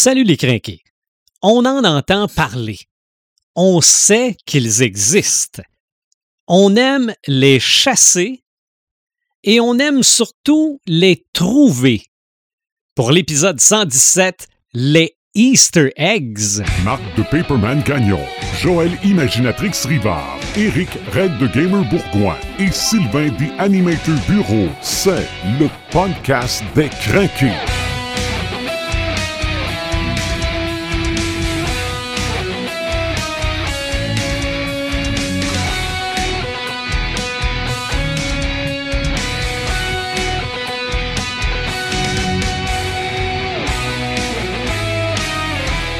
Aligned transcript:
Salut 0.00 0.22
les 0.22 0.36
crinqués. 0.36 0.84
On 1.42 1.64
en 1.66 1.82
entend 1.82 2.28
parler. 2.28 2.78
On 3.56 3.80
sait 3.80 4.36
qu'ils 4.46 4.80
existent. 4.80 5.64
On 6.46 6.76
aime 6.76 7.12
les 7.26 7.58
chasser 7.58 8.44
et 9.42 9.58
on 9.58 9.76
aime 9.80 10.04
surtout 10.04 10.80
les 10.86 11.26
trouver. 11.32 12.04
Pour 12.94 13.10
l'épisode 13.10 13.58
117, 13.58 14.46
les 14.72 15.16
Easter 15.34 15.90
eggs. 15.96 16.62
Marc 16.84 17.02
de 17.16 17.24
Paperman 17.24 17.82
Gagnon, 17.82 18.24
Joël 18.60 18.96
Imaginatrix 19.02 19.72
Rivard, 19.84 20.38
Eric 20.56 20.90
Red 21.12 21.38
de 21.38 21.48
Gamer 21.48 21.82
Bourgoin 21.90 22.36
et 22.60 22.70
Sylvain 22.70 23.30
The 23.30 23.50
Animator 23.58 24.14
Bureau. 24.28 24.68
C'est 24.80 25.26
le 25.58 25.68
podcast 25.90 26.62
des 26.76 26.88
craqués. 26.88 27.97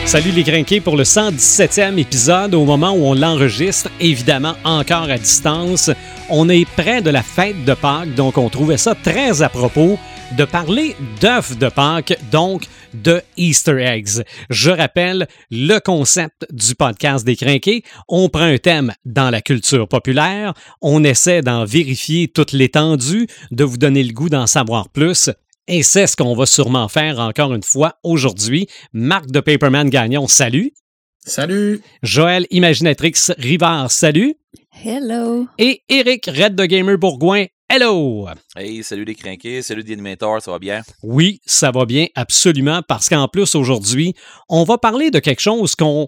Salut 0.09 0.31
les 0.31 0.43
crinqués 0.43 0.81
pour 0.81 0.97
le 0.97 1.03
117e 1.03 1.99
épisode 1.99 2.55
au 2.55 2.65
moment 2.65 2.93
où 2.93 3.05
on 3.05 3.13
l'enregistre, 3.13 3.91
évidemment 4.01 4.55
encore 4.65 5.11
à 5.11 5.19
distance. 5.19 5.91
On 6.31 6.49
est 6.49 6.65
près 6.65 7.03
de 7.03 7.11
la 7.11 7.23
fête 7.23 7.63
de 7.67 7.75
Pâques, 7.75 8.15
donc 8.15 8.39
on 8.39 8.49
trouvait 8.49 8.79
ça 8.79 8.95
très 8.95 9.43
à 9.43 9.51
propos 9.51 9.99
de 10.39 10.47
parler 10.47 10.97
d'œufs 11.21 11.59
de 11.59 11.69
Pâques, 11.69 12.17
donc 12.33 12.63
de 12.95 13.21
Easter 13.37 13.83
eggs. 13.83 14.25
Je 14.49 14.71
rappelle 14.71 15.29
le 15.51 15.79
concept 15.79 16.47
du 16.51 16.75
podcast 16.75 17.27
des 17.27 17.37
crinqués. 17.37 17.83
On 18.09 18.31
prend 18.31 18.45
un 18.45 18.57
thème 18.57 18.95
dans 19.05 19.29
la 19.29 19.43
culture 19.43 19.87
populaire, 19.89 20.55
on 20.81 21.05
essaie 21.05 21.43
d'en 21.43 21.67
vérifier 21.67 22.29
toute 22.29 22.53
l'étendue, 22.53 23.27
de 23.51 23.65
vous 23.65 23.77
donner 23.77 24.03
le 24.03 24.15
goût 24.15 24.31
d'en 24.31 24.47
savoir 24.47 24.89
plus. 24.89 25.29
Et 25.71 25.83
c'est 25.83 26.07
ce 26.07 26.17
qu'on 26.17 26.35
va 26.35 26.47
sûrement 26.47 26.89
faire 26.89 27.19
encore 27.19 27.53
une 27.53 27.63
fois 27.63 27.99
aujourd'hui. 28.03 28.69
Marc 28.95 29.27
de 29.27 29.39
Paperman 29.39 29.91
Gagnon, 29.91 30.27
salut. 30.27 30.73
Salut. 31.19 31.83
Joël 32.03 32.47
Imaginatrix 32.51 33.13
Rivard, 33.37 33.91
salut. 33.91 34.35
Hello. 34.83 35.47
Et 35.59 35.83
Eric 35.91 36.25
Red 36.25 36.55
de 36.55 36.65
Gamer 36.65 36.97
Bourgoin, 36.97 37.45
hello. 37.69 38.29
Hey, 38.57 38.83
salut 38.83 39.05
les 39.05 39.15
crinqués, 39.15 39.61
salut 39.61 39.83
les 39.83 39.93
animateurs, 39.93 40.41
ça 40.41 40.53
va 40.53 40.59
bien? 40.59 40.81
Oui, 41.03 41.43
ça 41.45 41.71
va 41.71 41.85
bien, 41.85 42.07
absolument, 42.15 42.81
parce 42.89 43.11
qu'en 43.11 43.29
plus, 43.29 43.55
aujourd'hui, 43.55 44.15
on 44.49 44.65
va 44.65 44.79
parler 44.79 45.11
de 45.11 45.19
quelque 45.19 45.43
chose 45.43 45.75
qu'on 45.75 46.07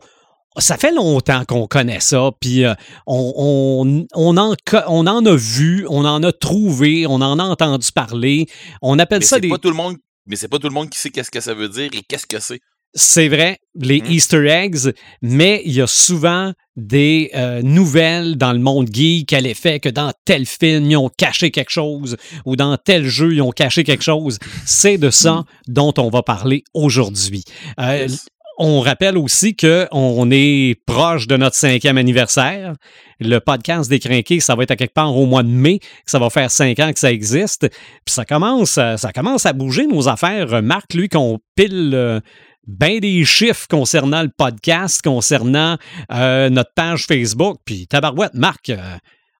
ça 0.59 0.77
fait 0.77 0.93
longtemps 0.93 1.45
qu'on 1.45 1.67
connaît 1.67 2.01
ça, 2.01 2.31
puis 2.41 2.65
euh, 2.65 2.75
on, 3.07 4.07
on, 4.15 4.37
en, 4.37 4.55
on 4.89 5.07
en 5.07 5.27
a 5.27 5.35
vu, 5.37 5.87
on 5.89 6.05
en 6.05 6.23
a 6.23 6.33
trouvé, 6.33 7.07
on 7.07 7.21
en 7.21 7.39
a 7.39 7.45
entendu 7.45 7.93
parler. 7.93 8.47
On 8.83 8.99
appelle 8.99 9.21
mais 9.21 9.27
ça 9.27 9.39
des. 9.41 9.49
Pas 9.49 9.59
tout 9.59 9.71
le 9.71 9.77
monde, 9.77 9.97
mais 10.27 10.37
c'est 10.37 10.49
pas 10.49 10.59
tout 10.59 10.69
le 10.69 10.75
monde 10.75 10.91
qui 10.91 10.99
sait 10.99 11.11
qu'est-ce 11.11 11.31
que 11.31 11.41
ça 11.41 11.55
veut 11.55 11.69
dire 11.69 11.91
et 11.93 12.03
qu'est-ce 12.09 12.27
que 12.27 12.41
c'est. 12.41 12.61
C'est 12.93 13.29
vrai, 13.29 13.59
les 13.77 14.01
Hmm. 14.01 14.11
Easter 14.11 14.49
eggs, 14.49 14.93
mais 15.23 15.63
il 15.65 15.73
y 15.75 15.81
a 15.81 15.87
souvent 15.87 16.53
des 16.75 17.31
euh, 17.37 17.63
nouvelles 17.63 18.37
dans 18.37 18.53
le 18.53 18.59
monde 18.59 18.89
geek 18.93 19.33
à 19.33 19.41
l'effet 19.41 19.79
que 19.79 19.89
dans 19.89 20.13
tel 20.25 20.45
film, 20.45 20.91
ils 20.91 20.97
ont 20.97 21.09
caché 21.17 21.53
quelque 21.53 21.71
chose 21.71 22.17
ou 22.45 22.57
dans 22.57 22.77
tel 22.77 23.07
jeu, 23.07 23.33
ils 23.33 23.43
ont 23.43 23.53
caché 23.53 23.85
quelque 23.85 24.03
chose. 24.03 24.39
C'est 24.67 24.99
de 24.99 25.11
ça 25.11 25.45
dont 25.69 25.95
on 25.99 26.11
va 26.11 26.25
parler 26.25 26.65
aujourd'hui. 26.75 27.45
Euh, 27.79 28.09
Yes. 28.09 28.27
On 28.63 28.81
rappelle 28.81 29.17
aussi 29.17 29.57
qu'on 29.57 30.31
est 30.31 30.77
proche 30.87 31.27
de 31.27 31.37
notre 31.37 31.57
cinquième 31.57 31.97
anniversaire. 31.97 32.75
Le 33.19 33.39
podcast 33.39 33.89
des 33.89 33.99
Crinqués, 33.99 34.41
ça 34.41 34.55
va 34.55 34.63
être 34.65 34.71
à 34.71 34.77
quelque 34.77 34.93
part 34.95 35.17
au 35.17 35.25
mois 35.27 35.43
de 35.43 35.49
mai, 35.49 35.81
ça 36.07 36.19
va 36.19 36.29
faire 36.31 36.51
cinq 36.51 36.79
ans 36.79 36.93
que 36.93 36.99
ça 36.99 37.11
existe. 37.11 37.69
Puis 37.71 38.15
ça 38.15 38.25
commence, 38.25 38.73
ça 38.73 39.13
commence 39.15 39.47
à 39.47 39.53
bouger 39.55 39.87
nos 39.87 40.09
affaires. 40.09 40.63
Marc, 40.63 40.95
lui, 40.95 41.09
qu'on 41.09 41.39
pile 41.57 41.93
euh, 41.95 42.21
bien 42.67 42.99
des 42.99 43.25
chiffres 43.25 43.67
concernant 43.69 44.23
le 44.23 44.31
podcast, 44.37 45.01
concernant 45.03 45.79
euh, 46.13 46.51
notre 46.51 46.73
page 46.75 47.07
Facebook. 47.07 47.59
Puis 47.65 47.87
tabarouette, 47.87 48.35
Marc, 48.35 48.69
euh, 48.69 48.77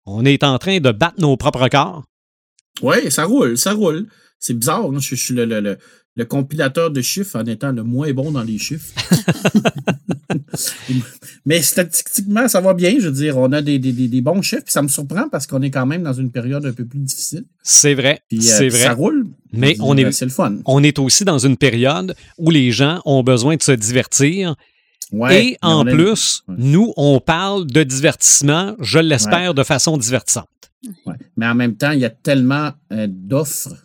on 0.05 0.25
est 0.25 0.43
en 0.43 0.57
train 0.57 0.79
de 0.79 0.91
battre 0.91 1.19
nos 1.19 1.37
propres 1.37 1.61
records. 1.61 2.03
Oui, 2.81 3.11
ça 3.11 3.25
roule, 3.25 3.57
ça 3.57 3.73
roule. 3.73 4.07
C'est 4.39 4.55
bizarre, 4.55 4.91
je, 4.99 4.99
je 4.99 5.15
suis 5.15 5.35
le, 5.35 5.45
le- 5.45 5.59
le- 5.59 5.77
le 6.15 6.25
compilateur 6.25 6.91
de 6.91 7.01
chiffres 7.01 7.39
en 7.39 7.45
étant 7.45 7.71
le 7.71 7.83
moins 7.83 8.11
bon 8.13 8.31
dans 8.31 8.43
les 8.43 8.57
chiffres. 8.57 8.93
Mais 11.45 11.61
statistiquement, 11.61 12.47
ça 12.47 12.61
va 12.61 12.73
bien. 12.73 12.95
Je 12.99 13.07
veux 13.07 13.11
dire, 13.13 13.37
on 13.37 13.51
a 13.51 13.61
des, 13.61 13.79
des- 13.79 13.91
des- 13.93 14.21
bons 14.21 14.41
chiffres. 14.41 14.63
Puis 14.63 14.73
ça 14.73 14.81
me 14.81 14.87
surprend 14.87 15.29
parce 15.29 15.47
qu'on 15.47 15.61
est 15.61 15.71
quand 15.71 15.85
même 15.85 16.03
dans 16.03 16.13
une 16.13 16.31
période 16.31 16.65
un 16.65 16.73
peu 16.73 16.85
plus 16.85 16.99
difficile. 16.99 17.45
C'est 17.63 17.93
vrai, 17.93 18.21
Puis, 18.29 18.39
euh, 18.39 18.41
c'est 18.41 18.69
vrai. 18.69 18.79
ça 18.83 18.93
roule. 18.93 19.27
Mais 19.53 19.75
on 19.79 19.97
est- 19.97 20.11
C'est 20.11 20.25
le 20.25 20.31
fun. 20.31 20.57
On 20.65 20.83
est 20.83 20.99
aussi 20.99 21.25
dans 21.25 21.39
une 21.39 21.57
période 21.57 22.15
où 22.37 22.49
les 22.51 22.71
gens 22.71 23.01
ont 23.05 23.23
besoin 23.23 23.55
de 23.55 23.63
se 23.63 23.71
divertir. 23.71 24.55
Ouais, 25.11 25.45
Et 25.45 25.57
en 25.61 25.85
a- 25.85 25.91
plus, 25.91 26.43
Ouais. 26.47 26.55
nous, 26.57 26.93
on 26.95 27.19
parle 27.19 27.67
de 27.67 27.83
divertissement, 27.83 28.75
je 28.79 28.99
l'espère, 28.99 29.53
de 29.53 29.63
façon 29.63 29.97
divertissante. 29.97 30.47
Ouais. 31.05 31.15
Mais 31.37 31.47
en 31.47 31.55
même 31.55 31.75
temps, 31.75 31.91
il 31.91 31.99
y 31.99 32.05
a 32.05 32.09
tellement 32.09 32.71
euh, 32.91 33.07
d'offres 33.09 33.75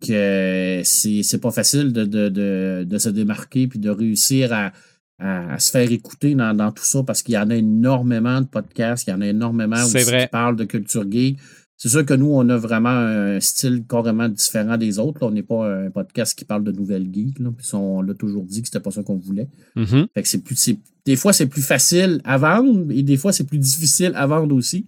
que 0.00 0.80
c'est 0.84 1.22
c'est 1.22 1.38
pas 1.38 1.50
facile 1.50 1.92
de, 1.92 2.04
de, 2.04 2.28
de, 2.28 2.84
de 2.88 2.98
se 2.98 3.08
démarquer 3.08 3.66
puis 3.66 3.78
de 3.78 3.90
réussir 3.90 4.52
à, 4.52 4.72
à, 5.18 5.54
à 5.54 5.58
se 5.58 5.70
faire 5.70 5.90
écouter 5.90 6.34
dans, 6.34 6.54
dans 6.56 6.70
tout 6.72 6.84
ça 6.84 7.02
parce 7.02 7.22
qu'il 7.22 7.34
y 7.34 7.38
en 7.38 7.50
a 7.50 7.56
énormément 7.56 8.40
de 8.40 8.46
podcasts, 8.46 9.06
il 9.06 9.10
y 9.10 9.12
en 9.12 9.20
a 9.20 9.26
énormément 9.26 9.76
aussi 9.84 9.98
vrai. 9.98 10.22
qui 10.24 10.28
parlent 10.30 10.56
de 10.56 10.64
culture 10.64 11.04
geek. 11.10 11.38
C'est 11.76 11.88
sûr 11.88 12.06
que 12.06 12.14
nous, 12.14 12.30
on 12.32 12.48
a 12.48 12.56
vraiment 12.56 12.90
un 12.90 13.40
style 13.40 13.82
carrément 13.88 14.28
différent 14.28 14.76
des 14.76 15.00
autres. 15.00 15.18
là. 15.20 15.26
On 15.26 15.30
n'est 15.32 15.42
pas 15.42 15.66
un 15.68 15.90
podcast 15.90 16.38
qui 16.38 16.44
parle 16.44 16.62
de 16.62 16.70
nouvelles 16.70 17.08
geeks. 17.12 17.40
Là. 17.40 17.50
Puis 17.56 17.66
ça, 17.66 17.76
on 17.76 18.02
l'a 18.02 18.14
toujours 18.14 18.44
dit 18.44 18.62
que 18.62 18.68
c'était 18.68 18.78
pas 18.78 18.92
ça 18.92 19.02
qu'on 19.02 19.16
voulait. 19.16 19.48
Mhm. 19.74 20.06
Fait 20.14 20.22
que 20.22 20.28
c'est 20.28 20.38
plus, 20.44 20.54
c'est- 20.54 20.78
des 21.04 21.16
fois, 21.16 21.32
c'est 21.32 21.46
plus 21.48 21.62
facile 21.62 22.20
à 22.24 22.38
vendre 22.38 22.86
et 22.92 23.02
des 23.02 23.16
fois, 23.16 23.32
c'est 23.32 23.42
plus 23.48 23.58
difficile 23.58 24.12
à 24.14 24.28
vendre 24.28 24.54
aussi. 24.54 24.86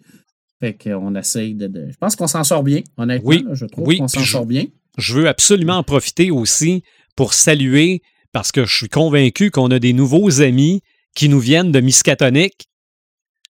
Fait 0.61 0.73
qu'on 0.81 1.17
essaye 1.17 1.55
de, 1.57 1.67
de- 1.67 1.89
Je 1.91 1.97
pense 1.97 2.15
qu'on 2.15 2.29
s'en 2.29 2.45
sort 2.45 2.63
bien, 2.63 2.83
honnêtement. 2.97 3.29
Oui, 3.29 3.45
là, 3.45 3.55
je 3.55 3.67
trouve 3.67 3.89
oui, 3.89 3.99
qu'on 3.99 4.07
s'en 4.07 4.21
sort 4.21 4.47
bien. 4.47 4.67
Je 4.99 5.15
veux 5.15 5.29
absolument 5.29 5.77
en 5.79 5.83
profiter 5.83 6.31
aussi 6.31 6.83
pour 7.17 7.35
saluer, 7.35 8.03
parce 8.33 8.53
que 8.53 8.65
je 8.65 8.75
suis 8.75 8.89
convaincu 8.89 9.51
qu'on 9.51 9.71
a 9.71 9.79
des 9.79 9.93
nouveaux 9.93 10.41
amis 10.43 10.83
qui 11.15 11.29
nous 11.29 11.41
viennent 11.41 11.73
de 11.73 11.81
Miskatonic. 11.81 12.67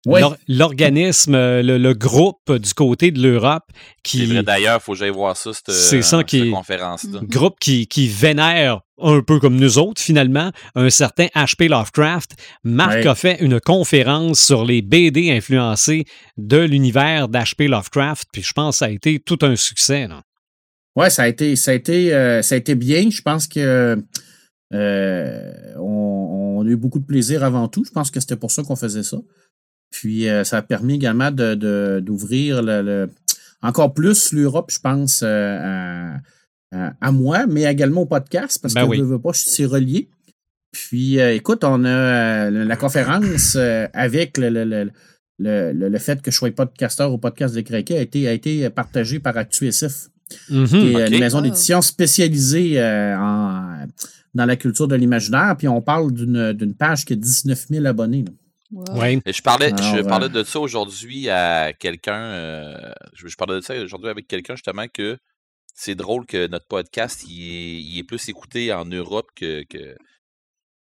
Oui. 0.06 0.22
L'or- 0.22 0.38
L'organisme, 0.48 1.36
euh, 1.36 1.62
le, 1.62 1.78
le 1.78 1.94
groupe 1.94 2.52
du 2.54 2.74
côté 2.74 3.12
de 3.12 3.22
l'Europe 3.22 3.64
C'est 3.74 4.02
qui, 4.04 4.26
vrai, 4.28 4.44
d'ailleurs, 4.44 4.82
faut 4.82 4.94
que 4.94 5.00
j'aille 5.00 5.10
voir 5.10 5.36
ça, 5.36 5.52
cette, 5.54 5.72
C'est 5.72 6.02
ça 6.02 6.20
euh, 6.20 6.24
qui 6.24 6.40
est- 6.48 6.50
conférence-là. 6.52 7.20
groupe 7.24 7.56
qui, 7.60 7.88
qui 7.88 8.08
vénère 8.08 8.82
un 9.02 9.22
peu 9.22 9.40
comme 9.40 9.58
nous 9.58 9.78
autres, 9.80 10.02
finalement, 10.02 10.52
un 10.76 10.90
certain 10.90 11.26
H.P. 11.36 11.68
Lovecraft. 11.68 12.32
Marc 12.64 13.06
a 13.06 13.16
fait 13.16 13.38
une 13.42 13.60
conférence 13.60 14.40
sur 14.40 14.64
les 14.64 14.82
BD 14.82 15.30
influencés 15.32 16.06
de 16.38 16.58
l'univers 16.58 17.28
d'H.P. 17.28 17.68
Lovecraft, 17.68 18.28
puis 18.32 18.44
je 18.44 18.54
pense 18.54 18.76
que 18.76 18.78
ça 18.80 18.86
a 18.86 18.90
été 18.90 19.20
tout 19.20 19.40
un 19.42 19.56
succès. 19.58 20.08
là. 20.08 20.22
Ouais, 20.98 21.10
ça 21.12 21.24
a 21.24 21.28
été, 21.28 21.56
ça 21.56 21.72
a 21.72 21.74
été, 21.76 22.14
euh, 22.14 22.42
ça 22.42 22.56
a 22.56 22.58
été 22.58 22.74
bien. 22.76 23.10
Je 23.10 23.22
pense 23.22 23.48
que 23.48 23.98
euh, 24.74 25.76
on, 25.78 26.58
on 26.60 26.66
a 26.66 26.70
eu 26.70 26.76
beaucoup 26.76 27.00
de 27.00 27.06
plaisir 27.06 27.44
avant 27.44 27.68
tout. 27.68 27.86
Je 27.86 27.92
pense 27.92 28.10
que 28.12 28.20
c'était 28.20 28.36
pour 28.36 28.52
ça 28.52 28.64
qu'on 28.64 28.76
faisait 28.76 29.04
ça. 29.04 29.18
Puis 29.92 30.28
euh, 30.28 30.44
ça 30.44 30.58
a 30.58 30.62
permis 30.62 30.96
également 30.96 31.32
de, 31.32 31.56
de- 31.56 32.02
d'ouvrir 32.04 32.62
le, 32.64 32.82
le- 32.82 33.10
encore 33.62 33.94
plus 33.94 34.34
l'Europe, 34.34 34.70
je 34.72 34.80
pense, 34.80 35.24
à, 35.24 36.20
moi, 37.12 37.46
mais 37.48 37.64
également 37.64 38.02
au 38.02 38.06
podcast, 38.06 38.60
parce 38.62 38.74
Ben 38.74 38.84
que 38.86 38.90
oui. 38.90 38.98
je 38.98 39.04
veux 39.04 39.20
pas, 39.20 39.32
je 39.34 39.44
suis 39.50 39.66
relié. 39.66 40.10
Puis 40.72 41.18
écoute, 41.20 41.64
on 41.64 41.86
a 41.86 42.50
la 42.50 42.76
conférence 42.76 43.56
avec 43.94 44.38
le, 44.38 44.50
le, 44.50 44.64
le, 44.66 44.92
le, 45.40 45.72
le- 45.74 45.90
le 45.90 46.00
fait 46.00 46.22
que 46.22 46.30
je 46.32 46.36
sois 46.38 46.52
podcasteur 46.52 47.12
au 47.14 47.18
podcast 47.18 47.54
des 47.56 47.64
Craquets 47.64 47.98
a 47.98 48.02
été, 48.02 48.28
a 48.28 48.34
été 48.34 48.70
partagé 48.70 49.20
par 49.20 49.38
ActuSF 49.38 50.10
Mhm. 50.50 50.68
qui 50.68 50.76
est 50.96 51.08
une 51.10 51.20
maison 51.20 51.42
d'édition 51.42 51.82
spécialisée 51.82 52.80
euh, 52.80 53.18
en- 53.18 53.86
dans 54.34 54.46
la 54.46 54.56
culture 54.56 54.88
de 54.88 54.96
l'imaginaire. 54.96 55.56
Puis 55.58 55.68
on 55.68 55.82
parle 55.82 56.14
d'une 56.14 56.54
d'une 56.54 56.76
page 56.76 57.06
qui 57.06 57.14
a 57.14 57.16
19 57.16 57.68
000 57.70 57.86
abonnés. 57.86 58.24
là. 58.24 58.32
Wow. 58.72 59.00
Ouais. 59.00 59.22
Et 59.26 59.32
je 59.32 59.42
parlais, 59.42 59.70
je 59.70 60.02
parlais 60.02 60.26
euh, 60.26 60.30
de 60.30 60.44
ça 60.44 60.60
aujourd'hui 60.60 61.30
à 61.30 61.72
quelqu'un. 61.74 62.20
euh, 62.20 62.92
je, 63.14 63.28
je 63.28 63.36
parlais 63.38 63.56
de 63.56 63.62
ça 63.62 63.74
aujourd'hui 63.82 64.10
avec 64.10 64.28
quelqu'un 64.28 64.56
justement 64.56 64.88
que 64.94 65.18
c'est 65.74 65.96
drôle 65.96 66.26
que 66.26 66.48
notre 66.48 66.68
podcast 66.68 67.24
il 67.30 67.42
est, 67.42 67.82
il 67.82 68.00
est 68.00 68.04
plus 68.04 68.28
écouté 68.28 68.74
en 68.74 68.84
Europe 68.84 69.28
que, 69.36 69.64
que, 69.70 69.96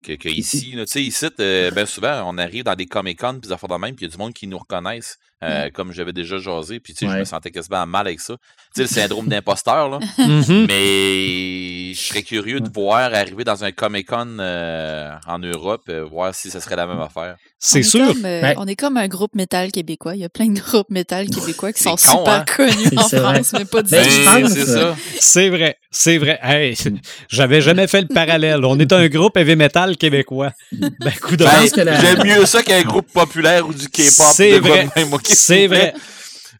que, 0.03 0.13
que 0.13 0.29
ici, 0.29 0.71
tu 0.75 0.85
sais, 0.87 1.03
ici, 1.03 1.25
euh, 1.39 1.69
ben 1.71 1.85
souvent, 1.85 2.23
on 2.31 2.37
arrive 2.37 2.63
dans 2.63 2.75
des 2.75 2.85
Comic-Con, 2.87 3.33
puis 3.39 3.49
des 3.49 3.51
affaires 3.51 3.69
de 3.69 3.75
même, 3.75 3.95
puis 3.95 4.05
il 4.05 4.09
y 4.09 4.11
a 4.11 4.15
du 4.15 4.17
monde 4.17 4.33
qui 4.33 4.47
nous 4.47 4.57
reconnaissent, 4.57 5.17
euh, 5.43 5.69
comme 5.71 5.91
j'avais 5.91 6.13
déjà 6.13 6.37
jasé, 6.37 6.79
puis 6.79 6.93
tu 6.93 7.05
sais, 7.05 7.11
je 7.11 7.19
me 7.19 7.25
sentais 7.25 7.51
quasiment 7.51 7.85
mal 7.85 8.07
avec 8.07 8.19
ça. 8.19 8.35
Tu 8.75 8.75
sais, 8.75 8.81
le 8.83 8.87
syndrome 8.87 9.27
d'imposteur, 9.27 9.89
là. 9.89 9.99
Mhm. 10.17 10.65
Mais 10.67 11.93
je 11.93 12.01
serais 12.01 12.23
curieux 12.23 12.59
de 12.59 12.69
voir 12.73 13.13
arriver 13.13 13.43
dans 13.43 13.63
un 13.63 13.71
Comic-Con 13.71 14.37
euh, 14.39 15.11
en 15.27 15.39
Europe, 15.39 15.83
euh, 15.89 16.03
voir 16.05 16.33
si 16.33 16.51
ce 16.51 16.59
serait 16.59 16.75
la 16.75 16.87
même 16.87 16.99
affaire. 16.99 17.35
C'est 17.59 17.77
on 17.77 17.79
est 17.79 17.83
sûr. 17.83 18.07
comme, 18.07 18.25
euh, 18.25 18.53
on 18.57 18.67
est 18.67 18.75
comme 18.75 18.97
un 18.97 19.07
groupe 19.07 19.33
métal 19.35 19.71
québécois. 19.71 20.15
Il 20.15 20.21
y 20.21 20.25
a 20.25 20.29
plein 20.29 20.47
de 20.47 20.59
groupes 20.59 20.89
métal 20.89 21.27
québécois 21.27 21.73
qui 21.73 21.83
sont 21.83 21.91
con, 21.91 21.97
super 21.97 22.27
hein? 22.33 22.45
connus 22.45 22.89
en 22.97 23.07
vrai. 23.07 23.19
France, 23.19 23.53
mais 23.53 23.65
pas 23.65 23.81
du 23.81 23.91
Ben, 23.91 24.07
Ben, 24.25 24.47
c'est 24.47 24.65
ça. 24.65 24.95
C'est 25.19 25.49
vrai, 25.49 25.77
c'est 25.89 26.17
vrai. 26.17 26.39
Hey, 26.43 26.75
j'avais 27.29 27.61
jamais 27.61 27.87
fait 27.87 28.01
le 28.01 28.07
parallèle. 28.07 28.63
On 28.65 28.77
est 28.79 28.91
un 28.91 29.07
groupe 29.07 29.37
heavy 29.37 29.55
metal 29.55 29.97
québécois. 29.97 30.51
Ben, 30.71 31.11
coup 31.21 31.37
de 31.37 31.45
Ben, 31.45 31.99
J'aime 32.01 32.23
mieux 32.25 32.45
ça 32.45 32.61
qu'un 32.61 32.81
groupe 32.83 33.11
populaire 33.11 33.67
ou 33.67 33.73
du 33.73 33.87
K-pop. 33.87 34.27
C'est 34.33 34.59
vrai. 34.59 34.87
même, 34.95 35.13
C'est 35.25 35.67
vrai. 35.67 35.93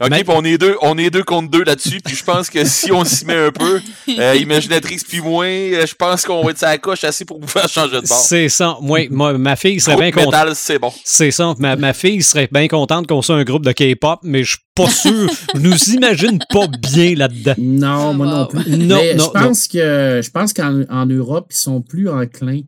OK, 0.01 0.09
puis 0.09 0.23
on 0.27 0.43
est 0.43 0.57
deux, 0.57 0.75
on 0.81 0.97
est 0.97 1.09
deux 1.09 1.23
contre 1.23 1.49
deux 1.49 1.63
là-dessus, 1.63 2.01
puis 2.03 2.13
je 2.17 2.23
pense 2.25 2.49
que 2.49 2.65
si 2.65 2.91
on 2.91 3.05
s'y 3.05 3.25
met 3.25 3.37
un 3.37 3.51
peu, 3.51 3.79
euh, 4.19 4.35
Imaginatrix 4.35 4.97
puis 5.07 5.21
moi, 5.21 5.45
euh, 5.45 5.85
je 5.87 5.95
pense 5.95 6.25
qu'on 6.25 6.43
va 6.43 6.51
être 6.51 6.59
la 6.59 6.77
coche 6.77 7.05
assez 7.05 7.23
pour 7.23 7.39
vous 7.39 7.47
faire 7.47 7.69
changer 7.69 8.01
de 8.01 8.05
bord. 8.05 8.17
C'est 8.17 8.49
ça. 8.49 8.77
Moi, 8.81 9.07
ma 9.09 9.55
fille 9.55 9.79
serait 9.79 9.95
bien 9.95 10.11
contente. 10.11 10.49
c'est 10.55 10.79
bon. 10.79 10.91
C'est 11.05 11.31
ça. 11.31 11.55
Ma, 11.59 11.77
ma 11.77 11.93
fille 11.93 12.21
serait 12.23 12.49
bien 12.51 12.67
contente 12.67 13.07
qu'on 13.07 13.21
soit 13.21 13.37
un 13.37 13.45
groupe 13.45 13.63
de 13.63 13.71
K-pop, 13.71 14.19
mais 14.23 14.43
je 14.43 14.49
suis 14.49 14.59
pas 14.75 14.89
sûr. 14.89 15.29
je 15.53 15.59
nous 15.61 15.77
imagine 15.93 16.39
pas 16.49 16.67
bien 16.67 17.15
là-dedans. 17.15 17.53
Non, 17.57 18.09
Ah, 18.09 18.13
moi 18.13 18.25
non 18.27 18.39
wow. 18.41 18.45
plus. 18.47 18.77
Non, 18.77 18.97
Mais 19.01 19.13
non, 19.15 19.31
je 19.33 19.39
pense 19.39 19.67
que 19.69 20.21
je 20.21 20.29
pense 20.29 20.51
qu'en 20.51 20.81
en 20.89 21.05
Europe, 21.05 21.47
ils 21.51 21.55
sont 21.57 21.79
plus 21.81 22.09
enclins 22.09 22.59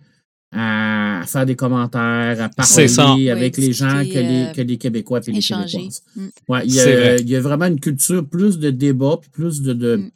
à 0.52 1.24
faire 1.28 1.46
des 1.46 1.56
commentaires, 1.56 2.42
à 2.42 2.50
parler 2.50 3.30
avec 3.30 3.58
Oui, 3.58 3.66
les 3.68 3.74
gens 3.74 3.90
que 4.00 4.04
discuter, 4.04 4.24
les, 4.24 4.44
euh, 4.46 4.54
que 4.54 4.62
les 4.62 4.78
Québécois 4.78 5.20
et 5.28 5.32
les. 5.32 5.40
Québécoises. 5.42 6.02
Mm. 6.16 6.28
Ouais, 6.48 6.62
il, 6.66 6.74
y 6.74 6.78
vrai. 6.80 7.10
a, 7.10 7.18
il 7.18 7.30
y 7.30 7.36
a 7.36 7.42
vraiment 7.42 7.66
une 7.66 7.80
culture 7.80 8.26
plus 8.28 8.58
de 8.60 8.70
débat 8.70 9.18
puis 9.22 9.30
plus 9.30 9.62
de, 9.62 9.74
de, 9.74 9.98
Mm. 9.98 10.12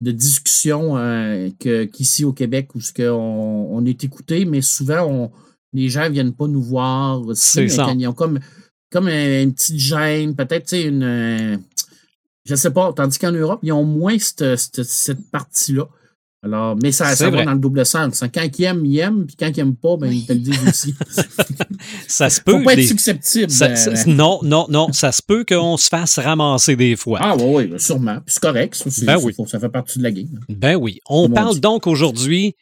de 0.00 0.10
discussion 0.12 0.96
euh, 0.96 1.50
qu'ici 1.92 2.24
au 2.24 2.32
Québec 2.32 2.74
où 2.74 2.78
que 2.94 3.08
on, 3.10 3.74
on 3.76 3.84
est 3.84 4.02
écouté, 4.04 4.44
mais 4.46 4.62
souvent 4.62 5.06
on, 5.06 5.30
les 5.72 5.88
gens 5.90 6.08
viennent 6.10 6.32
pas 6.34 6.46
nous 6.48 6.62
voir. 6.62 7.20
aussi, 7.20 7.60
mais 7.60 7.68
ça. 7.68 7.92
Ils 7.98 8.06
ont 8.06 8.12
comme, 8.14 8.38
comme 8.90 9.08
un- 9.08 9.42
une 9.42 9.52
petite 9.52 9.78
gêne, 9.78 10.34
peut-être 10.34 10.64
tu 10.64 10.76
sais, 10.76 10.82
une. 10.84 11.02
euh, 11.02 11.56
je 12.46 12.54
sais 12.54 12.70
pas, 12.70 12.92
tandis 12.94 13.18
qu'en 13.18 13.32
Europe, 13.32 13.60
ils 13.62 13.72
ont 13.72 13.84
moins 13.84 14.18
cette, 14.18 14.56
cette, 14.56 14.84
cette 14.84 15.30
partie-là. 15.30 15.88
Alors, 16.46 16.76
mais 16.80 16.92
ça, 16.92 17.14
ça 17.16 17.28
va 17.28 17.44
dans 17.44 17.52
le 17.54 17.58
double 17.58 17.84
sens. 17.84 18.22
Quand 18.32 18.48
ils 18.58 18.64
aiment, 18.64 18.86
ils 18.86 18.98
aiment, 19.00 19.26
puis 19.26 19.34
quand 19.36 19.48
ils 19.48 19.56
n'aiment 19.56 19.74
pas, 19.76 19.96
ben, 19.96 20.12
ils 20.12 20.24
te 20.24 20.32
le 20.32 20.38
disent 20.38 20.60
aussi. 20.68 20.94
Ça 22.08 22.30
se 22.30 22.36
Faut 22.40 22.58
peut. 22.58 22.62
pas 22.64 22.72
être 22.72 22.78
des- 22.78 22.86
susceptible. 22.86 23.50
ça- 23.50 23.66
euh, 23.66 23.94
non, 24.06 24.38
non, 24.42 24.66
non. 24.68 24.92
Ça 24.92 25.12
se 25.12 25.22
peut 25.22 25.44
qu'on 25.46 25.76
se 25.76 25.88
fasse 25.88 26.18
ramasser 26.18 26.76
des 26.76 26.96
fois. 26.96 27.18
Ah 27.22 27.36
oui, 27.36 27.68
oui, 27.72 27.80
sûrement. 27.80 28.16
Puis 28.24 28.34
c'est 28.34 28.40
correct. 28.42 28.82
Ben 29.04 29.18
oui. 29.20 29.32
faut- 29.36 29.46
ça 29.46 29.58
fait 29.60 29.68
partie 29.68 29.98
de 29.98 30.04
la 30.04 30.10
game. 30.12 30.40
Ben 30.48 30.76
oui. 30.76 31.00
On 31.08 31.24
Comme 31.24 31.34
parle 31.34 31.60
donc 31.60 31.86
aujourd'hui 31.86 32.54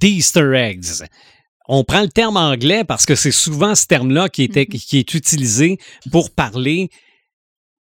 d'Easter 0.00 0.52
eggs. 0.54 1.04
On 1.68 1.84
prend 1.84 2.02
le 2.02 2.08
terme 2.08 2.36
anglais 2.36 2.84
parce 2.84 3.06
que 3.06 3.14
c'est 3.14 3.30
souvent 3.32 3.74
ce 3.74 3.86
terme-là 3.86 4.28
qui, 4.28 4.42
était- 4.44 4.66
qui 4.66 4.98
est 4.98 5.14
utilisé 5.14 5.78
pour 6.10 6.30
parler. 6.30 6.90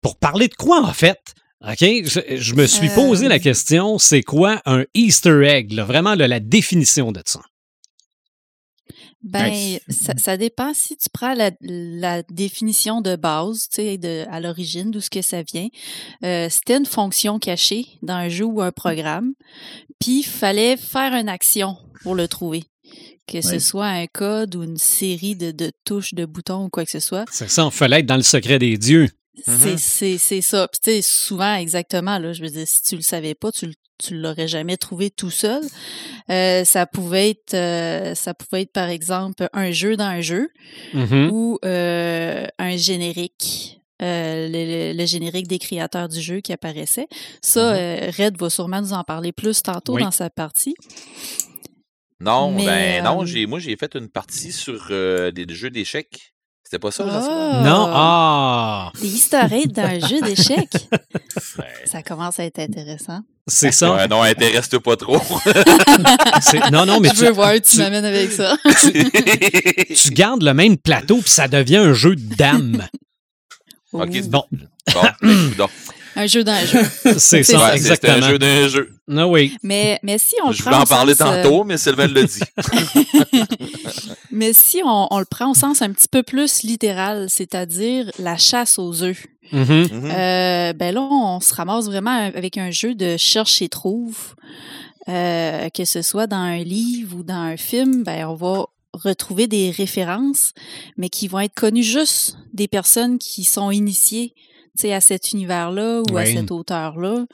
Pour 0.02 0.16
parler 0.16 0.48
de 0.48 0.54
quoi, 0.54 0.82
en 0.82 0.92
fait? 0.94 1.18
OK? 1.62 1.78
Je, 1.80 2.36
je 2.36 2.54
me 2.54 2.66
suis 2.66 2.88
Euh, 2.88 2.94
posé 2.94 3.28
la 3.28 3.38
question, 3.38 3.98
c'est 3.98 4.22
quoi 4.22 4.62
un 4.64 4.84
Easter 4.94 5.42
egg? 5.44 5.72
là? 5.72 5.84
Vraiment, 5.84 6.14
là, 6.14 6.26
la 6.26 6.40
définition 6.40 7.12
de 7.12 7.22
ça. 7.26 7.40
Ben, 9.22 9.50
Ben, 9.50 9.78
ça, 9.92 10.14
ça 10.16 10.36
dépend 10.38 10.72
si 10.72 10.96
tu 10.96 11.08
prends 11.12 11.34
la, 11.34 11.50
la 11.60 12.22
définition 12.22 13.02
de 13.02 13.16
base, 13.16 13.68
tu 13.68 13.82
sais, 13.82 13.98
de, 13.98 14.24
à 14.30 14.40
l'origine, 14.40 14.90
d'où 14.90 15.02
ce 15.02 15.10
que 15.10 15.20
ça 15.20 15.42
vient. 15.42 15.68
Euh, 16.24 16.48
C'était 16.48 16.78
une 16.78 16.86
fonction 16.86 17.38
cachée 17.38 17.86
dans 18.02 18.14
un 18.14 18.30
jeu 18.30 18.46
ou 18.46 18.62
un 18.62 18.72
programme, 18.72 19.34
puis 19.98 20.20
il 20.20 20.24
fallait 20.26 20.78
faire 20.78 21.12
une 21.12 21.28
action 21.28 21.76
pour 22.02 22.14
le 22.14 22.26
trouver. 22.28 22.64
Que 23.26 23.42
ce 23.42 23.58
soit 23.60 23.86
un 23.86 24.06
code 24.08 24.56
ou 24.56 24.64
une 24.64 24.78
série 24.78 25.36
de, 25.36 25.52
de 25.52 25.70
touches, 25.84 26.14
de 26.14 26.24
boutons 26.24 26.64
ou 26.64 26.68
quoi 26.68 26.84
que 26.84 26.90
ce 26.90 26.98
soit. 26.98 27.26
C'est 27.30 27.48
ça, 27.48 27.64
il 27.66 27.70
fallait 27.70 28.00
être 28.00 28.06
dans 28.06 28.16
le 28.16 28.22
secret 28.22 28.58
des 28.58 28.76
dieux. 28.76 29.08
C'est- 29.46 29.76
C'est 29.78 30.18
c'est 30.18 30.40
ça. 30.40 30.68
Puis 30.68 30.80
tu 30.82 30.90
sais, 30.90 31.02
souvent, 31.02 31.54
exactement, 31.54 32.18
là, 32.18 32.32
je 32.32 32.42
veux 32.42 32.50
dire, 32.50 32.66
si 32.66 32.82
tu 32.82 32.96
le 32.96 33.02
savais 33.02 33.34
pas, 33.34 33.50
tu, 33.52 33.66
le- 33.66 33.74
tu 34.02 34.16
l'aurais 34.16 34.48
jamais 34.48 34.76
trouvé 34.76 35.10
tout 35.10 35.30
seul. 35.30 35.62
Euh, 36.30 36.64
ça 36.64 36.86
pouvait 36.86 37.30
être, 37.30 37.54
euh, 37.54 38.14
ça 38.14 38.32
pouvait 38.34 38.62
être, 38.62 38.72
par 38.72 38.88
exemple, 38.88 39.48
un 39.52 39.70
jeu 39.72 39.96
dans 39.96 40.04
un 40.04 40.20
jeu 40.22 40.48
Mhm. 40.94 41.30
ou 41.32 41.58
euh, 41.64 42.46
un 42.58 42.76
générique. 42.76 43.76
euh, 44.02 44.48
le, 44.48 44.92
le- 44.94 44.98
le 44.98 45.04
générique 45.06 45.46
des 45.46 45.58
créateurs 45.58 46.08
du 46.08 46.22
jeu 46.22 46.40
qui 46.40 46.54
apparaissait. 46.54 47.06
Ça, 47.42 47.74
euh, 47.74 48.10
Red 48.16 48.38
va 48.40 48.48
sûrement 48.48 48.80
nous 48.80 48.94
en 48.94 49.04
parler 49.04 49.30
plus 49.30 49.60
tantôt 49.62 49.96
Oui. 49.96 50.02
dans 50.02 50.10
sa 50.10 50.30
partie. 50.30 50.74
Non, 52.18 52.50
Mais, 52.52 52.64
ben 52.66 53.04
non, 53.04 53.24
j'ai, 53.26 53.44
moi 53.46 53.58
j'ai 53.58 53.76
fait 53.76 53.94
une 53.96 54.08
partie 54.08 54.52
sur 54.52 54.86
euh, 54.90 55.30
des 55.30 55.46
jeux 55.54 55.68
d'échecs. 55.70 56.32
C'était 56.70 56.78
pas 56.78 56.92
ça? 56.92 57.04
Ah! 57.04 57.62
Non, 57.64 57.90
ah! 57.92 58.92
Des 59.00 59.08
easter 59.08 59.42
eggs 59.50 59.72
dans 59.72 59.82
un 59.82 59.98
jeu 59.98 60.20
d'échecs. 60.20 60.88
Ouais. 61.58 61.64
Ça 61.84 62.00
commence 62.04 62.38
à 62.38 62.44
être 62.44 62.60
intéressant. 62.60 63.22
C'est 63.48 63.72
ça. 63.72 63.92
Ouais, 63.92 64.06
non, 64.06 64.22
intéresse-toi 64.22 64.78
pas 64.78 64.94
trop. 64.94 65.18
Non, 66.70 66.86
non, 66.86 67.00
mais 67.00 67.08
je 67.08 67.14
tu, 67.14 67.20
veux 67.24 67.32
voir, 67.32 67.54
tu, 67.54 67.62
tu- 67.62 67.78
m'amènes 67.78 68.04
avec 68.04 68.30
ça. 68.30 68.56
tu 68.84 70.10
gardes 70.10 70.44
le 70.44 70.54
même 70.54 70.76
plateau, 70.76 71.16
puis 71.16 71.30
ça 71.30 71.48
devient 71.48 71.78
un 71.78 71.92
jeu 71.92 72.14
de 72.14 72.36
dames. 72.36 72.86
Ok. 73.92 74.22
Bon, 74.28 74.44
bon, 74.94 75.04
ben. 75.20 75.66
Un 76.16 76.26
jeu 76.26 76.42
dans 76.44 76.52
un 76.52 76.64
jeu. 76.64 76.80
c'est 77.18 77.42
ça, 77.42 77.68
c'est- 77.70 77.76
exactement. 77.76 78.14
un 78.14 78.28
jeu 78.30 78.38
d'un 78.38 78.68
jeu. 78.68 78.90
Ah 79.16 79.26
oui. 79.26 79.56
Mais, 79.62 79.98
mais 80.02 80.18
si 80.18 80.34
on 80.44 80.48
le 80.48 80.54
Je 80.54 80.62
voulais 80.62 80.76
en 80.76 80.84
parler 80.84 81.14
sens, 81.14 81.28
euh, 81.32 81.42
tantôt, 81.42 81.64
mais 81.64 81.76
Sylvain 81.78 82.06
le 82.06 82.24
dit. 82.24 82.40
mais 84.30 84.52
si 84.52 84.80
on, 84.84 85.08
on 85.10 85.18
le 85.18 85.24
prend 85.24 85.50
au 85.50 85.54
sens 85.54 85.82
un 85.82 85.90
petit 85.90 86.08
peu 86.08 86.22
plus 86.22 86.62
littéral, 86.62 87.26
c'est-à-dire 87.28 88.10
la 88.18 88.36
chasse 88.36 88.78
aux 88.78 89.02
œufs, 89.02 89.26
Mhm. 89.52 89.62
Mhm. 89.64 90.10
euh, 90.12 90.72
ben 90.74 90.94
là, 90.94 91.00
on 91.02 91.40
se 91.40 91.52
ramasse 91.52 91.86
vraiment 91.86 92.16
avec 92.16 92.56
un 92.56 92.70
jeu 92.70 92.94
de 92.94 93.16
cherche 93.16 93.60
et 93.62 93.68
trouve. 93.68 94.34
Euh, 95.08 95.68
que 95.70 95.84
ce 95.84 96.02
soit 96.02 96.28
dans 96.28 96.36
un 96.36 96.58
livre 96.62 97.16
ou 97.16 97.22
dans 97.24 97.34
un 97.34 97.56
film, 97.56 98.04
ben 98.04 98.26
on 98.28 98.34
va 98.34 98.66
retrouver 98.92 99.48
des 99.48 99.70
références, 99.72 100.52
mais 100.96 101.08
qui 101.08 101.26
vont 101.26 101.40
être 101.40 101.54
connues 101.54 101.82
juste 101.82 102.36
des 102.52 102.68
personnes 102.68 103.18
qui 103.18 103.42
sont 103.42 103.72
initiées 103.72 104.34
à 104.84 105.00
cet 105.00 105.32
univers-là 105.32 106.02
ou 106.10 106.16
à 106.16 106.24
cet 106.26 106.50
auteur-là. 106.50 107.24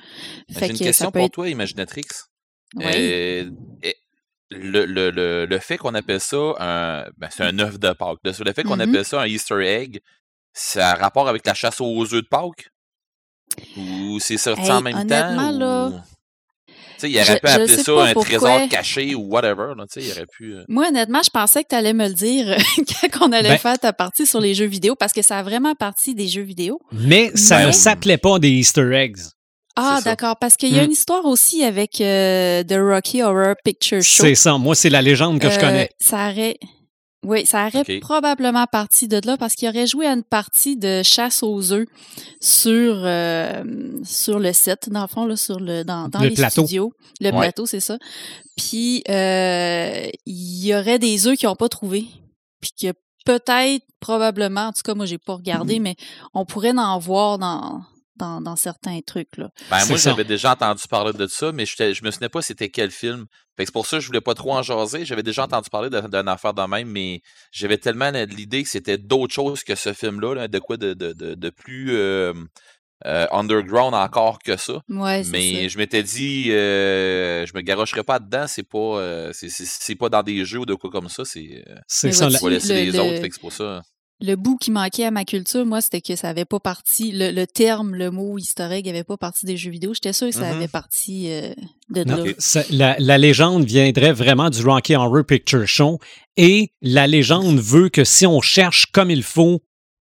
J'ai 0.49 0.71
une 0.71 0.79
question 0.79 1.11
pour 1.11 1.31
toi, 1.31 1.49
Imaginatrix. 1.49 2.03
Euh, 2.81 3.50
le, 4.50 4.85
le, 4.87 5.11
le, 5.11 5.47
le 5.47 5.59
fait 5.59 5.77
qu'on 5.79 5.94
appelle 5.94 6.21
ça 6.21 6.55
un. 6.59 7.06
Ben, 7.17 7.29
c'est 7.31 7.43
un 7.44 7.59
œuf 7.59 7.79
de 7.79 7.93
Pâques. 7.93 8.19
Le 8.25 8.53
fait 8.53 8.63
qu'on 8.65 8.77
Mhm. 8.77 8.81
appelle 8.91 9.05
ça 9.05 9.20
un 9.22 9.27
Easter 9.27 9.60
egg, 9.65 10.01
ça 10.53 10.91
a 10.91 10.94
rapport 10.94 11.29
avec 11.29 11.44
la 11.46 11.55
chasse 11.55 11.81
aux 11.81 12.03
œufs 12.15 12.22
de 12.22 12.29
Pâques? 12.29 12.69
Ou 13.77 14.19
c'est 14.20 14.37
sorti 14.39 14.63
Hey, 14.63 14.70
en 14.72 14.82
même 14.82 14.96
honnêtement, 14.96 15.51
temps? 15.53 15.58
là, 15.58 15.87
ou- 15.89 16.01
sais, 17.00 17.10
il 17.10 17.17
aurait 17.17 17.24
je- 17.34 17.38
pu 17.38 17.46
appeler 17.48 17.69
sais 17.69 17.82
ça 17.82 17.93
pas 17.94 18.05
un 18.06 18.12
pourquoi. 18.12 18.38
trésor 18.38 18.69
caché 18.69 19.15
ou 19.15 19.22
whatever. 19.32 19.72
Là, 19.76 19.84
tu 19.93 20.00
sais, 20.00 20.06
il 20.06 20.12
aurait 20.12 20.26
pu. 20.26 20.55
euh, 20.55 20.65
Moi, 20.69 20.88
honnêtement, 20.88 21.20
je 21.24 21.31
pensais 21.31 21.62
que 21.62 21.69
tu 21.70 21.74
allais 21.76 21.93
me 21.93 22.06
le 22.08 22.15
dire 22.15 22.56
quand 23.12 23.29
on 23.29 23.32
allait 23.32 23.48
Ben- 23.50 23.58
faire 23.58 23.79
ta 23.79 23.93
partie 23.93 24.26
sur 24.26 24.41
les 24.41 24.55
jeux 24.55 24.67
vidéo, 24.67 24.94
parce 24.94 25.12
que 25.12 25.22
ça 25.22 25.38
a 25.38 25.43
vraiment 25.43 25.74
partie 25.74 26.15
des 26.15 26.29
jeux 26.29 26.43
vidéo. 26.43 26.81
Mais 26.93 27.31
ça 27.34 27.58
Mais- 27.58 27.67
ne 27.67 27.72
s'appelait 27.72 28.19
pas 28.19 28.38
des 28.38 28.50
Easter 28.50 28.91
eggs. 28.94 29.19
Ah, 29.79 30.00
d'accord, 30.03 30.36
parce 30.41 30.56
qu'il 30.56 30.74
y 30.74 30.79
a 30.79 30.82
Mm. 30.82 30.86
une 30.86 30.93
histoire 30.93 31.24
aussi 31.26 31.62
avec 31.62 32.00
euh, 32.00 32.62
The 32.65 32.76
Rocky 32.79 33.22
Horror 33.22 33.55
Picture 33.62 34.03
Show. 34.03 34.22
C'est 34.24 34.34
ça. 34.34 34.56
Moi, 34.56 34.74
c'est 34.74 34.88
la 34.88 35.03
légende 35.03 35.38
que 35.38 35.50
je 35.50 35.56
Euh, 35.58 35.60
connais. 35.60 35.91
Ça 36.00 36.31
aurait... 36.31 36.56
Oui, 37.27 37.45
ça 37.45 37.67
aurait 37.67 37.99
probablement 38.01 38.65
parti 38.71 39.09
de 39.09 39.21
là 39.27 39.37
parce 39.37 39.55
qu'il 39.55 39.69
aurait 39.69 39.87
joué 39.87 40.06
à 40.06 40.13
une 40.13 40.23
partie 40.23 40.77
de 40.77 41.03
chasse 41.03 41.43
aux 41.43 41.73
œufs 41.73 41.87
sur, 42.41 42.95
euh, 43.05 43.65
sur 44.05 44.39
le 44.39 44.53
set, 44.53 44.89
dans 44.91 45.03
le 45.03 45.09
fond, 45.09 45.27
là, 45.27 45.37
sur 45.37 45.59
le, 45.59 45.83
dans, 45.83 46.09
dans 46.09 46.21
Le 46.21 46.29
les 46.29 46.35
plateau. 46.35 46.63
studios. 46.63 46.93
Le 47.21 47.31
Ouais. 47.33 47.39
plateau, 47.41 47.67
c'est 47.67 47.81
ça. 47.81 47.99
Puis, 48.56 49.03
euh, 49.09 50.06
il 50.25 50.65
y 50.67 50.75
aurait 50.75 50.99
des 50.99 51.27
œufs 51.27 51.37
qu'ils 51.37 51.49
n'ont 51.49 51.56
pas 51.56 51.69
trouvés. 51.69 52.06
Puis 52.61 52.71
que 52.81 52.93
peut-être, 53.25 53.85
probablement, 54.01 54.69
en 54.69 54.73
tout 54.73 54.83
cas, 54.85 54.95
moi, 54.95 55.05
j'ai 55.06 55.19
pas 55.19 55.35
Mm. 55.35 55.37
regardé, 55.39 55.79
mais 55.81 55.97
on 56.33 56.45
pourrait 56.45 56.73
en 56.77 56.99
voir 56.99 57.39
dans, 57.39 57.83
dans, 58.17 58.41
dans 58.41 58.56
certains 58.56 59.01
trucs, 59.01 59.37
là. 59.37 59.51
Ben, 59.70 59.85
moi, 59.87 59.96
j'avais 59.96 60.25
déjà 60.25 60.53
entendu 60.53 60.82
parler 60.89 61.13
de 61.13 61.27
ça, 61.27 61.53
mais 61.53 61.65
je 61.67 62.05
me 62.05 62.11
souvenais 62.11 62.29
pas 62.29 62.43
c'était 62.43 62.69
quel 62.69 62.91
film. 62.91 63.27
C'est 63.58 63.73
pour 63.73 63.87
ça 63.87 63.96
que 63.96 64.03
je 64.03 64.06
voulais 64.06 64.20
pas 64.20 64.35
trop 64.35 64.53
en 64.53 64.63
jaser. 64.63 65.05
J'avais 65.05 65.23
déjà 65.23 65.44
entendu 65.44 65.70
parler 65.70 65.89
d'une 65.89 66.29
affaire 66.29 66.53
de 66.55 66.63
même, 66.63 66.89
mais 66.89 67.23
j'avais 67.53 67.79
tellement 67.79 68.11
l'idée 68.11 68.63
que 68.63 68.69
c'était 68.69 68.99
d'autres 68.99 69.32
choses 69.35 69.65
que 69.65 69.75
ce 69.75 69.93
film-là, 69.93 70.35
là, 70.35 70.49
de 70.49 70.58
quoi 70.58 70.77
de, 70.77 70.93
de, 70.94 71.13
de, 71.13 71.35
de 71.35 71.51
plus. 71.51 71.94
euh, 71.96 72.32
euh, 73.05 73.27
underground 73.31 73.94
encore 73.94 74.39
que 74.39 74.56
ça. 74.56 74.81
Ouais, 74.89 75.23
Mais 75.31 75.65
ça. 75.65 75.69
je 75.69 75.77
m'étais 75.77 76.03
dit, 76.03 76.46
euh, 76.51 77.44
je 77.44 77.53
me 77.55 77.61
garocherai 77.61 78.03
pas 78.03 78.19
dedans, 78.19 78.46
c'est 78.46 78.63
pas, 78.63 78.79
euh, 78.79 79.32
c'est- 79.35 79.94
pas 79.96 80.08
dans 80.08 80.23
des 80.23 80.46
jeux 80.46 80.61
ou 80.61 80.65
de 80.67 80.73
quoi 80.75 80.89
comme 80.91 81.11
ça, 81.11 81.27
c'est, 81.27 81.63
euh, 81.69 81.75
C'est 81.87 82.11
ça. 82.13 82.29
vois-tu, 82.29 82.39
je 82.41 82.44
vais 82.49 82.51
laisser 82.55 82.75
le- 82.87 82.91
les 82.91 82.96
le- 82.96 83.01
autres, 83.03 83.19
c'est 83.31 83.39
pour 83.41 83.53
ça. 83.53 83.82
Le 84.23 84.35
bout 84.35 84.56
qui 84.56 84.70
manquait 84.70 85.05
à 85.05 85.11
ma 85.11 85.27
culture, 85.27 85.67
moi, 85.67 85.82
c'était 85.82 86.01
que 86.01 86.17
ça 86.17 86.31
avait 86.31 86.46
pas 86.46 86.58
parti. 86.58 87.13
Le, 87.13 87.32
le 87.32 87.46
terme, 87.46 87.94
le 87.94 88.11
mot 88.11 88.39
historique 88.39 88.89
avait 88.89 89.05
pas 89.05 89.19
parti 89.19 89.44
des 89.44 89.58
jeux 89.58 89.70
vidéo. 89.70 89.93
J'étais 89.93 90.15
sûre 90.15 90.29
que 90.29 90.35
ça 90.35 90.49
Mhm. 90.51 90.56
avait 90.56 90.69
parti 90.69 91.27
euh, 91.31 91.53
de 91.91 92.05
Non, 92.05 92.25
là. 92.25 92.32
ça- 92.39 92.65
la, 92.70 92.96
la 92.99 93.19
légende 93.19 93.65
viendrait 93.65 94.15
vraiment 94.15 94.49
du 94.49 94.63
Rocky 94.63 94.94
Horror 94.94 95.23
Picture 95.27 95.67
Show 95.69 95.99
et 96.39 96.70
la 96.81 97.06
légende 97.06 97.58
veut 97.58 97.91
que 97.91 98.05
si 98.05 98.27
on 98.27 98.41
cherche 98.41 98.87
comme 98.87 99.11
il 99.11 99.23
faut 99.23 99.61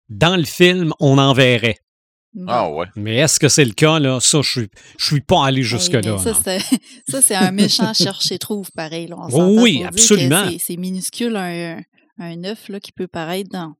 dans 0.08 0.34
le 0.36 0.44
film, 0.44 0.92
on 0.98 1.16
en 1.18 1.32
verrait. 1.32 1.78
Bon. 2.34 2.46
Ah 2.48 2.70
ouais. 2.70 2.86
Mais 2.96 3.16
est-ce 3.18 3.38
que 3.38 3.48
c'est 3.48 3.64
le 3.64 3.72
cas, 3.72 3.98
là? 4.00 4.18
Ça, 4.18 4.40
je 4.42 4.50
suis, 4.50 4.68
je 4.98 5.04
suis 5.04 5.20
pas 5.20 5.44
allé 5.46 5.58
Hey, 5.58 5.64
jusque-là. 5.64 6.18
ça, 6.18 6.32
c'est- 6.34 6.76
ça, 7.08 7.22
c'est 7.22 7.34
un 7.36 7.52
méchant 7.52 7.92
cherche-et-trouve, 7.94 8.68
pareil. 8.74 9.06
Là. 9.06 9.16
On 9.18 9.28
Oui, 9.62 9.84
absolument. 9.84 10.48
c'est- 10.50 10.58
C'est 10.58 10.76
minuscule, 10.76 11.36
un, 11.36 11.78
un 12.22 12.44
œuf 12.44 12.68
là, 12.68 12.80
qui 12.80 12.92
peut 12.92 13.08
paraître 13.08 13.50
dans 13.50 13.74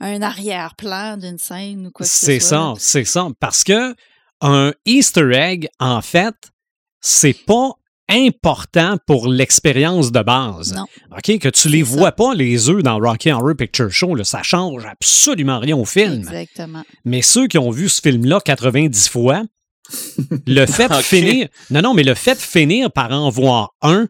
un 0.00 0.22
arrière-plan 0.22 1.16
d'une 1.16 1.38
scène 1.38 1.86
ou 1.86 1.90
quoi 1.90 2.04
que 2.04 2.12
ce 2.12 2.18
soit. 2.18 2.26
C'est 2.26 2.40
ça, 2.40 2.74
c'est 2.78 3.04
ça. 3.04 3.28
Parce 3.40 3.64
que 3.64 3.94
un 4.40 4.72
Easter 4.86 5.30
egg, 5.32 5.68
en 5.78 6.02
fait, 6.02 6.34
c'est 7.00 7.32
pas 7.46 7.72
important 8.08 8.96
pour 9.06 9.28
l'expérience 9.28 10.12
de 10.12 10.20
base. 10.20 10.74
Non. 10.74 10.86
OK? 11.16 11.38
Que 11.38 11.48
tu 11.48 11.68
les 11.68 11.84
ça. 11.84 11.90
vois 11.90 12.12
pas, 12.12 12.34
les 12.34 12.68
œufs, 12.68 12.82
dans 12.82 12.98
Rocky 12.98 13.30
Horror 13.30 13.54
Picture 13.56 13.90
Show, 13.90 14.14
là, 14.14 14.24
ça 14.24 14.42
change 14.42 14.84
absolument 14.84 15.58
rien 15.58 15.76
au 15.76 15.84
film. 15.84 16.18
Exactement. 16.18 16.82
Mais 17.04 17.22
ceux 17.22 17.46
qui 17.46 17.58
ont 17.58 17.70
vu 17.70 17.88
ce 17.88 18.00
film-là 18.00 18.40
90 18.44 19.08
fois, 19.08 19.44
le 20.46 20.66
fait 20.66 20.88
de 20.88 20.94
finir. 20.94 21.48
Non, 21.70 21.82
non, 21.82 21.94
mais 21.94 22.02
le 22.02 22.14
fait 22.14 22.34
de 22.34 22.40
finir 22.40 22.90
par 22.90 23.12
en 23.12 23.30
voir 23.30 23.74
un 23.80 24.08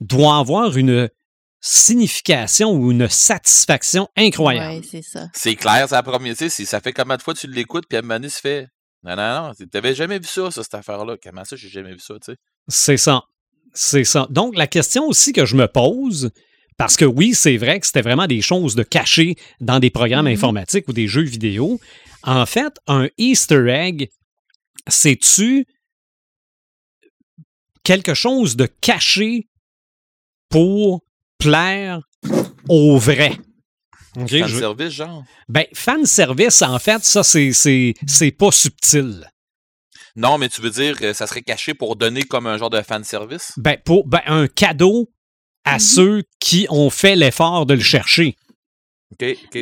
doit 0.00 0.38
avoir 0.38 0.76
une 0.76 1.08
signification 1.60 2.72
ou 2.72 2.90
une 2.90 3.08
satisfaction 3.08 4.08
incroyable. 4.16 4.76
Ouais, 4.76 4.82
c'est 4.88 5.02
ça. 5.02 5.28
C'est 5.34 5.56
clair, 5.56 5.86
c'est 5.88 5.94
la 5.94 6.02
première, 6.02 6.32
tu 6.32 6.38
sais, 6.44 6.48
c'est- 6.48 6.64
ça 6.64 6.80
fait 6.80 6.92
combien 6.92 7.16
de 7.16 7.22
fois 7.22 7.34
tu 7.34 7.46
l'écoutes, 7.46 7.84
puis 7.88 7.96
à 7.96 8.00
un 8.00 8.02
moment 8.02 8.14
donné, 8.14 8.28
tu 8.28 8.40
fais, 8.40 8.66
non, 9.02 9.16
non, 9.16 9.48
non, 9.48 9.52
t'avais 9.70 9.94
jamais 9.94 10.18
vu 10.18 10.26
ça, 10.26 10.50
ça, 10.50 10.62
cette 10.62 10.74
affaire-là. 10.74 11.16
Comment 11.22 11.44
ça, 11.44 11.56
j'ai 11.56 11.68
jamais 11.68 11.92
vu 11.92 12.00
ça, 12.00 12.14
tu 12.14 12.32
sais? 12.32 12.38
C'est 12.68 12.96
ça. 12.96 13.22
C'est 13.72 14.04
ça. 14.04 14.26
Donc, 14.30 14.56
la 14.56 14.66
question 14.66 15.06
aussi 15.06 15.32
que 15.32 15.44
je 15.46 15.54
me 15.54 15.66
pose, 15.68 16.30
parce 16.76 16.96
que 16.96 17.04
oui, 17.04 17.34
c'est 17.34 17.56
vrai 17.56 17.78
que 17.78 17.86
c'était 17.86 18.02
vraiment 18.02 18.26
des 18.26 18.40
choses 18.42 18.74
de 18.74 18.82
cachées 18.82 19.36
dans 19.60 19.78
des 19.78 19.90
programmes 19.90 20.26
Mhm. 20.26 20.32
informatiques 20.32 20.88
ou 20.88 20.92
des 20.92 21.08
jeux 21.08 21.22
vidéo. 21.22 21.78
En 22.22 22.46
fait, 22.46 22.74
un 22.86 23.08
Easter 23.18 23.68
egg, 23.68 24.10
c'est-tu 24.88 25.66
quelque 27.84 28.14
chose 28.14 28.56
de 28.56 28.66
caché 28.66 29.48
pour 30.48 31.02
plaire 31.40 32.00
au 32.68 32.96
vrai? 32.98 33.36
Fan 34.14 34.26
je- 34.28 34.58
service, 34.58 34.90
genre? 34.90 35.24
Ben, 35.48 35.64
fan 35.74 36.04
service, 36.06 36.62
en 36.62 36.78
fait, 36.78 37.02
ça, 37.04 37.22
c'est- 37.22 37.52
c'est 37.52 37.94
c'est 38.06 38.30
pas 38.30 38.50
subtil. 38.52 39.28
Non, 40.16 40.38
mais 40.38 40.48
tu 40.48 40.60
veux 40.60 40.70
dire, 40.70 40.96
euh, 41.02 41.14
ça 41.14 41.26
serait 41.26 41.42
caché 41.42 41.72
pour 41.74 41.96
donner 41.96 42.22
comme 42.24 42.46
un 42.46 42.56
genre 42.58 42.70
de 42.70 42.82
fan 42.82 43.04
service? 43.04 43.52
Ben, 43.56 43.76
pour 43.84 44.06
ben, 44.06 44.20
un 44.26 44.46
cadeau 44.48 45.08
à 45.64 45.74
Mhm. 45.74 45.78
ceux 45.80 46.22
qui 46.40 46.66
ont 46.70 46.90
fait 46.90 47.14
l'effort 47.16 47.66
de 47.66 47.74
le 47.74 47.80
chercher. 47.82 48.36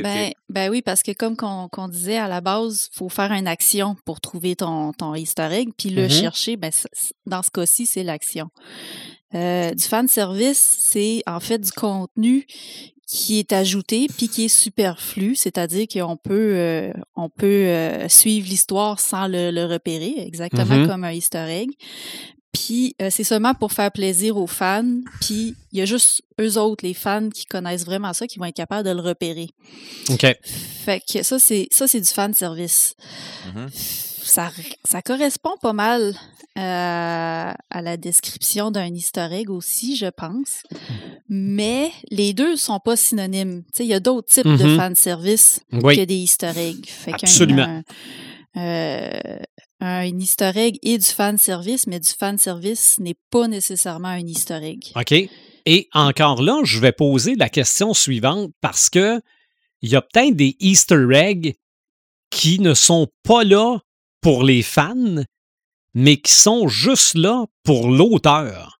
Ben, 0.02 0.32
ben 0.48 0.70
oui, 0.70 0.82
parce 0.82 1.02
que 1.02 1.12
comme 1.12 1.36
qu'on 1.36 1.88
disait 1.88 2.16
à 2.18 2.28
la 2.28 2.40
base, 2.40 2.88
il 2.92 2.96
faut 2.96 3.08
faire 3.08 3.32
une 3.32 3.48
action 3.48 3.96
pour 4.04 4.20
trouver 4.20 4.54
ton, 4.56 4.92
ton 4.92 5.14
easter 5.14 5.48
egg, 5.50 5.70
puis 5.76 5.90
le 5.90 6.02
Mhm. 6.04 6.08
chercher, 6.10 6.56
ben, 6.56 6.70
dans 7.26 7.42
ce 7.42 7.50
cas-ci, 7.50 7.86
c'est 7.86 8.02
l'action. 8.04 8.48
Euh, 9.34 9.72
du 9.72 9.82
fan 9.84 10.06
service, 10.08 10.58
c'est 10.58 11.22
en 11.26 11.40
fait 11.40 11.58
du 11.58 11.72
contenu 11.72 12.46
qui 13.06 13.38
est 13.38 13.52
ajouté 13.52 14.06
puis 14.16 14.28
qui 14.28 14.44
est 14.44 14.48
superflu, 14.48 15.34
c'est-à-dire 15.34 15.86
qu'on 15.90 16.16
peut 16.18 16.52
euh, 16.56 16.92
on 17.16 17.30
peut 17.30 17.46
euh, 17.46 18.06
suivre 18.08 18.46
l'histoire 18.48 19.00
sans 19.00 19.26
le, 19.28 19.50
le 19.50 19.64
repérer, 19.64 20.14
exactement 20.18 20.76
Mhm. 20.76 20.86
comme 20.86 21.04
un 21.04 21.12
Easter 21.12 21.46
egg. 21.48 21.70
Puis 22.66 22.94
euh, 23.02 23.08
c'est 23.10 23.24
seulement 23.24 23.54
pour 23.54 23.72
faire 23.72 23.92
plaisir 23.92 24.36
aux 24.36 24.46
fans. 24.46 25.00
Puis 25.20 25.54
il 25.72 25.78
y 25.78 25.82
a 25.82 25.84
juste 25.84 26.22
eux 26.40 26.56
autres, 26.58 26.84
les 26.84 26.94
fans, 26.94 27.28
qui 27.30 27.44
connaissent 27.44 27.84
vraiment 27.84 28.12
ça, 28.12 28.26
qui 28.26 28.38
vont 28.38 28.46
être 28.46 28.56
capables 28.56 28.86
de 28.88 28.94
le 28.94 29.00
repérer. 29.00 29.48
OK. 30.10 30.26
Fait 30.84 31.00
que 31.00 31.22
ça, 31.22 31.38
c'est 31.38 31.68
ça, 31.70 31.86
c'est 31.86 32.00
du 32.00 32.08
fan 32.08 32.32
service. 32.34 32.94
Mhm. 33.54 33.68
Ça, 33.72 34.50
ça 34.84 35.02
correspond 35.02 35.56
pas 35.60 35.72
mal 35.72 36.14
euh, 36.58 37.52
à 37.70 37.82
la 37.82 37.96
description 37.96 38.70
d'un 38.70 38.92
easter 38.92 39.28
egg 39.30 39.48
aussi, 39.50 39.96
je 39.96 40.06
pense. 40.06 40.62
Mais 41.28 41.90
les 42.10 42.32
deux 42.32 42.56
sont 42.56 42.80
pas 42.80 42.96
synonymes. 42.96 43.62
Tu 43.72 43.78
sais, 43.78 43.84
il 43.84 43.88
y 43.88 43.94
a 43.94 44.00
d'autres 44.00 44.28
types 44.28 44.44
de 44.46 44.64
Mhm. 44.64 44.76
fan 44.76 44.94
service 44.96 45.60
Oui. 45.72 45.96
que 45.96 46.04
des 46.04 46.16
easter 46.16 46.52
eggs. 46.56 46.86
Fait 46.86 47.12
Absolument. 47.14 47.82
Un, 48.56 48.60
euh, 48.60 49.38
un 49.80 50.18
easter 50.18 50.52
egg 50.54 50.78
est 50.82 50.99
du 50.99 51.04
fan 51.04 51.38
service, 51.38 51.87
mais 51.87 52.00
du 52.00 52.11
fan 52.11 52.38
service 52.38 52.99
n'est 52.99 53.16
pas 53.30 53.47
nécessairement 53.49 54.08
un 54.08 54.26
easter 54.26 54.61
egg. 54.62 54.85
OK. 54.97 55.12
Et 55.66 55.88
encore 55.92 56.42
là, 56.42 56.61
je 56.64 56.78
vais 56.80 56.92
poser 56.92 57.35
la 57.35 57.49
question 57.49 57.94
suivante 57.94 58.50
parce 58.61 58.88
que 58.88 59.20
il 59.82 59.90
y 59.90 59.97
a 59.97 60.02
peut-être 60.02 60.35
des 60.35 60.56
Easter 60.61 61.06
eggs 61.12 61.54
qui 62.30 62.58
ne 62.58 62.75
sont 62.75 63.08
pas 63.23 63.44
là 63.44 63.78
pour 64.20 64.42
les 64.42 64.62
fans, 64.62 65.23
mais 65.94 66.16
qui 66.16 66.32
sont 66.32 66.68
juste 66.68 67.14
là 67.14 67.47
pour 67.64 67.90
l'auteur. 67.90 68.78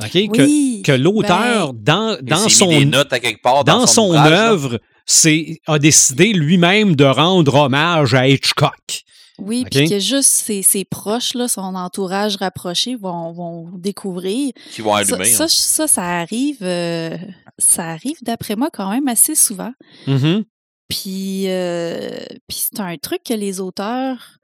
OK? 0.00 0.10
Que, 0.10 0.42
Oui, 0.42 0.82
que 0.84 0.92
l'auteur, 0.92 1.72
ben, 1.72 1.82
dans, 1.82 2.18
dans 2.22 2.44
mis 2.44 2.44
des 2.44 2.50
son, 2.50 2.80
notes 2.82 3.12
à 3.12 3.20
quelque 3.20 3.42
part 3.42 3.64
dans 3.64 3.80
dans, 3.80 3.86
son 3.86 4.10
ouvrage, 4.10 4.32
œuvre, 4.32 4.80
c'est, 5.06 5.60
a 5.66 5.78
décidé 5.78 6.32
lui-même 6.32 6.94
de 6.94 7.04
rendre 7.04 7.54
hommage 7.54 8.14
à 8.14 8.28
Hitchcock. 8.28 9.04
Oui, 9.38 9.62
OK. 9.62 9.70
puis 9.70 9.88
que 9.88 9.98
juste 9.98 10.28
ses, 10.30 10.62
ses 10.62 10.84
proches, 10.84 11.34
là, 11.34 11.48
son 11.48 11.74
entourage 11.74 12.36
rapproché 12.36 12.96
vont, 12.96 13.32
vont 13.32 13.70
découvrir. 13.76 14.52
Qui 14.72 14.82
vont 14.82 14.92
Ça, 14.92 14.98
allumer. 14.98 15.24
ça, 15.26 15.44
hein. 15.44 15.48
ça, 15.48 15.86
ça 15.86 16.04
arrive, 16.20 16.58
euh, 16.62 17.16
ça 17.58 17.84
arrive 17.88 18.16
d'après 18.22 18.56
moi 18.56 18.68
quand 18.72 18.90
même 18.90 19.08
assez 19.08 19.34
souvent. 19.34 19.72
Mhm. 20.06 20.44
Puis, 20.88 21.44
euh, 21.48 22.18
puis 22.48 22.58
c'est 22.58 22.80
un 22.80 22.96
truc 22.96 23.22
que 23.24 23.34
les 23.34 23.60
auteurs 23.60 24.38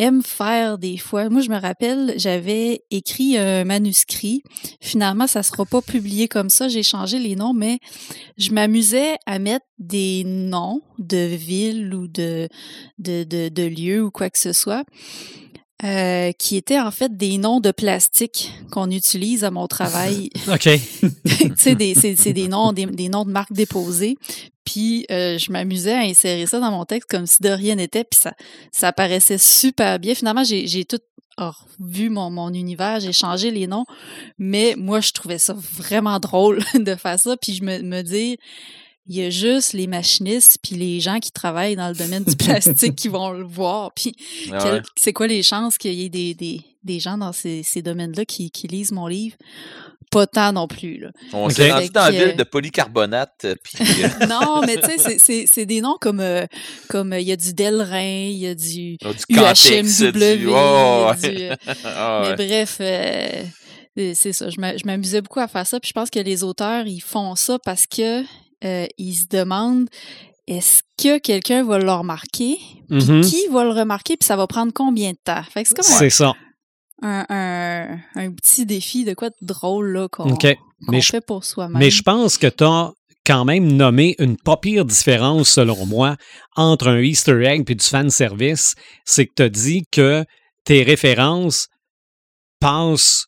aiment 0.00 0.22
faire 0.22 0.78
des 0.78 0.96
fois. 0.96 1.28
Moi, 1.28 1.42
je 1.42 1.50
me 1.50 1.60
rappelle, 1.60 2.14
j'avais 2.16 2.82
écrit 2.90 3.36
un 3.36 3.64
manuscrit. 3.64 4.42
Finalement, 4.80 5.26
ça 5.26 5.42
sera 5.42 5.66
pas 5.66 5.82
publié 5.82 6.26
comme 6.26 6.48
ça. 6.48 6.68
J'ai 6.68 6.82
changé 6.82 7.18
les 7.18 7.36
noms, 7.36 7.52
mais 7.52 7.78
je 8.38 8.50
m'amusais 8.52 9.16
à 9.26 9.38
mettre 9.38 9.66
des 9.78 10.24
noms 10.24 10.80
de 10.98 11.18
villes 11.18 11.94
ou 11.94 12.08
de, 12.08 12.48
de 12.98 13.66
lieux 13.66 14.02
ou 14.02 14.10
quoi 14.10 14.30
que 14.30 14.38
ce 14.38 14.52
soit. 14.52 14.84
Euh, 15.84 16.32
qui 16.32 16.56
étaient 16.56 16.78
en 16.80 16.90
fait 16.90 17.16
des 17.16 17.38
noms 17.38 17.60
de 17.60 17.70
plastique 17.70 18.52
qu'on 18.70 18.90
utilise 18.90 19.44
à 19.44 19.50
mon 19.50 19.66
travail 19.66 20.30
OK. 20.48 20.68
tu 20.68 21.10
sais, 21.56 21.74
des- 21.74 21.94
c'est 21.94 22.32
des 22.32 22.48
noms, 22.48 22.72
des, 22.72 22.86
des 22.86 23.08
noms 23.08 23.24
de 23.24 23.30
marques 23.30 23.52
déposées. 23.52 24.16
Puis 24.64 25.06
euh, 25.10 25.38
je 25.38 25.50
m'amusais 25.50 25.94
à 25.94 26.00
insérer 26.00 26.46
ça 26.46 26.60
dans 26.60 26.70
mon 26.70 26.84
texte 26.84 27.08
comme 27.10 27.26
si 27.26 27.42
de 27.42 27.48
rien 27.48 27.76
n'était. 27.76 28.04
Puis 28.04 28.20
ça, 28.20 28.34
ça 28.72 28.92
paraissait 28.92 29.38
super 29.38 29.98
bien. 29.98 30.14
Finalement, 30.14 30.44
j'ai 30.44 30.84
tout 30.84 30.98
revu 31.38 32.10
mon, 32.10 32.28
mon 32.30 32.52
univers, 32.52 33.00
j'ai 33.00 33.14
changé 33.14 33.50
les 33.50 33.66
noms. 33.66 33.86
Mais 34.38 34.74
moi, 34.76 35.00
je 35.00 35.12
trouvais 35.12 35.38
ça 35.38 35.54
vraiment 35.54 36.20
drôle 36.20 36.62
de 36.74 36.94
faire 36.94 37.18
ça. 37.18 37.36
Puis 37.38 37.54
je 37.54 37.64
me, 37.64 37.80
me 37.82 38.02
dis, 38.02 38.36
il 39.06 39.16
y 39.16 39.22
a 39.24 39.30
juste 39.30 39.72
les 39.72 39.86
machinistes 39.86 40.58
puis 40.62 40.76
les 40.76 41.00
gens 41.00 41.18
qui 41.18 41.32
travaillent 41.32 41.76
dans 41.76 41.88
le 41.88 41.94
domaine 41.94 42.24
du 42.24 42.36
plastique 42.36 42.94
qui 42.96 43.08
vont 43.08 43.30
le 43.30 43.44
voir. 43.44 43.92
Puis 43.94 44.14
Ah 44.52 44.72
ouais. 44.74 44.82
c'est 44.96 45.12
quoi 45.12 45.26
les 45.26 45.42
chances 45.42 45.78
qu'il 45.78 45.94
y 45.94 46.04
ait 46.04 46.08
des, 46.08 46.34
des, 46.34 46.60
des 46.84 47.00
gens 47.00 47.18
dans 47.18 47.32
ces, 47.32 47.62
ces 47.62 47.82
domaines-là 47.82 48.24
qui, 48.24 48.50
qui 48.50 48.68
lisent 48.68 48.92
mon 48.92 49.06
livre? 49.06 49.36
Pas 50.12 50.26
tant 50.26 50.52
non 50.52 50.66
plus. 50.66 50.98
Là. 50.98 51.10
On 51.32 51.44
Ok. 51.46 51.52
s'est 51.52 51.70
rendu 51.70 51.88
dans 51.90 52.02
la 52.04 52.10
ville 52.10 52.36
de 52.36 52.42
polycarbonate, 52.42 53.44
euh, 53.44 53.54
puis 53.62 53.78
euh, 54.02 54.26
Non, 54.28 54.60
mais 54.66 54.76
tu 54.76 54.82
sais, 54.86 54.98
c'est- 54.98 55.18
c'est- 55.20 55.46
c'est 55.46 55.66
des 55.66 55.80
noms 55.80 55.96
comme 56.00 56.18
euh, 56.18 56.46
comme 56.88 57.12
euh, 57.12 57.20
il 57.20 57.28
y 57.28 57.32
a 57.32 57.36
du 57.36 57.54
Delrin, 57.54 58.26
il 58.28 58.38
y 58.38 58.46
a 58.48 58.56
du 58.56 58.96
oh, 59.04 59.12
du 59.12 59.36
UHMW, 59.36 60.48
Oh, 60.48 61.10
ouais. 61.22 61.56
euh, 61.86 62.36
mais 62.36 62.46
bref, 62.46 62.78
euh, 62.80 63.44
euh, 63.98 64.12
c'est 64.16 64.32
ça. 64.32 64.50
Je 64.50 64.58
m'amusais 64.84 65.20
beaucoup 65.20 65.38
à 65.40 65.46
faire 65.46 65.66
ça. 65.66 65.78
Puis 65.78 65.88
je 65.90 65.92
pense 65.92 66.10
que 66.10 66.18
les 66.18 66.42
auteurs, 66.42 66.86
ils 66.88 67.00
font 67.00 67.36
ça 67.36 67.58
parce 67.64 67.86
que 67.86 68.22
euh, 68.64 68.86
ils 68.98 69.14
se 69.14 69.26
demandent 69.26 69.88
est-ce 70.46 70.82
que 71.00 71.18
quelqu'un 71.18 71.62
va 71.64 71.78
le 71.78 71.90
remarquer? 71.92 72.58
Puis 72.88 73.04
Mhm. 73.04 73.20
qui 73.22 73.46
va 73.48 73.62
le 73.64 73.70
remarquer? 73.70 74.16
Puis 74.16 74.26
ça 74.26 74.36
va 74.36 74.46
prendre 74.46 74.72
combien 74.72 75.12
de 75.12 75.18
temps? 75.22 75.42
Fait 75.44 75.62
que 75.62 75.68
c'est 75.68 75.74
comme 75.76 75.84
C'est 75.84 76.10
ça. 76.10 76.34
un, 77.02 77.24
un, 77.28 77.98
un 78.16 78.30
petit 78.32 78.66
défi 78.66 79.04
de 79.04 79.14
quoi 79.14 79.30
de 79.30 79.36
drôle 79.42 79.92
là, 79.92 80.08
qu'on 80.08 80.36
fait 81.00 81.20
pour 81.24 81.44
soi-même. 81.44 81.78
Mais 81.78 81.90
je 81.90 82.02
pense 82.02 82.36
que 82.36 82.48
tu 82.48 82.64
as 82.64 82.90
quand 83.24 83.44
même 83.44 83.70
nommé 83.72 84.16
une 84.18 84.36
pas 84.36 84.56
pire 84.56 84.84
différence, 84.84 85.50
selon 85.50 85.86
moi, 85.86 86.16
entre 86.56 86.88
un 86.88 86.98
Easter 87.00 87.44
egg 87.44 87.70
et 87.70 87.74
du 87.74 87.84
fan 87.84 88.10
service. 88.10 88.74
C'est 89.04 89.26
que 89.26 89.32
tu 89.36 89.42
as 89.44 89.48
dit 89.50 89.82
que 89.92 90.24
tes 90.64 90.82
références 90.82 91.68
passent 92.60 93.26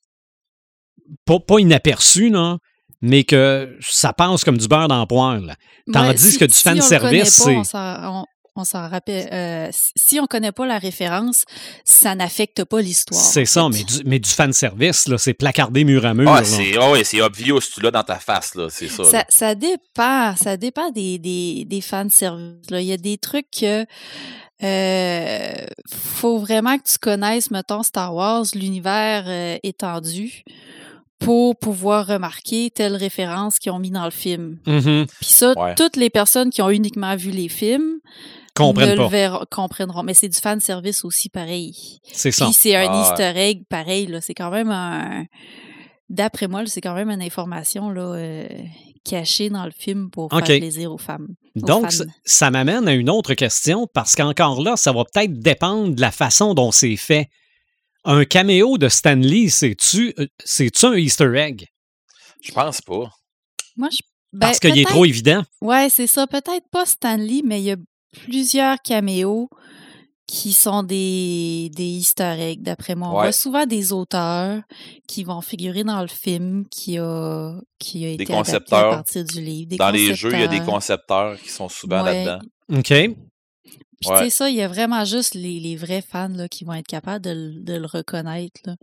pas, 1.25 1.39
pas 1.41 1.59
inaperçues, 1.61 2.31
non, 2.31 2.59
mais 3.03 3.25
que 3.25 3.77
ça 3.81 4.13
passe 4.13 4.45
comme 4.45 4.57
du 4.59 4.69
beurre 4.69 4.89
dans 4.89 5.01
le 5.01 5.07
poêle. 5.07 5.55
Tandis 5.93 6.09
Ouais, 6.09 6.17
si- 6.33 6.39
que 6.39 6.45
du 6.47 6.55
si 6.55 6.63
fan 6.63 6.81
service, 6.81 7.29
c'est. 7.31 7.57
on 7.57 7.65
s'en- 7.65 8.21
on- 8.23 8.27
on 8.55 8.65
s'en 8.65 8.87
rappelle. 8.89 9.29
euh, 9.33 9.69
si 9.97 10.21
on 10.21 10.27
connaît 10.27 10.53
pas 10.53 10.67
la 10.67 10.79
référence, 10.79 11.45
ça 11.87 12.15
n'affecte 12.15 12.65
pas 12.65 12.83
l'histoire. 12.83 13.19
C'est 13.19 13.47
ça, 13.47 13.63
fait. 13.63 13.79
mais 13.79 13.85
du, 13.85 13.95
mais 14.05 14.19
du 14.19 14.29
fan 14.29 14.53
service, 14.53 15.09
là, 15.09 15.17
c'est 15.17 15.33
placardé 15.33 15.85
mur 15.85 16.05
à 16.05 16.13
mur. 16.13 16.31
Ah, 16.31 16.45
c'est 16.45 16.75
c'est 17.05 17.23
obvious, 17.23 17.61
tu 17.61 17.81
l'as 17.81 17.91
dans 17.91 18.03
ta 18.05 18.17
face, 18.19 18.55
là, 18.55 18.69
c'est 18.71 18.89
ça. 18.89 19.05
Ça, 19.05 19.17
là. 19.19 19.25
ça 19.31 19.55
dépend, 19.55 20.37
ça 20.37 20.57
dépend 20.59 20.91
des, 20.91 21.19
des, 21.19 21.65
des 21.67 21.81
fans 21.81 22.11
service. 22.11 22.71
là. 22.71 22.81
Il 22.83 22.87
y 22.89 22.93
a 22.93 22.99
des 22.99 23.17
trucs 23.17 23.51
que 23.59 23.87
euh, 24.63 25.67
faut 25.91 26.39
vraiment 26.39 26.77
que 26.79 26.85
tu 26.85 26.99
connaisses, 26.99 27.51
mettons, 27.51 27.83
Star 27.83 28.15
Wars, 28.15 28.45
l'univers 28.55 29.25
euh, 29.27 29.57
étendu, 29.63 30.43
pour 31.25 31.57
pouvoir 31.59 32.07
remarquer 32.07 32.71
telle 32.71 32.97
référence 32.97 33.59
qu'ils 33.59 33.73
ont 33.73 33.79
mis 33.79 33.91
dans 33.91 34.05
le 34.05 34.11
film. 34.11 34.59
Mhm. 34.67 35.07
Puis 35.21 35.31
ça, 35.31 35.53
Ouais. 35.57 35.75
toutes 35.75 35.97
les 35.97 36.11
personnes 36.11 36.51
qui 36.51 36.63
ont 36.63 36.71
uniquement 36.71 37.17
vu 37.17 37.31
les 37.31 37.49
films 37.49 37.99
Comprennent 38.55 38.99
ne 38.99 39.09
pas. 39.09 39.39
le 39.41 39.45
comprendront. 39.47 40.03
Mais 40.03 40.15
c'est 40.15 40.29
du 40.29 40.39
fan 40.39 40.61
service 40.61 41.05
aussi 41.05 41.29
pareil. 41.29 41.75
C'est 42.13 42.31
ça. 42.33 42.45
Puis 42.45 42.55
c'est 42.55 42.77
un 42.77 42.89
Ah, 42.91 43.03
easter 43.11 43.33
egg 43.39 43.63
pareil. 43.69 44.07
là. 44.07 44.21
C'est 44.21 44.35
quand 44.35 44.51
même 44.51 44.71
un... 44.71 45.25
D'après 46.11 46.49
moi, 46.49 46.63
c'est 46.67 46.81
quand 46.83 46.95
même 46.95 47.11
une 47.11 47.23
information 47.23 47.89
là, 47.91 48.03
euh, 48.15 48.47
cachée 49.05 49.49
dans 49.49 49.65
le 49.65 49.71
film 49.71 50.11
pour 50.11 50.31
faire 50.31 50.43
plaisir 50.45 50.93
aux 50.93 50.99
femmes. 50.99 51.29
aux 51.57 51.67
Donc, 51.67 51.85
fans. 51.85 51.91
ça- 51.91 52.05
ça 52.25 52.51
m'amène 52.51 52.87
à 52.87 52.93
une 52.93 53.09
autre 53.09 53.33
question 53.35 53.87
parce 53.95 54.15
qu'encore 54.15 54.63
là, 54.63 54.77
ça 54.77 54.93
va 54.93 55.05
peut-être 55.11 55.33
dépendre 55.39 55.95
de 55.95 56.01
la 56.01 56.11
façon 56.11 56.53
dont 56.55 56.71
c'est 56.71 56.97
fait. 56.97 57.29
Un 58.05 58.25
caméo 58.25 58.79
de 58.79 58.89
Stanley, 58.89 59.49
c'est-tu 59.49 60.13
euh, 60.19 60.27
c'est-tu 60.45 60.87
un 60.87 60.95
Easter 60.95 61.31
egg? 61.37 61.67
Je 62.43 62.53
pense 62.53 62.81
pas. 62.81 63.11
Moi, 63.77 63.89
je... 63.93 63.99
ben, 64.33 64.41
Parce 64.49 64.59
qu'il 64.59 64.77
est 64.79 64.85
trop 64.89 65.05
évident. 65.05 65.43
Ouais, 65.61 65.89
c'est 65.89 66.09
ça. 66.09 66.27
Peut-être 66.27 66.67
pas 66.71 66.85
Stanley, 66.87 67.43
mais 67.45 67.61
il 67.61 67.65
y 67.65 67.71
a 67.71 67.77
plusieurs 68.25 68.79
caméos 68.83 69.49
qui 70.27 70.53
sont 70.53 70.83
des, 70.83 71.71
des 71.75 71.85
easter 71.85 72.37
eggs, 72.39 72.63
d'après 72.63 72.95
moi. 72.95 73.09
On 73.09 73.13
Ouais. 73.17 73.23
voit 73.25 73.33
souvent 73.33 73.67
des 73.67 73.93
auteurs 73.93 74.63
qui 75.07 75.25
vont 75.25 75.41
figurer 75.43 75.85
dans 75.85 76.01
le 76.01 76.09
film 76.09 76.65
qui 76.71 76.97
a, 76.99 77.55
qui 77.79 78.05
a 78.07 78.09
été 78.11 78.23
adapté 78.23 78.33
à 78.33 78.37
concepteurs. 78.39 78.91
partir 78.91 79.25
du 79.25 79.41
livre. 79.41 79.69
Des 79.69 79.77
Dans 79.77 79.91
les 79.91 80.15
jeux, 80.15 80.33
il 80.33 80.41
y 80.41 80.43
a 80.43 80.49
des 80.49 80.61
concepteurs. 80.61 81.33
concepteurs 81.35 81.41
qui 81.41 81.51
sont 81.51 81.69
souvent 81.69 82.03
Ouais. 82.03 82.25
là-dedans. 82.25 82.47
OK. 82.79 83.17
Puis 84.03 84.11
Ouais. 84.11 84.19
tu 84.19 84.25
sais 84.25 84.31
ça, 84.31 84.51
il 84.51 84.57
y 84.57 84.63
a 84.63 84.69
vraiment 84.69 85.05
juste 85.07 85.35
les, 85.35 85.59
les 85.61 85.77
vrais 85.77 86.03
fans 86.03 86.29
là, 86.29 86.49
qui 86.49 86.65
vont 86.65 86.75
être 86.75 86.87
capables 86.87 87.25
de, 87.25 87.31
le- 87.31 87.61
de 87.63 87.75
le 87.79 87.87
reconnaître. 87.87 88.61
Là. 88.67 88.75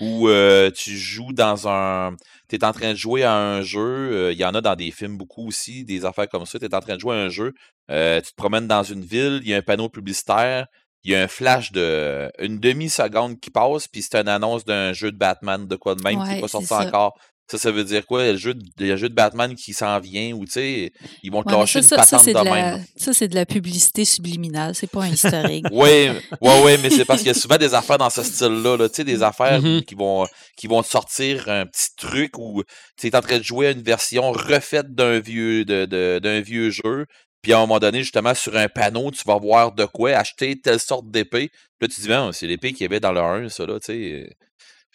Ou 0.00 0.28
euh, 0.28 0.70
tu 0.70 0.96
joues 0.96 1.32
dans 1.32 1.68
un. 1.68 2.14
Tu 2.48 2.56
es 2.56 2.64
en 2.64 2.72
train 2.72 2.90
de 2.92 2.96
jouer 2.98 3.22
à 3.22 3.34
un 3.34 3.62
jeu. 3.62 3.80
euh, 3.80 4.32
Il 4.32 4.38
y 4.38 4.44
en 4.44 4.54
a 4.54 4.60
dans 4.60 4.76
des 4.76 4.90
films 4.90 5.16
beaucoup 5.16 5.46
aussi, 5.48 5.84
des 5.84 6.04
affaires 6.04 6.28
comme 6.28 6.44
ça. 6.46 6.58
Tu 6.58 6.66
es 6.66 6.74
en 6.74 6.80
train 6.80 6.96
de 6.96 7.00
jouer 7.00 7.16
à 7.16 7.20
un 7.20 7.28
jeu. 7.28 7.52
euh, 7.90 8.20
tu 8.20 8.30
te 8.32 8.36
promènes 8.36 8.66
dans 8.66 8.82
une 8.82 9.04
ville, 9.04 9.40
il 9.44 9.48
y 9.50 9.54
a 9.54 9.58
un 9.58 9.62
panneau 9.62 9.88
publicitaire. 9.88 10.66
Il 11.04 11.12
y 11.12 11.14
a 11.14 11.22
un 11.22 11.28
flash 11.28 11.70
de 11.70 12.28
une 12.40 12.58
demi-seconde 12.58 13.38
qui 13.38 13.50
passe, 13.50 13.86
puis 13.86 14.02
c'est 14.02 14.16
une 14.16 14.26
annonce 14.28 14.64
d'un 14.64 14.92
jeu 14.92 15.12
de 15.12 15.16
Batman, 15.16 15.68
de 15.68 15.76
quoi 15.76 15.94
de 15.94 16.02
même, 16.02 16.14
qui 16.16 16.28
Ouais, 16.28 16.34
n'est 16.34 16.40
pas 16.40 16.48
sorti 16.48 16.72
encore. 16.74 17.14
Ça, 17.48 17.58
ça 17.58 17.70
veut 17.70 17.84
dire 17.84 18.04
quoi? 18.06 18.24
Le 18.32 18.36
jeu 18.36 18.54
de, 18.54 18.62
le 18.84 18.96
jeu 18.96 19.08
de 19.08 19.14
Batman 19.14 19.54
qui 19.54 19.72
s'en 19.72 20.00
vient, 20.00 20.32
ou 20.32 20.44
tu 20.46 20.52
sais, 20.52 20.92
ils 21.22 21.30
vont 21.30 21.44
te 21.44 21.48
Ouais, 21.52 21.58
lâcher 21.60 21.74
ça, 21.74 21.78
une 21.80 21.88
ça, 21.88 21.96
patente 21.96 22.20
c'est 22.24 22.32
de 22.34 22.38
de, 22.40 22.44
même. 22.44 22.54
la, 22.54 22.78
ça, 22.96 23.12
c'est 23.12 23.28
de 23.28 23.34
la 23.36 23.46
publicité 23.46 24.04
subliminale. 24.04 24.74
C'est 24.74 24.90
pas 24.90 25.04
un 25.04 25.12
egg. 25.48 25.64
Oui, 25.70 26.08
ouais, 26.40 26.62
ouais, 26.64 26.78
mais 26.78 26.90
c'est 26.90 27.04
parce 27.04 27.20
qu'il 27.20 27.28
y 27.28 27.30
a 27.30 27.34
souvent 27.34 27.56
des 27.58 27.72
affaires 27.74 27.98
dans 27.98 28.10
ce 28.10 28.22
style-là, 28.24 28.76
là, 28.76 28.88
tu 28.88 28.96
sais, 28.96 29.04
des 29.04 29.22
affaires 29.22 29.62
Mhm. 29.62 29.82
qui 29.84 29.94
vont 29.94 30.26
qui 30.56 30.66
vont 30.66 30.82
te 30.82 30.88
sortir 30.88 31.48
un 31.48 31.66
petit 31.66 31.94
truc 31.96 32.36
où 32.38 32.62
tu 32.98 33.06
es 33.06 33.14
en 33.16 33.20
train 33.20 33.38
de 33.38 33.44
jouer 33.44 33.68
à 33.68 33.70
une 33.70 33.82
version 33.82 34.32
refaite 34.32 34.92
d'un 34.94 35.20
vieux 35.20 35.64
de, 35.64 35.84
de- 35.84 36.18
d'un 36.20 36.40
vieux 36.40 36.70
jeu. 36.70 37.06
Puis 37.42 37.52
à 37.52 37.58
un 37.58 37.60
moment 37.60 37.78
donné, 37.78 38.02
justement, 38.02 38.34
sur 38.34 38.56
un 38.56 38.68
panneau, 38.68 39.12
tu 39.12 39.22
vas 39.24 39.38
voir 39.38 39.70
de 39.72 39.84
quoi 39.84 40.10
acheter 40.16 40.58
telle 40.60 40.80
sorte 40.80 41.08
d'épée. 41.12 41.50
Puis 41.78 41.82
Là, 41.82 41.88
tu 41.88 41.94
te 41.96 42.00
dis, 42.00 42.08
ben, 42.08 42.32
c'est 42.32 42.48
l'épée 42.48 42.72
qu'il 42.72 42.82
y 42.82 42.86
avait 42.86 42.98
dans 42.98 43.12
le 43.12 43.20
1, 43.20 43.48
ça, 43.50 43.66
là, 43.66 43.78
tu 43.78 43.86
sais. 43.86 44.30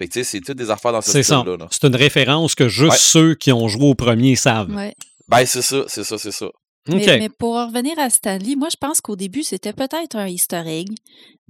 Fait 0.02 0.08
que, 0.08 0.14
tu 0.14 0.24
sais, 0.24 0.32
c'est 0.32 0.42
toutes 0.42 0.58
des 0.58 0.72
affaires 0.72 0.94
dans 0.94 1.02
ce 1.02 1.22
style-là. 1.22 1.58
là. 1.58 1.68
C'est 1.70 1.86
une 1.86 1.96
référence 1.96 2.56
que 2.56 2.68
juste 2.68 2.92
Ouais. 2.92 2.98
ceux 2.98 3.36
qui 3.36 3.52
ont 3.52 3.68
joué 3.68 3.86
au 3.86 3.94
premier 3.94 4.36
savent. 4.36 4.74
Ouais. 4.76 4.96
Ben, 5.28 5.46
c'est 5.46 5.62
ça, 5.62 5.84
c'est 5.88 6.04
ça, 6.04 6.18
c'est 6.18 6.32
ça. 6.32 6.48
Mais, 6.88 7.06
mais 7.06 7.30
pour 7.30 7.58
en 7.58 7.68
revenir 7.68 8.00
à 8.00 8.10
Stanley, 8.10 8.56
moi, 8.56 8.70
je 8.72 8.78
pense 8.82 9.00
qu'au 9.00 9.16
début, 9.16 9.44
c'était 9.44 9.74
peut-être 9.74 10.16
un 10.16 10.26
easter 10.26 10.64
egg. 10.66 10.88
Tu 10.90 10.96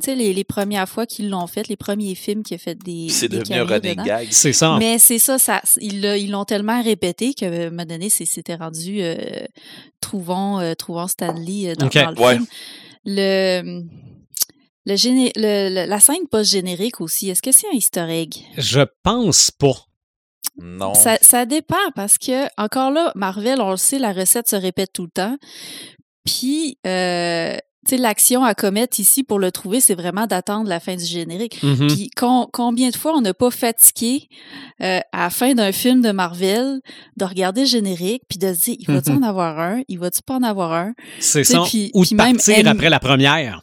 sais, 0.03 0.15
les, 0.15 0.33
les 0.33 0.43
premières 0.43 0.89
fois 0.89 1.05
qu'ils 1.05 1.29
l'ont 1.29 1.47
fait, 1.47 1.69
les 1.69 1.77
premiers 1.77 2.13
films 2.15 2.43
qui 2.43 2.55
ont 2.55 2.57
fait 2.57 2.75
des. 2.75 3.07
C'est 3.07 3.29
devenu 3.29 3.55
un 3.55 3.63
running 3.63 3.91
dedans. 3.91 4.03
gag. 4.03 4.27
C'est 4.31 4.51
ça. 4.51 4.75
Mais 4.77 4.99
c'est 4.99 5.19
ça, 5.19 5.39
ça 5.39 5.61
ils 5.79 6.29
l'ont 6.29 6.43
tellement 6.43 6.83
répété 6.83 7.33
que, 7.33 7.45
à 7.45 7.67
un 7.67 7.69
moment 7.69 7.85
donné, 7.85 8.09
c'était 8.09 8.55
rendu 8.55 8.97
euh, 9.01 9.15
trouvons, 10.01 10.59
euh, 10.59 10.73
trouvons 10.73 11.07
Stanley 11.07 11.69
euh, 11.69 11.75
dans, 11.75 11.85
le 11.85 12.19
ouais. 12.21 12.33
film. 12.33 12.45
Le, 13.05 13.83
le, 14.85 14.95
géné- 14.95 15.31
le- 15.35 15.69
le- 15.83 15.89
la 15.89 15.99
scène 15.99 16.27
post-générique 16.29 17.01
aussi, 17.01 17.29
est-ce 17.29 17.41
que 17.41 17.51
c'est 17.51 17.67
un 17.67 17.75
easter 17.75 18.05
egg? 18.09 18.33
Je 18.57 18.81
pense 19.03 19.51
pas. 19.51 19.73
Non. 20.57 20.93
Ça, 20.93 21.17
ça 21.21 21.45
dépend 21.45 21.75
parce 21.95 22.17
que, 22.17 22.47
encore 22.61 22.91
là, 22.91 23.11
Marvel, 23.15 23.61
on 23.61 23.71
le 23.71 23.77
sait, 23.77 23.99
la 23.99 24.11
recette 24.11 24.49
se 24.49 24.55
répète 24.55 24.91
tout 24.93 25.03
le 25.03 25.09
temps. 25.11 25.37
Puis, 26.25 26.77
euh, 26.85 27.55
tu 27.87 27.95
sais, 27.95 27.97
l'action 27.97 28.43
à 28.43 28.53
commettre 28.53 28.99
ici 28.99 29.23
pour 29.23 29.39
le 29.39 29.51
trouver, 29.51 29.79
c'est 29.79 29.95
vraiment 29.95 30.27
d'attendre 30.27 30.69
la 30.69 30.79
fin 30.79 30.95
du 30.95 31.05
générique. 31.05 31.61
Mhm. 31.63 31.87
Puis 31.87 32.09
com- 32.15 32.45
combien 32.53 32.89
de 32.89 32.95
fois 32.95 33.15
on 33.15 33.21
n'a 33.21 33.33
pas 33.33 33.49
fatigué 33.49 34.27
euh, 34.81 34.99
à 35.11 35.23
la 35.23 35.29
fin 35.31 35.53
d'un 35.55 35.71
film 35.71 36.01
de 36.01 36.11
Marvel 36.11 36.79
de 37.17 37.25
regarder 37.25 37.61
le 37.61 37.67
générique 37.67 38.23
puis 38.29 38.37
de 38.37 38.53
se 38.53 38.61
dire, 38.65 38.75
il 38.79 38.85
va-tu 38.87 39.11
en 39.11 39.23
avoir 39.23 39.57
un? 39.59 39.81
Il 39.87 39.97
va-tu 39.99 40.21
pas 40.21 40.35
en 40.35 40.43
avoir 40.43 40.73
un? 40.73 40.93
C'est 41.19 41.43
ça. 41.43 41.63
puis- 41.67 41.89
Ou 41.95 42.01
puis 42.01 42.11
de 42.11 42.15
même 42.17 42.35
partir 42.35 42.57
N- 42.59 42.67
après 42.67 42.89
la 42.89 42.99
première. 42.99 43.61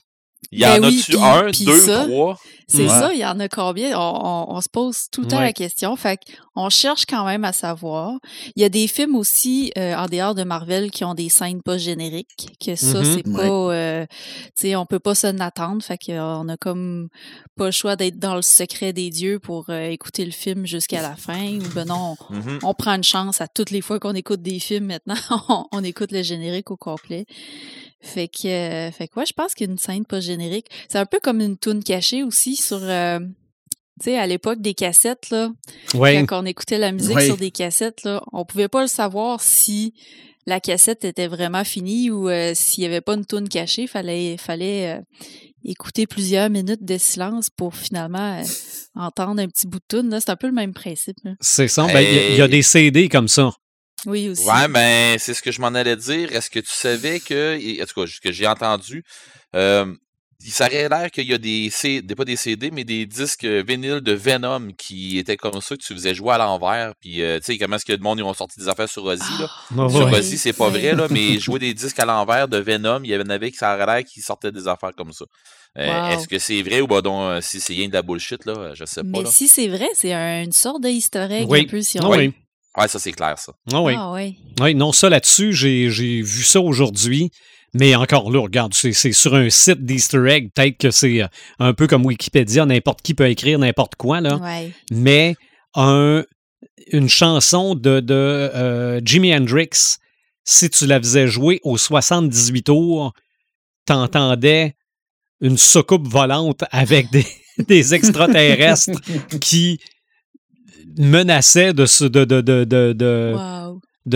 Il 0.51 0.61
y 0.61 0.67
en 0.67 0.81
Ben 0.81 0.89
oui, 0.89 1.01
a-tu 1.01 1.17
un, 1.19 1.51
puis 1.51 1.65
deux, 1.65 1.81
ça, 1.81 2.05
trois? 2.05 2.39
C'est 2.71 2.83
Ouais. 2.83 2.89
ça, 2.89 3.15
il 3.15 3.19
y 3.19 3.25
en 3.25 3.41
a 3.41 3.49
combien? 3.49 3.99
On, 3.99 4.21
on- 4.51 4.57
on 4.57 4.61
se 4.61 4.69
pose 4.69 5.09
tout 5.11 5.23
le 5.23 5.29
temps 5.29 5.41
la 5.41 5.55
question. 5.55 5.97
Fait 5.97 6.21
on 6.55 6.69
cherche 6.69 7.07
quand 7.07 7.25
même 7.25 7.45
à 7.45 7.53
savoir. 7.55 8.19
Il 8.57 8.61
y 8.63 8.65
a 8.65 8.69
des 8.69 8.87
films 8.89 9.15
aussi 9.17 9.73
euh, 9.79 9.95
en 9.95 10.05
dehors 10.07 10.35
de 10.35 10.43
Marvel 10.45 10.91
qui 10.91 11.03
ont 11.05 11.15
des 11.15 11.31
scènes 11.31 11.63
pas 11.63 11.79
génériques. 11.79 12.49
Que 12.63 12.77
ça, 12.77 13.01
Mhm. 13.01 13.15
c'est 13.15 13.33
pas. 13.33 13.41
euh, 13.49 14.07
tu 14.09 14.17
sais, 14.55 14.77
on 14.77 14.85
peut 14.85 14.99
pas 14.99 15.15
s'en 15.15 15.39
attendre. 15.39 15.83
Fait 15.83 15.97
qu'on 15.97 16.47
a 16.49 16.57
comme 16.59 17.09
pas 17.57 17.67
le 17.67 17.71
choix 17.73 17.97
d'être 17.97 18.19
dans 18.19 18.35
le 18.37 18.43
secret 18.43 18.93
des 18.93 19.09
dieux 19.09 19.39
pour 19.39 19.67
euh, 19.71 19.89
écouter 19.89 20.25
le 20.27 20.31
film 20.33 20.67
jusqu'à 20.67 21.01
la 21.01 21.17
fin. 21.17 21.55
Ou 21.59 21.69
ben 21.75 21.87
non, 21.87 22.17
on, 22.29 22.35
Mhm. 22.35 22.59
on 22.65 22.75
prend 22.75 22.95
une 22.97 23.05
chance 23.05 23.41
à 23.41 23.49
toutes 23.49 23.71
les 23.71 23.81
fois 23.81 23.99
qu'on 23.99 24.15
écoute 24.15 24.43
des 24.43 24.59
films 24.59 24.87
maintenant. 24.87 25.15
on, 25.49 25.65
on 25.73 25.83
écoute 25.85 26.13
le 26.13 26.23
générique 26.23 26.71
au 26.71 26.77
complet. 26.77 27.25
Fait 28.01 28.29
que, 28.29 28.47
euh, 28.47 28.93
fait 28.93 29.09
que 29.09 29.19
ouais, 29.19 29.27
je 29.27 29.33
pense 29.33 29.55
qu'une 29.55 29.77
scène 29.77 30.05
pas 30.05 30.21
générique, 30.21 30.67
c'est 30.89 30.99
un 30.99 31.07
peu 31.07 31.19
comme 31.21 31.41
une 31.41 31.57
toune 31.57 31.83
cachée 31.83 32.23
aussi 32.23 32.55
sur, 32.63 32.79
euh, 32.83 33.19
tu 34.01 34.05
sais, 34.05 34.19
à 34.19 34.27
l'époque 34.27 34.61
des 34.61 34.75
cassettes 34.75 35.31
là, 35.31 35.51
quand 36.27 36.43
on 36.43 36.47
écoutait 36.47 36.79
la 36.79 36.93
musique 36.93 37.15
sur 37.27 37.37
des 37.37 37.51
cassettes 37.51 38.03
là, 38.05 38.23
on 38.33 38.45
pouvait 38.45 38.69
pas 38.69 38.83
le 38.83 38.89
savoir 38.89 39.41
si 39.43 39.95
la 40.47 40.61
cassette 40.61 41.05
était 41.05 41.27
vraiment 41.29 41.65
finie 41.65 42.11
ou 42.11 42.29
euh, 42.31 42.53
s'il 42.55 42.83
y 42.83 42.87
avait 42.87 43.01
pas 43.03 43.15
une 43.15 43.27
toune 43.27 43.49
cachée, 43.49 43.87
fallait, 43.87 44.37
fallait 44.39 44.97
euh, 44.97 45.01
écouter 45.65 46.07
plusieurs 46.07 46.49
minutes 46.49 46.85
de 46.85 46.97
silence 46.97 47.51
pour 47.51 47.75
finalement 47.77 48.41
euh, 48.41 48.45
entendre 48.95 49.43
un 49.43 49.49
petit 49.49 49.67
bout 49.67 49.79
de 49.81 49.85
toune. 49.89 50.09
Là, 50.11 50.21
c'est 50.21 50.31
un 50.31 50.37
peu 50.37 50.47
le 50.47 50.55
même 50.55 50.73
principe. 50.73 51.17
C'est 51.41 51.69
ça. 51.69 51.87
Ben, 51.87 52.01
Il 52.01 52.15
y 52.15 52.19
a- 52.19 52.29
il 52.31 52.37
y, 52.37 52.41
a 52.41 52.49
des 52.49 52.63
CD 52.63 53.09
comme 53.11 53.29
ça. 53.29 53.51
Oui 54.07 54.29
aussi. 54.31 54.47
Ouais, 54.47 54.69
mais 54.69 55.17
c'est 55.19 55.35
ce 55.35 55.43
que 55.43 55.51
je 55.53 55.61
m'en 55.61 55.67
allais 55.75 55.97
dire. 55.97 56.33
Est-ce 56.35 56.49
que 56.49 56.61
tu 56.61 56.71
savais 56.71 57.21
que, 57.21 57.57
en 57.83 57.85
tout 57.87 58.01
cas, 58.01 58.07
ce 58.11 58.21
que 58.21 58.33
j'ai 58.33 58.47
entendu, 58.47 59.05
euh, 60.41 60.45
il 60.47 60.53
s'aurait 60.53 60.89
l'air 60.89 61.11
qu'il 61.11 61.27
y 61.29 61.35
a 61.35 61.39
des, 61.39 61.69
C- 61.71 62.03
des- 62.03 62.15
pas 62.15 62.25
des 62.25 62.37
CD, 62.37 62.71
mais 62.71 62.85
des 62.85 63.07
disques 63.07 63.45
vinyles 63.45 64.01
de 64.01 64.13
Venom 64.13 64.69
qui 64.77 65.19
étaient 65.19 65.37
comme 65.37 65.61
ça, 65.61 65.77
que 65.77 65.83
tu 65.83 65.93
faisais 65.95 66.15
jouer 66.15 66.33
à 66.35 66.39
l'envers. 66.39 66.95
Puis, 67.01 67.23
euh, 67.23 67.39
tu 67.39 67.45
sais, 67.53 67.59
comment 67.59 67.77
est-ce 67.77 67.85
que 67.85 67.93
le 67.93 67.99
monde, 67.99 68.19
ils 68.19 68.23
ont 68.23 68.35
sorti 68.35 68.59
des 68.61 68.69
affaires 68.69 68.89
sur 68.89 69.05
Ozzy, 69.05 69.23
là? 69.41 69.49
Ah, 69.79 69.89
Sur 69.89 70.07
ouais. 70.07 70.19
Ozzy, 70.19 70.39
c'est 70.39 70.53
pas 70.53 70.69
vrai, 70.69 70.95
là, 70.95 71.07
mais 71.11 71.39
jouer 71.39 71.59
des 71.59 71.75
disques 71.75 71.99
à 71.99 72.05
l'envers 72.05 72.47
de 72.49 72.59
Venom, 72.59 73.01
il 73.05 73.11
y 73.11 73.17
en 73.17 73.29
avait 73.31 73.51
qui 73.51 73.57
ça 73.59 73.75
aurait 73.75 73.87
l'air 73.87 74.05
qui 74.05 74.21
sortaient 74.21 74.53
des 74.53 74.69
affaires 74.69 74.93
comme 74.97 75.13
ça. 75.13 75.25
Euh, 75.77 75.87
Wow. 75.87 76.09
Est-ce 76.13 76.27
que 76.29 76.39
c'est 76.39 76.63
vrai 76.63 76.81
ou 76.81 76.87
bah 76.87 77.03
donc, 77.03 77.21
euh, 77.23 77.41
si 77.43 77.61
c'est 77.61 77.75
rien 77.75 77.89
de 77.89 77.93
la 77.93 78.03
bullshit, 78.03 78.45
là, 78.47 78.73
je 78.75 78.85
sais 78.87 79.03
pas, 79.03 79.09
Mais 79.09 79.23
là. 79.25 79.31
si 79.31 79.49
c'est 79.49 79.69
vrai, 79.69 79.89
c'est 79.95 80.13
un- 80.13 80.43
une 80.45 80.53
sorte 80.53 80.83
de 80.83 80.89
Oui. 80.89 81.61
un 81.61 81.65
peu 81.65 81.83
si 81.83 81.99
Ah 81.99 82.07
on 82.09 82.17
oui. 82.17 82.33
Ouais, 82.77 82.87
ça, 82.89 82.99
c'est 82.99 83.13
clair, 83.13 83.37
ça. 83.39 83.53
Ah 83.73 83.83
oui. 83.83 84.37
Ah 84.61 84.73
non, 84.73 84.93
ça 84.93 85.09
là-dessus, 85.09 85.53
j'ai 85.53 85.89
vu 85.89 86.43
ça 86.45 86.61
aujourd'hui. 86.61 87.31
Mais 87.75 87.95
encore 87.95 88.31
là, 88.31 88.41
regarde, 88.41 88.73
c'est 88.75 88.93
sur 89.13 89.35
un 89.35 89.51
site 89.51 89.85
d'Easter 89.85 90.25
egg. 90.29 90.51
Peut-être 90.55 90.79
que 90.79 90.91
c'est 90.91 91.23
euh, 91.23 91.27
un 91.59 91.75
peu 91.75 91.87
comme 91.87 92.05
Wikipédia, 92.07 92.65
n'importe 92.65 93.03
qui 93.03 93.15
peut 93.15 93.29
écrire 93.29 93.59
n'importe 93.59 93.95
quoi, 93.97 94.21
là. 94.21 94.37
Ouais. 94.37 94.71
Mais 94.91 95.37
un, 95.75 96.25
une 96.93 97.09
chanson 97.09 97.75
de, 97.75 98.01
de 98.01 98.15
euh, 98.15 99.01
Jimi 99.05 99.35
Hendrix, 99.35 99.99
si 100.45 100.71
tu 100.71 100.87
la 100.87 100.99
faisais 100.99 101.29
jouer 101.29 101.61
aux 101.63 101.77
78 101.77 102.63
tours, 102.63 103.13
t'entendais 103.85 104.75
une 105.43 105.59
soucoupe 105.59 106.09
volante 106.09 106.65
avec 106.71 107.11
des, 107.11 107.27
des 107.69 107.95
extraterrestres 107.95 109.01
qui 109.41 109.79
menaçaient 110.97 111.73
de 111.75 111.87
se- 111.87 112.05
de- 112.05 112.25
de- 112.25 112.41
de- 112.41 112.65
de- 112.65 112.93
de- 112.93 113.35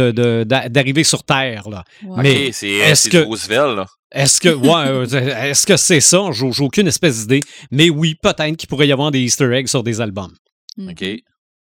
Wow. 0.00 0.44
de- 0.44 0.44
d'arriver 0.68 1.05
sur 1.05 1.22
Terre. 1.24 1.68
Là. 1.68 1.85
Wow. 2.05 2.16
Mais 2.18 2.52
c'est 2.52 2.68
est-ce 2.68 3.05
c'est 3.05 3.11
que- 3.11 3.18
Roosevelt, 3.24 3.76
là. 3.76 3.87
Est-ce 4.14 4.40
que 4.40 4.50
ouais, 4.50 4.68
euh, 5.14 5.42
est-ce 5.50 5.66
que 5.66 5.76
c'est 5.76 6.00
ça? 6.00 6.20
J'ai 6.33 6.52
j'ai 6.52 6.62
aucune 6.64 6.87
espèce 6.87 7.20
d'idée. 7.26 7.40
Mais 7.70 7.88
oui, 7.90 8.14
peut-être 8.22 8.57
qu'il 8.57 8.68
pourrait 8.68 8.87
y 8.88 8.92
avoir 8.92 9.11
des 9.11 9.20
Easter 9.20 9.50
eggs 9.55 9.68
sur 9.68 9.83
des 9.83 10.00
albums. 10.00 10.35
Mhm. 10.76 10.90
OK. 10.90 11.05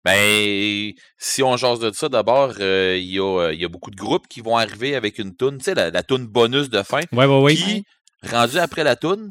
Ben, 0.04 0.92
si 1.18 1.42
on 1.42 1.56
jase 1.56 1.80
de 1.80 1.90
ça, 1.92 2.08
d'abord, 2.08 2.54
euh, 2.60 2.96
il 2.98 3.10
y, 3.12 3.18
a, 3.18 3.22
euh, 3.48 3.52
il 3.54 3.60
y 3.60 3.64
a 3.64 3.68
beaucoup 3.68 3.90
de 3.90 3.96
groupes 3.96 4.26
qui 4.28 4.40
vont 4.40 4.56
arriver 4.56 4.94
avec 4.94 5.18
une 5.18 5.34
toune, 5.34 5.58
tu 5.58 5.64
sais, 5.64 5.74
la, 5.74 5.90
la 5.90 6.02
toune 6.02 6.26
bonus 6.26 6.70
de 6.70 6.82
fin. 6.82 7.00
Ouais, 7.12 7.26
ouais, 7.26 7.40
ouais. 7.42 7.54
Puis, 7.54 7.84
rendu 8.30 8.58
après 8.58 8.84
la 8.84 8.96
toune, 8.96 9.28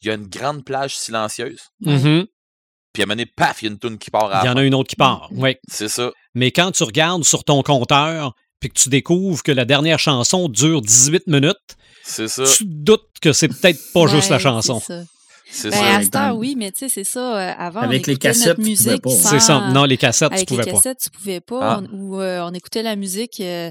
il 0.00 0.08
y 0.08 0.10
a 0.10 0.14
une 0.14 0.26
grande 0.28 0.64
plage 0.64 0.94
silencieuse. 0.96 1.62
Mhm. 1.80 2.26
Puis 2.92 3.02
à 3.02 3.04
un 3.04 3.06
moment 3.06 3.14
donné, 3.16 3.26
paf, 3.26 3.62
il 3.62 3.64
y 3.64 3.68
a 3.68 3.72
une 3.72 3.78
toune 3.78 3.98
qui 3.98 4.10
part 4.10 4.28
Il 4.42 4.46
y 4.46 4.50
en 4.50 4.52
fin. 4.52 4.58
a 4.58 4.62
une 4.62 4.74
autre 4.74 4.90
qui 4.90 4.96
part. 4.96 5.28
Oui. 5.32 5.56
C'est 5.66 5.88
ça. 5.88 6.12
Mais 6.34 6.50
quand 6.50 6.70
tu 6.72 6.82
regardes 6.84 7.24
sur 7.24 7.44
ton 7.44 7.62
compteur 7.62 8.34
puis 8.60 8.68
que 8.70 8.78
tu 8.78 8.88
découvres 8.88 9.42
que 9.42 9.52
la 9.52 9.64
dernière 9.64 9.98
chanson 9.98 10.48
dure 10.48 10.80
18 10.82 11.26
minutes, 11.26 11.56
C'est 12.04 12.28
ça. 12.28 12.44
tu 12.44 12.64
doutes 12.66 13.02
que 13.20 13.32
c'est 13.32 13.48
peut-être 13.48 13.80
pas 13.92 14.06
juste 14.06 14.30
la 14.30 14.38
chanson. 14.38 14.80
c'est 14.80 14.94
ça. 15.00 15.04
C'est 15.54 15.68
Ben, 15.70 15.76
ça. 15.76 15.96
à 15.96 16.02
cette 16.02 16.16
heure, 16.16 16.36
oui, 16.38 16.54
mais 16.56 16.70
tu 16.72 16.78
sais, 16.78 16.88
c'est 16.88 17.04
ça. 17.04 17.36
euh, 17.36 17.52
avant, 17.58 17.80
Avec 17.80 18.04
on 18.04 18.06
les 18.06 18.12
écoutait 18.14 18.28
cassettes, 18.28 18.46
notre 18.58 18.62
tu 18.62 18.74
pouvais 18.76 18.90
musique 18.90 19.02
pas. 19.02 19.10
sans- 19.10 19.28
C'est 19.28 19.40
ça. 19.40 19.68
Non, 19.70 19.84
les 19.84 19.98
cassettes, 19.98 20.30
tu 20.30 20.34
Avec 20.36 20.48
les 20.50 20.56
pouvais 20.56 20.70
pas. 20.70 20.76
cassettes, 20.76 20.98
tu 21.02 21.10
pouvais 21.10 21.40
pas. 21.40 21.60
Ah. 21.62 21.82
On- 21.92 21.96
ou 21.98 22.20
euh, 22.22 22.40
on 22.48 22.52
écoutait 22.54 22.82
la 22.82 22.96
musique 22.96 23.38
euh, 23.40 23.70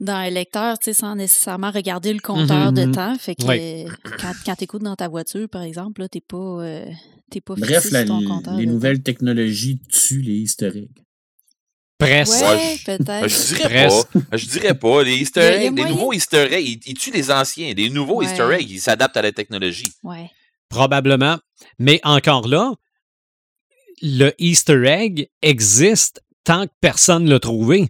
dans 0.00 0.14
un 0.14 0.30
lecteur, 0.30 0.76
tu 0.80 0.86
sais, 0.86 0.94
sans 0.94 1.14
nécessairement 1.14 1.70
regarder 1.70 2.12
le 2.12 2.18
compteur 2.18 2.72
Mhm, 2.72 2.74
de 2.74 2.84
mhm. 2.86 2.94
temps. 2.96 3.16
Fait 3.16 3.36
que 3.36 3.44
euh, 3.44 3.88
quand, 4.20 4.32
quand 4.44 4.56
tu 4.56 4.64
écoutes 4.64 4.82
dans 4.82 4.96
ta 4.96 5.06
voiture, 5.08 5.48
par 5.48 5.62
exemple, 5.62 6.00
là, 6.00 6.08
t'es 6.08 6.20
pas, 6.20 6.36
euh, 6.36 6.84
t'es 7.30 7.40
pas 7.40 7.54
fixé 7.54 7.70
Bref, 7.70 7.82
sur 7.84 7.92
la- 7.92 8.04
ton 8.04 8.24
compteur 8.26 8.54
les 8.56 8.64
temps. 8.66 8.72
nouvelles 8.72 9.02
technologies 9.02 9.78
tuent 9.88 10.22
les 10.22 10.38
historiques. 10.38 10.90
Presque. 12.02 12.42
Ouais, 12.42 12.76
peut-être. 12.84 13.04
Ben, 13.04 13.28
je 13.28 13.54
dirais 13.54 13.86
Presque. 13.88 14.08
pas. 14.30 14.36
Je 14.36 14.46
dirais 14.46 14.74
pas. 14.74 15.02
Les 15.02 15.16
Easter 15.16 15.40
eggs, 15.40 15.60
les 15.62 15.70
moyen. 15.70 15.88
nouveaux 15.88 16.12
Easter 16.12 16.48
eggs, 16.52 16.66
ils, 16.66 16.80
ils 16.86 16.94
tuent 16.94 17.10
les 17.12 17.30
anciens. 17.30 17.72
Les 17.74 17.90
nouveaux 17.90 18.16
Ouais. 18.18 18.26
Easter 18.26 18.48
eggs, 18.52 18.70
ils 18.70 18.80
s'adaptent 18.80 19.16
à 19.16 19.22
la 19.22 19.32
technologie. 19.32 19.92
Ouais. 20.02 20.30
Probablement. 20.68 21.38
Mais 21.78 22.00
encore 22.04 22.48
là, 22.48 22.72
le 24.02 24.32
Easter 24.38 24.82
egg 24.86 25.28
existe 25.42 26.22
tant 26.44 26.66
que 26.66 26.72
personne 26.80 27.28
l'a 27.28 27.38
trouvé. 27.38 27.88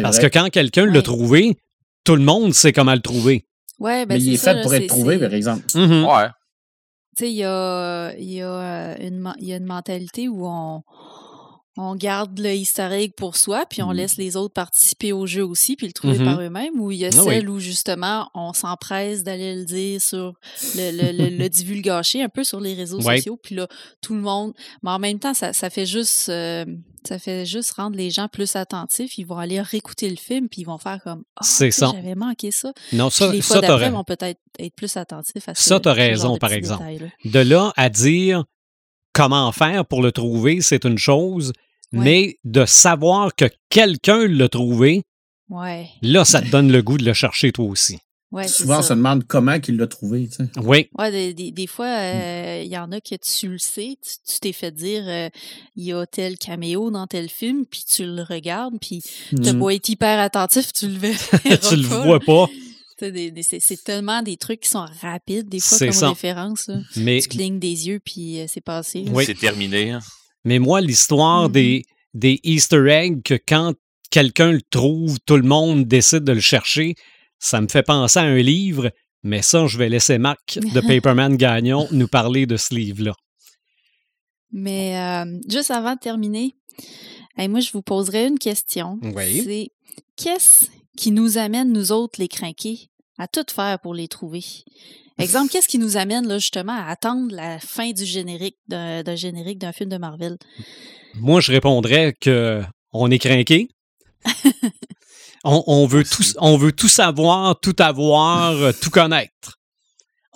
Parce 0.00 0.16
vrai. 0.18 0.30
que 0.30 0.38
quand 0.38 0.48
quelqu'un 0.50 0.86
Ouais. 0.86 0.94
l'a 0.94 1.02
trouvé, 1.02 1.56
tout 2.04 2.16
le 2.16 2.22
monde 2.22 2.54
sait 2.54 2.72
comment 2.72 2.94
le 2.94 3.00
trouver. 3.00 3.46
Ouais, 3.78 4.06
ben 4.06 4.16
Mais 4.16 4.22
il 4.24 4.34
est 4.34 4.36
ça, 4.36 4.54
fait 4.54 4.62
pour 4.62 4.74
être 4.74 4.86
trouvé, 4.86 5.18
par 5.18 5.34
exemple. 5.34 5.64
Mhm. 5.74 6.04
Ouais. 6.04 6.28
Tu 7.16 7.24
sais, 7.26 7.30
il 7.30 7.36
y 7.36 7.44
a, 7.44 8.12
il 8.18 8.32
y, 8.32 8.40
a, 8.42 8.48
euh, 8.48 8.94
une, 9.00 9.18
men- 9.20 9.36
il 9.40 9.46
y 9.48 9.52
a 9.52 9.56
une 9.56 9.66
mentalité 9.66 10.28
où 10.28 10.46
on, 10.46 10.82
on 11.76 11.96
garde 11.96 12.38
le 12.38 12.46
egg 12.92 13.12
pour 13.16 13.36
soi, 13.36 13.64
puis 13.68 13.82
on 13.82 13.88
Mhm. 13.88 13.96
laisse 13.96 14.16
les 14.16 14.36
autres 14.36 14.54
participer 14.54 15.12
au 15.12 15.26
jeu 15.26 15.44
aussi, 15.44 15.74
puis 15.76 15.86
le 15.88 15.92
trouver 15.92 16.18
Mhm. 16.18 16.24
par 16.24 16.40
eux-mêmes, 16.40 16.78
ou 16.80 16.92
il 16.92 16.98
y 16.98 17.04
a 17.04 17.10
Ah 17.12 17.18
oui. 17.18 17.24
celle 17.34 17.48
où 17.50 17.58
justement 17.58 18.30
on 18.34 18.52
s'empresse 18.52 19.24
d'aller 19.24 19.56
le 19.56 19.64
dire 19.64 20.00
sur 20.00 20.34
le, 20.76 20.90
le, 20.90 21.12
le, 21.30 21.36
le 21.36 21.48
divulgacher 21.48 22.22
un 22.22 22.28
peu 22.28 22.44
sur 22.44 22.60
les 22.60 22.74
réseaux 22.74 23.00
Ouais. 23.02 23.16
sociaux, 23.16 23.36
puis 23.42 23.54
là, 23.56 23.66
tout 24.00 24.14
le 24.14 24.20
monde. 24.20 24.52
Mais 24.82 24.90
en 24.90 24.98
même 24.98 25.18
temps, 25.18 25.34
ça, 25.34 25.52
ça 25.52 25.68
fait 25.70 25.86
juste 25.86 26.28
euh, 26.28 26.64
ça 27.06 27.18
fait 27.18 27.44
juste 27.44 27.72
rendre 27.72 27.96
les 27.96 28.10
gens 28.10 28.28
plus 28.28 28.56
attentifs. 28.56 29.18
Ils 29.18 29.26
vont 29.26 29.36
aller 29.36 29.60
réécouter 29.60 30.08
le 30.08 30.16
film, 30.16 30.48
puis 30.48 30.62
ils 30.62 30.64
vont 30.64 30.78
faire 30.78 31.00
comme 31.02 31.24
Ah, 31.36 31.44
tu 31.44 31.70
ça. 31.72 31.90
J'avais 31.94 32.14
manqué 32.14 32.50
ça. 32.50 32.72
Non, 32.94 33.08
Puis 33.08 33.16
ça, 33.16 33.32
les 33.32 33.42
ça 33.42 33.54
fois 33.58 33.60
d'après 33.66 33.90
vont 33.90 34.04
peut-être 34.04 34.40
être 34.58 34.74
plus 34.74 34.96
attentifs 34.96 35.48
à 35.48 35.54
ce 35.54 35.62
Ça, 35.62 35.80
t'as 35.80 35.92
ce 35.92 35.98
genre 35.98 36.06
raison, 36.08 36.38
par 36.38 36.52
exemple. 36.52 36.84
De 37.26 37.40
là 37.40 37.72
à 37.76 37.90
dire 37.90 38.44
comment 39.12 39.52
faire 39.52 39.84
pour 39.84 40.02
le 40.02 40.12
trouver, 40.12 40.60
c'est 40.62 40.84
une 40.84 40.96
chose, 40.98 41.52
Ouais. 41.94 42.04
mais 42.04 42.38
de 42.44 42.64
savoir 42.66 43.34
que 43.34 43.46
quelqu'un 43.70 44.26
l'a 44.28 44.48
trouvé, 44.48 45.02
Ouais. 45.50 45.88
là, 46.02 46.24
ça 46.24 46.40
te 46.42 46.48
donne 46.50 46.72
le 46.72 46.82
goût 46.82 46.98
de 46.98 47.04
le 47.04 47.12
chercher 47.12 47.52
toi 47.52 47.66
aussi. 47.66 47.98
Ouais, 48.32 48.48
Souvent, 48.48 48.78
on 48.78 48.82
ça. 48.82 48.88
se 48.88 48.94
demande 48.94 49.24
comment 49.28 49.56
il 49.68 49.76
l'a 49.76 49.86
trouvé. 49.86 50.26
tu 50.26 50.36
sais. 50.44 50.50
Oui, 50.56 50.88
Ouais, 50.98 51.12
des, 51.12 51.34
des, 51.34 51.52
des 51.52 51.66
fois, 51.68 51.86
Mmh. 51.86 52.00
euh, 52.16 52.62
il 52.64 52.68
y 52.72 52.76
en 52.78 52.90
a 52.90 53.00
que 53.00 53.14
tu 53.14 53.48
le 53.48 53.58
sais, 53.58 53.96
tu 54.02 54.32
tu 54.32 54.40
t'es 54.40 54.52
fait 54.52 54.72
dire 54.72 55.04
euh, 55.06 55.28
il 55.76 55.84
y 55.84 55.92
a 55.92 56.04
tel 56.06 56.36
caméo 56.36 56.90
dans 56.90 57.06
tel 57.06 57.28
film, 57.28 57.64
puis 57.64 57.84
tu 57.88 58.04
le 58.04 58.22
regardes, 58.22 58.74
puis 58.80 59.02
t'as 59.40 59.52
Mm. 59.52 59.58
beau 59.60 59.70
être 59.70 59.88
hyper 59.88 60.18
attentif, 60.18 60.72
tu 60.72 60.88
le 60.88 60.98
verras 60.98 61.56
tu 61.58 61.76
le 61.76 61.82
vois 61.86 62.18
pas, 62.18 62.46
C'est 62.98 63.84
tellement 63.84 64.22
des 64.22 64.36
trucs 64.36 64.60
qui 64.60 64.70
sont 64.70 64.86
rapides, 65.02 65.48
des 65.48 65.60
fois, 65.60 65.78
C'est 65.78 65.86
comme 65.88 65.94
ça. 65.94 66.08
référence. 66.08 66.66
là. 66.68 66.78
mais 66.96 67.20
Tu 67.20 67.28
clignes 67.28 67.58
des 67.60 67.86
yeux, 67.86 68.00
puis 68.04 68.40
euh, 68.40 68.46
c'est 68.48 68.60
passé. 68.62 69.04
Oui. 69.12 69.24
C'est 69.26 69.38
terminé. 69.38 69.90
hein. 69.92 70.00
Mais 70.44 70.58
moi, 70.58 70.80
l'histoire 70.80 71.44
Mhm. 71.48 71.52
des, 71.52 71.84
des 72.14 72.40
Easter 72.44 72.86
eggs, 72.88 73.22
que 73.22 73.34
quand 73.34 73.74
quelqu'un 74.10 74.52
le 74.52 74.62
trouve, 74.62 75.18
tout 75.26 75.36
le 75.36 75.42
monde 75.42 75.86
décide 75.86 76.24
de 76.24 76.32
le 76.32 76.40
chercher, 76.40 76.94
ça 77.38 77.60
me 77.60 77.68
fait 77.68 77.82
penser 77.82 78.18
à 78.18 78.22
un 78.22 78.36
livre, 78.36 78.90
mais 79.22 79.42
ça, 79.42 79.66
je 79.66 79.78
vais 79.78 79.88
laisser 79.88 80.18
Marc 80.18 80.58
de 80.58 80.80
Paperman 81.00 81.36
Gagnon 81.36 81.88
nous 81.90 82.08
parler 82.08 82.46
de 82.46 82.56
ce 82.56 82.74
livre-là. 82.74 83.14
Mais 84.52 84.96
euh, 84.98 85.40
juste 85.48 85.70
avant 85.70 85.94
de 85.94 85.98
terminer, 86.00 86.54
hey, 87.36 87.48
moi, 87.48 87.60
je 87.60 87.72
vous 87.72 87.82
poserai 87.82 88.26
une 88.26 88.38
question. 88.38 88.98
Oui. 89.02 89.42
C'est 89.44 89.70
qu'est-ce 90.16 90.66
qui 90.96 91.10
nous 91.10 91.38
amène, 91.38 91.72
nous 91.72 91.90
autres, 91.90 92.20
les 92.20 92.28
crinqués, 92.28 92.88
à 93.18 93.26
tout 93.26 93.44
faire 93.52 93.80
pour 93.80 93.94
les 93.94 94.06
trouver? 94.08 94.44
Exemple, 95.18 95.50
qu'est-ce 95.52 95.68
qui 95.68 95.78
nous 95.78 95.96
amène, 95.96 96.26
là, 96.26 96.38
justement, 96.38 96.72
à 96.72 96.90
attendre 96.90 97.34
la 97.34 97.58
fin 97.60 97.92
du 97.92 98.04
générique, 98.04 98.56
d'un 98.66 99.02
d'un 99.02 99.14
générique 99.14 99.58
d'un 99.58 99.72
film 99.72 99.90
de 99.90 99.96
Marvel? 99.96 100.36
Moi, 101.14 101.40
je 101.40 101.52
répondrais 101.52 102.14
que 102.20 102.62
on 102.92 103.10
est 103.10 103.18
craqué. 103.18 103.68
on, 105.44 105.62
on 105.66 105.86
veut 105.86 106.02
tout, 106.02 106.22
Merci. 106.22 106.34
on 106.40 106.56
veut 106.56 106.72
tout 106.72 106.88
savoir, 106.88 107.58
tout 107.60 107.76
avoir, 107.78 108.52
euh, 108.52 108.72
tout 108.72 108.90
connaître. 108.90 109.58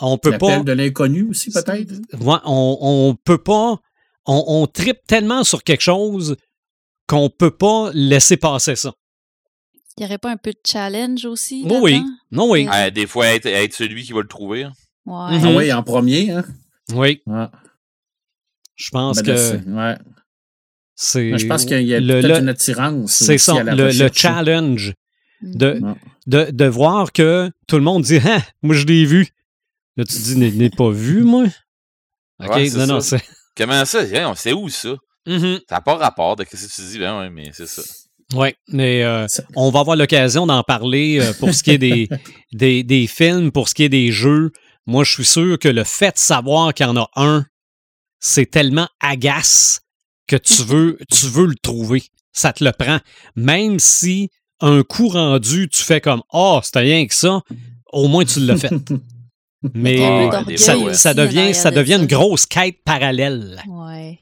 On 0.00 0.16
peut 0.16 0.38
pas. 0.38 0.50
L'appel 0.50 0.64
de 0.64 0.72
l'inconnu 0.72 1.24
aussi, 1.24 1.50
peut-être. 1.50 1.94
Ouais, 2.20 2.38
on, 2.44 2.78
on 2.80 3.14
peut 3.16 3.42
pas. 3.42 3.78
On, 4.26 4.44
on 4.46 4.66
tripe 4.66 5.00
tellement 5.08 5.42
sur 5.42 5.64
quelque 5.64 5.80
chose 5.80 6.36
qu'on 7.08 7.30
peut 7.30 7.50
pas 7.50 7.90
laisser 7.94 8.36
passer 8.36 8.76
ça. 8.76 8.92
Il 9.98 10.02
n'y 10.02 10.06
aurait 10.06 10.18
pas 10.18 10.30
un 10.30 10.36
peu 10.36 10.50
de 10.52 10.58
challenge 10.66 11.24
aussi? 11.26 11.62
Oui. 11.68 11.92
là-dedans? 11.92 12.10
Non, 12.30 12.50
oui. 12.50 12.68
Euh, 12.72 12.90
des 12.90 13.06
fois, 13.06 13.26
être, 13.28 13.46
être 13.46 13.74
celui 13.74 14.04
qui 14.04 14.12
va 14.12 14.20
le 14.22 14.28
trouver. 14.28 14.64
hein. 14.64 14.72
Ouais. 15.06 15.38
Mhm. 15.38 15.44
Ah 15.44 15.56
oui, 15.56 15.72
en 15.72 15.82
premier. 15.82 16.30
Hein? 16.30 16.44
Oui, 16.92 17.20
Ouais. 17.26 17.46
je 18.76 18.90
pense 18.90 19.16
Ben, 19.18 19.22
que 19.24 19.30
là, 19.30 19.36
c'est- 19.36 19.66
ouais. 19.68 19.96
c'est. 20.94 21.30
Mais 21.32 21.38
Je 21.38 21.46
pense 21.46 21.64
qu'il 21.64 21.82
y 21.82 21.94
a 21.94 22.00
le- 22.00 22.20
peut-être 22.20 22.28
le- 22.36 22.38
une 22.42 22.48
attirance. 22.48 23.12
C'est 23.12 23.34
aussi 23.34 23.44
ça, 23.44 23.60
à 23.60 23.62
la 23.62 23.74
le, 23.74 23.90
le 23.90 24.10
challenge 24.12 24.94
de, 25.42 25.72
Mhm. 25.74 25.84
Ouais. 25.84 25.94
de, 26.26 26.50
de 26.50 26.64
voir 26.66 27.12
que 27.12 27.50
tout 27.66 27.76
le 27.76 27.82
monde 27.82 28.02
dit 28.02 28.18
Ah, 28.24 28.42
moi 28.62 28.74
je 28.74 28.86
l'ai 28.86 29.04
vu. 29.04 29.28
Là, 29.96 30.04
tu 30.04 30.16
dis 30.18 30.36
N'ai 30.36 30.50
n'ai 30.52 30.70
pas 30.70 30.90
vu, 30.90 31.22
moi? 31.24 31.44
OK, 32.40 32.50
Ouais, 32.54 32.68
c'est 32.68 32.78
non, 32.78 32.86
non, 32.86 33.00
ça. 33.00 33.18
c'est. 33.18 33.24
Comment 33.56 33.84
ça? 33.84 34.00
Hein, 34.14 34.32
C'est 34.36 34.52
où 34.52 34.68
ça? 34.68 34.94
Mhm. 35.26 35.58
Ça 35.68 35.76
n'a 35.76 35.80
pas 35.80 35.96
rapport 35.96 36.36
de 36.36 36.44
ce 36.44 36.50
que 36.50 36.56
tu 36.74 36.80
dis, 36.88 36.98
ben 36.98 37.18
ouais, 37.18 37.30
mais 37.30 37.50
c'est 37.52 37.66
ça. 37.66 37.82
Oui, 38.34 38.48
mais 38.68 39.02
euh, 39.04 39.26
on 39.56 39.70
va 39.70 39.80
avoir 39.80 39.96
l'occasion 39.96 40.46
d'en 40.46 40.62
parler 40.62 41.18
euh, 41.20 41.32
pour 41.32 41.54
ce 41.54 41.62
qui 41.62 41.70
est 41.70 41.78
des, 41.78 42.08
des, 42.52 42.82
des 42.82 43.06
films, 43.06 43.50
pour 43.52 43.68
ce 43.68 43.74
qui 43.74 43.84
est 43.84 43.88
des 43.88 44.12
jeux. 44.12 44.52
Moi, 44.86 45.04
je 45.04 45.12
suis 45.12 45.24
sûr 45.24 45.58
que 45.58 45.68
le 45.68 45.84
fait 45.84 46.12
de 46.14 46.18
savoir 46.18 46.74
qu'il 46.74 46.84
y 46.86 46.88
en 46.88 46.96
a 46.96 47.08
un, 47.16 47.46
c'est 48.20 48.50
tellement 48.50 48.88
agace 49.00 49.80
que 50.26 50.36
tu 50.36 50.62
veux, 50.66 50.98
tu 51.10 51.26
veux 51.26 51.46
le 51.46 51.54
trouver. 51.54 52.02
Ça 52.32 52.52
te 52.52 52.62
le 52.62 52.72
prend. 52.72 52.98
Même 53.34 53.78
si 53.78 54.28
un 54.60 54.82
coup 54.82 55.08
rendu, 55.08 55.68
tu 55.68 55.82
fais 55.82 56.00
comme 56.00 56.22
Ah, 56.32 56.60
c'était 56.62 56.80
rien 56.80 57.06
que 57.06 57.14
ça, 57.14 57.40
au 57.92 58.08
moins 58.08 58.24
tu 58.24 58.40
l'as 58.40 58.56
fait. 58.56 58.70
Mais 59.74 59.96
ça, 60.56 60.74
devient, 61.14 61.52
ça 61.54 61.70
de 61.70 61.76
devient 61.76 61.94
ça. 61.94 62.00
une 62.00 62.06
grosse 62.06 62.46
quête 62.46 62.76
parallèle. 62.84 63.60
Ouais. 63.68 64.20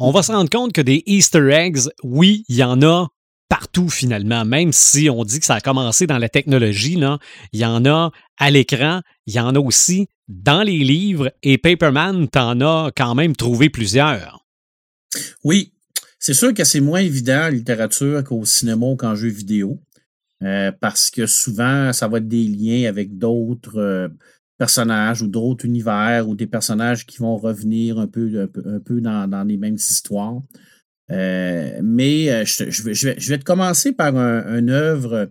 On 0.00 0.10
va 0.10 0.22
se 0.24 0.32
rendre 0.32 0.50
compte 0.50 0.72
que 0.72 0.80
des 0.80 1.02
Easter 1.06 1.48
eggs, 1.52 1.82
oui, 2.02 2.44
il 2.48 2.56
y 2.56 2.64
en 2.64 2.82
a 2.82 3.06
partout 3.48 3.88
finalement, 3.88 4.44
même 4.44 4.72
si 4.72 5.08
on 5.10 5.24
dit 5.24 5.40
que 5.40 5.46
ça 5.46 5.56
a 5.56 5.60
commencé 5.60 6.06
dans 6.06 6.18
la 6.18 6.28
technologie, 6.28 6.98
il 7.52 7.60
y 7.60 7.64
en 7.64 7.84
a 7.84 8.10
à 8.38 8.50
l'écran, 8.50 9.00
il 9.26 9.34
y 9.34 9.40
en 9.40 9.54
a 9.54 9.58
aussi 9.58 10.08
dans 10.28 10.62
les 10.62 10.78
livres, 10.78 11.32
et 11.42 11.58
Paperman, 11.58 12.28
t'en 12.28 12.60
as 12.60 12.90
quand 12.96 13.14
même 13.14 13.36
trouvé 13.36 13.68
plusieurs. 13.68 14.44
Oui, 15.44 15.72
c'est 16.18 16.34
sûr 16.34 16.54
que 16.54 16.64
c'est 16.64 16.80
moins 16.80 17.00
évident 17.00 17.46
en 17.46 17.48
littérature 17.48 18.24
qu'au 18.24 18.44
cinéma 18.44 18.86
ou 18.86 18.96
qu'en 18.96 19.14
jeu 19.14 19.28
vidéo, 19.28 19.78
euh, 20.42 20.72
parce 20.80 21.10
que 21.10 21.26
souvent, 21.26 21.92
ça 21.92 22.08
va 22.08 22.18
être 22.18 22.28
des 22.28 22.44
liens 22.44 22.88
avec 22.88 23.18
d'autres 23.18 23.78
euh, 23.78 24.08
personnages 24.58 25.22
ou 25.22 25.28
d'autres 25.28 25.64
univers 25.64 26.28
ou 26.28 26.34
des 26.34 26.46
personnages 26.46 27.06
qui 27.06 27.18
vont 27.18 27.36
revenir 27.36 27.98
un 27.98 28.06
peu, 28.06 28.48
un 28.64 28.80
peu, 28.80 29.00
dans 29.00 29.46
les 29.46 29.56
mêmes 29.56 29.74
histoires. 29.74 30.40
Euh, 31.10 31.80
mais 31.82 32.30
euh, 32.30 32.44
je, 32.44 32.64
vais, 32.82 32.94
je, 32.94 33.08
vais, 33.08 33.14
je 33.18 33.28
vais 33.28 33.38
te 33.38 33.44
commencer 33.44 33.92
par 33.92 34.16
un, 34.16 34.58
une 34.58 34.70
œuvre 34.70 35.30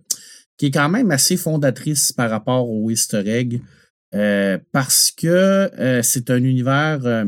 qui 0.58 0.68
est 0.68 0.72
quand 0.72 0.90
même 0.90 1.12
assez 1.12 1.36
fondatrice 1.38 2.12
par 2.12 2.30
rapport 2.30 2.70
au 2.70 2.90
Easter 2.92 3.24
egg, 3.26 3.62
euh, 4.14 4.60
parce 4.72 5.12
que 5.12 5.28
euh, 5.28 6.02
c'est 6.04 6.30
un 6.30 6.44
univers 6.44 7.00
euh, 7.06 7.26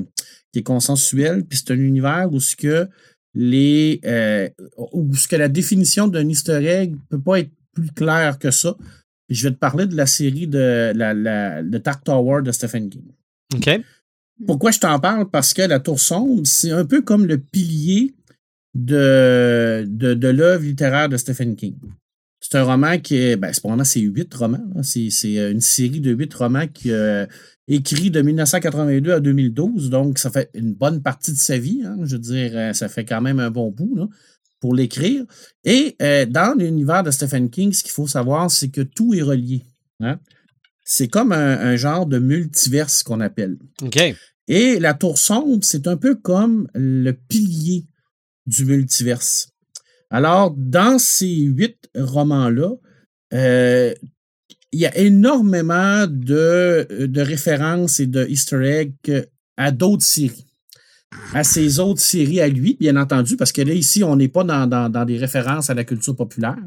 qui 0.52 0.60
est 0.60 0.64
consensuel, 0.64 1.44
puis 1.44 1.58
c'est 1.58 1.74
un 1.74 1.80
univers 1.80 2.30
où 2.32 2.40
ce 2.40 2.56
que 2.56 2.88
les 3.34 4.00
où 4.78 5.14
ce 5.16 5.28
que 5.28 5.36
la 5.36 5.50
définition 5.50 6.08
d'un 6.08 6.28
Easter 6.30 6.66
egg 6.66 6.96
peut 7.10 7.20
pas 7.20 7.40
être 7.40 7.52
plus 7.74 7.92
claire 7.92 8.40
que 8.40 8.52
ça. 8.52 8.76
Puis 9.28 9.36
je 9.36 9.48
vais 9.48 9.54
te 9.54 9.60
parler 9.60 9.88
de 9.88 9.96
la 9.98 10.06
série 10.06 10.48
de, 10.48 10.94
la, 10.96 11.14
la, 11.14 11.64
de 11.64 11.78
Dark 11.80 12.04
Tower 12.04 12.44
de 12.44 12.52
Stephen 12.52 12.90
King. 12.90 13.12
OK. 13.56 13.82
Pourquoi 14.46 14.72
je 14.72 14.80
t'en 14.80 15.00
parle? 15.00 15.30
Parce 15.30 15.54
que 15.54 15.64
La 15.64 15.80
Tour 15.80 16.00
Sombre, 16.00 16.46
c'est 16.46 16.72
un 16.72 16.86
peu 16.86 17.02
comme 17.02 17.26
le 17.26 17.40
pilier 17.40 18.14
de, 18.76 19.86
de, 19.88 20.14
de 20.14 20.28
l'œuvre 20.28 20.64
littéraire 20.64 21.10
de 21.10 21.18
Stephen 21.18 21.56
King. 21.56 21.78
C'est 22.42 22.58
un 22.58 22.64
roman 22.64 23.00
qui 23.00 23.16
est, 23.16 23.38
ben, 23.38 23.52
c'est 23.52 23.62
c'est 23.86 24.02
huit 24.02 24.32
romans. 24.36 24.64
C'est, 24.84 25.10
c'est 25.10 25.52
une 25.52 25.62
série 25.62 26.02
de 26.02 26.12
huit 26.12 26.32
romans 26.34 26.68
qui 26.68 26.92
euh, 26.92 27.26
écrit 27.68 28.12
de 28.12 28.22
1982 28.22 29.14
à 29.14 29.20
2012. 29.20 29.90
Donc, 29.90 30.20
ça 30.20 30.30
fait 30.30 30.52
une 30.54 30.74
bonne 30.74 31.02
partie 31.02 31.32
de 31.32 31.38
sa 31.38 31.58
vie. 31.58 31.82
Hein. 31.84 31.98
je 32.04 32.18
veux 32.18 32.22
dire, 32.22 32.52
euh, 32.54 32.74
ça 32.74 32.88
fait 32.88 33.06
quand 33.06 33.22
même 33.22 33.40
un 33.40 33.50
bon 33.50 33.72
bout 33.72 33.96
là, 33.96 34.08
pour 34.60 34.76
l'écrire. 34.76 35.24
Et 35.64 35.96
euh, 36.02 36.28
dans 36.28 36.56
l'univers 36.56 37.02
de 37.02 37.10
Stephen 37.10 37.50
King, 37.50 37.74
ce 37.74 37.82
qu'il 37.82 37.94
faut 37.94 38.08
savoir, 38.08 38.52
c'est 38.52 38.70
que 38.70 38.82
tout 38.82 39.16
est 39.16 39.24
relié. 39.24 39.64
Hein. 40.02 40.20
C'est 40.84 41.08
comme 41.08 41.32
un, 41.32 41.76
genre 41.78 42.06
de 42.06 42.20
multiverse 42.20 43.02
qu'on 43.02 43.22
appelle. 43.22 43.58
OK. 43.82 44.00
Et 44.48 44.80
la 44.80 44.94
tour 44.94 45.18
sombre, 45.18 45.64
c'est 45.64 45.88
un 45.88 45.98
peu 45.98 46.14
comme 46.14 46.68
le 46.76 47.12
pilier 47.14 47.86
du 48.46 48.66
multiverse. 48.66 49.50
Alors, 50.10 50.54
dans 50.56 51.00
ces 51.00 51.36
huit 51.36 51.90
romans-là, 51.96 52.72
euh, 53.34 53.94
il 54.72 54.80
y 54.80 54.86
a 54.86 54.98
énormément 54.98 56.06
de, 56.08 57.06
de, 57.06 57.22
références 57.22 58.00
et 58.00 58.08
de 58.08 58.26
easter 58.28 58.64
eggs 58.64 59.28
à 59.58 59.72
d'autres 59.72 60.04
séries. 60.04 60.46
À 61.34 61.44
ces 61.44 61.80
autres 61.80 62.02
séries 62.02 62.42
à 62.42 62.48
lui, 62.50 62.76
bien 62.78 62.98
entendu, 62.98 63.38
parce 63.38 63.54
que 63.54 63.62
là, 63.62 63.74
ici, 63.74 64.04
on 64.04 64.18
n'est 64.18 64.28
pas 64.28 64.44
dans, 64.44 64.68
dans, 64.68 65.06
des 65.06 65.18
références 65.18 65.70
à 65.70 65.74
la 65.74 65.86
culture 65.86 66.16
populaire, 66.16 66.58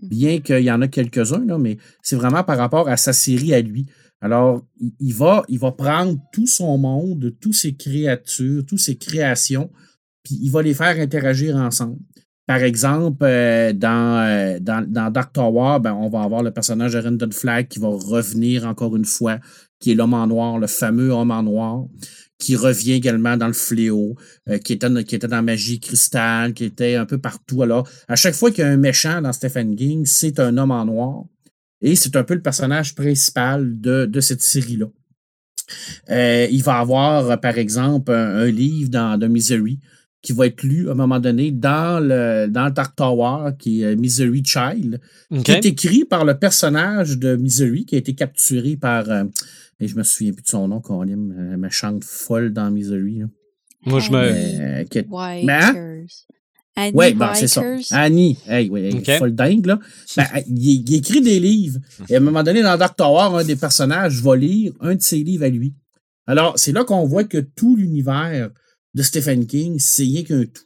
bien 0.00 0.40
qu'il 0.40 0.64
y 0.64 0.72
en 0.72 0.82
a 0.82 0.88
quelques-uns, 0.88 1.58
mais 1.58 1.78
c'est 2.02 2.16
vraiment 2.16 2.42
par 2.42 2.58
rapport 2.58 2.88
à 2.88 2.96
sa 2.96 3.12
série 3.12 3.54
à 3.54 3.60
lui. 3.60 3.86
Alors, 4.20 4.66
il 5.00 5.14
va, 5.14 5.44
il 5.48 5.58
va 5.58 5.72
prendre 5.72 6.18
tout 6.32 6.46
son 6.46 6.78
monde, 6.78 7.34
toutes 7.40 7.54
ses 7.54 7.74
créatures, 7.74 8.64
toutes 8.66 8.80
ses 8.80 8.96
créations, 8.96 9.70
puis 10.22 10.38
il 10.40 10.50
va 10.50 10.62
les 10.62 10.74
faire 10.74 10.98
interagir 10.98 11.56
ensemble. 11.56 11.98
Par 12.46 12.62
exemple, 12.62 13.24
euh, 13.24 13.72
dans, 13.72 14.18
euh, 14.26 14.58
dans, 14.60 14.84
dans, 14.86 15.10
Dark 15.10 15.32
Tower, 15.32 15.78
ben, 15.80 15.94
on 15.94 16.08
va 16.08 16.22
avoir 16.22 16.42
le 16.42 16.50
personnage 16.50 16.92
de 16.92 16.98
Rendon 16.98 17.30
Flag 17.30 17.68
qui 17.68 17.78
va 17.78 17.88
revenir 17.88 18.66
encore 18.66 18.96
une 18.96 19.04
fois, 19.04 19.38
qui 19.78 19.92
est 19.92 19.94
l'homme 19.94 20.14
en 20.14 20.26
noir, 20.26 20.58
le 20.58 20.66
fameux 20.66 21.10
homme 21.10 21.30
en 21.30 21.44
noir, 21.44 21.84
qui 22.38 22.56
revient 22.56 22.92
également 22.92 23.36
dans 23.36 23.46
le 23.46 23.52
fléau, 23.52 24.16
euh, 24.48 24.58
qui, 24.58 24.72
était, 24.72 25.04
qui 25.04 25.14
était 25.14 25.28
dans 25.28 25.42
Magie 25.42 25.78
Cristal, 25.78 26.52
qui 26.52 26.64
était 26.64 26.96
un 26.96 27.06
peu 27.06 27.18
partout. 27.18 27.62
Alors, 27.62 27.88
à 28.08 28.16
chaque 28.16 28.34
fois 28.34 28.50
qu'il 28.50 28.64
y 28.64 28.66
a 28.66 28.70
un 28.70 28.76
méchant 28.76 29.22
dans 29.22 29.32
Stephen 29.32 29.76
King, 29.76 30.04
c'est 30.04 30.40
un 30.40 30.58
homme 30.58 30.72
en 30.72 30.84
noir. 30.84 31.24
Et 31.80 31.94
c'est 31.94 32.16
un 32.16 32.24
peu 32.24 32.34
le 32.34 32.42
personnage 32.42 32.94
principal 32.94 33.80
de, 33.80 34.04
de 34.04 34.20
cette 34.20 34.42
série-là. 34.42 34.86
il 36.08 36.62
va 36.62 36.78
avoir, 36.78 37.40
par 37.40 37.56
exemple, 37.58 38.12
un, 38.12 38.46
livre 38.46 38.90
dans 38.90 39.18
The 39.18 39.24
Misery 39.24 39.78
qui 40.22 40.32
va 40.32 40.46
être 40.46 40.62
lu 40.62 40.88
à 40.88 40.92
un 40.92 40.94
moment 40.94 41.18
donné 41.18 41.50
dans 41.50 42.00
le, 42.00 42.46
dans 42.48 42.66
le 42.66 42.70
Dark 42.70 42.94
Tower, 42.94 43.50
qui 43.58 43.82
est 43.82 43.96
Misery 43.96 44.42
Child, 44.44 45.00
qui 45.44 45.50
est 45.50 45.66
écrit 45.66 46.04
par 46.04 46.24
le 46.24 46.38
personnage 46.38 47.18
de 47.18 47.34
Misery, 47.36 47.84
qui 47.84 47.96
a 47.96 47.98
été 47.98 48.14
capturé 48.14 48.76
par. 48.76 49.10
Euh, 49.10 49.24
et 49.80 49.88
je 49.88 49.96
me 49.96 50.04
souviens 50.04 50.32
plus 50.32 50.42
de 50.42 50.48
son 50.48 50.68
nom, 50.68 50.80
quand 50.80 51.04
me 51.04 51.56
méchante 51.56 52.04
folle 52.04 52.52
dans 52.52 52.70
Misery. 52.70 53.22
Moi, 53.84 53.98
je 53.98 54.12
me. 54.12 54.18
Euh, 54.18 54.84
hein? 55.48 56.04
Annie 56.74 56.92
oui, 56.94 57.12
ben, 57.12 57.34
c'est 57.34 57.48
ça. 57.48 57.62
Annie, 57.90 58.38
hey, 58.48 58.70
oui, 58.70 59.04
folle 59.18 59.34
dingue, 59.34 59.66
là. 59.66 59.78
Ben, 60.16 60.24
il, 60.46 60.88
il, 60.88 60.94
écrit 60.94 61.20
des 61.20 61.38
livres. 61.38 61.80
Et 62.08 62.14
à 62.14 62.18
un 62.18 62.20
moment 62.20 62.42
donné, 62.42 62.62
dans 62.62 62.78
Dark 62.78 62.96
Tower, 62.96 63.38
un 63.40 63.44
des 63.44 63.56
personnages 63.56 64.22
va 64.22 64.36
lire 64.36 64.72
un 64.80 64.94
de 64.94 65.02
ses 65.02 65.18
livres 65.18 65.44
à 65.44 65.48
lui. 65.48 65.74
Alors, 66.26 66.54
c'est 66.56 66.72
là 66.72 66.84
qu'on 66.84 67.04
voit 67.04 67.24
que 67.24 67.38
tout 67.38 67.76
l'univers 67.76 68.50
de 68.94 69.02
Stephen 69.02 69.46
King, 69.46 69.78
c'est 69.78 70.02
rien 70.02 70.22
qu'un 70.22 70.44
tout. 70.44 70.62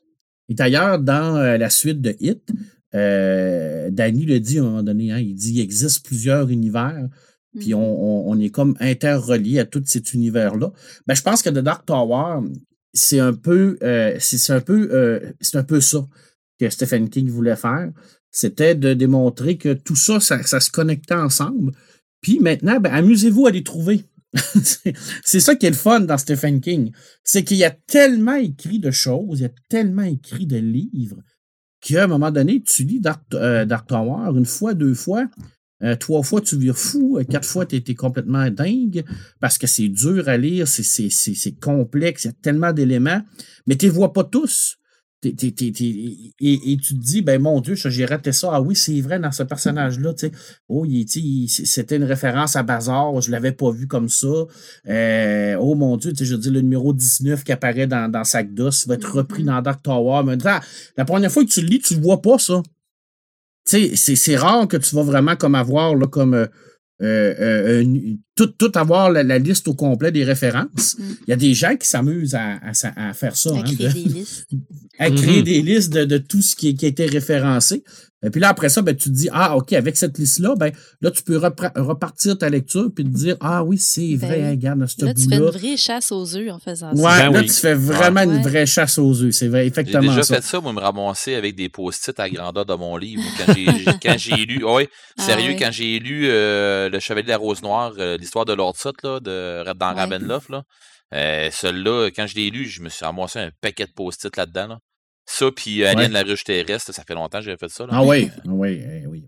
Et 0.49 0.55
d'ailleurs, 0.55 0.99
dans 0.99 1.37
euh, 1.37 1.57
la 1.57 1.71
suite 1.71 2.01
de 2.01 2.15
Hit, 2.21 2.49
euh, 2.95 3.91
Danny 3.91 4.25
le 4.27 4.41
dit 4.41 4.59
à 4.59 4.63
un 4.63 4.65
moment 4.65 4.83
donné, 4.83 5.13
hein, 5.13 5.19
il 5.19 5.35
dit 5.35 5.55
il 5.55 5.61
existe 5.61 6.05
plusieurs 6.07 6.49
univers, 6.51 7.09
puis 7.59 7.71
mm-hmm. 7.71 7.75
on, 7.75 8.39
est 8.39 8.51
comme 8.51 8.77
interrelié 8.81 9.59
à 9.61 9.65
tout 9.65 9.83
cet 9.85 10.13
univers-là. 10.13 10.73
Ben, 11.07 11.15
je 11.15 11.23
pense 11.23 11.43
que 11.43 11.51
The 11.51 11.59
Dark 11.59 11.87
Tower, 11.87 12.41
c'est 12.93 13.19
un 13.19 13.33
peu, 13.33 13.79
euh, 13.83 14.17
c'est 14.21 14.53
un 14.53 14.61
peu, 14.61 15.21
c'est 15.41 15.57
un 15.57 15.65
peu 15.65 15.81
ça 15.81 16.07
que 16.61 16.71
Stephen 16.71 17.09
King 17.09 17.29
voulait 17.29 17.57
faire. 17.57 17.91
C'était 18.31 18.75
de 18.75 18.95
démontrer 18.95 19.57
que 19.57 19.73
tout 19.73 19.97
ça, 19.97 20.21
ça, 20.21 20.61
se 20.61 20.71
connectait 20.71 21.15
ensemble. 21.15 21.73
Puis 22.21 22.39
maintenant, 22.39 22.81
ben, 22.81 22.93
amusez-vous 22.93 23.47
à 23.47 23.51
les 23.51 23.63
trouver. 23.63 24.05
c'est 25.25 25.41
ça 25.41 25.55
qui 25.55 25.67
est 25.67 25.71
le 25.71 25.77
fun 25.77 26.01
dans 26.01 26.19
Stephen 26.19 26.61
King. 26.61 26.93
C'est 27.25 27.45
qu'il 27.45 27.57
y 27.57 27.65
a 27.65 27.71
tellement 27.71 28.35
écrit 28.35 28.79
de 28.79 28.91
choses, 28.91 29.41
il 29.41 29.43
y 29.43 29.47
a 29.47 29.53
tellement 29.69 30.03
écrit 30.03 30.47
de 30.47 30.57
livres, 30.57 31.23
qu'à 31.81 32.05
un 32.05 32.07
moment 32.07 32.31
donné, 32.31 32.63
tu 32.63 32.85
lis 32.85 33.01
Dark, 33.01 33.23
euh, 33.35 33.67
Tower 33.87 34.37
une 34.37 34.47
fois, 34.47 34.75
deux 34.75 34.95
fois, 34.95 35.27
euh, 35.83 35.95
trois 35.95 36.23
fois, 36.23 36.41
tu 36.41 36.57
vires 36.57 36.79
fou, 36.79 37.19
euh, 37.19 37.25
quatre 37.25 37.47
fois, 37.47 37.67
tu 37.67 37.77
es, 37.77 37.95
complètement 37.95 38.51
dingue 38.51 39.05
parce 39.41 39.59
que 39.59 39.67
c'est 39.67 39.89
dur 39.89 40.29
à 40.29 40.37
lire, 40.37 40.67
c'est 40.67 41.61
complexe, 41.61 42.25
il 42.25 42.29
y 42.29 42.31
a 42.31 42.35
tellement 42.41 42.73
d'éléments, 42.73 43.23
mais 43.67 43.77
tu 43.77 43.87
ne 43.87 43.91
vois 43.91 44.13
pas 44.13 44.25
tous 44.25 44.79
et, 45.29 46.77
tu 46.77 46.95
te 46.95 46.95
dis, 46.95 47.23
ben 47.23 47.41
mon 47.41 47.61
Dieu, 47.61 47.75
j'ai 47.75 48.05
raté 48.05 48.33
ça. 48.33 48.51
Ah 48.53 48.61
oui, 48.61 48.75
c'est 48.77 49.01
vrai 49.01 49.19
dans 49.19 49.33
ce 49.33 49.43
personnage-là. 49.43 50.13
Oh, 50.69 50.87
c'était 51.49 51.97
une 51.97 52.05
référence 52.05 52.57
à 52.57 52.63
Bazar, 52.63 53.21
je 53.21 53.29
ne 53.29 53.33
l'avais 53.33 53.53
pas 53.53 53.71
vu 53.71 53.87
comme 53.87 54.09
ça. 54.09 54.27
Euh, 54.89 55.57
oh 55.61 55.75
mon 55.75 55.97
Dieu, 55.97 56.13
je 56.19 56.35
veux 56.35 56.41
dire, 56.41 56.53
le 56.53 56.61
numéro 56.61 56.93
19 56.93 57.45
qui 57.45 57.53
apparaît 57.53 57.87
dans, 57.87 58.11
dans 58.11 58.25
Sac 58.25 58.53
d'os 58.55 58.87
va 58.87 58.95
être 58.95 59.11
repris 59.11 59.43
mm-hmm. 59.43 59.47
dans 59.47 59.63
Dark 59.63 59.83
Tower. 59.83 60.23
Mais, 60.25 60.37
la 60.97 61.05
première 61.05 61.31
fois 61.31 61.45
que 61.45 61.51
tu 61.51 61.61
le 61.61 61.69
lis, 61.69 61.81
tu 61.81 61.97
ne 61.97 62.03
vois 62.03 62.23
pas 62.23 62.39
ça. 62.39 62.63
C'est 63.65 64.37
rare 64.37 64.69
que 64.69 64.77
tu 64.77 64.95
vas 64.95 65.03
vraiment 65.03 65.37
comme 65.37 65.55
avoir 65.55 65.95
là, 65.95 66.07
comme. 66.07 66.35
Euh, 66.35 66.47
euh, 67.03 67.85
tout, 68.35 68.47
tout, 68.47 68.73
avoir 68.75 69.11
la, 69.11 69.39
liste 69.39 69.69
au 69.69 69.75
complet 69.75 70.13
des 70.13 70.25
références. 70.25 70.97
Mm. 70.99 71.03
Il 71.27 71.31
y 71.31 71.33
a 71.33 71.37
des 71.37 71.55
gens 71.55 71.77
qui 71.77 71.87
s'amusent 71.87 72.35
à, 72.35 72.59
à, 72.63 73.13
faire 73.13 73.37
ça. 73.37 73.51
À 73.51 73.59
hein, 73.59 73.63
créer 73.65 73.93
des 73.93 74.09
listes. 74.09 74.47
à 74.99 75.11
créer 75.11 75.41
mm-hmm. 75.41 75.45
des 75.45 75.63
listes 75.63 75.93
de, 75.93 76.05
de, 76.05 76.19
tout 76.19 76.43
ce 76.43 76.57
qui, 76.57 76.75
qui 76.75 76.87
a 76.87 76.89
été 76.89 77.07
référencé. 77.07 77.85
Et 78.25 78.31
puis 78.31 78.41
là, 78.41 78.49
après 78.49 78.71
ça, 78.71 78.81
ben, 78.81 78.97
tu 78.97 79.11
te 79.11 79.15
dis, 79.15 79.29
ah, 79.31 79.57
OK, 79.57 79.75
avec 79.75 79.95
cette 79.97 80.17
liste-là, 80.17 80.55
ben, 80.57 80.73
là, 81.03 81.11
tu 81.11 81.23
peux 81.23 81.37
repartir 81.37 82.39
ta 82.39 82.49
lecture 82.49 82.91
puis 82.95 83.05
te 83.05 83.11
dire, 83.11 83.37
ah 83.41 83.63
oui, 83.63 83.77
c'est 83.77 84.17
vrai, 84.17 84.41
ben, 84.41 84.51
regarde, 84.51 84.87
ce 84.87 85.05
Là, 85.05 85.13
tu 85.13 85.29
fais 85.29 85.37
une 85.37 85.45
vraie 85.45 85.77
chasse 85.77 86.11
aux 86.13 86.35
œufs 86.35 86.51
en 86.51 86.59
faisant 86.59 86.95
ça. 86.95 87.03
Ouais, 87.03 87.31
ben 87.31 87.33
là, 87.33 87.43
tu 87.43 87.51
fais 87.51 87.75
vraiment 87.75 88.23
une 88.23 88.43
vraie 88.43 88.65
chasse 88.65 88.99
aux 88.99 89.23
œufs. 89.23 89.33
C'est 89.33 89.49
vrai, 89.49 89.67
effectivement. 89.67 90.01
J'ai 90.01 90.09
déjà 90.09 90.23
fait 90.23 90.43
ça, 90.43 90.61
moi, 90.61 90.73
me 90.73 90.81
ramasser 90.81 91.35
avec 91.35 91.55
des 91.57 91.69
post-it 91.69 92.19
à 92.19 92.31
grandeur 92.31 92.65
de 92.65 92.75
mon 92.75 92.97
livre. 92.97 93.23
Quand 94.03 94.17
j'ai 94.17 94.37
lu, 94.37 94.65
oui, 94.65 94.89
ah 95.19 95.23
sérieux, 95.23 95.55
quand 95.59 95.71
j'ai 95.71 95.99
lu 95.99 96.27
euh, 96.29 96.89
Le 96.89 96.99
Chevalier 96.99 97.25
de 97.25 97.29
la 97.29 97.37
Rose 97.37 97.63
Noire, 97.63 97.93
euh, 97.99 98.17
l'histoire 98.17 98.47
de 98.47 98.55
Lord 98.55 98.77
Sut, 98.77 99.03
là, 99.03 99.21
de, 99.21 99.63
dans 99.75 99.95
ouais. 99.95 100.01
Ravenloft, 100.01 100.49
là. 100.49 100.63
Euh, 101.15 101.51
Celui-là, 101.53 102.09
quand 102.17 102.27
je 102.27 102.35
l'ai 102.35 102.51
lu, 102.51 102.65
je 102.65 102.83
me 102.83 102.89
suis 102.89 103.05
ramassé 103.05 103.39
un 103.39 103.51
paquet 103.61 103.85
de 103.85 103.93
post-it 103.93 104.37
là-dedans. 104.37 104.67
Là. 104.67 104.79
Ça, 105.27 105.51
puis 105.51 105.83
euh, 105.83 105.91
Alien 105.91 106.09
de 106.09 106.15
la 106.15 106.23
ruche 106.23 106.45
terrestre, 106.45 106.95
ça 106.95 107.03
fait 107.03 107.15
longtemps 107.15 107.39
que 107.39 107.45
j'avais 107.45 107.57
fait 107.57 107.69
ça. 107.69 107.85
Là. 107.85 107.91
Ah 107.95 108.05
oui, 108.05 108.31
oui, 108.45 108.81
eh 109.03 109.07
oui. 109.07 109.27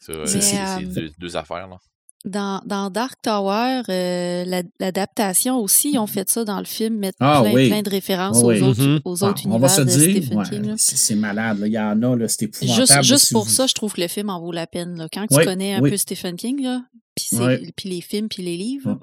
C'est 0.00 0.12
euh, 0.12 1.08
deux, 1.18 1.36
affaires. 1.36 1.66
Là. 1.66 1.78
Dans, 2.24 2.62
dans, 2.64 2.90
Dark 2.90 3.20
Tower, 3.20 3.82
euh, 3.88 4.62
l'adaptation 4.78 5.58
aussi, 5.58 5.92
ils 5.92 5.98
ont 5.98 6.06
fait 6.06 6.28
ça 6.28 6.44
dans 6.44 6.58
le 6.60 6.64
film, 6.64 6.98
mettre 6.98 7.18
ah 7.20 7.42
plein, 7.42 7.68
plein, 7.68 7.82
de 7.82 7.90
références 7.90 8.42
aux 8.42 8.52
autres, 8.52 8.80
mm-hmm. 8.80 9.00
aux 9.04 9.24
autres 9.24 9.42
univers 9.44 9.56
on 9.56 9.58
va 9.58 9.68
se 9.68 9.80
de 9.80 9.86
dire, 9.86 10.22
Stephen 10.22 10.42
King. 10.44 10.74
C'est 10.76 11.16
malade, 11.16 11.58
là. 11.58 11.66
il 11.66 11.72
y 11.72 11.78
en 11.78 12.00
a, 12.02 12.28
c'est 12.28 12.44
épouvantable. 12.44 12.86
Juste, 12.86 13.02
juste 13.02 13.32
pour 13.32 13.50
ça, 13.50 13.66
je 13.66 13.74
trouve 13.74 13.92
que 13.92 14.00
le 14.00 14.08
film 14.08 14.30
en 14.30 14.40
vaut 14.40 14.52
la 14.52 14.68
peine. 14.68 14.96
Là. 14.96 15.08
Quand 15.12 15.26
tu 15.26 15.44
connais 15.44 15.74
un 15.74 15.80
peu 15.80 15.96
Stephen 15.96 16.36
King, 16.36 16.68
puis 17.14 17.88
les 17.88 18.00
films, 18.00 18.28
puis 18.28 18.44
les 18.44 18.56
livres, 18.56 19.00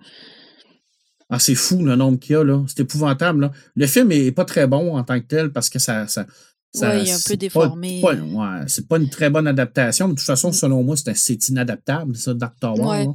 ah, 1.30 1.40
c'est 1.40 1.56
fou 1.56 1.84
le 1.84 1.96
nombre 1.96 2.20
qu'il 2.20 2.34
y 2.34 2.36
a, 2.36 2.44
là. 2.44 2.64
C'est 2.68 2.82
épouvantable, 2.82 3.42
là. 3.42 3.52
Le 3.76 3.88
film 3.88 4.12
est 4.12 4.32
pas 4.32 4.46
très 4.46 4.68
bon 4.68 4.98
en 4.98 5.04
tant 5.04 5.20
que 5.20 5.26
tel 5.26 5.52
parce 5.52 5.70
que 5.70 5.80
ça. 5.80 6.08
ça, 6.08 6.26
ça 6.74 6.96
oui, 6.96 7.04
il 7.04 7.10
est 7.10 7.14
un 7.14 7.20
peu 7.28 7.38
déformé. 7.38 8.02
Pas, 8.02 8.16
ouais, 8.16 8.64
c'est 8.68 8.88
pas 8.88 8.98
une 8.98 9.10
très 9.10 9.30
bonne 9.30 9.48
adaptation, 9.48 10.08
mais 10.08 10.14
de 10.14 10.20
toute 10.20 10.28
façon, 10.28 10.50
mm. 10.50 10.54
selon 10.54 10.84
moi, 10.84 10.96
c'est 10.98 11.50
inadaptable, 11.50 12.16
ça, 12.16 12.34
Doctor 12.34 12.80
ouais. 12.80 13.08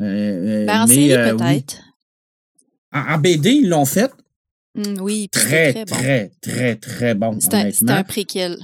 Euh, 0.00 0.04
euh, 0.04 0.66
ben, 0.66 0.82
en 0.82 0.86
série, 0.86 1.12
euh, 1.12 1.36
peut-être. 1.36 1.82
En, 2.92 3.18
BD, 3.18 3.50
ils 3.50 3.68
l'ont 3.68 3.84
fait. 3.84 4.10
Mm, 4.74 5.00
oui, 5.00 5.28
très, 5.30 5.72
très, 5.72 5.84
très, 5.84 6.30
très, 6.40 6.76
très, 6.76 7.14
bon. 7.14 7.38
C'est 7.40 7.54
un, 7.54 7.96
un, 7.96 8.04
préquel. 8.04 8.58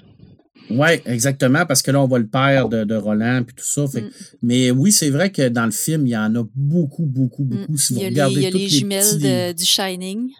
Oui, 0.70 0.88
exactement, 1.06 1.66
parce 1.66 1.82
que 1.82 1.90
là, 1.90 2.00
on 2.00 2.06
voit 2.08 2.18
le 2.18 2.26
père 2.28 2.68
de, 2.68 2.84
de 2.84 2.94
Roland 2.94 3.42
puis 3.46 3.54
tout 3.54 3.64
ça. 3.64 3.86
Fait- 3.86 4.02
Mm. 4.02 4.10
Mais 4.42 4.70
oui, 4.70 4.90
c'est 4.92 5.10
vrai 5.10 5.30
que 5.30 5.48
dans 5.48 5.64
le 5.66 5.70
film, 5.70 6.06
il 6.06 6.10
y 6.10 6.16
en 6.16 6.34
a 6.34 6.44
beaucoup, 6.54 7.04
beaucoup, 7.04 7.44
beaucoup. 7.44 7.72
Mm. 7.72 7.76
Si 7.76 7.92
Il 7.94 7.96
vous 7.96 8.16
y 8.16 8.20
a 8.20 8.28
les, 8.28 8.34
il 8.34 8.40
y 8.42 8.46
a 8.46 8.50
les 8.50 8.58
les 8.60 8.68
jumelles 8.68 9.04
petits- 9.04 9.18
de- 9.18 9.52
du 9.52 9.64
Shining. 9.64 10.30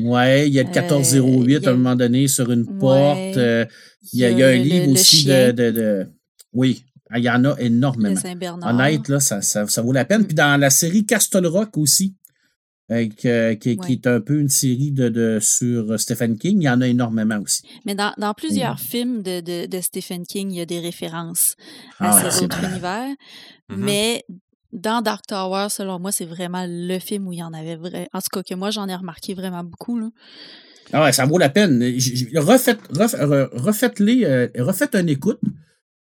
Ouais, 0.00 0.48
il 0.48 0.54
y 0.54 0.58
a 0.58 0.62
le 0.62 0.68
Euh, 0.68 0.72
1408 0.72 1.44
il 1.44 1.62
y 1.62 1.66
a- 1.66 1.68
à 1.68 1.72
un 1.72 1.76
moment 1.76 1.96
donné 1.96 2.26
sur 2.28 2.50
une 2.50 2.62
Ouais. 2.62 2.78
porte. 2.80 3.36
euh, 3.36 3.64
il, 4.12 4.20
y 4.20 4.24
a, 4.24 4.30
il 4.30 4.38
y 4.38 4.42
a 4.42 4.48
un 4.48 4.56
le- 4.56 4.62
livre 4.62 4.86
le 4.86 4.92
aussi 4.92 5.24
de, 5.24 5.30
chien. 5.32 5.52
de, 5.52 5.70
de- 5.70 6.06
Oui, 6.52 6.84
il 7.16 7.22
y 7.22 7.30
en 7.30 7.44
a 7.44 7.54
énormément. 7.60 8.20
Honnête, 8.62 9.08
là, 9.08 9.20
ça, 9.20 9.40
ça, 9.42 9.66
ça 9.66 9.82
vaut 9.82 9.92
la 9.92 10.04
peine. 10.04 10.24
Puis 10.24 10.34
dans 10.34 10.58
la 10.58 10.70
série 10.70 11.04
Castle 11.06 11.46
Rock 11.46 11.76
aussi, 11.78 12.14
euh, 12.90 13.08
que- 13.08 13.54
qui, 13.54 13.92
est 13.92 14.06
un 14.06 14.20
peu 14.20 14.38
une 14.38 14.48
série 14.48 14.92
de, 14.92 15.08
de, 15.08 15.38
sur 15.40 15.98
Stephen 15.98 16.36
King, 16.36 16.60
il 16.60 16.64
y 16.64 16.68
en 16.68 16.80
a 16.80 16.86
énormément 16.86 17.38
aussi. 17.40 17.62
Mais 17.86 17.94
dans, 17.94 18.12
dans 18.18 18.34
plusieurs 18.34 18.78
films 18.78 19.22
de, 19.22 19.40
de, 19.40 19.66
de 19.66 19.80
Stephen 19.80 20.26
King, 20.26 20.50
il 20.50 20.58
y 20.58 20.60
a 20.60 20.66
des 20.66 20.80
références 20.80 21.54
Ah 21.98 22.16
à 22.16 22.30
c'est 22.30 22.44
autres 22.44 22.58
vrai. 22.58 22.68
univers. 22.70 23.08
Mhm. 23.70 23.76
Mais 23.78 24.24
dans 24.72 25.00
Dark 25.02 25.26
Tower, 25.26 25.68
selon 25.70 25.98
moi, 25.98 26.12
c'est 26.12 26.24
vraiment 26.26 26.66
le 26.68 26.98
film 26.98 27.26
où 27.28 27.32
il 27.32 27.38
y 27.38 27.42
en 27.42 27.54
avait 27.54 27.76
vrai. 27.76 28.08
En 28.12 28.20
tout 28.20 28.28
cas, 28.32 28.42
que 28.42 28.54
moi, 28.54 28.70
j'en 28.70 28.88
ai 28.88 28.94
remarqué 28.94 29.32
vraiment 29.34 29.64
beaucoup. 29.64 29.98
Là. 29.98 30.08
Ah 30.92 31.04
ouais, 31.04 31.12
ça 31.12 31.24
vaut 31.24 31.38
la 31.38 31.48
peine. 31.48 31.80
Refaites, 32.36 32.80
refaites-les, 33.52 34.24
euh, 34.24 34.48
refaites 34.58 34.94
une 34.94 35.08
écoute 35.08 35.40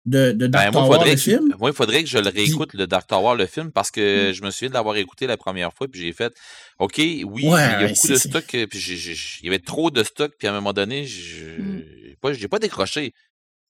de, 0.07 0.33
de 0.33 0.47
Dark 0.47 0.73
Ben, 0.73 0.81
moi, 0.87 0.97
Tower, 0.99 1.09
le 1.11 1.15
que, 1.15 1.21
film. 1.21 1.55
moi, 1.59 1.71
il 1.71 1.75
faudrait 1.77 2.03
que 2.03 2.09
je 2.09 2.19
le 2.19 2.29
réécoute, 2.29 2.73
le 2.75 2.87
Dark 2.87 3.07
Tower, 3.09 3.37
le 3.37 3.47
film, 3.47 3.71
parce 3.73 3.91
Mm. 3.91 3.93
que 3.93 4.33
je 4.33 4.43
me 4.43 4.51
souviens 4.51 4.69
de 4.69 4.75
l'avoir 4.75 4.97
écouté 4.97 5.27
la 5.27 5.37
première 5.37 5.73
fois, 5.75 5.89
puis 5.89 6.01
j'ai 6.01 6.13
fait, 6.13 6.33
OK, 6.79 6.95
oui, 6.99 7.25
Ouais, 7.25 7.41
il 7.43 7.45
y 7.45 7.49
a 7.49 7.79
ouais, 7.81 7.89
beaucoup 7.93 8.07
de 8.09 8.15
stock, 8.17 8.55
euh, 8.55 8.67
puis 8.69 8.79
j'ai- 8.79 8.97
j'ai- 8.97 9.17
il 9.41 9.47
y 9.47 9.49
avait 9.49 9.59
trop 9.59 9.91
de 9.91 10.03
stock, 10.05 10.33
puis 10.39 10.47
à 10.47 10.53
un 10.53 10.55
moment 10.55 10.73
donné, 10.73 11.05
je 11.07 11.61
Mm. 11.61 11.83
j'ai 12.05 12.17
pas, 12.21 12.33
j'ai 12.33 12.49
pas 12.49 12.59
décroché. 12.61 13.13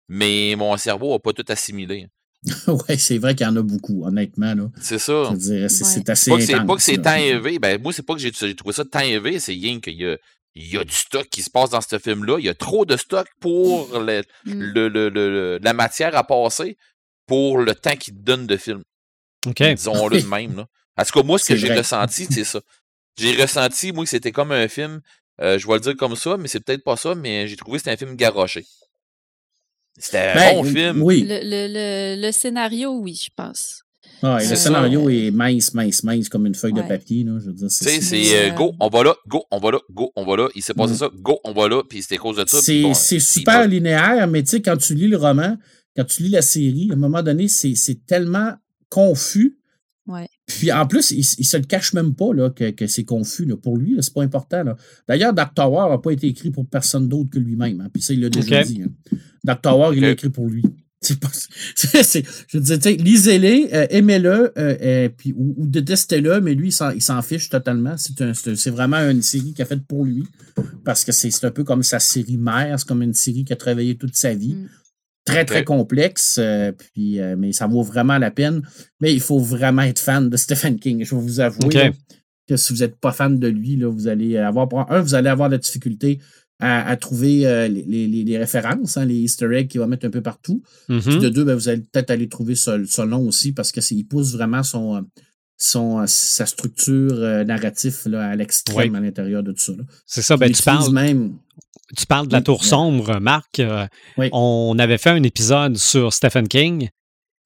Mais 0.08 0.54
mon 0.56 0.76
cerveau 0.76 1.12
n'a 1.12 1.18
pas 1.18 1.32
tout 1.32 1.44
assimilé. 1.48 2.08
ouais, 2.68 2.96
c'est 2.98 3.18
vrai 3.18 3.34
qu'il 3.34 3.46
y 3.46 3.50
en 3.50 3.56
a 3.56 3.62
beaucoup, 3.62 4.04
honnêtement. 4.06 4.54
Là. 4.54 4.70
C'est 4.80 4.98
ça. 4.98 5.32
C'est, 5.40 5.50
Ouais. 5.52 5.64
assez 5.64 6.02
Pas 6.04 6.14
que 6.14 6.42
c'est, 6.42 6.54
intense. 6.54 6.66
pas 6.66 6.76
que 6.76 6.82
c'est 6.82 6.98
tant 7.02 7.14
élevé. 7.16 7.58
Ben, 7.58 7.80
moi, 7.82 7.92
c'est 7.92 8.02
pas 8.04 8.14
que 8.14 8.20
j'ai, 8.20 8.30
trouvé 8.54 8.72
ça 8.74 8.84
tant 8.84 9.00
élevé, 9.00 9.40
c'est 9.40 9.52
rien 9.52 9.80
qu'il 9.80 9.94
y 10.00 10.06
a, 10.06 10.16
il 10.54 10.66
y 10.72 10.76
a 10.78 10.84
du 10.84 10.94
stock 10.94 11.28
qui 11.28 11.42
se 11.42 11.50
passe 11.50 11.70
dans 11.70 11.80
ce 11.80 11.98
film-là. 11.98 12.36
Il 12.38 12.44
y 12.44 12.48
a 12.48 12.54
trop 12.54 12.84
de 12.84 12.96
stock 12.96 13.26
pour 13.40 13.98
le, 13.98 14.22
Mm. 14.44 14.52
le- 14.52 14.88
le- 14.88 15.08
le- 15.08 15.30
le- 15.30 15.58
la 15.62 15.72
matière 15.72 16.14
à 16.16 16.24
passer 16.24 16.76
pour 17.26 17.58
le 17.58 17.74
temps 17.74 17.96
qu'il 17.96 18.14
te 18.14 18.20
donne 18.20 18.46
de 18.46 18.56
film. 18.56 18.82
OK. 19.46 19.62
Disons-le 19.62 20.20
de 20.22 20.26
même. 20.26 20.56
Là. 20.56 20.66
En 20.96 21.04
tout 21.04 21.12
cas, 21.12 21.22
moi, 21.22 21.38
ce 21.38 21.46
que 21.46 21.56
j'ai 21.56 21.72
ressenti, 21.74 22.26
c'est 22.30 22.44
ça. 22.44 22.60
J'ai 23.18 23.40
ressenti, 23.40 23.92
moi, 23.92 24.04
que 24.04 24.10
c'était 24.10 24.32
comme 24.32 24.52
un 24.52 24.68
film, 24.68 25.00
euh, 25.40 25.58
je 25.58 25.66
vais 25.66 25.74
le 25.74 25.80
dire 25.80 25.96
comme 25.96 26.16
ça, 26.16 26.36
mais 26.36 26.48
c'est 26.48 26.60
peut-être 26.60 26.84
pas 26.84 26.96
ça, 26.96 27.14
mais 27.14 27.48
j'ai 27.48 27.56
trouvé 27.56 27.78
que 27.78 27.84
c'était 27.84 27.90
un 27.92 27.96
film 27.96 28.16
garoché. 28.16 28.64
C'était 29.98 30.18
un 30.18 30.34
Ben, 30.34 30.54
bon 30.56 30.64
film. 30.64 31.02
Oui. 31.02 31.22
Le, 31.28 31.40
le, 31.42 31.66
le, 32.16 32.22
le 32.26 32.32
scénario, 32.32 32.92
oui, 33.00 33.20
je 33.20 33.30
pense. 33.34 33.82
Ouais, 34.22 34.40
C'est 34.40 34.50
le 34.50 34.56
ça. 34.56 34.62
scénario 34.64 35.08
est 35.10 35.30
mince, 35.30 35.74
mince, 35.74 36.02
mince, 36.02 36.28
comme 36.28 36.46
une 36.46 36.54
feuille 36.54 36.72
de 36.72 36.82
papier. 36.82 37.24
Là, 37.24 37.38
je 37.40 37.46
veux 37.46 37.52
dire, 37.52 37.68
Tu 37.68 37.74
sais, 37.74 38.00
c'est, 38.00 38.00
c'est 38.00 38.36
euh, 38.36 38.50
euh, 38.50 38.54
go, 38.54 38.74
on 38.80 38.88
va 38.88 39.02
là, 39.04 39.14
go, 39.26 39.44
on 39.50 39.58
va 39.58 39.70
là, 39.72 39.78
go, 39.90 40.12
on 40.16 40.24
va 40.24 40.36
là. 40.36 40.48
Il 40.54 40.62
s'est 40.62 40.74
passé 40.74 40.94
Mm. 40.94 40.96
ça, 40.96 41.10
go, 41.14 41.40
on 41.44 41.52
va 41.52 41.68
là, 41.68 41.82
puis 41.88 42.02
c'était 42.02 42.16
à 42.16 42.18
cause 42.18 42.36
de 42.36 42.44
ça. 42.48 42.60
c'est, 42.60 42.82
bon, 42.82 42.94
c'est 42.94 43.16
il 43.16 43.20
super 43.22 43.66
linéaire, 43.68 44.26
mais 44.28 44.42
tu 44.42 44.50
sais, 44.50 44.62
quand 44.62 44.76
tu 44.76 44.94
lis 44.94 45.08
le 45.08 45.16
roman, 45.16 45.56
quand 45.96 46.04
tu 46.04 46.22
lis 46.22 46.30
la 46.30 46.42
série, 46.42 46.88
à 46.90 46.94
un 46.94 46.96
moment 46.96 47.22
donné, 47.22 47.48
c'est, 47.48 47.74
c'est 47.74 48.06
tellement 48.06 48.54
confus. 48.88 49.58
Ouais. 50.06 50.28
Puis 50.48 50.72
en 50.72 50.86
plus, 50.86 51.10
il, 51.12 51.18
il 51.20 51.44
se 51.44 51.56
le 51.56 51.62
cache 51.64 51.92
même 51.92 52.14
pas 52.14 52.32
là, 52.34 52.50
que, 52.50 52.70
que 52.70 52.86
c'est 52.86 53.04
confus. 53.04 53.44
Là. 53.44 53.56
Pour 53.56 53.76
lui, 53.76 53.94
là, 53.94 54.02
c'est 54.02 54.14
pas 54.14 54.22
important. 54.22 54.64
Là. 54.64 54.76
D'ailleurs, 55.06 55.32
Dark 55.34 55.54
Tower 55.54 55.90
n'a 55.90 55.98
pas 55.98 56.10
été 56.10 56.26
écrit 56.26 56.50
pour 56.50 56.66
personne 56.66 57.06
d'autre 57.08 57.30
que 57.30 57.38
lui-même. 57.38 57.80
hein. 57.82 57.88
Puis 57.92 58.02
ça, 58.02 58.14
il 58.14 58.20
l'a 58.20 58.30
déjà 58.30 58.62
dit. 58.64 58.82
hein. 58.82 59.16
Dark 59.44 59.62
Tower, 59.62 59.94
il 59.94 60.00
l'a 60.02 60.10
écrit 60.10 60.30
pour 60.30 60.48
lui. 60.48 60.62
C'est 61.00 61.20
pas, 61.20 61.28
c'est, 61.76 62.02
c'est- 62.02 62.24
je 62.48 62.58
veux 62.58 62.64
dire, 62.64 62.76
tu 62.80 62.82
sais, 62.90 62.96
lisez-les, 62.96 63.68
euh, 63.72 63.86
aimez-le, 63.90 64.30
euh, 64.30 64.76
euh, 64.82 65.08
puis, 65.16 65.32
ou, 65.36 65.54
ou 65.56 65.66
détestez-le, 65.68 66.40
mais 66.40 66.54
lui, 66.56 66.70
il 66.70 66.72
s'en, 66.72 66.90
il 66.90 67.00
s'en 67.00 67.22
fiche 67.22 67.48
totalement. 67.48 67.94
C'est, 67.96 68.20
un- 68.20 68.34
c'est, 68.34 68.56
c'est 68.56 68.70
vraiment 68.70 68.96
une 69.08 69.22
série 69.22 69.52
qu'il 69.52 69.62
a 69.62 69.64
faite 69.66 69.86
pour 69.86 70.04
lui. 70.04 70.24
Parce 70.84 71.04
que 71.04 71.12
c'est, 71.12 71.30
c'est 71.30 71.46
un 71.46 71.52
peu 71.52 71.62
comme 71.62 71.84
sa 71.84 72.00
série 72.00 72.36
mère, 72.36 72.80
c'est 72.80 72.88
comme 72.88 73.02
une 73.02 73.14
série 73.14 73.44
qui 73.44 73.52
a 73.52 73.56
travaillé 73.56 73.94
toute 73.96 74.16
sa 74.16 74.34
vie. 74.34 74.54
Mm. 74.54 74.68
Très, 75.32 75.44
très 75.44 75.64
complexe, 75.64 76.36
euh, 76.40 76.72
puis, 76.72 77.20
euh, 77.20 77.36
mais 77.38 77.52
ça 77.52 77.66
vaut 77.66 77.82
vraiment 77.82 78.18
la 78.18 78.30
peine. 78.30 78.62
Mais 79.00 79.12
il 79.12 79.20
faut 79.20 79.38
vraiment 79.38 79.82
être 79.82 79.98
fan 79.98 80.28
de 80.28 80.36
Stephen 80.36 80.78
King. 80.78 81.04
Je 81.04 81.14
vais 81.14 81.20
vous 81.20 81.40
avouer 81.40 81.60
là, 81.78 81.90
que 82.48 82.56
si 82.56 82.72
vous 82.72 82.80
n'êtes 82.80 82.96
pas 82.96 83.12
fan 83.12 83.38
de 83.38 83.48
lui, 83.48 83.76
là, 83.76 83.88
vous 83.88 84.08
allez 84.08 84.36
avoir. 84.38 84.68
Un, 84.90 85.00
vous 85.00 85.14
allez 85.14 85.28
avoir 85.28 85.48
de 85.48 85.54
la 85.54 85.58
difficulté 85.58 86.18
à, 86.60 86.88
à 86.90 86.96
trouver 86.96 87.46
euh, 87.46 87.68
les, 87.68 87.82
les- 88.08 88.24
les 88.24 88.38
références, 88.38 88.96
hein, 88.96 89.04
les 89.04 89.14
Easter 89.16 89.48
eggs 89.54 89.68
qu'il 89.68 89.80
va 89.80 89.86
mettre 89.86 90.06
un 90.06 90.10
peu 90.10 90.22
partout. 90.22 90.62
Mhm. 90.88 91.00
Puis 91.00 91.18
de 91.18 91.28
deux, 91.28 91.44
ben, 91.44 91.54
vous 91.54 91.68
allez 91.68 91.82
peut-être 91.82 92.10
aller 92.10 92.28
trouver 92.28 92.54
ce, 92.56 92.84
ce 92.84 93.02
long 93.02 93.26
aussi 93.28 93.52
parce 93.52 93.70
qu'il 93.70 94.06
pousse 94.08 94.32
vraiment 94.32 94.62
son, 94.64 95.04
son, 95.56 96.04
sa 96.06 96.46
structure 96.46 97.14
narrative 97.46 97.96
là, 98.06 98.28
à 98.30 98.36
l'extrême 98.36 98.94
à 98.96 99.00
l'intérieur 99.00 99.42
de 99.42 99.52
tout 99.52 99.60
ça. 99.62 99.72
C'est 100.06 100.22
ça, 100.22 100.36
ben, 100.36 100.46
tu 100.50 100.62
parles, 100.64 100.92
même. 100.92 101.34
Tu 101.96 102.06
parles 102.06 102.26
de 102.28 102.32
la 102.32 102.38
Oui, 102.38 102.44
tour 102.44 102.60
oui. 102.62 102.66
sombre, 102.68 103.18
Marc. 103.20 103.60
euh, 103.60 103.86
Oui. 104.16 104.28
On 104.32 104.76
avait 104.78 104.98
fait 104.98 105.10
un 105.10 105.22
épisode 105.22 105.76
sur 105.76 106.12
Stephen 106.12 106.46
King 106.48 106.88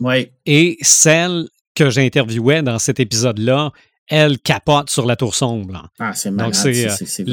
Oui, 0.00 0.28
et 0.46 0.76
celle 0.82 1.48
que 1.74 1.90
j'interviewais 1.90 2.62
dans 2.62 2.78
cet 2.78 3.00
épisode-là, 3.00 3.70
elle 4.08 4.38
capote 4.40 4.90
sur 4.90 5.06
la 5.06 5.16
tour 5.16 5.34
sombre. 5.34 5.72
là. 5.72 5.84
ah, 6.00 6.12
c'est 6.12 6.30
malade. 6.30 6.54
c'est, 6.54 6.86
euh, 6.88 7.24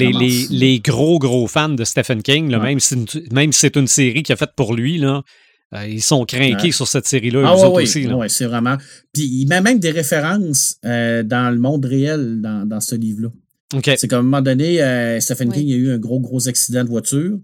Les, 0.51 0.79
gros, 0.79 1.19
gros 1.19 1.47
fans 1.47 1.69
de 1.69 1.83
Stephen 1.83 2.21
King, 2.21 2.49
là, 2.51 2.59
Ouais. 2.59 2.65
même, 2.69 2.79
si, 2.79 2.95
même 3.31 3.51
si 3.51 3.59
c'est 3.61 3.75
une 3.75 3.87
série 3.87 4.23
qu'il 4.23 4.33
a 4.33 4.37
faite 4.37 4.51
pour 4.55 4.73
lui, 4.73 4.97
là, 4.97 5.23
euh, 5.75 5.87
ils 5.87 6.01
sont 6.01 6.23
craqués 6.25 6.55
Ouais. 6.67 6.71
sur 6.71 6.87
cette 6.87 7.05
série-là, 7.05 7.43
Ah 7.45 7.55
eux 7.55 7.67
ouais, 7.69 7.83
aussi. 7.83 8.07
ouais, 8.07 8.29
c'est 8.29 8.45
vraiment. 8.45 8.77
Puis 9.13 9.23
il 9.23 9.47
met 9.47 9.61
même 9.61 9.79
des 9.79 9.91
références 9.91 10.77
euh, 10.85 11.21
dans 11.23 11.49
le 11.53 11.59
monde 11.59 11.85
réel 11.85 12.39
dans, 12.41 12.65
dans 12.67 12.79
ce 12.79 12.95
livre-là. 12.95 13.29
C'est 13.71 14.07
qu'à 14.07 14.17
un 14.17 14.21
moment 14.23 14.41
donné, 14.41 14.81
euh, 14.81 15.19
Stephen 15.19 15.49
Oui. 15.49 15.55
King 15.55 15.71
a 15.73 15.75
eu 15.75 15.91
un 15.93 15.97
gros, 15.99 16.19
gros 16.19 16.47
accident 16.47 16.83
de 16.83 16.89
voiture. 16.89 17.37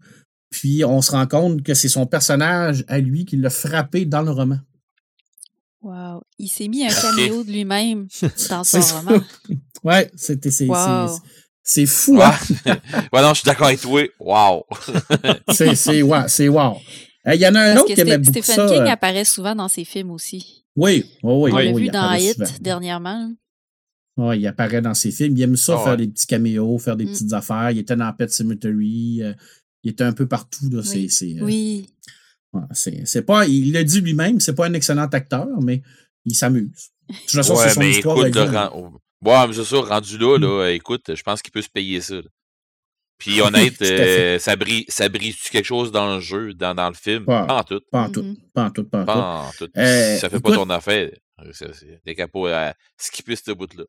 Puis 0.49 0.83
on 0.85 1.01
se 1.01 1.11
rend 1.11 1.27
compte 1.27 1.61
que 1.63 1.73
c'est 1.73 1.89
son 1.89 2.05
personnage 2.05 2.83
à 2.87 2.99
lui 2.99 3.25
qui 3.25 3.35
l'a 3.37 3.49
frappé 3.49 4.05
dans 4.05 4.21
le 4.21 4.31
roman. 4.31 4.57
Wow. 5.81 6.21
Il 6.39 6.47
s'est 6.47 6.67
mis 6.67 6.83
un 6.85 6.89
caméo 6.93 7.43
de 7.43 7.51
lui-même 7.51 8.07
dans 8.49 8.63
son 8.63 8.81
ça. 8.81 8.99
roman. 8.99 9.21
Ouais, 9.83 10.09
c'était 10.15 10.49
c'est 10.51 10.65
Wow. 10.67 11.07
c'est- 11.09 11.21
c'est 11.67 11.85
fou, 11.87 12.19
hein? 12.21 12.31
Ouais, 13.13 13.21
non, 13.21 13.29
je 13.29 13.39
suis 13.39 13.45
d'accord 13.45 13.67
avec 13.67 13.81
toi. 13.81 14.01
Wow. 14.19 14.65
c'est 15.51 15.75
c'est 15.75 16.01
wow, 16.03 16.27
c'est 16.27 16.47
wow. 16.47 16.77
Euh, 17.27 17.33
Il 17.35 17.41
y 17.41 17.47
en 17.47 17.55
a 17.55 17.59
un 17.61 17.73
Parce 17.73 17.85
autre 17.85 17.95
qui 17.95 18.01
aimait 18.01 18.17
beaucoup 18.19 18.41
Stephen 18.41 18.67
ça. 18.67 18.73
King 18.73 18.83
euh, 18.83 18.87
apparaît 18.91 19.25
souvent 19.25 19.55
dans 19.55 19.67
ses 19.67 19.83
films 19.83 20.11
aussi. 20.11 20.63
Oui, 20.75 21.05
oui, 21.23 21.33
oui. 21.33 21.51
On 21.51 21.55
oui, 21.55 21.65
l'a 21.65 21.71
oui, 21.71 21.81
vu 21.83 21.89
dans 21.89 22.13
Hit 22.13 22.33
souvent. 22.33 22.49
dernièrement. 22.61 23.31
Ouais, 24.17 24.39
il 24.39 24.47
apparaît 24.47 24.81
dans 24.81 24.93
ses 24.93 25.11
films. 25.11 25.35
Il 25.35 25.41
aime 25.43 25.55
ça, 25.57 25.75
Ah 25.77 25.83
faire 25.83 25.91
ouais. 25.93 25.97
des 25.97 26.07
petits 26.07 26.27
caméos, 26.27 26.77
faire 26.79 26.95
des 26.95 27.05
Mm. 27.05 27.09
petites 27.11 27.33
affaires. 27.33 27.71
Il 27.71 27.79
était 27.79 27.95
dans 27.97 28.11
Pet 28.13 28.31
Cemetery. 28.31 29.21
euh, 29.23 29.33
il 29.83 29.91
était 29.91 30.03
un 30.05 30.13
peu 30.13 30.25
partout. 30.27 30.69
Là. 30.71 30.81
C'est, 30.83 30.97
Oui. 30.97 31.09
c'est, 31.09 31.39
euh, 31.39 31.43
Oui. 31.43 31.89
ouais, 32.53 32.61
c'est, 32.71 33.05
c'est 33.05 33.21
pas, 33.23 33.45
il 33.45 33.71
l'a 33.73 33.83
dit 33.83 34.01
lui-même, 34.01 34.39
c'est 34.39 34.55
pas 34.55 34.65
un 34.67 34.73
excellent 34.73 35.05
acteur, 35.07 35.47
mais 35.61 35.81
il 36.25 36.33
s'amuse. 36.33 36.91
De 37.09 37.13
toute 37.15 37.29
façon, 37.31 37.55
ouais, 37.55 37.67
c'est 37.67 37.73
son 37.75 37.79
mais 37.81 37.91
histoire. 37.91 38.17
écoute, 38.25 38.33
de 38.33 38.39
ouais, 39.29 39.47
mais 39.47 39.53
c'est 39.53 39.63
ça, 39.63 39.77
rendu 39.81 40.17
là, 40.17 40.37
là, 40.39 40.69
écoute, 40.69 41.13
je 41.13 41.21
pense 41.21 41.41
qu'il 41.41 41.51
peut 41.51 41.61
se 41.61 41.69
payer 41.69 42.01
ça. 42.01 42.15
là. 42.15 42.21
Puis 43.19 43.41
honnête, 43.75 43.79
euh, 43.81 44.39
ça 44.39 44.55
brise, 44.55 44.85
ça 44.87 45.07
brise-tu 45.09 45.49
quelque 45.51 45.65
chose 45.65 45.91
dans 45.91 46.15
le 46.15 46.21
jeu, 46.21 46.53
dans, 46.53 46.73
dans 46.73 46.87
le 46.89 46.95
film? 46.95 47.25
Pas- 47.25 47.45
Pas 47.45 47.57
en 47.59 47.63
tout. 47.63 47.81
Pas 47.91 48.01
en 48.05 48.09
tout. 48.09 48.35
Pas 48.53 48.63
en 48.65 48.71
tout, 48.71 48.83
pas 48.85 49.01
en 49.01 49.05
tout. 49.05 49.05
Pas 49.05 49.41
en 49.47 49.51
tout. 49.57 49.69
Euh, 49.77 50.17
ça 50.17 50.29
fait 50.29 50.37
écoute- 50.37 50.51
pas 50.53 50.55
ton 50.55 50.69
affaire. 50.71 51.11
C'est, 51.51 51.73
c'est, 51.75 52.01
t'es 52.05 52.15
capable 52.15 52.47
à 52.49 52.75
skipper 52.97 53.35
ce 53.35 53.51
bout-là. 53.51 53.83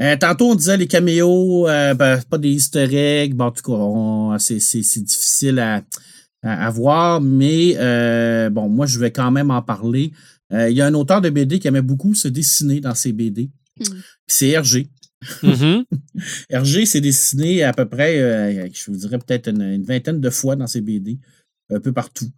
Euh, 0.00 0.16
tantôt, 0.16 0.50
on 0.50 0.54
disait 0.54 0.76
les 0.76 0.86
caméos, 0.86 1.68
euh, 1.68 1.94
ben, 1.94 2.20
pas 2.22 2.38
des 2.38 2.50
easter 2.50 2.88
eggs. 2.92 3.34
Bon, 3.34 3.46
en 3.46 3.50
tout 3.50 3.62
cas, 3.62 4.38
c'est, 4.38 4.58
c'est, 4.58 4.82
c'est 4.82 5.02
difficile 5.02 5.58
à, 5.58 5.82
à, 6.42 6.66
à 6.66 6.70
voir, 6.70 7.20
mais 7.20 7.74
euh, 7.76 8.50
bon, 8.50 8.68
moi, 8.68 8.86
je 8.86 8.98
vais 8.98 9.10
quand 9.10 9.30
même 9.30 9.50
en 9.50 9.62
parler. 9.62 10.12
Euh, 10.52 10.70
Il 10.70 10.76
y 10.76 10.80
a 10.80 10.86
un 10.86 10.94
auteur 10.94 11.20
de 11.20 11.30
BD 11.30 11.58
qui 11.58 11.68
aimait 11.68 11.82
beaucoup 11.82 12.14
se 12.14 12.28
dessiner 12.28 12.80
dans 12.80 12.94
ses 12.94 13.12
BD. 13.12 13.50
Hmm. 13.78 13.84
C'est 14.26 14.48
Hergé. 14.48 14.88
Mhm. 15.42 15.84
Hergé 16.50 16.84
s'est 16.84 17.00
dessiné 17.00 17.62
à 17.62 17.72
peu 17.72 17.86
près, 17.86 18.20
euh, 18.20 18.68
je 18.72 18.90
vous 18.90 18.96
dirais 18.96 19.18
peut-être 19.18 19.48
une, 19.48 19.62
une 19.62 19.84
vingtaine 19.84 20.20
de 20.20 20.30
fois 20.30 20.56
dans 20.56 20.66
ses 20.66 20.80
BD, 20.80 21.18
un 21.70 21.80
peu 21.80 21.92
partout. 21.92 22.30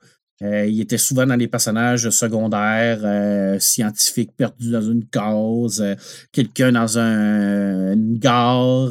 Euh, 0.42 0.66
il 0.66 0.80
était 0.80 0.98
souvent 0.98 1.26
dans 1.26 1.36
les 1.36 1.46
personnages 1.46 2.10
secondaires, 2.10 3.00
euh, 3.04 3.58
scientifiques 3.60 4.32
perdus 4.36 4.70
dans 4.72 4.82
une 4.82 5.04
cause, 5.06 5.80
euh, 5.80 5.94
quelqu'un 6.32 6.72
dans 6.72 6.98
un, 6.98 7.92
une 7.92 8.18
gare, 8.18 8.90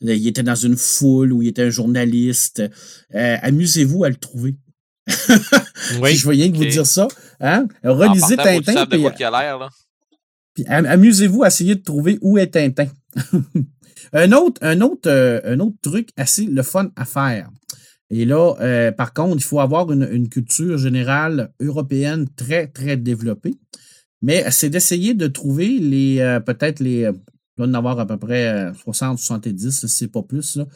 il 0.00 0.26
était 0.26 0.42
dans 0.42 0.54
une 0.54 0.76
foule 0.76 1.32
où 1.34 1.42
il 1.42 1.48
était 1.48 1.64
un 1.64 1.70
journaliste. 1.70 2.62
Amusez-vous 3.12 4.04
à 4.04 4.08
le 4.08 4.16
trouver. 4.16 4.56
Oui. 6.00 6.14
Je 6.14 6.22
voyais 6.24 6.50
que 6.52 6.56
vous 6.56 6.62
dire 6.70 6.86
ça. 6.86 7.08
Hein? 7.40 7.66
Relisez 7.82 8.36
Tintin. 8.44 8.72
puis- 8.96 9.02
puis 10.54 10.64
amusez-vous 10.66 11.42
à 11.42 11.48
essayer 11.48 11.74
de 11.74 11.82
trouver 11.82 12.18
où 12.20 12.38
est 12.38 12.48
Tintin. 12.48 12.86
un, 14.12 14.32
autre, 14.32 14.60
un, 14.62 14.80
autre, 14.82 15.40
un 15.44 15.58
autre 15.60 15.76
truc 15.82 16.10
assez 16.16 16.44
le 16.44 16.62
fun 16.62 16.90
à 16.96 17.04
faire. 17.04 17.50
Et 18.10 18.24
là, 18.24 18.54
euh, 18.60 18.92
par 18.92 19.12
contre, 19.12 19.36
il 19.36 19.44
faut 19.44 19.60
avoir 19.60 19.90
une, 19.92 20.08
une 20.10 20.28
culture 20.28 20.78
générale 20.78 21.52
européenne 21.60 22.26
très, 22.36 22.66
très 22.66 22.96
développée. 22.96 23.54
Mais 24.22 24.50
c'est 24.50 24.68
d'essayer 24.68 25.14
de 25.14 25.26
trouver 25.28 25.78
les, 25.78 26.18
euh, 26.20 26.40
peut-être 26.40 26.80
les, 26.80 27.04
euh, 27.04 27.12
il 27.12 27.62
doit 27.64 27.66
en 27.68 27.74
avoir 27.74 27.98
à 28.00 28.06
peu 28.06 28.16
près 28.18 28.48
euh, 28.48 28.74
60, 28.74 29.18
70, 29.18 29.80
si 29.80 29.88
c'est 29.88 30.08
pas 30.08 30.22
plus, 30.22 30.56
là, 30.56 30.66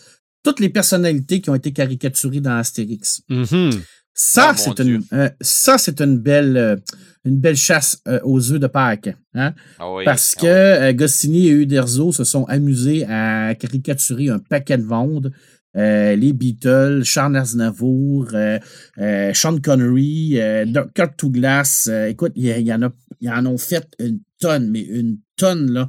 toutes 0.42 0.60
les 0.60 0.68
personnalités 0.68 1.40
qui 1.40 1.50
ont 1.50 1.54
été 1.54 1.72
caricaturées 1.72 2.40
dans 2.40 2.56
Astérix. 2.56 3.22
Mhm. 3.28 3.70
Ça, 4.16 4.52
mon 4.52 4.58
c'est 4.58 4.78
une, 4.84 5.02
euh, 5.12 5.28
ça, 5.40 5.76
c'est 5.76 6.00
une 6.00 6.18
belle, 6.18 6.56
euh, 6.56 6.76
une 7.24 7.38
belle 7.38 7.56
chasse 7.56 8.00
euh, 8.06 8.20
aux 8.22 8.52
œufs 8.52 8.60
de 8.60 8.68
Pâques. 8.68 9.14
Hein? 9.34 9.54
Ah 9.78 9.92
oui, 9.92 10.04
Parce 10.04 10.34
ah 10.36 10.40
que 10.40 10.46
oui. 10.46 10.52
euh, 10.88 10.92
Goscinny 10.92 11.48
et 11.48 11.50
Uderzo 11.50 12.12
se 12.12 12.22
sont 12.22 12.44
amusés 12.44 13.04
à 13.08 13.54
caricaturer 13.56 14.28
un 14.28 14.38
paquet 14.38 14.78
de 14.78 14.84
mondes. 14.84 15.32
Euh, 15.76 16.14
les 16.16 16.32
Beatles, 16.32 17.02
Charles 17.04 17.36
Aznavour, 17.36 18.28
euh, 18.34 18.58
euh, 18.98 19.34
Sean 19.34 19.58
Connery, 19.60 20.40
euh, 20.40 20.64
Kurt 20.94 21.18
Douglas. 21.18 21.86
euh, 21.88 22.06
écoute, 22.08 22.32
il 22.36 22.46
y, 22.46 22.72
en 22.72 22.82
a, 22.82 22.90
ils 23.20 23.30
en 23.30 23.44
ont 23.46 23.58
fait 23.58 23.86
une 23.98 24.20
tonne, 24.40 24.70
mais 24.70 24.82
une 24.82 25.18
tonne, 25.36 25.70
là. 25.72 25.88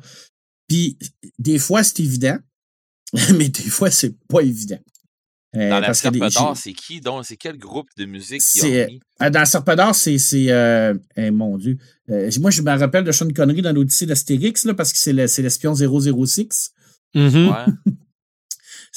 Puis, 0.67 0.97
des 1.37 1.59
fois, 1.59 1.83
c'est 1.83 1.99
évident, 1.99 2.37
mais 3.37 3.49
des 3.49 3.69
fois, 3.69 3.91
c'est 3.91 4.15
pas 4.27 4.41
évident. 4.41 4.79
Euh, 5.55 5.69
Dans 5.69 5.79
la 5.79 5.85
parce 5.87 6.01
que 6.01 6.09
des- 6.09 6.19
Serpe 6.19 6.33
d'or, 6.33 6.55
j'ai- 6.55 6.61
c'est 6.61 6.73
qui 6.73 6.99
donc? 6.99 7.23
C'est 7.23 7.37
quel 7.37 7.57
groupe 7.57 7.87
de 7.97 8.03
musique 8.05 8.41
qui 8.41 8.59
C'est- 8.59 8.85
ont 8.85 8.87
mis? 8.87 8.99
euh, 9.21 9.29
dans 9.29 9.39
le 9.39 9.45
Serpent 9.45 9.75
d'Or, 9.75 9.95
c'est. 9.95 10.17
c'est 10.17 10.51
euh, 10.51 10.93
eh, 11.15 11.31
mon 11.31 11.57
Dieu. 11.57 11.77
Euh, 12.09 12.29
moi, 12.41 12.51
je 12.51 12.61
me 12.61 12.77
rappelle 12.77 13.05
de 13.05 13.11
Sean 13.13 13.29
Connery 13.29 13.61
dans 13.61 13.71
l'Odyssée 13.71 14.05
d'Astérix, 14.05 14.65
là, 14.65 14.73
parce 14.73 14.91
que 14.91 14.97
c'est 14.97 15.13
le- 15.13 15.27
l'espion 15.41 15.73
006. 15.73 16.71
Mhm. 17.13 17.47
Ouais. 17.49 17.93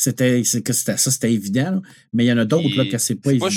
C'était 0.01 0.45
c'est 0.45 0.63
que 0.63 0.73
c'était 0.73 0.97
ça, 0.97 1.11
c'était 1.11 1.33
évident. 1.33 1.73
là. 1.73 1.81
Mais 2.13 2.25
il 2.25 2.29
y 2.29 2.33
en 2.33 2.39
a 2.39 2.45
d'autres 2.45 2.69
là 2.77 2.85
que 2.87 2.99
c'est 2.99 3.17
pas 3.17 3.33
évident. 3.33 3.49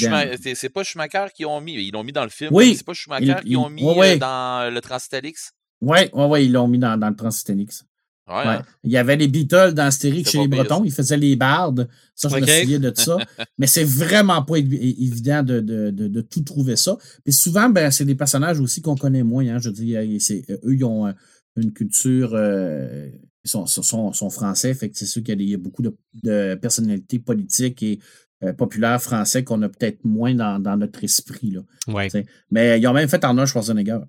C'est- 0.55 0.69
pas 0.69 0.83
Schumacher 0.83 1.27
qui 1.35 1.45
ont 1.45 1.61
mis. 1.61 1.73
Ils 1.75 1.91
l'ont 1.91 2.03
mis 2.03 2.11
dans 2.13 2.23
le 2.23 2.31
film. 2.31 2.49
Oui. 2.51 2.73
C'est 2.75 2.83
pas 2.83 2.93
Schumacher 2.95 3.35
qui 3.45 3.55
ont 3.55 3.69
mis 3.69 3.83
ouais, 3.83 4.15
euh, 4.15 4.17
dans 4.17 4.73
le 4.73 4.81
Transitélix. 4.81 5.51
Ouais, 5.81 6.09
ouais, 6.13 6.25
ouais, 6.25 6.45
ils 6.47 6.51
l'ont 6.51 6.67
mis 6.67 6.79
dans, 6.79 6.97
dans 6.99 7.09
le 7.09 7.15
Transitélix. 7.15 7.83
Ouais. 8.27 8.37
Ouais. 8.37 8.43
hein. 8.47 8.61
Il 8.83 8.89
y 8.91 8.97
avait 8.97 9.17
les 9.17 9.27
Beatles 9.27 9.73
dans 9.75 9.83
Astérix 9.85 10.31
chez 10.31 10.39
les 10.39 10.47
Bretons. 10.47 10.83
Ils 10.83 10.91
faisaient 10.91 11.17
les 11.17 11.35
bardes. 11.35 11.87
Ça, 12.15 12.27
je 12.29 12.35
me 12.37 12.39
souviens 12.61 12.79
de 12.79 12.91
ça. 12.95 13.17
Mais 13.59 13.67
c'est 13.67 13.83
vraiment 13.83 14.41
pas 14.41 14.57
évident 14.57 15.43
de, 15.43 15.59
de, 15.59 15.91
de, 15.91 16.07
de 16.07 16.21
tout 16.21 16.41
trouver 16.41 16.75
ça. 16.75 16.97
Puis 17.23 17.33
souvent, 17.33 17.69
ben, 17.69 17.91
c'est 17.91 18.05
des 18.05 18.15
personnages 18.15 18.59
aussi 18.59 18.81
qu'on 18.81 18.95
connaît 18.95 19.23
moins. 19.23 19.45
Hein. 19.47 19.59
Je 19.59 19.69
veux 19.69 19.75
dire, 19.75 20.01
c'est- 20.19 20.43
euh, 20.49 20.57
eux, 20.63 20.73
ils 20.75 20.83
ont 20.85 21.05
euh, 21.05 21.11
une 21.55 21.71
culture. 21.71 22.31
euh, 22.33 23.09
sont, 23.43 23.65
sont, 23.65 24.13
sont 24.13 24.29
français. 24.29 24.73
Fait 24.73 24.89
que 24.89 24.97
c'est 24.97 25.05
sûr 25.05 25.23
qu'il 25.23 25.41
y 25.41 25.53
a 25.53 25.57
beaucoup 25.57 25.81
de, 25.81 25.95
de 26.23 26.55
personnalités 26.55 27.19
politiques 27.19 27.81
et 27.83 27.99
euh, 28.43 28.53
populaires 28.53 29.01
français 29.01 29.43
qu'on 29.43 29.61
a 29.61 29.69
peut-être 29.69 30.03
moins 30.03 30.33
dans, 30.33 30.59
dans 30.59 30.77
notre 30.77 31.03
esprit. 31.03 31.51
Là. 31.51 31.61
Ouais. 31.87 32.09
Mais 32.49 32.79
ils 32.79 32.87
ont 32.87 32.93
même 32.93 33.09
fait 33.09 33.23
Arnold 33.23 33.47
Schwarzenegger, 33.47 33.99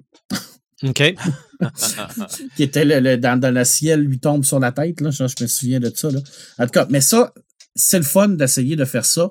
OK. 0.84 1.14
qui 2.56 2.62
était 2.62 2.84
le, 2.84 3.00
le- 3.00 3.16
dans, 3.18 3.38
dans 3.38 3.54
le 3.54 3.64
ciel, 3.64 4.00
lui 4.02 4.18
tombe 4.18 4.44
sur 4.44 4.58
la 4.58 4.72
tête. 4.72 5.00
Là. 5.00 5.10
Je, 5.10 5.24
je 5.26 5.42
me 5.42 5.46
souviens 5.48 5.80
de 5.80 5.92
ça. 5.94 6.10
Là. 6.10 6.20
En 6.58 6.64
tout 6.64 6.70
cas, 6.72 6.86
mais 6.90 7.00
ça, 7.00 7.32
c'est 7.74 7.98
le 7.98 8.04
fun 8.04 8.28
d'essayer 8.28 8.76
de 8.76 8.84
faire 8.84 9.04
ça. 9.04 9.30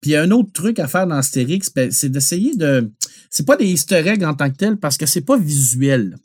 Puis 0.00 0.10
il 0.10 0.14
y 0.14 0.16
a 0.16 0.22
un 0.22 0.30
autre 0.32 0.52
truc 0.52 0.78
à 0.78 0.88
faire 0.88 1.06
dans 1.06 1.14
Astérix, 1.16 1.72
ben, 1.72 1.90
c'est 1.90 2.08
d'essayer 2.08 2.56
de. 2.56 2.90
C'est 3.30 3.46
pas 3.46 3.56
des 3.56 3.66
easter 3.66 4.02
eggs 4.06 4.24
en 4.24 4.34
tant 4.34 4.50
que 4.50 4.56
tel 4.56 4.76
parce 4.76 4.96
que 4.96 5.06
c'est 5.06 5.20
pas 5.22 5.38
visuel. 5.38 6.16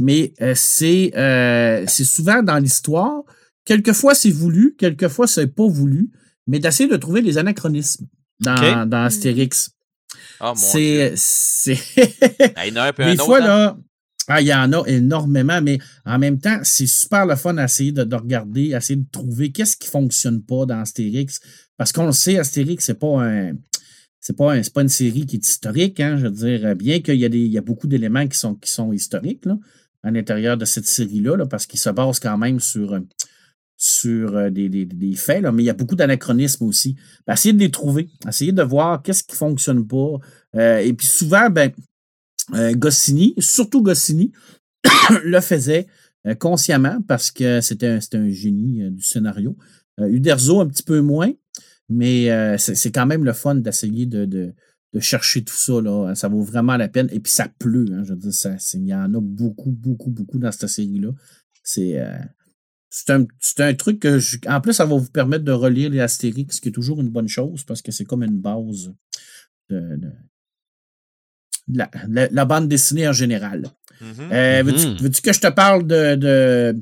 Mais 0.00 0.32
euh, 0.40 0.54
c'est 0.56 1.12
euh, 1.16 1.84
c'est 1.86 2.04
souvent 2.04 2.42
dans 2.42 2.58
l'histoire. 2.58 3.22
Quelquefois 3.64 4.14
c'est 4.14 4.30
voulu, 4.30 4.74
quelquefois 4.78 5.26
c'est 5.26 5.46
pas 5.46 5.66
voulu, 5.68 6.10
mais 6.46 6.58
d'essayer 6.58 6.88
de 6.88 6.96
trouver 6.96 7.22
des 7.22 7.38
anachronismes 7.38 8.06
dans, 8.40 8.88
dans 8.88 9.04
Astérix. 9.04 9.70
Ah, 10.40 10.48
mon 10.48 10.52
Dieu. 10.54 11.12
C'est. 11.14 11.76
c'est 11.76 11.78
Ah, 12.56 12.66
il 12.66 12.74
y 12.74 12.78
en 12.78 12.82
a 12.82 12.88
un 12.88 12.92
peu 12.92 13.04
des 13.04 13.12
un 13.20 13.24
fois, 13.24 13.38
autre. 13.38 13.46
hein? 13.48 13.48
là, 13.48 13.78
ah, 14.28 14.40
il 14.40 14.46
y 14.46 14.54
en 14.54 14.72
a 14.72 14.82
énormément, 14.86 15.60
mais 15.60 15.78
en 16.06 16.18
même 16.18 16.38
temps, 16.38 16.60
c'est 16.62 16.86
super 16.86 17.26
le 17.26 17.36
fun 17.36 17.54
d'essayer 17.54 17.92
de, 17.92 18.04
de 18.04 18.16
regarder, 18.16 18.68
essayer 18.70 18.96
de 18.96 19.06
trouver 19.10 19.50
qu'est-ce 19.52 19.76
qui 19.76 19.88
fonctionne 19.88 20.42
pas 20.42 20.66
dans 20.66 20.80
Astérix. 20.80 21.40
Parce 21.76 21.92
qu'on 21.92 22.06
le 22.06 22.12
sait, 22.12 22.38
Astérix, 22.38 22.84
c'est 22.84 22.98
pas 22.98 23.22
un. 23.24 23.52
C'est 24.22 24.36
pas, 24.36 24.52
un- 24.52 24.62
c'est 24.62 24.72
pas 24.74 24.82
une 24.82 24.88
série 24.90 25.24
qui 25.26 25.36
est 25.36 25.46
historique, 25.46 25.98
hein, 26.00 26.16
je 26.18 26.26
veux 26.26 26.30
dire, 26.58 26.76
bien 26.76 27.00
qu'il 27.00 27.14
y 27.16 27.24
a, 27.24 27.28
des, 27.30 27.38
il 27.38 27.50
y 27.52 27.56
a 27.56 27.62
beaucoup 27.62 27.86
d'éléments 27.86 28.26
qui 28.28 28.36
sont, 28.38 28.54
qui 28.54 28.70
sont 28.70 28.92
historiques 28.92 29.46
là, 29.46 29.56
à 30.02 30.10
l'intérieur 30.10 30.56
de 30.56 30.64
cette 30.64 30.86
série-là, 30.86 31.36
là, 31.36 31.46
parce 31.46 31.66
qu'ils 31.66 31.80
se 31.80 31.90
basent 31.90 32.20
quand 32.20 32.38
même 32.38 32.60
sur, 32.60 32.94
euh, 32.94 33.00
sur 33.76 34.36
euh, 34.36 34.50
des, 34.50 34.68
des- 34.68 35.14
faits, 35.14 35.42
là, 35.42 35.52
mais 35.52 35.62
il 35.62 35.66
y 35.66 35.70
a 35.70 35.74
beaucoup 35.74 35.96
d'anachronismes 35.96 36.64
aussi. 36.64 36.96
Ben, 37.26 37.34
essayez 37.34 37.52
de 37.52 37.58
les 37.58 37.70
trouver, 37.70 38.08
essayez 38.26 38.52
de 38.52 38.62
voir 38.62 39.02
qu'est-ce 39.02 39.24
qui 39.24 39.36
fonctionne 39.36 39.86
pas. 39.86 40.18
Euh, 40.56 40.78
et 40.78 40.92
puis 40.92 41.06
souvent, 41.06 41.50
ben, 41.50 41.70
Goscinny, 42.72 43.34
surtout 43.38 43.80
Goscinny, 43.82 44.32
le 45.24 45.40
faisait 45.40 45.86
consciemment 46.40 46.98
parce 47.06 47.30
que 47.30 47.60
c'était 47.60 47.86
un, 47.86 48.00
un 48.14 48.28
génie 48.30 48.90
du 48.90 49.02
scénario. 49.02 49.56
Uderzo, 49.98 50.60
un 50.60 50.66
petit 50.66 50.82
peu 50.82 51.00
moins, 51.00 51.30
mais 51.88 52.56
c'est 52.58 52.90
quand 52.90 53.06
même 53.06 53.24
le 53.24 53.34
fun 53.34 53.54
d'essayer 53.54 54.06
de, 54.06 54.24
de, 54.24 54.52
de 54.92 55.00
chercher 55.00 55.42
tout 55.44 55.54
ça. 55.56 55.80
Là. 55.80 56.14
Ça 56.14 56.28
vaut 56.28 56.42
vraiment 56.42 56.76
la 56.76 56.88
peine. 56.88 57.08
Et 57.12 57.20
puis 57.20 57.32
ça 57.32 57.48
pleut. 57.58 57.86
Hein, 57.92 58.02
je 58.04 58.12
veux 58.12 58.18
dire, 58.18 58.32
ça- 58.34 58.56
il 58.74 58.86
y 58.86 58.94
en 58.94 59.14
a 59.14 59.20
beaucoup, 59.20 59.70
beaucoup, 59.70 60.10
beaucoup 60.10 60.38
dans 60.38 60.50
cette 60.52 60.68
série-là. 60.68 61.10
C'est 61.62 62.00
euh, 62.00 62.18
c'est 62.92 63.10
un, 63.10 63.24
c'est 63.38 63.60
un 63.60 63.72
truc 63.74 64.00
que, 64.00 64.18
je- 64.18 64.38
en 64.48 64.60
plus, 64.60 64.72
ça 64.72 64.84
va 64.84 64.96
vous 64.96 65.10
permettre 65.10 65.44
de 65.44 65.52
relire 65.52 65.90
les 65.90 66.00
Astérix, 66.00 66.56
ce 66.56 66.60
qui 66.60 66.70
est 66.70 66.72
toujours 66.72 67.00
une 67.00 67.10
bonne 67.10 67.28
chose 67.28 67.62
parce 67.62 67.82
que 67.82 67.92
c'est 67.92 68.04
comme 68.04 68.24
une 68.24 68.40
base 68.40 68.92
de, 69.68 69.78
de- 69.96 70.12
de 71.68 71.78
la, 71.78 71.88
la- 72.08 72.28
la 72.30 72.44
bande 72.44 72.66
dessinée 72.68 73.06
en 73.08 73.12
général. 73.12 73.66
Mhm. 74.00 74.32
Euh, 74.32 74.62
veux-tu, 74.64 74.86
Mhm. 74.88 74.96
veux-tu 75.02 75.22
que 75.22 75.32
je 75.32 75.40
te 75.40 75.46
parle 75.52 75.86
de, 75.86 76.16
de, 76.16 76.76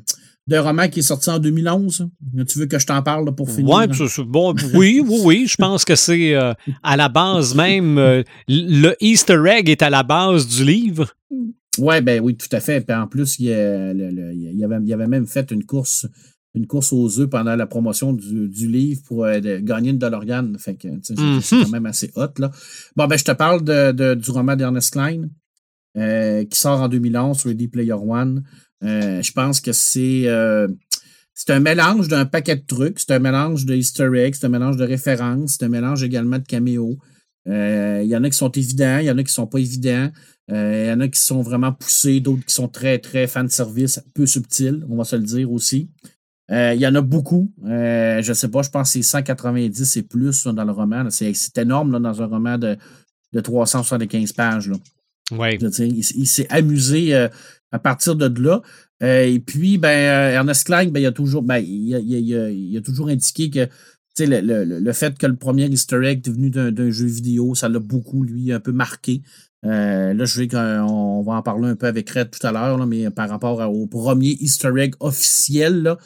d'un 0.49 0.63
roman 0.63 0.89
qui 0.89 1.01
est 1.01 1.03
sorti 1.03 1.31
en 1.31 1.39
2011? 1.39 2.09
Tu 2.49 2.59
veux 2.59 2.67
que 2.67 2.79
je 2.79 2.87
t'en 2.87 3.03
parle 3.03 3.27
là, 3.27 3.33
pour 3.33 3.49
finir? 3.51 3.69
Ouais, 3.77 3.87
bon, 4.27 4.55
oui, 4.75 5.01
oui, 5.07 5.21
oui. 5.25 5.47
Je 5.47 5.55
pense 5.57 5.85
que 5.85 5.95
c'est 5.95 6.35
euh, 6.35 6.55
à 6.83 6.97
la 6.97 7.09
base 7.09 7.55
même. 7.55 7.99
euh, 7.99 8.23
le 8.49 8.95
Easter 9.01 9.41
egg 9.47 9.69
est 9.69 9.83
à 9.83 9.91
la 9.91 10.03
base 10.03 10.49
du 10.49 10.65
livre. 10.65 11.15
Ouais, 11.79 12.01
ben 12.01 12.21
oui, 12.21 12.35
tout 12.37 12.49
à 12.51 12.59
fait. 12.61 12.81
Puis 12.81 12.97
en 12.97 13.07
plus, 13.07 13.39
il, 13.39 13.47
y 13.47 13.53
a 13.53 13.93
le- 13.95 14.11
le- 14.11 14.35
il 14.35 14.65
avait, 14.65 14.79
il 14.83 14.89
y 14.89 14.93
avait 14.93 15.07
même 15.07 15.27
fait 15.27 15.51
une 15.53 15.65
course, 15.65 16.07
une 16.55 16.67
course 16.67 16.93
aux 16.93 17.21
œufs 17.21 17.29
pendant 17.31 17.55
la 17.55 17.67
promotion 17.67 18.13
du, 18.13 18.49
du 18.49 18.67
livre 18.69 19.01
pour 19.07 19.25
euh, 19.27 19.39
de- 19.41 19.59
gagner 19.59 19.91
une 19.91 19.99
DeLorean. 19.99 20.55
Fait 20.59 20.75
que 20.77 20.89
c'est- 21.03 21.17
Mhm. 21.21 21.41
quand 21.63 21.69
même 21.71 21.87
assez 21.87 22.11
hot. 22.17 22.33
Là. 22.39 22.51
Bon, 22.97 23.07
ben 23.07 23.17
je 23.17 23.25
te 23.25 23.33
parle 23.33 23.63
de, 23.63 23.93
de- 23.93 24.15
du 24.15 24.31
roman 24.31 24.57
d'Ernest 24.57 24.93
Klein 24.95 25.29
euh, 25.97 26.45
qui 26.45 26.59
sort 26.59 26.81
en 26.81 26.89
2011 26.89 27.39
sur 27.39 27.49
Ready 27.51 27.69
Player 27.69 27.93
One. 27.93 28.43
Euh, 28.85 29.23
je 29.23 29.33
pense 29.33 29.61
que 29.61 29.73
c'est 29.73 30.23
euh, 30.27 30.69
c'est 31.35 31.51
un 31.51 31.61
mélange 31.61 32.09
d'un 32.09 32.25
paquet 32.25 32.57
de 32.57 32.65
trucs. 32.67 33.01
C'est 33.01 33.13
un 33.13 33.19
mélange 33.19 33.65
de 33.65 33.75
easter 33.75 34.11
eggs, 34.15 34.35
c'est 34.35 34.47
un 34.47 34.51
mélange 34.51 34.77
de 34.77 34.85
références, 34.85 35.57
c'est 35.59 35.65
un 35.65 35.69
mélange 35.69 36.03
également 36.03 36.39
de 36.39 36.47
caméos. 36.47 36.99
Euh, 37.49 38.01
Il 38.03 38.09
y 38.09 38.17
en 38.17 38.25
a 38.25 38.31
qui 38.31 38.37
sont 38.37 38.51
évidents, 38.51 38.99
il 38.99 39.07
y 39.07 39.11
en 39.11 39.19
a 39.19 39.23
qui 39.23 39.33
sont 39.33 39.47
pas 39.47 39.59
évidents. 39.59 40.11
Il 40.51 40.87
y 40.87 40.91
en 40.91 41.01
a 41.01 41.09
qui 41.09 41.21
sont 41.21 41.43
vraiment 41.43 41.73
poussés, 41.73 42.21
d'autres 42.21 42.45
qui 42.47 42.55
sont 42.55 42.69
très, 42.69 42.99
très 42.99 43.27
fan 43.27 43.51
service, 43.51 44.03
peu 44.15 44.25
subtils, 44.25 44.83
on 44.89 44.97
va 44.97 45.05
se 45.05 45.15
le 45.15 45.23
dire 45.23 45.53
aussi. 45.53 45.91
Il 46.51 46.79
y 46.79 46.87
en 46.87 46.95
a 46.95 47.03
beaucoup. 47.03 47.53
Je 47.67 48.33
sais 48.35 48.49
pas, 48.49 48.63
je 48.63 48.71
pense 48.71 48.89
que 48.89 48.93
c'est 48.95 49.03
190 49.03 49.97
et 49.99 50.03
plus 50.03 50.47
là, 50.47 50.53
dans 50.53 50.65
le 50.65 50.73
roman. 50.73 51.11
C'est 51.11 51.59
énorme 51.59 51.93
là, 51.93 51.99
dans 51.99 52.23
un 52.23 52.27
roman 52.27 52.57
de, 52.57 52.79
de 53.35 53.41
375 53.41 54.33
pages. 54.33 54.69
Là. 54.69 54.77
Oui. 55.31 55.59
Je 55.61 55.67
veux 55.67 55.71
dire, 55.71 55.87
il, 56.15 56.27
s'est 56.27 56.47
amusé 56.51 57.15
euh, 57.15 57.29
à 57.73 57.79
partir 57.79 58.17
de 58.17 58.43
là. 58.43 58.63
Euh, 59.03 59.25
et 59.25 59.39
puis, 59.41 59.79
ben, 59.79 59.89
euh, 59.89 60.31
Ernest 60.35 60.65
Klein, 60.67 60.87
ben, 60.89 61.01
il, 61.01 61.07
a 61.07 61.13
toujours, 61.13 61.43
ben, 61.43 61.59
il, 61.59 61.95
a, 61.95 61.99
il 61.99 62.15
a- 62.15 62.19
il 62.19 62.35
a- 62.37 62.51
il 62.51 62.77
a 62.77 62.81
toujours 62.81 63.09
indiqué 63.09 63.51
que 63.51 63.67
tu 63.67 64.25
sais, 64.25 64.27
le, 64.27 64.65
le- 64.65 64.81
le- 64.81 64.93
fait 64.93 65.17
que 65.17 65.27
le 65.27 65.37
premier 65.37 65.67
Easter 65.67 66.01
egg 66.05 66.27
est 66.27 66.31
venu 66.31 66.51
d'un 66.51 66.91
jeu 66.91 67.07
vidéo, 67.07 67.55
ça 67.55 67.69
l'a 67.69 67.79
beaucoup, 67.79 68.25
lui, 68.25 68.53
un 68.53 68.59
peu 68.59 68.73
marqué. 68.73 69.23
Euh, 69.65 70.13
là, 70.15 70.25
je 70.25 70.41
vais 70.41 70.49
qu'on 70.49 70.59
on 70.59 71.23
va 71.23 71.35
en 71.35 71.43
parler 71.43 71.69
un 71.69 71.77
peu 71.77 71.87
avec 71.87 72.11
Red 72.11 72.31
tout 72.31 72.45
à 72.47 72.51
l'heure, 72.53 72.79
là, 72.79 72.87
mais 72.87 73.11
par 73.11 73.29
rapport 73.29 73.59
au 73.71 73.87
premier 73.87 74.37
Easter 74.41 74.71
egg 74.79 74.95
officiel 75.01 75.83
là, 75.83 75.99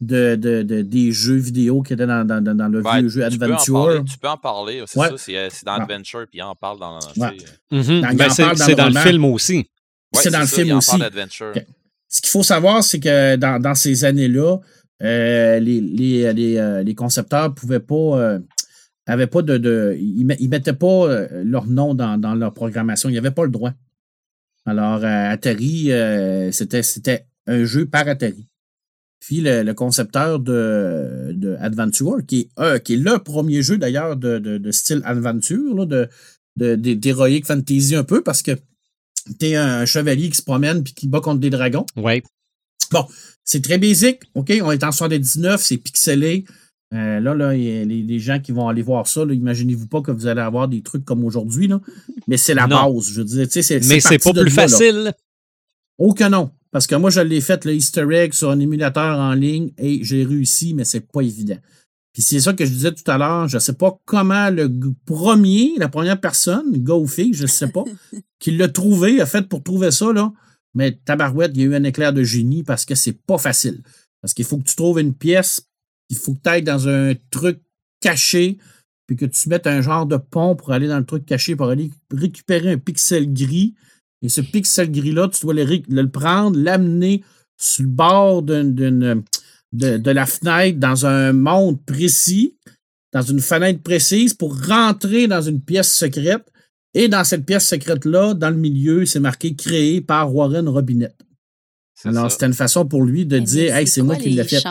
de, 0.00 0.34
de, 0.36 0.62
de- 0.62 0.82
des 0.82 1.12
jeux 1.12 1.36
vidéo 1.36 1.82
qui 1.82 1.92
étaient 1.92 2.06
dans, 2.06 2.24
dans, 2.26 2.40
dans- 2.42 2.68
le 2.68 2.80
Ouais, 2.82 3.00
vieux 3.00 3.08
jeu 3.08 3.28
tu 3.30 3.38
peux 3.38 3.44
en 3.44 3.48
Adventure. 3.50 3.74
parler, 3.84 4.00
Tu 4.04 4.18
peux 4.18 4.28
en 4.28 4.36
parler. 4.36 4.82
C'est 4.86 4.98
Ouais. 4.98 5.08
ça, 5.10 5.14
c'est, 5.18 5.48
c'est 5.50 5.66
dans 5.66 5.72
Ah. 5.72 5.82
Adventure, 5.82 6.26
puis 6.30 6.38
il 6.38 6.42
en 6.42 6.54
parle 6.56 6.78
dans. 6.80 6.98
Ouais. 7.18 7.36
Ben, 7.70 8.30
c'est 8.30 8.42
parle 8.42 8.56
dans 8.56 8.64
c'est 8.64 8.70
le 8.70 8.76
dans 8.76 8.82
le 8.84 8.88
roman. 8.88 9.00
film 9.00 9.24
aussi. 9.26 9.66
Ouais, 10.14 10.22
c'est 10.22 10.30
dans 10.30 10.40
le 10.40 10.46
ça, 10.46 10.56
film 10.56 10.68
il 10.68 10.72
en 10.74 10.78
aussi. 10.78 10.98
parle. 10.98 11.10
Ce 12.08 12.20
qu'il 12.20 12.30
faut 12.30 12.42
savoir, 12.42 12.82
c'est 12.82 12.98
que 13.00 13.36
dans, 13.36 13.60
dans 13.62 13.74
ces 13.74 14.04
années-là, 14.04 14.58
euh, 15.02 15.60
les, 15.60 15.80
les, 15.80 16.32
les, 16.32 16.56
euh, 16.58 16.82
les 16.82 16.94
concepteurs 16.94 17.54
pouvaient 17.54 17.80
pas. 17.80 17.94
euh, 18.18 18.38
avaient 19.06 19.26
pas 19.28 19.42
de. 19.42 19.58
de 19.58 19.96
ils, 19.98 20.26
ils 20.40 20.48
mettaient 20.48 20.72
pas 20.72 21.26
leur 21.44 21.66
nom 21.66 21.94
dans, 21.94 22.18
dans 22.18 22.34
leur 22.34 22.52
programmation. 22.52 23.08
Ils 23.08 23.14
n'avaient 23.14 23.30
pas 23.30 23.44
le 23.44 23.50
droit. 23.50 23.72
Alors, 24.66 25.04
euh, 25.04 25.30
Atari, 25.30 25.90
c'était, 26.52 27.26
un 27.46 27.64
jeu 27.64 27.86
par 27.86 28.06
Atari. 28.08 28.46
puis 29.20 29.40
le, 29.40 29.72
concepteur 29.72 30.38
de, 30.40 31.32
de 31.32 31.56
Adventure, 31.60 32.18
qui 32.26 32.50
est, 32.56 32.82
qui 32.82 32.94
est 32.94 32.98
le 32.98 33.18
premier 33.18 33.62
jeu 33.62 33.78
d'ailleurs 33.78 34.16
de, 34.16 34.38
de, 34.38 34.70
style 34.70 35.00
Adventure, 35.04 35.86
de, 35.86 36.08
d'Heroic 36.56 37.42
Fantasy 37.46 37.94
un 37.94 38.04
peu, 38.04 38.22
parce 38.22 38.42
que 38.42 38.52
t'es 39.38 39.56
un 39.56 39.84
chevalier 39.84 40.30
qui 40.30 40.36
se 40.36 40.42
promène 40.42 40.82
puis 40.82 40.94
qui 40.94 41.08
bat 41.08 41.20
contre 41.20 41.40
des 41.40 41.50
dragons. 41.50 41.86
Oui. 41.96 42.22
Bon, 42.90 43.06
c'est 43.44 43.62
très 43.62 43.78
basique, 43.78 44.20
OK? 44.34 44.52
On 44.62 44.72
est 44.72 44.84
en 44.84 44.92
79, 44.92 45.62
c'est 45.62 45.76
pixelé. 45.76 46.44
Euh, 46.92 47.20
là, 47.20 47.34
là, 47.34 47.54
y 47.54 47.82
a 47.82 47.84
les, 47.84 48.18
gens 48.18 48.40
qui 48.40 48.50
vont 48.50 48.68
aller 48.68 48.82
voir 48.82 49.06
ça, 49.06 49.22
imaginez-vous 49.22 49.86
pas 49.86 50.00
que 50.02 50.10
vous 50.10 50.26
allez 50.26 50.40
avoir 50.40 50.66
des 50.66 50.82
trucs 50.82 51.04
comme 51.04 51.24
aujourd'hui, 51.24 51.68
là. 51.68 51.80
Mais 52.26 52.36
c'est 52.36 52.54
la 52.54 52.66
base, 52.66 53.10
je 53.10 53.20
veux 53.20 53.24
dire. 53.24 53.46
C'est, 53.48 53.86
Mais 53.86 54.00
c'est 54.00 54.18
pas 54.18 54.32
plus 54.32 54.50
facile. 54.50 55.12
Oh 55.98 56.14
que 56.14 56.28
non. 56.28 56.50
Parce 56.72 56.86
que 56.86 56.94
moi, 56.94 57.10
je 57.10 57.20
l'ai 57.20 57.40
fait, 57.40 57.64
le 57.64 57.74
Easter 57.74 58.06
egg, 58.12 58.32
sur 58.32 58.50
un 58.50 58.58
émulateur 58.58 59.18
en 59.18 59.34
ligne 59.34 59.70
et 59.78 60.02
j'ai 60.02 60.24
réussi, 60.24 60.74
mais 60.74 60.84
c'est 60.84 61.00
pas 61.00 61.20
évident. 61.20 61.58
Puis 62.12 62.22
c'est 62.22 62.40
ça 62.40 62.52
que 62.52 62.64
je 62.64 62.70
disais 62.70 62.92
tout 62.92 63.08
à 63.08 63.18
l'heure. 63.18 63.48
Je 63.48 63.58
sais 63.58 63.74
pas 63.74 63.96
comment 64.04 64.50
le 64.50 64.68
premier, 65.06 65.74
la 65.78 65.88
première 65.88 66.20
personne, 66.20 66.72
gars 66.82 66.94
ou 66.94 67.06
fille, 67.06 67.34
je 67.34 67.46
sais 67.46 67.68
pas, 67.68 67.84
qui 68.38 68.50
l'a 68.52 68.68
trouvé, 68.68 69.20
a 69.20 69.26
fait 69.26 69.48
pour 69.48 69.62
trouver 69.62 69.90
ça, 69.90 70.12
là. 70.12 70.32
Mais 70.74 70.92
tabarouette, 70.92 71.52
il 71.54 71.60
y 71.60 71.64
a 71.64 71.66
eu 71.66 71.74
un 71.74 71.84
éclair 71.84 72.12
de 72.12 72.22
génie 72.22 72.62
parce 72.62 72.84
que 72.84 72.94
c'est 72.94 73.12
pas 73.12 73.38
facile. 73.38 73.82
Parce 74.20 74.34
qu'il 74.34 74.44
faut 74.44 74.58
que 74.58 74.64
tu 74.68 74.76
trouves 74.76 75.00
une 75.00 75.14
pièce, 75.14 75.66
il 76.08 76.16
faut 76.16 76.34
que 76.34 76.40
tu 76.42 76.48
ailles 76.48 76.62
dans 76.62 76.88
un 76.88 77.14
truc 77.30 77.60
caché, 78.00 78.58
puis 79.06 79.16
que 79.16 79.26
tu 79.26 79.48
mettes 79.48 79.66
un 79.66 79.80
genre 79.80 80.06
de 80.06 80.16
pont 80.16 80.54
pour 80.54 80.72
aller 80.72 80.86
dans 80.86 80.98
le 80.98 81.04
truc 81.04 81.26
caché, 81.26 81.56
pour 81.56 81.68
aller 81.68 81.90
récupérer 82.12 82.70
un 82.70 82.78
pixel 82.78 83.32
gris. 83.32 83.74
Et 84.22 84.28
ce 84.28 84.40
pixel 84.40 84.90
gris-là, 84.90 85.28
tu 85.28 85.40
dois 85.40 85.54
le, 85.54 86.06
prendre, 86.06 86.58
l'amener 86.58 87.24
sur 87.56 87.82
le 87.84 87.88
bord 87.88 88.42
d'une, 88.42 89.24
de, 89.72 90.10
la 90.10 90.26
fenêtre 90.26 90.78
dans 90.78 91.06
un 91.06 91.32
monde 91.32 91.82
précis, 91.84 92.56
dans 93.12 93.22
une 93.22 93.40
fenêtre 93.40 93.82
précise, 93.82 94.34
pour 94.34 94.56
rentrer 94.66 95.26
dans 95.28 95.42
une 95.42 95.60
pièce 95.60 95.92
secrète. 95.92 96.44
Et 96.92 97.08
dans 97.08 97.22
cette 97.22 97.46
pièce 97.46 97.68
secrète-là, 97.68 98.34
dans 98.34 98.50
le 98.50 98.56
milieu, 98.56 99.06
c'est 99.06 99.20
marqué 99.20 99.54
créé 99.54 100.00
par 100.00 100.34
Warren 100.34 100.68
Robinette. 100.68 101.16
Alors, 102.04 102.32
c'était 102.32 102.46
une 102.46 102.54
façon 102.54 102.86
pour 102.86 103.04
lui 103.04 103.26
de 103.26 103.38
dire 103.38 103.76
Hey, 103.76 103.86
c'est 103.86 104.02
moi 104.02 104.16
qui 104.16 104.30
l'ai 104.30 104.44
fait. 104.44 104.62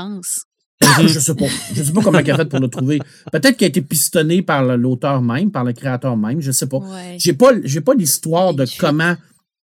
je 1.08 1.20
sais 1.20 1.36
pas. 1.36 1.46
Je 1.74 1.84
sais 1.84 1.92
pas 1.92 2.02
comment 2.02 2.20
il 2.20 2.32
a 2.32 2.38
fait 2.38 2.46
pour 2.46 2.60
le 2.60 2.68
trouver. 2.68 3.00
Peut-être 3.32 3.58
qu'il 3.58 3.66
a 3.66 3.68
été 3.68 3.82
pistonné 3.82 4.42
par 4.42 4.64
l'auteur 4.78 5.22
même, 5.22 5.52
par 5.52 5.64
le 5.64 5.74
créateur 5.74 6.18
même, 6.18 6.42
je 6.42 6.52
sais 6.52 6.68
pas. 6.68 6.80
J'ai 7.18 7.34
pas, 7.34 7.52
j'ai 7.64 7.82
pas 7.82 7.94
l'histoire 7.94 8.54
de 8.54 8.66
comment. 8.80 9.16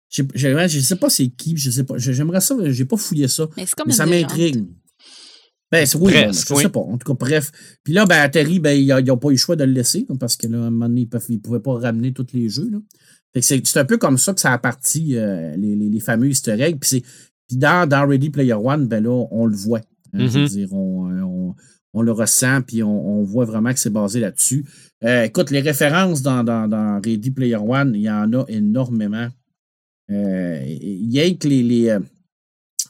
Je, 0.09 0.23
je 0.35 0.79
sais 0.79 0.95
pas 0.95 1.09
c'est 1.09 1.27
qui, 1.27 1.57
je 1.57 1.69
sais 1.69 1.83
pas. 1.83 1.95
J'aimerais 1.97 2.39
ça, 2.39 2.55
j'ai 2.65 2.85
pas 2.85 2.95
fouillé 2.95 3.27
ça. 3.27 3.47
Mais, 3.57 3.65
mais 3.85 3.93
ça 3.93 4.05
m'intrigue. 4.05 4.65
Ben, 5.71 5.85
oui, 5.99 6.13
je 6.27 6.31
sais 6.31 6.69
pas. 6.69 6.79
En 6.79 6.97
tout 6.97 7.13
cas, 7.13 7.25
bref. 7.25 7.51
Puis 7.83 7.93
là, 7.93 8.05
ben, 8.05 8.27
Terry, 8.29 8.59
ben, 8.59 8.71
ils 8.71 8.87
n'ont 8.87 9.17
pas 9.17 9.29
eu 9.29 9.33
le 9.33 9.37
choix 9.37 9.57
de 9.57 9.65
le 9.65 9.73
laisser, 9.73 10.05
parce 10.19 10.37
que 10.37 10.47
là, 10.47 10.59
un 10.59 10.69
moment 10.69 10.87
donné, 10.87 11.07
ils 11.11 11.33
ne 11.35 11.39
pouvaient 11.39 11.59
pas 11.59 11.73
ramener 11.73 12.13
tous 12.13 12.27
les 12.33 12.47
jeux. 12.47 12.69
Là. 12.71 12.79
c'est 13.41 13.77
un 13.77 13.85
peu 13.85 13.97
comme 13.97 14.17
ça 14.17 14.33
que 14.33 14.39
ça 14.39 14.53
a 14.53 14.57
parti, 14.57 15.17
euh, 15.17 15.55
les, 15.57 15.75
les, 15.75 15.89
les, 15.89 15.99
fameux 15.99 16.29
easter 16.29 16.61
eggs. 16.61 16.79
Puis, 16.79 17.03
dans, 17.51 17.87
dans 17.87 18.07
Ready 18.07 18.29
Player 18.29 18.53
One, 18.53 18.87
ben 18.87 19.03
là, 19.03 19.27
on 19.31 19.45
le 19.45 19.55
voit. 19.55 19.81
Hein, 20.13 20.27
je 20.27 20.39
veux 20.39 20.45
mm-hmm. 20.45 20.49
dire, 20.49 20.73
on, 20.73 21.55
on, 21.93 22.01
le 22.01 22.11
ressent, 22.13 22.61
puis 22.61 22.81
on, 22.83 23.23
voit 23.23 23.45
vraiment 23.45 23.73
que 23.73 23.79
c'est 23.79 23.89
basé 23.89 24.21
là-dessus. 24.21 24.65
Euh, 25.03 25.23
écoute, 25.23 25.51
les 25.51 25.59
références 25.59 26.21
dans, 26.21 26.45
dans, 26.45 26.69
dans, 26.69 27.01
Ready 27.03 27.31
Player 27.31 27.57
One, 27.57 27.91
il 27.93 28.01
y 28.01 28.09
en 28.09 28.31
a 28.33 28.45
énormément. 28.47 29.27
Euh, 30.09 30.59
a 30.59 31.33
que 31.33 31.47
les, 31.47 31.63
les 31.63 31.97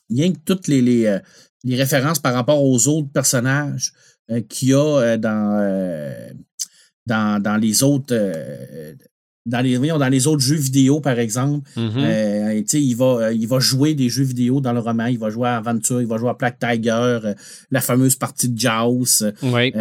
il 0.09 0.17
y 0.17 0.23
a 0.23 0.29
que 0.29 0.37
toutes 0.45 0.67
les, 0.67 0.81
les, 0.81 1.19
les 1.67 1.75
références 1.75 2.19
par 2.19 2.33
rapport 2.33 2.63
aux 2.63 2.87
autres 2.87 3.11
personnages 3.11 3.93
euh, 4.31 4.41
qu'il 4.41 4.69
y 4.69 4.73
a 4.73 4.77
euh, 4.77 5.17
dans, 5.17 5.59
euh, 5.61 6.29
dans, 7.05 7.41
dans, 7.41 7.57
les 7.57 7.83
autres 7.83 8.15
dans 9.47 9.61
les, 9.61 9.77
dans 9.77 10.09
les 10.09 10.27
autres 10.27 10.41
jeux 10.41 10.57
vidéo, 10.57 10.99
par 10.99 11.17
exemple, 11.19 11.67
mm-hmm. 11.77 11.91
euh, 11.97 12.61
il, 12.73 12.95
va, 12.95 13.05
euh, 13.05 13.33
il 13.33 13.47
va 13.47 13.59
jouer 13.59 13.93
des 13.93 14.09
jeux 14.09 14.25
vidéo 14.25 14.59
dans 14.59 14.73
le 14.73 14.79
roman. 14.79 15.05
Il 15.05 15.17
va 15.17 15.29
jouer 15.29 15.47
à 15.47 15.57
Aventure, 15.57 16.01
il 16.01 16.07
va 16.07 16.17
jouer 16.17 16.29
à 16.29 16.33
Black 16.33 16.59
Tiger, 16.59 16.91
euh, 16.91 17.33
la 17.71 17.79
fameuse 17.79 18.15
partie 18.15 18.49
de 18.49 18.59
Jaws, 18.59 19.23
oui. 19.41 19.71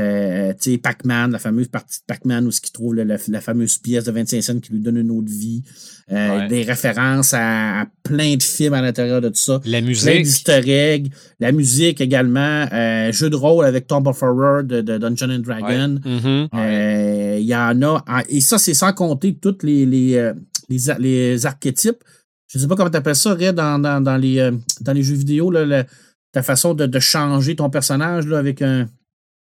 Pac-Man, 0.78 1.32
la 1.32 1.38
fameuse 1.40 1.66
partie 1.66 1.98
de 1.98 2.04
Pac-Man 2.06 2.46
où 2.46 2.50
il 2.50 2.70
trouve 2.70 2.94
la, 2.94 3.40
fameuse 3.40 3.78
pièce 3.78 4.04
de 4.04 4.12
25 4.12 4.40
cents 4.40 4.60
qui 4.60 4.72
lui 4.72 4.80
donne 4.80 4.98
une 4.98 5.10
autre 5.10 5.30
vie. 5.30 5.62
Des 6.08 6.62
références 6.62 7.34
à, 7.34 7.86
plein 8.04 8.36
de 8.36 8.42
films 8.42 8.74
à 8.74 8.82
l'intérieur 8.82 9.20
de 9.20 9.28
tout 9.28 9.34
ça. 9.34 9.60
La 9.64 9.80
musique. 9.80 10.44
Plein 10.44 10.62
eggs. 10.62 11.08
La 11.40 11.50
musique 11.50 12.00
également. 12.00 12.66
jeu 13.10 13.28
de 13.28 13.34
rôle 13.34 13.64
avec 13.64 13.88
Tomb 13.88 14.06
of 14.06 14.22
Horror 14.22 14.62
de, 14.62 14.80
Dungeon 14.80 15.30
and 15.30 15.40
Dragon. 15.40 15.98
Mm-hmm. 16.04 17.38
Il 17.40 17.46
y 17.46 17.56
en 17.56 17.82
a. 17.82 18.04
Et 18.28 18.40
ça, 18.40 18.58
c'est 18.58 18.74
sans 18.74 18.92
compter 18.92 19.34
tout 19.34 19.55
les, 19.62 19.86
les, 19.86 20.16
euh, 20.16 20.34
les, 20.68 21.46
archétypes. 21.46 22.02
Je 22.48 22.58
ne 22.58 22.62
sais 22.62 22.68
pas 22.68 22.76
comment 22.76 22.90
tu 22.90 22.96
appelles 22.96 23.16
ça, 23.16 23.34
Red, 23.34 23.56
dans, 23.56 23.78
dans, 23.78 24.16
les, 24.16 24.38
euh, 24.38 24.52
dans 24.80 24.92
les 24.92 25.02
jeux 25.02 25.16
vidéo, 25.16 25.50
là, 25.50 25.84
ta 26.32 26.42
façon 26.42 26.74
de, 26.74 27.00
changer 27.00 27.56
ton 27.56 27.70
personnage 27.70 28.26
là, 28.26 28.38
avec 28.38 28.62
un, 28.62 28.88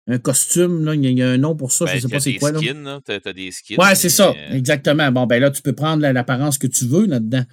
un 0.08 0.18
costume. 0.18 0.84
Là, 0.84 0.94
il, 0.94 1.04
y 1.04 1.22
a, 1.22 1.30
un 1.30 1.38
nom 1.38 1.56
pour 1.56 1.72
ça, 1.72 1.86
je 1.86 1.96
ne 1.96 2.02
ben, 2.02 2.08
sais 2.08 2.08
pas 2.08 2.20
c'est 2.20 2.34
quoi. 2.34 2.54
Skins, 2.54 2.84
là. 2.84 3.00
T'as, 3.04 3.32
des 3.32 3.50
skins. 3.50 3.76
Ouais, 3.78 3.94
c'est 3.94 4.08
ça, 4.08 4.30
euh, 4.30 4.52
exactement. 4.52 5.10
Bon, 5.10 5.26
ben 5.26 5.40
là, 5.40 5.50
tu 5.50 5.62
peux 5.62 5.72
prendre 5.72 6.06
l'apparence 6.06 6.58
que 6.58 6.66
tu 6.66 6.86
veux 6.86 7.06
là-dedans. 7.06 7.44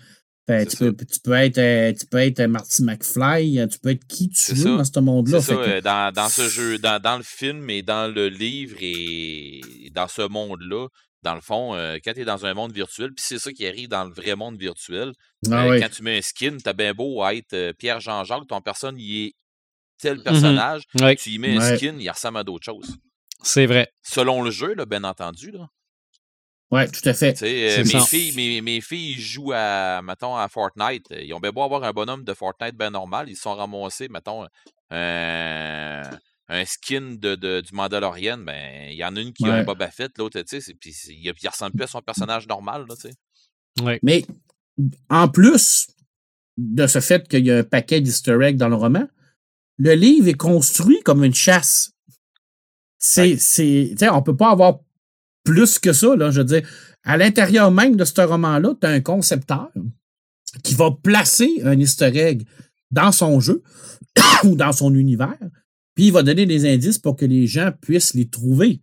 Ben, 0.45 0.67
tu, 0.67 0.75
peux, 0.75 0.93
tu, 0.93 1.21
peux, 1.23 1.33
être, 1.33 1.97
tu 1.97 2.05
peux 2.05 2.17
être 2.17 2.41
Marty 2.41 2.83
McFly, 2.83 3.65
tu 3.71 3.79
peux 3.79 3.91
être 3.91 4.05
qui 4.07 4.27
tu 4.27 4.53
veux 4.53 4.75
dans 4.77 4.83
ce 4.83 4.99
monde-là. 4.99 5.39
C'est 5.39 5.55
ça, 5.55 5.81
dans, 5.81 6.13
dans, 6.13 6.27
ce 6.27 6.49
jeu, 6.49 6.77
dans, 6.79 7.01
dans, 7.01 7.15
le 7.15 7.23
film 7.23 7.69
et 7.69 7.81
dans 7.81 8.13
le 8.13 8.27
livre 8.27 8.75
et 8.81 9.61
dans 9.95 10.09
ce 10.09 10.27
monde-là, 10.27 10.89
dans 11.23 11.35
le 11.35 11.41
fond, 11.41 11.73
euh, 11.73 11.97
quand 12.03 12.13
tu 12.13 12.21
es 12.21 12.25
dans 12.25 12.45
un 12.45 12.53
monde 12.53 12.73
virtuel, 12.73 13.13
puis 13.13 13.23
c'est 13.25 13.39
ça 13.39 13.51
qui 13.51 13.65
arrive 13.65 13.87
dans 13.87 14.03
le 14.03 14.13
vrai 14.13 14.35
monde 14.35 14.57
virtuel, 14.59 15.13
ah 15.49 15.65
euh, 15.65 15.79
quand 15.79 15.89
tu 15.89 16.03
mets 16.03 16.17
un 16.17 16.21
skin, 16.21 16.57
t'as 16.63 16.73
bien 16.73 16.93
beau 16.93 17.25
être 17.27 17.53
euh, 17.53 17.73
Pierre-Jean-Jacques, 17.73 18.47
ton 18.47 18.61
personne, 18.61 18.99
il 18.99 19.27
est 19.27 19.33
tel 19.99 20.17
mmh 20.17 20.23
personnage, 20.23 20.83
tu 21.17 21.29
y 21.29 21.39
mets 21.39 21.55
un 21.55 21.77
skin, 21.77 21.95
il 21.97 22.09
ressemble 22.09 22.39
à 22.39 22.43
d'autres 22.43 22.65
choses. 22.65 22.97
C'est 23.41 23.65
vrai. 23.65 23.89
Selon 24.03 24.41
le 24.41 24.51
jeu, 24.51 24.73
là, 24.73 24.85
bien 24.85 25.03
entendu. 25.03 25.51
Là. 25.51 25.67
Ouais, 26.71 26.87
tout 26.87 27.07
à 27.07 27.13
fait. 27.13 27.41
mes, 27.41 27.83
filles, 28.01 28.33
mes, 28.35 28.61
mes, 28.61 28.81
filles 28.81 29.19
jouent 29.19 29.53
à, 29.53 30.01
mettons, 30.01 30.35
à 30.35 30.47
Fortnite. 30.49 31.07
Ils 31.11 31.33
ont 31.33 31.39
bien 31.39 31.51
beau 31.51 31.61
avoir 31.61 31.83
un 31.83 31.91
bonhomme 31.91 32.23
de 32.23 32.33
Fortnite 32.33 32.75
bien 32.75 32.89
normal. 32.89 33.29
Ils 33.29 33.35
se 33.35 33.43
sont 33.43 33.55
ramassés, 33.55 34.07
mettons, 34.09 34.47
un 34.89 36.01
skin 36.65 37.15
de, 37.19 37.35
de, 37.35 37.61
du 37.61 37.73
Mandalorian, 37.73 38.37
ben, 38.37 38.89
il 38.89 38.97
y 38.97 39.03
en 39.03 39.15
a 39.15 39.21
une 39.21 39.33
qui 39.33 39.45
a 39.45 39.53
un 39.53 39.63
Boba 39.63 39.89
Fett, 39.89 40.17
l'autre, 40.17 40.39
tu 40.41 40.61
sais, 40.61 40.73
puis 40.73 40.93
il, 41.07 41.33
il, 41.41 41.49
ressemble 41.49 41.73
plus 41.73 41.83
à 41.83 41.87
son 41.87 42.01
personnage 42.01 42.47
normal, 42.47 42.85
là, 42.87 42.95
tu 42.95 43.09
sais. 43.09 43.99
Mais 44.03 44.25
en 45.09 45.27
plus 45.27 45.87
de 46.57 46.85
ce 46.87 46.99
fait 46.99 47.27
qu'il 47.27 47.45
y 47.45 47.51
a 47.51 47.59
un 47.59 47.63
paquet 47.63 48.01
d'easter 48.01 48.37
eggs 48.41 48.57
dans 48.57 48.69
le 48.69 48.75
roman, 48.75 49.07
le 49.77 49.93
livre 49.93 50.27
est 50.27 50.33
construit 50.33 51.01
comme 51.03 51.23
une 51.23 51.33
chasse. 51.33 51.91
C'est, 52.99 53.37
c'est, 53.37 53.95
on 54.09 54.21
peut 54.21 54.35
pas 54.35 54.51
avoir 54.51 54.79
plus 55.43 55.79
que 55.79 55.93
ça, 55.93 56.15
là, 56.15 56.31
je 56.31 56.39
veux 56.39 56.45
dire. 56.45 56.69
À 57.03 57.17
l'intérieur 57.17 57.69
même 57.71 57.95
de 57.95 58.05
ce 58.05 58.21
roman-là, 58.21 58.75
tu 58.79 58.87
as 58.87 58.91
un 58.91 59.01
concepteur 59.01 59.71
qui 60.63 60.75
va 60.75 60.91
placer 60.91 61.61
un 61.65 61.77
easter 61.79 62.15
egg 62.15 62.45
dans 62.91 63.11
son 63.11 63.39
jeu 63.39 63.61
ou 64.45 64.55
dans 64.55 64.71
son 64.71 64.93
univers 64.93 65.37
puis 65.95 66.07
il 66.07 66.11
va 66.11 66.23
donner 66.23 66.45
des 66.45 66.71
indices 66.71 66.99
pour 66.99 67.15
que 67.15 67.25
les 67.25 67.47
gens 67.47 67.71
puissent 67.81 68.13
les 68.13 68.27
trouver. 68.27 68.79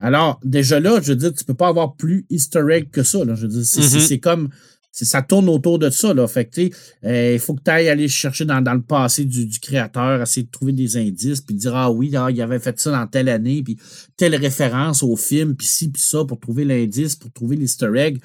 Alors, 0.00 0.40
déjà 0.44 0.78
là, 0.78 1.00
je 1.02 1.12
veux 1.12 1.16
dire, 1.16 1.32
tu 1.32 1.44
peux 1.44 1.54
pas 1.54 1.68
avoir 1.68 1.96
plus 1.96 2.24
easter 2.30 2.62
egg 2.70 2.90
que 2.90 3.02
ça. 3.02 3.24
Là. 3.24 3.34
Je 3.34 3.42
veux 3.42 3.48
dire, 3.48 3.64
c'est, 3.64 3.80
mm-hmm. 3.80 4.20
comme. 4.20 4.48
Ça 4.90 5.22
tourne 5.22 5.48
autour 5.48 5.78
de 5.78 5.90
ça. 5.90 6.12
Là. 6.12 6.26
Fait 6.26 6.46
que, 6.46 6.60
euh, 7.04 7.34
il 7.34 7.38
faut 7.38 7.54
que 7.54 7.62
tu 7.62 7.70
ailles 7.70 7.88
aller 7.88 8.08
chercher 8.08 8.44
dans, 8.44 8.60
dans 8.60 8.74
le 8.74 8.82
passé 8.82 9.24
du, 9.24 9.46
du, 9.46 9.60
créateur, 9.60 10.22
essayer 10.22 10.44
de 10.44 10.50
trouver 10.50 10.72
des 10.72 10.96
indices, 10.96 11.40
puis 11.40 11.54
dire 11.54 11.76
Ah 11.76 11.90
oui, 11.90 12.10
ah, 12.16 12.30
il 12.30 12.40
avait 12.42 12.58
fait 12.58 12.78
ça 12.80 12.90
dans 12.90 13.06
telle 13.06 13.28
année, 13.28 13.62
puis 13.62 13.76
telle 14.16 14.34
référence 14.34 15.04
au 15.04 15.14
film, 15.14 15.54
puis 15.54 15.66
ci, 15.66 15.90
puis 15.90 16.02
ça, 16.02 16.24
pour 16.24 16.40
trouver 16.40 16.64
l'indice, 16.64 17.14
pour 17.14 17.30
trouver 17.32 17.56
l'easter 17.56 17.90
egg. 17.96 18.18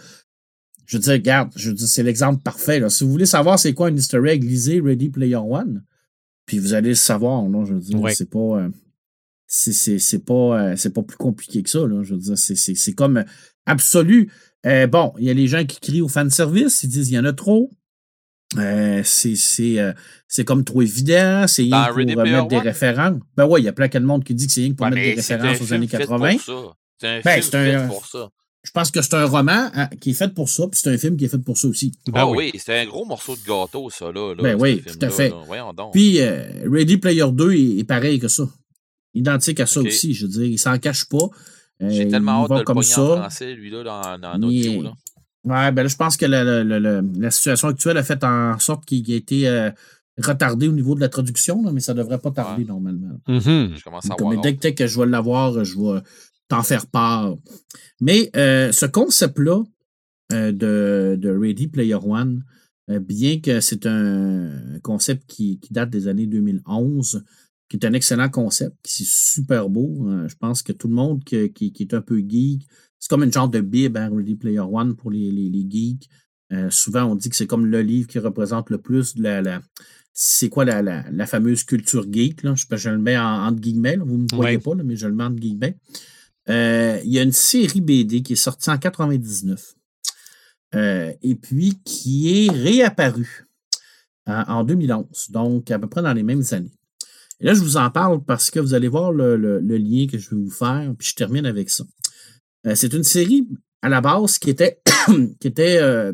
Je 0.86 0.97
veux 0.97 1.01
dire, 1.01 1.13
regarde, 1.13 1.51
je 1.55 1.69
veux 1.69 1.75
dire, 1.75 1.88
c'est 1.88 2.03
l'exemple 2.03 2.41
parfait. 2.41 2.79
Là. 2.79 2.89
Si 2.89 3.03
vous 3.03 3.11
voulez 3.11 3.25
savoir 3.25 3.59
c'est 3.59 3.73
quoi 3.73 3.88
un 3.88 3.95
easter 3.95 4.21
egg, 4.27 4.43
lisez 4.43 4.81
Ready 4.81 5.09
Player 5.09 5.36
One. 5.36 5.84
Puis 6.46 6.60
vous 6.60 6.74
allez 6.74 6.89
le 6.89 6.96
savoir, 6.96 7.44
non? 7.44 7.66
Je 7.66 7.74
veux 7.74 7.80
dire, 7.80 8.00
c'est 8.10 8.30
pas. 8.30 8.39
Euh, 8.39 8.70
c'est 9.48 10.26
pas, 10.26 10.74
euh, 10.74 10.89
pas 10.94 11.04
plus 11.04 11.18
compliqué 11.18 11.62
que 11.62 11.70
ça. 11.70 11.86
Là, 11.86 12.02
je 12.02 12.16
veux 12.16 12.20
dire, 12.20 12.38
c'est 12.38 12.94
comme 12.94 13.18
euh, 13.18 13.24
absolu. 13.66 14.32
bon, 14.64 15.14
il 15.20 15.26
y 15.26 15.30
a 15.30 15.34
les 15.34 15.48
gens 15.48 15.64
qui 15.66 15.80
crient 15.80 16.02
au 16.02 16.08
fanservice, 16.08 16.84
ils 16.84 16.89
disent 16.89 17.10
il 17.12 17.16
y 17.16 17.20
en 17.20 17.26
a 17.26 17.34
trop. 17.34 17.70
c'est 18.56 20.46
comme 20.46 20.64
trop 20.64 20.82
évident, 20.82 21.46
c'est 21.48 21.64
rien 21.64 21.88
pour 21.88 21.98
mettre 21.98 22.48
des 22.48 22.60
références. 22.60 23.20
Ben 23.38 23.46
ouais, 23.46 23.62
il 23.62 23.66
y 23.66 23.70
a 23.70 23.74
plein 23.74 23.88
de 23.88 24.00
monde 24.00 24.24
qui 24.24 24.34
dit 24.34 24.48
que 24.48 24.54
c'est 24.54 24.62
rien 24.62 24.74
pour 24.74 24.88
mettre 24.88 25.02
des 25.02 25.14
références 25.14 25.62
aux 25.62 25.74
années 25.74 25.88
80. 25.88 26.38
C'est 27.00 27.08
un 27.08 27.22
ben, 27.22 27.41
film 27.41 27.52
fait 27.52 27.88
pour 27.88 28.06
ça. 28.06 28.30
Je 28.64 28.72
pense 28.72 28.91
que 28.91 29.01
c'est 29.01 29.14
un 29.16 29.26
roman 29.26 29.70
hein, 29.76 29.88
qui 29.99 30.11
est 30.11 30.14
fait 30.14 30.34
pour 30.34 30.47
ça, 30.49 30.66
puis 30.68 30.80
c'est 30.82 30.89
un 30.89 30.97
film 30.97 31.18
qui 31.18 31.26
est 31.26 31.28
fait 31.30 31.38
pour 31.38 31.57
ça 31.57 31.68
aussi. 31.68 31.91
Ben 32.07 32.14
Ah 32.16 32.28
oui. 32.30 32.51
oui, 32.53 32.59
c'est 32.64 32.80
un 32.80 32.86
gros 32.86 33.05
morceau 33.05 33.36
de 33.36 33.41
gâteau, 33.45 33.89
ça, 33.89 34.05
là. 34.11 34.34
là, 34.36 34.41
Ben 34.41 34.57
oui, 34.59 34.82
tout 34.82 34.97
à 35.05 35.09
fait. 35.09 35.30
là. 35.30 35.36
Voyons 35.45 35.74
donc. 35.74 35.91
Puis 35.91 36.22
euh, 36.22 36.45
Ready 36.72 36.97
Player 36.97 37.26
2 37.32 37.51
est, 37.53 37.78
est 37.80 37.84
pareil 37.84 38.20
que 38.20 38.30
ça. 38.30 38.43
Identique 39.14 39.59
à 39.59 39.66
ça 39.66 39.82
aussi, 39.82 40.14
je 40.14 40.26
veux 40.26 40.32
dire. 40.32 40.45
Il 40.45 40.57
s'en 40.57 40.78
cache 40.80 41.05
pas. 41.09 41.26
Euh, 41.82 41.89
J'ai 41.89 42.03
il 42.03 42.07
tellement 42.07 42.43
hâte 42.45 42.51
de 42.51 42.55
le 42.59 42.64
comme 42.64 42.76
pogner 42.78 42.93
en 42.93 43.07
ça. 43.16 43.18
français, 43.22 43.53
lui, 43.53 43.70
là, 43.70 43.84
dans, 43.84 44.18
dans 44.20 44.39
Mais- 44.39 44.45
audio, 44.68 44.82
là. 44.84 44.93
Ouais, 45.45 45.72
ben 45.74 45.84
là, 45.84 45.89
je 45.89 45.95
pense 45.97 46.16
que 46.16 46.26
la, 46.26 46.43
la- 46.45 46.64
la- 46.64 46.80
la- 46.80 47.01
la 47.01 47.32
situation 47.32 47.68
actuelle 47.68 47.97
a 47.97 48.03
fait 48.03 48.24
en 48.24 48.57
sorte 48.59 48.86
qu'il 48.86 49.11
a 49.11 49.16
été 49.18 49.45
euh, 49.45 49.72
retardé 50.18 50.70
au 50.70 50.72
niveau 50.72 50.95
de 50.95 51.01
la 51.01 51.09
traduction, 51.09 51.61
là, 51.64 51.72
mais 51.74 51.82
ça 51.82 51.93
devrait 51.93 52.20
pas 52.20 52.32
tarder 52.32 52.61
Ouais. 52.61 52.68
normalement. 52.70 53.20
Mhm. 53.28 53.74
Je 53.76 53.84
commence 53.84 54.05
à 54.09 54.16
Comme 54.16 54.32
voir. 54.32 54.41
dès, 54.41 54.55
que- 54.55 54.61
dès 54.61 54.74
que 54.74 54.88
je 54.88 54.97
vais 55.01 55.05
l'avoir, 55.05 55.66
je 55.66 55.76
vais 55.78 55.99
t'en 56.50 56.64
faire 56.64 56.88
part. 56.88 57.36
Mais 58.02 58.30
euh, 58.36 58.72
ce 58.72 58.86
concept-là 58.86 59.64
euh, 60.32 60.52
de, 60.52 61.16
de 61.20 61.30
Ready 61.30 61.68
Player 61.68 61.96
One, 61.96 62.44
euh, 62.89 63.00
bien 63.00 63.39
que 63.39 63.60
c'est 63.62 63.86
un 63.86 64.80
concept 64.82 65.24
qui, 65.28 65.60
qui 65.60 65.74
date 65.74 65.89
des 65.89 66.08
années 66.08 66.28
2011, 66.28 67.24
qui 67.70 67.78
est 67.78 67.86
un 67.86 67.94
excellent 67.94 68.30
concept, 68.30 68.76
qui 68.84 69.04
est 69.04 69.10
super 69.10 69.70
beau. 69.70 70.08
euh, 70.10 70.28
je 70.28 70.36
pense 70.36 70.62
que 70.64 70.74
tout 70.74 70.88
le 70.88 70.96
monde 70.96 71.24
qui, 71.24 71.52
qui- 71.52 71.72
qui 71.72 71.84
est 71.84 71.94
un 71.94 72.02
peu 72.02 72.20
geek, 72.20 72.68
c'est 73.00 73.10
comme 73.10 73.24
une 73.24 73.34
genre 73.34 73.50
de 73.50 73.60
bible, 73.62 73.98
hein, 73.98 74.10
Ready 74.14 74.36
Player 74.36 74.60
One 74.60 74.96
pour 74.96 75.12
les, 75.12 75.32
les- 75.32 75.50
les 75.50 75.66
geeks. 75.70 76.10
Souvent, 76.70 77.06
on 77.06 77.16
dit 77.16 77.30
que 77.32 77.36
c'est 77.36 77.48
comme 77.48 77.66
le 77.66 77.82
livre 77.82 78.08
qui 78.08 78.20
représente 78.20 78.70
le 78.70 78.78
plus 78.78 79.16
de 79.16 79.24
la, 79.24 79.41
la- 79.41 79.62
c'est 80.14 80.50
quoi 80.50 80.66
la, 80.66 80.84
la- 80.84 81.04
la 81.12 81.26
fameuse 81.26 81.64
culture 81.64 82.06
geek. 82.12 82.44
Là? 82.44 82.54
Je, 82.54 82.66
je 82.78 82.89
le 82.91 83.00
mets 83.00 83.18
en, 83.18 83.48
entre 83.48 83.60
guillemets, 83.60 83.96
là. 83.98 84.04
vous 84.06 84.18
ne 84.20 84.24
me 84.24 84.36
voyez 84.36 84.58
Ouais. 84.58 84.62
pas, 84.62 84.76
là, 84.76 84.84
mais 84.84 84.96
je 84.96 85.08
le 85.08 85.16
mets 85.16 85.24
entre 85.24 85.38
guillemets. 85.39 85.76
Euh, 86.50 87.00
il 87.06 87.12
y 87.12 87.20
a 87.20 87.22
une 87.24 87.32
série 87.32 87.82
BD 87.82 88.22
qui 88.22 88.34
est 88.34 88.36
sortie 88.38 88.70
en 88.70 88.78
99 88.78 89.76
euh, 90.76 91.14
et 91.22 91.36
puis 91.36 91.80
qui 91.86 92.46
est 92.48 92.52
réapparue 92.52 93.48
en, 94.26 94.41
en 94.48 94.64
2011, 94.64 95.32
donc 95.32 95.72
à 95.72 95.80
peu 95.80 95.88
près 95.88 96.02
dans 96.02 96.14
les 96.14 96.24
mêmes 96.24 96.44
années. 96.52 96.72
Et 97.39 97.46
là, 97.46 97.54
je 97.54 97.62
vous 97.62 97.78
en 97.78 97.89
parle 97.89 98.24
parce 98.24 98.52
que 98.52 98.60
vous 98.60 98.74
allez 98.74 98.88
voir 98.88 99.12
le, 99.12 99.36
lien 99.60 100.08
que 100.08 100.18
je 100.18 100.30
vais 100.32 100.36
vous 100.41 100.50
faire, 100.50 100.94
puis 100.98 101.10
je 101.10 101.16
termine 101.16 101.46
avec 101.46 101.70
ça. 101.70 101.84
Euh, 102.68 102.76
c'est 102.76 102.94
une 102.94 103.04
série 103.04 103.48
à 103.82 103.89
la 103.89 104.02
base 104.02 104.38
qui 104.38 104.50
était, 104.50 104.82
qui 105.39 105.48
était 105.48 105.78
euh, 105.82 106.14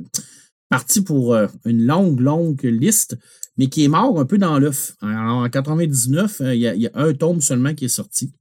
partie 0.69 1.01
pour 1.01 1.33
euh, 1.33 1.47
une 1.65 1.85
longue, 1.85 2.19
longue 2.19 2.63
liste, 2.63 3.17
mais 3.57 3.67
qui 3.67 3.83
est 3.83 3.87
mort 3.89 4.19
un 4.19 4.25
peu 4.25 4.37
dans 4.37 4.57
l'œuf. 4.59 4.95
En, 5.01 5.43
en 5.43 5.49
99, 5.49 6.41
euh, 6.41 6.55
il 6.55 6.61
y, 6.61 6.67
a- 6.67 6.75
il 6.75 6.81
y 6.81 6.87
a 6.87 6.91
un 6.95 7.13
tome 7.13 7.41
seulement 7.41 7.73
qui 7.75 7.85
est 7.85 7.89
sorti. 7.89 8.31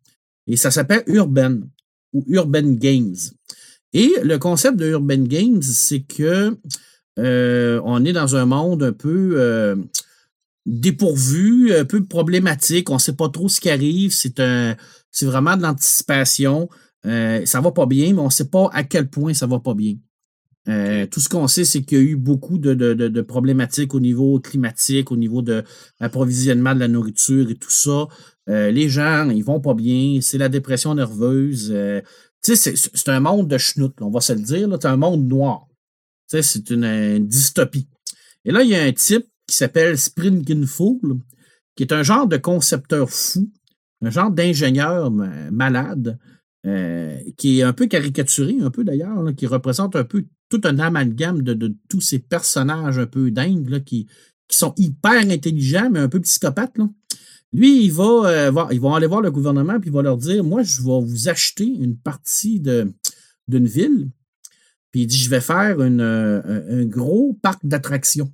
Et 0.47 0.57
ça 0.57 0.70
s'appelle 0.70 1.03
Urban 1.07 1.59
ou 2.12 2.24
Urban 2.28 2.72
Games. 2.74 3.16
Et 3.92 4.12
le 4.22 4.38
concept 4.38 4.76
de 4.76 4.86
Urban 4.90 5.22
Games, 5.24 5.62
c'est 5.62 6.00
que 6.00 6.56
euh, 7.18 7.80
on 7.84 8.04
est 8.04 8.12
dans 8.12 8.36
un 8.36 8.44
monde 8.46 8.82
un 8.82 8.92
peu 8.92 9.32
euh, 9.36 9.76
dépourvu, 10.66 11.74
un 11.74 11.84
peu 11.84 12.04
problématique. 12.04 12.90
On 12.90 12.94
ne 12.94 12.98
sait 12.98 13.14
pas 13.16 13.28
trop 13.28 13.48
ce 13.48 13.61
qui 13.61 13.70
arrive. 13.70 14.12
C'est 14.12 14.40
un, 14.40 14.76
c'est 15.11 15.26
vraiment 15.26 15.56
de 15.56 15.62
l'anticipation. 15.62 16.68
Euh, 17.06 17.44
ça 17.46 17.61
va 17.61 17.70
pas 17.72 17.86
bien, 17.86 18.12
mais 18.12 18.20
on 18.20 18.26
ne 18.26 18.30
sait 18.30 18.48
pas 18.48 18.68
à 18.72 18.82
quel 18.84 19.09
point 19.09 19.32
ça 19.34 19.46
va 19.46 19.59
pas 19.61 19.74
bien. 19.74 19.94
Euh, 20.68 21.06
tout 21.06 21.20
ce 21.20 21.28
qu'on 21.30 21.48
sait, 21.48 21.64
c'est 21.64 21.82
qu'il 21.82 21.98
y 21.98 22.00
a 22.00 22.04
eu 22.04 22.16
beaucoup 22.16 22.59
de, 22.59 22.74
de- 22.74 22.92
de- 22.92 23.09
de 23.09 23.20
problématiques 23.22 23.94
au 23.94 24.00
niveau 24.00 24.38
climatique, 24.38 25.11
au 25.11 25.16
niveau 25.16 25.40
de 25.40 25.64
l'approvisionnement 25.98 26.74
de 26.74 26.80
la 26.80 26.88
nourriture 26.88 27.48
et 27.48 27.54
tout 27.54 27.70
ça. 27.70 28.06
Euh, 28.49 28.70
les 28.70 28.88
gens, 28.88 29.28
ils 29.30 29.44
vont 29.44 29.61
pas 29.61 29.74
bien. 29.74 30.20
C'est 30.22 30.38
la 30.38 30.49
dépression 30.49 30.94
nerveuse. 30.94 31.70
Euh, 31.72 32.01
c'est- 32.42 33.09
un 33.09 33.20
monde 33.20 33.49
de 33.49 33.59
schnout, 33.59 33.94
on 34.01 34.11
va 34.11 34.20
se 34.20 34.32
le 34.32 34.40
dire. 34.40 34.68
C'est 34.80 34.88
un 34.88 34.96
monde 34.96 35.26
noir. 35.28 35.66
C'est 36.26 36.70
une, 36.70 37.26
dystopie. 37.26 37.88
Et 38.44 38.53
là, 38.53 38.62
il 38.62 38.70
y 38.70 38.74
a 38.74 38.82
un 38.82 38.92
type 38.92 39.26
qui 39.46 39.57
s'appelle 39.57 39.99
Springenfool, 39.99 41.18
qui 41.74 41.82
est 41.82 41.92
un 41.92 42.03
genre 42.03 42.26
de 42.26 42.36
concepteur 42.36 43.09
fou, 43.11 43.51
un 44.03 44.11
genre 44.11 44.30
d'ingénieur 44.30 45.11
ma- 45.11 45.51
malade, 45.51 46.18
euh, 46.66 47.18
qui 47.36 47.61
est 47.61 47.62
un 47.62 47.72
peu 47.72 47.86
caricaturé, 47.86 48.57
un 48.61 48.70
peu 48.70 48.84
d'ailleurs, 48.84 49.34
qui 49.36 49.46
représente 49.46 49.96
un 49.96 50.05
peu 50.05 50.24
tout 50.49 50.61
un 50.64 50.78
amalgame 50.78 51.42
de, 51.42 51.74
tous 51.88 52.01
ces 52.01 52.18
personnages 52.18 52.99
un 52.99 53.07
peu 53.07 53.30
dingues 53.30 53.82
qui, 53.84 54.07
sont 54.51 54.72
hyper 54.78 55.30
intelligents, 55.30 55.90
mais 55.90 55.99
un 56.01 56.09
peu 56.09 56.20
psychopathes. 56.20 56.78
Lui, 57.53 57.84
il 57.84 57.92
va, 57.92 58.05
euh, 58.26 58.51
voir- 58.51 58.72
ils 58.72 58.80
vont 58.80 58.94
aller 58.94 59.07
voir 59.07 59.22
le 59.22 59.30
gouvernement 59.30 59.80
puis 59.80 59.88
il 59.90 59.92
va 59.92 60.03
leur 60.03 60.16
dire 60.18 60.44
Moi, 60.44 60.62
je 60.62 60.82
vais 60.82 61.01
vous 61.01 61.28
acheter 61.28 61.64
une 61.64 61.96
partie 61.96 62.61
de- 62.61 62.92
d'une 63.49 63.66
ville. 63.66 64.11
Puis 64.90 65.03
il 65.03 65.07
dit 65.07 65.16
Je 65.16 65.30
vais 65.30 65.40
faire 65.40 65.80
une, 65.82 66.01
euh, 66.01 66.82
un, 66.82 66.84
gros 66.84 67.34
parc 67.42 67.64
d'attractions 67.64 68.32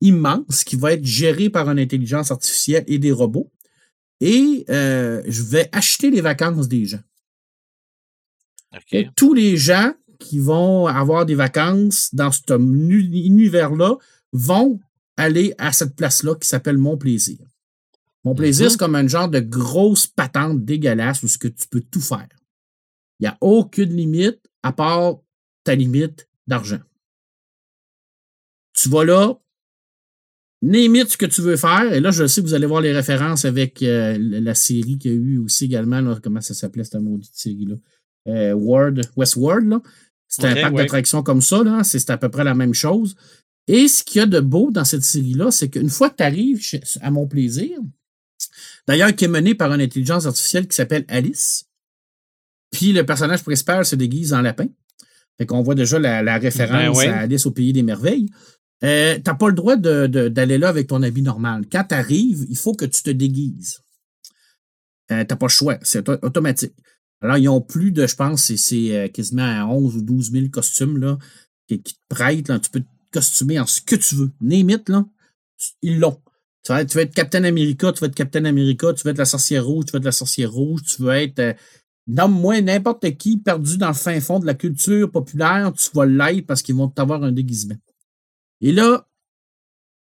immense 0.00 0.64
qui 0.64 0.76
va 0.76 0.92
être 0.92 1.04
géré 1.04 1.48
par 1.48 1.70
une 1.70 1.78
intelligence 1.78 2.30
artificielle 2.30 2.84
et 2.86 2.98
des 2.98 3.12
robots. 3.12 3.50
Et 4.20 4.64
euh, 4.68 5.22
je 5.26 5.42
vais 5.42 5.68
acheter 5.72 6.10
les 6.10 6.20
vacances 6.20 6.68
des 6.68 6.84
gens. 6.84 7.00
Et 8.92 9.08
tous 9.16 9.32
les 9.34 9.56
gens 9.56 9.92
qui 10.18 10.38
vont 10.38 10.86
avoir 10.86 11.24
des 11.26 11.34
vacances 11.34 12.14
dans 12.14 12.30
cet 12.30 12.50
univers-là 12.50 13.96
vont 14.32 14.80
aller 15.16 15.54
à 15.58 15.72
cette 15.72 15.94
place-là 15.96 16.34
qui 16.34 16.48
s'appelle 16.48 16.76
Mon 16.78 16.96
Plaisir. 16.96 17.38
Mon 18.24 18.34
Plaisir, 18.34 18.66
Mhm. 18.66 18.70
c'est 18.70 18.78
comme 18.78 18.94
un 18.94 19.06
genre 19.06 19.28
de 19.28 19.40
grosse 19.40 20.06
patente 20.06 20.64
dégueulasse 20.64 21.22
où 21.22 21.28
ce 21.28 21.38
que 21.38 21.48
tu 21.48 21.66
peux 21.68 21.80
tout 21.82 22.00
faire. 22.00 22.28
Il 23.20 23.24
n'y 23.24 23.28
a 23.28 23.36
aucune 23.40 23.94
limite 23.94 24.40
à 24.62 24.72
part 24.72 25.18
ta 25.62 25.74
limite 25.74 26.28
d'argent. 26.46 26.80
Tu 28.74 28.88
vas 28.88 29.04
là, 29.04 29.34
limite 30.62 31.10
ce 31.10 31.16
que 31.16 31.26
tu 31.26 31.42
veux 31.42 31.56
faire. 31.56 31.92
Et 31.92 32.00
là, 32.00 32.10
je 32.10 32.26
sais 32.26 32.40
que 32.42 32.46
vous 32.46 32.54
allez 32.54 32.66
voir 32.66 32.80
les 32.80 32.92
références 32.92 33.44
avec 33.44 33.82
euh, 33.82 34.16
la 34.18 34.54
série 34.54 34.98
qu'il 34.98 35.12
y 35.12 35.14
a 35.14 35.16
eu 35.18 35.38
aussi 35.38 35.66
également. 35.66 36.00
là, 36.00 36.18
comment 36.22 36.40
ça 36.40 36.54
s'appelait 36.54 36.84
cette 36.84 37.00
maudite 37.00 37.34
série-là? 37.34 37.76
euh, 38.28 38.54
là. 38.56 39.82
C'était 40.26 40.50
Ok, 40.50 40.56
un 40.56 40.60
parc 40.62 40.74
ouais. 40.74 40.82
d'attractions 40.82 41.22
comme 41.22 41.42
ça, 41.42 41.62
là. 41.62 41.84
C'est 41.84 41.98
c'est 41.98 42.10
à 42.10 42.18
peu 42.18 42.30
près 42.30 42.42
la 42.44 42.54
même 42.54 42.74
chose. 42.74 43.14
Et 43.68 43.86
ce 43.88 44.02
qu'il 44.02 44.18
y 44.18 44.22
a 44.22 44.26
de 44.26 44.40
beau 44.40 44.70
dans 44.70 44.84
cette 44.84 45.02
série-là, 45.04 45.50
c'est 45.50 45.68
qu'une 45.68 45.88
fois 45.90 46.10
que 46.10 46.16
tu 46.16 46.22
arrives 46.22 46.60
à 47.00 47.10
mon 47.10 47.26
plaisir, 47.28 47.78
d'ailleurs, 48.86 49.14
qui 49.14 49.24
est 49.24 49.28
mené 49.28 49.54
par 49.54 49.72
une 49.72 49.80
intelligence 49.80 50.26
artificielle 50.26 50.68
qui 50.68 50.76
s'appelle 50.76 51.04
Alice, 51.08 51.66
puis 52.70 52.92
le 52.92 53.04
personnage 53.06 53.42
principal 53.42 53.84
se 53.84 53.96
déguise 53.96 54.32
en 54.34 54.40
lapin. 54.40 54.66
Fait 55.38 55.46
qu'on 55.46 55.62
voit 55.62 55.74
déjà 55.74 55.98
la, 55.98 56.22
la 56.22 56.38
référence 56.38 56.96
Ben 56.96 56.96
ouais. 56.96 57.08
à 57.08 57.18
Alice 57.20 57.46
au 57.46 57.50
Pays 57.50 57.72
des 57.72 57.82
Merveilles. 57.82 58.28
Euh, 58.84 59.18
t'as 59.22 59.34
pas 59.34 59.48
le 59.48 59.54
droit 59.54 59.76
de- 59.76 60.06
de- 60.06 60.28
d'aller 60.28 60.58
là 60.58 60.68
avec 60.68 60.88
ton 60.88 61.02
habit 61.02 61.22
normal. 61.22 61.64
Quand 61.70 61.84
tu 61.88 61.94
arrives, 61.94 62.46
il 62.48 62.56
faut 62.56 62.74
que 62.74 62.84
tu 62.84 63.02
te 63.02 63.10
déguises. 63.10 63.80
Euh, 65.10 65.24
t'as 65.24 65.36
pas 65.36 65.46
le 65.46 65.50
choix, 65.50 65.78
c'est 65.82 66.08
auto- 66.08 66.24
automatique. 66.26 66.72
Alors, 67.20 67.36
ils 67.38 67.48
ont 67.48 67.60
plus 67.60 67.92
de, 67.92 68.06
je 68.06 68.14
pense, 68.16 68.52
c'est- 68.54 68.92
euh, 68.96 69.08
quasiment 69.08 69.42
à 69.44 69.64
11 69.66 69.96
ou 69.96 70.02
12 70.02 70.30
000 70.30 70.48
costumes 70.48 70.98
là, 70.98 71.18
qui, 71.68 71.80
qui 71.82 71.94
te 71.94 72.00
prêtent. 72.08 72.48
Là. 72.48 72.58
Tu 72.58 72.70
peux 72.70 72.80
te 72.80 72.86
costumer 73.12 73.58
en 73.58 73.66
ce 73.66 73.80
que 73.80 73.96
tu 73.96 74.14
veux. 74.16 74.30
Name 74.40 74.70
it, 74.70 74.88
là, 74.88 75.04
ils 75.82 75.98
l'ont. 75.98 76.20
Tu 76.64 76.72
vas, 76.72 76.82
être, 76.82 77.14
Captain 77.14 77.44
America, 77.44 77.92
tu 77.92 78.00
vas 78.00 78.06
être 78.06 78.14
Captain 78.14 78.44
America, 78.46 78.92
tu 78.94 79.04
vas 79.04 79.10
être 79.10 79.18
la 79.18 79.26
sorcière 79.26 79.66
rouge, 79.66 79.84
tu 79.86 79.92
vas 79.92 79.98
être 79.98 80.04
la 80.04 80.12
sorcière 80.12 80.50
rouge, 80.50 80.82
tu 80.82 81.02
vas 81.02 81.20
être. 81.20 81.38
euh, 81.38 81.52
Nomme-moi 82.06 82.60
n'importe 82.60 83.16
qui 83.16 83.38
perdu 83.38 83.78
dans 83.78 83.88
le 83.88 83.94
fin 83.94 84.20
fond 84.20 84.38
de 84.38 84.44
la 84.44 84.54
culture 84.54 85.10
populaire, 85.10 85.72
tu 85.72 85.88
vas 85.94 86.04
l'être 86.04 86.46
parce 86.46 86.60
qu'ils 86.60 86.74
vont 86.74 86.88
t'avoir 86.88 87.22
un 87.22 87.32
déguisement. 87.32 87.76
Et 88.60 88.72
là, 88.72 89.08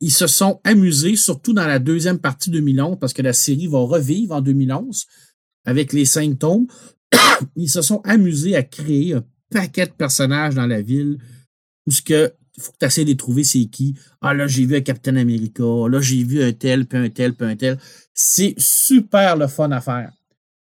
ils 0.01 0.11
se 0.11 0.27
sont 0.27 0.61
amusés, 0.65 1.15
surtout 1.15 1.53
dans 1.53 1.67
la 1.67 1.79
deuxième 1.79 2.19
partie 2.19 2.51
2011, 2.51 2.99
parce 3.01 3.13
que 3.13 3.23
la 3.23 3.33
série 3.33 3.69
va 3.69 3.79
revivre 3.79 4.35
en 4.35 4.41
2011 4.41 5.07
avec 5.65 5.93
les 5.93 6.05
cinq 6.05 6.41
tomes. 6.41 6.67
ils 7.57 7.71
se 7.71 7.83
sont 7.83 8.01
amusés 8.03 8.57
à 8.57 8.65
créer 8.65 9.15
un 9.15 9.25
paquet 9.51 9.87
de 9.87 9.93
personnages 9.93 10.57
dans 10.57 10.67
la 10.67 10.83
ville 10.83 11.19
où 11.87 11.93
ce 11.93 12.03
que 12.03 12.35
faut 12.61 12.73
que 12.73 12.79
tu 12.79 12.87
essaies 12.87 13.05
de 13.05 13.13
trouver, 13.15 13.45
c'est 13.45 13.65
qui. 13.65 13.95
Ah 14.21 14.35
là, 14.35 14.47
j'ai 14.47 14.67
vu 14.67 14.77
un 14.77 14.81
Captain 14.81 15.17
America, 15.17 15.63
là, 15.89 16.01
j'ai 16.01 16.23
vu 16.23 16.43
un 16.43 16.53
tel, 16.53 16.87
puis 16.87 16.99
un 16.99 17.09
tel, 17.09 17.35
puis 17.35 17.47
un 17.47 17.57
tel. 17.57 17.79
C'est 18.13 18.55
super 18.59 19.37
le 19.37 19.47
fun 19.47 19.71
à 19.71 19.81
faire. 19.81 20.13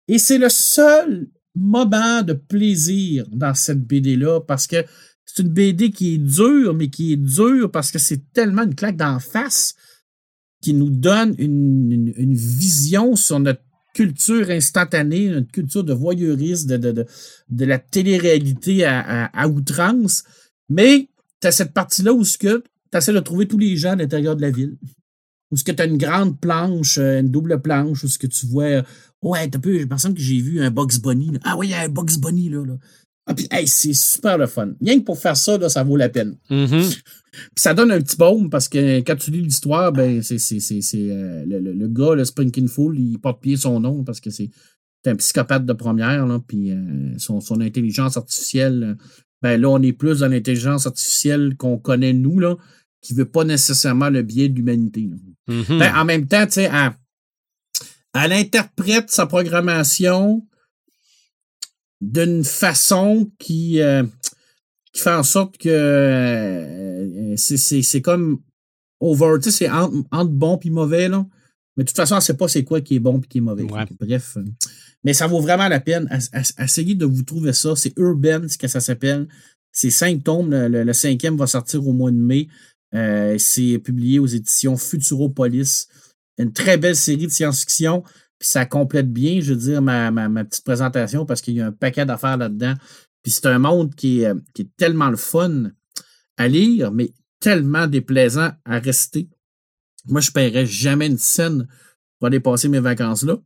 Et 0.08 0.18
c'est 0.18 0.38
le 0.38 0.48
seul 0.48 1.28
moment 1.54 2.22
de 2.22 2.32
plaisir 2.32 3.26
dans 3.30 3.54
cette 3.54 3.80
BD-là 3.80 4.40
parce 4.40 4.66
que 4.66 4.84
c'est 5.24 5.42
une 5.42 5.48
BD 5.48 5.90
qui 5.90 6.14
est 6.14 6.18
dure, 6.18 6.74
mais 6.74 6.88
qui 6.88 7.12
est 7.12 7.16
dure 7.16 7.70
parce 7.70 7.90
que 7.90 7.98
c'est 7.98 8.32
tellement 8.32 8.62
une 8.62 8.74
claque 8.74 8.96
d'en 8.96 9.18
face 9.18 9.74
qui 10.60 10.74
nous 10.74 10.90
donne 10.90 11.34
une, 11.38 12.34
vision 12.34 13.16
sur 13.16 13.38
notre 13.38 13.62
culture 13.94 14.50
instantanée, 14.50 15.30
notre 15.30 15.50
culture 15.50 15.84
de 15.84 15.92
voyeurisme, 15.92 16.76
de, 16.78 17.64
la 17.64 17.78
télé-réalité 17.78 18.84
à 18.84 19.48
outrance. 19.48 20.24
Mais 20.68 21.08
cette 21.52 21.72
partie-là 21.72 22.12
où 22.12 22.24
tu 22.24 22.48
essaies 22.94 23.12
de 23.12 23.20
trouver 23.20 23.46
tous 23.46 23.58
les 23.58 23.76
gens 23.76 23.92
à 23.92 23.96
l'intérieur 23.96 24.36
de 24.36 24.42
la 24.42 24.50
ville. 24.50 24.76
Où 25.50 25.56
ce 25.56 25.62
que 25.64 25.70
tu 25.72 25.80
as 25.82 25.86
une 25.86 25.98
grande 25.98 26.40
planche, 26.40 26.98
euh, 26.98 27.20
une 27.20 27.30
double 27.30 27.60
planche, 27.62 28.02
où 28.04 28.08
ce 28.08 28.18
que 28.18 28.26
tu 28.26 28.46
vois. 28.46 28.64
euh, 28.64 28.82
Ouais, 29.22 29.48
t'as 29.48 29.58
peu, 29.58 29.78
je 29.78 29.84
pense 29.84 30.04
que 30.04 30.10
j'ai 30.16 30.40
vu 30.40 30.60
un 30.60 30.70
Box 30.70 30.98
Bunny. 31.00 31.30
là. 31.32 31.38
Ah 31.44 31.56
oui, 31.56 31.68
il 31.68 31.70
y 31.70 31.74
a 31.74 31.82
un 31.82 31.88
Box 31.88 32.16
Bunny 32.18 32.48
là. 32.48 32.64
là. 32.64 32.76
Ah, 33.28 33.34
puis, 33.34 33.48
hey, 33.50 33.66
c'est 33.66 33.92
super 33.92 34.38
le 34.38 34.46
fun. 34.46 34.72
Rien 34.80 35.00
que 35.00 35.04
pour 35.04 35.18
faire 35.18 35.36
ça, 35.36 35.58
là, 35.58 35.68
ça 35.68 35.82
vaut 35.82 35.96
la 35.96 36.08
peine. 36.08 36.36
Mhm. 36.48 36.68
Puis 36.68 37.50
ça 37.56 37.74
donne 37.74 37.90
un 37.90 38.00
petit 38.00 38.16
baume 38.16 38.48
parce 38.50 38.68
que 38.68 38.98
quand 39.00 39.16
tu 39.16 39.30
lis 39.32 39.40
l'histoire, 39.42 39.92
ben, 39.92 40.22
c'est, 40.22 40.38
euh, 40.94 41.44
le, 41.46 41.58
le- 41.60 41.72
le 41.72 41.88
gars, 41.88 42.14
le 42.14 42.24
Sprinkin 42.24 42.66
Fool, 42.68 42.98
il 42.98 43.18
porte 43.18 43.42
pied 43.42 43.56
son 43.56 43.80
nom 43.80 44.04
parce 44.04 44.20
que 44.20 44.30
c'est, 44.30 44.50
un 45.06 45.14
psychopathe 45.16 45.64
de 45.66 45.72
première, 45.72 46.26
là, 46.26 46.40
puis 46.44 46.72
euh, 46.72 47.16
son, 47.18 47.40
son 47.40 47.60
intelligence 47.60 48.16
artificielle, 48.16 48.96
ben 49.46 49.60
là, 49.60 49.68
on 49.68 49.80
est 49.82 49.92
plus 49.92 50.20
dans 50.20 50.28
l'intelligence 50.28 50.86
artificielle 50.86 51.56
qu'on 51.56 51.78
connaît, 51.78 52.12
nous, 52.12 52.38
là, 52.40 52.56
qui 53.00 53.14
veut 53.14 53.24
pas 53.24 53.44
nécessairement 53.44 54.10
le 54.10 54.22
biais 54.22 54.48
de 54.48 54.56
l'humanité. 54.56 55.08
Mhm. 55.48 55.78
Ben, 55.78 55.94
en 55.96 56.04
même 56.04 56.26
temps, 56.26 56.44
tu 56.46 56.52
sais, 56.54 56.64
elle, 56.72 56.92
elle 58.14 58.32
interprète 58.32 59.10
sa 59.10 59.26
programmation 59.26 60.44
d'une 62.00 62.44
façon 62.44 63.30
qui, 63.38 63.80
euh, 63.80 64.02
qui 64.92 65.00
fait 65.02 65.12
en 65.14 65.22
sorte 65.22 65.56
que 65.58 65.68
euh, 65.68 67.36
c'est- 67.36 68.00
comme 68.02 68.40
over, 69.00 69.36
tu 69.42 69.50
sais, 69.50 69.56
c'est 69.58 69.70
entre, 69.70 69.96
entre 70.10 70.30
bon 70.32 70.58
et 70.64 70.70
mauvais, 70.70 71.08
là. 71.08 71.24
Mais 71.76 71.84
de 71.84 71.88
toute 71.88 71.96
façon, 71.96 72.14
elle 72.14 72.20
ne 72.20 72.24
sait 72.24 72.36
pas 72.36 72.48
c'est 72.48 72.64
quoi 72.64 72.80
qui 72.80 72.96
est 72.96 73.00
bon 73.00 73.20
et 73.20 73.26
qui 73.26 73.38
est 73.38 73.42
mauvais. 73.42 73.62
Ouais. 73.64 73.84
Bref. 74.00 74.38
Mais 75.06 75.14
ça 75.14 75.28
vaut 75.28 75.40
vraiment 75.40 75.68
la 75.68 75.78
peine. 75.78 76.08
Ess- 76.10 76.30
ess- 76.32 76.52
Essayez 76.58 76.96
de 76.96 77.06
vous 77.06 77.22
trouver 77.22 77.52
ça. 77.52 77.76
C'est 77.76 77.96
Urban, 77.96 78.48
ce 78.48 78.58
que 78.58 78.66
ça 78.66 78.80
s'appelle. 78.80 79.28
C'est 79.70 79.90
cinq 79.90 80.24
tomes. 80.24 80.50
Le, 80.50 80.92
cinquième 80.92 81.36
va 81.36 81.46
sortir 81.46 81.86
au 81.86 81.92
mois 81.92 82.10
de 82.10 82.16
mai. 82.16 82.48
Euh, 82.92 83.38
c'est 83.38 83.78
publié 83.78 84.18
aux 84.18 84.26
éditions 84.26 84.76
Futuropolis. 84.76 85.86
Une 86.38 86.52
très 86.52 86.76
belle 86.76 86.96
série 86.96 87.28
de 87.28 87.30
science-fiction. 87.30 88.02
Puis 88.40 88.48
ça 88.48 88.66
complète 88.66 89.10
bien, 89.10 89.40
je 89.40 89.54
veux 89.54 89.60
dire, 89.60 89.80
ma, 89.80 90.10
petite 90.44 90.64
présentation 90.64 91.24
parce 91.24 91.40
qu'il 91.40 91.54
y 91.54 91.60
a 91.60 91.66
un 91.68 91.72
paquet 91.72 92.04
d'affaires 92.04 92.36
là-dedans. 92.36 92.74
Puis 93.22 93.30
c'est 93.30 93.46
un 93.46 93.60
monde 93.60 93.94
qui 93.94 94.22
est, 94.22 94.26
euh, 94.26 94.64
tellement 94.76 95.08
le 95.08 95.16
fun 95.16 95.70
à 96.36 96.48
lire, 96.48 96.90
mais 96.90 97.12
tellement 97.38 97.86
déplaisant 97.86 98.50
à 98.64 98.80
rester. 98.80 99.28
Moi, 100.08 100.20
je 100.20 100.30
ne 100.30 100.32
paierais 100.32 100.66
jamais 100.66 101.06
une 101.06 101.16
scène 101.16 101.68
pour 102.18 102.26
aller 102.26 102.40
passer 102.40 102.68
mes 102.68 102.80
vacances 102.80 103.22
là. 103.22 103.36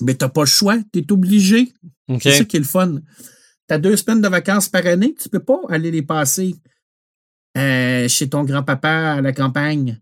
Mais 0.00 0.14
tu 0.16 0.24
n'as 0.24 0.28
pas 0.28 0.42
le 0.42 0.46
choix, 0.46 0.78
tu 0.92 1.00
es 1.00 1.12
obligé. 1.12 1.72
C'est 2.20 2.38
ça 2.38 2.44
qui 2.44 2.56
est 2.56 2.60
le 2.60 2.64
fun. 2.66 2.96
Tu 3.68 3.74
as 3.74 3.78
deux 3.78 3.96
semaines 3.96 4.20
de 4.22 4.28
vacances 4.28 4.68
par 4.68 4.86
année, 4.86 5.14
tu 5.20 5.28
peux 5.28 5.40
pas 5.40 5.58
aller 5.68 5.90
les 5.90 6.02
passer 6.02 6.54
euh, 7.56 8.08
chez 8.08 8.28
ton 8.28 8.44
grand-papa 8.44 9.14
à 9.14 9.20
la 9.20 9.32
campagne. 9.32 10.00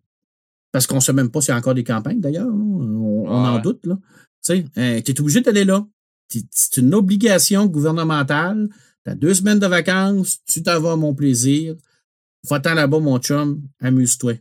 Parce 0.73 0.87
qu'on 0.87 0.97
ne 0.97 1.01
sait 1.01 1.13
même 1.13 1.31
pas 1.31 1.41
s'il 1.41 1.51
y 1.51 1.55
a 1.55 1.59
encore 1.59 1.75
des 1.75 1.85
campagnes, 1.85 2.21
d'ailleurs. 2.21 2.49
On, 2.49 3.25
on 3.27 3.45
en 3.45 3.57
Ouais. 3.57 3.63
doute. 3.63 3.85
Là. 3.87 3.99
Tu 4.45 4.65
es 4.77 5.21
obligé 5.21 5.41
d'aller 5.41 5.65
là. 5.65 5.87
C'est- 6.29 6.77
une 6.77 6.95
obligation 6.95 7.67
gouvernementale. 7.67 8.69
Tu 9.05 9.11
as 9.11 9.15
deux 9.15 9.35
semaines 9.35 9.59
de 9.61 9.67
vacances, 9.67 10.39
tu 10.47 10.63
t'en 10.63 10.81
vas 10.81 10.93
à 10.93 10.97
mon 10.97 11.15
plaisir. 11.15 11.75
Va-t'en 12.49 12.75
là-bas, 12.75 13.01
mon 13.01 13.19
chum, 13.19 13.63
amuse-toi. 13.81 14.35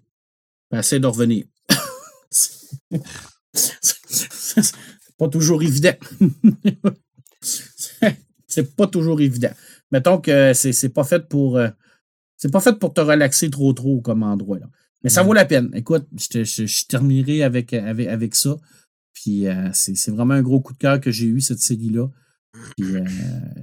Puis 0.69 0.79
Essaie 0.79 0.99
de 0.99 1.07
revenir. 1.07 1.45
Pas 5.17 5.27
toujours 5.29 5.63
évident. 5.63 5.93
c'est 8.47 8.75
pas 8.75 8.87
toujours 8.87 9.21
évident. 9.21 9.51
Mettons 9.91 10.19
que 10.19 10.53
c'est 10.53 10.73
c'est 10.73 10.89
pas 10.89 11.03
fait 11.03 11.27
pour. 11.27 11.57
euh, 11.57 11.69
c'est 12.37 12.51
pas 12.51 12.59
fait 12.59 12.77
pour 12.77 12.93
te 12.93 13.01
relaxer 13.01 13.49
trop 13.49 13.71
trop 13.73 14.01
comme 14.01 14.23
endroit. 14.23 14.59
Là. 14.59 14.67
Mais 15.03 15.09
ça 15.09 15.23
vaut 15.23 15.33
la 15.33 15.45
peine. 15.45 15.69
Écoute, 15.73 16.05
je, 16.17 16.27
te- 16.27 16.43
je- 16.43 16.65
je 16.65 16.85
terminerai 16.87 17.43
avec, 17.43 17.73
avec, 17.73 18.07
avec 18.07 18.35
ça. 18.35 18.57
Puis 19.13 19.47
euh, 19.47 19.69
c'est 19.73 19.95
c'est 19.95 20.11
vraiment 20.11 20.33
un 20.33 20.41
gros 20.41 20.59
coup 20.59 20.73
de 20.73 20.77
cœur 20.79 20.99
que 20.99 21.11
j'ai 21.11 21.27
eu, 21.27 21.41
cette 21.41 21.59
série-là. 21.59 22.07
Puis 22.77 22.95
euh, 22.95 23.03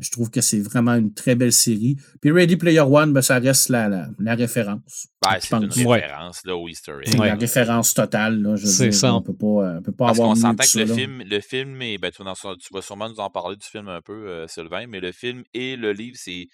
je 0.01 0.11
trouve 0.11 0.31
que 0.31 0.41
c'est 0.41 0.61
vraiment 0.61 0.95
une 0.95 1.13
très 1.13 1.35
belle 1.35 1.53
série. 1.53 1.97
Puis 2.21 2.31
Ready 2.31 2.57
Player 2.57 2.81
One, 2.81 3.13
ben, 3.13 3.23
ça 3.23 3.39
reste 3.39 3.69
la, 3.69 3.89
la, 3.89 4.09
la 4.19 4.35
référence. 4.35 5.09
Ben, 5.23 5.37
Je 5.41 5.47
c'est 5.47 5.55
une 5.57 5.65
référence 5.67 6.41
là, 6.45 6.57
au 6.57 6.69
Easter 6.69 6.93
egg. 7.03 7.09
C'est 7.13 7.19
Ouais. 7.21 7.29
la 7.29 7.35
référence 7.37 7.95
totale. 7.95 8.41
Là, 8.43 8.57
je 8.57 8.63
veux 8.65 8.71
C'est 8.71 8.89
dire, 8.89 8.95
ça. 8.99 9.15
On 9.15 9.23
peut 9.23 9.35
pas, 9.35 9.47
euh, 9.47 9.79
on 9.79 9.83
peut 9.83 9.93
pas 9.93 10.07
Parce 10.07 10.19
avoir 10.19 10.35
mieux 10.35 10.41
s'entend 10.41 10.57
que 10.57 10.63
que 10.63 10.67
ça, 10.69 10.79
le 10.81 10.85
là. 10.87 10.95
film, 10.95 11.23
le 11.29 11.41
film 11.41 11.83
est, 11.83 11.99
ben, 11.99 12.11
tu, 12.11 12.23
vas 12.23 12.31
en- 12.31 12.57
tu 12.57 12.69
vas 12.73 12.83
sûrement 12.83 13.09
nous 13.09 13.21
en 13.21 13.31
parler 13.31 13.57
du 13.57 13.67
film 13.67 13.89
un 13.89 14.01
peu, 14.01 14.13
euh, 14.29 14.47
Sylvain, 14.49 14.87
mais 14.89 15.01
le 15.01 15.13
film 15.13 15.43
et 15.55 15.77
le 15.77 15.93
livre, 15.93 16.17
c'est 16.19 16.47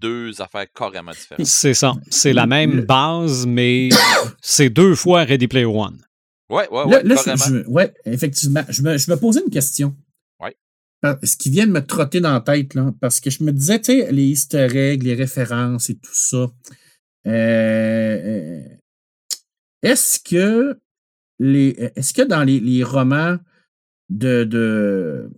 deux 0.00 0.40
affaires 0.40 0.66
carrément 0.74 1.12
différentes. 1.12 1.44
C'est 1.46 1.74
ça. 1.74 1.92
C'est 2.08 2.32
la 2.32 2.46
même 2.46 2.76
Le- 2.76 2.82
base, 2.82 3.46
mais 3.46 3.90
c'est 4.40 4.70
deux 4.70 4.94
fois 4.94 5.24
Ready 5.24 5.46
Player 5.48 5.66
One. 5.66 5.98
Ouais, 6.48 6.68
ouais, 6.70 7.02
là, 7.04 7.14
je- 7.16 7.68
ouais, 7.68 7.92
effectivement. 8.06 8.62
Je 8.68 8.82
me, 8.82 8.98
je 8.98 9.10
me 9.10 9.16
posais 9.16 9.40
une 9.44 9.52
question. 9.52 9.94
Ce 11.22 11.36
qui 11.36 11.48
vient 11.50 11.66
de 11.66 11.72
me 11.72 11.84
trotter 11.84 12.20
dans 12.20 12.32
la 12.34 12.40
tête, 12.40 12.74
là, 12.74 12.92
parce 13.00 13.20
que 13.20 13.30
je 13.30 13.42
me 13.42 13.52
disais, 13.52 13.78
tu 13.80 13.86
sais, 13.86 14.12
les 14.12 14.24
easter 14.24 14.68
eggs, 14.76 15.02
les 15.02 15.14
références 15.14 15.88
et 15.90 15.94
tout 15.96 16.14
ça. 16.14 16.36
euh, 17.26 17.30
euh, 17.30 18.62
est-ce 19.82 20.20
que 20.20 20.78
les 21.38 21.68
est-ce 21.96 22.12
que 22.12 22.22
dans 22.22 22.44
les, 22.44 22.60
les 22.60 22.84
romans 22.84 23.38
de, 24.10 24.44
de 24.44 25.30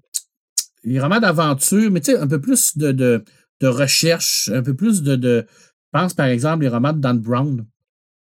les 0.85 0.99
romans 1.01 1.21
d'aventure, 1.21 1.91
mais 1.93 2.01
tu 2.01 2.11
sais, 2.13 2.19
un 2.19 2.27
peu 2.27 2.41
plus 2.41 2.77
de, 2.77 2.91
de, 2.91 3.25
de 3.61 3.67
recherche, 3.69 4.49
un 4.53 4.63
peu 4.63 4.75
plus 4.75 5.03
de, 5.03 5.15
de 5.15 5.47
je 5.49 5.99
pense 5.99 6.15
par 6.15 6.27
exemple 6.27 6.63
les 6.63 6.69
romans 6.69 6.93
de 6.93 7.01
Dan 7.01 7.19
Brown, 7.21 7.65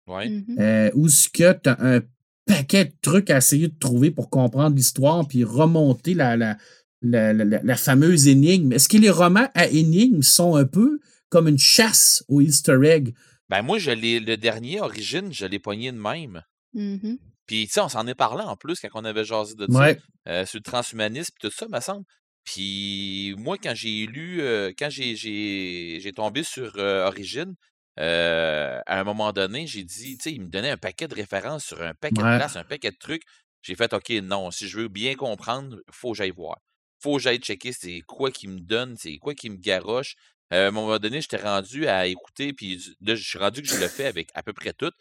Ouais. 0.09 0.29
Mhm. 0.29 0.57
euh, 0.59 0.91
où 0.95 1.07
ce 1.09 1.29
que 1.29 1.53
tu 1.53 1.69
as 1.69 1.77
un 1.81 2.01
paquet 2.47 2.87
de 2.87 2.93
trucs 3.03 3.29
à 3.31 3.37
essayer 3.37 3.69
de 3.69 3.79
trouver 3.79 4.11
pour 4.11 4.31
comprendre 4.31 4.75
l'histoire 4.75 5.29
puis 5.29 5.45
remonter 5.45 6.15
la, 6.15 6.35
la, 6.37 6.57
la, 7.03 7.33
la- 7.33 7.45
la- 7.45 7.63
la 7.63 7.77
fameuse 7.77 8.27
énigme. 8.29 8.73
Est-ce 8.73 8.89
que 8.89 8.97
les 8.99 9.11
romans 9.11 9.49
à 9.55 9.67
énigmes 9.69 10.23
sont 10.23 10.57
un 10.57 10.65
peu 10.67 10.99
comme 11.29 11.49
une 11.49 11.59
chasse 11.59 12.25
au 12.29 12.41
Easter 12.41 12.79
egg? 12.85 13.15
Ben, 13.49 13.63
moi, 13.63 13.79
je 13.79 13.91
le 13.91 14.37
dernier, 14.37 14.81
Origine, 14.81 15.33
je 15.33 15.47
l'ai 15.47 15.59
pogné 15.59 15.91
de 15.93 15.99
même. 15.99 16.43
Mhm. 16.75 17.19
Puis, 17.47 17.67
tu 17.67 17.73
sais, 17.73 17.81
on 17.81 17.89
s'en 17.89 18.07
est 18.07 18.15
parlé 18.15 18.43
en 18.45 18.57
plus 18.57 18.79
quand 18.81 18.89
on 18.95 19.05
avait 19.05 19.25
jasé 19.25 19.55
de 19.55 19.67
ça. 19.73 19.79
Ouais. 19.79 19.99
euh, 20.29 20.45
sur 20.45 20.59
le 20.59 20.63
transhumanisme 20.63 21.33
et 21.43 21.49
tout 21.49 21.55
ça, 21.55 21.67
me 21.69 21.81
semble. 21.81 22.05
Puis 22.45 23.35
moi, 23.39 23.57
quand 23.63 23.75
j'ai 23.75 24.07
lu, 24.07 24.41
euh, 24.43 24.73
quand 24.79 24.91
j'ai, 24.91 25.17
j'ai, 25.17 25.99
j'ai 26.01 26.13
tombé 26.13 26.43
sur 26.43 26.73
euh, 26.77 27.07
Origine, 27.07 27.55
euh, 28.01 28.81
à 28.87 29.01
un 29.01 29.05
moment 29.05 29.33
donné, 29.33 29.67
j'ai 29.67 29.85
dit, 29.85 30.17
tu 30.19 30.23
sais, 30.25 30.33
il 30.33 30.43
me 30.43 30.49
donnait 30.49 30.71
un 30.71 30.77
paquet 30.77 31.09
de 31.09 31.15
références 31.15 31.65
sur 31.65 31.81
un 31.83 31.95
paquet 31.95 32.23
Ouais. 32.23 32.33
de 32.33 32.37
places, 32.37 32.57
un 32.57 32.65
paquet 32.65 32.91
de 32.91 32.97
trucs. 32.99 33.23
J'ai 33.63 33.75
fait, 33.75 33.93
OK, 33.93 34.11
non, 34.23 34.51
si 34.51 34.69
je 34.69 34.79
veux 34.81 34.89
bien 34.89 35.15
comprendre, 35.15 35.79
faut 35.91 36.13
que 36.13 36.19
j'aille 36.19 36.31
voir. 36.31 36.59
Faut 37.01 37.17
que 37.17 37.23
j'aille 37.23 37.39
checker 37.39 37.73
c'est 37.73 38.01
quoi 38.07 38.31
qui 38.31 38.49
me 38.49 38.61
donne, 38.61 38.97
c'est 38.97 39.17
quoi 39.19 39.35
qui 39.35 39.51
me 39.51 39.57
garoche. 39.57 40.17
Euh, 40.53 40.67
à 40.67 40.69
un 40.69 40.71
moment 40.71 40.99
donné, 40.99 41.21
j'étais 41.21 41.37
rendu 41.37 41.87
à 41.87 42.07
écouter, 42.07 42.53
puis 42.53 42.83
là, 43.01 43.15
je 43.15 43.23
suis 43.23 43.39
rendu 43.39 43.63
que 43.63 43.69
je 43.69 43.77
le 43.79 43.89
fais 43.89 44.07
avec 44.07 44.31
à 44.35 44.43
peu 44.43 44.53
près 44.53 44.73
tout. 44.73 44.93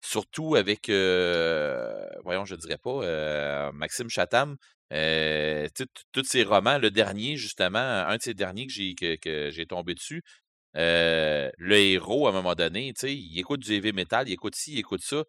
Surtout 0.00 0.54
avec, 0.54 0.88
euh, 0.88 2.08
voyons, 2.24 2.44
je 2.44 2.54
dirais 2.54 2.78
pas, 2.78 3.02
euh, 3.02 3.72
Maxime 3.72 4.08
Chatham, 4.08 4.56
tous 4.90 6.24
ses 6.24 6.44
romans, 6.44 6.78
le 6.78 6.90
dernier, 6.90 7.36
justement, 7.36 7.78
un 7.78 8.16
de 8.16 8.22
ces 8.22 8.34
derniers 8.34 8.66
que 8.66 8.72
j'ai 8.72 8.94
que, 8.94 9.64
tombé 9.64 9.94
dessus, 9.94 10.22
le 10.74 11.76
héros, 11.76 12.26
à 12.26 12.30
un 12.30 12.32
moment 12.32 12.54
donné, 12.54 12.94
il 13.02 13.38
écoute 13.38 13.60
du 13.60 13.72
heavy 13.74 13.92
metal, 13.92 14.28
il 14.28 14.32
écoute 14.32 14.54
ci, 14.54 14.74
il 14.74 14.78
écoute 14.78 15.02
ça, 15.02 15.24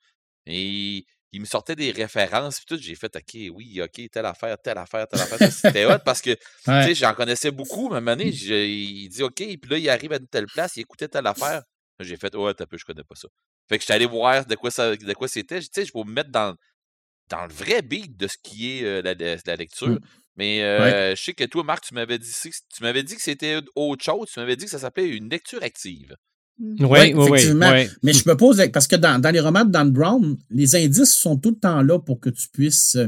et 0.46 1.06
il, 1.32 1.42
me 1.42 1.46
sortait 1.46 1.76
des 1.76 1.92
références, 1.92 2.58
puis 2.60 2.66
tout, 2.66 2.82
j'ai 2.82 2.96
fait, 2.96 3.16
OK, 3.16 3.34
oui, 3.56 3.82
OK, 3.82 4.02
telle 4.12 4.26
affaire, 4.26 4.58
telle 4.62 4.78
affaire, 4.78 5.08
telle 5.08 5.22
affaire. 5.22 5.52
C'était 5.52 5.86
hot 5.86 6.00
parce 6.04 6.22
que, 6.22 6.32
tu 6.64 6.72
Ouais. 6.72 6.84
sais, 6.84 6.96
j'en 6.96 7.14
connaissais 7.14 7.52
beaucoup, 7.52 7.90
mais 7.90 7.96
à 7.96 7.98
un 7.98 8.02
moment 8.02 8.16
donné, 8.18 8.32
j'ai- 8.32 8.70
il 8.74 9.10
dit, 9.10 9.24
OK, 9.24 9.36
puis 9.36 9.60
là, 9.70 9.78
il 9.78 9.90
arrive 9.90 10.14
à 10.14 10.18
une 10.18 10.28
telle 10.28 10.48
place, 10.48 10.76
il 10.78 10.82
écoutait 10.82 11.08
telle 11.08 11.28
affaire. 11.28 11.64
J'ai 12.00 12.16
fait, 12.18 12.34
ouais, 12.36 12.54
t'as 12.54 12.66
peu, 12.66 12.78
je 12.78 12.86
connais 12.86 13.04
pas 13.04 13.16
ça. 13.16 13.28
Fait 13.68 13.78
que 13.78 13.82
j'étais 13.84 13.94
allé 13.94 14.06
voir 14.06 14.46
de 14.46 14.56
quoi 14.56 14.72
ça, 14.72 14.96
de 14.96 15.14
quoi 15.14 15.28
c'était. 15.28 15.60
Tu 15.60 15.68
sais, 15.72 15.86
je 15.86 15.92
vais 15.94 16.04
me 16.04 16.12
mettre 16.12 16.32
dans, 16.32 16.56
dans 17.30 17.46
le 17.46 17.54
vrai 17.54 17.82
beat 17.82 18.16
de 18.18 18.28
ce 18.28 18.38
qui 18.42 18.80
est 18.80 18.84
euh, 18.84 19.02
la, 19.02 19.14
la- 19.14 19.36
la 19.46 19.56
lecture. 19.56 19.90
Mm. 19.90 20.00
Mais 20.38 20.64
euh, 20.64 21.16
je 21.16 21.22
sais 21.22 21.34
que 21.34 21.44
toi, 21.44 21.64
Marc, 21.64 21.84
tu 21.84 21.94
m'avais 21.94 22.18
dit, 22.18 22.32
tu 22.42 22.84
m'avais 22.84 23.04
dit 23.04 23.16
que 23.16 23.22
c'était 23.22 23.60
autre 23.76 24.04
chose. 24.04 24.30
Tu 24.32 24.40
m'avais 24.40 24.56
dit 24.56 24.64
que 24.66 24.72
ça 24.72 24.80
s'appelait 24.80 25.10
une 25.10 25.30
lecture 25.30 25.62
active. 25.62 26.16
Oui, 26.60 26.86
Ouais, 26.86 27.14
oui, 27.14 27.14
oui. 27.16 27.28
effectivement. 27.38 27.72
oui. 27.72 27.88
Mais 28.04 28.14
je 28.14 28.28
me 28.28 28.36
pose, 28.36 28.62
parce 28.74 28.88
que 28.88 28.96
dans, 28.98 29.20
dans 29.22 29.32
les 29.32 29.40
romans 29.40 29.64
de 29.66 29.72
Dan 29.72 29.92
Brown, 29.92 30.38
les 30.50 30.76
indices 30.76 31.14
sont 31.14 31.38
tout 31.38 31.52
le 31.52 31.56
temps 31.58 31.82
là 31.82 32.00
pour 32.00 32.20
que 32.20 32.30
tu 32.30 32.48
puisses 32.52 32.96
euh, 32.96 33.08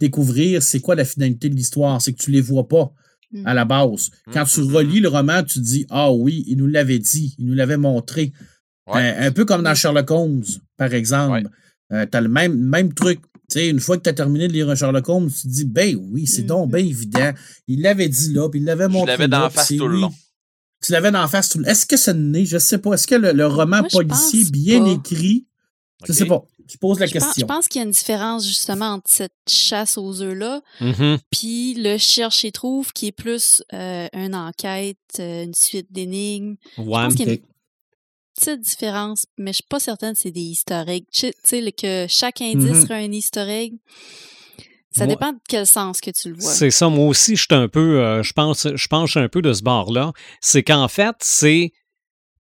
découvrir 0.00 0.62
c'est 0.62 0.80
quoi 0.80 0.94
la 0.94 1.04
finalité 1.04 1.48
de 1.48 1.54
l'histoire. 1.56 2.00
C'est 2.00 2.12
que 2.12 2.22
tu 2.22 2.30
les 2.30 2.40
vois 2.40 2.68
pas 2.68 2.92
à 3.44 3.54
la 3.54 3.64
base. 3.64 4.10
Quand 4.32 4.44
tu 4.44 4.60
Mhm. 4.60 4.74
relis 4.74 5.00
le 5.00 5.08
roman, 5.08 5.42
tu 5.42 5.54
te 5.58 5.64
dis 5.64 5.86
Ah 5.90 6.12
oui, 6.12 6.44
il 6.46 6.56
nous 6.58 6.66
l'avait 6.68 6.98
dit, 6.98 7.34
il 7.38 7.46
nous 7.46 7.54
l'avait 7.54 7.76
montré. 7.76 8.32
Ouais. 8.86 9.02
Euh, 9.18 9.28
un 9.28 9.32
peu 9.32 9.44
comme 9.44 9.62
dans 9.64 9.74
Sherlock 9.74 10.10
Holmes, 10.10 10.44
par 10.76 10.94
exemple. 10.94 11.48
Ouais. 11.90 12.06
tu 12.08 12.16
as 12.16 12.20
le 12.20 12.28
même, 12.28 12.56
même 12.58 12.92
truc. 12.94 13.20
Tu 13.48 13.60
sais, 13.60 13.68
une 13.68 13.78
fois 13.80 13.96
que 13.96 14.02
tu 14.02 14.08
as 14.08 14.12
terminé 14.12 14.48
de 14.48 14.52
lire 14.52 14.68
un 14.70 14.74
Sherlock 14.74 15.08
Holmes, 15.08 15.28
tu 15.30 15.42
te 15.42 15.48
dis 15.48 15.64
Ben 15.64 15.96
oui, 16.10 16.26
c'est 16.26 16.42
donc 16.42 16.70
bien 16.70 16.84
évident. 16.84 17.32
Il 17.68 17.80
l'avait 17.82 18.08
dit 18.08 18.32
là, 18.32 18.48
puis 18.48 18.60
il 18.60 18.64
l'avait 18.64 18.84
Je 18.84 18.88
montré. 18.90 19.12
l'avais 19.12 19.28
là, 19.28 19.38
d'en 19.40 19.48
puis 19.48 19.56
face 19.56 19.68
tout 19.76 19.88
le 19.88 19.94
oui. 19.96 20.00
long. 20.02 20.12
Tu 20.86 20.92
l'avais 20.92 21.10
d'en 21.10 21.26
face 21.28 21.48
tout 21.48 21.58
le 21.58 21.68
Est-ce 21.68 21.84
que 21.86 21.96
ça 21.96 22.12
n'est 22.14 22.44
Je 22.46 22.58
sais 22.58 22.78
pas. 22.78 22.92
Est-ce 22.94 23.06
que 23.06 23.14
le, 23.16 23.32
le 23.32 23.46
roman 23.46 23.78
Moi, 23.80 23.88
policier 23.90 24.44
bien 24.50 24.84
pas. 24.84 24.90
écrit, 24.92 25.46
je 26.06 26.12
sais 26.12 26.24
pas. 26.26 26.44
Je 26.68 26.76
pose 26.78 26.98
la 26.98 27.06
Je 27.06 27.12
pense, 27.12 27.22
je 27.22 27.26
question. 27.28 27.46
pense 27.46 27.68
qu'il 27.68 27.78
y 27.80 27.84
a 27.84 27.86
une 27.86 27.92
différence 27.92 28.44
justement 28.46 28.86
entre 28.94 29.08
cette 29.08 29.32
chasse 29.48 29.96
aux 29.98 30.20
œufs-là 30.20 30.62
Mhm. 30.80 31.18
puis 31.30 31.74
le 31.74 31.96
cherche 31.96 32.44
et 32.44 32.50
trouve 32.50 32.92
qui 32.92 33.06
est 33.06 33.12
plus 33.12 33.62
euh, 33.72 34.08
une 34.12 34.34
enquête, 34.34 34.96
euh, 35.20 35.44
une 35.44 35.54
suite 35.54 35.92
d'énigmes. 35.92 36.56
Ouais. 36.76 36.84
Je 36.84 36.90
pense 37.06 37.14
qu'il 37.14 37.26
y 37.26 37.30
a 37.30 37.32
une 37.34 37.38
petite 38.36 38.60
différence, 38.62 39.26
mais 39.38 39.52
je 39.52 39.56
suis 39.58 39.66
pas 39.68 39.78
certaine 39.78 40.14
que 40.14 40.20
c'est 40.20 40.32
des 40.32 40.54
eggs. 40.88 41.04
Tu 41.12 41.30
sais, 41.44 41.72
que 41.72 42.06
chaque 42.08 42.40
indice 42.40 42.72
Mhm. 42.72 42.82
serait 42.82 43.04
un 43.04 43.12
egg. 43.48 43.74
Ça 44.96 45.04
Moi- 45.04 45.14
dépend 45.14 45.32
de 45.32 45.38
quel 45.48 45.66
sens 45.66 46.00
que 46.00 46.10
tu 46.10 46.30
le 46.30 46.36
vois. 46.38 46.50
C'est 46.50 46.70
ça, 46.70 46.88
moi 46.88 47.06
aussi, 47.06 47.36
je 47.36 47.42
suis 47.42 47.54
un 47.54 47.68
peu, 47.68 48.00
euh, 48.00 48.22
je 48.22 48.32
pense, 48.32 48.66
je 48.74 48.88
penche 48.88 49.16
un 49.16 49.28
peu 49.28 49.42
de 49.42 49.52
ce 49.52 49.62
bord-là. 49.62 50.12
C'est 50.40 50.62
qu'en 50.62 50.88
fait, 50.88 51.14
c'est 51.20 51.72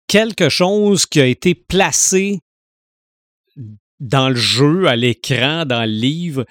quelque 0.07 0.49
chose 0.49 1.05
qui 1.05 1.19
a 1.19 1.25
été 1.25 1.55
placé 1.55 2.39
dans 3.99 4.29
le 4.29 4.35
jeu, 4.35 4.87
à 4.87 4.95
l'écran, 4.95 5.65
dans 5.65 5.81
le 5.85 5.91
livre, 5.91 6.45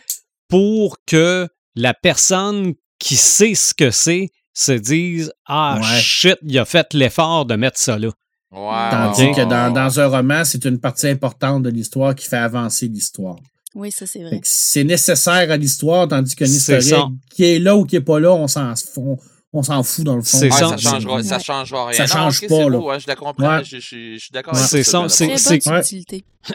pour 0.48 0.96
que 1.06 1.48
la 1.74 1.94
personne 1.94 2.74
qui 2.98 3.16
sait 3.16 3.54
ce 3.54 3.74
que 3.74 3.90
c'est 3.90 4.30
se 4.54 4.72
dise 4.72 5.32
Ah 5.46 5.78
Ouais. 5.80 6.00
shit, 6.00 6.36
il 6.42 6.58
a 6.58 6.64
fait 6.64 6.92
l'effort 6.94 7.46
de 7.46 7.54
mettre 7.56 7.78
ça 7.78 7.98
là. 7.98 8.08
Ouais, 8.50 8.90
Tandis 8.90 9.32
que 9.34 9.44
dans, 9.48 9.72
dans 9.72 9.98
un 10.00 10.06
roman, 10.08 10.44
c'est 10.44 10.64
une 10.66 10.78
partie 10.78 11.08
importante 11.08 11.62
de 11.62 11.70
l'histoire 11.70 12.14
qui 12.14 12.26
fait 12.28 12.36
avancer 12.36 12.86
l'histoire. 12.88 13.36
Oui, 13.74 13.90
ça 13.90 14.06
c'est 14.06 14.22
vrai. 14.22 14.40
C'est 14.42 14.84
nécessaire 14.84 15.50
à 15.50 15.56
l'histoire, 15.56 16.06
tandis 16.08 16.36
qu'un 16.36 16.44
historique 16.44 16.82
ça. 16.82 17.08
qui 17.30 17.44
est 17.44 17.58
là 17.58 17.76
ou 17.76 17.84
qui 17.84 17.96
est 17.96 18.00
pas 18.00 18.20
là, 18.20 18.32
on 18.32 18.46
s'en 18.46 18.74
on, 18.96 19.18
on 19.52 19.62
s'en 19.62 19.82
fout 19.82 20.04
dans 20.04 20.16
le 20.16 20.22
fond. 20.22 20.38
C'est 20.38 20.50
Ouais, 20.50 20.58
ça. 20.58 20.68
ça 20.70 20.76
changera, 20.78 21.22
ça 21.22 21.36
Ouais. 21.36 21.42
changera 21.42 21.86
rien. 21.88 22.06
Ça 22.06 22.16
Non, 22.16 22.24
change 22.30 22.40
pas, 22.40 22.46
c'est 22.48 22.64
là. 22.70 22.70
beau, 22.78 22.88
ouais, 22.90 23.00
je 23.00 23.06
la 23.06 23.16
comprends. 23.16 23.56
Ouais. 23.58 23.64
Je, 23.64 23.76
je- 23.78 24.14
je 24.14 24.18
suis 24.18 24.30
d'accord 24.32 24.54
Ouais. 24.54 24.58
avec 24.60 24.70
C'est 24.70 24.82
ça. 24.82 25.06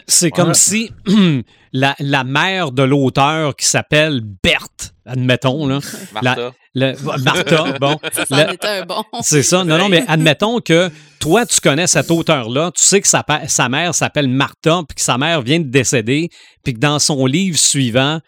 c'est- 0.06 0.30
comme 0.30 0.54
si 0.54 0.90
la, 1.72 1.94
la 2.00 2.24
mère 2.24 2.72
de 2.72 2.82
l'auteur 2.82 3.54
qui 3.56 3.66
s'appelle 3.66 4.20
Berthe, 4.42 4.94
admettons, 5.06 5.66
là, 5.66 5.78
Martha. 6.12 6.52
le- 6.74 6.94
Martha, 7.22 7.78
bon. 7.80 9.04
C'est 9.22 9.42
ça. 9.42 9.64
Non, 9.64 9.78
non, 9.78 9.88
mais 9.88 10.04
admettons 10.08 10.60
que 10.60 10.90
toi, 11.20 11.46
tu 11.46 11.60
connais 11.60 11.86
cet 11.86 12.10
auteur-là, 12.10 12.70
tu 12.74 12.82
sais 12.84 13.00
que 13.00 13.08
sa 13.08 13.68
mère 13.68 13.94
s'appelle 13.94 14.28
Martha, 14.28 14.82
puis 14.88 14.96
que 14.96 15.00
sa 15.02 15.16
mère 15.18 15.40
vient 15.42 15.60
de 15.60 15.68
décéder, 15.68 16.28
puis 16.64 16.74
que 16.74 16.78
dans 16.80 16.98
son 16.98 17.26
livre 17.26 17.56
suivant, 17.58 18.20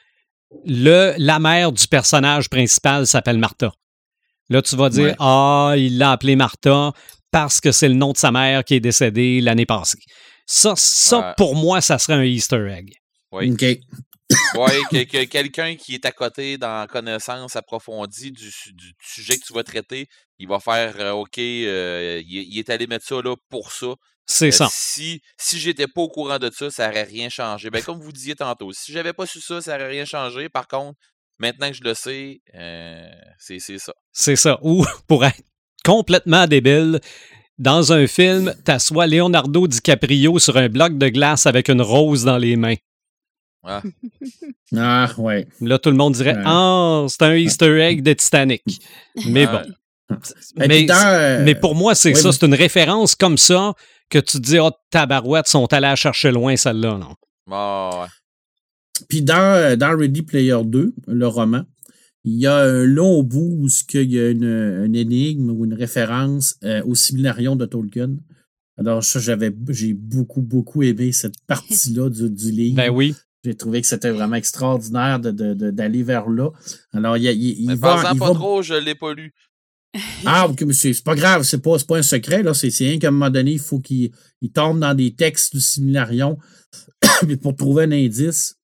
le, 0.64 1.14
la 1.18 1.38
mère 1.38 1.72
du 1.72 1.86
personnage 1.86 2.48
principal 2.48 3.06
s'appelle 3.06 3.38
Martha. 3.38 3.72
Là, 4.50 4.60
tu 4.62 4.76
vas 4.76 4.88
dire, 4.90 5.04
Ouais. 5.06 5.16
ah, 5.20 5.74
il 5.76 5.96
l'a 5.98 6.10
appelée 6.12 6.36
Martha 6.36 6.92
parce 7.30 7.60
que 7.60 7.70
c'est 7.72 7.88
le 7.88 7.94
nom 7.94 8.12
de 8.12 8.18
sa 8.18 8.30
mère 8.32 8.64
qui 8.64 8.74
est 8.74 8.80
décédée 8.80 9.40
l'année 9.40 9.64
passée. 9.66 9.98
Ça, 10.46 10.74
ça 10.76 11.18
Ouais. 11.20 11.34
pour 11.36 11.54
moi, 11.54 11.80
ça 11.80 11.98
serait 11.98 12.14
un 12.14 12.24
Easter 12.24 12.66
egg. 12.70 12.92
Oui. 13.32 13.52
OK. 13.52 13.64
Oui, 14.54 14.70
que, 14.92 15.02
que 15.04 15.24
quelqu'un 15.24 15.74
qui 15.74 15.94
est 15.94 16.04
à 16.04 16.12
côté 16.12 16.56
dans 16.56 16.86
connaissance 16.86 17.56
approfondie 17.56 18.30
du, 18.30 18.48
su- 18.50 18.72
du 18.72 18.92
sujet 19.02 19.36
que 19.36 19.44
tu 19.44 19.52
vas 19.52 19.64
traiter, 19.64 20.06
il 20.38 20.46
va 20.46 20.60
faire 20.60 20.94
euh, 21.00 21.10
OK, 21.12 21.38
euh, 21.38 22.22
il, 22.24 22.38
est- 22.38 22.44
il 22.48 22.58
est 22.60 22.70
allé 22.70 22.86
mettre 22.86 23.04
ça 23.04 23.16
là 23.22 23.34
pour 23.48 23.72
ça. 23.72 23.88
C'est 24.26 24.48
Euh, 24.48 24.50
ça. 24.52 24.68
Si, 24.70 25.20
si 25.36 25.58
j'étais 25.58 25.88
pas 25.88 26.02
au 26.02 26.08
courant 26.08 26.38
de 26.38 26.48
ça, 26.56 26.70
ça 26.70 26.86
n'aurait 26.86 27.02
rien 27.02 27.28
changé. 27.28 27.70
Ben, 27.70 27.82
comme 27.82 28.00
vous 28.00 28.12
disiez 28.12 28.36
tantôt, 28.36 28.70
si 28.72 28.92
j'avais 28.92 29.12
pas 29.12 29.26
su 29.26 29.40
ça, 29.40 29.60
ça 29.60 29.72
n'aurait 29.72 29.90
rien 29.90 30.04
changé. 30.04 30.48
Par 30.48 30.68
contre, 30.68 30.96
maintenant 31.40 31.68
que 31.70 31.76
je 31.76 31.82
le 31.82 31.94
sais, 31.94 32.40
euh, 32.54 33.08
c'est 33.38 33.58
c'est 33.58 33.78
ça. 33.78 33.92
C'est 34.12 34.36
ça. 34.36 34.58
Ou, 34.62 34.84
pour 35.08 35.24
être 35.24 35.40
complètement 35.84 36.46
débile, 36.46 37.00
dans 37.58 37.92
un 37.92 38.06
film, 38.06 38.54
t'assois 38.64 39.06
Leonardo 39.06 39.66
DiCaprio 39.66 40.38
sur 40.38 40.56
un 40.56 40.68
bloc 40.68 40.96
de 40.96 41.08
glace 41.08 41.46
avec 41.46 41.68
une 41.68 41.82
rose 41.82 42.24
dans 42.24 42.38
les 42.38 42.54
mains. 42.56 42.76
Ah. 43.64 43.82
Ah, 44.76 45.08
ouais. 45.18 45.48
Là, 45.60 45.80
tout 45.80 45.90
le 45.90 45.96
monde 45.96 46.14
dirait 46.14 46.36
Ouais. 46.36 46.42
Ah, 46.46 47.04
c'est 47.08 47.22
un 47.22 47.34
Easter 47.34 47.76
egg 47.80 48.02
de 48.04 48.12
Titanic. 48.12 48.62
Mais 49.26 49.44
Ouais. 49.48 49.52
bon. 50.08 50.16
Mais, 50.56 50.84
dans, 50.84 50.94
euh, 51.06 51.42
mais 51.44 51.56
pour 51.56 51.74
moi, 51.74 51.96
c'est 51.96 52.10
oui, 52.14 52.20
ça. 52.20 52.28
mais- 52.28 52.32
C'est 52.32 52.46
une 52.46 52.54
référence 52.54 53.16
comme 53.16 53.36
ça 53.36 53.74
que 54.08 54.18
tu 54.20 54.36
te 54.38 54.42
dis 54.42 54.60
Oh, 54.60 54.70
tabarouette, 54.90 55.48
sont 55.48 55.72
allés 55.72 55.94
chercher 55.96 56.30
loin, 56.30 56.54
celle-là. 56.56 56.98
Non. 56.98 57.14
Ah, 57.50 58.02
ouais. 58.02 58.08
Puis 59.08 59.22
dans, 59.22 59.54
euh, 59.56 59.76
dans 59.76 59.96
Ready 59.96 60.22
Player 60.22 60.58
2, 60.64 60.94
le 61.06 61.26
roman, 61.26 61.62
il 62.24 62.38
y 62.38 62.46
a 62.46 62.56
un 62.58 62.84
long 62.84 63.22
bout 63.22 63.56
où 63.60 63.68
ce 63.68 63.82
qu'il 63.84 64.10
y 64.12 64.18
a 64.20 64.28
une, 64.30 64.44
une 64.44 64.94
énigme 64.94 65.50
ou 65.50 65.64
une 65.64 65.74
référence 65.74 66.56
euh, 66.64 66.82
au 66.84 66.94
Similarion 66.94 67.56
de 67.56 67.64
Tolkien. 67.66 68.16
Alors 68.78 69.02
ça, 69.04 69.18
j'avais 69.20 69.54
j'ai 69.70 69.94
beaucoup, 69.94 70.42
beaucoup 70.42 70.82
aimé 70.82 71.12
cette 71.12 71.34
partie-là 71.46 72.08
du, 72.10 72.30
du 72.30 72.50
livre. 72.50 72.76
Ben 72.76 72.90
oui. 72.90 73.14
J'ai 73.42 73.54
trouvé 73.54 73.80
que 73.80 73.86
c'était 73.86 74.10
vraiment 74.10 74.36
extraordinaire 74.36 75.18
de- 75.18 75.30
de- 75.30 75.54
de- 75.54 75.70
d'aller 75.70 76.02
vers 76.02 76.28
là. 76.28 76.50
Alors, 76.92 77.16
il, 77.16 77.22
y 77.22 77.28
a- 77.28 77.32
il- 77.32 77.60
il 77.62 77.66
Mais 77.68 77.74
va... 77.74 77.94
pensant 77.96 78.12
il 78.12 78.18
pas 78.18 78.28
va- 78.28 78.34
trop, 78.34 78.62
je 78.62 78.74
l'ai 78.74 78.94
pas 78.94 79.14
lu. 79.14 79.32
Ah, 80.26 80.46
ok, 80.46 80.62
mais 80.66 80.72
c'est 80.74 80.92
c'est 80.92 81.02
pas 81.02 81.14
grave, 81.16 81.42
c'est 81.42 81.58
pas, 81.62 81.78
c'est 81.78 81.86
pas 81.86 81.96
un 81.98 82.02
secret, 82.02 82.42
là. 82.42 82.52
C'est 82.54 82.70
c'est 82.70 82.86
rien 82.86 82.98
qu'à 82.98 83.08
un 83.08 83.12
moment 83.12 83.30
donné, 83.30 83.52
il 83.52 83.58
faut 83.58 83.80
qu'il 83.80 84.10
il 84.42 84.52
tombe 84.52 84.78
dans 84.78 84.94
des 84.94 85.14
textes 85.14 85.54
du 85.54 85.60
Similarion 85.60 86.38
mais 87.26 87.36
pour 87.36 87.56
trouver 87.56 87.84
un 87.84 87.92
indice. 87.92 88.56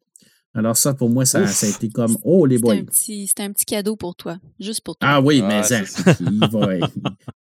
Alors, 0.56 0.76
ça, 0.76 0.94
pour 0.94 1.10
moi, 1.10 1.24
ça, 1.26 1.46
ça 1.46 1.66
a 1.66 1.70
été 1.70 1.88
comme 1.90 2.16
Oh, 2.24 2.46
les 2.46 2.58
boys. 2.58 2.74
un, 2.74 2.84
petit, 2.84 3.26
c'était 3.26 3.42
un 3.42 3.52
petit 3.52 3.66
cadeau 3.66 3.94
pour 3.94 4.16
toi. 4.16 4.38
Juste 4.58 4.80
pour 4.80 4.96
toi. 4.96 5.08
Ah 5.08 5.20
oui, 5.20 5.40
Ah, 5.44 5.48
mais 5.48 5.72
hein, 5.74 5.84
il, 6.20 6.48
va, 6.50 6.76
il, 6.76 6.84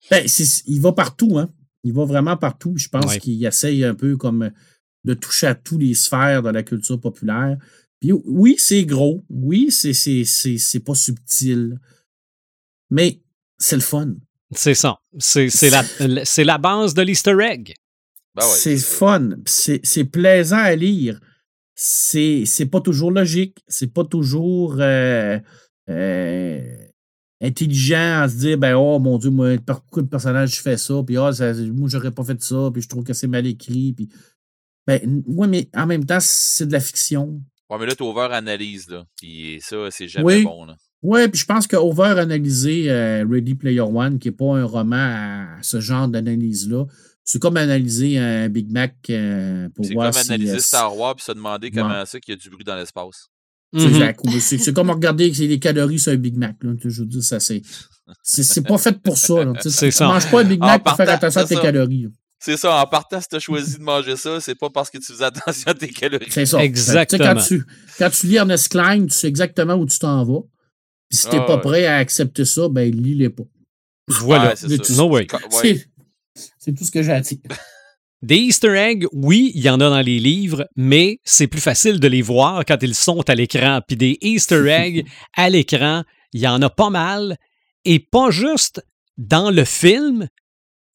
ben, 0.09 0.25
il 0.67 0.81
va 0.81 0.91
partout, 0.93 1.37
hein. 1.37 1.49
Il 1.83 1.93
va 1.93 2.05
vraiment 2.05 2.35
partout. 2.37 2.73
Je 2.75 2.87
pense 2.89 3.05
Ouais. 3.13 3.19
qu'il 3.19 3.45
essaye 3.45 3.83
un 3.85 3.93
peu 3.93 4.17
comme 4.17 4.49
de 5.03 5.13
toucher 5.13 5.47
à 5.47 5.53
tous 5.55 5.77
les 5.77 5.93
sphères 5.93 6.41
de 6.41 6.49
la 6.49 6.63
culture 6.63 6.99
populaire. 6.99 7.57
Puis 7.99 8.11
oui, 8.25 8.55
c'est 8.57 8.83
gros. 8.85 9.23
Oui, 9.29 9.69
c'est, 9.69 9.93
c'est, 9.93 10.23
c'est, 10.25 10.57
c'est 10.57 10.79
pas 10.79 10.95
subtil. 10.95 11.79
Mais 12.89 13.21
c'est 13.57 13.75
le 13.75 13.81
fun. 13.81 14.13
C'est 14.51 14.73
ça. 14.75 14.99
C'est 15.19 15.49
c'est 15.49 15.69
la, 15.69 15.83
c'est 16.25 16.43
la 16.43 16.57
base 16.57 16.93
de 16.93 17.01
l'Easter 17.01 17.35
egg. 17.41 17.73
Ben 18.35 18.43
ouais, 18.43 18.49
c'est 18.55 18.77
fun. 18.77 19.29
C'est, 19.45 19.81
c'est 19.83 20.05
plaisant 20.05 20.57
à 20.57 20.75
lire. 20.75 21.19
C'est, 21.75 22.43
c'est 22.45 22.67
pas 22.67 22.81
toujours 22.81 23.11
logique. 23.11 23.63
C'est 23.67 23.91
pas 23.93 24.03
toujours 24.03 24.75
euh, 24.79 25.39
euh, 25.89 26.61
intelligent 27.41 28.21
à 28.21 28.29
se 28.29 28.37
dire 28.37 28.57
ben 28.57 28.75
oh 28.75 28.99
mon 28.99 29.17
Dieu, 29.17 29.29
moi, 29.29 29.57
pourquoi 29.65 30.03
le 30.03 30.07
personnage 30.07 30.61
fait 30.61 30.77
ça? 30.77 31.01
Puis 31.05 31.15
ça- 31.33 31.53
moi, 31.73 31.89
j'aurais 31.89 32.11
pas 32.11 32.23
fait 32.23 32.41
ça, 32.41 32.69
puis 32.71 32.81
je 32.81 32.87
trouve 32.89 33.03
que 33.03 33.13
c'est 33.13 33.27
mal 33.27 33.45
écrit. 33.47 33.93
Puis 33.93 34.09
ben, 34.85 35.23
oui, 35.27 35.47
mais 35.47 35.69
en 35.75 35.85
même 35.85 36.05
temps, 36.05 36.19
c'est 36.19 36.67
de 36.67 36.73
la 36.73 36.79
fiction. 36.79 37.41
Ouais, 37.69 37.77
mais 37.79 37.85
là, 37.85 37.95
t'es 37.95 38.03
over 38.03 38.27
analyse, 38.31 38.89
là. 38.89 39.05
Puis 39.17 39.57
ça, 39.61 39.77
c'est 39.89 40.07
jamais 40.07 40.25
Oui. 40.25 40.43
bon, 40.43 40.65
là. 40.65 40.75
Ouais, 41.01 41.27
puis 41.27 41.39
je 41.39 41.45
pense 41.45 41.67
que 41.67 41.75
Over 41.75 42.15
analysé 42.17 42.89
euh, 42.89 43.25
Ready 43.29 43.55
Player 43.55 43.81
One, 43.81 44.19
qui 44.19 44.29
n'est 44.29 44.35
pas 44.35 44.55
un 44.57 44.63
roman 44.63 44.95
à 44.95 45.57
ce 45.61 45.81
genre 45.81 46.07
d'analyse-là, 46.07 46.85
c'est 47.23 47.39
comme 47.41 47.57
analyser 47.57 48.17
un 48.17 48.49
Big 48.49 48.71
Mac 48.71 48.95
euh, 49.09 49.69
pour 49.75 49.85
C'est 49.85 49.93
voir 49.93 50.11
comme 50.11 50.21
si, 50.21 50.29
analyser 50.31 50.55
euh, 50.55 50.59
Star 50.59 50.95
Wars 50.97 51.15
puis 51.15 51.25
se 51.25 51.31
demander 51.31 51.67
Ouais. 51.67 51.73
comment 51.73 52.05
ça 52.05 52.19
qu'il 52.19 52.33
y 52.33 52.37
a 52.37 52.39
du 52.39 52.49
bruit 52.49 52.63
dans 52.63 52.75
l'espace. 52.75 53.27
C'est 53.75 53.87
Mhm. 53.89 54.39
C'est 54.39 54.57
c'est 54.59 54.73
comme 54.73 54.91
regarder 54.91 55.29
les 55.31 55.57
calories 55.59 55.97
sur 55.99 56.11
un 56.11 56.15
Big 56.17 56.37
Mac. 56.37 56.57
Là. 56.61 56.73
Je 56.83 57.01
veux 57.01 57.07
dire, 57.07 57.23
ça, 57.23 57.39
c'est. 57.39 57.61
C'est 58.21 58.43
c'est 58.43 58.61
pas 58.61 58.77
fait 58.77 59.01
pour 59.01 59.17
ça. 59.17 59.43
là. 59.45 59.53
Tu 59.61 59.69
C'est 59.71 59.87
tu 59.87 59.91
ça. 59.93 60.05
manges 60.07 60.29
pas 60.29 60.41
un 60.41 60.43
Big 60.43 60.61
En 60.61 60.67
Mac 60.67 60.83
pour 60.83 60.95
faire 60.95 61.09
attention 61.09 61.41
à 61.41 61.43
c'est 61.45 61.49
tes 61.49 61.55
ça. 61.55 61.61
calories. 61.61 62.03
là. 62.03 62.09
C'est 62.39 62.57
ça, 62.57 62.75
en 62.75 62.85
partant, 62.85 63.21
si 63.21 63.27
t'as 63.29 63.39
choisi 63.39 63.77
de 63.77 63.83
manger 63.83 64.17
ça, 64.17 64.41
c'est 64.41 64.53
pas 64.55 64.69
parce 64.69 64.89
que 64.89 64.97
tu 64.97 65.05
faisais 65.13 65.23
attention 65.23 65.63
à 65.71 65.73
tes 65.73 65.87
calories. 65.87 66.27
C'est 66.29 66.45
ça. 66.45 66.61
Exactement. 66.63 67.35
Tu 67.35 67.41
sais, 67.41 67.57
quand, 67.57 67.65
tu, 67.65 67.65
quand 67.97 68.09
tu 68.09 68.27
lis 68.27 68.35
Ernest 68.35 68.67
Klein, 68.69 69.05
tu 69.05 69.11
sais 69.13 69.27
exactement 69.29 69.75
où 69.75 69.85
tu 69.85 69.97
t'en 69.97 70.23
vas. 70.25 70.41
Puis 71.09 71.17
si 71.19 71.29
t'es 71.29 71.37
Ah 71.39 71.45
pas 71.45 71.55
ouais. 71.55 71.61
prêt 71.61 71.85
à 71.85 71.97
accepter 71.97 72.43
ça, 72.45 72.67
ben 72.69 72.91
lis-les 72.93 73.29
pas. 73.29 73.43
Voilà. 74.09 74.49
Ouais, 74.49 74.55
c'est 74.57 74.67
Mais 74.67 74.83
ça. 74.83 74.93
No 74.95 75.09
way. 75.09 75.25
C'est- 75.61 75.87
C'est 76.57 76.75
tout 76.75 76.83
ce 76.83 76.91
que 76.91 77.03
j'ai 77.03 77.11
à 77.11 77.21
dire. 77.21 77.39
Des 78.21 78.37
Easter 78.37 78.73
eggs, 78.77 79.05
oui, 79.11 79.51
il 79.53 79.61
y 79.61 79.69
en 79.69 79.81
a 79.81 79.89
dans 79.89 80.01
les 80.01 80.17
livres, 80.19 80.65
mais 80.77 81.19
c'est 81.25 81.47
plus 81.47 81.59
facile 81.59 81.99
de 81.99 82.07
les 82.07 82.21
voir 82.21 82.63
quand 82.65 82.81
ils 82.81 82.95
sont 82.95 83.29
à 83.29 83.35
l'écran. 83.35 83.81
Puis 83.85 83.97
des 83.97 84.17
Easter 84.21 84.65
eggs 84.69 85.05
à 85.35 85.49
l'écran, 85.49 86.03
il 86.31 86.41
y 86.41 86.47
en 86.47 86.61
a 86.61 86.69
pas 86.69 86.89
mal. 86.89 87.37
Et 87.85 87.99
pas 87.99 88.31
juste 88.31 88.81
dans 89.17 89.51
le 89.51 89.65
film 89.65 90.29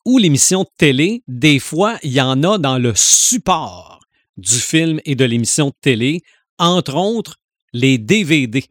ou 0.06 0.16
l'émission 0.16 0.62
de 0.62 0.70
télé. 0.78 1.22
Des 1.28 1.58
fois, 1.58 1.98
il 2.02 2.12
y 2.12 2.20
en 2.20 2.42
a 2.44 2.56
dans 2.56 2.78
le 2.78 2.94
support 2.96 4.00
du 4.38 4.54
film 4.54 5.00
et 5.04 5.14
de 5.14 5.24
l'émission 5.26 5.68
de 5.68 5.74
télé, 5.82 6.22
entre 6.58 6.94
autres 6.94 7.36
les 7.74 7.98
DVD. 7.98 8.64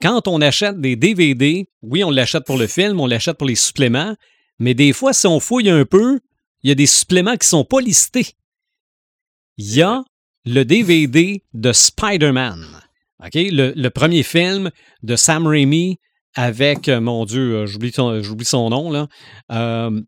Quand 0.00 0.28
on 0.28 0.40
achète 0.40 0.80
des 0.80 0.96
DVD, 0.96 1.68
oui, 1.82 2.02
on 2.04 2.10
l'achète 2.10 2.44
pour 2.44 2.56
le 2.56 2.66
film, 2.66 3.00
on 3.00 3.06
l'achète 3.06 3.36
pour 3.36 3.48
les 3.48 3.56
suppléments, 3.56 4.14
mais 4.58 4.74
des 4.74 4.92
fois, 4.92 5.12
si 5.12 5.26
on 5.26 5.40
fouille 5.40 5.70
un 5.70 5.84
peu, 5.84 6.20
il 6.62 6.68
y 6.68 6.72
a 6.72 6.74
des 6.74 6.86
suppléments 6.86 7.32
qui 7.36 7.44
ne 7.46 7.50
sont 7.50 7.64
pas 7.64 7.80
listés. 7.80 8.26
Il 9.56 9.74
y 9.74 9.82
a 9.82 10.02
le 10.44 10.64
DVD 10.64 11.42
de 11.54 11.72
Spider-Man. 11.72 12.64
Le, 13.34 13.72
le 13.74 13.90
premier 13.90 14.22
film 14.22 14.70
de 15.02 15.16
Sam 15.16 15.46
Raimi 15.46 15.98
avec, 16.34 16.88
euh, 16.88 17.00
mon 17.00 17.24
Dieu, 17.24 17.56
euh, 17.56 17.66
j'oublie 17.66 17.92
son, 17.92 18.70
nom, 18.70 18.90
là. 18.90 19.08
Euh, 19.50 20.00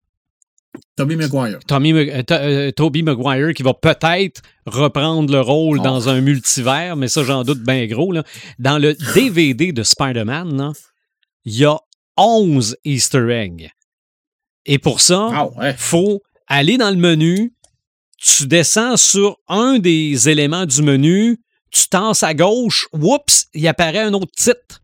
Tommy 0.97 1.17
Maguire. 1.17 1.59
Tommy, 1.67 1.93
Mag- 1.93 2.11
euh, 2.31 2.71
To- 2.71 2.73
Tobey 2.85 3.03
Maguire 3.03 3.53
qui 3.55 3.65
va 3.65 3.75
peut-être 3.75 4.41
reprendre 4.67 5.33
le 5.33 5.41
rôle 5.41 5.79
Oh. 5.81 5.83
dans 5.83 6.09
un 6.09 6.21
multivers, 6.21 6.95
mais 6.95 7.09
ça, 7.09 7.25
j'en 7.25 7.43
doute 7.43 7.61
bien 7.65 7.85
gros. 7.87 8.13
Là. 8.13 8.23
Dans 8.61 8.79
le 8.79 8.95
DVD 9.15 9.73
de 9.73 9.83
Spider-Man, 9.83 10.73
il 11.45 11.57
y 11.57 11.65
a 11.65 11.77
11 12.17 12.77
Easter 12.85 13.27
eggs. 13.33 13.71
Et 14.67 14.79
pour 14.79 15.01
ça, 15.01 15.29
Ah 15.33 15.49
ouais. 15.57 15.75
faut 15.77 16.21
aller 16.47 16.77
dans 16.77 16.91
le 16.91 16.97
menu, 16.97 17.55
tu 18.19 18.47
descends 18.47 18.97
sur 18.97 19.39
un 19.49 19.79
des 19.79 20.29
éléments 20.29 20.67
du 20.67 20.83
menu, 20.83 21.39
tu 21.71 21.89
tenses 21.89 22.23
à 22.23 22.35
gauche, 22.35 22.87
whoops, 22.93 23.47
il 23.55 23.67
apparaît 23.69 24.01
un 24.01 24.13
autre 24.13 24.33
titre. 24.37 24.83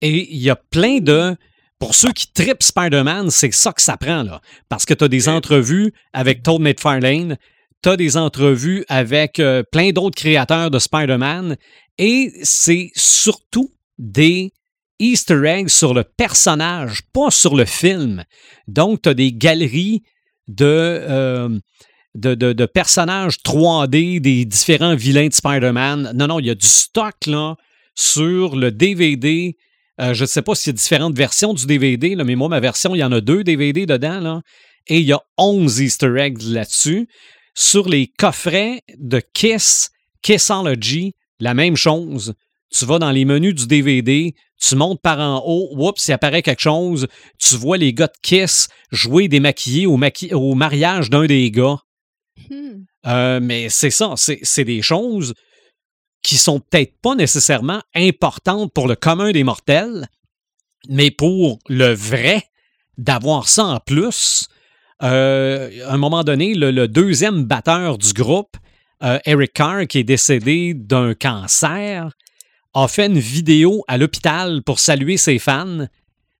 Et 0.00 0.32
il 0.34 0.40
y 0.40 0.50
a 0.50 0.56
plein 0.56 0.98
de... 0.98 1.36
Pour 1.80 1.94
ceux 1.94 2.12
qui 2.12 2.32
tripent 2.32 2.62
Spider-Man, 2.62 3.30
c'est 3.30 3.52
ça 3.52 3.72
que 3.72 3.82
ça 3.82 3.96
prend, 3.96 4.22
là. 4.22 4.40
Parce 4.68 4.86
que 4.86 4.94
tu 4.94 5.04
as 5.04 5.08
des 5.08 5.28
entrevues 5.28 5.92
avec 6.12 6.42
Todd 6.42 6.60
McFarlane, 6.60 7.36
tu 7.82 7.88
as 7.88 7.96
des 7.96 8.16
entrevues 8.16 8.84
avec 8.88 9.40
euh, 9.40 9.62
plein 9.70 9.90
d'autres 9.90 10.16
créateurs 10.16 10.70
de 10.70 10.78
Spider-Man, 10.78 11.56
et 11.98 12.32
c'est 12.42 12.90
surtout 12.94 13.72
des 13.98 14.52
Easter 14.98 15.42
eggs 15.46 15.68
sur 15.68 15.94
le 15.94 16.04
personnage, 16.04 17.02
pas 17.12 17.30
sur 17.30 17.54
le 17.56 17.64
film. 17.64 18.24
Donc, 18.68 19.02
tu 19.02 19.08
as 19.08 19.14
des 19.14 19.32
galeries 19.32 20.02
de, 20.48 20.64
euh, 20.66 21.48
de, 22.14 22.34
de- 22.34 22.52
de 22.52 22.66
personnages 22.66 23.38
3D 23.42 24.20
des 24.20 24.44
différents 24.44 24.94
vilains 24.94 25.28
de 25.28 25.34
Spider-Man. 25.34 26.12
Non, 26.14 26.26
non, 26.28 26.38
il 26.38 26.46
y 26.46 26.50
a 26.50 26.54
du 26.54 26.66
stock 26.66 27.14
là, 27.26 27.56
sur 27.94 28.56
le 28.56 28.70
DVD. 28.70 29.56
Euh, 30.00 30.14
je 30.14 30.22
ne 30.22 30.26
sais 30.26 30.42
pas 30.42 30.54
s'il 30.54 30.72
y 30.72 30.74
a 30.74 30.76
différentes 30.76 31.16
versions 31.16 31.54
du 31.54 31.66
DVD, 31.66 32.16
mais 32.16 32.34
moi, 32.34 32.48
ma 32.48 32.60
version, 32.60 32.94
il 32.94 32.98
y 32.98 33.04
en 33.04 33.12
a 33.12 33.20
deux 33.20 33.42
DVD 33.44 33.86
dedans. 33.86 34.42
Et 34.86 34.98
il 34.98 35.06
y 35.06 35.12
a 35.12 35.20
11 35.38 35.80
Easter 35.80 36.12
eggs 36.18 36.42
là-dessus. 36.42 37.08
Sur 37.54 37.88
les 37.88 38.08
coffrets 38.08 38.82
de 38.98 39.20
Kiss, 39.32 39.90
Kissology, 40.22 41.14
la 41.40 41.54
même 41.54 41.76
chose. 41.76 42.34
Tu 42.70 42.84
vas 42.84 42.98
dans 42.98 43.12
les 43.12 43.24
menus 43.24 43.54
du 43.54 43.66
DVD, 43.68 44.34
tu 44.66 44.76
montes 44.76 45.00
par 45.02 45.18
en 45.20 45.42
haut, 45.44 45.68
oups, 45.76 46.06
il 46.08 46.12
apparaît 46.12 46.42
quelque 46.42 46.62
chose, 46.62 47.06
tu 47.38 47.56
vois 47.56 47.76
les 47.76 47.92
gars 47.92 48.06
de 48.06 48.18
Kiss 48.22 48.68
jouer 48.90 49.28
démaquillés 49.28 49.86
au, 49.86 49.96
maqui- 49.96 50.32
au 50.32 50.54
mariage 50.54 51.10
d'un 51.10 51.26
des 51.26 51.50
gars. 51.50 51.78
Hmm. 52.50 52.84
Euh, 53.06 53.40
mais 53.42 53.68
c'est 53.68 53.90
ça, 53.90 54.14
c'est 54.16 54.38
c'est 54.42 54.64
des 54.64 54.82
choses 54.82 55.34
qui 56.22 56.36
sont 56.36 56.58
peut-être 56.60 56.94
pas 57.02 57.14
nécessairement 57.14 57.82
importantes 57.94 58.72
pour 58.72 58.88
le 58.88 58.96
commun 58.96 59.30
des 59.32 59.44
mortels, 59.44 60.08
mais 60.88 61.10
pour 61.10 61.58
le 61.68 61.92
vrai, 61.92 62.42
d'avoir 62.96 63.48
ça 63.48 63.64
en 63.64 63.80
plus. 63.80 64.48
euh, 65.02 65.70
à 65.86 65.92
un 65.94 65.98
moment 65.98 66.24
donné, 66.24 66.54
le, 66.54 66.70
le 66.70 66.88
deuxième 66.88 67.44
batteur 67.44 67.98
du 67.98 68.12
groupe, 68.12 68.56
euh, 69.02 69.18
Eric 69.26 69.52
Carr, 69.52 69.86
qui 69.86 69.98
est 69.98 70.04
décédé 70.04 70.72
d'un 70.74 71.14
cancer, 71.14 72.10
a 72.74 72.88
fait 72.88 73.06
une 73.06 73.18
vidéo 73.18 73.84
à 73.88 73.98
l'hôpital 73.98 74.62
pour 74.62 74.80
saluer 74.80 75.16
ses 75.16 75.38
fans. 75.38 75.86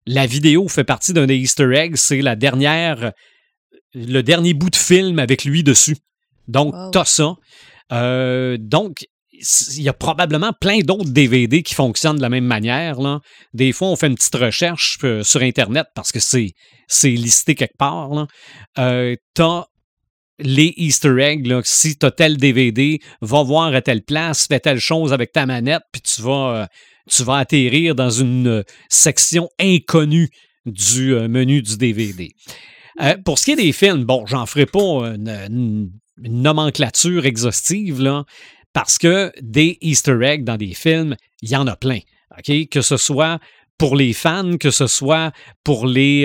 La 0.06 0.26
vidéo 0.26 0.68
fait 0.68 0.84
partie 0.84 1.12
d'un 1.12 1.26
des 1.26 1.36
Easter 1.36 1.72
eggs, 1.74 1.96
c'est 1.96 2.20
la 2.20 2.36
dernière, 2.36 3.12
le 3.94 4.22
dernier 4.22 4.52
bout 4.52 4.70
de 4.70 4.76
film 4.76 5.18
avec 5.18 5.44
lui 5.44 5.62
dessus. 5.62 5.96
Donc, 6.48 6.74
Wow. 6.74 6.90
t'as 6.90 7.04
ça. 7.04 7.34
Euh, 7.92 8.56
donc, 8.60 9.06
il 9.32 9.82
y 9.82 9.88
a 9.88 9.92
probablement 9.92 10.52
plein 10.60 10.78
d'autres 10.80 11.10
DVD 11.10 11.62
qui 11.62 11.74
fonctionnent 11.74 12.16
de 12.16 12.22
la 12.22 12.28
même 12.28 12.44
manière. 12.44 13.00
Là. 13.00 13.20
Des 13.52 13.72
fois, 13.72 13.88
on 13.88 13.96
fait 13.96 14.06
une 14.06 14.14
petite 14.14 14.34
recherche 14.36 14.98
euh, 15.04 15.22
sur 15.22 15.42
Internet 15.42 15.86
parce 15.94 16.12
que 16.12 16.20
c'est, 16.20 16.52
listé 17.02 17.54
quelque 17.54 17.76
part. 17.76 18.26
Euh, 18.78 19.16
t'as 19.34 19.64
les 20.38 20.74
Easter 20.76 21.16
eggs. 21.20 21.48
Si 21.64 21.96
t'as 21.96 22.10
tel 22.10 22.36
DVD, 22.36 23.00
va 23.20 23.42
voir 23.42 23.74
à 23.74 23.82
telle 23.82 24.02
place, 24.02 24.46
fais 24.46 24.60
telle 24.60 24.80
chose 24.80 25.12
avec 25.12 25.32
ta 25.32 25.46
manette, 25.46 25.82
puis 25.92 26.02
tu 26.02 26.22
vas, 26.22 26.62
euh, 26.62 26.66
tu 27.10 27.22
atterrir 27.30 27.94
dans 27.94 28.10
une 28.10 28.46
euh, 28.46 28.62
section 28.88 29.48
inconnue 29.60 30.30
du 30.66 31.14
euh, 31.14 31.28
menu 31.28 31.62
du 31.62 31.76
DVD. 31.76 32.32
Pour 33.24 33.40
ce 33.40 33.46
qui 33.46 33.50
est 33.52 33.56
des 33.56 33.72
films, 33.72 34.04
bon, 34.04 34.24
j'en 34.24 34.46
ferai 34.46 34.66
pas 34.66 34.78
une, 35.16 35.90
nomenclature 36.16 37.26
exhaustive, 37.26 38.00
parce 38.72 38.98
que 38.98 39.32
des 39.42 39.78
Easter 39.80 40.16
eggs 40.22 40.44
dans 40.44 40.56
des 40.56 40.74
films, 40.74 41.16
il 41.42 41.50
y 41.50 41.56
en 41.56 41.66
a 41.66 41.74
plein. 41.74 41.98
Que 42.70 42.82
ce 42.82 42.96
soit 42.96 43.40
pour 43.78 43.96
les 43.96 44.12
fans, 44.12 44.58
que 44.58 44.70
ce 44.70 44.86
soit 44.86 45.32
pour 45.64 45.88
les, 45.88 46.24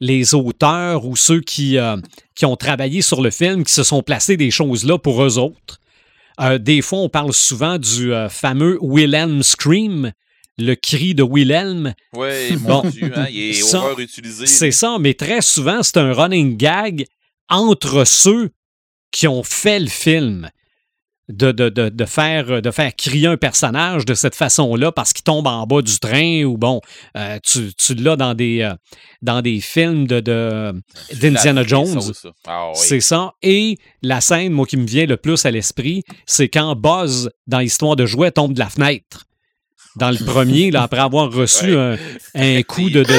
les 0.00 0.34
auteurs 0.34 1.06
ou 1.06 1.16
ceux 1.16 1.40
qui, 1.40 1.78
euh, 1.78 1.96
qui 2.34 2.44
ont 2.44 2.56
travaillé 2.56 3.02
sur 3.02 3.22
le 3.22 3.30
film, 3.30 3.64
qui 3.64 3.72
se 3.72 3.82
sont 3.82 4.02
placés 4.02 4.36
des 4.36 4.50
choses 4.50 4.84
là 4.84 4.98
pour 4.98 5.22
eux 5.24 5.38
autres. 5.38 5.80
Euh, 6.40 6.58
des 6.58 6.82
fois, 6.82 6.98
on 6.98 7.08
parle 7.08 7.32
souvent 7.32 7.78
du 7.78 8.12
euh, 8.12 8.28
fameux 8.28 8.78
Wilhelm 8.80 9.42
Scream, 9.42 10.12
le 10.58 10.74
cri 10.74 11.14
de 11.14 11.22
Wilhelm. 11.22 11.94
Oui, 12.14 12.56
Bon. 12.60 12.82
mon 12.82 12.90
Dieu, 12.90 13.12
hein, 13.14 13.26
il 13.30 13.50
est 13.50 13.52
Ça, 13.54 13.84
over-utilisé. 13.84 14.46
C'est 14.46 14.72
ça, 14.72 14.96
mais 14.98 15.14
très 15.14 15.40
souvent, 15.42 15.82
c'est 15.82 15.96
un 15.96 16.12
running 16.12 16.56
gag 16.56 17.06
entre 17.48 18.04
ceux 18.04 18.50
qui 19.12 19.28
ont 19.28 19.44
fait 19.44 19.78
le 19.78 19.86
film. 19.86 20.50
De, 21.30 21.52
de, 21.52 21.70
de, 21.70 21.88
de 21.88 22.04
faire, 22.04 22.60
de 22.60 22.70
faire 22.70 22.94
crier 22.94 23.28
un 23.28 23.38
personnage 23.38 24.04
de 24.04 24.12
cette 24.12 24.34
façon-là 24.34 24.92
parce 24.92 25.14
qu'il 25.14 25.24
tombe 25.24 25.46
en 25.46 25.66
bas 25.66 25.80
du 25.80 25.98
train 25.98 26.44
ou 26.44 26.58
bon, 26.58 26.82
euh, 27.16 27.38
tu, 27.42 27.72
tu 27.74 27.94
l'as 27.94 28.16
dans 28.16 28.34
des, 28.34 28.60
euh, 28.60 28.74
dans 29.22 29.40
des 29.40 29.62
films 29.62 30.06
de, 30.06 30.20
de, 30.20 30.74
d'Indiana 31.14 31.62
Jones. 31.62 31.98
Ah 32.46 32.68
oui. 32.68 32.74
C'est 32.76 33.00
ça. 33.00 33.32
Et 33.42 33.78
la 34.02 34.20
scène, 34.20 34.52
moi, 34.52 34.66
qui 34.66 34.76
me 34.76 34.86
vient 34.86 35.06
le 35.06 35.16
plus 35.16 35.46
à 35.46 35.50
l'esprit, 35.50 36.04
c'est 36.26 36.50
quand 36.50 36.76
Buzz, 36.76 37.30
dans 37.46 37.60
l'histoire 37.60 37.96
de 37.96 38.04
jouet, 38.04 38.30
tombe 38.30 38.52
de 38.52 38.58
la 38.58 38.68
fenêtre. 38.68 39.24
Dans 39.96 40.10
le 40.10 40.22
premier, 40.22 40.70
là, 40.70 40.82
après 40.82 41.00
avoir 41.00 41.32
reçu 41.32 41.74
un, 41.74 41.96
un 42.34 42.62
coup 42.68 42.90
de. 42.90 43.02
de, 43.02 43.14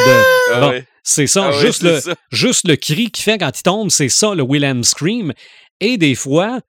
Ah 0.53 0.59
bon. 0.59 0.83
C'est 1.01 1.25
ça, 1.25 1.49
Ah 1.51 1.59
juste, 1.59 1.81
le, 1.81 1.99
ça. 1.99 2.13
juste 2.31 2.67
le 2.67 2.75
cri 2.75 3.09
qu'il 3.09 3.23
fait 3.23 3.39
quand 3.39 3.51
il 3.57 3.63
tombe, 3.63 3.89
c'est 3.89 4.09
ça, 4.09 4.35
le 4.35 4.43
Wilhelm 4.43 4.83
Scream. 4.83 5.33
Et 5.79 5.97
des 5.97 6.13
fois, 6.15 6.59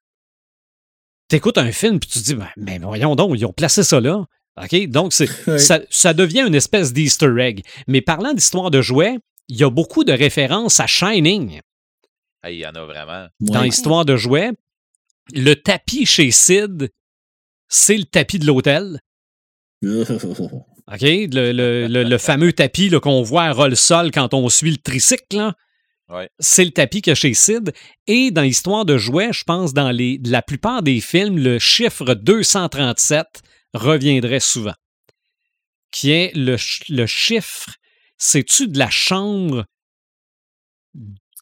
t'écoutes 1.29 1.59
un 1.59 1.73
film 1.73 1.99
puis 2.01 2.09
tu 2.11 2.19
te 2.21 2.25
dis, 2.25 2.35
ben, 2.35 2.49
mais 2.57 2.79
voyons 2.79 3.17
donc, 3.17 3.33
ils 3.37 3.45
ont 3.47 3.53
placé 3.53 3.83
ça 3.83 4.01
là. 4.01 4.25
OK? 4.63 4.87
Donc, 4.89 5.13
c'est, 5.13 5.27
ça, 5.59 5.81
ça 5.91 6.15
devient 6.15 6.45
une 6.47 6.55
espèce 6.55 6.93
d'Easter 6.93 7.33
egg. 7.39 7.63
Mais 7.89 8.01
parlant 8.01 8.33
d'histoire 8.33 8.71
de 8.71 8.81
jouets, 8.81 9.19
il 9.49 9.57
y 9.57 9.65
a 9.65 9.71
beaucoup 9.71 10.03
de 10.05 10.13
références 10.13 10.81
à 10.81 10.87
Shining 10.87 11.61
Ah, 12.43 12.51
il 12.51 12.59
y 12.59 12.67
en 12.67 12.73
a 12.73 12.85
vraiment. 12.85 13.27
dans 13.41 13.61
Ouais. 13.61 13.67
l'histoire 13.67 14.05
de 14.05 14.17
jouets. 14.17 14.51
Le 15.35 15.55
tapis 15.55 16.07
chez 16.07 16.31
Sid, 16.31 16.91
c'est 17.69 17.97
le 17.97 18.05
tapis 18.05 18.39
de 18.39 18.47
l'hôtel. 18.47 19.01
OK? 19.83 21.01
Le, 21.03 21.53
le- 21.53 21.87
le- 21.89 22.05
le 22.05 22.19
fameux 22.19 22.53
tapis 22.53 22.89
là, 22.89 23.01
qu'on 23.01 23.23
voit 23.23 23.45
à 23.45 23.53
roll-sol 23.53 24.11
quand 24.13 24.35
on 24.35 24.49
suit 24.49 24.71
le 24.71 24.77
tricycle, 24.79 25.37
là. 25.37 25.55
Ouais. 26.09 26.29
c'est 26.39 26.65
le 26.65 26.71
tapis 26.71 27.03
a 27.11 27.15
chez 27.15 27.35
Sid. 27.35 27.73
Et 28.07 28.31
dans 28.31 28.43
l'histoire 28.43 28.85
de 28.85 28.97
jouets, 28.97 29.33
je 29.33 29.43
pense 29.45 29.73
dans 29.75 29.91
les, 29.91 30.21
la 30.25 30.41
plupart 30.43 30.83
des 30.83 31.01
films, 31.01 31.37
le 31.39 31.59
chiffre 31.59 32.15
237 32.15 33.27
reviendrait 33.75 34.41
souvent. 34.41 34.75
Qui 35.91 36.11
est 36.13 36.33
le, 36.37 36.57
ch- 36.57 36.85
le 36.89 37.07
chiffre, 37.07 37.71
c'est-tu 38.19 38.69
de 38.69 38.79
la 38.79 38.91
chambre 38.91 39.65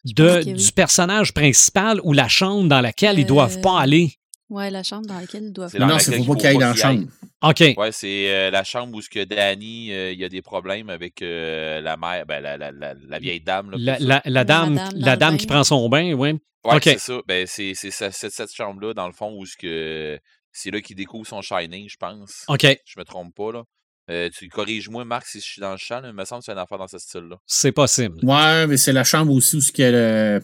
de, 0.04 0.26
pense 0.26 0.44
que 0.44 0.50
oui. 0.50 0.54
du 0.54 0.72
personnage 0.72 1.32
principal 1.32 2.00
ou 2.02 2.12
la 2.12 2.28
chambre 2.28 2.68
dans 2.68 2.80
laquelle 2.80 3.18
ils 3.18 3.24
Euh, 3.24 3.28
doivent 3.28 3.60
pas 3.60 3.80
aller? 3.80 4.14
Ouais, 4.50 4.70
la 4.70 4.82
chambre 4.82 5.06
dans 5.06 5.18
laquelle 5.18 5.44
ils 5.44 5.52
doivent 5.52 5.74
non, 5.78 5.98
c'est 5.98 6.16
faut 6.22 6.34
pas 6.34 6.38
qu'il 6.38 6.46
aille 6.48 6.58
dans 6.58 6.68
la 6.68 6.74
chambre. 6.74 7.04
OK. 7.42 7.62
Ouais, 7.76 7.92
c'est 7.92 8.30
euh, 8.30 8.50
la 8.50 8.62
chambre 8.64 8.94
où 8.96 9.02
ce 9.02 9.08
que 9.08 9.24
Danny, 9.24 9.92
euh, 9.92 10.12
il 10.12 10.18
y 10.18 10.24
a 10.24 10.28
des 10.28 10.42
problèmes 10.42 10.90
avec 10.90 11.22
euh, 11.22 11.80
la 11.80 11.96
mère, 11.96 12.24
ben, 12.26 12.40
la, 12.40 12.56
la, 12.56 12.70
la, 12.72 12.94
la 12.94 13.18
vieille 13.18 13.40
dame. 13.40 13.70
Là, 13.76 13.96
La, 14.24 14.44
dame, 14.44 14.74
dame 14.76 14.90
la 14.94 15.16
dame 15.16 15.32
bain. 15.32 15.36
qui 15.38 15.46
prend 15.46 15.64
son 15.64 15.88
bain, 15.88 16.12
oui. 16.12 16.32
Ouais, 16.64 16.76
OK. 16.76 16.82
c'est 16.84 16.98
ça. 16.98 17.20
Ben, 17.26 17.46
c'est 17.46 17.74
cette, 17.74 18.12
cette 18.12 18.52
chambre-là, 18.54 18.94
dans 18.94 19.06
le 19.06 19.12
fond, 19.12 19.34
où 19.36 19.44
ce 19.46 19.56
que 19.56 20.18
c'est 20.52 20.70
là 20.70 20.80
qu'il 20.80 20.96
découvre 20.96 21.26
son 21.26 21.42
Shining, 21.42 21.88
je 21.88 21.96
pense. 21.96 22.44
OK. 22.48 22.66
Je 22.84 22.98
me 22.98 23.04
trompe 23.04 23.34
pas, 23.34 23.52
là. 23.52 23.62
Euh, 24.10 24.28
tu 24.36 24.48
corriges-moi, 24.48 25.04
Marc, 25.06 25.26
si 25.26 25.40
je 25.40 25.44
suis 25.44 25.60
dans 25.62 25.72
le 25.72 25.78
champ, 25.78 26.00
là, 26.00 26.08
il 26.08 26.14
me 26.14 26.24
semble 26.26 26.40
que 26.40 26.44
c'est 26.46 26.52
une 26.52 26.58
affaire 26.58 26.76
dans 26.78 26.86
ce 26.88 26.98
style-là. 26.98 27.36
C'est 27.46 27.72
possible. 27.72 28.18
Ouais, 28.22 28.66
mais 28.66 28.76
c'est 28.76 28.92
la 28.92 29.04
chambre 29.04 29.32
aussi 29.32 29.56
où 29.56 29.60
ce 29.62 29.72
que 29.72 29.82
le... 29.82 30.42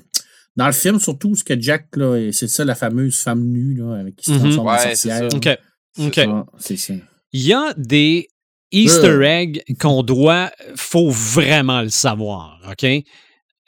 Dans 0.57 0.66
le 0.66 0.72
film, 0.72 0.98
surtout, 0.98 1.34
ce 1.36 1.44
que 1.44 1.59
Jack, 1.61 1.86
là, 1.96 2.30
c'est 2.32 2.48
ça, 2.48 2.64
la 2.64 2.74
fameuse 2.74 3.16
femme 3.18 3.44
nue, 3.44 3.74
là, 3.74 3.94
avec 4.01 4.16
qui 4.16 4.24
se 4.26 4.32
Mhm. 4.32 4.38
transforme 4.40 4.66
en 4.68 4.72
Ouais, 4.72 4.94
sorcière. 4.94 5.30
ça. 5.30 5.36
OK. 5.36 5.59
C'est 5.96 6.07
OK. 6.07 6.14
ça. 6.14 6.46
C'est 6.59 6.76
ça. 6.76 6.94
Il 7.32 7.42
y 7.42 7.53
a 7.53 7.72
des 7.76 8.28
Easter 8.72 9.07
Euh. 9.09 9.22
eggs 9.22 9.62
qu'on 9.80 10.03
doit, 10.03 10.51
faut 10.76 11.11
vraiment 11.11 11.82
le 11.82 11.88
savoir, 11.88 12.61
OK? 12.70 12.86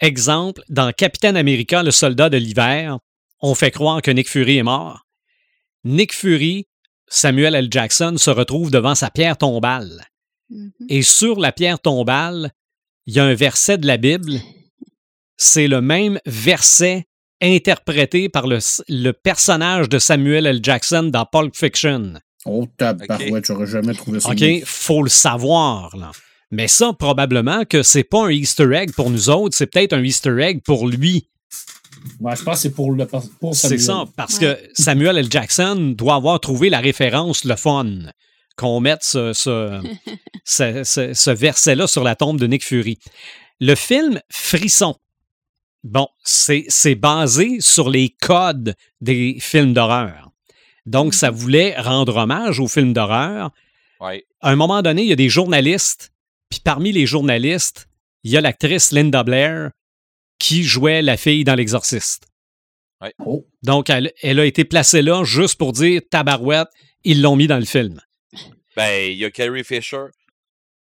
Exemple, 0.01 0.62
dans 0.68 0.91
Capitaine 0.93 1.37
America, 1.37 1.83
le 1.83 1.91
soldat 1.93 2.28
de 2.28 2.37
l'hiver, 2.37 2.99
on 3.41 3.55
fait 3.55 3.70
croire 3.70 4.03
que 4.03 4.11
Nick 4.11 4.28
Fury 4.28 4.59
est 4.59 4.62
mort. 4.62 5.07
Nick 5.85 6.12
Fury, 6.12 6.66
Samuel 7.09 7.55
L. 7.55 7.68
Jackson, 7.70 8.14
se 8.16 8.30
retrouve 8.30 8.70
devant 8.70 8.95
sa 8.95 9.11
pierre 9.11 9.37
tombale. 9.37 10.05
Mhm. 10.51 10.70
Et 10.89 11.03
sur 11.03 11.39
la 11.39 11.53
pierre 11.53 11.78
tombale, 11.80 12.51
il 13.07 13.14
y 13.14 13.20
a 13.20 13.24
un 13.24 13.35
verset 13.35 13.78
de 13.78 13.87
la 13.87 13.97
Bible. 13.97 14.41
C'est 15.43 15.66
le 15.66 15.80
même 15.80 16.18
verset 16.24 17.05
interprété 17.40 18.28
par 18.28 18.47
le, 18.47 18.59
le 18.88 19.11
personnage 19.12 19.88
de 19.88 19.99
Samuel 19.99 20.47
L. 20.47 20.61
Jackson 20.62 21.05
dans 21.12 21.26
Pulp 21.26 21.57
Fiction. 21.57 22.14
Oh, 22.45 22.66
tabarouette, 22.76 23.47
j'aurais 23.47 23.66
jamais 23.66 23.95
trouvé 23.95 24.20
ça. 24.20 24.30
OK, 24.30 24.45
faut 24.64 25.03
le 25.03 25.09
savoir, 25.09 25.97
là. 25.97 26.12
Mais 26.53 26.68
ça, 26.68 26.93
probablement 26.93 27.64
que 27.64 27.82
c'est 27.82 28.05
pas 28.05 28.26
un 28.26 28.30
Easter 28.30 28.72
egg 28.74 28.93
pour 28.93 29.11
nous 29.11 29.30
autres, 29.30 29.57
c'est 29.57 29.66
peut-être 29.66 29.95
un 29.95 30.03
Easter 30.05 30.38
egg 30.40 30.61
pour 30.62 30.86
lui. 30.86 31.28
Ouais, 32.20 32.36
je 32.36 32.43
pense 32.43 32.57
que 32.57 32.61
c'est 32.62 32.70
pour, 32.74 32.93
le, 32.93 33.07
pour 33.40 33.55
C'est 33.57 33.78
ça, 33.78 34.05
parce 34.16 34.38
que 34.38 34.59
Samuel 34.74 35.18
L. 35.18 35.26
Jackson 35.30 35.95
doit 35.97 36.14
avoir 36.16 36.38
trouvé 36.40 36.68
la 36.70 36.80
référence, 36.80 37.45
le 37.45 37.57
fun, 37.57 37.86
qu'on 38.57 38.80
mette 38.80 39.03
ce, 39.03 39.32
ce, 39.32 39.80
ce, 40.45 40.84
ce- 40.84 41.14
ce 41.14 41.30
verset-là 41.30 41.86
sur 41.86 42.05
la 42.05 42.14
tombe 42.16 42.38
de 42.38 42.47
Nick 42.47 42.64
Fury. 42.64 42.99
Le 43.61 43.74
film 43.74 44.20
Frisson, 44.30 44.95
bon, 45.85 46.09
c'est 46.22 46.64
c'est 46.68 46.95
basé 46.95 47.61
sur 47.61 47.91
les 47.91 48.11
codes 48.11 48.74
des 49.01 49.37
films 49.41 49.72
d'horreur. 49.72 50.30
Donc, 50.87 51.14
ça 51.14 51.30
voulait 51.30 51.78
rendre 51.80 52.16
hommage 52.16 52.59
aux 52.59 52.68
films 52.68 52.93
d'horreur. 52.93 53.51
Ouais. 54.01 54.24
À 54.41 54.51
un 54.51 54.57
moment 54.57 54.83
donné, 54.83 55.03
il 55.03 55.09
y 55.09 55.12
a 55.12 55.16
des 55.16 55.28
journalistes, 55.28 56.12
puis 56.49 56.61
parmi 56.62 56.91
les 56.91 57.07
journalistes, 57.07 57.89
il 58.24 58.33
y 58.33 58.37
a 58.37 58.41
l'actrice 58.41 58.91
Linda 58.91 59.22
Blair 59.22 59.70
qui 60.39 60.64
jouait 60.64 61.03
la 61.03 61.16
fille 61.16 61.45
dans 61.45 61.55
L'Exorciste. 61.55 62.26
Oh, 63.24 63.47
Donc, 63.62 63.91
elle, 63.91 64.12
elle 64.22 64.41
a 64.41 64.45
été 64.45 64.64
placée 64.64 65.03
là 65.03 65.24
juste 65.24 65.57
pour 65.57 65.72
dire 65.72 66.01
tabarouette, 66.09 66.68
ils 67.05 67.20
l'ont 67.20 67.37
mis 67.37 67.47
dans 67.47 67.59
le 67.59 67.64
film. 67.64 68.01
Ben, 68.76 69.11
il 69.11 69.18
y 69.18 69.24
a 69.24 69.30
Carrie 69.30 69.64
Fisher 69.64 70.07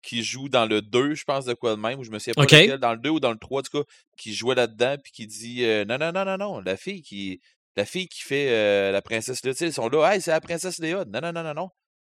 qui 0.03 0.21
joue 0.23 0.49
dans 0.49 0.65
le 0.67 0.81
2, 0.81 1.15
je 1.15 1.23
pense, 1.23 1.45
de 1.45 1.53
quoi 1.55 1.75
de 1.75 1.81
même, 1.81 1.97
ou 1.99 2.03
je 2.03 2.11
me 2.11 2.19
souviens 2.19 2.33
pas 2.35 2.43
OK. 2.43 2.51
lequel, 2.51 2.77
dans 2.77 2.91
le 2.91 2.99
2 2.99 3.09
ou 3.09 3.19
dans 3.19 3.31
le 3.31 3.37
3, 3.39 3.61
en 3.61 3.63
tout 3.63 3.79
cas, 3.81 3.89
qui 4.17 4.33
jouait 4.35 4.53
là-dedans, 4.55 4.97
puis 5.01 5.11
qui 5.11 5.25
dit 5.25 5.63
euh, 5.63 5.85
Non, 5.85 5.97
non, 5.97 6.11
non, 6.11 6.25
non, 6.25 6.37
non, 6.37 6.59
la 6.59 6.77
fille 6.77 7.01
qui. 7.01 7.39
La 7.75 7.85
fille 7.85 8.07
qui 8.07 8.21
fait 8.21 8.49
euh, 8.51 8.91
la 8.91 9.01
princesse 9.01 9.43
Léa, 9.43 9.53
tu 9.55 9.57
sais, 9.57 9.67
ils 9.67 9.73
sont 9.73 9.89
là, 9.89 10.13
hey, 10.13 10.21
c'est 10.21 10.29
la 10.29 10.39
princesse 10.41 10.77
Léa. 10.77 11.05
Non, 11.11 11.21
non, 11.21 11.31
non, 11.33 11.41
non, 11.43 11.53
non. 11.55 11.69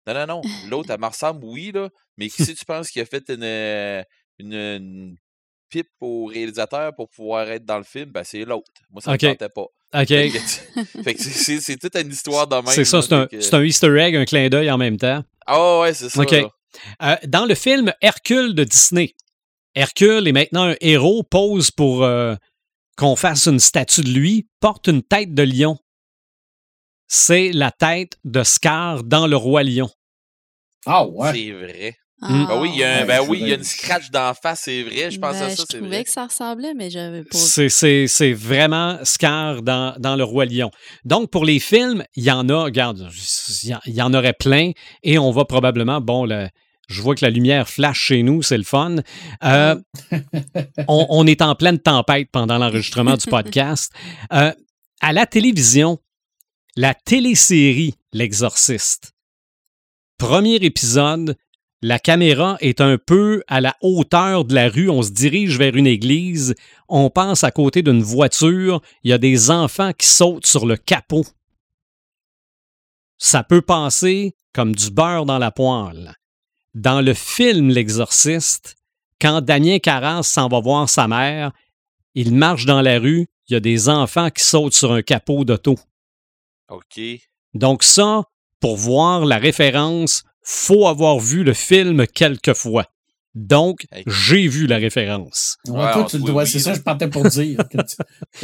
Non, 0.09 0.15
non, 0.15 0.27
non. 0.27 0.41
L'autre, 0.69 0.91
elle 0.91 0.99
me 0.99 1.07
ressemble, 1.07 1.45
oui, 1.45 1.71
là. 1.73 1.89
Mais 2.17 2.29
qui 2.29 2.45
c'est, 2.45 2.55
tu 2.55 2.65
penses, 2.65 2.91
qui 2.91 2.99
a 3.01 3.05
fait 3.07 3.23
une, 3.29 3.45
euh, 3.45 4.03
une, 4.41 4.55
une 4.55 5.17
pipe 5.69 5.87
au 6.01 6.25
réalisateur 6.25 6.93
pour 6.97 7.09
pouvoir 7.11 7.49
être 7.49 7.65
dans 7.65 7.79
le 7.79 7.85
film? 7.85 8.11
Ben, 8.11 8.25
c'est 8.25 8.45
l'autre. 8.45 8.73
Moi, 8.91 9.01
ça 9.03 9.13
OK. 9.13 9.23
me 9.23 9.29
tentait 9.37 9.49
pas. 9.51 9.67
OK. 9.95 10.09
Fait 11.05 11.15
que, 11.15 11.21
c'est- 11.23 11.77
toute 11.81 11.95
une 11.95 12.11
histoire 12.11 12.49
de 12.49 12.57
même. 12.57 12.67
C'est 12.67 12.85
ça, 12.85 13.01
c'est 13.01 13.13
un, 13.13 13.27
que- 13.29 13.55
un 13.55 13.63
Easter 13.63 13.97
egg, 14.01 14.17
un 14.17 14.25
clin 14.25 14.49
d'œil 14.49 14.69
en 14.69 14.79
même 14.79 14.97
temps. 14.97 15.23
Ah 15.47 15.79
ouais, 15.79 15.95
c'est 15.95 16.09
ça. 16.09 16.21
OK. 16.23 16.31
là. 16.33 16.49
Euh, 17.03 17.17
dans 17.27 17.45
le 17.45 17.55
film 17.55 17.93
Hercule 18.01 18.55
de 18.55 18.65
Disney, 18.65 19.15
Hercule 19.75 20.29
est 20.29 20.33
maintenant 20.33 20.65
un 20.65 20.77
héros, 20.81 21.23
pose 21.23 21.71
pour 21.71 22.05
euh, 22.05 22.35
qu'on 22.97 23.17
fasse 23.17 23.47
une 23.47 23.59
statue 23.59 24.03
de 24.03 24.11
lui, 24.11 24.49
porte 24.61 24.89
une 24.89 25.03
tête 25.03 25.35
de 25.35 25.43
lion. 25.43 25.79
C'est 27.09 27.53
la 27.53 27.71
tête 27.71 28.19
de 28.25 28.43
Scar 28.43 29.05
dans 29.05 29.27
Le 29.27 29.37
Roi 29.37 29.63
Lion. 29.63 29.91
ah 30.87 31.07
ouais. 31.07 31.33
C'est 31.33 31.51
vrai. 31.53 31.97
Ben 32.29 32.61
oui, 32.61 32.71
il 32.75 32.79
y 32.79 32.85
a, 32.85 32.97
un- 32.97 33.01
ouais, 33.01 33.07
ben 33.07 33.23
je 33.25 33.29
oui, 33.31 33.39
il 33.41 33.49
y 33.49 33.53
a 33.53 33.57
vais- 33.57 33.63
une 33.63 33.65
scratch 33.65 34.11
d'en 34.11 34.33
face, 34.35 34.61
c'est 34.65 34.83
vrai. 34.85 35.11
Je 35.11 35.19
pense 35.19 35.33
Ben, 35.39 35.43
à 35.43 35.49
ça, 35.51 35.51
je 35.51 35.55
c'est 35.69 35.79
trouvais 35.79 35.89
vrai. 35.97 36.05
que 36.05 36.11
ça 36.11 36.27
ressemblait, 36.27 36.73
mais 36.75 36.89
j'avais 36.91 37.25
pas. 37.25 37.37
C'est- 37.37 38.33
vraiment 38.33 38.99
Scar 39.03 39.63
dans, 39.63 39.95
dans 39.99 40.15
Le 40.17 40.25
Roi 40.25 40.45
Lion. 40.47 40.71
Donc, 41.05 41.31
pour 41.31 41.45
les 41.45 41.59
films, 41.59 42.05
il 42.15 42.23
y 42.25 42.31
en 42.31 42.49
a, 42.49 42.65
regarde, 42.65 43.09
il 43.65 43.69
y 43.71 43.75
en- 43.75 43.81
il 43.87 43.95
y 43.95 44.03
en 44.03 44.15
aurait 44.15 44.35
plein 44.35 44.71
et 45.03 45.19
on 45.19 45.31
va 45.33 45.45
probablement, 45.45 46.01
bon, 46.01 46.25
le- 46.25 46.49
je 46.89 47.01
vois 47.03 47.15
que 47.15 47.25
la 47.25 47.31
lumière 47.31 47.69
flash 47.69 47.99
chez 47.99 48.23
nous, 48.23 48.43
c'est 48.43 48.59
le 48.59 48.65
fun. 48.65 48.97
Euh, 49.45 49.77
on, 50.89 51.07
on 51.09 51.27
est 51.27 51.41
en 51.43 51.55
pleine 51.55 51.79
tempête 51.79 52.29
pendant 52.31 52.59
l'enregistrement 52.59 53.17
du 53.17 53.27
podcast. 53.27 53.93
Euh, 54.33 54.53
à 55.01 55.13
la 55.13 55.27
télévision, 55.27 55.99
la 56.77 56.95
télésérie 56.95 57.95
L'Exorciste. 58.13 59.13
Premier 60.19 60.57
épisode, 60.57 61.37
la 61.85 61.99
caméra 61.99 62.57
est 62.61 62.81
un 62.81 62.97
peu 62.97 63.43
à 63.49 63.61
la 63.61 63.77
hauteur 63.81 64.45
de 64.45 64.55
la 64.55 64.69
rue. 64.69 64.89
On 64.89 65.03
se 65.03 65.11
dirige 65.11 65.59
vers 65.59 65.75
une 65.75 65.89
église. 65.89 66.55
On 66.89 67.11
passe 67.11 67.43
à 67.43 67.51
côté 67.51 67.83
d'une 67.83 68.05
voiture. 68.05 68.81
Il 69.03 69.11
y 69.11 69.13
a 69.13 69.19
des 69.19 69.51
enfants 69.51 69.93
qui 69.93 70.07
sautent 70.07 70.47
sur 70.47 70.65
le 70.65 70.77
capot. 70.77 71.25
Ça 73.19 73.43
peut 73.43 73.63
passer 73.63 74.37
comme 74.55 74.77
du 74.77 74.91
beurre 74.91 75.27
dans 75.27 75.39
la 75.39 75.51
poêle. 75.51 76.15
Dans 76.75 77.01
le 77.01 77.15
film 77.15 77.69
L'Exorciste, 77.69 78.77
quand 79.21 79.41
Damien 79.41 79.81
Carras 79.81 80.23
s'en 80.23 80.49
va 80.49 80.61
voir 80.61 80.89
sa 80.89 81.09
mère, 81.09 81.51
il 82.15 82.33
marche 82.33 82.65
dans 82.65 82.81
la 82.81 83.01
rue, 83.01 83.27
il 83.49 83.55
y 83.55 83.57
a 83.57 83.61
des 83.61 83.89
enfants 83.89 84.31
qui 84.31 84.45
sautent 84.45 84.75
sur 84.75 84.93
un 84.93 85.03
capot 85.03 85.45
d'auto. 85.45 85.77
OK. 86.69 87.01
Donc 87.55 87.83
ça, 87.83 88.23
pour 88.61 88.77
voir 88.77 89.25
la 89.25 89.39
référence, 89.39 90.25
faut 90.43 90.87
avoir 90.87 91.19
vu 91.19 91.45
le 91.45 91.53
film 91.55 92.07
quelques 92.07 92.55
fois. 92.55 92.87
Donc, 93.35 93.87
Hey. 93.93 94.05
j'ai 94.07 94.47
vu 94.47 94.67
la 94.67 94.77
référence. 94.77 95.57
Ouais, 95.67 95.75
Ouais, 95.77 95.93
toi, 95.93 96.03
on 96.03 96.07
tu 96.07 96.19
le 96.19 96.25
dois, 96.25 96.45
c'est 96.45 96.59
ça, 96.59 96.75
je 96.75 96.81
partais 96.81 97.09
pour 97.09 97.25
dire 97.29 97.59
que 97.71 97.79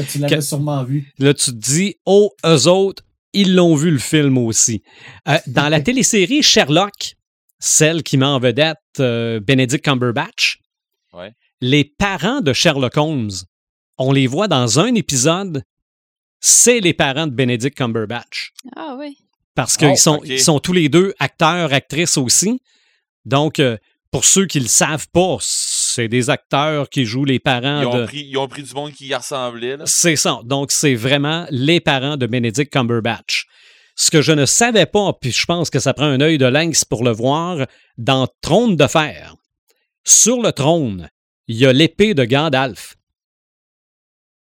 tu, 0.02 0.18
l'avais 0.18 0.40
sûrement 0.40 0.82
vu. 0.84 1.12
Là, 1.18 1.34
tu 1.34 1.50
te 1.50 1.56
dis, 1.56 1.96
oh, 2.06 2.30
eux 2.46 2.66
autres, 2.68 3.02
ils 3.34 3.54
l'ont 3.54 3.74
vu 3.74 3.90
le 3.90 3.98
film 3.98 4.38
aussi. 4.38 4.82
Euh, 5.28 5.36
dans 5.46 5.68
la 5.68 5.80
télésérie 5.82 6.42
Sherlock, 6.42 7.16
celle 7.58 8.02
qui 8.02 8.16
met 8.16 8.24
en 8.24 8.38
vedette 8.40 8.78
euh, 9.00 9.40
Benedict 9.40 9.84
Cumberbatch, 9.84 10.58
Ouais. 11.12 11.32
les 11.60 11.84
parents 11.84 12.40
de 12.40 12.52
Sherlock 12.54 12.96
Holmes, 12.96 13.30
on 13.98 14.12
les 14.12 14.26
voit 14.26 14.48
dans 14.48 14.78
un 14.80 14.94
épisode, 14.94 15.62
c'est 16.40 16.80
les 16.80 16.94
parents 16.94 17.26
de 17.26 17.32
Benedict 17.32 17.76
Cumberbatch. 17.76 18.52
Ah 18.76 18.96
oui. 18.98 19.18
Parce 19.58 19.76
qu'ils 19.76 19.88
Oh, 19.88 19.96
sont, 19.96 20.20
ils 20.22 20.38
sont 20.38 20.60
tous 20.60 20.72
les 20.72 20.88
deux 20.88 21.12
acteurs, 21.18 21.72
actrices 21.72 22.16
aussi. 22.16 22.62
Donc, 23.24 23.58
euh, 23.58 23.76
pour 24.12 24.24
ceux 24.24 24.46
qui 24.46 24.58
ne 24.58 24.62
le 24.62 24.68
savent 24.68 25.08
pas, 25.08 25.36
c'est 25.40 26.06
des 26.06 26.30
acteurs 26.30 26.88
qui 26.88 27.04
jouent 27.04 27.24
les 27.24 27.40
parents 27.40 27.80
Ils 27.80 27.86
ont, 27.88 27.96
de... 27.98 28.04
pris, 28.06 28.20
ils 28.20 28.36
ont 28.38 28.46
pris 28.46 28.62
du 28.62 28.72
monde 28.72 28.92
qui 28.92 29.08
y 29.08 29.14
ressemblait. 29.16 29.76
Là. 29.76 29.82
C'est 29.84 30.14
ça. 30.14 30.42
Donc, 30.44 30.70
c'est 30.70 30.94
vraiment 30.94 31.44
les 31.50 31.80
parents 31.80 32.16
de 32.16 32.24
Benedict 32.28 32.72
Cumberbatch. 32.72 33.46
Ce 33.96 34.12
que 34.12 34.22
je 34.22 34.30
ne 34.30 34.46
savais 34.46 34.86
pas, 34.86 35.12
puis 35.20 35.32
je 35.32 35.44
pense 35.44 35.70
que 35.70 35.80
ça 35.80 35.92
prend 35.92 36.06
un 36.06 36.20
œil 36.20 36.38
de 36.38 36.46
lynx 36.46 36.84
pour 36.84 37.02
le 37.02 37.10
voir, 37.10 37.66
dans 37.96 38.28
Trône 38.40 38.76
de 38.76 38.86
fer, 38.86 39.34
sur 40.06 40.40
le 40.40 40.52
trône, 40.52 41.10
il 41.48 41.56
y 41.56 41.66
a 41.66 41.72
l'épée 41.72 42.14
de 42.14 42.24
Gandalf. 42.24 42.94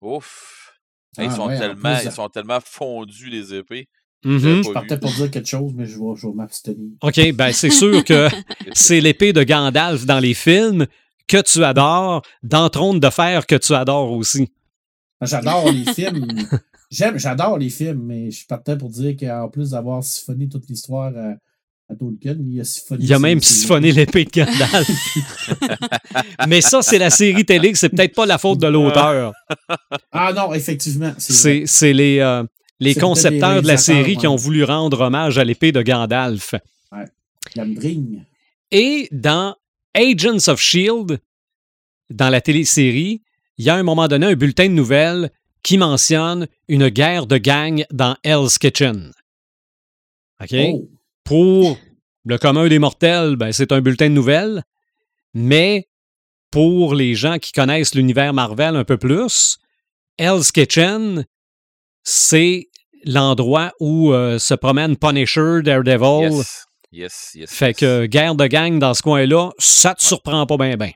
Ouf. 0.01 0.73
Ils, 1.19 1.25
Ah, 1.25 1.37
sont 1.37 1.49
ouais, 1.49 1.57
en 1.57 1.61
tellement, 1.61 1.97
plus, 1.97 2.05
ils 2.07 2.13
sont 2.13 2.29
tellement 2.31 2.61
fondus, 2.65 3.29
les 3.29 3.53
épées. 3.53 3.89
Mhm. 4.25 4.39
J'avais 4.39 4.63
Je 4.63 4.71
partais 4.71 4.99
pour 4.99 5.11
dire 5.13 5.31
quelque 5.31 5.49
chose, 5.49 5.73
mais 5.75 5.87
je 5.87 5.99
vais, 5.99 6.17
je 6.17 6.27
vais 6.27 6.33
m'abstenir. 6.33 6.91
OK, 7.03 7.33
ben 7.33 7.53
c'est 7.53 7.71
sûr 7.71 8.05
que 8.05 8.29
c'est 8.73 9.01
l'épée 9.01 9.33
de 9.33 9.43
Gandalf 9.43 10.07
dans 10.07 10.21
les 10.21 10.35
films 10.35 10.87
que 11.27 11.41
tu 11.43 11.65
adores, 11.65 12.23
dans 12.43 12.69
Trône 12.69 13.01
de 13.01 13.11
fer 13.11 13.47
que 13.47 13.57
tu 13.57 13.75
adores 13.75 14.13
aussi. 14.13 14.53
J'adore 15.21 15.71
les 15.73 15.85
films. 15.95 16.49
J'aime, 16.91 17.19
j'adore 17.19 17.59
les 17.59 17.71
films, 17.71 18.03
mais 18.05 18.31
je 18.31 18.47
partais 18.47 18.77
pour 18.77 18.91
dire 18.91 19.17
qu'en 19.19 19.49
plus 19.49 19.71
d'avoir 19.71 20.05
siphonné 20.05 20.49
toute 20.49 20.69
l'histoire 20.69 21.13
à, 21.17 21.35
à 21.91 21.97
Tolkien, 21.99 22.37
il 22.39 22.61
a 22.61 22.65
siphonné. 22.65 23.05
Il 23.05 23.15
a 23.15 23.19
même 23.19 23.41
siphonné 23.41 23.93
l'épée 23.93 24.25
de 24.25 24.31
Gandalf. 24.31 24.91
Mais 26.49 26.61
ça, 26.61 26.83
c'est 26.83 26.99
la 26.99 27.11
série 27.11 27.45
télé, 27.45 27.75
c'est 27.75 27.89
peut-être 27.89 28.15
pas 28.15 28.27
la 28.27 28.39
faute 28.39 28.59
de 28.59 28.67
l'auteur. 28.67 29.33
Ah 30.11 30.33
non, 30.35 30.53
effectivement. 30.53 31.13
C'est, 31.19 31.33
vrai. 31.33 31.67
C'est 31.67 31.67
c'est 31.67 31.93
les, 31.93 32.19
euh, 32.19 32.45
les 32.81 32.95
concepteurs 32.95 33.63
de 33.63 33.67
la 33.67 33.77
série 33.77 34.17
qui 34.17 34.27
ont 34.27 34.37
voulu 34.37 34.65
rendre 34.65 35.01
hommage 35.01 35.39
à 35.39 35.45
l'épée 35.45 35.73
de 35.73 35.83
Gandalf. 35.83 36.55
Gandring. 37.57 38.25
Et 38.71 39.09
dans 39.13 39.57
Agents 39.95 40.49
of 40.49 40.61
Shield, 40.61 41.21
dans 42.11 42.31
la 42.31 42.41
télésérie, 42.41 43.23
il 43.59 43.65
y 43.65 43.71
a 43.71 43.75
à 43.75 43.79
un 43.79 43.83
moment 43.83 44.09
donné 44.09 44.27
un 44.27 44.35
bulletin 44.35 44.69
de 44.69 44.75
nouvelles 44.75 45.31
qui 45.63 45.79
mentionne 45.79 46.47
une 46.69 46.89
guerre 46.89 47.27
de 47.27 47.39
gang 47.39 47.85
dans 47.91 48.17
Hell's 48.25 48.59
Kitchen. 48.59 49.13
OK? 50.41 50.55
Oh. 50.55 50.89
Pour 51.25 51.79
le 52.25 52.39
commun 52.39 52.69
des 52.69 52.79
mortels, 52.79 53.37
ben, 53.37 53.53
c'est 53.53 53.73
un 53.73 53.81
bulletin 53.81 54.09
de 54.09 54.15
nouvelles, 54.15 54.65
mais 55.35 55.89
pour 56.51 56.95
les 56.95 57.15
gens 57.15 57.39
qui 57.39 57.53
connaissent 57.53 57.95
l'univers 57.95 58.35
Marvel 58.35 58.77
un 58.77 58.85
peu 58.85 58.97
plus, 58.97 59.59
Hell's 60.19 60.51
Kitchen, 60.51 61.25
c'est 62.05 62.69
l'endroit 63.05 63.73
où 63.81 64.13
euh, 64.13 64.39
se 64.39 64.55
promènent 64.55 64.97
Punisher, 64.97 65.61
Daredevil. 65.63 66.33
Yes. 66.37 66.65
Yes, 66.93 67.31
yes. 67.35 67.51
Fait 67.51 67.69
yes. 67.69 67.77
que 67.77 68.07
guerre 68.07 68.35
de 68.35 68.47
gang 68.47 68.79
dans 68.79 68.95
ce 68.95 69.03
coin-là, 69.03 69.51
ça 69.59 69.95
te 69.95 70.03
Ouais. 70.03 70.09
surprend 70.09 70.45
pas 70.47 70.57
bien, 70.57 70.77
bien. 70.77 70.93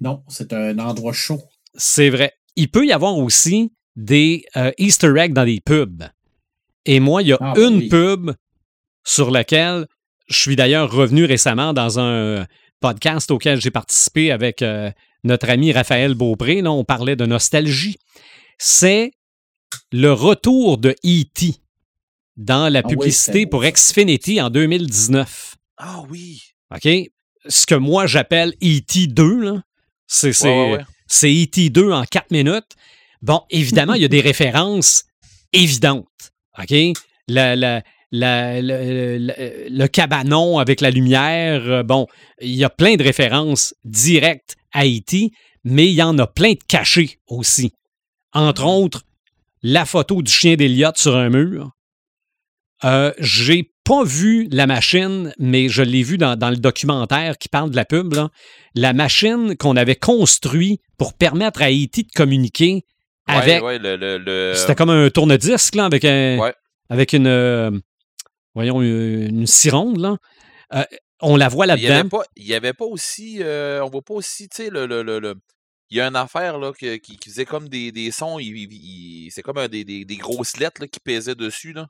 Non, 0.00 0.22
c'est 0.28 0.52
un 0.52 0.78
endroit 0.78 1.12
chaud. 1.12 1.42
C'est 1.74 2.08
vrai. 2.08 2.32
Il 2.56 2.70
peut 2.70 2.86
y 2.86 2.92
avoir 2.92 3.16
aussi 3.18 3.72
des 3.96 4.44
euh, 4.56 4.70
Easter 4.78 5.12
eggs 5.18 5.32
dans 5.32 5.44
des 5.44 5.60
pubs. 5.60 6.04
Et 6.86 7.00
moi, 7.00 7.22
il 7.22 7.28
y 7.28 7.32
a 7.32 7.38
Ah, 7.40 7.52
une 7.58 7.78
oui. 7.78 7.88
pub 7.88 8.30
sur 9.04 9.30
laquelle 9.30 9.86
je 10.28 10.38
suis 10.38 10.56
d'ailleurs 10.56 10.90
revenu 10.90 11.24
récemment 11.24 11.72
dans 11.72 11.98
un 11.98 12.46
podcast 12.80 13.30
auquel 13.30 13.60
j'ai 13.60 13.70
participé 13.72 14.30
avec 14.30 14.62
euh, 14.62 14.90
notre 15.24 15.50
ami 15.50 15.72
Raphaël 15.72 16.14
Beaupré, 16.14 16.62
là, 16.62 16.70
on 16.70 16.84
parlait 16.84 17.16
de 17.16 17.26
nostalgie. 17.26 17.96
C'est 18.58 19.10
le 19.92 20.12
retour 20.12 20.78
de 20.78 20.90
E.T. 21.04 21.54
dans 22.36 22.72
la 22.72 22.80
Ah 22.80 22.82
oui, 22.88 22.96
publicité 22.96 23.46
pour. 23.46 23.62
Xfinity 23.64 24.40
en 24.40 24.50
2019. 24.50 25.56
Ah 25.78 26.02
oui. 26.08 26.40
OK? 26.74 26.88
Ce 27.48 27.66
que 27.66 27.74
moi 27.74 28.06
j'appelle 28.06 28.54
E.T. 28.62 29.06
2, 29.08 29.40
là, 29.42 29.62
c'est 30.06 30.32
c'est- 30.32 30.48
Ouais, 30.48 30.70
ouais, 30.72 30.76
ouais. 30.78 30.84
c'est 31.06 31.30
E.T. 31.32 31.70
2 31.70 31.90
en 31.92 32.04
4 32.04 32.30
minutes. 32.30 32.72
Bon, 33.22 33.42
évidemment, 33.50 33.94
il 33.94 34.02
y 34.02 34.04
a 34.04 34.08
des 34.08 34.20
références 34.32 35.04
évidentes. 35.52 36.06
OK? 36.58 36.74
La- 37.28 37.56
la- 37.56 37.82
la- 38.10 38.60
le, 38.62 39.18
le- 39.18 39.68
le 39.68 39.86
cabanon 39.88 40.58
avec 40.58 40.80
la 40.80 40.90
lumière, 40.90 41.62
euh, 41.66 41.82
bon, 41.82 42.06
il 42.40 42.54
y 42.54 42.64
a 42.64 42.70
plein 42.70 42.96
de 42.96 43.02
références 43.04 43.74
directes 43.84 44.56
à 44.72 44.86
E.T., 44.86 45.30
mais 45.64 45.86
il 45.88 45.94
y 45.94 46.02
en 46.02 46.16
a 46.18 46.26
plein 46.26 46.52
de 46.52 46.58
cachés 46.68 47.18
aussi. 47.26 47.72
Entre 48.32 48.64
autres, 48.64 49.02
la 49.62 49.84
photo 49.84 50.22
du 50.22 50.30
chien 50.32 50.56
d'Eliott 50.56 50.96
sur 50.96 51.16
un 51.16 51.28
mur. 51.30 51.70
Euh, 52.84 53.12
J'ai 53.18 53.72
pas 53.84 54.04
vu 54.04 54.48
la 54.52 54.66
machine, 54.66 55.32
mais 55.38 55.68
je 55.68 55.82
l'ai 55.82 56.02
vu 56.02 56.16
dans, 56.18 56.36
dans 56.36 56.50
le 56.50 56.56
documentaire 56.56 57.38
qui 57.38 57.48
parle 57.48 57.70
de 57.70 57.76
la 57.76 57.84
pub. 57.84 58.12
là. 58.12 58.28
La 58.74 58.92
machine 58.92 59.56
qu'on 59.56 59.76
avait 59.76 59.96
construite 59.96 60.80
pour 60.96 61.14
permettre 61.14 61.62
à 61.62 61.70
E.T. 61.70 62.02
de 62.04 62.08
communiquer 62.14 62.84
avec. 63.26 63.62
ouais, 63.62 63.78
le, 63.78 63.96
le, 63.96 64.18
le- 64.18 64.54
C'était 64.54 64.74
comme 64.74 64.90
un 64.90 65.10
tourne-disque 65.10 65.74
là, 65.74 65.86
avec, 65.86 66.04
un, 66.04 66.38
Ouais. 66.38 66.54
avec 66.88 67.12
une. 67.12 67.26
euh, 67.26 67.70
voyons, 68.54 68.80
une, 68.82 69.44
une 69.44 70.00
là. 70.02 70.16
Euh, 70.74 70.84
on 71.20 71.36
la 71.36 71.48
voit 71.48 71.66
Il 71.66 71.70
y 71.70 71.72
avait 71.72 71.88
là-dedans. 71.88 72.22
il 72.36 72.46
y 72.46 72.54
avait 72.54 72.72
pas 72.74 72.84
aussi, 72.84 73.40
on 73.42 73.88
voit 73.90 74.02
pas 74.02 74.14
aussi, 74.14 74.48
tu 74.48 74.62
sais, 74.62 74.70
le, 74.70 74.86
le, 74.86 75.02
le, 75.02 75.18
le- 75.18 75.34
il 75.90 75.98
y 75.98 76.00
a 76.00 76.06
une 76.08 76.16
affaire 76.16 76.58
là 76.58 76.72
qui, 76.72 76.98
qui 77.00 77.18
faisait 77.24 77.44
comme 77.44 77.68
des, 77.68 77.92
des 77.92 78.10
sons, 78.10 78.38
il- 78.38 78.56
il- 78.56 78.72
il- 78.72 79.30
c'est 79.30 79.42
comme 79.42 79.58
un 79.58 79.68
des, 79.68 79.84
des, 79.84 80.04
des 80.04 80.16
grosses 80.16 80.56
lettres 80.58 80.80
là, 80.82 80.86
qui 80.88 81.00
pesaient 81.00 81.34
dessus 81.34 81.72
là. 81.72 81.86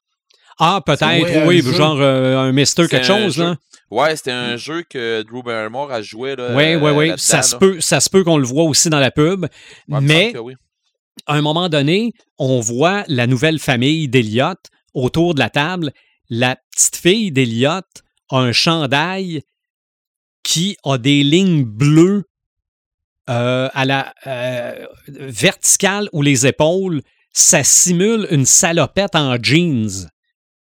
Ah, 0.61 0.81
peut-être, 0.85 1.47
oui, 1.47 1.63
genre 1.63 1.99
euh, 2.01 2.37
un 2.37 2.51
Mister 2.53 2.89
quelque 2.89 3.07
chose, 3.07 3.35
jeu. 3.35 3.45
là. 3.45 3.57
Ouais, 3.91 4.17
c'était 4.17 4.33
un 4.33 4.57
jeu 4.57 4.83
que 4.83 5.23
Drew 5.23 5.43
Barrymore 5.43 5.93
a 5.93 6.03
joué 6.03 6.35
là. 6.35 6.49
Oui, 6.57 6.75
oui, 6.75 6.89
euh, 6.91 6.93
oui. 6.95 7.07
là-dedans, 7.09 7.17
Ça 7.23 7.43
se 7.43 7.55
peut, 7.57 7.81
ça 7.81 8.01
se 8.01 8.11
peut 8.11 8.25
qu'on 8.25 8.39
le 8.39 8.47
voit 8.47 8.65
aussi 8.65 8.91
dans 8.91 8.99
la 8.99 9.13
pub. 9.13 9.45
Ouais, 9.89 10.01
mais 10.01 10.37
oui. 10.37 10.55
à 11.27 11.35
un 11.35 11.43
moment 11.43 11.69
donné, 11.69 12.13
on 12.39 12.59
voit 12.61 13.05
la 13.07 13.27
nouvelle 13.29 13.61
famille 13.61 14.09
d'Eliott 14.09 14.59
autour 14.95 15.35
de 15.35 15.39
la 15.39 15.49
table. 15.51 15.93
La 16.29 16.57
petite 16.75 16.97
fille 16.97 17.31
d'Eliott 17.31 17.87
a 18.31 18.39
un 18.39 18.53
chandail 18.53 19.43
qui 20.43 20.77
a 20.85 20.99
des 20.99 21.23
lignes 21.23 21.65
bleues 21.65 22.25
euh, 23.29 23.69
à 23.75 23.85
la 23.85 24.13
euh, 24.27 24.87
verticale 25.09 26.09
ou 26.13 26.23
les 26.23 26.47
épaules. 26.47 27.03
Ça 27.33 27.63
simule 27.63 28.27
une 28.31 28.47
salopette 28.47 29.15
en 29.15 29.37
jeans. 29.43 30.09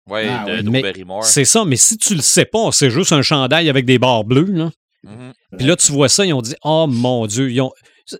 Ouais, 0.08 0.26
Ah, 0.28 0.44
de 0.62 0.68
oui. 0.68 0.82
C'est 1.22 1.44
ça, 1.44 1.64
mais 1.64 1.76
si 1.76 1.98
tu 1.98 2.14
le 2.14 2.22
sais 2.22 2.44
pas, 2.46 2.70
c'est 2.72 2.90
juste 2.90 3.12
un 3.12 3.22
chandail 3.22 3.68
avec 3.68 3.84
des 3.84 3.98
barres 3.98 4.24
bleues. 4.24 4.50
Là. 4.52 4.70
Mhm. 5.04 5.32
Puis 5.56 5.66
là, 5.66 5.76
tu 5.76 5.92
vois 5.92 6.08
ça, 6.08 6.24
ils 6.24 6.32
ont 6.32 6.42
dit 6.42 6.54
Oh 6.64 6.86
mon 6.88 7.26
Dieu, 7.26 7.50
ils 7.50 7.60
ont. 7.60 7.72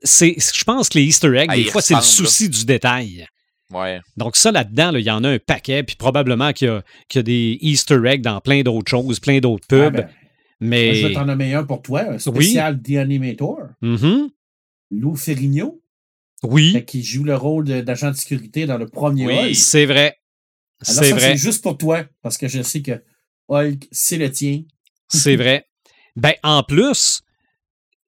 C'est, 0.02 0.36
je 0.39 0.65
pense 0.65 0.90
que 0.90 0.98
les 0.98 1.05
Easter 1.05 1.35
eggs, 1.36 1.48
Ah, 1.51 1.56
des 1.56 1.65
fois, 1.65 1.81
c'est 1.81 1.94
le 1.94 2.01
là. 2.01 2.05
souci 2.05 2.48
du 2.51 2.65
détail. 2.66 3.27
Ouais. 3.73 4.01
Donc, 4.16 4.36
ça, 4.36 4.51
là-dedans, 4.52 4.93
là, 4.93 4.98
il 4.98 5.05
y 5.05 5.10
en 5.10 5.24
a 5.24 5.28
un 5.31 5.39
paquet, 5.39 5.82
puis 5.82 5.97
probablement 5.97 6.52
qu'il 6.52 6.69
y 6.69 6.70
a, 6.70 6.82
qu'il 7.09 7.19
y 7.19 7.20
a 7.20 7.23
des 7.23 7.59
Easter 7.62 7.98
eggs 8.06 8.23
dans 8.23 8.40
plein 8.40 8.62
d'autres 8.62 8.89
choses, 8.90 9.19
plein 9.20 9.39
d'autres 9.40 9.66
Ah, 9.70 9.74
pubs. 9.74 9.97
ben, 9.97 10.09
mais. 10.60 10.94
je 10.94 11.06
vais 11.06 11.12
t'en 11.14 11.24
nommer 11.24 11.55
un 11.55 11.64
pour 11.64 11.82
toi, 11.82 12.02
un 12.14 12.18
spécial 12.18 12.80
The 12.82 12.97
Animator, 12.97 13.68
Mhm. 13.82 14.30
Lou 14.90 15.16
Ferrigno, 15.16 15.82
Oui, 16.43 16.85
qui 16.86 17.02
joue 17.02 17.24
le 17.24 17.35
rôle 17.36 17.64
d'agent 17.85 18.10
de 18.10 18.16
sécurité 18.16 18.66
dans 18.66 18.78
le 18.78 18.86
premier 18.89 19.26
Oui. 19.26 19.55
C'est 19.55 19.86
vrai. 19.86 20.16
C'est 20.80 21.10
vrai. 21.10 21.20
c'est 21.32 21.36
juste 21.36 21.62
pour 21.62 21.76
toi, 21.76 22.05
parce 22.22 22.39
que 22.39 22.47
je 22.48 22.62
sais 22.62 22.80
que 22.82 23.02
Hulk, 23.48 23.89
c'est 23.90 24.16
le 24.18 24.30
tien. 24.30 24.62
C'est 25.09 25.35
vrai. 25.36 25.66
Ben, 26.14 26.35
en 26.43 26.62
plus, 26.62 27.22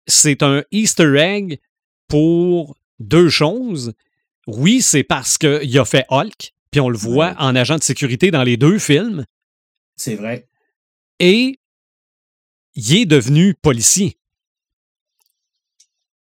c'est 0.06 0.42
un 0.42 0.62
Easter 0.70 1.16
egg 1.18 1.58
pour 2.08 2.76
deux 3.00 3.28
choses. 3.28 3.92
Oui, 4.46 4.82
c'est 4.82 5.02
parce 5.04 5.36
qu'il 5.38 5.78
a 5.78 5.84
fait 5.84 6.04
Hulk, 6.10 6.52
puis 6.70 6.80
on 6.80 6.88
le 6.88 6.96
voit 6.98 7.30
Ouais. 7.30 7.34
en 7.38 7.56
agent 7.56 7.76
de 7.78 7.82
sécurité 7.82 8.30
dans 8.30 8.42
les 8.44 8.56
deux 8.56 8.78
films, 8.78 9.24
C'est 9.96 10.14
vrai. 10.14 10.46
et 11.18 11.58
il 12.74 12.96
est 12.96 13.06
devenu 13.06 13.54
policier. 13.54 14.16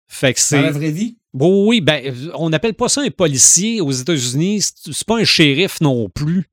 Fait 0.07 0.33
que 0.33 0.39
Dans 0.55 0.61
la 0.61 0.67
c'est. 0.73 0.77
vraie 0.79 0.91
vie, 0.91 1.17
Oui, 1.33 1.49
oui, 1.67 1.81
ben, 1.81 2.31
on 2.35 2.49
n'appelle 2.49 2.73
pas 2.73 2.89
ça 2.89 3.01
un 3.01 3.09
policier 3.11 3.81
aux 3.81 3.91
États-Unis. 3.91 4.61
C'est 4.61 4.93
c'est 4.93 5.05
pas 5.07 5.17
un 5.17 5.23
shérif 5.25 5.81
non 5.81 6.09
plus. 6.09 6.49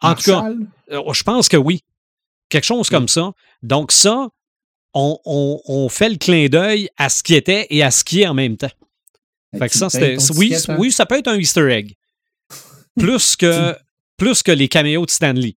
En 0.00 0.14
tout 0.14 0.22
cas, 0.24 0.50
euh, 0.90 1.12
je 1.12 1.22
pense 1.22 1.48
que 1.48 1.56
oui. 1.56 1.82
Quelque 2.48 2.64
chose 2.64 2.88
Oui. 2.88 2.94
comme 2.96 3.08
ça. 3.08 3.32
Donc, 3.62 3.92
ça, 3.92 4.28
on, 4.94 5.18
on- 5.24 5.60
on 5.64 5.88
fait 5.88 6.10
le 6.10 6.16
clin 6.16 6.48
d'œil 6.48 6.88
à 6.96 7.08
ce 7.08 7.22
qui 7.22 7.34
était 7.34 7.66
et 7.70 7.82
à 7.82 7.90
ce 7.90 8.04
qui 8.04 8.20
est 8.22 8.26
en 8.26 8.34
même 8.34 8.56
temps. 8.56 8.70
Fait 9.58 9.68
que 9.68 9.76
ça, 9.76 9.88
c'était. 9.90 10.16
Oui, 10.34 10.50
ticket, 10.50 10.70
hein? 10.70 10.76
oui, 10.78 10.92
ça 10.92 11.06
peut 11.06 11.18
être 11.18 11.28
un 11.28 11.38
Easter 11.38 11.70
egg. 11.72 11.94
Plus 12.98 13.36
que, 13.36 13.74
plus 14.18 14.42
que 14.42 14.52
les 14.52 14.68
caméos 14.68 15.06
de 15.06 15.10
Stanley. 15.10 15.56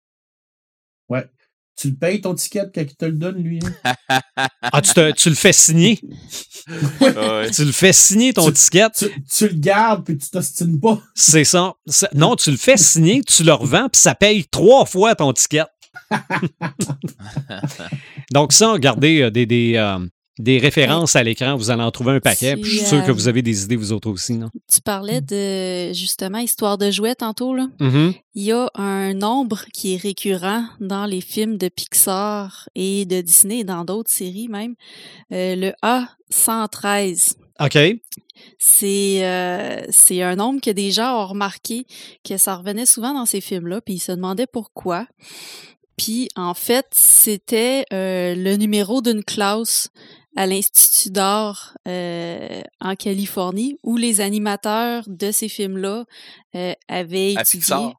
Tu 1.75 1.89
le 1.89 1.95
payes 1.95 2.21
ton 2.21 2.35
ticket 2.35 2.63
quand 2.73 2.81
il 2.81 2.95
te 2.95 3.05
le 3.05 3.13
donne, 3.13 3.37
lui. 3.41 3.59
hein? 3.85 3.93
Ah, 4.61 4.81
tu, 4.81 4.93
te- 4.93 5.11
tu 5.11 5.29
le 5.29 5.35
fais 5.35 5.51
signer. 5.53 5.99
Ouais. 7.01 7.49
Tu 7.51 7.65
le 7.65 7.71
fais 7.71 7.91
signer 7.93 8.31
ton 8.33 8.47
Tu- 8.47 8.53
ticket. 8.53 8.89
tu, 8.95 9.05
tu 9.29 9.47
le 9.49 9.55
gardes, 9.55 10.05
puis 10.05 10.17
tu 10.17 10.29
t'ostines 10.29 10.79
pas. 10.79 10.99
C'est 11.15 11.43
ça. 11.43 11.73
Ça- 11.85 12.09
Non, 12.13 12.35
tu 12.35 12.49
le 12.51 12.57
fais 12.57 12.77
signer, 12.77 13.21
tu 13.23 13.43
le 13.43 13.53
revends, 13.53 13.89
puis 13.89 13.99
ça 14.01 14.15
paye 14.15 14.45
trois 14.45 14.85
fois 14.85 15.15
ton 15.15 15.33
ticket. 15.33 15.63
Donc, 18.31 18.53
ça, 18.53 18.71
regardez 18.71 19.21
euh, 19.21 19.31
des, 19.31 19.45
des, 19.45 19.73
euh, 19.75 19.99
des 20.39 20.57
références 20.57 21.15
à 21.15 21.23
l'écran, 21.23 21.55
vous 21.55 21.69
allez 21.69 21.83
en 21.83 21.91
trouver 21.91 22.13
un 22.13 22.19
paquet. 22.19 22.55
Puis 22.55 22.65
je 22.65 22.77
suis 22.77 22.85
sûr 22.85 23.05
que 23.05 23.11
euh, 23.11 23.13
vous 23.13 23.27
avez 23.27 23.41
des 23.41 23.63
idées, 23.63 23.75
vous 23.75 23.91
autres 23.91 24.09
aussi. 24.09 24.33
Non? 24.33 24.49
Tu 24.71 24.81
parlais 24.81 25.21
de 25.21 25.93
justement 25.93 26.39
histoire 26.39 26.77
de 26.77 26.89
jouets 26.89 27.15
tantôt 27.15 27.53
là. 27.53 27.67
Mhm. 27.79 28.13
Il 28.33 28.43
y 28.43 28.51
a 28.51 28.69
un 28.73 29.13
nombre 29.13 29.65
qui 29.73 29.93
est 29.93 29.97
récurrent 29.97 30.65
dans 30.79 31.05
les 31.05 31.21
films 31.21 31.57
de 31.57 31.69
Pixar 31.69 32.67
et 32.73 33.05
de 33.05 33.21
Disney 33.21 33.59
et 33.59 33.63
dans 33.63 33.85
d'autres 33.85 34.09
séries 34.09 34.47
même. 34.47 34.73
Euh, 35.31 35.55
le 35.55 35.73
A113. 35.83 37.33
OK. 37.59 37.77
C'est 38.57 39.25
euh, 39.25 39.85
c'est 39.89 40.23
un 40.23 40.35
nombre 40.35 40.61
que 40.61 40.71
des 40.71 40.91
gens 40.91 41.21
ont 41.21 41.27
remarqué 41.27 41.85
que 42.23 42.37
ça 42.37 42.55
revenait 42.55 42.87
souvent 42.87 43.13
dans 43.13 43.27
ces 43.27 43.41
films-là, 43.41 43.81
puis 43.81 43.95
ils 43.95 43.99
se 43.99 44.11
demandaient 44.11 44.47
pourquoi. 44.47 45.05
Puis 45.97 46.27
en 46.35 46.53
fait, 46.53 46.87
c'était 46.91 47.85
euh, 47.93 48.33
le 48.35 48.55
numéro 48.55 49.01
d'une 49.01 49.23
classe 49.23 49.89
à 50.35 50.45
l'Institut 50.47 51.11
d'art 51.11 51.77
euh, 51.87 52.61
en 52.81 52.95
Californie 52.95 53.77
où 53.83 53.97
les 53.97 54.21
animateurs 54.21 55.03
de 55.07 55.31
ces 55.31 55.49
films-là 55.49 56.05
euh, 56.55 56.73
avaient 56.87 57.35
À 57.37 57.41
étudié. 57.41 57.59
Pixar? 57.59 57.93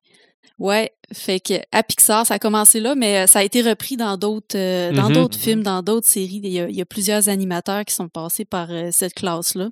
Ouais, 0.61 0.93
fait 1.13 1.41
que 1.41 1.55
à 1.73 1.83
Pixar, 1.83 2.25
ça 2.25 2.35
a 2.35 2.39
commencé 2.39 2.79
là, 2.79 2.95
mais 2.95 3.25
euh, 3.25 3.27
ça 3.27 3.41
a 3.41 3.43
été 3.43 3.61
repris 3.61 3.97
dans 3.97 4.17
d'autres 4.17 4.57
euh, 4.57 4.93
dans 4.93 5.09
Mhm. 5.09 5.15
d'autres 5.15 5.37
Mhm. 5.39 5.43
films, 5.43 5.63
dans 5.65 5.83
d'autres 5.83 6.07
séries. 6.07 6.41
Il 6.45 6.49
y, 6.53 6.61
a, 6.61 6.69
il 6.69 6.77
y 6.77 6.81
a 6.81 6.85
plusieurs 6.85 7.29
animateurs 7.29 7.85
qui 7.85 7.93
sont 7.93 8.09
passés 8.09 8.45
par 8.45 8.69
euh, 8.71 8.91
cette 8.93 9.15
classe-là. 9.15 9.71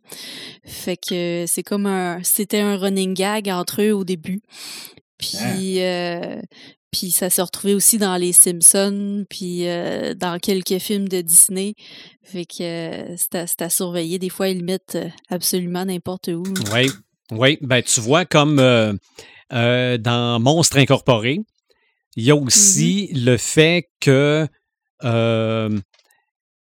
Fait 0.64 0.97
que 0.97 1.44
c'est 1.47 1.62
comme 1.62 1.86
un 1.86 2.20
c'était 2.24 2.59
un 2.60 2.76
running 2.76 3.14
gag 3.14 3.48
entre 3.48 3.80
eux 3.80 3.93
au 3.93 4.02
début. 4.02 4.43
Puis 5.18 5.80
euh, 5.80 6.40
puis 6.93 7.10
ça 7.10 7.31
s'est 7.31 7.43
retrouvé 7.43 7.74
aussi 7.74 7.98
dans 7.98 8.16
les 8.16 8.32
Simpsons, 8.32 9.24
puis 9.28 9.66
euh, 9.66 10.14
dans 10.14 10.39
quelques 10.39 10.78
films 10.78 11.09
de 11.09 11.20
Disney. 11.23 11.74
Fait 12.23 12.44
que 12.44 12.62
euh, 12.62 13.14
c'est 13.16 13.35
à, 13.35 13.47
c'est 13.47 13.62
à 13.62 13.70
surveiller. 13.70 14.19
Des 14.19 14.28
fois, 14.28 14.48
ils 14.48 14.62
mettent 14.64 14.94
euh, 14.97 15.09
absolument 15.31 15.85
n'importe 15.85 16.28
où. 16.28 16.43
Oui. 16.73 16.90
Oui. 17.31 17.59
Ben, 17.62 17.82
tu 17.82 18.01
vois, 18.01 18.24
comme 18.27 18.59
euh, 18.59 18.93
euh, 19.52 19.97
dans 19.98 20.39
Monstres 20.39 20.77
Incorporés, 20.77 21.40
il 22.16 22.24
y 22.24 22.31
a 22.31 22.36
aussi 22.36 23.09
Mm-hmm. 23.12 23.24
le 23.24 23.36
fait 23.39 23.89
que. 24.01 24.47
euh, 25.05 25.78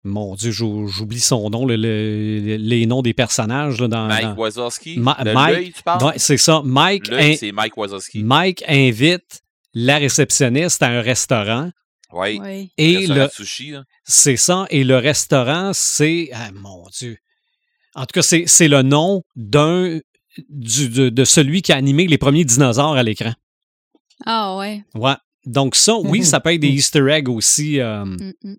mon 0.04 0.34
Dieu, 0.34 0.50
j'ou- 0.50 0.88
j'oublie 0.88 1.20
son 1.20 1.52
nom, 1.52 1.64
le- 1.68 1.76
le- 1.76 2.56
les 2.58 2.86
noms 2.88 3.04
des 3.04 3.14
personnages 3.14 3.80
là, 3.80 3.88
dans. 3.88 4.08
Mike 4.08 4.24
dans- 4.24 4.36
Wazowski. 4.36 4.98
Ma- 4.98 5.18
Le- 5.24 5.34
Mike- 5.34 5.76
tu 5.76 5.84
parles? 5.84 6.04
Ouais, 6.04 6.14
c'est 6.18 6.38
ça. 6.38 6.62
Mike, 6.66 7.12
in- 7.12 7.36
c'est 7.38 7.52
Mike 7.52 7.78
Wazowski. 7.78 8.24
Mike 8.24 8.64
invite 8.68 9.42
la 9.74 9.98
réceptionniste 9.98 10.82
à 10.84 10.88
un 10.88 11.02
restaurant. 11.02 11.72
Oui. 12.14 12.40
Ouais. 12.40 12.70
Et 12.78 13.08
le, 13.08 13.30
sushi, 13.30 13.72
là. 13.72 13.84
c'est 14.04 14.36
ça. 14.38 14.66
Et 14.70 14.84
le 14.84 14.98
restaurant, 14.98 15.72
c'est. 15.74 16.30
Ah, 16.34 16.52
mon 16.54 16.86
Dieu. 16.90 17.18
En 17.96 18.02
tout 18.02 18.14
cas, 18.14 18.22
c'est 18.22 18.44
c'est 18.48 18.68
le 18.68 18.82
nom 18.82 19.24
d'un. 19.36 20.00
du- 20.50 20.90
de, 20.90 21.10
de 21.10 21.24
celui 21.26 21.62
qui 21.62 21.72
a 21.74 21.76
animé 21.78 22.08
les 22.08 22.18
premiers 22.18 22.46
dinosaures 22.46 22.96
à 22.96 23.04
l'écran. 23.04 23.34
Ah 24.26 24.58
ouais. 24.58 24.84
Ouais. 24.96 25.16
Donc, 25.46 25.76
ça, 25.76 25.96
oui, 25.98 26.24
ça 26.24 26.40
peut 26.40 26.54
être 26.54 26.60
des 26.60 26.68
Easter 26.80 27.08
eggs 27.10 27.30
aussi. 27.30 27.80
euh, 27.80 28.06
Mm, 28.06 28.34
mm. 28.44 28.56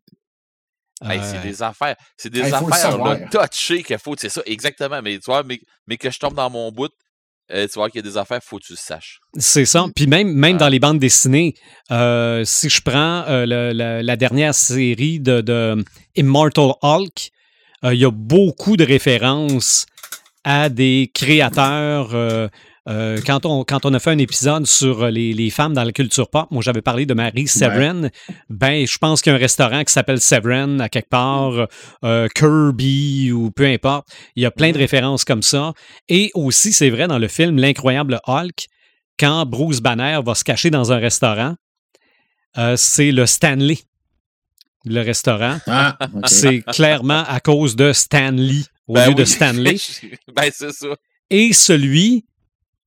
Hey, 1.05 1.19
Euh, 1.19 1.23
c'est 1.33 1.43
des 1.43 1.63
affaires. 1.63 1.97
C'est 2.17 2.31
des 2.31 2.41
Hey, 2.41 2.53
affaires 2.53 2.97
là, 2.99 3.17
touchées 3.49 3.83
qu'il 3.83 3.99
faut. 3.99 4.15
C'est 4.19 4.29
ça, 4.29 4.41
exactement. 4.47 5.01
Mais 5.03 5.19
tu 5.19 5.25
vois, 5.27 5.43
mais, 5.43 5.61
mais 5.87 5.97
que 5.97 6.11
je 6.11 6.19
tombe 6.19 6.35
dans 6.35 6.49
mon 6.51 6.71
bout, 6.73 6.93
euh, 7.51 7.67
tu 7.67 7.75
vois 7.75 7.91
qu'il 7.91 8.05
y 8.05 8.07
a 8.07 8.11
des 8.11 8.17
affaires, 8.17 8.41
faut 8.43 8.59
que 8.59 8.65
tu 8.65 8.73
le 8.73 8.79
saches. 8.79 9.19
C'est 9.39 9.65
ça. 9.65 9.87
Puis 9.95 10.07
même, 10.07 10.33
même 10.33 10.57
dans 10.57 10.69
les 10.69 10.79
bandes 10.79 10.99
dessinées, 10.99 11.55
euh, 11.91 12.45
si 12.45 12.69
je 12.71 12.81
prends 12.81 13.25
euh, 13.29 13.45
le- 13.47 13.73
le- 13.73 14.03
la 14.03 14.17
dernière 14.17 14.55
série 14.55 15.21
de, 15.21 15.41
de 15.41 15.85
Immortal 16.17 16.73
Hulk, 16.83 17.31
il 17.85 17.95
y 17.95 18.05
a 18.05 18.11
beaucoup 18.13 18.77
de 18.77 18.85
références 18.85 19.87
à 20.45 20.69
des 20.69 21.11
créateurs. 21.13 22.15
Euh, 22.89 23.17
euh, 23.17 23.21
quand, 23.25 23.47
on, 23.47 23.65
quand 23.65 23.87
on 23.87 23.95
a 23.95 23.99
fait 23.99 24.11
un 24.11 24.19
épisode 24.19 24.67
sur 24.67 25.07
les, 25.07 25.33
les 25.33 25.51
femmes 25.51 25.73
dans 25.73 25.85
la 25.85 25.93
culture 25.93 26.29
pop, 26.29 26.49
moi 26.51 26.63
j'avais 26.63 26.83
parlé 26.83 27.07
de 27.07 27.15
Marie 27.15 27.47
Severin. 27.47 28.09
Ben, 28.51 28.87
je 28.87 28.99
pense 28.99 29.23
qu'il 29.23 29.31
y 29.31 29.35
a 29.35 29.37
un 29.37 29.41
restaurant 29.41 29.85
qui 29.85 29.93
s'appelle 29.93 30.21
Severin 30.21 30.81
à 30.81 30.89
quelque 30.89 31.09
part, 31.09 31.69
euh, 32.05 32.29
Kirby 32.35 33.33
ou 33.33 33.51
peu 33.51 33.67
importe. 33.67 34.09
Il 34.37 34.43
y 34.43 34.47
a 34.47 34.51
plein 34.51 34.73
de 34.73 34.79
références 34.79 35.25
comme 35.25 35.43
ça. 35.43 35.73
Et 36.09 36.31
aussi, 36.35 36.73
c'est 36.73 36.91
vrai, 36.91 37.07
dans 37.07 37.19
le 37.19 37.29
film 37.29 37.57
L'incroyable 37.59 38.21
Hulk, 38.27 38.67
quand 39.19 39.47
Bruce 39.47 39.81
Banner 39.81 40.19
va 40.25 40.35
se 40.35 40.45
cacher 40.45 40.71
dans 40.71 40.93
un 40.93 40.99
restaurant, 40.99 41.55
euh, 42.59 42.77
c'est 42.77 43.13
le 43.13 43.27
Stanley, 43.27 43.79
le 44.85 45.01
restaurant. 45.01 45.59
Ah. 45.67 45.97
C'est 46.27 46.63
clairement 46.63 47.25
à 47.27 47.41
cause 47.41 47.77
de 47.77 47.93
Stanley 47.93 48.63
au 48.89 48.95
Ben 48.95 49.09
lieu 49.09 49.15
de. 49.15 49.25
Stanley. 49.25 49.77
ben, 50.35 50.51
c'est 50.53 50.73
ça. 50.73 50.89
Et 51.31 51.53
celui 51.53 52.27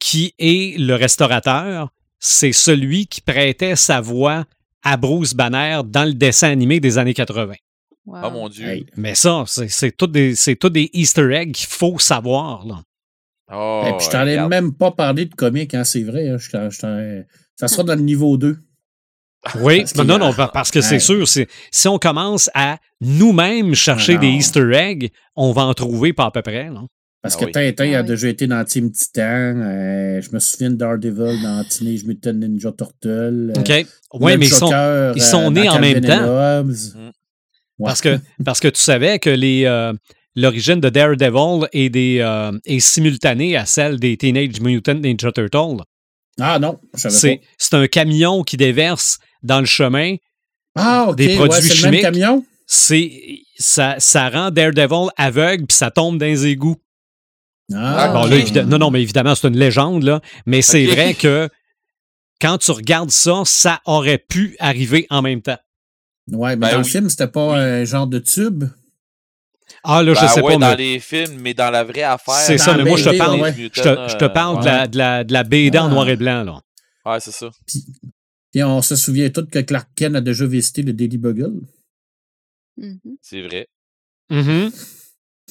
qui 0.08 0.36
est 0.38 0.78
le 0.80 0.94
restaurateur, 0.94 1.90
c'est 2.20 2.52
celui 2.52 3.08
qui 3.08 3.22
prêtait 3.22 3.76
sa 3.76 4.02
voix 4.02 4.46
à 4.84 4.98
Bruce 4.98 5.34
Banner 5.34 5.82
dans 5.84 6.06
le 6.06 6.14
dessin 6.14 6.52
animé 6.52 6.80
des 6.80 7.00
années 7.00 7.16
80. 7.16 7.54
Wow. 8.06 8.18
Oh 8.26 8.30
mon 8.30 8.50
Dieu. 8.50 8.68
Hey. 8.68 8.86
Mais 8.98 9.16
ça, 9.16 9.46
c'est 9.48 9.68
c'est 9.68 9.92
tout 9.98 10.06
des, 10.06 10.36
c'est 10.36 10.56
tout 10.58 10.70
des 10.70 10.92
Easter 10.94 11.34
eggs 11.34 11.54
qu'il 11.54 11.66
faut 11.68 11.98
savoir. 11.98 12.64
Là. 12.68 12.84
Oh, 13.52 13.84
Et 13.88 13.98
puis 13.98 14.06
je 14.06 14.12
t'en 14.12 14.28
ai 14.28 14.48
même 14.48 14.74
pas 14.76 14.92
parlé 14.92 15.26
de 15.26 15.34
comics, 15.34 15.74
hein, 15.74 15.84
c'est 15.84 16.04
vrai. 16.04 16.30
hein, 16.30 16.38
je 16.38 16.52
t'en- 16.52 16.70
je 16.70 16.80
t'en- 16.80 17.24
ça 17.56 17.68
sera 17.68 17.82
dans 17.84 17.96
le 17.96 18.02
niveau 18.02 18.38
2. 18.38 18.60
Oui, 19.60 19.80
Parce 19.82 19.96
mais 19.96 20.02
qu'il 20.02 20.08
non, 20.12 20.18
non, 20.20 20.34
pa- 20.34 20.48
parce 20.50 20.70
que 20.72 20.82
c'est 20.82 20.96
Ouais. 20.96 21.00
sûr, 21.00 21.28
si 21.28 21.88
on 21.88 21.98
commence 22.00 22.50
à 22.54 22.78
nous-mêmes 23.02 23.74
chercher 23.76 24.16
Ah 24.16 24.20
des 24.20 24.32
non. 24.32 24.38
Easter 24.38 24.72
eggs, 24.74 25.10
on 25.36 25.52
va 25.52 25.64
en 25.66 25.74
trouver 25.74 26.14
pas 26.14 26.26
à 26.26 26.32
peu 26.32 26.42
près. 26.44 26.70
Là. 26.70 26.82
Parce 27.26 27.36
Ah 27.36 27.40
que 27.40 27.46
oui. 27.46 27.52
Tintin 27.52 27.92
Ah 27.94 27.98
a 27.98 28.02
oui. 28.02 28.08
déjà 28.08 28.30
été 28.30 28.48
dans 28.48 28.64
Team 28.64 28.92
Titan. 28.92 29.22
euh, 29.22 30.22
je 30.22 30.30
me 30.32 30.40
souviens 30.40 30.70
de 30.70 30.76
Daredevil 30.76 31.42
dans 31.42 31.64
Teenage 31.68 32.04
Mutant 32.06 32.34
Ninja 32.34 32.72
Turtle. 32.72 33.52
euh, 33.56 33.60
OK? 33.60 33.86
Oui, 34.14 34.38
mais 34.38 34.46
ils 34.46 34.54
sont, 34.54 34.72
ils 35.16 35.22
sont 35.22 35.48
euh, 35.48 35.50
nés 35.50 35.66
dans 35.66 35.76
en 35.76 35.80
même 35.80 36.02
temps. 36.02 36.64
Mm. 36.64 36.70
Ouais. 37.80 37.86
Parce 37.88 38.02
que, 38.02 38.20
parce 38.44 38.60
que 38.60 38.68
tu 38.68 38.80
savais 38.82 39.20
que 39.20 39.30
les, 39.30 39.66
euh, 39.66 39.92
l'origine 40.36 40.80
de 40.80 40.90
Daredevil 40.90 41.68
est, 41.74 41.90
des, 41.90 42.20
euh, 42.22 42.52
est 42.66 42.80
simultanée 42.80 43.58
à 43.58 43.66
celle 43.66 44.00
des 44.00 44.16
Teenage 44.18 44.62
Mutant 44.62 44.94
Ninja 44.96 45.32
Turtles. 45.32 45.82
Ah 46.40 46.60
non, 46.60 46.80
je 46.94 47.10
savais 47.10 47.38
pas. 47.38 47.44
c'est 47.58 47.74
un 47.74 47.88
camion 47.88 48.44
qui 48.44 48.56
déverse 48.58 49.20
dans 49.42 49.60
le 49.60 49.66
chemin. 49.66 50.16
Ah, 50.76 51.12
des 51.16 51.28
ouais, 51.38 51.48
produits 51.48 51.70
le 51.70 51.76
chimiques. 51.76 52.04
même 52.04 52.14
camion? 52.14 52.46
C'est, 52.68 53.12
ça, 53.58 53.96
ça 54.00 54.30
rend 54.30 54.52
Daredevil 54.52 55.10
aveugle 55.18 55.66
puis 55.66 55.76
ça 55.78 55.92
tombe 55.92 56.18
dans 56.18 56.26
les 56.26 56.46
égouts. 56.48 56.76
Ah, 57.74 58.10
Bon, 58.14 58.24
ok. 58.26 58.30
là, 58.30 58.36
évidemment, 58.38 58.70
non, 58.70 58.78
non, 58.78 58.92
mais 58.92 59.02
évidemment, 59.02 59.34
c'est 59.36 59.48
une 59.48 59.58
légende, 59.58 60.04
là. 60.04 60.22
Mais 60.46 60.62
c'est 60.62 60.86
vrai 60.86 61.14
que 61.16 61.50
quand 62.42 62.58
tu 62.60 62.72
regardes 62.72 63.12
ça, 63.12 63.42
ça 63.46 63.82
aurait 63.86 64.20
pu 64.20 64.56
arriver 64.60 65.08
en 65.10 65.22
même 65.22 65.42
temps. 65.42 65.58
Ouais, 66.32 66.56
mais 66.56 66.68
Ben 66.68 66.72
dans 66.74 66.78
le 66.80 66.84
film, 66.84 67.10
c'était 67.10 67.28
pas 67.28 67.56
un 67.58 67.84
genre 67.86 68.08
de 68.08 68.20
tube? 68.20 68.66
Ah, 69.84 70.04
là, 70.04 70.14
je 70.14 70.20
Ben 70.22 70.28
sais 70.28 70.42
ouais, 70.42 70.54
pas, 70.54 70.60
dans 70.60 70.70
mais 70.72 70.76
les 70.78 71.00
films, 71.00 71.38
mais 71.42 71.54
dans 71.54 71.70
la 71.72 71.84
vraie 71.84 72.04
affaire. 72.04 72.36
c'est 72.36 72.58
ça. 72.58 72.72
la 72.78 72.84
Mais 72.84 72.90
moi, 72.90 72.98
je 73.00 73.10
te 73.10 73.18
parle, 73.18 73.40
ouais. 73.42 73.54
je 73.56 73.82
te, 73.82 74.10
je 74.10 74.16
te 74.18 74.26
parle 74.26 74.60
de, 74.62 74.66
la, 74.66 74.88
de, 74.88 74.98
la, 74.98 75.24
de 75.24 75.34
la 75.34 75.44
BD 75.44 75.78
en 75.80 75.86
Ah. 75.86 75.90
noir 75.90 76.10
et 76.10 76.16
blanc, 76.16 76.44
là. 76.44 76.60
euh, 77.08 77.12
Ouais, 77.12 77.20
c'est 77.20 77.32
ça. 77.32 77.50
Puis 78.52 78.64
on 78.64 78.82
se 78.82 78.96
souvient 78.96 79.30
tous 79.30 79.46
que 79.48 79.60
Clark 79.60 79.88
Kent 79.96 80.16
a 80.16 80.22
déjà 80.22 80.46
visité 80.46 80.82
le 80.82 80.94
Daily 80.94 81.18
Bugle. 81.18 81.62
C'est 83.22 83.42
vrai. 83.42 83.68
Mhm. 84.30 84.72
C'est 84.72 84.72
vrai. 84.72 84.95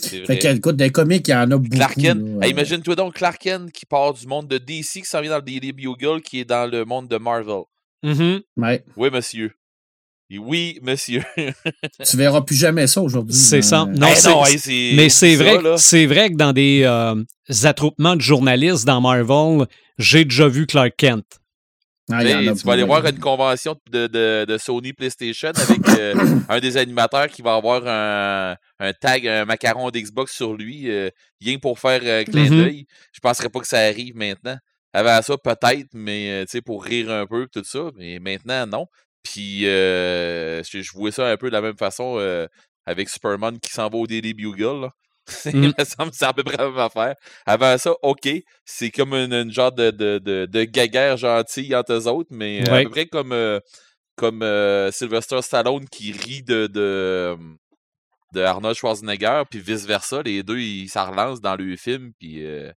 Fait 0.00 0.38
que, 0.38 0.48
écoute, 0.56 0.76
des 0.76 0.90
comics, 0.90 1.26
il 1.28 1.30
y 1.30 1.34
en 1.34 1.50
a 1.50 1.56
beaucoup. 1.56 1.68
Clark 1.76 1.94
Kent. 1.94 2.20
là. 2.40 2.46
Hey, 2.46 2.52
Imagine-toi 2.52 2.96
donc 2.96 3.14
Clark 3.14 3.38
Kent 3.40 3.70
qui 3.72 3.86
part 3.86 4.12
du 4.14 4.26
monde 4.26 4.48
de 4.48 4.58
DC, 4.58 5.00
qui 5.00 5.04
s'en 5.04 5.20
vient 5.20 5.30
dans 5.30 5.36
le 5.36 5.42
Daily 5.42 5.72
Bugle, 5.72 6.20
qui 6.20 6.40
est 6.40 6.44
dans 6.44 6.68
le 6.70 6.84
monde 6.84 7.08
de 7.08 7.16
Marvel. 7.16 7.62
Mhm. 8.02 8.40
Ouais. 8.56 8.84
Oui, 8.96 9.10
monsieur. 9.12 9.52
Oui, 10.36 10.80
monsieur. 10.82 11.22
Tu 12.04 12.16
verras 12.16 12.40
plus 12.40 12.56
jamais 12.56 12.86
ça 12.88 13.00
aujourd'hui. 13.00 13.36
C'est 13.36 13.62
ça. 13.62 13.84
Non, 13.86 14.08
Hey, 14.08 14.16
c'est- 14.16 14.28
non, 14.30 14.44
hey, 14.46 14.58
c'est- 14.58 14.92
Mais 14.96 15.08
c'est 15.08 15.36
vrai, 15.36 15.58
c'est 15.76 16.06
vrai 16.06 16.30
que 16.30 16.36
dans 16.36 16.52
des 16.52 16.82
euh, 16.82 17.14
attroupements 17.62 18.16
de 18.16 18.20
journalistes 18.20 18.84
dans 18.84 19.00
Marvel, 19.00 19.66
j'ai 19.98 20.24
déjà 20.24 20.48
vu 20.48 20.66
Clark 20.66 20.92
Kent. 20.96 21.24
Ah, 22.12 22.22
tu 22.54 22.66
vas 22.66 22.72
aller 22.74 22.82
voir 22.84 23.06
une 23.06 23.18
convention 23.18 23.76
de, 23.90 24.06
de- 24.06 24.44
de 24.46 24.58
Sony 24.58 24.92
PlayStation 24.92 25.52
avec 25.56 25.88
euh, 25.98 26.14
un 26.48 26.60
des 26.60 26.76
animateurs 26.76 27.28
qui 27.28 27.40
va 27.42 27.54
avoir 27.54 27.82
un, 27.86 28.56
un 28.78 28.92
tag, 28.92 29.26
un 29.26 29.44
macaron 29.46 29.90
d'Xbox 29.90 30.34
sur 30.34 30.54
lui, 30.54 30.90
euh, 30.90 31.08
rien 31.40 31.56
que 31.56 31.60
pour 31.60 31.78
faire 31.78 32.02
un 32.02 32.24
clin 32.24 32.50
Mhm. 32.50 32.58
d'œil. 32.58 32.86
Je 33.12 33.20
penserais 33.20 33.48
pas 33.48 33.60
que 33.60 33.66
ça 33.66 33.78
arrive 33.78 34.14
maintenant. 34.16 34.56
Avant 34.92 35.20
ça, 35.22 35.36
peut-être, 35.38 35.88
mais 35.94 36.30
euh, 36.30 36.44
tu 36.44 36.50
sais, 36.52 36.60
pour 36.62 36.84
rire 36.84 37.10
un 37.10 37.26
peu, 37.26 37.48
tout 37.52 37.64
ça. 37.64 37.90
Mais 37.96 38.18
maintenant, 38.20 38.66
non. 38.66 38.86
Puis, 39.22 39.66
euh, 39.66 40.62
je, 40.62 40.82
je 40.82 40.92
vois 40.92 41.10
ça 41.10 41.26
un 41.28 41.36
peu 41.36 41.48
de 41.48 41.54
la 41.54 41.62
même 41.62 41.76
façon 41.78 42.16
euh, 42.18 42.46
avec 42.86 43.08
Superman 43.08 43.58
qui 43.58 43.70
s'en 43.72 43.88
va 43.88 43.96
au 43.96 44.06
Daily 44.06 44.34
Bugle. 44.34 44.82
là. 44.82 44.90
Mm. 45.46 45.64
Il 45.64 45.74
me 45.78 45.84
semble 45.84 46.10
que 46.10 46.16
c'est 46.16 46.24
à 46.26 46.32
peu 46.32 46.42
près 46.44 46.56
la 46.58 46.68
même 46.68 46.78
affaire. 46.78 47.14
Avant 47.46 47.76
ça, 47.78 47.94
OK, 48.02 48.28
c'est 48.64 48.90
comme 48.90 49.14
une, 49.14 49.32
une 49.32 49.50
genre 49.52 49.72
de, 49.72 49.90
de, 49.90 50.18
de, 50.18 50.46
de 50.46 50.64
guéguerre 50.64 51.16
gentille 51.16 51.74
entre 51.74 51.92
eux 51.94 52.06
autres, 52.08 52.28
mais 52.32 52.60
euh, 52.68 52.70
à 52.72 52.74
Ouais. 52.76 52.84
peu 52.84 52.90
près 52.90 53.06
comme, 53.06 53.32
euh, 53.32 53.58
comme 54.16 54.42
euh, 54.42 54.90
Sylvester 54.90 55.40
Stallone 55.42 55.88
qui 55.88 56.12
rit 56.12 56.42
de, 56.42 56.66
de, 56.66 57.36
de 58.34 58.40
Arnold 58.42 58.76
Schwarzenegger, 58.76 59.42
puis 59.50 59.60
vice-versa. 59.60 60.22
Les 60.22 60.42
deux, 60.42 60.58
ils 60.60 60.88
s'en 60.88 61.10
relancent 61.10 61.40
dans 61.40 61.56
le 61.56 61.74
film, 61.76 62.12
puis 62.18 62.44
euh, 62.44 62.70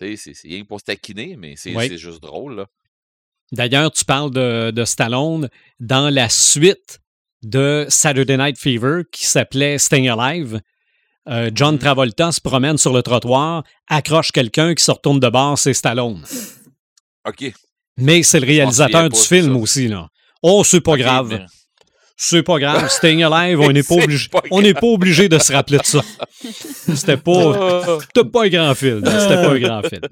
c'est 0.00 0.16
c'est 0.16 0.34
rien 0.48 0.64
pour 0.64 0.80
se 0.80 0.84
taquiner, 0.86 1.36
mais 1.36 1.54
c'est 1.56 1.74
Ouais. 1.76 1.96
juste 1.96 2.22
drôle. 2.22 2.56
Là. 2.56 2.66
D'ailleurs, 3.52 3.90
tu 3.92 4.04
parles 4.04 4.30
de, 4.30 4.70
de 4.70 4.84
Stallone 4.84 5.48
dans 5.78 6.08
la 6.12 6.28
suite 6.30 7.00
de 7.42 7.84
Saturday 7.88 8.36
Night 8.38 8.58
Fever 8.58 9.02
qui 9.12 9.26
s'appelait 9.26 9.76
Staying 9.78 10.08
Alive. 10.08 10.60
Euh, 11.28 11.50
John 11.54 11.74
Mhm. 11.74 11.80
Travolta 11.80 12.32
se 12.32 12.40
promène 12.40 12.78
sur 12.78 12.92
le 12.92 13.02
trottoir, 13.02 13.62
accroche 13.88 14.32
quelqu'un 14.32 14.74
qui 14.74 14.84
se 14.84 14.90
retourne 14.90 15.20
de 15.20 15.28
bord, 15.28 15.58
c'est 15.58 15.74
Stallone. 15.74 16.22
OK. 17.28 17.52
Mais 17.98 18.22
c'est 18.22 18.40
le 18.40 18.46
réalisateur 18.46 19.08
du 19.08 19.18
film 19.20 19.54
ça. 19.54 19.58
aussi, 19.60 19.88
là. 19.88 20.08
Oh, 20.42 20.64
c'est 20.64 20.80
pas 20.80 20.96
grave. 20.96 21.28
mais- 21.30 21.46
C'est 22.16 22.42
pas 22.42 22.58
grave. 22.58 22.88
Staying 22.88 23.22
Alive, 23.24 23.60
on 23.68 23.72
n'est 23.72 23.82
pas, 23.82 23.94
obligé, 23.96 24.28
pas 24.28 24.42
on 24.50 24.62
n'est 24.62 24.74
pas 24.74 24.86
obligé 24.86 25.28
de 25.28 25.38
se 25.38 25.52
rappeler 25.52 25.78
de 25.78 25.84
ça. 25.84 26.02
C'était 26.94 27.16
pas, 27.16 27.82
Ah. 27.86 27.98
c'était 28.00 28.28
pas 28.28 28.44
un 28.44 28.48
grand 28.48 28.74
film. 28.74 29.02
C'était 29.04 29.42
pas 29.42 29.50
un 29.52 29.58
grand 29.58 29.82
film. 29.82 30.02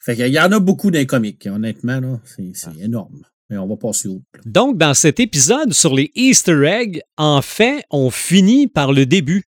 Fait 0.00 0.14
qu'il 0.16 0.28
y 0.28 0.38
en 0.40 0.52
a 0.52 0.60
beaucoup 0.60 0.90
dans 0.90 0.98
les 0.98 1.06
comics, 1.06 1.44
honnêtement, 1.46 2.00
là. 2.00 2.20
C'est 2.24 2.50
c'est 2.54 2.76
énorme. 2.80 3.22
Mais 3.50 3.58
on 3.58 3.66
va 3.66 3.76
passer 3.76 4.08
au. 4.08 4.22
Donc, 4.44 4.76
dans 4.76 4.94
cet 4.94 5.20
épisode 5.20 5.72
sur 5.72 5.94
les 5.94 6.10
Easter 6.14 6.64
eggs, 6.66 7.00
en 7.16 7.42
fait, 7.42 7.84
on 7.90 8.10
finit 8.10 8.66
par 8.68 8.92
le 8.92 9.06
début. 9.06 9.44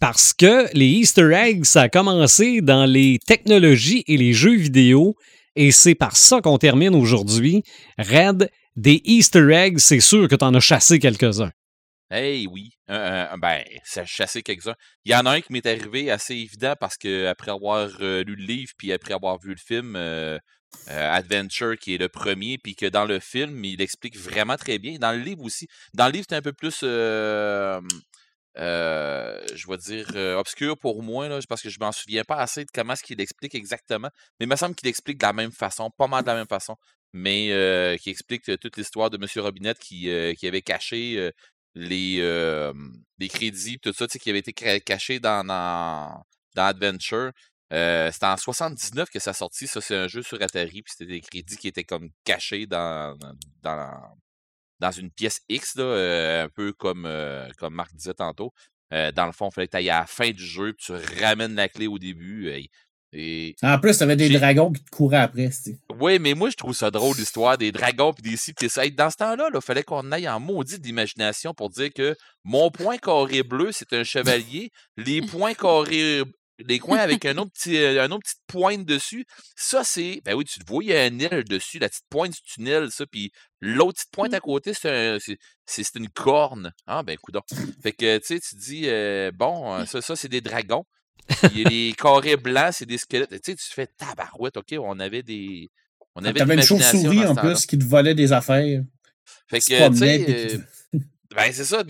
Parce 0.00 0.32
que 0.32 0.66
les 0.74 0.86
Easter 0.86 1.30
eggs, 1.34 1.64
ça 1.64 1.82
a 1.82 1.88
commencé 1.90 2.62
dans 2.62 2.86
les 2.86 3.18
technologies 3.26 4.02
et 4.06 4.16
les 4.16 4.32
jeux 4.32 4.56
vidéo. 4.56 5.14
Et 5.56 5.72
c'est 5.72 5.94
par 5.94 6.16
ça 6.16 6.40
qu'on 6.40 6.56
termine 6.56 6.94
aujourd'hui. 6.94 7.62
Red, 7.98 8.50
des 8.76 9.02
Easter 9.04 9.52
eggs, 9.52 9.78
c'est 9.78 10.00
sûr 10.00 10.26
que 10.26 10.34
tu 10.34 10.44
en 10.44 10.54
as 10.54 10.60
chassé 10.60 10.98
quelques-uns. 10.98 11.50
Hey, 12.10 12.46
oui. 12.46 12.70
Ben, 12.88 13.62
ça 13.84 14.06
chassé 14.06 14.42
quelques-uns. 14.42 14.74
Il 15.04 15.12
y 15.12 15.14
en 15.14 15.26
a 15.26 15.32
un 15.32 15.40
qui 15.42 15.52
m'est 15.52 15.66
arrivé 15.66 16.10
assez 16.10 16.34
évident 16.34 16.74
parce 16.80 16.96
que 16.96 17.26
après 17.26 17.50
avoir 17.50 17.90
euh, 18.00 18.24
lu 18.24 18.36
le 18.36 18.44
livre 18.44 18.72
puis 18.78 18.92
après 18.92 19.12
avoir 19.12 19.38
vu 19.38 19.50
le 19.50 19.60
film 19.62 19.96
euh, 19.96 20.38
euh, 20.88 21.12
Adventure, 21.12 21.76
qui 21.76 21.94
est 21.94 21.98
le 21.98 22.08
premier, 22.08 22.58
puis 22.58 22.74
que 22.74 22.86
dans 22.86 23.04
le 23.04 23.20
film, 23.20 23.64
il 23.64 23.80
explique 23.82 24.16
vraiment 24.16 24.56
très 24.56 24.78
bien. 24.78 24.96
Dans 24.98 25.12
le 25.12 25.18
livre 25.18 25.42
aussi. 25.42 25.68
Dans 25.94 26.06
le 26.06 26.12
livre, 26.12 26.26
c'est 26.28 26.36
un 26.36 26.42
peu 26.42 26.52
plus, 26.52 26.84
euh, 28.58 29.40
je 29.54 29.66
vais 29.68 29.76
dire, 29.76 30.08
euh, 30.14 30.36
obscur 30.36 30.76
pour 30.76 31.02
moi, 31.02 31.28
là, 31.28 31.38
parce 31.48 31.62
que 31.62 31.70
je 31.70 31.78
m'en 31.78 31.92
souviens 31.92 32.24
pas 32.24 32.36
assez 32.36 32.64
de 32.64 32.70
comment 32.72 32.94
est-ce 32.94 33.04
qu'il 33.04 33.20
explique 33.20 33.54
exactement. 33.54 34.10
Mais 34.38 34.46
il 34.46 34.48
me 34.48 34.56
semble 34.56 34.74
qu'il 34.74 34.88
explique 34.88 35.18
de 35.18 35.26
la 35.26 35.32
même 35.32 35.52
façon, 35.52 35.90
pas 35.90 36.08
mal 36.08 36.22
de 36.22 36.28
la 36.28 36.34
même 36.34 36.48
façon, 36.48 36.76
mais 37.12 37.52
euh, 37.52 37.96
qui 37.96 38.10
explique 38.10 38.44
toute 38.60 38.76
l'histoire 38.76 39.10
de 39.10 39.16
M. 39.16 39.26
Robinette 39.42 39.78
qui, 39.78 40.10
euh, 40.10 40.34
qui 40.34 40.46
avait 40.46 40.62
caché 40.62 41.30
les, 41.74 42.18
crédits, 43.28 43.78
tout 43.78 43.92
ça, 43.92 44.06
qui 44.08 44.30
avait 44.30 44.40
été 44.40 44.52
caché 44.52 45.20
dans, 45.20 45.44
dans, 45.46 46.24
Adventure. 46.56 47.30
C'était 47.70 48.26
en 48.26 48.36
79 48.36 49.10
que 49.10 49.20
ça 49.20 49.32
sorti. 49.32 49.66
Ça, 49.68 49.80
c'est 49.80 49.96
un 49.96 50.08
jeu 50.08 50.22
sur 50.22 50.42
Atari. 50.42 50.82
Puis 50.82 50.92
c'était 50.96 51.12
des 51.12 51.20
crédits 51.20 51.56
qui 51.56 51.68
étaient 51.68 51.84
comme 51.84 52.10
cachés 52.24 52.66
dans, 52.66 53.16
dans, 53.62 54.16
dans 54.80 54.90
une 54.90 55.10
pièce 55.10 55.40
X, 55.48 55.76
là, 55.76 55.84
euh, 55.84 56.44
un 56.44 56.48
peu 56.48 56.72
comme, 56.72 57.04
euh, 57.06 57.48
comme 57.58 57.74
Marc 57.74 57.94
disait 57.94 58.14
tantôt. 58.14 58.52
Euh, 58.92 59.12
dans 59.12 59.26
le 59.26 59.32
fond, 59.32 59.48
il 59.50 59.54
fallait 59.54 59.66
que 59.68 59.72
tu 59.72 59.76
ailles 59.76 59.90
à 59.90 60.00
la 60.00 60.06
fin 60.06 60.30
du 60.30 60.44
jeu, 60.44 60.72
puis 60.72 60.86
tu 60.86 61.22
ramènes 61.22 61.54
la 61.54 61.68
clé 61.68 61.86
au 61.86 61.98
début. 61.98 62.50
Et, 63.12 63.54
En 63.62 63.78
plus, 63.78 63.98
t'avais 63.98 64.16
des 64.16 64.30
dragons 64.30 64.72
qui 64.72 64.82
te 64.82 64.90
couraient 64.90 65.18
après. 65.18 65.50
Oui, 66.00 66.18
mais 66.18 66.34
moi, 66.34 66.50
je 66.50 66.56
trouve 66.56 66.74
ça 66.74 66.90
drôle, 66.90 67.16
l'histoire 67.16 67.58
des 67.58 67.72
dragons 67.72 68.12
puis 68.12 68.28
des 68.28 68.36
ci 68.36 68.52
pis 68.52 68.64
des 68.64 68.68
ça. 68.68 68.84
Hey, 68.84 68.92
Dans 68.92 69.10
ce 69.10 69.16
temps-là, 69.16 69.50
il 69.52 69.60
fallait 69.60 69.82
qu'on 69.82 70.10
aille 70.10 70.28
en 70.28 70.40
maudit 70.40 70.78
d'imagination 70.78 71.52
pour 71.54 71.70
dire 71.70 71.92
que 71.92 72.16
mon 72.44 72.70
point 72.70 72.98
carré 72.98 73.42
bleu, 73.42 73.70
c'est 73.72 73.92
un 73.92 74.04
chevalier. 74.04 74.70
Les 74.96 75.22
points 75.22 75.54
carrés, 75.54 76.22
les 76.66 76.78
coins 76.78 76.98
avec 76.98 77.24
un 77.24 77.36
autre 77.38 77.50
petit, 77.52 77.76
euh, 77.76 78.02
un 78.02 78.10
autre 78.10 78.22
petite 78.24 78.40
pointe 78.46 78.84
dessus, 78.84 79.24
ça, 79.56 79.84
c'est. 79.84 80.20
Ben 80.24 80.34
oui, 80.34 80.44
tu 80.44 80.58
le 80.60 80.64
vois, 80.66 80.82
il 80.84 80.90
y 80.90 80.94
a 80.94 81.02
un 81.02 81.18
aile 81.18 81.44
dessus. 81.44 81.78
La 81.78 81.88
petite 81.88 82.04
pointe, 82.10 82.32
c'est 82.34 82.60
une 82.60 82.68
aile, 82.68 82.90
ça. 82.90 83.04
Puis 83.06 83.30
l'autre 83.60 83.94
petite 83.98 84.10
pointe 84.12 84.34
à 84.34 84.40
côté, 84.40 84.72
c'est 84.74 84.90
un- 84.90 85.18
c'est- 85.18 85.38
c'est 85.66 85.82
c'est 85.84 85.98
une 85.98 86.08
corne. 86.08 86.72
Ah, 86.86 87.02
ben, 87.02 87.16
coudonc. 87.18 87.42
Fait 87.82 87.92
que, 87.92 88.18
tu 88.18 88.26
sais, 88.26 88.40
tu 88.40 88.56
dis, 88.56 88.82
euh, 88.86 89.30
bon, 89.34 89.74
euh, 89.74 89.84
ça, 89.86 90.00
ça 90.02 90.16
c'est 90.16 90.28
des 90.28 90.40
dragons. 90.40 90.84
Puis 91.52 91.64
les 91.64 91.92
carrés 91.92 92.36
blancs, 92.36 92.72
c'est 92.74 92.86
des 92.86 92.98
squelettes. 92.98 93.30
Tu 93.30 93.52
sais, 93.52 93.54
tu 93.54 93.64
fais 93.72 93.86
tabarouette, 93.86 94.56
OK, 94.56 94.74
on 94.80 94.98
avait 94.98 95.22
des. 95.22 95.68
On 96.16 96.24
avait 96.24 96.38
T'avais 96.40 96.54
une 96.54 96.62
chauve-souris 96.62 97.18
en 97.26 97.34
plus 97.36 97.66
qui 97.66 97.78
te 97.78 97.84
volait 97.84 98.14
des 98.14 98.32
affaires. 98.32 98.82
Fait 99.48 99.60
que, 99.60 99.88
tu 99.92 99.96
sais, 99.98 100.58
ben 101.34 101.52
c'est 101.52 101.64
ça. 101.64 101.84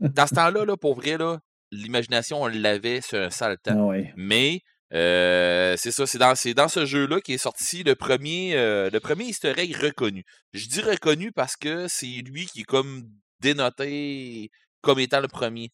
Dans 0.00 0.26
ce 0.26 0.34
temps-là, 0.34 0.64
là, 0.64 0.76
pour 0.78 0.94
vrai, 0.94 1.18
là, 1.18 1.38
l'imagination, 1.74 2.42
on 2.42 2.46
l'avait 2.46 3.00
sur 3.00 3.18
un 3.18 3.30
sale 3.30 3.58
temps. 3.58 3.74
Ah 3.76 3.84
ouais. 3.84 4.12
Mais 4.16 4.60
euh, 4.92 5.76
c'est 5.76 5.90
ça, 5.90 6.06
c'est 6.06 6.18
dans, 6.18 6.34
c'est 6.34 6.54
dans 6.54 6.68
ce 6.68 6.86
jeu-là 6.86 7.20
qui 7.20 7.34
est 7.34 7.38
sorti 7.38 7.82
le 7.82 7.94
premier, 7.94 8.56
euh, 8.56 8.90
le 8.90 9.00
premier 9.00 9.24
easter 9.24 9.52
egg 9.56 9.74
reconnu. 9.76 10.24
Je 10.52 10.68
dis 10.68 10.80
reconnu 10.80 11.32
parce 11.32 11.56
que 11.56 11.88
c'est 11.88 12.06
lui 12.06 12.46
qui 12.46 12.60
est 12.60 12.64
comme 12.64 13.04
dénoté 13.40 14.50
comme 14.82 14.98
étant 14.98 15.20
le 15.20 15.28
premier. 15.28 15.70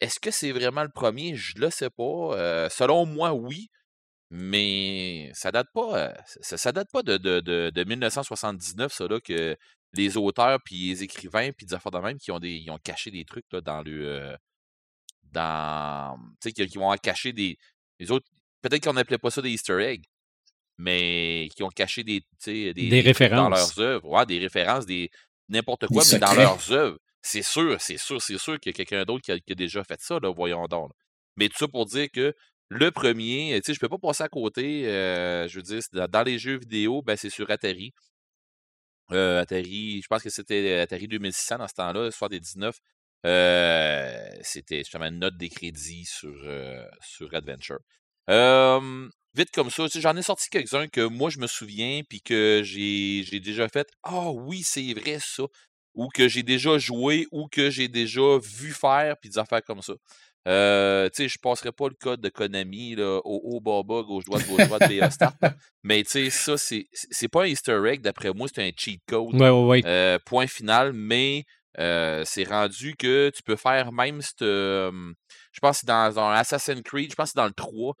Est-ce 0.00 0.18
que 0.18 0.30
c'est 0.30 0.52
vraiment 0.52 0.82
le 0.82 0.90
premier? 0.90 1.36
Je 1.36 1.58
le 1.58 1.70
sais 1.70 1.90
pas. 1.90 2.02
Euh, 2.02 2.68
selon 2.70 3.06
moi, 3.06 3.34
oui. 3.34 3.68
Mais 4.30 5.30
ça 5.34 5.50
date 5.50 5.66
pas, 5.74 6.14
ça, 6.40 6.56
ça 6.56 6.70
date 6.70 6.88
pas 6.92 7.02
de, 7.02 7.16
de, 7.16 7.40
de, 7.40 7.70
de 7.74 7.84
1979, 7.84 8.92
ça, 8.92 9.08
là, 9.08 9.18
que 9.20 9.56
les 9.92 10.16
auteurs, 10.16 10.60
puis 10.64 10.90
les 10.90 11.02
écrivains, 11.02 11.50
puis 11.52 11.66
des 11.66 11.74
affaires 11.74 11.90
de 11.90 11.98
même, 11.98 12.16
qui 12.18 12.30
ont, 12.30 12.38
des, 12.38 12.52
ils 12.52 12.70
ont 12.70 12.78
caché 12.78 13.10
des 13.10 13.24
trucs 13.24 13.46
là, 13.52 13.60
dans 13.60 13.82
le. 13.82 14.36
Dans. 15.32 16.16
Tu 16.40 16.48
sais, 16.48 16.52
qui, 16.52 16.66
qui 16.66 16.78
vont 16.78 16.94
cacher 16.96 17.32
des. 17.32 17.58
Les 17.98 18.10
autres, 18.10 18.26
peut-être 18.62 18.84
qu'on 18.84 18.92
n'appelait 18.94 19.18
pas 19.18 19.30
ça 19.30 19.42
des 19.42 19.50
Easter 19.50 19.78
eggs, 19.80 20.04
mais 20.78 21.48
qui 21.54 21.62
ont 21.62 21.68
caché 21.68 22.02
des, 22.04 22.22
des, 22.46 22.72
Des 22.72 22.72
trucs 22.72 22.90
dans 23.32 23.48
références. 23.50 23.76
leurs 23.76 23.80
œuvres. 23.86 24.08
Ouais, 24.08 24.26
des 24.26 24.38
références, 24.38 24.86
des 24.86 25.10
n'importe 25.48 25.86
quoi, 25.88 26.02
Des 26.04 26.12
mais 26.14 26.18
dans 26.18 26.34
leurs 26.34 26.72
œuvres. 26.72 26.98
C'est 27.22 27.42
sûr, 27.42 27.76
c'est 27.80 27.98
sûr, 27.98 28.22
c'est 28.22 28.38
sûr 28.38 28.58
qu'il 28.58 28.70
y 28.70 28.74
a 28.74 28.76
quelqu'un 28.76 29.04
d'autre 29.04 29.22
qui 29.22 29.32
a, 29.32 29.38
qui 29.38 29.52
a 29.52 29.54
déjà 29.54 29.84
fait 29.84 30.00
ça, 30.00 30.18
là, 30.22 30.32
voyons 30.32 30.66
donc. 30.68 30.88
là. 30.88 30.94
Mais 31.36 31.48
tout 31.48 31.58
ça 31.58 31.68
pour 31.68 31.84
dire 31.86 32.08
que 32.10 32.34
le 32.70 32.90
premier, 32.90 33.60
tu 33.62 33.66
sais, 33.66 33.74
je 33.74 33.80
peux 33.80 33.88
pas 33.88 33.98
passer 33.98 34.22
à 34.22 34.28
côté. 34.28 34.86
euh, 34.86 35.46
je 35.48 35.56
veux 35.56 35.62
dire, 35.62 35.80
dans 36.08 36.22
les 36.22 36.38
jeux 36.38 36.58
vidéo, 36.58 37.02
ben, 37.02 37.16
c'est 37.16 37.28
sur 37.28 37.50
Atari. 37.50 37.92
Euh, 39.12 39.40
Atari, 39.42 40.00
je 40.02 40.06
pense 40.06 40.22
que 40.22 40.30
c'était 40.30 40.78
Atari 40.78 41.08
2600 41.08 41.58
dans 41.58 41.68
ce 41.68 41.74
temps-là, 41.74 42.10
79. 42.10 42.78
Euh, 43.26 44.30
c'était 44.42 44.78
justement 44.78 45.06
une 45.06 45.18
note 45.18 45.36
des 45.36 45.48
crédits 45.48 46.06
sur, 46.06 46.34
euh, 46.44 46.84
sur 47.02 47.34
Adventure. 47.34 47.80
Euh, 48.30 49.08
vite 49.34 49.50
comme 49.52 49.70
ça, 49.70 49.86
j'en 49.94 50.16
ai 50.16 50.22
sorti 50.22 50.48
quelques-uns 50.48 50.88
que 50.88 51.02
moi 51.02 51.30
je 51.30 51.38
me 51.38 51.46
souviens, 51.46 52.02
puis 52.08 52.22
que 52.22 52.62
j'ai 52.64 53.40
déjà 53.40 53.68
fait 53.68 53.88
Ah 54.02 54.30
oui, 54.30 54.62
c'est 54.64 54.94
vrai 54.94 55.18
ça, 55.20 55.44
ou 55.94 56.08
que 56.08 56.28
j'ai 56.28 56.42
déjà 56.42 56.78
joué, 56.78 57.26
ou 57.30 57.48
que 57.48 57.70
j'ai 57.70 57.88
déjà 57.88 58.38
vu 58.38 58.72
faire, 58.72 59.16
puis 59.18 59.30
des 59.30 59.38
affaires 59.38 59.62
comme 59.62 59.82
ça. 59.82 59.94
Euh, 60.48 61.10
tu 61.10 61.24
sais, 61.24 61.28
je 61.28 61.38
passerai 61.38 61.70
pas 61.70 61.88
le 61.88 61.94
code 61.94 62.22
de 62.22 62.30
Konami, 62.30 62.94
là, 62.94 63.20
au 63.24 63.40
haut, 63.44 63.60
bas, 63.60 63.82
bas, 63.84 64.02
gauche, 64.02 64.24
droite, 64.24 64.46
gauche, 64.48 64.66
droite, 64.66 64.88
BA 64.88 65.10
start. 65.10 65.36
Mais 65.82 66.02
tu 66.02 66.10
sais, 66.10 66.30
ça, 66.30 66.56
c'est 66.56 66.86
c'est 66.92 67.28
pas 67.28 67.42
un 67.42 67.46
Easter 67.46 67.78
egg, 67.86 68.00
d'après 68.00 68.32
moi, 68.32 68.48
c'est 68.52 68.66
un 68.66 68.70
cheat 68.74 69.02
code. 69.06 69.34
Ouais, 69.34 69.50
ouais, 69.50 69.66
ouais. 69.66 69.82
Euh, 69.84 70.18
point 70.24 70.46
final, 70.46 70.92
mais 70.94 71.44
euh, 71.78 72.24
c'est 72.24 72.44
rendu 72.44 72.96
que 72.96 73.30
tu 73.30 73.42
peux 73.42 73.56
faire 73.56 73.92
même 73.92 74.22
cette, 74.22 74.42
euh, 74.42 75.12
je 75.52 75.60
pense 75.60 75.82
que 75.82 75.86
dans 75.86 76.30
Assassin's 76.30 76.82
Creed, 76.82 77.10
je 77.10 77.14
pense 77.14 77.28
que 77.28 77.32
c'est 77.32 77.40
dans 77.40 77.46
le 77.46 77.52
3, 77.52 77.94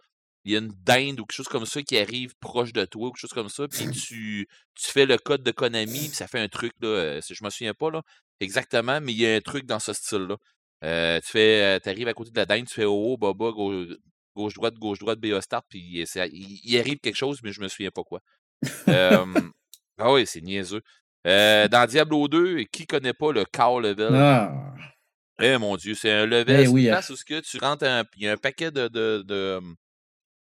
il 0.44 0.52
y 0.52 0.56
a 0.56 0.58
une 0.58 0.72
dinde 0.82 1.20
ou 1.20 1.24
quelque 1.24 1.36
chose 1.36 1.48
comme 1.48 1.66
ça 1.66 1.82
qui 1.82 1.96
arrive 1.98 2.34
proche 2.40 2.72
de 2.72 2.84
toi 2.84 3.08
ou 3.08 3.12
quelque 3.12 3.20
chose 3.20 3.32
comme 3.32 3.48
ça, 3.48 3.68
puis 3.68 3.90
tu, 3.90 4.48
tu 4.74 4.90
fais 4.90 5.06
le 5.06 5.18
code 5.18 5.42
de 5.42 5.50
Konami, 5.52 6.08
puis 6.08 6.16
ça 6.16 6.26
fait 6.26 6.40
un 6.40 6.48
truc, 6.48 6.72
là, 6.80 6.88
euh, 6.88 7.20
je 7.28 7.44
me 7.44 7.50
souviens 7.50 7.74
pas 7.74 7.90
là, 7.90 8.02
exactement, 8.40 9.00
mais 9.00 9.12
il 9.12 9.20
y 9.20 9.26
a 9.26 9.34
un 9.36 9.40
truc 9.40 9.66
dans 9.66 9.80
ce 9.80 9.92
style-là. 9.92 10.36
Euh, 10.82 11.20
tu 11.20 11.28
fais, 11.32 11.78
arrives 11.86 12.08
à 12.08 12.14
côté 12.14 12.30
de 12.30 12.36
la 12.36 12.46
dinde, 12.46 12.66
tu 12.66 12.74
fais 12.74 12.86
haut, 12.86 13.16
bas, 13.18 13.34
bas, 13.34 13.52
gauche, 13.52 13.88
gauche, 14.34 14.54
droite, 14.54 14.74
gauche, 14.74 14.98
droite, 14.98 15.20
BA 15.20 15.40
start, 15.42 15.66
puis 15.68 15.78
il, 15.80 16.60
il 16.64 16.78
arrive 16.78 16.98
quelque 17.00 17.16
chose, 17.16 17.40
mais 17.42 17.52
je 17.52 17.60
me 17.60 17.68
souviens 17.68 17.90
pas 17.90 18.02
quoi. 18.02 18.20
Ah 20.00 20.12
oui, 20.12 20.26
c'est 20.26 20.40
niaiseux. 20.40 20.80
Euh, 21.26 21.68
dans 21.68 21.86
Diablo 21.86 22.28
2, 22.28 22.62
qui 22.72 22.86
connaît 22.86 23.12
pas 23.12 23.32
le 23.32 23.44
car 23.44 23.78
level? 23.80 24.14
Ah. 24.14 24.52
Eh 25.42 25.56
mon 25.58 25.76
Dieu, 25.76 25.94
c'est 25.94 26.10
un 26.12 26.26
level, 26.26 26.60
Eh 26.64 26.68
oui, 26.68 26.82
une 26.82 26.88
hein. 26.88 26.92
place 26.92 27.10
où 27.10 27.16
ce 27.16 27.24
que 27.24 27.40
tu 27.40 27.58
rentres, 27.58 27.84
un- 27.84 28.04
il 28.16 28.24
y 28.24 28.28
a 28.28 28.32
un 28.32 28.36
paquet 28.36 28.70
de, 28.70 28.88
de, 28.88 29.22
de, 29.26 29.60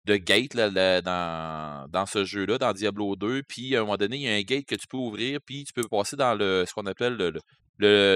de 0.05 0.17
gates 0.17 0.55
là, 0.55 0.69
là, 0.69 1.01
dans, 1.03 1.89
dans 1.91 2.07
ce 2.07 2.25
jeu-là, 2.25 2.59
dans 2.59 2.73
Diablo 2.73 3.17
2, 3.17 3.43
puis 3.49 3.75
à 3.75 3.81
un 3.81 3.83
moment 3.83 3.97
donné, 3.97 4.17
il 4.17 4.23
y 4.23 4.29
a 4.29 4.35
un 4.35 4.43
gate 4.43 4.65
que 4.67 4.77
tu 4.77 4.87
peux 4.87 4.97
ouvrir, 4.97 5.41
puis 5.45 5.65
tu 5.65 5.73
peux 5.73 5.87
passer 5.89 6.17
dans 6.17 6.35
le 6.35 6.65
ce 6.67 6.73
qu'on 6.75 6.87
appelle 6.87 7.15
le, 7.17 7.33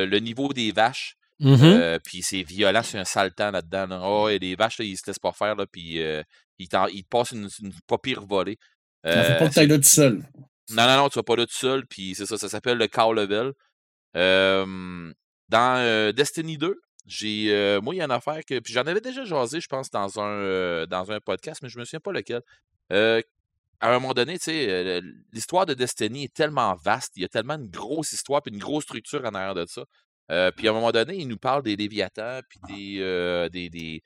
le, 0.07 0.19
niveau 0.19 0.53
des 0.53 0.71
vaches. 0.73 1.15
Mhm. 1.41 1.59
Euh, 1.63 1.99
puis 2.05 2.23
c'est 2.23 2.43
violent, 2.43 2.83
c'est 2.85 2.99
un 2.99 3.31
temps 3.31 3.51
là-dedans. 3.51 3.87
Là. 3.87 4.01
Oh, 4.05 4.29
et 4.29 4.39
les 4.39 4.55
vaches, 4.57 4.79
ils 4.81 4.97
se 4.97 5.03
laissent 5.07 5.19
pas 5.19 5.33
faire, 5.33 5.57
là, 5.57 5.65
puis 5.71 6.01
euh, 6.03 6.23
ils, 6.59 6.69
ils 6.93 7.03
te 7.05 7.09
passent 7.09 7.33
une, 7.33 7.49
une 7.63 7.73
pas 7.89 7.99
pire 7.99 8.25
volée. 8.27 8.59
Il 9.05 9.11
faut 9.13 9.19
Euh, 9.19 9.39
pas 9.39 9.49
que 9.49 9.55
tu 9.55 9.59
ailles 9.61 9.67
là 9.67 9.77
tout 9.77 9.83
seul. 9.85 10.23
Non, 10.71 10.87
non, 10.87 10.97
non, 10.97 11.09
tu 11.09 11.19
vas 11.19 11.23
pas 11.23 11.37
là 11.37 11.47
tout 11.47 11.53
seul, 11.53 11.87
puis 11.87 12.15
c'est 12.15 12.27
ça, 12.27 12.39
ça 12.39 12.49
s'appelle 12.49 12.79
le 12.79 12.89
Cow 12.89 13.13
Level. 13.13 13.53
Euh, 14.17 15.13
dans 15.49 16.13
Destiny 16.15 16.59
2, 16.59 16.77
j'ai. 17.07 17.53
euh, 17.53 17.81
moi, 17.81 17.95
il 17.95 17.99
y 17.99 18.01
a 18.01 18.05
une 18.05 18.11
affaire 18.11 18.45
que. 18.45 18.59
Puis 18.61 18.73
j'en 18.73 18.83
avais 18.87 19.01
déjà 19.01 19.25
jasé, 19.25 19.61
je 19.61 19.69
pense, 19.69 19.91
dans 19.91 20.21
un, 20.21 20.31
euh, 20.31 20.87
dans 20.87 21.11
un 21.13 21.21
podcast, 21.21 21.61
mais 21.63 21.69
je 21.69 21.79
me 21.79 21.85
souviens 21.85 22.01
pas 22.01 22.13
lequel. 22.13 22.43
Euh, 22.93 23.21
à 23.81 23.91
un 23.91 23.99
moment 23.99 24.15
donné, 24.15 24.39
tu 24.39 24.45
sais, 24.45 25.01
l'histoire 25.33 25.65
de 25.67 25.75
Destiny 25.75 26.25
est 26.25 26.35
tellement 26.35 26.75
vaste, 26.75 27.13
il 27.17 27.23
y 27.23 27.25
a 27.25 27.29
tellement 27.29 27.55
une 27.55 27.71
grosse 27.71 28.13
histoire, 28.13 28.43
puis 28.43 28.53
une 28.53 28.61
grosse 28.61 28.85
structure 28.85 29.25
en 29.25 29.35
arrière 29.35 29.55
de 29.55 29.65
ça. 29.67 29.85
Puis 30.57 30.69
à 30.69 30.71
un 30.71 30.75
moment 30.75 30.93
donné, 30.93 31.17
il 31.17 31.27
nous 31.29 31.39
parle 31.39 31.63
des 31.63 31.77
Léviathans, 31.77 32.41
puis 32.49 32.61
des, 32.69 32.97
euh, 33.01 33.49
des, 33.49 33.71
des, 33.71 34.03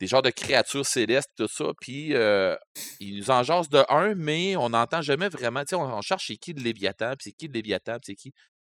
des 0.00 0.06
genres 0.06 0.22
de 0.22 0.30
créatures 0.30 0.86
célestes, 0.86 1.30
tout 1.36 1.48
ça. 1.48 1.72
Puis 1.80 2.14
euh, 2.14 2.56
il 3.00 3.18
nous 3.18 3.30
en 3.30 3.42
de 3.42 3.92
un, 3.92 4.14
mais 4.14 4.56
on 4.56 4.70
n'entend 4.70 5.02
jamais 5.02 5.28
vraiment. 5.28 5.60
Tu 5.60 5.70
sais, 5.70 5.76
on, 5.76 6.00
cherche 6.02 6.26
c'est 6.28 6.36
qui 6.36 6.52
le 6.52 6.62
Léviathan, 6.62 7.14
puis 7.16 7.30
c'est 7.30 7.32
qui 7.32 7.46
le 7.46 7.54
Léviathan, 7.54 7.94
puis 7.94 8.06
c'est 8.06 8.14
qui. 8.14 8.32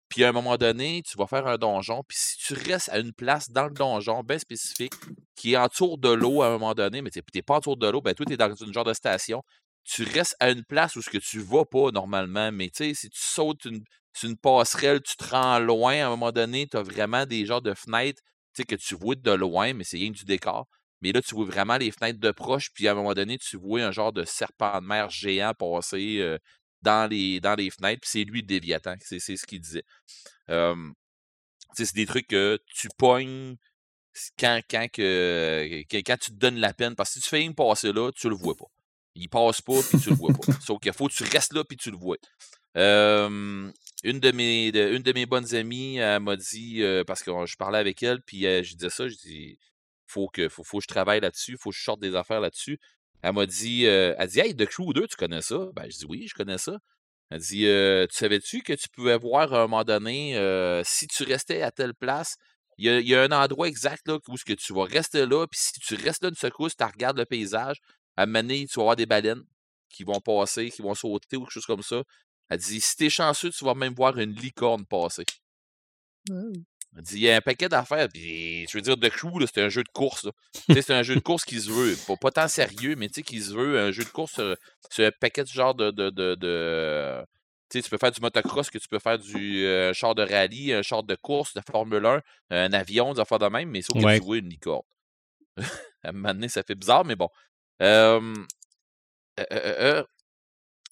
Puis 0.09 0.23
à 0.23 0.29
un 0.29 0.31
moment 0.31 0.57
donné, 0.57 1.03
tu 1.05 1.17
vas 1.17 1.27
faire 1.27 1.45
un 1.45 1.57
donjon, 1.57 2.03
puis 2.07 2.17
si 2.19 2.37
tu 2.37 2.53
restes 2.53 2.89
à 2.89 2.97
une 2.99 3.13
place 3.13 3.51
dans 3.51 3.65
le 3.67 3.73
donjon 3.73 4.23
bien 4.23 4.39
spécifique, 4.39 4.93
qui 5.35 5.53
est 5.53 5.57
autour 5.57 5.99
de 5.99 6.09
l'eau 6.09 6.41
à 6.41 6.47
un 6.47 6.51
moment 6.51 6.73
donné, 6.73 7.01
mais 7.01 7.11
tu 7.11 7.21
n'es 7.35 7.41
pas 7.43 7.57
autour 7.57 7.77
de 7.77 7.87
l'eau, 7.87 8.01
ben 8.01 8.15
toi, 8.15 8.25
tu 8.25 8.33
es 8.33 8.37
dans 8.37 8.53
une 8.55 8.73
genre 8.73 8.85
de 8.85 8.93
station, 8.93 9.43
tu 9.83 10.03
restes 10.03 10.35
à 10.39 10.49
une 10.49 10.63
place 10.65 10.95
où 10.95 11.01
ce 11.03 11.11
que 11.11 11.19
tu 11.19 11.39
vas 11.39 11.65
pas 11.65 11.91
normalement, 11.91 12.51
mais 12.51 12.69
tu 12.69 12.85
sais, 12.85 12.93
si 12.95 13.09
tu 13.09 13.19
sautes 13.21 13.65
une, 13.65 13.83
une 14.23 14.37
passerelle, 14.37 15.01
tu 15.01 15.15
te 15.15 15.25
rends 15.25 15.59
loin, 15.59 15.93
à 15.93 16.07
un 16.07 16.09
moment 16.09 16.31
donné, 16.31 16.67
tu 16.67 16.77
as 16.77 16.81
vraiment 16.81 17.27
des 17.27 17.45
genres 17.45 17.61
de 17.61 17.75
fenêtres, 17.75 18.21
que 18.65 18.75
tu 18.75 18.95
vois 18.95 19.15
de 19.15 19.31
loin, 19.31 19.73
mais 19.73 19.83
c'est 19.83 19.97
rien 19.97 20.11
du 20.11 20.25
décor. 20.25 20.67
Mais 21.01 21.11
là, 21.11 21.21
tu 21.21 21.35
vois 21.35 21.45
vraiment 21.45 21.77
les 21.77 21.91
fenêtres 21.91 22.19
de 22.19 22.31
proche, 22.31 22.71
puis 22.73 22.87
à 22.87 22.91
un 22.91 22.95
moment 22.95 23.13
donné, 23.13 23.37
tu 23.37 23.57
vois 23.57 23.83
un 23.83 23.91
genre 23.91 24.13
de 24.13 24.25
serpent 24.25 24.81
de 24.81 24.85
mer 24.85 25.09
géant 25.09 25.53
passer 25.53 26.37
dans, 26.81 27.09
les, 27.09 27.39
dans 27.39 27.55
les 27.55 27.69
fenêtres, 27.69 28.01
puis 28.01 28.09
c'est 28.11 28.23
lui 28.23 28.41
le 28.41 28.47
Léviathan, 28.47 28.95
c'est 29.01 29.19
ce 29.19 29.45
qu'il 29.45 29.61
disait. 29.61 29.85
C'est 30.47 31.93
des 31.93 32.05
trucs 32.05 32.27
que 32.27 32.59
tu 32.73 32.89
pognes 32.97 33.55
quand, 34.37 34.59
quand, 34.69 34.87
que, 34.91 35.83
quand 35.91 36.17
tu 36.17 36.31
te 36.31 36.35
donnes 36.35 36.57
la 36.57 36.73
peine, 36.73 36.95
parce 36.95 37.13
que 37.13 37.13
si 37.15 37.21
tu 37.21 37.29
fais 37.29 37.43
une 37.43 37.55
passer 37.55 37.93
là, 37.93 38.11
tu 38.11 38.27
le 38.27 38.35
vois 38.35 38.55
pas. 38.55 38.65
Il 39.15 39.29
passe 39.29 39.61
pas, 39.61 39.81
puis 39.89 39.99
tu 39.99 40.09
le 40.09 40.15
vois 40.15 40.33
pas. 40.33 40.53
Sauf 40.61 40.79
qu'il 40.79 40.93
faut 40.93 41.07
que 41.07 41.13
tu 41.13 41.23
restes 41.23 41.53
là, 41.53 41.63
puis 41.63 41.77
tu 41.77 41.91
le 41.91 41.97
vois. 41.97 42.17
Une, 42.75 44.19
de 44.19 44.31
mes, 44.31 44.67
une 44.67 45.03
de 45.03 45.13
mes 45.13 45.25
bonnes 45.25 45.55
amies 45.55 45.99
m'a 46.19 46.35
dit, 46.35 46.81
parce 47.07 47.23
que 47.23 47.31
je 47.45 47.55
parlais 47.55 47.79
avec 47.79 48.03
elle, 48.03 48.21
puis 48.21 48.41
je 48.41 48.75
disais 48.75 48.89
ça, 48.89 49.07
je 49.07 49.15
dis, 49.15 49.57
faut 50.09 50.27
que, 50.27 50.49
faut, 50.49 50.81
je 50.81 50.87
travaille 50.87 51.21
là-dessus, 51.21 51.57
faut 51.57 51.69
que 51.69 51.75
je 51.75 51.83
sorte 51.83 51.99
des 51.99 52.15
affaires 52.15 52.41
là-dessus. 52.41 52.79
Elle 53.21 53.33
m'a 53.33 53.45
dit, 53.45 53.85
euh, 53.85 54.15
elle 54.17 54.29
dit, 54.29 54.39
hey, 54.39 54.55
The 54.55 54.65
Crew 54.65 54.93
2, 54.93 55.07
tu 55.07 55.15
connais 55.17 55.41
ça? 55.41 55.67
Ben, 55.75 55.89
je 55.89 55.97
dis, 55.97 56.05
oui, 56.07 56.27
je 56.27 56.33
connais 56.33 56.57
ça. 56.57 56.77
Elle 57.29 57.41
dit, 57.41 57.67
euh, 57.67 58.07
tu 58.07 58.15
savais-tu 58.17 58.61
que 58.61 58.73
tu 58.73 58.89
pouvais 58.89 59.17
voir 59.17 59.53
à 59.53 59.59
un 59.59 59.67
moment 59.67 59.83
donné, 59.83 60.37
euh, 60.37 60.81
si 60.83 61.07
tu 61.07 61.23
restais 61.23 61.61
à 61.61 61.71
telle 61.71 61.93
place, 61.93 62.37
il 62.77 62.85
y 62.85 62.89
a, 62.89 62.99
il 62.99 63.07
y 63.07 63.15
a 63.15 63.23
un 63.23 63.31
endroit 63.31 63.67
exact 63.67 64.07
là, 64.07 64.19
où 64.27 64.37
ce 64.37 64.45
que 64.45 64.53
tu 64.53 64.73
vas 64.73 64.85
rester 64.85 65.25
là, 65.25 65.45
puis 65.47 65.59
si 65.59 65.73
tu 65.73 65.95
restes 65.95 66.23
là 66.23 66.29
une 66.29 66.35
secousse, 66.35 66.75
tu 66.75 66.83
regardes 66.83 67.17
le 67.17 67.25
paysage, 67.25 67.77
à 68.17 68.23
un 68.23 68.25
moment 68.25 68.41
donné, 68.41 68.65
tu 68.67 68.79
vas 68.79 68.83
voir 68.83 68.95
des 68.95 69.05
baleines 69.05 69.43
qui 69.89 70.03
vont 70.03 70.21
passer, 70.21 70.71
qui 70.71 70.81
vont 70.81 70.95
sauter 70.95 71.37
ou 71.37 71.41
quelque 71.41 71.51
chose 71.51 71.65
comme 71.65 71.83
ça. 71.83 72.03
Elle 72.49 72.59
dit, 72.59 72.81
si 72.81 72.95
t'es 72.95 73.09
chanceux, 73.09 73.51
tu 73.51 73.63
vas 73.65 73.75
même 73.75 73.93
voir 73.93 74.17
une 74.17 74.33
licorne 74.33 74.85
passer. 74.85 75.25
Il 76.97 77.03
dit, 77.03 77.15
il 77.15 77.21
y 77.21 77.29
a 77.29 77.35
un 77.37 77.41
paquet 77.41 77.69
d'affaires. 77.69 78.07
Puis, 78.11 78.65
je 78.67 78.77
veux 78.77 78.81
dire, 78.81 78.97
The 78.99 79.09
Crew, 79.09 79.29
c'est 79.53 79.61
un 79.61 79.69
jeu 79.69 79.83
de 79.83 79.89
course. 79.89 80.25
là. 80.25 80.31
Tu 80.67 80.73
sais, 80.73 80.81
c'est 80.81 80.93
un 80.93 81.03
jeu 81.03 81.15
de 81.15 81.19
course 81.19 81.45
qui 81.45 81.59
se 81.61 81.69
veut. 81.69 81.95
Pas, 82.07 82.15
pas 82.17 82.31
tant 82.31 82.47
sérieux, 82.47 82.95
mais 82.95 83.07
tu 83.07 83.15
sais, 83.15 83.21
qui 83.21 83.41
se 83.41 83.53
veut. 83.53 83.79
Un 83.79 83.91
jeu 83.91 84.03
de 84.03 84.09
course, 84.09 84.39
euh, 84.39 84.55
c'est 84.89 85.05
un 85.05 85.11
paquet 85.11 85.43
de 85.43 85.49
genre 85.49 85.75
de. 85.75 85.91
de, 85.91 86.09
de, 86.09 86.35
de- 86.35 87.23
tu 87.69 87.77
sais, 87.77 87.83
tu 87.83 87.89
peux 87.91 87.99
faire 87.99 88.11
du 88.11 88.19
motocross, 88.21 88.71
que 88.71 88.79
tu 88.79 88.87
peux 88.87 88.97
faire 88.97 89.19
du 89.19 89.63
euh, 89.63 89.93
char 89.93 90.15
de 90.15 90.23
rallye, 90.23 90.73
un 90.73 90.81
char 90.81 91.03
de 91.03 91.13
course, 91.13 91.53
de 91.53 91.61
Formule 91.71 92.03
1, 92.03 92.21
un 92.49 92.73
avion, 92.73 93.13
des 93.13 93.19
affaires 93.19 93.37
de 93.37 93.45
même, 93.47 93.69
mais 93.69 93.83
sauf 93.83 93.95
que 93.99 94.03
Ouais. 94.05 94.17
tu 94.19 94.25
vois 94.25 94.37
une 94.37 94.49
licorne. 94.49 94.81
à 96.03 96.09
un 96.09 96.11
moment 96.13 96.33
donné, 96.33 96.49
ça 96.49 96.63
fait 96.63 96.73
bizarre, 96.73 97.05
mais 97.05 97.15
bon. 97.15 97.29
Euh, 97.83 98.33
euh, 99.39 99.45
euh, 99.51 100.03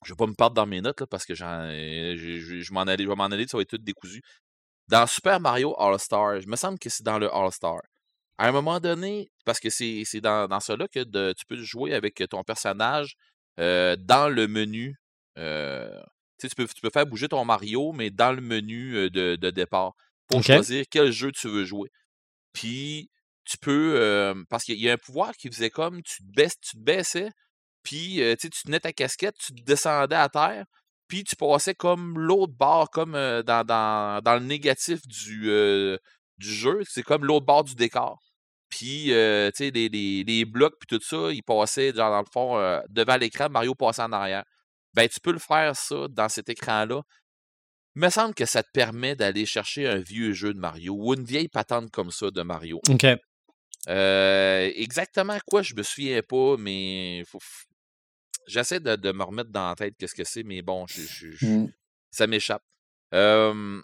je 0.05 0.13
vais 0.13 0.15
pas 0.17 0.27
me 0.27 0.35
perdre 0.35 0.55
dans 0.55 0.67
mes 0.67 0.81
notes 0.81 1.01
là, 1.01 1.07
parce 1.07 1.25
que 1.25 1.33
j'en, 1.33 1.67
je, 1.71 2.15
je- 2.39 2.61
je 2.61 2.73
m'en 2.73 2.81
allais, 2.81 3.03
je 3.03 3.09
vais 3.09 3.15
m'en 3.15 3.25
aller, 3.25 3.47
ça 3.47 3.57
va 3.57 3.63
être 3.63 3.69
tout 3.71 3.77
décousu. 3.79 4.21
Dans 4.89 5.05
Super 5.07 5.39
Mario 5.39 5.75
All-Star, 5.79 6.39
je 6.41 6.47
me 6.47 6.55
semble 6.55 6.79
que 6.79 6.89
c'est 6.89 7.03
dans 7.03 7.19
le 7.19 7.33
All-Star. 7.33 7.81
À 8.37 8.47
un 8.47 8.51
moment 8.51 8.79
donné, 8.79 9.31
parce 9.45 9.59
que 9.59 9.69
c'est 9.69 10.03
c'est 10.05 10.21
dans, 10.21 10.47
dans 10.47 10.59
là 10.77 10.87
que 10.87 11.03
de- 11.03 11.33
tu 11.37 11.45
peux 11.45 11.57
jouer 11.61 11.93
avec 11.93 12.23
ton 12.29 12.43
personnage 12.43 13.15
euh, 13.59 13.95
dans 13.99 14.29
le 14.29 14.47
menu. 14.47 14.95
euh, 15.39 16.01
tu 16.39 16.47
peux, 16.55 16.67
tu 16.67 16.81
peux 16.81 16.89
faire 16.91 17.05
bouger 17.07 17.27
ton 17.29 17.43
Mario, 17.45 17.91
mais 17.93 18.11
dans 18.11 18.31
le 18.31 18.41
menu 18.41 18.95
euh, 18.95 19.09
de, 19.09 19.35
de 19.37 19.49
départ 19.49 19.93
pour 20.27 20.41
choisir 20.43 20.85
quel 20.89 21.11
jeu 21.11 21.31
tu 21.31 21.47
veux 21.49 21.65
jouer. 21.65 21.89
Puis 22.53 23.09
tu 23.45 23.57
peux, 23.57 23.95
euh, 23.99 24.43
parce 24.49 24.63
qu'il 24.65 24.79
y 24.79 24.89
a 24.89 24.93
un 24.93 24.97
pouvoir 24.97 25.33
qui 25.37 25.49
faisait 25.49 25.69
comme 25.69 26.01
tu 26.03 26.17
te, 26.17 26.31
baisses, 26.35 26.59
tu 26.61 26.77
te 26.77 26.81
baissais, 26.81 27.29
puis 27.83 28.21
euh, 28.21 28.35
tu 28.39 28.49
tenais 28.49 28.79
ta 28.79 28.93
casquette, 28.93 29.35
tu 29.39 29.53
te 29.53 29.61
descendais 29.63 30.15
à 30.15 30.29
terre, 30.29 30.65
puis 31.07 31.23
tu 31.23 31.35
passais 31.35 31.73
comme 31.75 32.17
l'autre 32.19 32.53
bord, 32.53 32.89
comme 32.89 33.15
euh, 33.15 33.43
dans, 33.43 33.63
dans, 33.65 34.21
dans 34.21 34.33
le 34.35 34.45
négatif 34.45 34.99
du, 35.07 35.49
euh, 35.49 35.97
du 36.37 36.51
jeu. 36.53 36.81
C'est 36.87 37.03
comme 37.03 37.25
l'autre 37.25 37.45
bord 37.45 37.63
du 37.63 37.75
décor. 37.75 38.19
Puis, 38.69 39.13
euh, 39.13 39.49
tu 39.51 39.65
sais, 39.65 39.71
les, 39.71 39.87
les, 39.89 40.23
les 40.23 40.45
blocs, 40.45 40.75
puis 40.79 40.87
tout 40.97 41.03
ça, 41.03 41.31
ils 41.31 41.43
passaient, 41.43 41.93
genre, 41.93 42.11
dans 42.11 42.19
le 42.19 42.25
fond, 42.31 42.81
devant 42.89 43.15
l'écran, 43.15 43.47
Mario 43.49 43.73
passait 43.75 44.01
en 44.01 44.11
arrière. 44.11 44.43
Ben, 44.93 45.07
tu 45.07 45.19
peux 45.21 45.31
le 45.31 45.39
faire, 45.39 45.75
ça, 45.75 46.07
dans 46.09 46.27
cet 46.27 46.49
écran-là. 46.49 47.01
Il 47.95 48.01
me 48.01 48.09
semble 48.09 48.35
que 48.35 48.45
ça 48.45 48.61
te 48.61 48.69
permet 48.73 49.15
d'aller 49.15 49.45
chercher 49.45 49.87
un 49.87 49.97
vieux 49.97 50.33
jeu 50.33 50.53
de 50.53 50.59
Mario 50.59 50.95
ou 50.97 51.13
une 51.13 51.23
vieille 51.23 51.47
patente 51.47 51.89
comme 51.91 52.11
ça 52.11 52.29
de 52.29 52.41
Mario. 52.41 52.79
OK. 52.89 53.05
Exactement 53.87 55.37
quoi, 55.47 55.61
je 55.61 55.73
me 55.73 55.83
souviens 55.83 56.21
pas, 56.27 56.57
mais 56.57 57.23
faut- 57.25 57.39
j'essaie 58.47 58.79
de, 58.79 58.95
de 58.95 59.11
me 59.11 59.23
remettre 59.23 59.51
dans 59.51 59.69
la 59.69 59.75
tête 59.75 59.95
qu'est-ce 59.97 60.15
que 60.15 60.23
c'est, 60.23 60.43
mais 60.43 60.61
bon, 60.61 60.85
je- 60.87 61.01
je- 61.01 61.31
je- 61.31 61.45
Mm. 61.47 61.71
ça 62.11 62.27
m'échappe. 62.27 62.63
Euh, 63.13 63.81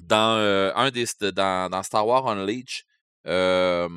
dans 0.00 0.36
euh, 0.38 0.72
un 0.74 0.90
des 0.90 1.04
dans, 1.32 1.70
dans 1.70 1.82
Star 1.82 2.06
Wars 2.06 2.26
Unleashed, 2.28 2.84
euh, 3.26 3.88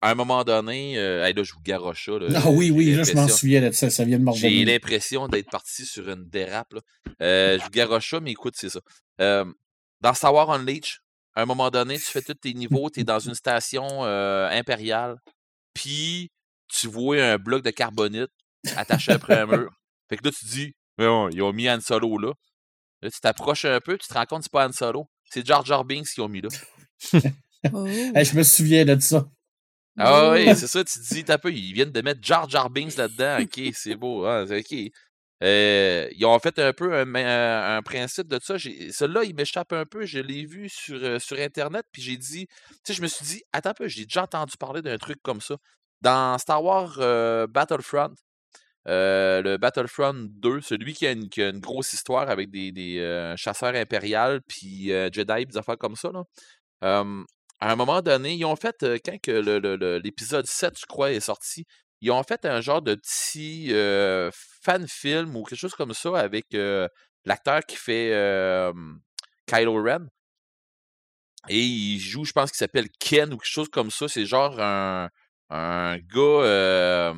à 0.00 0.10
un 0.10 0.14
moment 0.14 0.44
donné, 0.44 0.94
hey, 0.94 1.32
là, 1.32 1.42
je 1.42 1.52
vous 1.54 1.60
garoche 1.62 2.04
ça. 2.06 2.18
là, 2.18 2.26
Ah 2.44 2.50
oui, 2.50 2.70
oui, 2.70 2.94
là, 2.94 3.04
je 3.04 3.12
m'en 3.14 3.26
souviens 3.28 3.62
de 3.62 3.70
ça. 3.72 3.88
Ça 3.90 4.04
vient 4.04 4.18
de 4.18 4.30
j'ai 4.32 4.64
l'impression 4.64 5.28
d'être 5.28 5.50
parti 5.50 5.86
sur 5.86 6.08
une 6.10 6.28
dérape. 6.28 6.74
Là. 6.74 6.80
Je 7.58 7.62
vous 7.64 7.70
garoche 7.70 8.10
ça, 8.10 8.20
mais 8.20 8.32
écoute, 8.32 8.54
c'est 8.56 8.68
ça. 8.70 8.80
Dans 10.00 10.14
Star 10.14 10.34
Wars 10.34 10.50
Unleashed, 10.50 10.98
à 11.34 11.42
un 11.42 11.46
moment 11.46 11.70
donné, 11.70 11.96
tu 11.96 12.04
fais 12.04 12.20
tous 12.22 12.34
tes 12.34 12.52
niveaux, 12.52 12.90
tu 12.90 13.00
es 13.00 13.04
dans 13.04 13.18
une 13.18 13.34
station 13.34 14.04
impériale, 14.04 15.16
puis 15.72 16.30
tu 16.68 16.86
vois 16.88 17.22
un 17.22 17.38
bloc 17.38 17.62
de 17.62 17.70
carbonite 17.70 18.30
attaché 18.76 19.12
après 19.12 19.38
un 19.40 19.46
mur. 19.46 19.70
Fait 20.08 20.16
que 20.16 20.24
là, 20.24 20.30
tu 20.30 20.44
te 20.44 20.50
dis, 20.50 20.72
mais 20.98 21.06
bon, 21.06 21.28
ils 21.30 21.42
ont 21.42 21.52
mis 21.52 21.68
Han 21.70 21.80
Solo 21.80 22.18
là. 22.18 22.32
Là, 23.02 23.10
tu 23.10 23.20
t'approches 23.20 23.64
un 23.64 23.80
peu, 23.80 23.98
tu 23.98 24.08
te 24.08 24.14
rends 24.14 24.24
compte 24.26 24.40
que 24.40 24.44
c'est 24.44 24.52
pas 24.52 24.66
Han 24.68 24.72
Solo. 24.72 25.06
C'est 25.30 25.44
Jar 25.46 25.64
Jar 25.64 25.84
Binks 25.84 26.06
qui 26.08 26.20
ont 26.20 26.28
mis 26.28 26.40
là. 26.42 26.48
Oh. 27.72 27.86
Hey, 27.86 28.26
je 28.26 28.36
me 28.36 28.42
souviens 28.42 28.84
de 28.84 28.98
ça. 29.00 29.26
Ah 29.98 30.32
oui, 30.32 30.44
c'est 30.54 30.66
ça, 30.66 30.84
tu 30.84 30.98
te 30.98 31.14
dis, 31.14 31.24
t'as 31.24 31.38
peu, 31.38 31.50
ils 31.50 31.72
viennent 31.72 31.92
de 31.92 32.00
mettre 32.02 32.20
Jar 32.22 32.46
Jar 32.48 32.68
Binks 32.68 32.96
là-dedans. 32.96 33.38
Ok, 33.40 33.58
c'est 33.74 33.94
beau. 33.94 34.26
hein, 34.26 34.44
ok. 34.50 34.76
Euh, 35.42 36.08
ils 36.14 36.24
ont 36.26 36.38
fait 36.38 36.58
un 36.58 36.72
peu 36.72 36.92
un, 36.94 37.14
un- 37.14 37.76
un 37.78 37.82
principe 37.82 38.28
de 38.28 38.38
ça. 38.42 38.58
Celui-là, 38.58 39.24
il 39.24 39.34
m'échappe 39.34 39.72
un 39.72 39.84
peu. 39.86 40.04
Je 40.04 40.18
l'ai 40.18 40.44
vu 40.46 40.68
sur, 40.68 40.96
euh, 41.02 41.18
sur 41.18 41.38
Internet, 41.38 41.86
puis 41.92 42.02
j'ai 42.02 42.16
dit, 42.16 42.46
tu 42.46 42.74
sais, 42.84 42.92
je 42.94 43.00
me 43.02 43.06
suis 43.06 43.24
dit, 43.24 43.42
attends 43.52 43.70
un 43.70 43.74
peu, 43.74 43.88
j'ai 43.88 44.04
déjà 44.04 44.24
entendu 44.24 44.56
parler 44.58 44.82
d'un 44.82 44.98
truc 44.98 45.18
comme 45.22 45.40
ça. 45.40 45.56
Dans 46.02 46.36
Star 46.38 46.62
Wars 46.62 46.96
euh, 46.98 47.46
Battlefront, 47.46 48.14
euh, 48.86 49.40
le 49.40 49.56
Battlefront 49.56 50.28
2, 50.28 50.60
celui 50.60 50.92
qui 50.92 51.06
a 51.06 51.12
une, 51.12 51.28
grosse 51.58 51.92
histoire 51.92 52.28
avec 52.28 52.50
des, 52.50 52.98
euh, 52.98 53.34
chasseurs 53.36 53.74
impériales, 53.74 54.42
puis 54.42 54.92
euh, 54.92 55.08
Jedi, 55.10 55.46
des 55.46 55.56
affaires 55.56 55.78
comme 55.78 55.96
ça, 55.96 56.10
à 57.60 57.72
un 57.72 57.76
moment 57.76 58.02
donné, 58.02 58.34
ils 58.34 58.44
ont 58.44 58.56
fait, 58.56 58.76
quand 59.04 59.26
l'épisode 59.26 60.46
7, 60.46 60.78
je 60.78 60.86
crois, 60.86 61.12
est 61.12 61.20
sorti, 61.20 61.64
ils 62.02 62.10
ont 62.10 62.22
fait 62.22 62.44
un 62.44 62.60
genre 62.60 62.82
de 62.82 62.94
petit 62.94 63.68
euh, 63.72 64.30
fan 64.62 64.86
film 64.86 65.34
ou 65.34 65.44
quelque 65.44 65.58
chose 65.58 65.74
comme 65.74 65.94
ça 65.94 66.18
avec 66.18 66.54
l'acteur 67.24 67.60
qui 67.66 67.76
fait 67.76 68.10
Kylo 69.46 69.82
Ren. 69.82 70.06
Et 71.48 71.60
il 71.60 71.98
joue, 71.98 72.24
je 72.24 72.32
pense 72.32 72.50
qu'il 72.50 72.58
s'appelle 72.58 72.88
Ken 72.98 73.32
ou 73.32 73.38
quelque 73.38 73.50
chose 73.50 73.68
comme 73.70 73.90
ça. 73.90 74.08
C'est 74.08 74.26
genre 74.26 74.60
un 74.60 75.98
gars. 75.98 77.14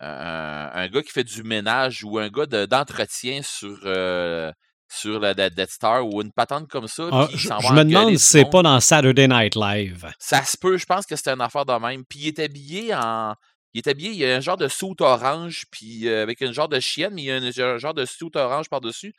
Un, 0.00 0.70
un 0.72 0.88
gars 0.88 1.02
qui 1.02 1.10
fait 1.10 1.24
du 1.24 1.42
ménage 1.42 2.04
ou 2.04 2.18
un 2.18 2.28
gars 2.28 2.46
de- 2.46 2.66
d'entretien 2.66 3.42
sur, 3.42 3.78
euh, 3.84 4.50
sur 4.88 5.20
la, 5.20 5.34
Death 5.34 5.70
Star 5.70 6.06
ou 6.06 6.22
une 6.22 6.32
patente 6.32 6.68
comme 6.68 6.88
ça. 6.88 7.08
Ah, 7.12 7.28
je, 7.32 7.48
je 7.48 7.72
me 7.72 7.84
demande 7.84 8.16
si 8.18 8.26
c'est 8.26 8.44
pas 8.50 8.62
dans 8.62 8.80
Saturday 8.80 9.28
Night 9.28 9.54
Live. 9.56 10.10
Ça 10.18 10.44
se 10.44 10.56
peut, 10.56 10.76
je 10.76 10.86
pense 10.86 11.06
que 11.06 11.16
c'était 11.16 11.30
une 11.32 11.40
affaire 11.40 11.66
de 11.66 11.72
même. 11.74 12.04
Puis 12.08 12.20
il 12.20 12.28
est 12.28 12.38
habillé 12.38 12.94
en. 12.94 13.34
Il 13.72 13.78
est 13.78 13.88
habillé, 13.88 14.10
il 14.10 14.16
y 14.16 14.24
a 14.26 14.34
un 14.36 14.40
genre 14.40 14.56
de 14.56 14.66
suit 14.66 14.96
orange, 14.98 15.64
puis 15.70 16.08
euh, 16.08 16.22
avec 16.24 16.40
une 16.40 16.52
genre 16.52 16.68
de 16.68 16.80
chienne, 16.80 17.14
mais 17.14 17.22
il 17.22 17.26
y 17.26 17.30
a 17.30 17.36
un, 17.36 17.74
un 17.74 17.78
genre 17.78 17.94
de 17.94 18.04
suit 18.04 18.30
orange 18.34 18.68
par-dessus. 18.68 19.14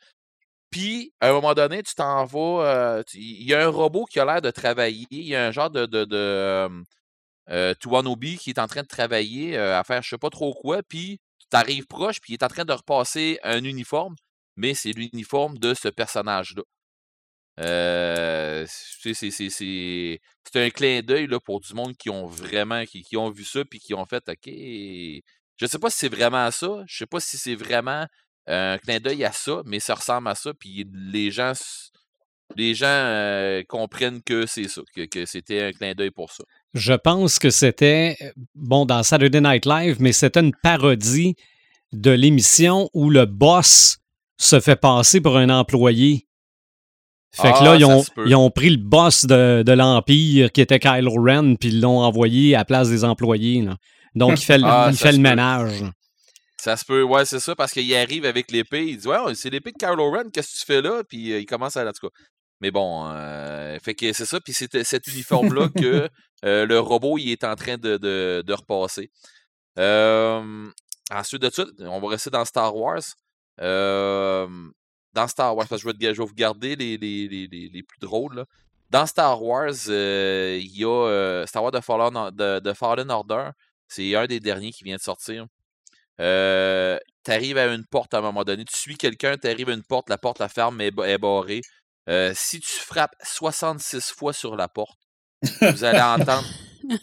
Puis, 0.70 1.12
à 1.20 1.28
un 1.30 1.32
moment 1.32 1.54
donné, 1.54 1.82
tu 1.82 1.94
t'en 1.94 2.24
vas. 2.24 2.66
euh, 2.66 3.02
il 3.14 3.48
y 3.48 3.54
a 3.54 3.64
un 3.64 3.68
robot 3.68 4.04
qui 4.06 4.18
a 4.20 4.24
l'air 4.24 4.42
de 4.42 4.50
travailler. 4.50 5.06
Il 5.10 5.24
y 5.28 5.36
a 5.36 5.46
un 5.46 5.50
genre 5.52 5.70
de. 5.70 5.86
de, 5.86 6.04
de 6.04 6.68
euh, 7.50 7.72
euh, 7.72 7.74
Tuanobi 7.74 8.38
qui 8.38 8.50
est 8.50 8.58
en 8.58 8.66
train 8.66 8.82
de 8.82 8.86
travailler 8.86 9.56
euh, 9.56 9.78
à 9.78 9.84
faire 9.84 10.02
je 10.02 10.10
sais 10.10 10.18
pas 10.18 10.30
trop 10.30 10.54
quoi. 10.54 10.82
Puis, 10.82 11.20
tu 11.38 11.46
t'arrives 11.50 11.86
proche, 11.86 12.20
puis 12.20 12.32
il 12.32 12.34
est 12.34 12.42
en 12.44 12.48
train 12.48 12.64
de 12.64 12.72
repasser 12.72 13.38
un 13.42 13.64
uniforme, 13.64 14.14
mais 14.56 14.74
c'est 14.74 14.92
l'uniforme 14.92 15.58
de 15.58 15.74
ce 15.74 15.88
personnage-là. 15.88 16.62
Euh, 17.60 18.64
c'est 18.66 19.10
un 20.54 20.70
clin 20.70 21.02
d'œil 21.02 21.28
pour 21.44 21.60
du 21.60 21.74
monde 21.74 21.94
qui 21.96 22.08
ont 22.08 22.26
vraiment 22.26 22.84
qui, 22.86 23.16
ont 23.16 23.30
vu 23.30 23.44
ça 23.44 23.62
puis 23.64 23.78
qui 23.78 23.92
ont 23.92 24.06
fait 24.06 24.26
OK. 24.26 24.46
Je 24.46 25.66
sais 25.66 25.78
pas 25.78 25.90
si 25.90 25.98
c'est 25.98 26.08
vraiment 26.08 26.50
ça. 26.50 26.82
Je 26.86 26.96
sais 26.96 27.06
pas 27.06 27.20
si 27.20 27.36
c'est 27.36 27.54
vraiment 27.54 28.06
un 28.46 28.78
clin 28.78 29.00
d'œil 29.00 29.24
à 29.24 29.32
ça, 29.32 29.62
mais 29.66 29.80
ça 29.80 29.94
ressemble 29.94 30.28
à 30.28 30.34
ça. 30.34 30.54
Puis 30.54 30.86
les 30.92 31.30
gens 31.30 31.52
les 32.56 32.74
gens 32.74 32.86
euh, 32.88 33.62
comprennent 33.68 34.22
que 34.22 34.46
c'est 34.46 34.68
ça, 34.68 34.82
que, 34.94 35.04
que 35.06 35.26
c'était 35.26 35.62
un 35.62 35.72
clin 35.72 35.94
d'œil 35.94 36.10
pour 36.10 36.30
ça. 36.32 36.44
Je 36.74 36.92
pense 36.94 37.38
que 37.38 37.50
c'était, 37.50 38.16
euh, 38.22 38.30
bon, 38.54 38.86
dans 38.86 39.02
Saturday 39.02 39.40
Night 39.40 39.66
Live, 39.66 39.96
mais 40.00 40.12
c'était 40.12 40.40
une 40.40 40.54
parodie 40.62 41.34
de 41.92 42.10
l'émission 42.10 42.88
où 42.94 43.10
le 43.10 43.26
boss 43.26 43.98
se 44.38 44.60
fait 44.60 44.76
passer 44.76 45.20
pour 45.20 45.36
un 45.36 45.50
employé. 45.50 46.26
Fait 47.34 47.50
que 47.52 47.56
Ah, 47.60 47.64
là, 47.64 47.76
ils 47.76 47.82
ça 47.82 47.88
ont, 47.88 48.04
ils 48.26 48.34
ont 48.34 48.50
pris 48.50 48.70
le 48.70 48.76
boss 48.76 49.24
de, 49.24 49.62
de 49.62 49.72
l'Empire, 49.72 50.52
qui 50.52 50.60
était 50.60 50.78
Kylo 50.78 51.12
Ren, 51.14 51.54
puis 51.56 51.70
ils 51.70 51.80
l'ont 51.80 52.00
envoyé 52.00 52.54
à 52.54 52.58
la 52.58 52.64
place 52.64 52.88
des 52.90 53.04
employés. 53.04 53.62
là. 53.62 53.76
Donc, 54.14 54.38
il 54.40 54.44
fait 54.44 54.58
le, 54.58 54.64
Ah, 54.66 54.88
il 54.90 54.96
fait 54.96 55.12
le 55.12 55.16
peut. 55.16 55.22
ménage. 55.22 55.82
Ça 56.58 56.76
se 56.76 56.84
peut, 56.84 57.02
ouais, 57.02 57.24
c'est 57.24 57.40
ça, 57.40 57.56
parce 57.56 57.72
qu'il 57.72 57.92
arrive 57.96 58.24
avec 58.24 58.50
l'épée, 58.52 58.86
il 58.86 58.98
dit 58.98 59.08
Ouais, 59.08 59.16
c'est 59.34 59.50
l'épée 59.50 59.72
de 59.72 59.78
Kylo 59.78 60.10
Ren, 60.10 60.30
qu'est-ce 60.32 60.52
que 60.52 60.58
tu 60.58 60.64
fais 60.64 60.80
là? 60.82 61.02
Puis 61.08 61.32
euh, 61.32 61.40
il 61.40 61.46
commence 61.46 61.76
à. 61.76 61.82
En 61.88 61.90
tout 61.92 62.06
cas. 62.08 62.14
Mais 62.62 62.70
bon, 62.70 63.08
euh, 63.08 63.76
fait 63.80 63.94
que 63.96 64.12
c'est 64.12 64.24
ça, 64.24 64.40
puis 64.40 64.52
c'est 64.52 64.84
cet 64.84 65.08
uniforme-là 65.08 65.68
que 65.76 66.08
euh, 66.44 66.64
le 66.64 66.78
robot 66.78 67.18
il 67.18 67.32
est 67.32 67.42
en 67.42 67.56
train 67.56 67.76
de, 67.76 67.96
de, 67.96 68.44
de 68.46 68.52
repasser. 68.52 69.10
Euh, 69.80 70.70
ensuite 71.10 71.42
de 71.42 71.50
ça, 71.50 71.64
on 71.80 72.00
va 72.00 72.08
rester 72.08 72.30
dans 72.30 72.44
Star 72.44 72.76
Wars. 72.76 73.02
Euh, 73.60 74.46
dans 75.12 75.26
Star 75.26 75.56
Wars, 75.56 75.66
parce 75.68 75.82
que 75.82 75.90
je 75.90 75.96
vais, 75.98 76.14
je 76.14 76.22
vais 76.22 76.26
vous 76.28 76.34
garder 76.34 76.76
les, 76.76 76.96
les, 76.98 77.26
les, 77.28 77.48
les, 77.48 77.68
les 77.68 77.82
plus 77.82 77.98
drôles. 78.00 78.36
là. 78.36 78.44
Dans 78.90 79.06
Star 79.06 79.42
Wars, 79.42 79.72
euh, 79.88 80.56
il 80.62 80.78
y 80.78 80.84
a 80.84 80.88
euh, 81.08 81.46
Star 81.46 81.64
Wars 81.64 81.72
de 81.72 81.80
Fallen, 81.80 82.30
de, 82.30 82.60
de 82.60 82.72
Fallen 82.74 83.10
Order. 83.10 83.50
C'est 83.88 84.14
un 84.14 84.26
des 84.26 84.38
derniers 84.38 84.70
qui 84.70 84.84
vient 84.84 84.96
de 84.96 85.00
sortir. 85.02 85.46
Euh, 86.20 86.96
t'arrives 87.24 87.58
à 87.58 87.66
une 87.74 87.84
porte 87.86 88.14
à 88.14 88.18
un 88.18 88.20
moment 88.20 88.44
donné, 88.44 88.64
tu 88.64 88.76
suis 88.76 88.96
quelqu'un, 88.96 89.36
t'arrives 89.36 89.70
à 89.70 89.72
une 89.74 89.82
porte, 89.82 90.08
la 90.10 90.18
porte, 90.18 90.38
la 90.38 90.48
ferme 90.48 90.80
est 90.80 90.92
barrée. 91.18 91.62
Euh, 92.08 92.32
si 92.34 92.60
tu 92.60 92.70
frappes 92.72 93.14
66 93.22 94.12
fois 94.12 94.32
sur 94.32 94.56
la 94.56 94.68
porte, 94.68 94.98
vous 95.60 95.84
allez 95.84 96.00
entendre. 96.00 96.46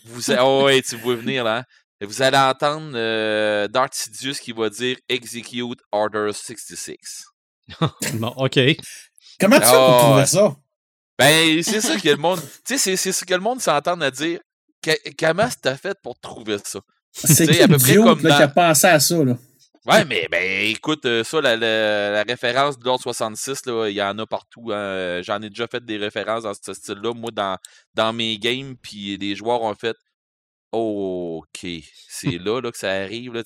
Vous, 0.06 0.32
a- 0.32 0.44
oh, 0.46 0.66
ouais, 0.66 0.82
tu 0.82 0.98
vois 0.98 1.16
venir 1.16 1.44
là. 1.44 1.60
hein. 1.60 1.64
Vous 2.06 2.22
allez 2.22 2.38
entendre 2.38 2.92
euh, 2.96 3.68
Darth 3.68 3.94
Sidious 3.94 4.34
qui 4.42 4.52
va 4.54 4.70
dire 4.70 4.98
Execute 5.10 5.80
Order 5.92 6.30
66. 6.34 6.96
Bon, 8.14 8.34
OK. 8.38 8.60
Comment 9.40 9.60
tu 9.60 9.66
fais 9.66 9.72
pour 9.72 9.98
trouver 10.00 10.26
ça? 10.26 10.56
Ben, 11.18 11.64
c'est 11.64 11.82
ça 11.82 11.98
que 11.98 12.10
le 12.10 12.16
monde. 12.18 12.42
Tu 12.66 12.78
sais, 12.78 12.96
c'est 12.98 13.12
ce 13.12 13.26
que 13.26 13.34
le 13.34 13.40
monde 13.42 13.62
s'entend 13.62 14.00
à 14.02 14.12
dire. 14.12 14.40
Comment 15.18 15.48
t'as 15.62 15.76
fait 15.76 15.98
pour 16.02 16.18
trouver 16.20 16.58
ça? 16.64 16.80
C'est 17.14 17.62
à 17.62 17.68
peu 17.68 17.78
près 17.78 17.94
comme 18.04 18.20
qui 18.22 18.28
a 18.44 18.48
pensé 18.48 18.88
à 18.88 19.00
ça, 19.00 19.24
là? 19.24 19.38
Ouais, 19.86 20.04
mais 20.06 20.28
ben 20.30 20.66
écoute, 20.68 21.06
euh, 21.06 21.24
ça, 21.24 21.40
la, 21.40 21.56
la, 21.56 22.24
référence 22.24 22.78
de 22.78 22.84
l'ordre 22.86 23.02
66, 23.02 23.62
il 23.88 23.94
y 23.94 24.02
en 24.02 24.18
a 24.20 24.26
partout. 24.26 24.72
Hein. 24.74 25.22
J'en 25.24 25.42
ai 25.42 25.50
déjà 25.50 25.68
fait 25.68 25.84
des 25.84 25.98
références 25.98 26.44
dans 26.44 26.54
ce 26.54 26.74
style-là, 26.74 27.14
moi, 27.14 27.32
dans, 27.32 27.58
dans 27.94 28.12
mes 28.12 28.38
games, 28.38 28.76
puis 28.82 29.18
les 29.18 29.36
joueurs 29.36 29.62
ont 29.62 29.74
fait 29.76 29.96
OK, 30.72 31.66
c'est 32.08 32.38
là, 32.44 32.62
là 32.62 32.72
que 32.72 32.78
ça 32.78 32.92
arrive. 32.92 33.34
Là, 33.34 33.44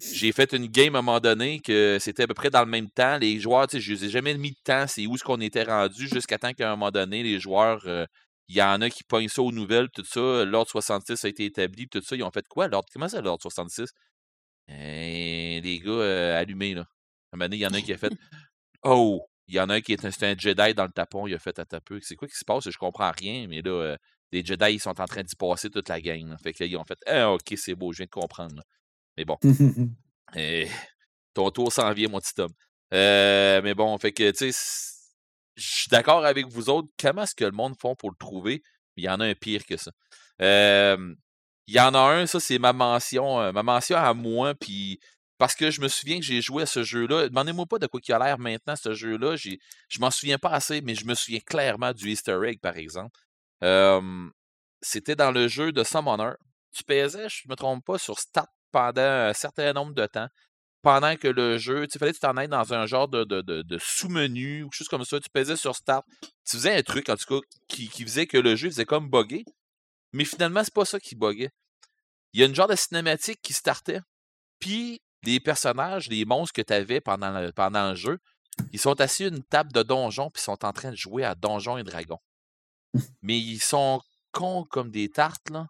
j'ai 0.00 0.32
fait 0.32 0.52
une 0.52 0.66
game 0.66 0.94
à 0.94 0.98
un 1.00 1.02
moment 1.02 1.20
donné 1.20 1.60
que 1.60 1.98
c'était 2.00 2.24
à 2.24 2.26
peu 2.26 2.34
près 2.34 2.50
dans 2.50 2.64
le 2.64 2.70
même 2.70 2.90
temps. 2.90 3.18
Les 3.18 3.40
joueurs, 3.40 3.66
je 3.70 3.76
ne 3.78 3.96
les 3.96 4.04
ai 4.06 4.10
jamais 4.10 4.34
mis 4.36 4.52
de 4.52 4.58
temps, 4.64 4.86
c'est 4.86 5.06
où 5.06 5.14
est-ce 5.14 5.24
qu'on 5.24 5.40
était 5.40 5.64
rendu 5.64 6.08
jusqu'à 6.08 6.38
temps 6.38 6.52
qu'à 6.52 6.68
un 6.68 6.76
moment 6.76 6.90
donné, 6.90 7.22
les 7.22 7.40
joueurs, 7.40 7.82
euh, 7.86 8.06
il 8.48 8.56
y 8.56 8.62
en 8.62 8.80
a 8.80 8.90
qui 8.90 9.04
pognent 9.04 9.28
ça 9.28 9.42
aux 9.42 9.52
nouvelles, 9.52 9.88
tout 9.90 10.04
ça. 10.04 10.44
L'ordre 10.44 10.70
66 10.70 11.24
a 11.24 11.28
été 11.28 11.44
établi, 11.46 11.88
tout 11.88 12.00
ça. 12.02 12.16
Ils 12.16 12.22
ont 12.22 12.30
fait 12.30 12.46
quoi, 12.48 12.68
l'ordre? 12.68 12.88
Comment 12.92 13.08
ça, 13.08 13.20
l'ordre 13.20 13.42
66? 13.42 13.90
Et 14.68 15.45
les 15.60 15.78
gars 15.78 15.90
euh, 15.90 16.40
allumés, 16.40 16.74
là. 16.74 16.82
À 16.82 16.84
un 17.34 17.38
moment 17.38 17.44
donné, 17.46 17.56
il 17.56 17.60
y 17.60 17.66
en 17.66 17.70
a 17.70 17.76
un 17.76 17.82
qui 17.82 17.92
a 17.92 17.98
fait 17.98 18.12
Oh! 18.82 19.28
Il 19.48 19.54
y 19.54 19.60
en 19.60 19.68
a 19.68 19.74
un 19.74 19.80
qui 19.80 19.92
est 19.92 20.04
un, 20.04 20.08
un 20.08 20.36
Jedi 20.36 20.74
dans 20.74 20.84
le 20.84 20.90
tapon, 20.90 21.26
il 21.26 21.34
a 21.34 21.38
fait 21.38 21.58
à 21.58 21.64
taper. 21.64 21.98
C'est 22.02 22.16
quoi 22.16 22.26
qui 22.26 22.36
se 22.36 22.44
passe? 22.44 22.68
Je 22.68 22.78
comprends 22.78 23.12
rien, 23.16 23.46
mais 23.48 23.62
là, 23.62 23.70
euh, 23.70 23.96
les 24.32 24.44
Jedi, 24.44 24.72
ils 24.72 24.80
sont 24.80 25.00
en 25.00 25.06
train 25.06 25.22
d'y 25.22 25.36
passer 25.36 25.70
toute 25.70 25.88
la 25.88 26.00
gang. 26.00 26.36
Fait 26.42 26.52
qu'ils 26.52 26.76
ont 26.76 26.84
fait 26.84 26.98
Ah, 27.06 27.30
ok, 27.32 27.54
c'est 27.56 27.74
beau, 27.74 27.92
je 27.92 27.98
viens 27.98 28.06
de 28.06 28.10
comprendre. 28.10 28.62
Mais 29.16 29.24
bon. 29.24 29.38
Ton 31.34 31.50
tour 31.50 31.72
s'en 31.72 31.92
vient, 31.92 32.08
mon 32.08 32.18
petit 32.18 32.40
homme. 32.40 32.52
Euh, 32.92 33.60
mais 33.62 33.74
bon, 33.74 33.96
fait 33.98 34.12
que, 34.12 34.30
tu 34.30 34.52
sais, 34.52 34.92
je 35.54 35.62
suis 35.62 35.88
d'accord 35.88 36.24
avec 36.24 36.46
vous 36.48 36.68
autres. 36.68 36.88
Comment 37.00 37.22
est-ce 37.22 37.34
que 37.34 37.44
le 37.44 37.52
monde 37.52 37.74
font 37.78 37.94
pour 37.94 38.10
le 38.10 38.16
trouver? 38.18 38.62
Il 38.96 39.04
y 39.04 39.08
en 39.08 39.20
a 39.20 39.26
un 39.26 39.34
pire 39.34 39.64
que 39.64 39.76
ça. 39.76 39.92
il 40.40 41.74
y 41.74 41.80
en 41.80 41.94
a 41.94 41.98
un, 41.98 42.26
ça, 42.26 42.40
c'est 42.40 42.58
ma 42.58 42.72
mention, 42.72 43.40
euh, 43.40 43.52
ma 43.52 43.62
mention 43.62 43.96
à 43.96 44.12
moi, 44.14 44.54
puis 44.54 44.98
parce 45.38 45.54
que 45.54 45.70
je 45.70 45.80
me 45.80 45.88
souviens 45.88 46.18
que 46.18 46.24
j'ai 46.24 46.40
joué 46.40 46.62
à 46.62 46.66
ce 46.66 46.82
jeu-là. 46.82 47.28
Demandez-moi 47.28 47.66
pas 47.66 47.78
de 47.78 47.86
quoi 47.86 48.00
il 48.06 48.12
a 48.12 48.18
l'air 48.18 48.38
maintenant, 48.38 48.76
ce 48.76 48.94
jeu-là. 48.94 49.36
Je 49.36 49.98
m'en 50.00 50.10
souviens 50.10 50.38
pas 50.38 50.50
assez, 50.50 50.80
mais 50.80 50.94
je 50.94 51.04
me 51.04 51.14
souviens 51.14 51.40
clairement 51.40 51.92
du 51.92 52.10
Easter 52.10 52.38
egg, 52.44 52.60
par 52.60 52.76
exemple. 52.76 53.16
C'était 54.80 55.16
dans 55.16 55.30
le 55.30 55.48
jeu 55.48 55.72
de 55.72 55.84
Summoner. 55.84 56.32
Tu 56.72 56.84
pesais, 56.84 57.28
je 57.28 57.42
ne 57.46 57.50
me 57.50 57.56
trompe 57.56 57.84
pas, 57.84 57.98
sur 57.98 58.18
Start 58.18 58.48
pendant 58.70 59.02
un 59.02 59.32
certain 59.32 59.72
nombre 59.72 59.94
de 59.94 60.06
temps. 60.06 60.28
Pendant 60.82 61.16
que 61.16 61.28
le 61.28 61.58
jeu, 61.58 61.86
tu 61.86 61.98
fallait 61.98 62.12
que 62.12 62.16
tu 62.16 62.20
t'en 62.20 62.36
ailles 62.36 62.48
dans 62.48 62.72
un 62.72 62.86
genre 62.86 63.08
de, 63.08 63.24
de, 63.24 63.78
sous-menu 63.80 64.62
ou 64.62 64.68
quelque 64.68 64.76
chose 64.76 64.88
comme 64.88 65.04
ça. 65.04 65.18
Tu 65.18 65.30
pesais 65.30 65.56
sur 65.56 65.74
Start. 65.74 66.04
Tu 66.48 66.56
faisais 66.56 66.76
un 66.76 66.82
truc, 66.82 67.08
en 67.08 67.16
tout 67.16 67.40
cas, 67.40 67.46
qui, 67.68 67.88
faisait 67.88 68.26
que 68.26 68.38
le 68.38 68.54
jeu 68.56 68.68
faisait 68.68 68.84
comme 68.84 69.10
bugger. 69.10 69.44
Mais 70.12 70.24
finalement, 70.24 70.62
c'est 70.62 70.74
pas 70.74 70.84
ça 70.84 71.00
qui 71.00 71.16
buguait. 71.16 71.50
Il 72.32 72.40
y 72.40 72.42
a 72.42 72.46
une 72.46 72.54
genre 72.54 72.68
de 72.68 72.76
cinématique 72.76 73.40
qui 73.42 73.52
startait. 73.52 74.00
Puis 74.60 75.00
les 75.22 75.40
personnages, 75.40 76.08
les 76.08 76.24
monstres 76.24 76.52
que 76.52 76.62
tu 76.62 76.72
avais 76.72 77.00
pendant 77.00 77.38
le, 77.38 77.52
pendant 77.52 77.90
le 77.90 77.94
jeu, 77.94 78.18
ils 78.72 78.80
sont 78.80 79.00
assis 79.00 79.24
à 79.24 79.28
une 79.28 79.42
table 79.42 79.72
de 79.72 79.82
donjon 79.82 80.30
puis 80.30 80.42
sont 80.42 80.64
en 80.64 80.72
train 80.72 80.90
de 80.90 80.96
jouer 80.96 81.24
à 81.24 81.34
Donjons 81.34 81.78
et 81.78 81.82
Dragons. 81.82 82.20
Mais 83.22 83.38
ils 83.38 83.60
sont 83.60 84.00
cons 84.32 84.64
comme 84.64 84.90
des 84.90 85.08
tartes, 85.08 85.50
là. 85.50 85.66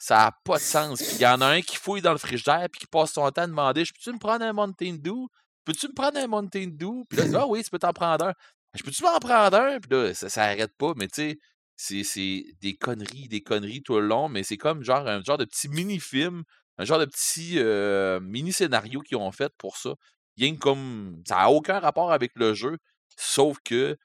Ça 0.00 0.16
n'a 0.16 0.32
pas 0.44 0.58
de 0.58 0.62
sens. 0.62 1.02
Puis 1.02 1.16
il 1.16 1.22
y 1.22 1.26
en 1.26 1.40
a 1.40 1.46
un 1.46 1.60
qui 1.60 1.76
fouille 1.76 2.02
dans 2.02 2.12
le 2.12 2.18
frigidaire 2.18 2.68
puis 2.70 2.80
qui 2.80 2.86
passe 2.86 3.12
son 3.12 3.28
temps 3.32 3.42
à 3.42 3.46
demander 3.48 3.84
Je 3.84 3.92
peux-tu 3.92 4.12
me 4.12 4.18
prendre 4.18 4.44
un 4.44 4.52
Mountain 4.52 4.94
Dew? 4.94 5.26
Peux-tu 5.64 5.88
me 5.88 5.92
prendre 5.92 6.18
un 6.18 6.28
Mountain 6.28 6.68
Dew 6.68 7.04
Puis 7.08 7.18
là, 7.18 7.40
ah 7.40 7.46
oui, 7.48 7.64
tu 7.64 7.70
peux 7.70 7.80
t'en 7.80 7.92
prendre 7.92 8.26
un. 8.26 8.34
Je 8.74 8.82
peux-tu 8.84 9.02
m'en 9.02 9.18
prendre 9.18 9.56
un? 9.56 9.80
Puis 9.80 9.90
là, 9.90 10.14
ça 10.14 10.28
s'arrête 10.28 10.72
pas, 10.78 10.92
mais 10.96 11.08
tu 11.08 11.36
sais, 11.76 12.04
c'est 12.04 12.44
des 12.60 12.76
conneries, 12.76 13.28
des 13.28 13.42
conneries 13.42 13.82
tout 13.82 13.94
le 13.98 14.06
long, 14.06 14.28
mais 14.28 14.44
c'est 14.44 14.56
comme 14.56 14.82
genre 14.84 15.06
un 15.08 15.22
genre 15.22 15.38
de 15.38 15.44
petit 15.44 15.68
mini-film, 15.68 16.44
un 16.78 16.84
genre 16.84 16.98
de 16.98 17.04
petit 17.04 17.58
euh, 17.58 18.20
mini-scénario 18.20 19.00
qu'ils 19.00 19.18
ont 19.18 19.32
fait 19.32 19.52
pour 19.58 19.76
ça. 19.76 19.94
Rien 20.36 20.56
comme. 20.56 21.22
Ça 21.26 21.36
n'a 21.36 21.50
aucun 21.50 21.80
rapport 21.80 22.12
avec 22.12 22.32
le 22.36 22.54
jeu, 22.54 22.78
sauf 23.16 23.58
que 23.64 23.96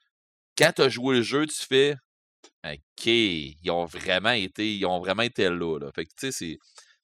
quand 0.58 0.72
tu 0.76 0.82
as 0.82 0.88
joué 0.88 1.16
le 1.16 1.22
jeu, 1.22 1.46
tu 1.46 1.64
fais 1.64 1.96
OK, 2.64 3.06
ils 3.06 3.70
ont 3.70 3.84
vraiment 3.84 4.30
été, 4.30 4.74
ils 4.74 4.86
ont 4.86 4.98
vraiment 5.00 5.22
été 5.22 5.48
là. 5.48 5.90
Fait 5.94 6.06
que, 6.06 6.10
tu 6.16 6.32
sais, 6.32 6.58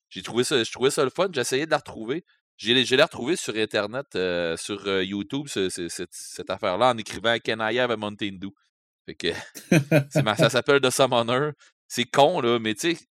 j'ai 0.08 0.22
trouvé 0.22 0.44
ça, 0.44 0.64
ça 0.64 1.04
le 1.04 1.10
fun. 1.10 1.28
J'ai 1.32 1.40
essayé 1.40 1.66
de 1.66 1.70
la 1.70 1.78
retrouver. 1.78 2.24
J'ai 2.56 2.74
l'ai 2.74 3.02
retrouvé 3.02 3.36
sur 3.36 3.56
Internet, 3.56 4.06
euh, 4.16 4.56
sur 4.56 4.86
euh, 4.86 5.02
YouTube, 5.02 5.48
cette, 5.48 6.50
affaire-là, 6.50 6.90
en 6.90 6.98
écrivant 6.98 7.36
Can 7.44 7.58
I 7.60 7.78
have 7.78 7.90
a 7.90 7.96
Mountain? 7.96 8.38
Fait 9.06 9.14
que 9.14 9.28
ça 10.10 10.50
s'appelle 10.50 10.80
The 10.80 10.90
Summoner. 10.90 11.52
C'est 11.88 12.04
con, 12.04 12.40
là, 12.40 12.58
mais 12.58 12.74
tu 12.74 12.94
sais, 12.94 13.06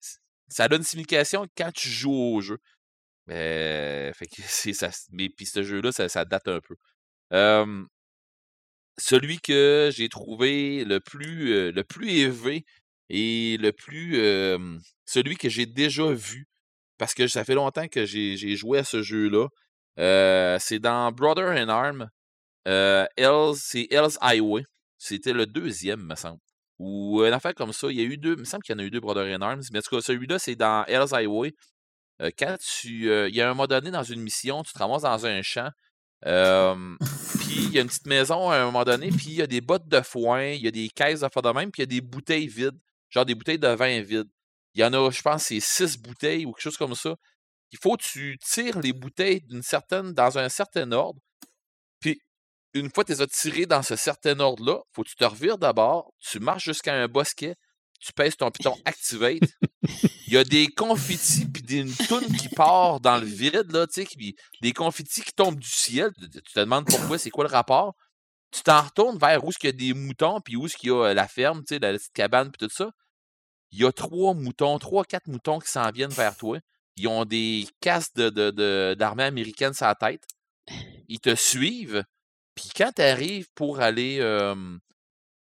ça 0.48 0.68
donne 0.68 0.80
une 0.80 0.86
signification 0.86 1.48
quand 1.58 1.72
tu 1.72 1.90
joues 1.90 2.36
au 2.36 2.42
jeu. 2.42 2.58
Mais 3.28 4.12
puis 5.36 5.46
ce 5.46 5.64
jeu-là, 5.64 5.92
ça, 5.92 6.26
date 6.26 6.48
un 6.48 6.62
peu. 6.62 6.76
Celui 9.00 9.40
que 9.40 9.90
j'ai 9.94 10.10
trouvé 10.10 10.84
le 10.84 11.00
plus, 11.00 11.72
le 11.72 11.84
plus 11.84 12.10
élevé 12.10 12.66
et 13.10 13.58
le 13.60 13.72
plus. 13.72 14.16
celui 15.06 15.38
que 15.38 15.50
j'ai 15.50 15.66
déjà 15.66 16.12
vu, 16.12 16.48
parce 16.98 17.14
que 17.14 17.28
ça 17.28 17.44
fait 17.44 17.56
longtemps 17.56 17.88
que 17.88 18.06
j'ai 18.06 18.56
joué 18.56 18.80
à 18.80 18.84
ce 18.84 19.02
jeu-là. 19.04 19.48
c'est 20.60 20.80
dans 20.80 21.12
Brother 21.12 21.50
in 21.50 21.70
Arm. 21.70 22.10
c'est 22.66 23.88
Hell's 23.92 24.18
Highway. 24.22 24.64
C'était 24.98 25.34
le 25.34 25.46
deuxième, 25.46 26.04
me 26.04 26.16
semble. 26.16 26.40
Ou 26.80 27.24
une 27.24 27.34
affaire 27.34 27.56
comme 27.56 27.74
ça. 27.74 27.88
Il 27.90 27.98
y 27.98 28.02
a 28.02 28.04
eu 28.04 28.18
deux. 28.18 28.34
Il 28.34 28.40
me 28.40 28.46
semble 28.46 28.64
qu'il 28.64 28.74
y 28.74 28.76
en 28.76 28.80
a 28.80 28.84
eu 28.84 28.92
deux 28.92 29.00
Brother 29.00 29.26
in 29.26 29.42
Arms. 29.42 29.64
Mais 29.72 29.80
en 29.80 29.82
tout 29.82 29.96
cas, 29.96 30.02
celui-là, 30.02 30.40
c'est 30.40 30.56
dans 30.56 30.86
Hell's 30.86 31.14
Highway. 31.14 31.54
quand 32.38 32.58
tu. 32.60 33.10
il 33.28 33.36
y 33.36 33.42
a 33.42 33.46
un 33.46 33.54
moment 33.54 33.68
donné 33.68 33.92
dans 33.92 34.04
une 34.04 34.22
mission, 34.22 34.64
tu 34.64 34.74
te 34.74 34.80
ramasses 34.80 35.04
dans 35.04 35.26
un 35.26 35.42
champ 35.42 35.72
puis 37.48 37.66
il 37.66 37.74
y 37.74 37.78
a 37.78 37.82
une 37.82 37.88
petite 37.88 38.08
maison 38.08 38.50
à 38.50 38.58
un 38.58 38.66
moment 38.66 38.84
donné, 38.84 39.10
puis 39.10 39.28
il 39.28 39.36
y 39.36 39.42
a 39.42 39.48
des 39.48 39.62
bottes 39.62 39.88
de 39.88 40.02
foin, 40.02 40.48
il 40.48 40.62
y 40.62 40.68
a 40.68 40.72
des 40.72 40.90
caisses 40.90 41.22
de 41.22 41.28
de 41.28 41.54
même, 41.54 41.72
puis 41.72 41.82
il 41.82 41.84
y 41.84 41.96
a 41.96 42.00
des 42.00 42.02
bouteilles 42.02 42.48
vides, 42.48 42.78
genre 43.10 43.26
des 43.26 43.36
bouteilles 43.36 43.60
de 43.60 43.68
vin 43.68 44.02
vides. 44.02 44.30
Il 44.74 44.82
y 44.82 44.84
en 44.84 44.94
a, 44.94 45.10
je 45.10 45.22
pense, 45.22 45.44
c'est 45.44 45.60
six 45.60 45.98
bouteilles 45.98 46.46
ou 46.46 46.52
quelque 46.52 46.62
chose 46.62 46.78
comme 46.78 46.96
ça. 46.96 47.16
Il 47.72 47.80
faut 47.80 47.98
que 47.98 48.04
tu 48.04 48.38
tires 48.40 48.80
les 48.80 48.94
bouteilles 48.94 49.42
d'une 49.42 49.64
certaine, 49.64 50.14
dans 50.14 50.38
un 50.38 50.50
certain 50.50 50.92
ordre. 50.92 51.20
Une 52.74 52.90
fois 52.94 53.04
que 53.04 53.14
tu 53.14 53.22
as 53.22 53.28
tirées 53.28 53.66
dans 53.66 53.82
ce 53.82 53.96
certain 53.96 54.40
ordre-là, 54.40 54.80
faut 54.94 55.04
que 55.04 55.10
tu 55.10 55.16
te 55.16 55.26
revires 55.26 55.58
d'abord, 55.58 56.12
tu 56.20 56.40
marches 56.40 56.66
jusqu'à 56.66 56.94
un 56.94 57.08
bosquet, 57.08 57.56
tu 58.00 58.14
pèses 58.14 58.38
ton 58.38 58.52
piton 58.52 58.76
Activate. 58.86 59.42
Il 60.28 60.34
y 60.34 60.38
a 60.38 60.44
des 60.44 60.68
confettis 60.68 61.46
puis 61.46 61.80
une 61.80 61.94
toune 61.94 62.36
qui 62.38 62.50
part 62.50 63.00
dans 63.00 63.18
le 63.18 63.26
vide, 63.26 63.72
là, 63.72 63.88
tu 63.88 64.06
sais, 64.06 64.34
des 64.62 64.74
confettis 64.74 65.22
qui 65.22 65.34
tombent 65.34 65.60
du 65.60 65.70
ciel. 65.70 66.12
Tu 66.20 66.42
te 66.42 66.60
demandes 66.60 66.86
pourquoi, 66.86 67.18
c'est 67.18 67.30
quoi 67.30 67.46
le 67.46 67.52
rapport. 67.52 67.96
Tu 68.52 68.62
t'en 68.62 68.82
retournes 68.82 69.18
vers 69.18 69.44
où 69.44 69.50
est-ce 69.50 69.58
qu'il 69.58 69.70
y 69.70 69.74
a 69.74 69.76
des 69.76 69.94
moutons, 69.94 70.40
puis 70.42 70.56
où 70.56 70.66
est-ce 70.66 70.78
qu'il 70.78 70.90
y 70.90 70.94
a 70.94 71.08
euh, 71.08 71.14
la 71.14 71.28
ferme, 71.28 71.60
tu 71.60 71.76
sais, 71.76 71.80
la 71.80 71.94
petite 71.94 72.14
cabane, 72.14 72.52
puis 72.52 72.68
tout 72.68 72.74
ça. 72.74 72.92
Il 73.72 73.80
y 73.80 73.86
a 73.86 73.92
trois 73.92 74.34
moutons, 74.34 74.80
trois, 74.80 75.04
quatre 75.04 75.28
moutons 75.28 75.60
qui 75.60 75.70
s'en 75.70 75.90
viennent 75.92 76.12
vers 76.12 76.38
toi. 76.38 76.60
Ils 76.96 77.08
ont 77.08 77.26
des 77.26 77.68
casques 77.82 78.16
d'armée 78.16 79.24
de, 79.24 79.28
américaine 79.28 79.74
sur 79.74 79.86
la 79.86 79.96
tête. 79.96 80.24
Ils 81.08 81.20
te 81.20 81.36
suivent. 81.36 82.04
Puis 82.58 82.70
quand 82.76 82.92
tu 82.96 83.02
arrives 83.04 83.48
pour 83.54 83.80
aller. 83.80 84.18
Euh, 84.20 84.56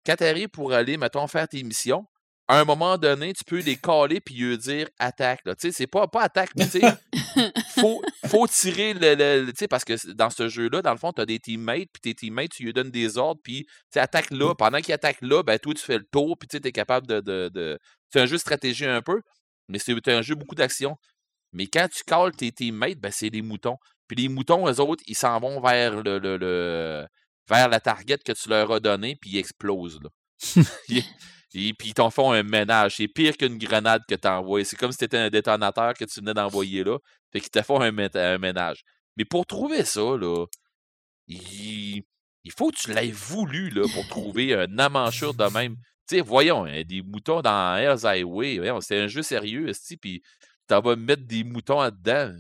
quand 0.05 0.15
tu 0.15 0.23
arrives 0.23 0.49
pour 0.49 0.73
aller, 0.73 0.97
mettons, 0.97 1.27
faire 1.27 1.47
tes 1.47 1.63
missions, 1.63 2.05
à 2.47 2.59
un 2.59 2.65
moment 2.65 2.97
donné, 2.97 3.33
tu 3.33 3.43
peux 3.45 3.59
les 3.59 3.77
caler 3.77 4.19
puis 4.19 4.35
lui 4.35 4.57
dire 4.57 4.87
attaque. 4.99 5.41
Tu 5.43 5.53
sais, 5.59 5.71
c'est 5.71 5.87
pas, 5.87 6.07
pas 6.07 6.23
attaque, 6.23 6.51
mais 6.57 6.65
tu 6.67 6.79
sais, 6.79 6.93
faut, 7.79 8.01
faut 8.25 8.47
tirer 8.47 8.93
le. 8.93 9.45
tu 9.47 9.53
sais, 9.57 9.67
parce 9.67 9.83
que 9.83 10.11
dans 10.13 10.29
ce 10.29 10.47
jeu-là, 10.47 10.81
dans 10.81 10.91
le 10.91 10.97
fond, 10.97 11.11
tu 11.13 11.21
as 11.21 11.25
des 11.25 11.39
teammates, 11.39 11.89
puis 11.91 12.01
tes 12.01 12.13
teammates, 12.13 12.51
tu 12.51 12.63
lui 12.63 12.73
donnes 12.73 12.91
des 12.91 13.17
ordres, 13.17 13.41
puis 13.43 13.65
tu 13.91 13.99
attaques 13.99 14.31
là. 14.31 14.51
Mmh. 14.51 14.55
Pendant 14.57 14.79
qu'il 14.79 14.93
attaque 14.93 15.21
là, 15.21 15.43
ben 15.43 15.59
toi, 15.59 15.73
tu 15.73 15.83
fais 15.83 15.97
le 15.97 16.05
tour, 16.09 16.37
puis 16.37 16.47
tu 16.47 16.57
es 16.57 16.71
capable 16.71 17.07
de. 17.07 17.19
de, 17.21 17.79
C'est 18.11 18.21
un 18.21 18.25
jeu 18.25 18.35
de 18.35 18.41
stratégie 18.41 18.85
un 18.85 19.01
peu, 19.01 19.21
mais 19.67 19.79
c'est 19.79 20.07
un 20.07 20.21
jeu 20.21 20.35
beaucoup 20.35 20.55
d'action. 20.55 20.95
Mais 21.53 21.67
quand 21.67 21.87
tu 21.87 22.03
cales 22.03 22.31
tes 22.31 22.51
teammates, 22.51 22.99
ben 22.99 23.11
c'est 23.11 23.29
les 23.29 23.41
moutons. 23.41 23.77
Puis 24.07 24.17
les 24.17 24.29
moutons, 24.29 24.67
eux 24.67 24.79
autres, 24.79 25.03
ils 25.07 25.15
s'en 25.15 25.39
vont 25.39 25.61
vers 25.61 26.01
le, 26.03 26.19
le, 26.19 27.07
vers 27.49 27.69
la 27.69 27.79
target 27.79 28.17
que 28.17 28.31
tu 28.31 28.49
leur 28.49 28.71
as 28.71 28.79
donné, 28.79 29.15
puis 29.15 29.31
ils 29.31 29.37
explosent. 29.37 29.99
Là. 30.01 30.09
Et 31.55 31.73
puis 31.73 31.89
ils 31.89 31.93
t'en 31.93 32.09
font 32.09 32.31
un 32.31 32.43
ménage. 32.43 32.95
C'est 32.97 33.07
pire 33.07 33.37
qu'une 33.37 33.57
grenade 33.57 34.01
que 34.07 34.15
tu 34.15 34.27
envoies. 34.27 34.65
C'est 34.65 34.75
comme 34.75 34.91
si 34.91 34.97
c'était 34.99 35.17
un 35.17 35.29
détonateur 35.29 35.93
que 35.93 36.05
tu 36.05 36.19
venais 36.19 36.33
d'envoyer 36.33 36.83
là. 36.83 36.97
Fait 37.31 37.39
qu'ils 37.39 37.51
te 37.51 37.61
font 37.61 37.79
un, 37.81 37.91
ménage. 37.91 38.83
Mais 39.17 39.25
pour 39.25 39.45
trouver 39.45 39.85
ça, 39.85 40.01
là, 40.01 40.45
il, 41.27 42.03
faut 42.57 42.71
que 42.71 42.77
tu 42.77 42.93
l'aies 42.93 43.11
voulu 43.11 43.69
là, 43.69 43.83
pour 43.93 44.07
trouver 44.09 44.55
un 44.55 44.79
amanchure 44.79 45.33
de 45.33 45.45
même. 45.45 45.75
Tu 46.07 46.17
sais, 46.17 46.21
voyons, 46.21 46.65
hein, 46.65 46.83
des 46.83 47.01
moutons 47.01 47.41
dans 47.41 47.77
Air's 47.77 48.03
Highway. 48.03 48.59
C'est 48.81 48.99
un 48.99 49.07
jeu 49.07 49.21
sérieux, 49.21 49.71
puis 50.01 50.21
tu 50.67 50.75
vas 50.75 50.95
mettre 50.95 51.25
des 51.25 51.43
moutons 51.43 51.81
là-dedans. 51.81 52.33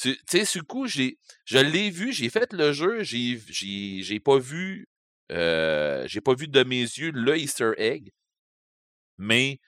Tu 0.00 0.16
sais, 0.28 0.44
sur 0.44 0.60
le 0.60 0.66
coup, 0.66 0.86
je 0.86 1.58
l'ai 1.58 1.90
vu, 1.90 2.12
j'ai 2.12 2.30
fait 2.30 2.52
le 2.52 2.72
jeu, 2.72 3.02
j'ai 3.02 4.20
pas 4.20 4.38
vu 4.38 4.88
euh, 5.30 6.04
j'ai 6.06 6.20
pas 6.20 6.34
vu 6.34 6.48
de 6.48 6.62
mes 6.64 6.80
yeux 6.80 7.10
le 7.10 7.36
Easter 7.38 7.72
egg, 7.76 8.12
mais 9.18 9.60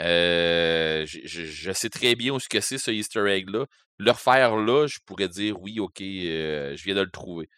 euh, 0.00 1.06
je, 1.06 1.72
sais 1.72 1.88
très 1.88 2.14
bien 2.14 2.34
où 2.34 2.40
ce 2.40 2.48
que 2.48 2.60
c'est 2.60 2.78
ce 2.78 2.90
Easter 2.90 3.26
egg-là. 3.26 3.66
Le 3.98 4.10
refaire 4.10 4.56
là, 4.56 4.86
je 4.86 4.98
pourrais 5.06 5.28
dire 5.28 5.60
oui, 5.60 5.80
ok, 5.80 6.00
euh, 6.02 6.76
je 6.76 6.84
viens 6.84 6.94
de 6.94 7.00
le 7.00 7.10
trouver. 7.10 7.48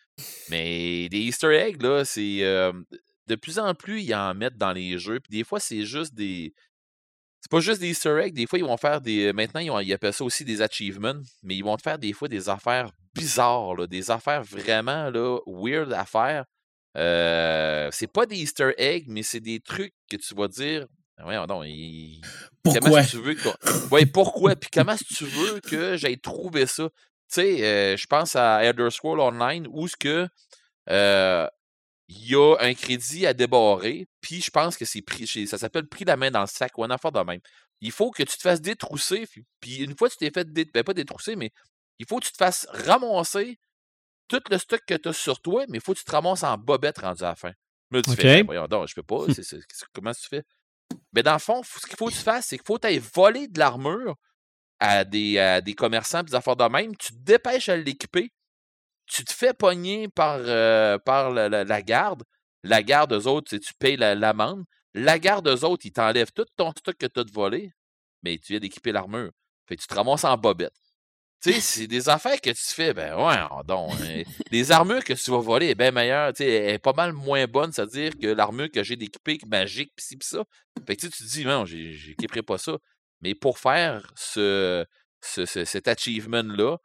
Mais 0.51 1.09
des 1.09 1.19
Easter 1.19 1.55
eggs, 1.55 1.83
là, 1.83 2.05
c'est. 2.05 2.41
de 3.27 3.35
plus 3.37 3.59
en 3.59 3.75
plus, 3.75 4.03
ils 4.03 4.15
en 4.15 4.35
mettent 4.35 4.57
dans 4.57 4.73
les 4.73 4.99
jeux. 4.99 5.21
Puis 5.21 5.31
des 5.39 5.45
fois, 5.45 5.61
c'est 5.61 5.85
juste 5.85 6.15
des. 6.15 6.55
C'est 7.51 7.57
pas 7.57 7.61
juste 7.61 7.81
des 7.81 7.89
Easter 7.89 8.21
eggs. 8.23 8.35
Des 8.35 8.47
fois, 8.47 8.59
ils 8.59 8.65
vont 8.65 8.77
faire 8.77 9.01
des. 9.01 9.33
Maintenant, 9.33 9.61
ils, 9.61 9.71
ont- 9.71 9.81
ils 9.81 9.93
appellent 9.95 10.13
ça 10.13 10.23
aussi 10.25 10.45
des 10.45 10.61
achievements. 10.61 11.15
Mais 11.43 11.57
ils 11.57 11.65
vont 11.65 11.77
te 11.79 11.83
faire 11.83 11.99
des 11.99 12.13
fois 12.13 12.29
des 12.29 12.49
affaires 12.51 12.91
bizarres, 13.15 13.75
là, 13.75 13.87
des 13.87 14.11
affaires 14.11 14.43
vraiment 14.43 15.09
là, 15.11 15.39
weird 15.47 15.93
à 15.95 16.05
faire. 16.05 16.45
Euh, 16.97 17.89
c'est 17.93 18.07
pas 18.13 18.27
des 18.27 18.37
Easter 18.37 18.73
eggs, 18.77 19.07
mais 19.09 19.23
c'est 19.23 19.41
des 19.41 19.61
trucs 19.61 19.95
que 20.11 20.17
tu 20.17 20.35
vas 20.35 20.49
dire. 20.49 20.87
Ouais, 21.25 21.37
non, 21.47 21.63
il- 21.65 22.21
Comment 22.65 22.81
Pourquoi? 22.81 23.03
que 23.03 23.09
tu 23.11 23.17
veux 23.17 23.35
que. 23.35 23.89
Ouais, 23.95 24.05
pourquoi? 24.07 24.55
Puis 24.57 24.69
comment 24.73 24.93
est-ce 24.93 25.05
que 25.05 25.15
tu 25.15 25.25
veux 25.25 25.61
que 25.61 25.97
j'aille 25.97 26.21
trouver 26.21 26.67
ça? 26.67 26.89
Tu 26.91 26.95
sais, 27.29 27.65
euh, 27.65 27.97
je 27.97 28.07
pense 28.07 28.37
à 28.37 28.63
Elder 28.63 28.91
Scrolls 28.91 29.21
Online 29.21 29.67
où 29.71 29.89
ce 29.89 29.97
que 29.97 30.29
euh, 30.91 31.47
il 32.09 32.31
y 32.31 32.35
a 32.35 32.57
un 32.61 32.75
crédit 32.75 33.27
à 33.27 33.35
débarrer, 33.35 34.07
puis 34.21 34.41
je 34.41 34.51
pense 34.51 34.77
que 34.77 34.85
c'est 34.85 35.03
pris, 35.03 35.27
ça 35.27 35.59
s'appelle 35.59 35.87
pris 35.87 36.05
la 36.05 36.17
main 36.17 36.31
dans 36.31 36.41
le 36.41 36.47
sac 36.47 36.77
ou 36.79 36.85
un 36.85 36.91
affaire 36.91 37.13
de 37.13 37.21
même. 37.21 37.41
Il 37.81 37.93
faut 37.93 38.11
que 38.11 38.23
tu 38.23 38.37
te 38.37 38.41
fasses 38.43 38.61
détrousser, 38.63 39.27
puis- 39.27 39.45
puis 39.61 39.77
une 39.77 39.97
fois 39.97 40.09
que 40.09 40.15
tu 40.15 40.19
t'es 40.19 40.31
fait, 40.31 40.51
dé- 40.53 40.65
ben 40.65 40.83
pas 40.83 40.95
détrousser, 40.95 41.37
mais 41.37 41.51
il 41.99 42.07
faut 42.07 42.19
que 42.19 42.25
tu 42.25 42.33
te 42.33 42.37
fasses 42.39 42.67
ramasser 42.71 43.59
tout 44.29 44.41
le 44.51 44.59
stock 44.59 44.81
que 44.87 44.95
tu 44.95 45.09
as 45.09 45.13
sur 45.13 45.41
toi, 45.41 45.65
mais 45.69 45.79
il 45.79 45.81
faut 45.81 45.93
que 45.95 45.99
tu 45.99 46.05
te 46.05 46.11
ramasses 46.11 46.43
en 46.43 46.57
bobette 46.59 46.99
rendu 46.99 47.23
à 47.23 47.29
la 47.29 47.35
fin. 47.37 47.53
Là, 47.91 48.03
tu 48.03 48.11
fais, 48.17 48.23
ben, 48.41 48.47
voyons 48.47 48.67
donc, 48.67 48.89
je 48.89 48.95
peux 48.95 49.03
pas, 49.03 49.27
comment 49.95 50.13
tu 50.13 50.29
fais? 50.29 50.43
Mais 51.13 51.23
dans 51.23 51.33
le 51.35 51.39
fond, 51.39 51.63
ce 51.63 51.87
qu'il 51.87 51.97
faut 51.97 52.07
que 52.09 52.13
tu 52.15 52.19
fasses, 52.19 52.47
c'est 52.47 52.59
qu'il 52.59 52.67
faut 52.67 52.77
que 52.77 52.83
tu 52.83 52.87
ailles 52.89 53.03
voler 53.15 53.49
de 53.49 53.59
l'armure 53.59 54.17
à 54.81 55.05
des, 55.05 55.39
à 55.39 55.61
des 55.61 55.75
commerçants, 55.75 56.23
des 56.23 56.35
affaires 56.35 56.57
de 56.57 56.65
même, 56.65 56.97
tu 56.97 57.13
te 57.13 57.19
dépêches 57.19 57.69
à 57.69 57.77
l'équiper, 57.77 58.31
tu 59.09 59.25
te 59.25 59.33
fais 59.33 59.55
pogner 59.55 60.09
par, 60.09 60.39
euh, 60.41 60.99
la, 61.07 61.49
la- 61.49 61.65
la 61.65 61.83
garde. 61.83 62.23
La 62.65 62.83
garde, 62.83 63.13
eux 63.13 63.27
autres, 63.27 63.57
tu 63.57 63.73
payes 63.79 63.97
la- 63.97 64.15
l'amende. 64.15 64.65
La 64.95 65.19
garde, 65.19 65.47
eux 65.49 65.65
autres, 65.65 65.87
ils 65.87 65.93
t'enlèvent 65.93 66.33
tout 66.33 66.47
ton 66.57 66.71
stock 66.73 66.97
que 66.97 67.07
tu 67.07 67.21
as 67.21 67.25
de 67.25 67.31
volé, 67.31 67.71
mais 68.23 68.39
tu 68.39 68.53
viens 68.53 68.61
d'équiper 68.61 68.91
l'armure. 68.93 69.31
Fait 69.69 69.77
tu 69.77 69.87
te 69.87 69.95
ramasses 69.95 70.25
en 70.25 70.37
bobette. 70.37 70.73
Tu 71.41 71.53
sais, 71.53 71.61
c'est 71.61 71.87
des 71.87 72.09
affaires 72.09 72.41
que 72.41 72.51
tu 72.51 72.75
fais, 72.75 72.93
ben 72.93 73.15
ouais, 73.17 73.65
donc. 73.65 73.93
hein. 74.03 74.23
les 74.51 74.73
armures 74.73 75.05
que 75.05 75.13
tu 75.13 75.31
vas 75.31 75.39
voler 75.39 75.69
est 75.69 75.75
bien 75.77 75.93
meilleure, 75.93 76.33
tu 76.33 76.43
sais, 76.43 76.51
elle 76.51 76.75
est 76.75 76.79
pas 76.81 76.93
mal 76.95 77.13
moins 77.13 77.47
bonne, 77.47 77.71
c'est-à-dire 77.71 78.13
que 78.21 78.27
l'armure 78.27 78.69
que 78.73 78.83
j'ai 78.83 78.97
d'équiper 78.97 79.39
magique, 79.47 79.93
pis 79.95 80.05
ci, 80.05 80.17
pis 80.17 80.27
ça. 80.27 80.43
Fait 80.85 80.97
que 80.97 81.03
tu 81.03 81.11
te 81.11 81.23
dis, 81.23 81.45
non, 81.45 81.65
j'équiperai 81.65 82.43
pas 82.43 82.59
ça. 82.59 82.77
Mais 83.21 83.37
pour 83.37 83.61
faire 83.61 84.11
ce, 84.17 84.85
ce- 85.23 85.47
ce- 85.47 85.65
cet 85.65 85.87
achievement-là, 85.87 86.77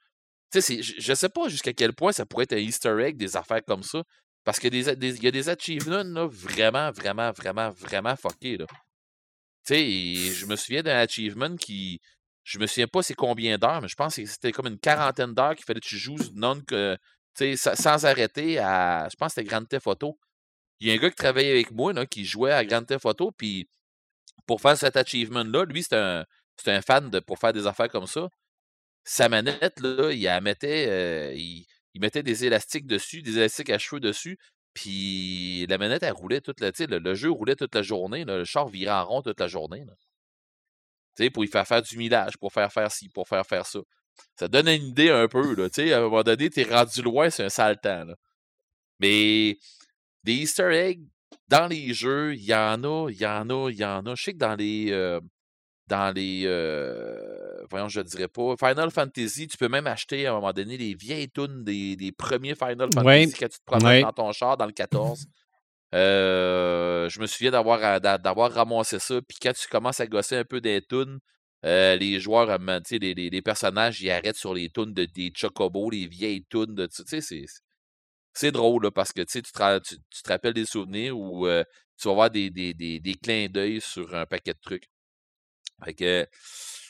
je, 0.61 0.93
je 0.97 1.13
sais 1.13 1.29
pas 1.29 1.47
jusqu'à 1.49 1.73
quel 1.73 1.93
point 1.93 2.11
ça 2.11 2.25
pourrait 2.25 2.43
être 2.43 2.53
un 2.53 2.57
Easter 2.57 2.95
egg, 3.01 3.17
des 3.17 3.35
affaires 3.37 3.63
comme 3.65 3.83
ça. 3.83 4.03
Parce 4.43 4.59
qu'il 4.59 4.73
y 4.75 4.79
y 4.83 5.27
a 5.27 5.31
des 5.31 5.49
achievements 5.49 6.03
là, 6.03 6.27
vraiment, 6.27 6.91
vraiment, 6.91 7.31
vraiment, 7.31 7.69
vraiment 7.71 8.15
fuckés. 8.15 8.57
Tu 8.57 8.65
sais, 9.63 10.33
je 10.33 10.45
me 10.45 10.55
souviens 10.55 10.83
d'un 10.83 10.97
achievement 10.97 11.55
qui. 11.55 11.99
Je 12.43 12.59
me 12.59 12.67
souviens 12.67 12.87
pas 12.87 13.01
c'est 13.03 13.13
combien 13.13 13.57
d'heures, 13.57 13.81
mais 13.81 13.87
je 13.87 13.95
pense 13.95 14.17
que 14.17 14.25
c'était 14.25 14.51
comme 14.51 14.67
une 14.67 14.79
quarantaine 14.79 15.33
d'heures 15.33 15.55
qu'il 15.55 15.65
fallait 15.65 15.79
que 15.79 15.87
tu 15.87 15.97
joues 15.97 16.17
non 16.35 16.59
que. 16.61 16.97
Sans 17.55 18.05
arrêter 18.05 18.59
à. 18.59 19.07
Je 19.09 19.15
pense 19.15 19.33
que 19.33 19.41
c'était 19.41 19.49
Grand 19.49 19.65
Theft 19.65 19.87
Auto. 19.87 20.19
Il 20.79 20.87
y 20.87 20.91
a 20.91 20.95
un 20.95 20.97
gars 20.97 21.09
qui 21.09 21.15
travaillait 21.15 21.51
avec 21.51 21.71
moi, 21.71 22.05
qui 22.05 22.25
jouait 22.25 22.51
à 22.51 22.65
Grand 22.65 22.83
Theft 22.83 23.05
Auto, 23.05 23.31
puis 23.31 23.67
pour 24.45 24.61
faire 24.61 24.77
cet 24.77 24.97
achievement-là, 24.97 25.65
lui, 25.65 25.83
c'est 25.83 25.95
un, 25.95 26.25
un 26.67 26.81
fan 26.81 27.09
pour 27.21 27.39
faire 27.39 27.53
des 27.53 27.67
affaires 27.67 27.89
comme 27.89 28.07
ça. 28.07 28.27
Sa 29.03 29.29
manette, 29.29 29.79
là, 29.81 30.11
il 30.11 30.41
mettait, 30.41 30.87
euh, 30.87 31.33
il, 31.35 31.65
mettait 31.99 32.23
des 32.23 32.45
élastiques 32.45 32.87
dessus, 32.87 33.21
des 33.21 33.37
élastiques 33.37 33.69
à 33.69 33.77
cheveux 33.77 33.99
dessus, 33.99 34.37
puis 34.73 35.65
la 35.67 35.77
manette, 35.77 36.03
elle 36.03 36.13
roulait 36.13 36.41
toute 36.41 36.59
la, 36.61 36.71
le, 36.87 36.99
le 36.99 37.15
jeu 37.15 37.29
roulait 37.29 37.55
toute 37.55 37.75
la 37.75 37.81
journée, 37.81 38.25
le 38.25 38.43
char 38.45 38.67
virait 38.67 38.93
en 38.93 39.05
rond 39.05 39.21
toute 39.21 39.39
la 39.39 39.47
journée. 39.47 39.85
pour 41.33 41.43
y 41.43 41.47
faire 41.47 41.67
faire 41.67 41.81
du 41.81 41.97
millage, 41.97 42.37
pour 42.37 42.51
faire 42.53 42.71
faire 42.71 42.91
ci, 42.91 43.09
pour 43.09 43.27
faire 43.27 43.45
faire 43.45 43.65
ça. 43.65 43.79
Ça 44.39 44.47
donne 44.47 44.67
une 44.67 44.87
idée 44.87 45.09
un 45.09 45.27
peu, 45.27 45.55
là, 45.55 45.67
à 45.67 45.97
un 45.97 46.01
moment 46.01 46.23
donné, 46.23 46.49
t'es 46.49 46.63
rendu 46.63 47.01
loin, 47.01 47.29
c'est 47.29 47.43
un 47.43 47.49
sale 47.49 47.79
temps. 47.81 48.05
Mais 48.99 49.57
des 50.23 50.33
Easter 50.33 50.71
eggs 50.73 51.01
dans 51.47 51.67
les 51.67 51.93
jeux, 51.93 52.35
il 52.35 52.43
y 52.43 52.53
en 52.53 52.83
a, 52.83 53.09
il 53.09 53.17
y 53.19 53.25
en 53.25 53.49
a, 53.49 53.69
il 53.69 53.77
y 53.77 53.85
en 53.85 54.05
a. 54.05 54.15
Je 54.15 54.23
sais 54.23 54.33
que 54.33 54.37
dans 54.37 54.55
les. 54.55 54.91
euh, 54.91 55.19
dans 55.93 56.11
les. 56.15 56.43
euh, 56.45 57.63
voyons, 57.69 57.87
je 57.87 58.01
dirais 58.01 58.27
pas. 58.27 58.55
Final 58.57 58.89
Fantasy, 58.89 59.47
tu 59.47 59.57
peux 59.57 59.69
même 59.69 59.85
acheter 59.85 60.25
à 60.25 60.31
un 60.31 60.35
moment 60.35 60.51
donné 60.51 60.75
les 60.75 60.95
vieilles 60.95 61.29
tunes 61.29 61.63
des, 61.63 61.95
des 61.95 62.11
premiers 62.11 62.55
Final 62.55 62.89
Fantasy 62.91 63.05
Ouais, 63.07 63.27
quand 63.39 63.47
tu 63.49 63.59
te 63.59 63.63
promènes 63.65 63.85
ouais. 63.85 64.01
dans 64.01 64.11
ton 64.11 64.31
char 64.31 64.57
dans 64.57 64.65
le 64.65 64.71
14. 64.71 65.27
Euh, 65.93 67.07
je 67.09 67.19
me 67.19 67.27
souviens 67.27 67.51
d'avoir 67.51 68.01
d'a- 68.01 68.17
d'avoir 68.17 68.51
ramassé 68.51 68.97
ça. 68.97 69.21
Puis 69.21 69.37
quand 69.39 69.53
tu 69.53 69.67
commences 69.67 69.99
à 69.99 70.07
gosser 70.07 70.37
un 70.37 70.43
peu 70.45 70.59
des 70.59 70.81
tunes, 70.81 71.19
euh, 71.65 71.95
les 71.95 72.19
joueurs, 72.19 72.57
les, 72.57 73.13
les- 73.13 73.29
les 73.29 73.41
personnages, 73.43 74.01
ils 74.01 74.09
arrêtent 74.09 74.35
sur 74.35 74.55
les 74.55 74.69
tunes 74.69 74.93
de, 74.93 75.05
des 75.05 75.31
Chocobos, 75.35 75.91
les 75.91 76.07
vieilles 76.07 76.43
tunes 76.49 76.73
de. 76.73 76.87
Tu 76.87 77.03
sais, 77.05 77.21
c'est 77.21 77.45
c'est 78.33 78.51
drôle 78.51 78.83
là, 78.85 78.91
parce 78.91 79.11
que 79.13 79.21
tu 79.21 79.41
te, 79.43 79.79
tu, 79.79 79.95
tu 80.09 80.23
te 80.23 80.29
rappelles 80.29 80.53
des 80.55 80.65
souvenirs 80.65 81.17
où 81.17 81.45
euh, 81.47 81.63
tu 81.97 82.07
vas 82.07 82.13
voir 82.15 82.29
des, 82.31 82.49
des, 82.49 82.73
des, 82.73 82.99
des 82.99 83.13
clins 83.15 83.47
d'œil 83.47 83.79
sur 83.81 84.15
un 84.15 84.25
paquet 84.25 84.53
de 84.53 84.59
trucs. 84.61 84.87
Fait 85.83 85.93
que 85.93 86.27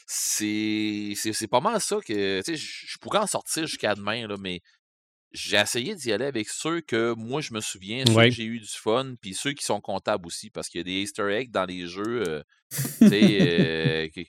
c'est 0.08 1.48
pas 1.50 1.62
mal 1.62 1.80
ça 1.82 1.98
que 2.06 2.42
je 2.46 2.98
pourrais 3.00 3.20
en 3.20 3.28
sortir 3.28 3.66
jusqu'à 3.68 3.96
demain, 3.96 4.28
là, 4.28 4.36
mais 4.40 4.62
j'ai 5.32 5.58
essayé 5.58 5.96
d'y 5.96 6.12
aller 6.12 6.26
avec 6.26 6.48
ceux 6.48 6.82
que 6.82 7.14
moi 7.16 7.42
je 7.42 7.54
me 7.54 7.60
souviens, 7.62 8.04
ceux 8.06 8.14
Ouais. 8.14 8.30
que 8.30 8.36
j'ai 8.36 8.44
eu 8.46 8.60
du 8.60 8.68
fun, 8.68 9.16
puis 9.20 9.34
ceux 9.34 9.54
qui 9.54 9.66
sont 9.66 9.82
comptables 9.82 10.28
aussi, 10.28 10.50
parce 10.52 10.70
qu'il 10.70 10.80
y 10.80 10.82
a 10.82 10.84
des 10.84 11.02
Easter 11.02 11.28
eggs 11.34 11.50
dans 11.52 11.66
les 11.66 11.88
jeux. 11.88 12.24
euh, 12.28 12.44
tu 12.70 13.08
sais, 13.10 13.38
euh, 13.42 14.10
que- 14.10 14.22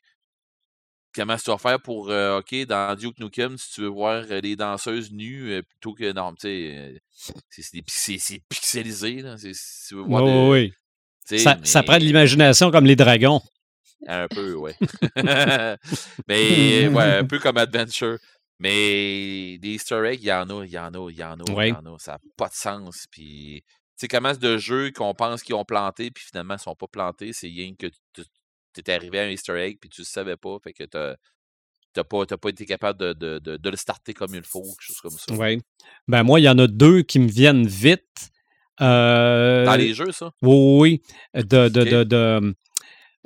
comment 1.15 1.37
tu 1.37 1.51
vas 1.51 1.59
faire 1.59 1.81
pour, 1.81 2.09
euh, 2.11 2.39
OK, 2.39 2.55
dans 2.67 2.97
Duke 2.97 3.19
Nukem, 3.19 3.59
si 3.59 3.73
tu 3.75 3.83
veux 3.83 3.89
voir 3.89 4.25
les 4.25 4.57
danseuses 4.57 5.13
nues, 5.13 5.63
plutôt 5.69 5.93
que, 5.93 6.11
non, 6.13 6.35
tu 6.35 6.49
sais, 6.49 7.01
c'est 7.87 8.41
pixelisé, 8.49 9.21
là. 9.21 9.37
Si 9.37 9.89
tu 9.89 9.95
veux 9.97 10.03
voir 10.03 10.25
Oui, 10.25 10.73
de- 11.31 11.37
Ça, 11.37 11.59
ça 11.65 11.83
prend 11.83 11.99
de 11.99 12.05
l'imagination 12.05 12.71
comme 12.71 12.87
les 12.87 12.97
dragons. 12.97 13.43
Un 14.07 14.29
peu, 14.29 14.55
ouais. 14.55 14.75
mais, 16.29 16.89
ouais, 16.89 17.03
un 17.19 17.25
peu 17.25 17.39
comme 17.39 17.57
Adventure. 17.57 18.19
Mais 18.61 19.59
des 19.59 19.71
Easter 19.75 20.01
eggs, 20.07 20.21
il 20.23 20.27
y 20.29 20.33
en 20.33 20.49
a, 20.49 20.65
il 20.65 20.71
y 20.71 20.79
en 20.79 20.93
a, 20.95 21.11
il 21.11 21.17
y 21.17 21.25
en 21.25 21.33
a, 21.41 21.43
il 21.49 21.53
Ouais. 21.55 21.69
y 21.71 21.73
en 21.73 21.85
a. 21.95 21.99
Ça 21.99 22.13
n'a 22.13 22.19
pas 22.37 22.49
de 22.49 22.55
sens. 22.55 23.07
Puis, 23.11 23.65
tu 23.99 24.07
sais, 24.11 24.37
de 24.39 24.59
jeux 24.59 24.91
qu'on 24.93 25.13
pense 25.15 25.43
qu'ils 25.43 25.55
ont 25.57 25.65
planté, 25.65 26.11
puis 26.11 26.25
finalement, 26.25 26.55
ils 26.55 26.61
sont 26.61 26.77
pas 26.77 26.87
plantés. 26.87 27.33
C'est 27.33 27.49
rien 27.49 27.75
que 27.77 27.89
tu 28.15 28.23
es 28.87 28.91
arrivé 28.93 29.21
à 29.21 29.25
un 29.25 29.31
Easter 29.31 29.59
egg, 29.61 29.79
puis 29.81 29.91
tu 29.91 30.03
le 30.03 30.07
savais 30.07 30.37
pas. 30.37 30.57
Fait 30.63 30.73
que 30.73 30.85
tu 30.85 30.97
n'as 30.97 32.05
pas, 32.05 32.27
t'as 32.27 32.37
pas 32.37 32.49
été 32.49 32.65
capable 32.65 32.99
de, 33.01 33.13
de, 33.13 33.39
de, 33.41 33.57
de 33.57 33.71
le 33.71 33.77
starter 33.77 34.15
comme 34.15 34.35
il 34.35 34.45
faut, 34.45 34.63
quelque 34.63 34.81
chose 34.83 35.01
comme 35.01 35.11
ça. 35.19 35.35
Oui. 35.35 35.61
Ben 36.07 36.23
moi, 36.23 36.39
il 36.39 36.45
y 36.45 36.49
en 36.49 36.59
a 36.59 36.67
deux 36.69 37.03
qui 37.03 37.19
me 37.19 37.29
viennent 37.29 37.67
vite. 37.67 38.31
Euh, 38.81 39.65
Dans 39.65 39.77
les 39.77 39.95
jeux, 39.95 40.13
ça? 40.13 40.33
Oui, 40.43 41.01
oui. 41.35 41.43
De, 41.43 41.69
de, 41.69 41.81
Ok. 41.81 41.89
de, 41.89 42.05
de- 42.05 42.55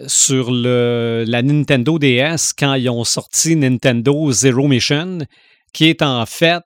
sur 0.07 0.51
le, 0.51 1.25
la 1.27 1.43
Nintendo 1.43 1.99
DS, 1.99 2.53
quand 2.57 2.75
ils 2.75 2.89
ont 2.89 3.05
sorti 3.05 3.57
Nintendo 3.57 4.31
Zero 4.31 4.69
Mission, 4.69 5.19
qui 5.73 5.89
est 5.89 6.03
en 6.03 6.25
fait 6.27 6.65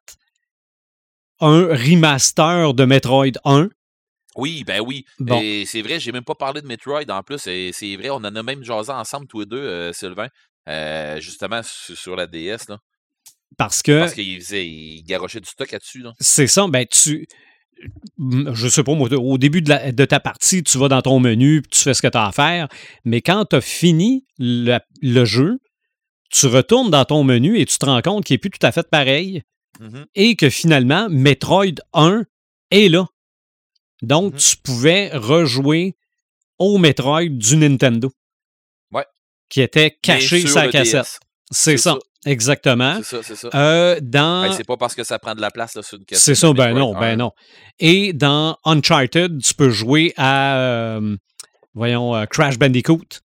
un 1.40 1.66
remaster 1.68 2.74
de 2.74 2.84
Metroid 2.84 3.38
1. 3.44 3.68
Oui, 4.36 4.64
ben 4.64 4.80
oui. 4.80 5.04
Bon. 5.18 5.40
Et 5.42 5.64
c'est 5.66 5.82
vrai, 5.82 6.00
j'ai 6.00 6.12
même 6.12 6.24
pas 6.24 6.34
parlé 6.34 6.62
de 6.62 6.66
Metroid 6.66 7.10
en 7.10 7.22
plus. 7.22 7.46
et 7.46 7.72
C'est 7.72 7.96
vrai, 7.96 8.10
on 8.10 8.16
en 8.16 8.34
a 8.36 8.42
même 8.42 8.62
jasé 8.64 8.92
ensemble 8.92 9.26
tous 9.26 9.40
les 9.40 9.46
deux, 9.46 9.58
euh, 9.58 9.92
Sylvain, 9.92 10.28
euh, 10.68 11.20
justement 11.20 11.62
sur, 11.62 11.96
sur 11.96 12.16
la 12.16 12.26
DS. 12.26 12.68
Là, 12.68 12.78
Parce 13.58 13.82
que 13.82 14.00
parce 14.00 14.14
qu'il 14.14 14.40
faisait, 14.40 14.66
il 14.66 15.02
garochait 15.02 15.40
du 15.40 15.48
stock 15.48 15.70
là-dessus. 15.70 16.00
Là. 16.00 16.12
c'est 16.20 16.46
ça, 16.46 16.66
ben 16.68 16.86
tu. 16.86 17.26
Je 18.18 18.68
sais 18.68 18.84
pas, 18.84 18.94
moi, 18.94 19.08
au 19.12 19.38
début 19.38 19.62
de, 19.62 19.68
la- 19.70 19.90
de 19.92 20.04
ta 20.04 20.20
partie, 20.20 20.62
tu 20.62 20.78
vas 20.78 20.88
dans 20.88 21.02
ton 21.02 21.18
menu, 21.18 21.62
puis 21.62 21.70
tu 21.70 21.82
fais 21.82 21.94
ce 21.94 22.02
que 22.02 22.06
tu 22.08 22.16
as 22.18 22.26
à 22.26 22.32
faire. 22.32 22.68
Mais 23.04 23.20
quand 23.20 23.44
tu 23.46 23.56
as 23.56 23.60
fini 23.60 24.24
le, 24.38 24.78
le 25.00 25.24
jeu, 25.24 25.58
tu 26.30 26.46
retournes 26.46 26.90
dans 26.90 27.04
ton 27.04 27.24
menu 27.24 27.58
et 27.58 27.66
tu 27.66 27.76
te 27.78 27.84
rends 27.84 28.00
compte 28.02 28.24
qu'il 28.24 28.34
n'est 28.34 28.38
plus 28.38 28.50
tout 28.50 28.64
à 28.66 28.72
fait 28.72 28.88
pareil. 28.88 29.42
Mhm. 29.80 30.04
et 30.14 30.36
que 30.36 30.50
finalement, 30.50 31.08
Metroid 31.08 31.80
1 31.94 32.24
est 32.70 32.88
là. 32.90 33.06
Donc, 34.02 34.34
Mhm. 34.34 34.38
tu 34.38 34.56
pouvais 34.62 35.10
rejouer 35.16 35.96
au 36.58 36.76
Metroid 36.76 37.24
du 37.24 37.56
Nintendo. 37.56 38.12
Ouais. 38.92 39.06
Qui 39.48 39.62
était 39.62 39.96
caché 40.02 40.40
sur 40.40 40.56
le 40.66 40.70
cassette. 40.72 41.18
C'est 41.50 41.78
ça. 41.78 41.98
Exactement. 42.24 42.96
C'est 43.02 43.16
ça, 43.16 43.22
c'est 43.22 43.36
ça. 43.36 43.48
Euh, 43.54 43.98
dans... 44.00 44.42
Ben, 44.48 44.52
c'est 44.52 44.66
pas 44.66 44.76
parce 44.76 44.94
que 44.94 45.02
ça 45.04 45.18
prend 45.18 45.34
de 45.34 45.40
la 45.40 45.50
place 45.50 45.74
là, 45.74 45.82
sur 45.82 45.98
une 45.98 46.04
cassette. 46.04 46.22
C'est 46.24 46.34
ça, 46.34 46.52
ben 46.52 46.72
non, 46.74 46.92
ben 46.94 47.14
1. 47.14 47.16
non. 47.16 47.32
Et 47.80 48.12
dans 48.12 48.56
Uncharted, 48.64 49.42
tu 49.42 49.54
peux 49.54 49.70
jouer 49.70 50.12
à, 50.16 50.56
euh, 50.58 51.16
voyons, 51.74 52.14
euh, 52.14 52.24
Crash 52.26 52.58
Bandicoot. 52.58 53.20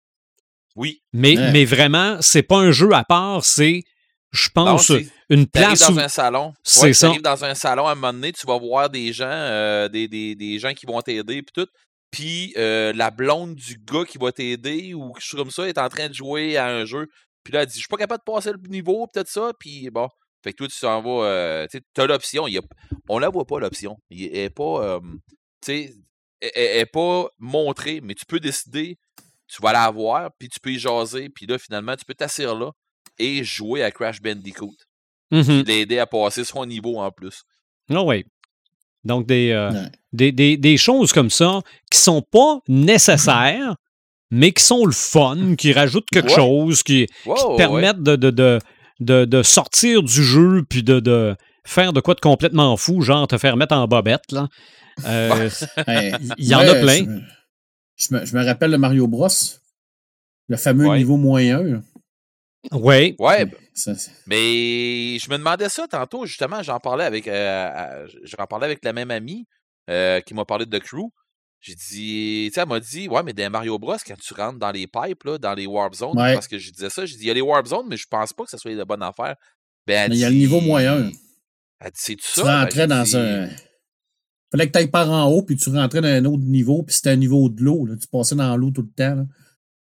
Oui. 0.76 1.02
Mais, 1.14 1.38
Ouais. 1.38 1.52
mais 1.52 1.66
vraiment, 1.66 2.18
c'est 2.22 2.44
pas 2.44 2.58
un 2.58 2.72
jeu 2.72 2.92
à 2.94 3.04
part, 3.04 3.44
c'est, 3.44 3.84
je 4.32 4.50
pense, 4.54 4.92
une 5.30 5.48
place 5.48 5.80
dans 5.80 5.94
où... 5.96 6.00
un 6.00 6.08
salon. 6.08 6.54
C'est 6.64 6.82
Ouais, 6.84 6.94
ça. 6.94 7.08
T'arrives 7.08 7.22
dans 7.22 7.46
un 7.46 7.54
salon 7.56 7.88
à 7.88 7.92
un 7.92 7.96
moment 7.96 8.14
donné, 8.14 8.32
tu 8.32 8.46
vas 8.48 8.58
voir 8.58 8.90
des 8.90 9.12
gens, 9.14 9.26
euh, 9.30 9.88
des, 9.90 10.08
des, 10.08 10.36
des 10.36 10.60
gens 10.60 10.74
qui 10.74 10.86
vont 10.86 11.02
t'aider, 11.02 11.42
puis 11.44 11.54
tout. 11.54 11.68
Puis 12.12 12.54
euh, 12.58 12.94
la 12.96 13.12
blonde 13.12 13.56
du 13.56 13.78
gars 13.78 14.06
qui 14.08 14.18
va 14.18 14.32
t'aider 14.32 14.94
ou 14.94 15.12
quelque 15.12 15.24
chose 15.26 15.40
comme 15.40 15.52
ça 15.52 15.68
est 15.68 15.78
en 15.78 15.90
train 15.90 16.08
de 16.08 16.14
jouer 16.14 16.56
à 16.56 16.68
un 16.68 16.86
jeu. 16.86 17.08
Puis 17.46 17.54
là, 17.54 17.62
elle 17.62 17.68
dit 17.68 17.76
Je 17.76 17.80
suis 17.80 17.88
pas 17.88 17.96
capable 17.98 18.22
de 18.28 18.30
passer 18.34 18.52
le 18.52 18.58
niveau, 18.68 19.08
peut-être 19.08 19.30
ça. 19.30 19.54
Puis 19.58 19.90
bon. 19.90 20.10
Fait 20.44 20.52
que 20.52 20.58
toi, 20.58 20.68
tu 20.68 20.80
t'en 20.80 21.02
vas. 21.02 21.26
euh, 21.26 21.68
tu 21.72 21.78
sais, 21.78 21.84
t'as 21.94 22.06
l'option. 22.06 22.48
il 22.48 22.56
y 22.56 22.58
a- 22.58 22.62
On 23.08 23.18
la 23.20 23.30
voit 23.30 23.46
pas, 23.46 23.60
l'option. 23.60 23.98
Elle 24.12 24.36
est 24.36 24.50
pas. 24.50 24.84
euh, 24.84 25.00
tu 25.00 25.08
sais, 25.66 25.94
elle- 26.42 26.52
est 26.82 26.86
pas 26.86 27.28
montrée, 27.40 28.02
mais 28.02 28.14
tu 28.16 28.26
peux 28.28 28.40
décider. 28.42 28.98
Tu 29.48 29.62
vas 29.62 29.72
la 29.74 29.90
voir, 29.92 30.32
puis 30.38 30.50
tu 30.50 30.60
peux 30.60 30.72
y 30.74 30.80
jaser. 30.80 31.30
Puis 31.30 31.46
là, 31.46 31.58
finalement, 31.58 31.96
tu 31.96 32.04
peux 32.04 32.14
t'asseoir 32.16 32.56
là 32.56 32.72
et 33.20 33.44
jouer 33.44 33.84
à 33.84 33.92
Crash 33.92 34.20
Bandicoot 34.22 34.76
Mhm. 35.32 35.64
l'aider 35.66 36.00
à 36.00 36.06
passer 36.08 36.44
son 36.44 36.66
niveau 36.66 36.98
en 37.00 37.10
plus. 37.12 37.44
Ah 37.90 38.04
oui. 38.04 38.26
Donc, 39.04 39.28
des, 39.28 39.52
euh, 39.52 39.72
Ouais. 39.72 39.92
des, 40.14 40.32
des- 40.32 40.58
des 40.58 40.78
choses 40.78 41.14
comme 41.14 41.30
ça 41.30 41.62
qui 41.92 42.00
sont 42.00 42.22
pas 42.24 42.60
nécessaires, 42.68 43.76
mais 44.36 44.52
qui 44.52 44.64
sont 44.64 44.86
le 44.86 44.92
fun, 44.92 45.56
qui 45.58 45.74
rajoutent 45.74 46.08
quelque 46.12 46.30
Ouais. 46.30 46.36
chose, 46.36 46.84
qui, 46.84 47.08
te 47.24 47.30
ouais. 47.30 47.56
permettent 47.58 48.02
de, 48.04 48.16
de, 48.16 48.30
de, 48.32 48.60
de- 49.00 49.26
de 49.26 49.44
sortir 49.44 50.04
du 50.04 50.24
jeu 50.24 50.64
puis 50.70 50.84
de, 50.84 51.00
de 51.00 51.36
faire 51.66 51.94
de 51.94 52.00
quoi 52.02 52.14
de 52.14 52.20
complètement 52.20 52.76
fou, 52.78 53.02
genre 53.02 53.28
te 53.28 53.38
faire 53.38 53.58
mettre 53.58 53.76
en 53.76 53.88
bobette. 53.88 54.32
Là. 54.32 54.48
Euh, 55.06 55.50
Hey, 55.88 56.14
Il 56.38 56.46
y 56.48 56.56
en 56.56 56.60
a 56.60 56.76
plein. 56.76 56.98
Je 56.98 57.04
me, 57.10 57.22
je 57.98 58.14
me- 58.14 58.26
je 58.26 58.36
me 58.38 58.46
rappelle 58.46 58.72
de 58.72 58.78
Mario 58.78 59.08
Bros. 59.08 59.28
Le 60.48 60.58
fameux 60.58 60.88
Ouais. 60.88 60.98
niveau 61.00 61.18
1. 61.18 61.82
oui. 62.72 63.16
Ouais, 63.20 63.46
mais 64.28 65.18
je 65.20 65.30
me 65.30 65.38
demandais 65.38 65.70
ça 65.70 65.88
tantôt, 65.88 66.26
justement, 66.26 66.62
j'en 66.64 66.80
parlais 66.80 67.04
avec 67.06 67.28
euh, 67.28 68.08
j'en 68.24 68.46
parlais 68.46 68.66
avec 68.66 68.84
la 68.84 68.94
même 68.94 69.12
amie 69.12 69.46
euh, 69.90 70.20
qui 70.22 70.34
m'a 70.34 70.46
parlé 70.46 70.66
de 70.66 70.78
The 70.78 70.82
Crew. 70.82 71.10
J'ai 71.62 71.74
dit, 71.76 72.46
tu 72.50 72.54
sais, 72.54 72.62
elle 72.62 72.68
m'a 72.68 72.80
dit, 72.80 73.08
ouais, 73.08 73.24
mais 73.24 73.34
dans 73.34 73.50
Mario 73.50 73.80
Bros, 73.80 73.96
quand 74.06 74.18
tu 74.22 74.34
rentres 74.36 74.60
dans 74.60 74.72
les 74.72 74.86
pipes, 74.88 75.24
là, 75.24 75.38
dans 75.40 75.54
les 75.56 75.66
Warp 75.66 75.96
Zones, 75.96 76.18
Ouais. 76.20 76.34
parce 76.36 76.48
que 76.48 76.60
je 76.60 76.72
disais 76.72 76.90
ça, 76.92 77.06
j'ai 77.06 77.16
dit, 77.16 77.24
il 77.24 77.28
y 77.28 77.32
a 77.32 77.34
les 77.34 77.42
Warp 77.42 77.66
Zones, 77.66 77.88
mais 77.90 77.98
je 77.98 78.06
pense 78.08 78.34
pas 78.34 78.44
que 78.44 78.52
ça 78.52 78.58
soit 78.60 78.72
la 78.74 78.86
bonne 78.86 79.02
affaire. 79.02 79.36
Ben, 79.88 80.04
elle 80.04 80.10
Mais 80.12 80.16
il 80.18 80.20
y 80.20 80.26
a 80.26 80.30
le 80.30 80.36
niveau 80.36 80.62
moins 80.62 80.86
1. 80.86 81.12
Elle 81.80 81.88
dit, 81.88 81.92
c'est 81.96 82.16
tout 82.16 82.22
Tu 82.34 82.40
ça? 82.42 82.44
Ben, 82.44 82.62
rentrais 82.64 82.88
dans 82.88 83.04
dit, 83.04 83.16
un. 83.18 83.50
Fallait 84.52 84.68
que 84.68 84.72
tu 84.74 84.78
ailles 84.78 84.92
par 84.92 85.10
en 85.10 85.26
haut, 85.32 85.42
puis 85.42 85.56
tu 85.56 85.70
rentrais 85.70 86.02
dans 86.02 86.08
un 86.08 86.26
autre 86.26 86.44
niveau, 86.44 86.84
puis 86.84 86.96
c'était 86.96 87.10
un 87.10 87.16
niveau 87.16 87.50
de 87.50 87.62
l'eau. 87.64 87.86
là. 87.86 87.96
Tu 88.00 88.08
passais 88.08 88.36
dans 88.36 88.56
l'eau 88.58 88.70
tout 88.72 88.84
le 88.84 88.90
temps. 88.96 89.16
là. 89.16 89.26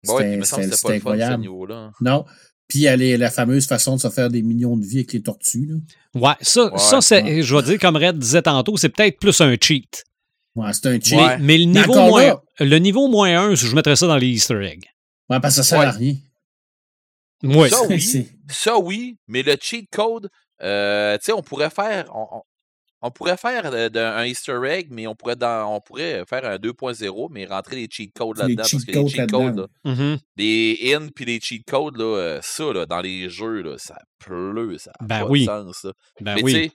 Bon, 0.07 0.17
ouais, 0.17 0.25
C'était 0.25 0.39
pas 0.39 0.45
c'était 0.45 0.63
le 0.67 0.71
fun, 0.77 0.77
ce 0.89 0.93
incroyable. 0.93 1.41
niveau-là. 1.43 1.93
Non. 2.01 2.25
Puis 2.69 2.81
il 2.81 2.83
y 2.83 2.89
a 2.89 2.97
les- 2.97 3.17
la 3.17 3.31
fameuse 3.31 3.67
façon 3.67 3.97
de 3.97 4.01
se 4.01 4.11
faire 4.11 4.29
des 4.31 4.43
millions 4.43 4.77
de 4.77 4.85
vies 4.85 4.99
avec 4.99 5.13
les 5.13 5.23
tortues. 5.23 5.67
Là. 5.67 5.77
Ouais, 6.21 6.35
ça, 6.43 6.71
Ouais. 6.73 6.79
ça 6.79 7.01
c'est, 7.01 7.43
je 7.43 7.57
vais 7.57 7.63
dire, 7.63 7.79
comme 7.79 7.97
Red 7.97 8.19
disait 8.19 8.43
tantôt, 8.43 8.77
c'est 8.77 8.91
peut-être 8.91 9.19
plus 9.19 9.41
un 9.41 9.57
cheat. 9.61 10.05
Ouais, 10.55 10.73
c'est 10.73 10.87
un 10.87 11.01
cheat. 11.01 11.13
Mais, 11.15 11.25
Ouais. 11.25 11.39
mais 11.39 11.59
le, 11.59 11.65
niveau 11.65 11.95
moins, 11.95 12.23
là- 12.27 12.43
le 12.61 12.79
niveau 12.79 13.09
moins 13.09 13.39
1, 13.51 13.55
je 13.55 13.75
mettrais 13.75 13.97
ça 13.97 14.07
dans 14.07 14.17
les 14.17 14.29
Easter 14.29 14.61
eggs. 14.65 14.85
Ouais, 15.31 15.41
parce 15.41 15.57
que 15.57 15.63
ça 15.63 15.69
sert 15.69 15.79
Ouais. 15.81 15.87
à 15.87 15.91
rien. 15.91 16.15
Oui. 17.45 17.69
Ça, 17.71 17.83
oui. 17.89 18.29
Ça, 18.51 18.79
oui, 18.79 19.17
mais 19.29 19.43
le 19.43 19.55
cheat 19.61 19.89
code, 19.93 20.29
euh, 20.63 21.17
tu 21.19 21.27
sais, 21.27 21.33
on 21.33 21.43
pourrait 21.43 21.71
faire. 21.71 22.11
On, 22.15 22.27
on- 22.39 22.43
on 23.01 23.13
pourrait 23.13 23.37
faire 23.37 23.63
euh, 23.73 23.89
d'un- 23.89 24.17
un 24.17 24.25
Easter 24.25 24.59
egg, 24.67 24.89
mais 24.91 25.07
on 25.07 25.15
pourrait, 25.15 25.37
dans, 25.37 25.73
on 25.77 25.81
pourrait 25.81 26.25
faire 26.29 26.45
un 26.45 26.57
2.0, 26.59 27.29
mais 27.31 27.47
rentrer 27.47 27.77
les 27.77 27.87
cheat 27.89 28.13
codes 28.13 28.39
là-dedans. 28.39 28.65
Parce 28.69 28.85
que 28.85 28.91
les 28.91 29.09
cheat 29.09 29.31
codes, 29.31 29.69
les 30.37 30.95
in 30.97 31.07
puis 31.15 31.25
les 31.25 31.39
cheat 31.41 31.65
codes, 31.65 31.97
là, 31.97 32.05
euh, 32.17 32.41
ça, 32.43 32.73
là, 32.73 32.87
dans 32.87 33.01
les 33.01 33.29
jeux, 33.29 33.63
là, 33.63 33.77
ça 33.79 33.97
pleut, 34.19 34.77
ça 34.79 34.91
a 34.99 35.05
Ben 35.05 35.21
pas 35.21 35.27
oui. 35.29 35.41
de 35.43 35.47
sens. 35.47 35.77
ça. 35.83 35.93
Ben 36.21 36.35
mais 36.35 36.43
oui. 36.43 36.53
tu 36.53 36.59
sais, 36.65 36.73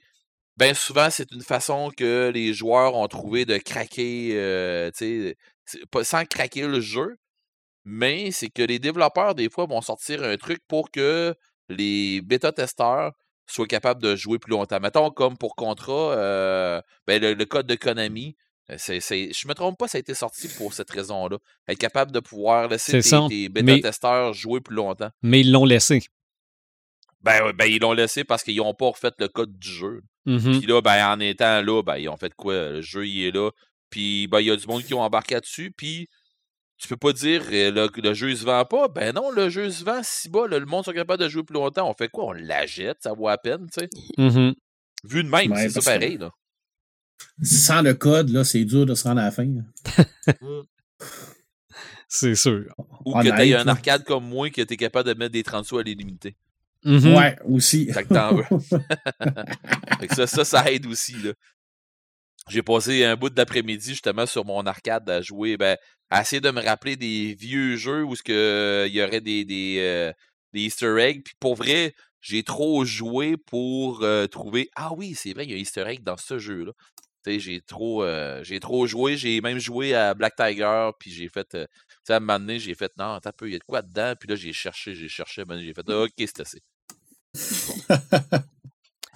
ben 0.56 0.74
souvent, 0.74 1.08
c'est 1.10 1.30
une 1.32 1.42
façon 1.42 1.90
que 1.96 2.30
les 2.32 2.52
joueurs 2.54 2.94
ont 2.94 3.08
trouvé 3.08 3.44
de 3.44 3.56
craquer, 3.58 4.30
euh, 4.34 4.90
pas- 5.90 6.04
sans 6.04 6.24
craquer 6.24 6.66
le 6.66 6.80
jeu, 6.80 7.16
mais 7.84 8.30
c'est 8.30 8.48
que 8.50 8.62
les 8.62 8.78
développeurs, 8.78 9.34
des 9.34 9.50
fois, 9.50 9.66
vont 9.66 9.80
sortir 9.82 10.22
un 10.22 10.36
truc 10.36 10.60
pour 10.68 10.90
que 10.90 11.34
les 11.68 12.20
bêta-testeurs 12.22 13.12
soient 13.46 13.66
capables 13.66 14.00
de 14.02 14.16
jouer 14.16 14.38
plus 14.38 14.52
longtemps. 14.52 14.80
Mettons, 14.80 15.10
comme 15.10 15.36
pour 15.36 15.54
Contra, 15.56 16.12
euh, 16.12 16.80
ben, 17.06 17.20
le, 17.20 17.34
le 17.34 17.44
code 17.44 17.66
de 17.66 17.74
Konami, 17.74 18.36
euh, 18.70 18.76
c'est, 18.78 19.00
c'est- 19.00 19.32
je 19.34 19.46
me 19.48 19.54
trompe 19.54 19.76
pas, 19.78 19.86
ça 19.88 19.98
a 19.98 20.00
été 20.00 20.14
sorti 20.14 20.48
pour 20.48 20.72
cette 20.72 20.90
raison-là. 20.90 21.36
Être 21.68 21.78
capable 21.78 22.10
de 22.12 22.20
pouvoir 22.20 22.68
laisser 22.68 22.92
tes, 23.02 23.08
tes 23.28 23.62
mais- 23.62 23.62
bêta-testeurs 23.62 24.32
jouer 24.32 24.60
plus 24.60 24.76
longtemps. 24.76 25.10
Mais 25.22 25.40
ils 25.40 25.52
l'ont 25.52 25.66
laissé. 25.66 26.00
Ben, 27.24 27.52
ben, 27.52 27.64
ils 27.66 27.80
l'ont 27.80 27.92
laissé 27.92 28.22
parce 28.24 28.42
qu'ils 28.42 28.56
n'ont 28.58 28.74
pas 28.74 28.86
refait 28.90 29.10
le 29.18 29.28
code 29.28 29.58
du 29.58 29.68
jeu. 29.68 30.02
Mhm. 30.26 30.58
Puis 30.58 30.66
là, 30.66 30.80
ben, 30.82 31.06
en 31.08 31.20
étant 31.20 31.62
là, 31.62 31.82
ben, 31.82 31.96
ils 31.96 32.08
ont 32.08 32.16
fait 32.16 32.32
quoi? 32.34 32.54
Le 32.70 32.80
jeu, 32.82 33.06
il 33.06 33.24
est 33.24 33.30
là. 33.30 33.50
Puis, 33.90 34.26
ben, 34.26 34.40
il 34.40 34.46
y 34.46 34.50
a 34.50 34.56
du 34.56 34.66
monde 34.66 34.82
qui 34.82 34.94
ont 34.94 35.00
embarqué 35.00 35.40
dessus. 35.40 35.72
Puis, 35.76 36.08
tu 36.76 36.88
peux 36.88 36.96
pas 36.96 37.12
dire 37.12 37.42
euh, 37.52 37.70
le, 37.70 37.88
le 38.02 38.14
jeu, 38.14 38.30
il 38.30 38.36
se 38.36 38.44
vend 38.44 38.64
pas. 38.64 38.88
Ben 38.88 39.14
non, 39.14 39.30
le 39.30 39.48
jeu 39.48 39.70
se 39.70 39.84
vend 39.84 40.00
si 40.02 40.28
bas. 40.28 40.46
là, 40.48 40.58
le 40.58 40.66
monde 40.66 40.84
sont 40.84 40.92
capable 40.92 41.22
de 41.22 41.28
jouer 41.28 41.44
plus 41.44 41.54
longtemps. 41.54 41.88
On 41.88 41.94
fait 41.94 42.08
quoi? 42.08 42.26
On 42.26 42.32
la 42.32 42.66
jette, 42.66 42.98
ça 43.00 43.12
vaut 43.12 43.28
à 43.28 43.38
peine, 43.38 43.66
tu 43.72 43.80
sais. 43.80 43.88
Mhm. 44.18 44.54
Vu 45.04 45.24
de 45.24 45.28
même, 45.28 45.52
Ouais, 45.52 45.68
c'est 45.68 45.80
ça 45.80 45.92
pareil, 45.92 46.18
là. 46.18 46.30
Sans 47.42 47.80
le 47.82 47.94
code, 47.94 48.28
là, 48.30 48.44
c'est 48.44 48.64
dur 48.64 48.86
de 48.86 48.94
se 48.94 49.04
rendre 49.04 49.20
à 49.20 49.24
la 49.24 49.30
fin. 49.30 49.46
là. 49.46 49.62
C'est 52.08 52.36
sûr. 52.36 52.72
Ou 53.04 53.16
Honnête, 53.16 53.34
que 53.34 53.42
tu 53.42 53.54
un 53.54 53.66
arcade 53.66 54.04
comme 54.04 54.28
moi 54.28 54.48
que 54.50 54.62
tu 54.62 54.74
es 54.74 54.76
capable 54.76 55.08
de 55.08 55.18
mettre 55.18 55.32
des 55.32 55.42
30 55.42 55.64
sous 55.64 55.78
à 55.78 55.82
l'illimité. 55.82 56.36
Mhm. 56.84 57.14
Ouais, 57.14 57.36
aussi. 57.46 57.90
Fait 57.92 58.04
que 58.04 58.12
t'en 58.12 58.34
veux. 58.34 58.44
Fait 60.00 60.06
que 60.06 60.14
ça, 60.14 60.26
ça, 60.26 60.44
ça 60.44 60.70
aide 60.70 60.86
aussi, 60.86 61.14
là. 61.14 61.32
J'ai 62.50 62.62
passé 62.62 63.04
un 63.04 63.16
bout 63.16 63.30
d'après-midi 63.30 63.90
justement 63.90 64.26
sur 64.26 64.44
mon 64.44 64.66
arcade 64.66 65.08
à 65.08 65.22
jouer, 65.22 65.56
ben, 65.56 65.78
à 66.10 66.20
essayer 66.20 66.40
de 66.40 66.50
me 66.50 66.60
rappeler 66.60 66.96
des 66.96 67.34
vieux 67.34 67.76
jeux 67.76 68.04
où 68.04 68.14
ce 68.16 68.22
que 68.22 68.84
il 68.86 68.94
y 68.94 69.02
aurait 69.02 69.22
des, 69.22 69.46
des, 69.46 69.78
euh, 69.80 70.12
des 70.52 70.60
Easter 70.62 70.94
eggs. 70.98 71.22
Puis 71.24 71.34
pour 71.40 71.54
vrai, 71.54 71.94
j'ai 72.20 72.42
trop 72.42 72.84
joué 72.84 73.36
pour 73.38 74.02
euh, 74.02 74.26
trouver 74.26 74.68
Ah 74.76 74.92
oui, 74.94 75.14
c'est 75.14 75.32
vrai, 75.32 75.44
il 75.44 75.50
y 75.52 75.54
a 75.54 75.56
un 75.56 75.60
Easter 75.60 75.84
egg 75.86 76.02
dans 76.02 76.18
ce 76.18 76.38
jeu-là. 76.38 76.72
Tu 77.24 77.32
sais, 77.32 77.40
j'ai 77.40 77.60
trop 77.62 78.02
euh, 78.04 78.44
j'ai 78.44 78.60
trop 78.60 78.86
joué, 78.86 79.16
j'ai 79.16 79.40
même 79.40 79.58
joué 79.58 79.94
à 79.94 80.12
Black 80.12 80.36
Tiger, 80.36 80.90
puis 80.98 81.10
j'ai 81.10 81.28
fait 81.30 81.54
euh, 81.54 81.64
tu 81.88 81.94
sais, 82.04 82.12
à 82.12 82.16
un 82.16 82.20
moment 82.20 82.38
donné, 82.38 82.58
j'ai 82.58 82.74
fait 82.74 82.92
non, 82.98 83.18
un 83.24 83.32
peu, 83.32 83.48
il 83.48 83.52
y 83.54 83.56
a 83.56 83.58
de 83.58 83.64
quoi 83.64 83.80
dedans, 83.80 84.14
puis 84.20 84.28
là 84.28 84.36
j'ai 84.36 84.52
cherché, 84.52 84.94
j'ai 84.94 85.08
cherché, 85.08 85.44
ben, 85.46 85.58
j'ai 85.58 85.72
fait 85.72 85.88
OK, 85.88 86.12
c'est 86.18 86.40
assez. 86.40 86.60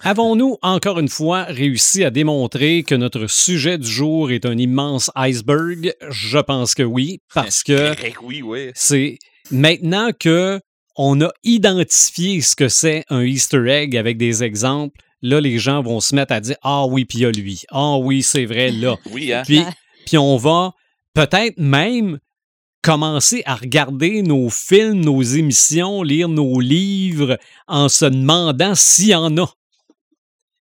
Avons-nous 0.01 0.57
encore 0.61 0.99
une 0.99 1.09
fois 1.09 1.43
réussi 1.43 2.05
à 2.05 2.09
démontrer 2.09 2.83
que 2.83 2.95
notre 2.95 3.27
sujet 3.27 3.77
du 3.77 3.87
jour 3.87 4.31
est 4.31 4.45
un 4.45 4.57
immense 4.57 5.11
iceberg? 5.15 5.93
Je 6.09 6.39
pense 6.39 6.73
que 6.73 6.83
oui, 6.83 7.19
parce 7.33 7.63
que 7.63 7.93
Correct, 7.95 8.17
oui, 8.23 8.41
oui. 8.41 8.71
c'est 8.75 9.17
maintenant 9.51 10.11
que 10.17 10.61
on 10.95 11.19
a 11.21 11.31
identifié 11.43 12.39
ce 12.41 12.55
que 12.55 12.69
c'est 12.69 13.03
un 13.09 13.23
Easter 13.23 13.67
egg 13.67 13.97
avec 13.97 14.17
des 14.17 14.43
exemples, 14.43 14.99
là 15.21 15.41
les 15.41 15.59
gens 15.59 15.81
vont 15.81 15.99
se 15.99 16.15
mettre 16.15 16.33
à 16.33 16.39
dire 16.39 16.55
ah 16.61 16.85
oui 16.85 17.03
puis 17.03 17.19
il 17.19 17.21
y 17.21 17.25
a 17.25 17.31
lui, 17.31 17.61
ah 17.69 17.97
oui 17.97 18.23
c'est 18.23 18.45
vrai 18.45 18.71
là, 18.71 18.95
Oui, 19.11 19.33
hein? 19.33 19.43
puis 19.45 19.61
puis 20.05 20.17
on 20.17 20.37
va 20.37 20.71
peut-être 21.13 21.57
même 21.57 22.19
commencer 22.81 23.43
à 23.45 23.55
regarder 23.55 24.21
nos 24.21 24.49
films, 24.49 25.03
nos 25.03 25.21
émissions, 25.21 26.03
lire 26.03 26.29
nos 26.29 26.59
livres 26.59 27.37
en 27.67 27.89
se 27.89 28.05
demandant 28.05 28.75
s'il 28.75 29.09
y 29.09 29.15
en 29.15 29.37
a. 29.37 29.47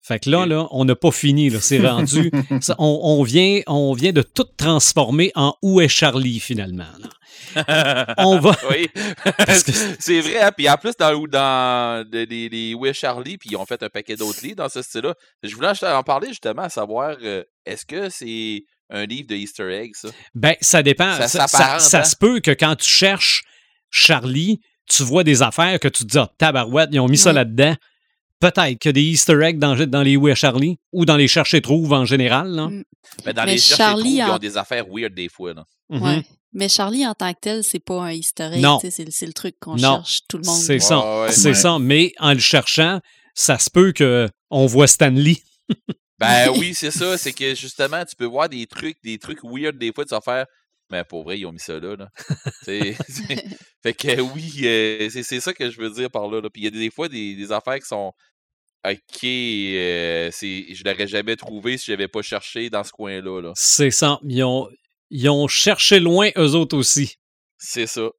Fait 0.06 0.20
que 0.20 0.30
là, 0.30 0.46
là, 0.46 0.68
on 0.72 0.84
n'a 0.84 0.98
pas 0.98 1.12
fini, 1.12 1.50
c'est 1.62 1.80
rendu. 1.80 2.30
ça, 2.62 2.76
on, 2.78 3.00
on 3.04 3.24
vient, 3.24 3.62
on 3.68 3.94
vient 3.94 4.12
de 4.12 4.22
tout 4.22 4.44
transformer 4.58 5.32
en 5.36 5.56
Où 5.62 5.80
est 5.80 5.88
Charlie 5.88 6.42
finalement. 6.42 6.84
là. 7.00 7.10
On 8.18 8.40
va. 8.40 8.56
oui. 8.70 8.88
C'est 10.00 10.22
vrai, 10.22 10.42
hein? 10.42 10.52
Puis 10.56 10.70
en 10.70 10.76
plus, 10.78 10.96
dans, 10.98 11.14
dans 11.28 12.08
les, 12.12 12.26
les, 12.26 12.50
les 12.50 12.74
Où 12.74 12.86
est 12.86 12.94
Charlie, 12.94 13.38
puis 13.38 13.50
ils 13.52 13.56
ont 13.58 13.66
fait 13.66 13.82
un 13.84 13.90
paquet 13.90 14.16
d'autres 14.16 14.42
livres 14.44 14.56
dans 14.58 14.70
ce 14.70 14.82
style-là. 14.82 15.14
Je 15.42 15.56
voulais 15.56 15.70
en 15.84 16.04
parler 16.04 16.30
justement, 16.30 16.64
à 16.64 16.70
savoir, 16.70 17.18
euh, 17.22 17.44
est-ce 17.66 17.86
que 17.86 18.10
c'est 18.10 18.64
un 18.90 19.06
livre 19.06 19.28
de 19.28 19.36
Easter 19.36 19.72
egg, 19.74 19.92
ça? 19.96 20.10
Ben, 20.36 20.56
ça 20.62 20.84
dépend. 20.84 21.14
Ça 21.18 21.28
Ça, 21.28 21.40
ça- 21.40 21.48
s'apparente, 21.48 21.82
ça 21.82 22.00
hein? 22.02 22.04
se 22.04 22.16
peut 22.16 22.40
que 22.40 22.52
quand 22.52 22.76
tu 22.76 22.90
cherches 22.90 23.44
Charlie, 23.90 24.60
tu 24.90 25.04
vois 25.04 25.24
des 25.24 25.42
affaires 25.42 25.80
que 25.80 25.88
tu 25.88 26.04
te 26.04 26.10
dis, 26.12 26.18
ah, 26.18 26.30
tabarouette, 26.38 26.90
ils 26.92 27.00
ont 27.00 27.08
mis 27.08 27.18
ça 27.18 27.30
Ouais. 27.30 27.36
là-dedans. 27.36 27.76
peut-être 28.40 28.78
qu'il 28.78 28.90
y 28.90 28.90
a 28.90 28.92
des 28.92 29.04
Easter 29.04 29.40
eggs 29.42 29.58
dans, 29.58 29.74
dans 29.88 30.02
les 30.02 30.18
Où 30.18 30.28
est 30.28 30.36
Charlie 30.36 30.78
ou 30.92 31.06
dans 31.06 31.16
les 31.16 31.30
Chercher 31.30 31.62
Trouve 31.62 31.94
en 31.94 32.04
général. 32.04 32.50
Là. 32.50 32.68
Mm. 32.68 32.84
Mais 33.26 33.34
dans 33.34 33.46
Mais 33.46 33.54
les 33.54 33.58
cherches 33.58 33.80
et 33.80 33.84
Charlie 33.84 34.04
trouves, 34.04 34.16
ils 34.18 34.24
en- 34.32 34.36
ont 34.36 34.40
des 34.40 34.58
affaires 34.58 34.86
weird 34.92 35.14
des 35.14 35.30
fois. 35.30 35.54
Là. 35.54 35.64
Mhm. 35.90 36.02
Ouais. 36.04 36.24
Mais 36.52 36.68
Charlie, 36.68 37.08
en 37.08 37.14
tant 37.14 37.32
que 37.34 37.40
tel, 37.40 37.64
c'est 37.64 37.80
pas 37.80 38.02
un 38.04 38.12
easter 38.12 38.50
egg. 38.52 38.60
Non. 38.62 38.80
tu 38.80 38.88
sais, 38.88 38.92
C'est, 38.92 39.12
c'est 39.12 39.26
le 39.26 39.32
truc 39.32 39.56
qu'on 39.62 39.76
Non. 39.78 39.96
cherche 39.96 40.20
tout 40.28 40.38
le 40.40 40.46
monde. 40.46 40.58
C'est 40.60 40.80
ça. 40.80 41.00
Ouais, 41.00 41.22
ouais. 41.28 41.32
C'est 41.32 41.48
Ouais. 41.50 41.54
ça. 41.54 41.80
Mais 41.80 42.12
en 42.20 42.34
le 42.34 42.40
cherchant, 42.40 43.00
ça 43.34 43.58
se 43.58 43.70
peut 43.70 43.94
qu'on 43.98 44.66
voit 44.66 44.88
Stanley. 44.88 45.38
Ben 46.20 46.50
oui, 46.58 46.74
c'est 46.74 46.92
ça. 46.92 47.18
C'est 47.18 47.34
que 47.34 47.56
justement, 47.56 48.04
tu 48.06 48.16
peux 48.16 48.26
voir 48.26 48.50
des 48.50 48.66
trucs, 48.68 48.98
des 49.04 49.18
trucs 49.18 49.40
weird 49.44 49.78
des 49.78 49.92
fois, 49.94 50.06
tu 50.06 50.12
vas 50.16 50.22
faire. 50.22 50.46
Mais 50.92 51.04
pour 51.04 51.24
vrai, 51.24 51.40
ils 51.40 51.46
ont 51.46 51.52
mis 51.52 51.60
ça 51.60 51.80
là. 51.80 51.96
là. 51.96 52.10
C'est- 52.64 52.96
c'est- 53.10 53.46
fait 53.82 53.94
que 53.94 54.22
oui, 54.22 54.52
euh, 54.64 55.10
c'est 55.10 55.24
c'est 55.24 55.40
ça 55.40 55.54
que 55.54 55.70
je 55.72 55.80
veux 55.80 55.90
dire 55.90 56.10
par 56.12 56.28
là. 56.28 56.40
là. 56.42 56.50
Puis 56.50 56.62
il 56.62 56.66
y 56.66 56.68
a 56.68 56.72
des 56.72 56.92
fois 56.92 57.08
des, 57.10 57.36
des 57.36 57.52
affaires 57.52 57.80
qui 57.80 57.88
sont. 57.88 58.12
Ok, 58.86 59.24
euh, 59.24 60.30
c'est- 60.32 60.74
je 60.74 60.84
l'aurais 60.84 61.08
jamais 61.08 61.36
trouvé 61.38 61.78
si 61.78 61.86
j'avais 61.88 62.10
pas 62.10 62.22
cherché 62.22 62.70
dans 62.70 62.84
ce 62.84 62.92
coin-là. 62.92 63.42
Là. 63.42 63.52
C'est 63.56 63.92
ça. 63.92 64.20
Ils 64.28 64.44
ont, 64.44 64.68
ils 65.10 65.30
ont 65.30 65.48
cherché 65.48 66.00
loin 66.02 66.30
eux 66.38 66.52
autres 66.54 66.78
aussi. 66.78 67.16
C'est 67.58 67.88
ça. 67.88 68.10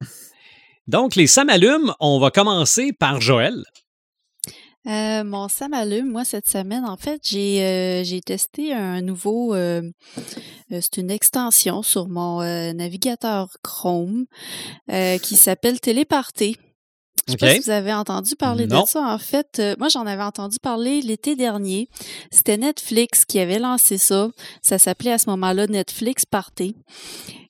Donc, 0.87 1.15
les 1.15 1.27
Sam 1.27 1.49
allumes, 1.49 1.93
on 1.99 2.19
va 2.19 2.31
commencer 2.31 2.93
par 2.93 3.21
Joël. 3.21 3.63
Euh, 4.87 5.23
mon 5.23 5.47
Sam 5.47 5.73
moi, 6.05 6.25
cette 6.25 6.47
semaine, 6.47 6.85
en 6.85 6.97
fait, 6.97 7.21
j'ai 7.23 7.63
euh, 7.65 8.19
testé 8.23 8.73
un 8.73 9.01
nouveau. 9.01 9.55
euh, 9.55 9.81
euh, 10.71 10.79
c'est 10.81 10.97
une 10.97 11.11
extension 11.11 11.81
sur 11.81 12.07
mon 12.07 12.41
euh, 12.41 12.73
navigateur 12.73 13.49
Chrome 13.63 14.25
euh, 14.91 15.17
qui 15.17 15.35
s'appelle 15.37 15.79
Téléparté. 15.79 16.57
Je 17.27 17.31
sais 17.31 17.37
pas 17.37 17.53
si 17.53 17.59
vous 17.59 17.69
avez 17.71 17.93
entendu 17.93 18.35
parler 18.35 18.67
Non. 18.67 18.83
de 18.83 18.87
ça. 18.87 19.01
En 19.01 19.17
fait, 19.17 19.57
euh, 19.59 19.75
moi, 19.79 19.87
j'en 19.89 20.05
avais 20.05 20.23
entendu 20.23 20.57
parler 20.59 21.01
l'été 21.01 21.35
dernier. 21.35 21.89
C'était 22.31 22.57
Netflix 22.57 23.25
qui 23.25 23.39
avait 23.39 23.59
lancé 23.59 23.97
ça. 23.97 24.29
Ça 24.61 24.77
s'appelait 24.77 25.11
à 25.11 25.17
ce 25.17 25.29
moment-là 25.31 25.67
Netflix 25.67 26.25
Party. 26.25 26.75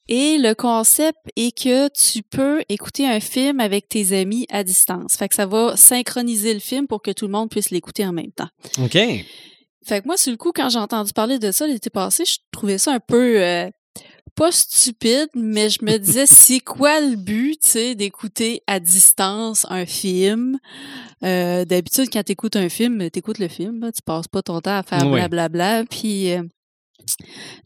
Et 0.07 0.37
le 0.37 0.53
concept 0.53 1.17
est 1.35 1.51
que 1.57 1.87
tu 1.89 2.21
peux 2.21 2.61
écouter 2.69 3.07
un 3.07 3.19
film 3.19 3.59
avec 3.59 3.89
tes 3.89 4.15
amis 4.17 4.45
à 4.51 4.63
distance. 4.63 5.15
Fait 5.17 5.27
que 5.27 5.35
ça 5.35 5.47
va 5.47 5.75
synchroniser 5.75 6.53
le 6.53 6.59
film 6.59 6.87
pour 6.87 7.01
que 7.01 7.11
tout 7.11 7.25
le 7.25 7.31
monde 7.31 7.49
puisse 7.49 7.71
l'écouter 7.71 8.05
en 8.05 8.13
même 8.13 8.31
temps. 8.31 8.49
OK. 8.79 8.93
Fait 8.93 10.01
que 10.01 10.05
moi, 10.07 10.15
sur 10.17 10.31
le 10.31 10.37
coup, 10.37 10.51
quand 10.53 10.69
j'ai 10.69 10.79
entendu 10.79 11.11
parler 11.11 11.37
de 11.39 11.51
ça 11.51 11.67
l'été 11.67 11.89
passé, 11.89 12.23
je 12.25 12.37
trouvais 12.51 12.77
ça 12.77 12.93
un 12.93 12.99
peu 12.99 13.41
euh, 13.41 13.69
pas 14.35 14.51
stupide, 14.51 15.29
mais 15.33 15.69
je 15.69 15.83
me 15.83 15.97
disais, 15.97 16.25
c'est 16.25 16.59
quoi 16.59 16.99
le 16.99 17.15
but, 17.15 17.59
tu 17.61 17.69
sais, 17.69 17.95
d'écouter 17.95 18.61
à 18.67 18.79
distance 18.79 19.65
un 19.69 19.85
film? 19.85 20.57
Euh, 21.23 21.65
D'habitude, 21.65 22.09
quand 22.11 22.23
t'écoutes 22.23 22.55
un 22.55 22.69
film, 22.69 23.09
t'écoutes 23.09 23.39
le 23.39 23.47
film, 23.47 23.79
là, 23.81 23.91
tu 23.91 24.01
passes 24.01 24.27
pas 24.27 24.41
ton 24.41 24.59
temps 24.61 24.77
à 24.77 24.83
faire 24.83 24.99
blablabla, 25.13 25.83
puis... 25.89 26.31
euh, 26.31 26.43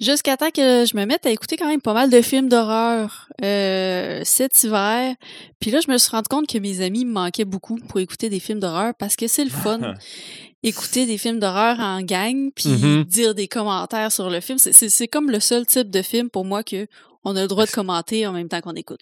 Jusqu'à 0.02 0.36
temps 0.36 0.52
que 0.52 0.84
je 0.86 0.98
me 0.98 1.06
mette 1.06 1.26
à 1.26 1.30
écouter 1.32 1.56
quand 1.56 1.68
même 1.68 1.80
pas 1.82 1.94
mal 1.94 2.10
de 2.10 2.22
films 2.22 2.50
d'horreur 2.50 3.30
euh, 3.42 4.22
cet 4.26 4.64
hiver. 4.64 5.16
Puis 5.62 5.72
là, 5.72 5.80
je 5.86 5.90
me 5.90 5.98
suis 5.98 6.10
rendu 6.12 6.28
compte 6.30 6.46
que 6.48 6.58
mes 6.58 6.82
amis 6.82 7.06
me 7.06 7.12
manquaient 7.14 7.46
beaucoup 7.46 7.78
pour 7.78 8.00
écouter 8.02 8.30
des 8.30 8.42
films 8.42 8.60
d'horreur 8.60 8.94
parce 9.00 9.16
que 9.16 9.28
c'est 9.28 9.46
le 9.46 9.50
fun 9.50 9.80
écouter 10.64 11.06
des 11.06 11.18
films 11.18 11.40
d'horreur 11.40 11.80
en 11.80 12.02
gang 12.02 12.52
puis 12.56 12.70
Mhm. 12.70 13.04
dire 13.06 13.36
des 13.36 13.48
commentaires 13.48 14.12
sur 14.12 14.30
le 14.30 14.40
film. 14.42 14.58
C'est- 14.58 14.74
C'est 14.74 14.90
c'est 14.90 15.08
comme 15.08 15.30
le 15.32 15.40
seul 15.40 15.66
type 15.66 15.90
de 15.90 16.02
film 16.02 16.30
pour 16.30 16.46
moi 16.46 16.64
que 16.64 16.88
on 17.24 17.36
a 17.36 17.42
le 17.42 17.48
droit 17.48 17.66
de 17.66 17.72
commenter 17.72 18.26
en 18.28 18.32
même 18.32 18.48
temps 18.48 18.62
qu'on 18.62 18.76
écoute. 18.76 19.02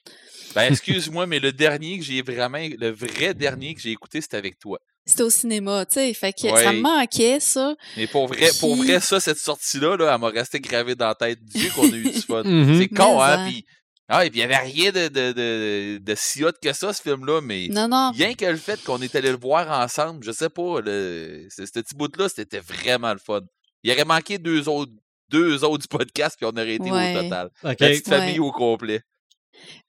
Ben 0.56 0.72
excuse-moi, 0.72 1.28
mais 1.28 1.40
le 1.40 1.52
dernier 1.52 2.00
que 2.00 2.04
j'ai 2.04 2.22
vraiment. 2.22 2.58
Le 2.80 2.90
vrai 2.90 3.34
dernier 3.34 3.76
que 3.76 3.82
j'ai 3.82 3.92
écouté, 3.92 4.22
c'était 4.22 4.38
avec 4.38 4.58
toi. 4.60 4.80
C'était 5.06 5.24
au 5.24 5.30
cinéma, 5.30 5.86
tu 5.86 5.94
sais. 5.94 6.14
Fait 6.14 6.34
que 6.34 6.50
ça 6.50 6.74
me 6.74 6.82
manquait, 6.82 7.40
ça. 7.40 7.76
Mais 7.96 8.08
pour 8.08 8.28
vrai, 8.28 8.50
pour 8.60 8.76
vrai 8.76 9.00
ça, 9.00 9.20
cette 9.20 9.38
sortie-là, 9.38 9.96
là, 9.98 10.12
elle 10.14 10.20
m'a 10.20 10.30
resté 10.30 10.60
gravée 10.60 10.96
dans 10.96 11.08
la 11.08 11.16
tête. 11.16 11.40
Dieu 11.44 11.70
qu'on 11.74 11.90
a 11.90 11.96
eu 11.96 12.04
du 12.12 12.22
fun. 12.22 12.44
Mhm. 12.44 12.78
C'est 12.80 12.88
con, 12.90 13.18
Mais 13.18 13.24
hein? 13.24 13.40
en- 13.46 13.50
Puis, 13.50 13.66
ah, 14.10 14.26
et 14.26 14.30
puis 14.30 14.40
il 14.40 14.48
n'y 14.48 14.54
avait 14.54 14.64
rien 14.66 14.92
de, 14.92 15.08
de, 15.10 15.32
de, 15.34 15.98
de 16.02 16.16
si 16.16 16.44
hot 16.44 16.52
que 16.62 16.72
ça, 16.74 16.94
ce 16.94 17.02
film-là, 17.02 17.42
mais 17.42 17.68
Non, 17.70 17.88
non. 17.88 18.12
rien 18.12 18.34
que 18.34 18.46
le 18.46 18.56
fait 18.58 18.82
qu'on 18.84 19.02
est 19.02 19.14
allé 19.16 19.32
le 19.32 19.38
voir 19.38 19.70
ensemble, 19.84 20.24
je 20.24 20.32
sais 20.32 20.50
pas, 20.50 20.80
le, 20.82 21.48
ce, 21.50 21.66
ce 21.66 21.72
petit 21.72 21.96
bout-là, 21.96 22.30
c'était 22.30 22.60
vraiment 22.62 23.12
le 23.14 23.20
fun. 23.20 23.42
Il 23.84 23.92
aurait 23.92 24.06
manqué 24.06 24.38
deux 24.38 24.68
autres, 24.70 24.92
deux 25.30 25.64
autres 25.64 25.82
du 25.84 25.88
podcast, 25.88 26.36
puis 26.40 26.46
on 26.46 26.58
aurait 26.58 26.76
été 26.76 26.90
Ouais. 26.92 27.16
au 27.18 27.22
total. 27.24 27.48
OK. 27.64 27.64
La 27.64 27.76
petite 27.76 28.08
Ouais. 28.08 28.18
famille 28.20 28.40
au 28.40 28.52
complet. 28.52 29.02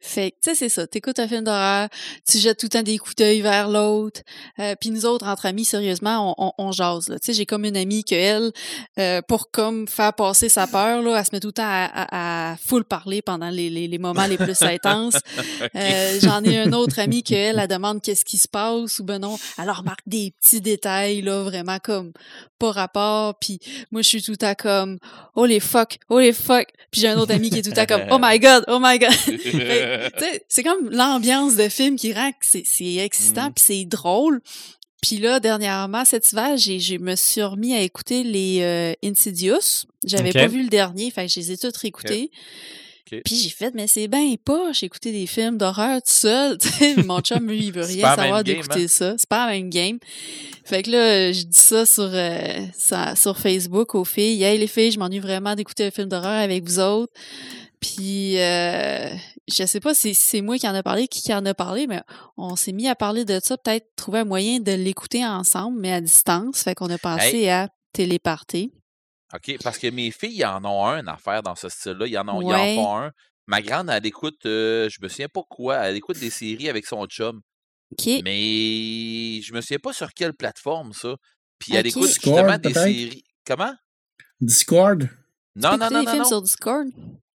Fait 0.00 0.30
que, 0.30 0.36
tu 0.42 0.50
sais, 0.50 0.54
c'est 0.54 0.68
ça. 0.68 0.86
T'écoutes 0.86 1.18
un 1.18 1.26
film 1.28 1.44
d'horreur, 1.44 1.88
tu 2.28 2.38
jettes 2.38 2.58
tout 2.58 2.66
le 2.66 2.70
temps 2.70 2.82
des 2.82 2.98
coups 2.98 3.16
d'œil 3.16 3.40
vers 3.40 3.68
l'autre. 3.68 4.20
Euh, 4.60 4.74
Puis 4.80 4.90
nous 4.90 5.06
autres, 5.06 5.26
entre 5.26 5.46
amis, 5.46 5.64
sérieusement, 5.64 6.34
on, 6.38 6.52
on, 6.58 6.66
on 6.68 6.72
jase. 6.72 7.08
là. 7.08 7.18
Tu 7.18 7.26
sais, 7.26 7.32
j'ai 7.32 7.46
comme 7.46 7.64
une 7.64 7.76
amie 7.76 8.04
que 8.04 8.14
elle, 8.14 8.52
euh, 8.98 9.20
pour 9.22 9.50
comme 9.50 9.88
faire 9.88 10.12
passer 10.12 10.48
sa 10.48 10.66
peur, 10.66 11.02
là, 11.02 11.18
elle 11.18 11.24
se 11.24 11.30
met 11.32 11.40
tout 11.40 11.48
le 11.48 11.52
temps 11.52 11.62
à, 11.64 11.86
à, 11.92 12.52
à 12.52 12.56
full 12.56 12.84
parler 12.84 13.22
pendant 13.22 13.50
les, 13.50 13.70
les, 13.70 13.88
les 13.88 13.98
moments 13.98 14.26
les 14.26 14.36
plus 14.38 14.62
intenses. 14.62 15.16
Euh, 15.74 16.18
J'en 16.22 16.42
ai 16.44 16.58
un 16.58 16.72
autre 16.72 16.98
ami 17.00 17.22
que 17.22 17.34
elle, 17.34 17.58
elle 17.58 17.68
demande 17.68 18.00
qu'est-ce 18.00 18.24
qui 18.24 18.38
se 18.38 18.48
passe 18.48 18.98
ou 19.00 19.04
ben 19.04 19.18
non, 19.18 19.36
elle 19.58 19.70
remarque 19.70 20.00
des 20.06 20.32
petits 20.40 20.60
détails 20.60 21.22
là, 21.22 21.42
vraiment 21.42 21.78
comme 21.82 22.12
pas 22.58 22.70
rapport. 22.72 23.34
Puis 23.40 23.58
moi, 23.90 24.02
je 24.02 24.08
suis 24.08 24.22
tout 24.22 24.32
le 24.32 24.36
temps 24.36 24.54
comme 24.54 24.98
oh 25.34 25.44
les 25.46 25.60
fuck, 25.60 25.98
oh 26.08 26.18
les 26.18 26.32
fuck. 26.32 26.66
Puis 26.90 27.00
j'ai 27.00 27.08
un 27.08 27.18
autre 27.18 27.32
ami 27.34 27.50
qui 27.50 27.58
est 27.58 27.62
tout 27.62 27.70
le 27.70 27.76
temps 27.76 27.86
comme 27.86 28.06
oh 28.10 28.18
my 28.20 28.38
god, 28.40 28.64
oh 28.68 28.78
my 28.80 28.98
god. 28.98 29.10
C'est 30.48 30.62
comme 30.62 30.90
l'ambiance 30.90 31.56
de 31.56 31.68
film 31.68 31.96
qui 31.96 32.12
rend 32.12 32.30
que 32.32 32.46
c'est 32.64 32.94
excitant 32.96 33.46
Mhm. 33.46 33.52
puis 33.54 33.64
c'est 33.64 33.84
drôle. 33.84 34.40
Puis 35.00 35.18
là, 35.18 35.38
dernièrement, 35.38 36.04
cet 36.04 36.32
hiver, 36.32 36.56
j'ai, 36.56 36.80
je 36.80 36.96
me 36.96 37.14
suis 37.14 37.42
remis 37.42 37.74
à 37.74 37.82
écouter 37.82 38.24
les 38.24 38.58
euh, 38.62 38.92
Insidious. 39.04 39.86
J'avais 40.04 40.32
pas 40.32 40.48
vu 40.48 40.62
le 40.62 40.68
dernier, 40.68 41.10
fait 41.12 41.26
que 41.26 41.32
je 41.32 41.38
les 41.40 41.52
ai 41.52 41.56
tous 41.56 41.76
réécoutés. 41.76 42.30
Puis 43.24 43.36
j'ai 43.36 43.48
fait, 43.48 43.72
mais 43.74 43.86
c'est 43.86 44.06
bien 44.06 44.34
pas, 44.44 44.72
j'ai 44.72 44.84
écouté 44.84 45.12
des 45.12 45.26
films 45.26 45.56
d'horreur 45.56 45.96
tout 46.02 46.10
seul. 46.10 46.58
Mon 47.06 47.20
chum, 47.20 47.48
lui, 47.48 47.66
il 47.66 47.72
veut 47.72 47.84
rien 47.84 48.14
savoir 48.14 48.44
d'écouter 48.44 48.84
hein? 48.84 48.88
ça. 48.88 49.14
C'est 49.16 49.28
pas 49.28 49.46
la 49.46 49.52
même 49.52 49.70
game. 49.70 49.98
Fait 50.64 50.82
que 50.82 50.90
là, 50.90 51.32
je 51.32 51.42
dis 51.44 51.58
ça 51.58 51.86
sur, 51.86 52.10
euh, 52.12 53.14
sur 53.14 53.38
Facebook 53.38 53.94
aux 53.94 54.04
filles. 54.04 54.42
Hey 54.42 54.58
les 54.58 54.66
filles, 54.66 54.90
je 54.90 54.98
m'ennuie 54.98 55.20
vraiment 55.20 55.54
d'écouter 55.54 55.86
un 55.86 55.90
film 55.90 56.08
d'horreur 56.08 56.42
avec 56.42 56.64
vous 56.64 56.80
autres. 56.80 57.12
Puis 57.80 58.38
euh, 58.40 59.08
je 59.48 59.64
sais 59.66 59.80
pas 59.80 59.94
si 59.94 60.14
c'est 60.14 60.40
moi 60.40 60.58
qui 60.58 60.66
en 60.68 60.74
a 60.74 60.82
parlé, 60.82 61.06
qui 61.08 61.22
qui 61.22 61.32
en 61.32 61.44
a 61.46 61.54
parlé, 61.54 61.86
mais 61.86 62.02
on 62.36 62.56
s'est 62.56 62.72
mis 62.72 62.88
à 62.88 62.94
parler 62.96 63.24
de 63.24 63.38
ça, 63.42 63.56
peut-être 63.56 63.86
trouver 63.96 64.20
un 64.20 64.24
moyen 64.24 64.58
de 64.60 64.72
l'écouter 64.72 65.24
ensemble, 65.24 65.78
mais 65.80 65.92
à 65.92 66.00
distance. 66.00 66.62
Fait 66.62 66.74
qu'on 66.74 66.90
a 66.90 66.98
pensé 66.98 67.48
à 67.48 67.68
téléparter. 67.92 68.70
OK, 69.34 69.56
parce 69.62 69.78
que 69.78 69.88
mes 69.88 70.10
filles, 70.10 70.38
ils 70.38 70.44
en 70.44 70.64
ont 70.64 70.86
un 70.86 71.06
à 71.06 71.16
faire 71.18 71.42
dans 71.42 71.54
ce 71.54 71.68
style-là. 71.68 72.06
Ils 72.06 72.18
en, 72.18 72.28
ont, 72.28 72.40
ils 72.40 72.46
Ouais. 72.46 72.76
en 72.78 72.82
font 72.82 72.96
un. 72.98 73.12
Ma 73.46 73.62
grande, 73.62 73.90
elle 73.90 74.04
écoute, 74.06 74.44
euh, 74.46 74.88
je 74.90 74.98
me 75.02 75.08
souviens 75.08 75.28
pas 75.28 75.42
quoi, 75.48 75.76
elle 75.76 75.96
écoute 75.96 76.18
des 76.18 76.30
séries 76.30 76.68
avec 76.68 76.86
son 76.86 77.06
chum. 77.06 77.40
OK. 77.92 78.06
Mais 78.24 79.40
je 79.42 79.52
me 79.54 79.60
souviens 79.60 79.78
pas 79.78 79.92
sur 79.92 80.12
quelle 80.12 80.34
plateforme, 80.34 80.92
ça. 80.92 81.14
Puis 81.58 81.74
elle 81.74 81.86
écoute 81.86 82.06
Discord, 82.08 82.36
justement 82.36 82.58
des 82.58 82.74
séries. 82.74 83.24
Comment? 83.46 83.74
Discord? 84.40 85.00
Tu 85.08 85.08
Non, 85.62 85.70
peux 85.72 85.76
non, 85.78 85.90
non, 85.90 85.98
des 86.00 86.04
non, 86.06 86.10
films 86.12 86.22
non. 86.22 86.28
sur 86.28 86.42
Discord? 86.42 86.86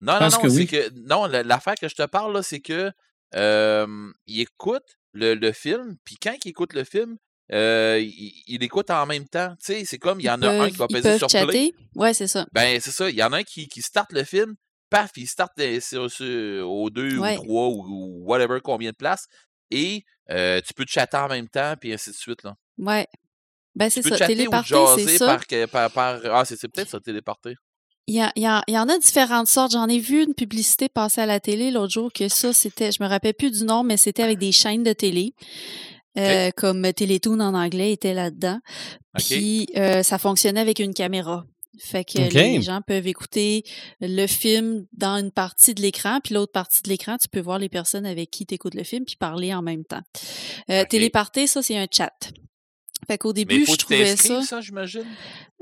Non, 0.03 0.19
non, 0.19 0.29
non, 0.29 0.37
que 0.39 0.49
c'est 0.49 0.55
oui. 0.57 0.67
que. 0.67 0.89
Non, 1.07 1.25
la- 1.25 1.43
l'affaire 1.43 1.75
que 1.79 1.87
je 1.87 1.95
te 1.95 2.03
parle, 2.05 2.33
là, 2.33 2.43
c'est 2.43 2.59
que 2.59 2.91
euh, 3.35 4.11
il 4.27 4.41
écoute 4.41 4.97
le, 5.13 5.33
le 5.35 5.51
film, 5.51 5.95
puis 6.03 6.15
quand 6.21 6.35
il 6.43 6.49
écoute 6.49 6.73
le 6.73 6.83
film, 6.83 7.17
euh, 7.51 7.99
il, 8.01 8.43
il 8.47 8.63
écoute 8.63 8.89
en 8.89 9.05
même 9.05 9.27
temps. 9.27 9.49
Tu 9.63 9.73
sais, 9.73 9.85
c'est 9.85 9.97
comme 9.99 10.19
il 10.19 10.25
y 10.25 10.29
en 10.29 10.41
a 10.41 10.49
un 10.49 10.69
qui 10.69 10.77
va 10.77 10.87
peser 10.87 11.17
sur 11.17 11.27
play. 11.27 11.39
chatter? 11.39 11.75
Ouais, 11.95 12.13
c'est 12.13 12.27
ça. 12.27 12.45
Ben, 12.53 12.79
c'est 12.81 12.91
ça. 12.91 13.09
Il 13.09 13.15
y 13.15 13.23
en 13.23 13.31
a 13.33 13.37
un 13.37 13.43
qui, 13.43 13.67
qui 13.67 13.81
starte 13.81 14.11
le 14.11 14.23
film, 14.23 14.55
paf, 14.89 15.11
il 15.17 15.27
starte 15.27 15.53
euh, 15.59 15.79
sur, 15.79 16.09
sur- 16.11 16.69
aux 16.69 16.89
deux 16.89 17.17
Ouais. 17.19 17.37
ou 17.37 17.43
trois 17.43 17.67
ou, 17.69 18.23
whatever, 18.25 18.59
combien 18.63 18.91
de 18.91 18.95
places. 18.95 19.25
Et 19.71 20.03
euh, 20.31 20.61
tu 20.65 20.73
peux 20.73 20.85
te 20.85 20.91
chatter 20.91 21.17
en 21.17 21.27
même 21.27 21.49
temps, 21.49 21.75
puis 21.79 21.93
ainsi 21.93 22.11
de 22.11 22.15
suite. 22.15 22.43
Là. 22.43 22.55
Ouais. 22.77 23.07
Ben, 23.75 23.89
c'est 23.89 24.01
ça. 24.03 24.27
Téléparter, 24.27 24.75
c'est 24.97 25.17
ça. 25.17 25.37
par, 25.67 25.89
par, 25.89 25.91
par- 25.91 26.35
Ah, 26.35 26.45
c'est 26.45 26.55
c'est 26.57 26.67
peut-être 26.67 26.89
ça, 26.89 26.99
téléporter. 26.99 27.55
Il 28.07 28.15
y, 28.15 28.21
a- 28.21 28.31
il 28.35 28.43
y 28.43 28.45
a- 28.45 28.63
il 28.67 28.73
y 28.73 28.77
en 28.77 28.89
a 28.89 28.97
différentes 28.97 29.47
sortes. 29.47 29.71
J'en 29.71 29.87
ai 29.87 29.99
vu 29.99 30.23
une 30.23 30.33
publicité 30.33 30.89
passer 30.89 31.21
à 31.21 31.25
la 31.25 31.39
télé 31.39 31.71
l'autre 31.71 31.93
jour 31.93 32.11
que 32.11 32.27
ça, 32.27 32.51
c'était, 32.53 32.91
je 32.91 33.01
me 33.01 33.07
rappelle 33.07 33.33
plus 33.33 33.51
du 33.51 33.63
nom, 33.63 33.83
mais 33.83 33.95
c'était 33.97 34.23
avec 34.23 34.39
des 34.39 34.51
chaînes 34.51 34.83
de 34.83 34.93
télé. 34.93 35.33
Euh, 36.15 36.51
comme 36.55 36.93
Télétoon 36.93 37.39
en 37.39 37.55
anglais 37.55 37.91
était 37.91 38.13
là-dedans. 38.13 38.59
Puis 39.17 39.67
euh, 39.77 40.03
ça 40.03 40.19
fonctionnait 40.19 40.59
avec 40.59 40.77
une 40.79 40.93
caméra. 40.93 41.45
Fait 41.79 42.03
que 42.03 42.19
les 42.53 42.61
gens 42.61 42.81
peuvent 42.85 43.07
écouter 43.07 43.63
le 43.99 44.27
film 44.27 44.85
dans 44.93 45.17
une 45.17 45.31
partie 45.31 45.73
de 45.73 45.81
l'écran, 45.81 46.19
puis 46.23 46.35
l'autre 46.35 46.51
partie 46.51 46.83
de 46.83 46.89
l'écran, 46.89 47.17
tu 47.17 47.27
peux 47.29 47.39
voir 47.39 47.57
les 47.57 47.67
personnes 47.69 48.05
avec 48.05 48.29
qui 48.29 48.45
tu 48.45 48.53
écoutes 48.53 48.75
le 48.75 48.83
film, 48.83 49.05
puis 49.05 49.15
parler 49.15 49.55
en 49.55 49.63
même 49.63 49.83
temps. 49.85 50.01
Euh. 50.69 50.83
Téléparté, 50.87 51.47
ça, 51.47 51.63
c'est 51.63 51.77
un 51.77 51.87
chat. 51.91 52.13
Fait 53.07 53.17
qu'au 53.17 53.29
Mais 53.29 53.45
début, 53.45 53.61
il 53.61 53.65
faut 53.65 53.73
je 53.73 53.77
trouvais 53.77 54.15
ça. 54.15 54.41
ça, 54.43 54.61
j'imagine. 54.61 55.05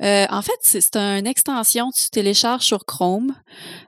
Euh, 0.02 0.26
en 0.30 0.42
fait, 0.42 0.58
c'est 0.62 0.96
une 0.96 1.28
extension 1.28 1.92
que 1.92 1.98
tu 1.98 2.10
télécharges 2.10 2.66
sur 2.66 2.86
Chrome. 2.86 3.36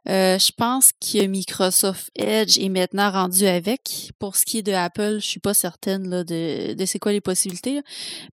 Euh, 0.08 0.38
je 0.38 0.52
pense 0.56 0.92
que 0.92 1.26
Microsoft 1.26 2.12
Edge 2.16 2.60
est 2.60 2.70
maintenant 2.70 3.12
rendu 3.12 3.48
avec. 3.48 4.12
Pour 4.20 4.36
ce 4.36 4.46
qui 4.46 4.60
est 4.60 4.62
de 4.62 4.74
Apple, 4.74 5.16
je 5.20 5.26
suis 5.26 5.40
pas 5.40 5.54
certaine 5.56 6.08
là, 6.10 6.24
de, 6.24 6.74
de 6.74 6.86
c'est 6.86 7.00
quoi 7.00 7.12
les 7.12 7.22
possibilités. 7.22 7.76
là. 7.76 7.82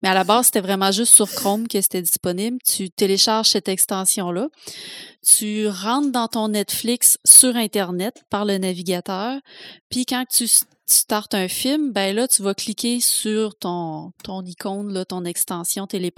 Mais 0.02 0.10
à 0.10 0.14
la 0.14 0.24
base, 0.24 0.46
c'était 0.46 0.60
vraiment 0.60 0.92
juste 0.92 1.14
sur 1.14 1.30
Chrome 1.30 1.68
que 1.68 1.80
c'était 1.80 2.02
disponible. 2.02 2.58
Tu 2.66 2.90
télécharges 2.90 3.48
cette 3.48 3.68
extension-là. 3.68 4.48
Tu 5.26 5.68
rentres 5.68 6.12
dans 6.12 6.28
ton 6.28 6.48
Netflix 6.48 7.18
sur 7.24 7.56
Internet 7.56 8.24
par 8.30 8.44
le 8.44 8.58
navigateur. 8.58 9.38
Puis 9.90 10.04
quand 10.06 10.24
tu 10.30 10.46
tu 10.90 10.96
startes 10.96 11.34
un 11.34 11.48
film, 11.48 11.92
ben 11.92 12.14
là, 12.14 12.28
tu 12.28 12.42
vas 12.42 12.54
cliquer 12.54 13.00
sur 13.00 13.56
ton, 13.56 14.12
ton 14.24 14.44
icône, 14.44 14.92
là, 14.92 15.04
ton 15.04 15.24
extension 15.24 15.86
téléportée 15.86 16.10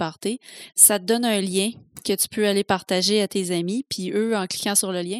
ça 0.75 0.99
te 0.99 1.05
donne 1.05 1.25
un 1.25 1.41
lien 1.41 1.71
que 2.03 2.13
tu 2.13 2.27
peux 2.27 2.45
aller 2.45 2.65
partager 2.65 3.21
à 3.21 3.29
tes 3.29 3.51
amis. 3.51 3.85
Puis 3.89 4.11
eux, 4.11 4.35
en 4.35 4.45
cliquant 4.45 4.75
sur 4.75 4.91
le 4.91 5.01
lien, 5.01 5.19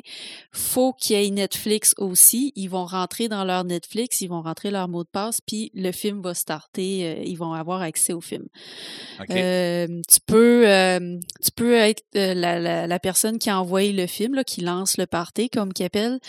faut 0.51 0.91
qu'il 0.91 1.15
y 1.15 1.25
ait 1.25 1.29
Netflix 1.29 1.95
aussi. 1.97 2.51
Ils 2.57 2.67
vont 2.67 2.85
rentrer 2.85 3.29
dans 3.29 3.45
leur 3.45 3.63
Netflix, 3.63 4.19
ils 4.19 4.27
vont 4.27 4.41
rentrer 4.41 4.69
leur 4.69 4.89
mot 4.89 5.03
de 5.03 5.09
passe, 5.09 5.39
puis 5.39 5.71
le 5.75 5.93
film 5.93 6.21
va 6.21 6.33
starter. 6.33 7.05
euh, 7.05 7.23
ils 7.23 7.37
vont 7.37 7.53
avoir 7.53 7.81
accès 7.81 8.11
au 8.11 8.19
film. 8.19 8.47
Euh, 9.29 9.87
tu 10.09 10.19
peux, 10.25 10.67
euh, 10.67 11.19
tu 11.41 11.51
peux 11.55 11.73
être 11.73 12.03
la, 12.13 12.59
la, 12.59 12.87
la 12.87 12.99
personne 12.99 13.39
qui 13.39 13.49
a 13.49 13.59
envoyé 13.59 13.93
le 13.93 14.07
film, 14.07 14.33
là, 14.33 14.43
qui 14.43 14.59
lance 14.61 14.97
le 14.97 15.05
party, 15.05 15.49
comme 15.49 15.71
qu'il 15.71 15.85
appelle, 15.85 16.19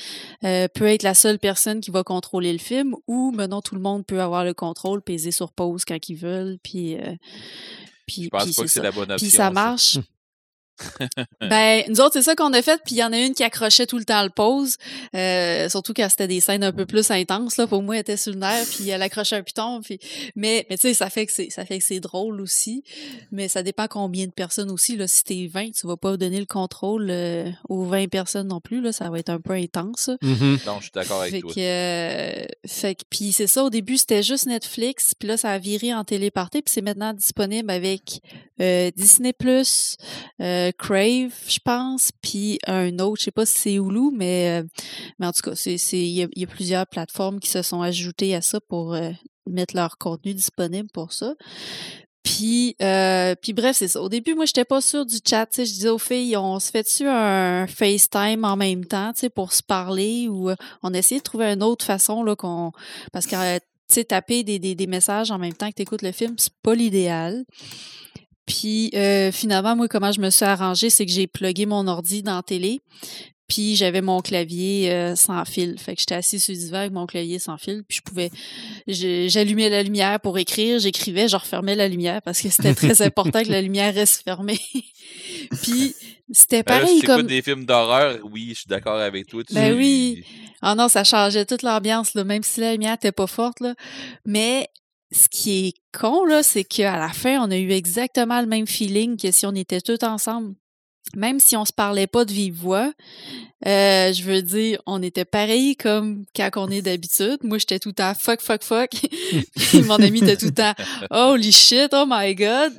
euh, 0.45 0.69
peut 0.69 0.87
être 0.87 1.03
la 1.03 1.15
seule 1.15 1.41
personne 1.41 1.81
qui 1.81 1.91
va 1.91 2.05
contrôler 2.05 2.53
le 2.53 2.59
film, 2.59 2.95
ou 3.09 3.14
maintenant 3.33 3.63
tout 3.63 3.75
le 3.75 3.81
monde 3.81 4.05
peut 4.07 4.21
avoir 4.21 4.45
le 4.45 4.55
contrôle, 4.55 5.03
peser 5.03 5.31
sur 5.33 5.53
pause 5.53 5.85
quand 5.85 6.09
ils 6.09 6.17
veulent, 6.17 6.59
puis. 6.63 6.97
euh, 6.97 7.15
puis, 8.07 8.25
Je 8.25 8.29
pense 8.29 8.45
puis 8.45 8.53
pas 8.55 8.63
que 8.65 8.69
c'est 8.69 8.83
la 8.83 8.91
bonne 8.93 9.11
option. 9.11 9.27
Puis 9.27 9.31
ça. 9.37 9.51
marche. 9.51 9.99
ben, 11.41 11.83
nous 11.89 12.01
autres, 12.01 12.15
c'est 12.15 12.23
ça 12.23 12.35
qu'on 12.35 12.53
a 12.53 12.63
fait, 12.63 12.81
puis 12.85 12.97
il 12.97 12.99
y 12.99 13.05
en 13.05 13.13
a 13.13 13.19
une 13.19 13.35
qui 13.35 13.43
accrochait 13.45 13.87
tout 13.87 13.99
le 13.99 14.05
temps 14.05 14.23
le 14.23 14.31
pause, 14.31 14.77
euh, 15.15 15.69
surtout 15.69 15.93
quand 15.95 16.09
c'était 16.09 16.29
des 16.29 16.41
scènes 16.41 16.65
un 16.65 16.73
peu 16.73 16.87
plus 16.87 17.11
intenses, 17.11 17.57
là, 17.57 17.67
pour 17.67 17.83
moi, 17.83 17.97
elle 17.97 18.01
était 18.01 18.17
sur 18.17 18.33
le 18.33 18.39
nerf, 18.39 18.67
puis 18.67 18.89
elle 18.89 19.03
accrochait 19.03 19.37
un 19.37 19.43
piton, 19.43 19.81
puis... 19.83 19.99
Mais, 20.37 20.67
mais 20.69 20.77
tu 20.77 20.89
sais, 20.89 20.95
ça 20.95 21.11
fait 21.11 21.27
que 21.27 21.33
c'est 21.33 21.51
ça 21.51 21.65
fait 21.65 21.79
que 21.79 21.85
c'est 21.85 22.01
drôle 22.01 22.41
aussi, 22.41 22.83
mais 23.31 23.49
ça 23.49 23.63
dépend 23.63 23.87
combien 23.89 24.27
de 24.27 24.33
personnes 24.33 24.71
aussi, 24.71 24.97
là, 24.97 25.07
si 25.07 25.23
t'es 25.25 25.49
20, 25.53 25.71
tu 25.73 25.87
vas 25.87 25.97
pas 25.97 26.17
donner 26.17 26.41
le 26.41 26.47
contrôle 26.47 27.09
euh, 27.11 27.51
aux 27.69 27.85
20 27.85 28.09
personnes 28.09 28.49
non 28.49 28.61
plus, 28.61 28.81
là, 28.81 28.93
ça 28.93 29.11
va 29.11 29.19
être 29.19 29.31
un 29.31 29.41
peu 29.41 29.53
intense, 29.53 30.01
ça. 30.01 30.17
Mhm. 30.23 30.59
Non, 30.67 30.77
je 30.79 30.85
suis 30.85 30.93
d'accord 30.95 31.21
avec 31.23 31.33
Fait 31.35 31.41
toi. 31.41 31.53
que, 31.55 31.61
euh, 31.61 32.47
fait 32.67 32.95
que, 32.95 33.03
puis 33.09 33.33
c'est 33.33 33.47
ça, 33.47 33.65
au 33.65 33.71
début, 33.71 33.97
c'était 33.97 34.23
juste 34.23 34.47
Netflix, 34.47 35.15
puis 35.19 35.29
là, 35.29 35.37
ça 35.37 35.51
a 35.51 35.59
viré 35.59 35.95
en 35.95 36.05
téléparté, 36.05 36.63
puis 36.63 36.73
c'est 36.73 36.83
maintenant 36.83 37.13
disponible 37.13 37.71
avec 37.71 38.21
euh, 38.61 38.91
Disney+, 38.97 39.35
euh, 39.43 40.71
Crave, 40.79 41.33
je 41.49 41.59
pense, 41.65 42.11
puis 42.23 42.59
un 42.67 42.99
autre, 42.99 43.21
je 43.21 43.25
sais 43.25 43.31
pas 43.31 43.47
si 43.47 43.59
c'est 43.59 43.75
Hulu, 43.75 44.11
mais, 44.13 44.61
euh, 44.61 44.67
mais 45.19 45.27
en 45.27 45.33
tout 45.33 45.43
cas, 45.43 45.61
il 45.67 45.97
y, 45.97 46.23
a, 46.23 46.47
plusieurs 46.47 46.87
plateformes 46.87 47.41
qui 47.41 47.51
se 47.51 47.63
sont 47.63 47.83
ajoutées 47.83 48.35
à 48.35 48.43
ça 48.43 48.61
pour 48.61 48.95
euh, 48.95 49.11
mettre 49.47 49.75
leur 49.77 49.99
contenu 49.99 50.35
disponible 50.35 50.89
pour 50.93 51.13
ça. 51.13 51.35
Puis, 52.25 52.75
euh, 52.81 53.35
puis 53.41 53.53
bref, 53.53 53.77
c'est 53.77 53.89
ça. 53.89 54.01
Au 54.01 54.09
début, 54.09 54.35
moi, 54.35 54.47
j'étais 54.47 54.65
pas 54.65 54.81
sûre 54.81 55.05
du 55.05 55.19
chat. 55.25 55.47
Je 55.57 55.63
disais 55.63 55.91
aux 55.91 55.99
filles, 55.99 56.37
on 56.39 56.59
se 56.59 56.71
fait-tu 56.71 57.07
un 57.07 57.67
FaceTime 57.67 58.45
en 58.45 58.57
même 58.57 58.87
temps, 58.87 59.13
pour 59.35 59.53
se 59.53 59.63
parler 59.63 60.27
ou 60.29 60.49
euh, 60.49 60.57
on 60.83 60.95
essayait 60.95 61.21
de 61.21 61.25
trouver 61.25 61.53
une 61.53 61.63
autre 61.63 61.85
façon 61.85 62.25
là 62.25 62.35
qu'on, 62.35 62.73
parce 63.13 63.27
que 63.27 63.59
tu 63.59 63.65
sais, 63.89 64.05
taper 64.05 64.43
des, 64.43 64.59
des, 64.59 64.75
des 64.75 64.87
messages 64.87 65.31
en 65.31 65.39
même 65.39 65.53
temps 65.53 65.69
que 65.69 65.75
tu 65.75 65.83
écoutes 65.83 66.01
le 66.01 66.13
film, 66.13 66.35
c'est 66.39 66.55
pas 66.63 66.75
l'idéal. 66.75 67.45
Puis 68.47 68.91
euh, 68.95 69.33
finalement, 69.33 69.77
moi, 69.77 69.89
comment 69.89 70.13
je 70.13 70.21
me 70.21 70.31
suis 70.31 70.45
arrangée, 70.45 70.91
c'est 70.91 71.07
que 71.07 71.13
j'ai 71.13 71.27
plugué 71.27 71.67
mon 71.67 71.87
ordi 71.87 72.23
dans 72.23 72.37
la 72.37 72.43
télé. 72.43 72.81
Puis 73.47 73.77
j'avais 73.77 74.01
mon 74.01 74.21
clavier 74.23 74.91
euh, 74.91 75.17
sans 75.17 75.45
fil. 75.45 75.79
Fait 75.79 75.95
que 75.95 76.01
j'étais 76.01 76.15
assise 76.15 76.43
sur 76.43 76.55
le 76.55 76.59
divan 76.59 76.79
avec 76.79 76.93
mon 76.93 77.05
clavier 77.05 77.39
sans 77.39 77.59
fil. 77.59 77.85
Puis 77.87 77.99
je 77.99 78.03
pouvais. 78.03 78.31
J'allumais 78.87 79.69
la 79.69 79.83
lumière 79.83 80.19
pour 80.21 80.39
écrire, 80.39 80.79
j'écrivais, 80.79 81.29
je 81.29 81.37
refermais 81.37 81.75
la 81.75 81.89
lumière 81.89 82.23
parce 82.23 82.41
que 82.41 82.49
c'était 82.49 82.75
très 82.75 83.03
important 83.07 83.43
que 83.43 83.51
la 83.51 83.61
lumière 83.61 83.93
reste 83.95 84.23
fermée. 84.23 84.61
Puis 85.63 85.95
c'était 86.33 86.63
Ben 86.63 86.81
pareil 86.81 86.99
écoutes 86.99 87.07
comme. 87.07 87.27
des 87.27 87.43
films 87.43 87.67
d'horreur, 87.67 88.19
oui, 88.33 88.49
je 88.51 88.61
suis 88.61 88.69
d'accord 88.69 88.99
avec 88.99 89.27
toi. 89.27 89.45
Tu 89.45 89.53
Ben 89.53 89.77
oui. 89.77 90.25
Ah 90.63 90.75
non, 90.75 90.89
ça 90.89 91.05
changeait 91.05 91.45
toute 91.45 91.63
l'ambiance, 91.63 92.15
là, 92.15 92.25
même 92.25 92.43
si 92.43 92.61
la 92.61 92.73
lumière 92.73 92.95
était 92.95 93.13
pas 93.13 93.27
forte. 93.27 93.61
Là. 93.61 93.75
Mais 94.25 94.69
ce 95.15 95.29
qui 95.29 95.69
est 95.69 95.75
con, 95.99 96.25
là, 96.25 96.43
c'est 96.43 96.65
qu'à 96.65 96.99
la 96.99 97.11
fin, 97.11 97.41
on 97.41 97.51
a 97.51 97.57
eu 97.57 97.71
exactement 97.71 98.41
le 98.41 98.47
même 98.47 98.67
feeling 98.67 99.17
que 99.17 99.31
si 99.31 99.47
on 99.47 99.55
était 99.55 99.81
tous 99.81 100.05
ensemble. 100.05 100.55
Même 101.17 101.39
si 101.39 101.57
on 101.57 101.65
se 101.65 101.73
parlait 101.73 102.07
pas 102.07 102.25
de 102.25 102.33
vive 102.33 102.55
voix, 102.55 102.93
euh, 103.67 104.13
je 104.13 104.23
veux 104.25 104.43
dire, 104.43 104.79
on 104.85 105.03
était 105.03 105.25
pareil 105.25 105.75
comme 105.77 106.25
quand 106.37 106.51
on 106.57 106.69
est 106.69 106.83
d'habitude. 106.83 107.39
Moi, 107.43 107.59
j'étais 107.59 107.79
tout 107.79 107.91
le 107.91 107.95
temps 107.95 108.13
fuck, 108.15 108.43
fuck, 108.43 108.63
fuck. 108.63 108.91
Puis 109.57 109.83
mon 109.83 109.97
ami 109.97 110.19
était 110.19 110.37
tout 110.37 110.47
le 110.47 110.55
temps 110.55 110.75
holy 111.11 111.51
shit, 111.53 111.91
oh 111.93 112.05
my 112.07 112.35
god. 112.35 112.73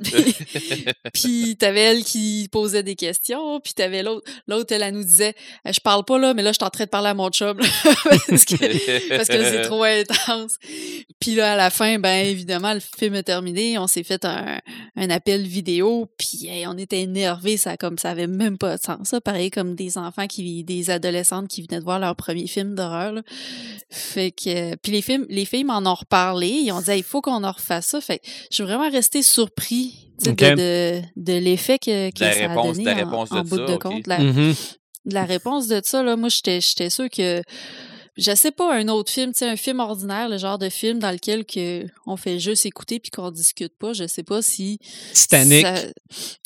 Puis, 1.12 1.56
t'avais 1.58 1.80
elle 1.80 2.04
qui 2.04 2.48
posait 2.52 2.82
des 2.82 2.94
questions, 2.94 3.60
puis 3.60 3.72
t'avais 3.74 4.02
l'autre, 4.02 4.30
l'autre 4.46 4.72
elle, 4.74 4.82
elle 4.82 4.94
nous 4.94 5.04
disait, 5.04 5.34
je 5.64 5.80
parle 5.80 6.04
pas 6.04 6.18
là, 6.18 6.34
mais 6.34 6.42
là 6.42 6.50
je 6.52 6.56
suis 6.56 6.64
en 6.64 6.70
train 6.70 6.84
de 6.84 6.90
parler 6.90 7.08
à 7.08 7.14
mon 7.14 7.30
chum 7.30 7.56
parce 7.56 8.44
que 8.44 9.16
parce 9.16 9.28
que 9.28 9.44
c'est 9.44 9.62
trop 9.62 9.82
intense. 9.82 10.56
Puis 11.20 11.34
là 11.34 11.52
à 11.52 11.56
la 11.56 11.70
fin, 11.70 11.98
ben 11.98 12.26
évidemment 12.26 12.74
le 12.74 12.80
film 12.80 13.14
est 13.14 13.22
terminé, 13.22 13.78
on 13.78 13.86
s'est 13.86 14.02
fait 14.02 14.24
un, 14.24 14.60
un 14.96 15.10
appel 15.10 15.42
vidéo, 15.46 16.08
puis 16.18 16.46
hey, 16.48 16.66
on 16.66 16.76
était 16.76 17.00
énervés, 17.00 17.56
ça 17.56 17.76
comme 17.76 17.98
ça 17.98 18.14
avait 18.16 18.26
même 18.26 18.58
pas 18.58 18.76
de 18.76 18.82
sens. 18.82 19.08
Ça 19.08 19.20
pareil 19.20 19.50
comme 19.50 19.74
des 19.74 19.98
enfants 19.98 20.26
qui 20.26 20.64
des 20.64 20.90
adolescentes 20.90 21.48
qui 21.48 21.62
venaient 21.62 21.78
de 21.80 21.84
voir 21.84 21.98
leur 21.98 22.16
premier 22.16 22.46
film 22.46 22.74
d'horreur. 22.74 23.12
là. 23.12 23.22
Fait 23.90 24.30
que 24.30 24.74
puis 24.76 24.92
les 24.92 25.02
films 25.02 25.26
les 25.28 25.44
filles 25.44 25.64
m'en 25.64 25.78
ont 25.90 25.94
reparlé, 25.94 26.48
ils 26.48 26.72
ont 26.72 26.80
dit 26.80 26.90
Hey, 26.90 26.98
il 27.00 27.04
faut 27.04 27.20
qu'on 27.20 27.44
en 27.44 27.52
refasse 27.52 27.86
ça. 27.86 28.00
Fait 28.00 28.18
que 28.18 28.26
je 28.50 28.54
suis 28.56 28.64
vraiment 28.64 28.90
restée 28.90 29.22
surpris 29.22 30.10
de, 30.24 30.30
de, 30.32 31.02
de 31.16 31.32
l'effet 31.38 31.78
que, 31.78 32.10
que 32.10 32.20
la 32.24 32.32
ça 32.32 32.38
réponse- 32.48 32.70
a 32.70 32.72
donné 32.72 32.84
la 32.84 32.92
en- 32.92 32.96
réponse 32.96 33.32
en, 33.32 33.42
de 33.42 33.48
bout 33.48 33.56
ça, 33.58 33.66
de 33.66 33.76
compte. 33.76 34.06
La, 34.06 34.18
Mhm. 34.18 34.54
de 35.06 35.14
la 35.14 35.24
réponse 35.24 35.68
de 35.68 35.80
ça, 35.84 36.02
là, 36.02 36.16
moi, 36.16 36.28
j'étais, 36.30 36.60
j'étais 36.60 36.90
sûre 36.90 37.08
que, 37.10 37.40
je 38.16 38.34
sais 38.34 38.50
pas, 38.50 38.74
un 38.74 38.88
autre 38.88 39.12
film, 39.12 39.32
tu 39.32 39.38
sais, 39.40 39.48
un 39.48 39.56
film 39.56 39.80
ordinaire, 39.80 40.28
le 40.28 40.38
genre 40.38 40.58
de 40.58 40.68
film 40.68 40.98
dans 40.98 41.10
lequel 41.10 41.44
que 41.44 41.84
on 42.06 42.16
fait 42.16 42.38
juste 42.38 42.64
écouter 42.66 42.98
puis 42.98 43.10
qu'on 43.10 43.30
discute 43.30 43.76
pas, 43.78 43.92
je 43.92 44.06
sais 44.06 44.22
pas 44.22 44.40
si... 44.42 44.78
Titanic. 45.12 45.66
ça- 45.66 45.82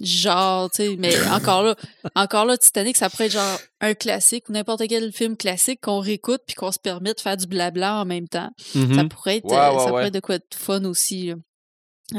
genre, 0.02 0.70
tu 0.70 0.76
sais, 0.84 0.96
mais 0.98 1.14
encore 1.30 1.62
là, 1.62 1.76
encore 2.14 2.44
là, 2.44 2.56
Titanic, 2.58 2.96
ça 2.96 3.08
pourrait 3.10 3.26
être 3.26 3.32
genre 3.32 3.58
un 3.80 3.94
classique 3.94 4.48
ou 4.48 4.52
n'importe 4.52 4.82
quel 4.88 5.12
film 5.12 5.36
classique 5.36 5.80
qu'on 5.82 6.00
réécoute 6.00 6.42
puis 6.46 6.54
qu'on 6.56 6.72
se 6.72 6.78
permet 6.78 7.14
de 7.14 7.20
faire 7.20 7.36
du 7.36 7.46
blabla 7.46 8.00
en 8.00 8.04
même 8.04 8.28
temps. 8.28 8.50
Mhm. 8.74 8.94
Ça 8.94 9.04
pourrait 9.04 9.36
être, 9.36 9.44
Ouais, 9.44 9.52
ouais, 9.56 9.56
ça 9.78 9.84
ouais. 9.84 9.88
pourrait 9.88 10.06
être 10.08 10.14
de 10.14 10.20
quoi 10.20 10.38
de 10.38 10.44
fun 10.54 10.84
aussi. 10.84 11.28
là. 11.28 11.34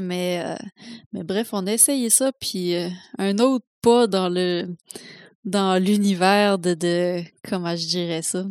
Mais, 0.01 0.41
euh, 0.45 0.55
mais 1.11 1.23
bref, 1.23 1.49
on 1.51 1.67
a 1.67 1.73
essayé 1.73 2.09
ça, 2.09 2.31
puis 2.39 2.75
euh, 2.75 2.87
un 3.17 3.37
autre 3.39 3.65
pas 3.81 4.07
dans 4.07 4.29
le 4.29 4.69
dans 5.43 5.81
l'univers 5.83 6.59
de, 6.59 6.73
de 6.75 7.23
comment 7.49 7.75
je 7.75 7.87
dirais 7.87 8.21
ça, 8.21 8.43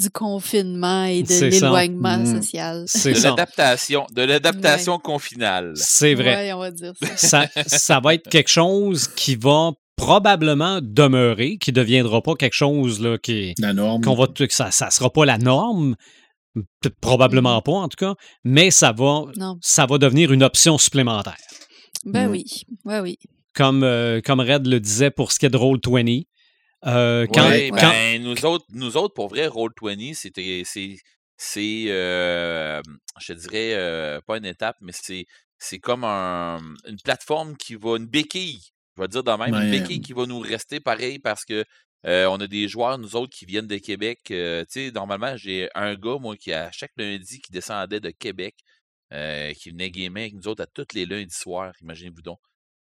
du 0.00 0.10
confinement 0.10 1.04
et 1.04 1.22
de 1.24 1.44
l'éloignement 1.46 2.18
Mm. 2.18 2.36
social. 2.40 2.84
C'est 2.86 3.12
de 3.14 3.22
l'adaptation, 3.22 4.06
de 4.12 4.22
l'adaptation 4.22 4.98
confinale. 4.98 5.72
C'est 5.74 6.14
vrai. 6.14 6.36
Ouais, 6.36 6.52
on 6.52 6.58
va 6.60 6.70
dire 6.70 6.92
ça. 7.16 7.46
ça, 7.56 7.62
ça 7.66 8.00
va 8.00 8.14
être 8.14 8.28
quelque 8.28 8.50
chose 8.50 9.08
qui 9.08 9.34
va 9.34 9.72
probablement 9.96 10.78
demeurer, 10.80 11.58
qui 11.58 11.70
ne 11.72 11.74
deviendra 11.76 12.22
pas 12.22 12.34
quelque 12.36 12.54
chose 12.54 13.00
là, 13.00 13.18
qui, 13.18 13.54
La 13.58 13.72
norme. 13.72 14.00
qu'on 14.04 14.14
va, 14.14 14.28
que 14.28 14.46
ça 14.54 14.66
ne 14.66 14.90
sera 14.92 15.10
pas 15.10 15.24
la 15.24 15.38
norme, 15.38 15.96
probablement 17.00 17.60
pas 17.62 17.72
en 17.72 17.88
tout 17.88 17.96
cas, 17.96 18.14
mais 18.44 18.70
ça 18.70 18.92
va, 18.92 19.24
Non. 19.36 19.56
ça 19.60 19.86
va 19.86 19.98
devenir 19.98 20.32
une 20.32 20.44
option 20.44 20.78
supplémentaire. 20.78 21.36
Ben 22.04 22.28
Mm. 22.28 22.30
oui, 22.30 22.44
ouais, 22.84 23.00
oui. 23.00 23.18
Comme, 23.54 23.82
euh, 23.82 24.20
comme 24.20 24.40
Red 24.40 24.66
le 24.66 24.78
disait 24.80 25.10
pour 25.10 25.32
ce 25.32 25.38
qui 25.38 25.46
est 25.46 25.50
de 25.50 25.56
Roll20. 25.56 26.26
Euh, 26.86 27.26
quand, 27.32 27.48
Ouais, 27.48 27.68
quand- 27.70 27.76
ben, 27.76 28.22
nous 28.22 28.44
autres, 28.44 28.64
nous 28.70 28.96
autres, 28.96 29.14
pour 29.14 29.28
vrai, 29.28 29.46
Roll20, 29.48 30.14
c'était, 30.14 30.62
c'est, 30.64 30.96
c'est, 31.36 31.86
euh, 31.88 32.80
je 33.20 33.32
te 33.32 33.38
dirais, 33.38 33.74
euh, 33.74 34.20
pas 34.26 34.36
une 34.38 34.44
étape, 34.44 34.76
mais 34.80 34.92
c'est, 34.94 35.26
c'est 35.58 35.78
comme 35.80 36.04
un, 36.04 36.60
une 36.86 37.00
plateforme 37.02 37.56
qui 37.56 37.74
va, 37.74 37.96
une 37.96 38.06
béquille, 38.06 38.60
je 38.96 39.02
vais 39.02 39.08
dire 39.08 39.24
de 39.24 39.30
même, 39.32 39.52
une 39.54 39.70
béquille 39.70 40.00
qui 40.00 40.12
va 40.12 40.26
nous 40.26 40.38
rester 40.38 40.78
pareil 40.78 41.18
parce 41.18 41.44
que 41.44 41.64
euh, 42.06 42.26
on 42.26 42.36
a 42.36 42.46
des 42.46 42.68
joueurs, 42.68 42.96
nous 42.98 43.16
autres, 43.16 43.36
qui 43.36 43.44
viennent 43.44 43.66
de 43.66 43.78
Québec. 43.78 44.20
euh, 44.30 44.64
tu 44.70 44.86
sais, 44.86 44.90
normalement, 44.92 45.36
j'ai 45.36 45.68
un 45.74 45.96
gars, 45.96 46.16
moi, 46.20 46.36
qui 46.36 46.52
à 46.52 46.70
chaque 46.70 46.92
lundi, 46.96 47.40
qui 47.40 47.50
descendait 47.50 47.98
de 47.98 48.10
Québec, 48.10 48.54
euh, 49.12 49.52
qui 49.54 49.70
venait 49.70 49.90
gamer 49.90 50.22
avec 50.22 50.34
nous 50.34 50.46
autres 50.46 50.62
à 50.62 50.66
tous 50.66 50.86
les 50.94 51.06
lundis 51.06 51.34
soirs, 51.34 51.72
imaginez-vous 51.82 52.22
donc. 52.22 52.38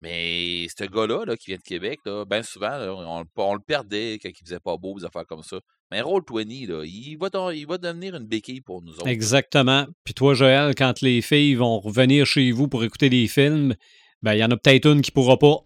Mais 0.05 0.67
ce 0.77 0.83
gars-là, 0.85 1.25
là, 1.25 1.35
qui 1.35 1.47
vient 1.47 1.57
de 1.57 1.61
Québec, 1.63 1.99
là, 2.05 2.25
bien 2.25 2.43
souvent, 2.43 2.69
là, 2.77 2.93
on, 2.95 3.21
le- 3.21 3.25
on 3.37 3.53
le 3.55 3.59
perdait 3.59 4.19
quand 4.21 4.29
il 4.29 4.45
faisait 4.45 4.59
pas 4.59 4.77
beau, 4.77 4.99
des 4.99 5.05
affaires 5.05 5.25
comme 5.27 5.41
ça. 5.43 5.57
Mais 5.91 6.01
Roll20, 6.01 6.67
là, 6.67 6.83
il 6.85 7.17
va, 7.17 7.53
il 7.53 7.65
va 7.67 7.77
devenir 7.77 8.15
une 8.15 8.25
béquille 8.27 8.61
pour 8.61 8.81
nous 8.83 8.93
autres. 8.93 9.07
Exactement. 9.07 9.85
Puis 10.03 10.13
toi, 10.13 10.33
Joël, 10.33 10.75
quand 10.75 11.01
les 11.01 11.21
filles 11.21 11.55
vont 11.55 11.79
revenir 11.79 12.25
chez 12.25 12.51
vous 12.51 12.67
pour 12.67 12.83
écouter 12.83 13.09
des 13.09 13.27
films, 13.27 13.75
ben, 14.21 14.33
il 14.33 14.39
y 14.39 14.43
en 14.43 14.51
a 14.51 14.57
peut-être 14.57 14.87
une 14.87 15.01
qui 15.01 15.11
pourra 15.11 15.37
pas. 15.37 15.57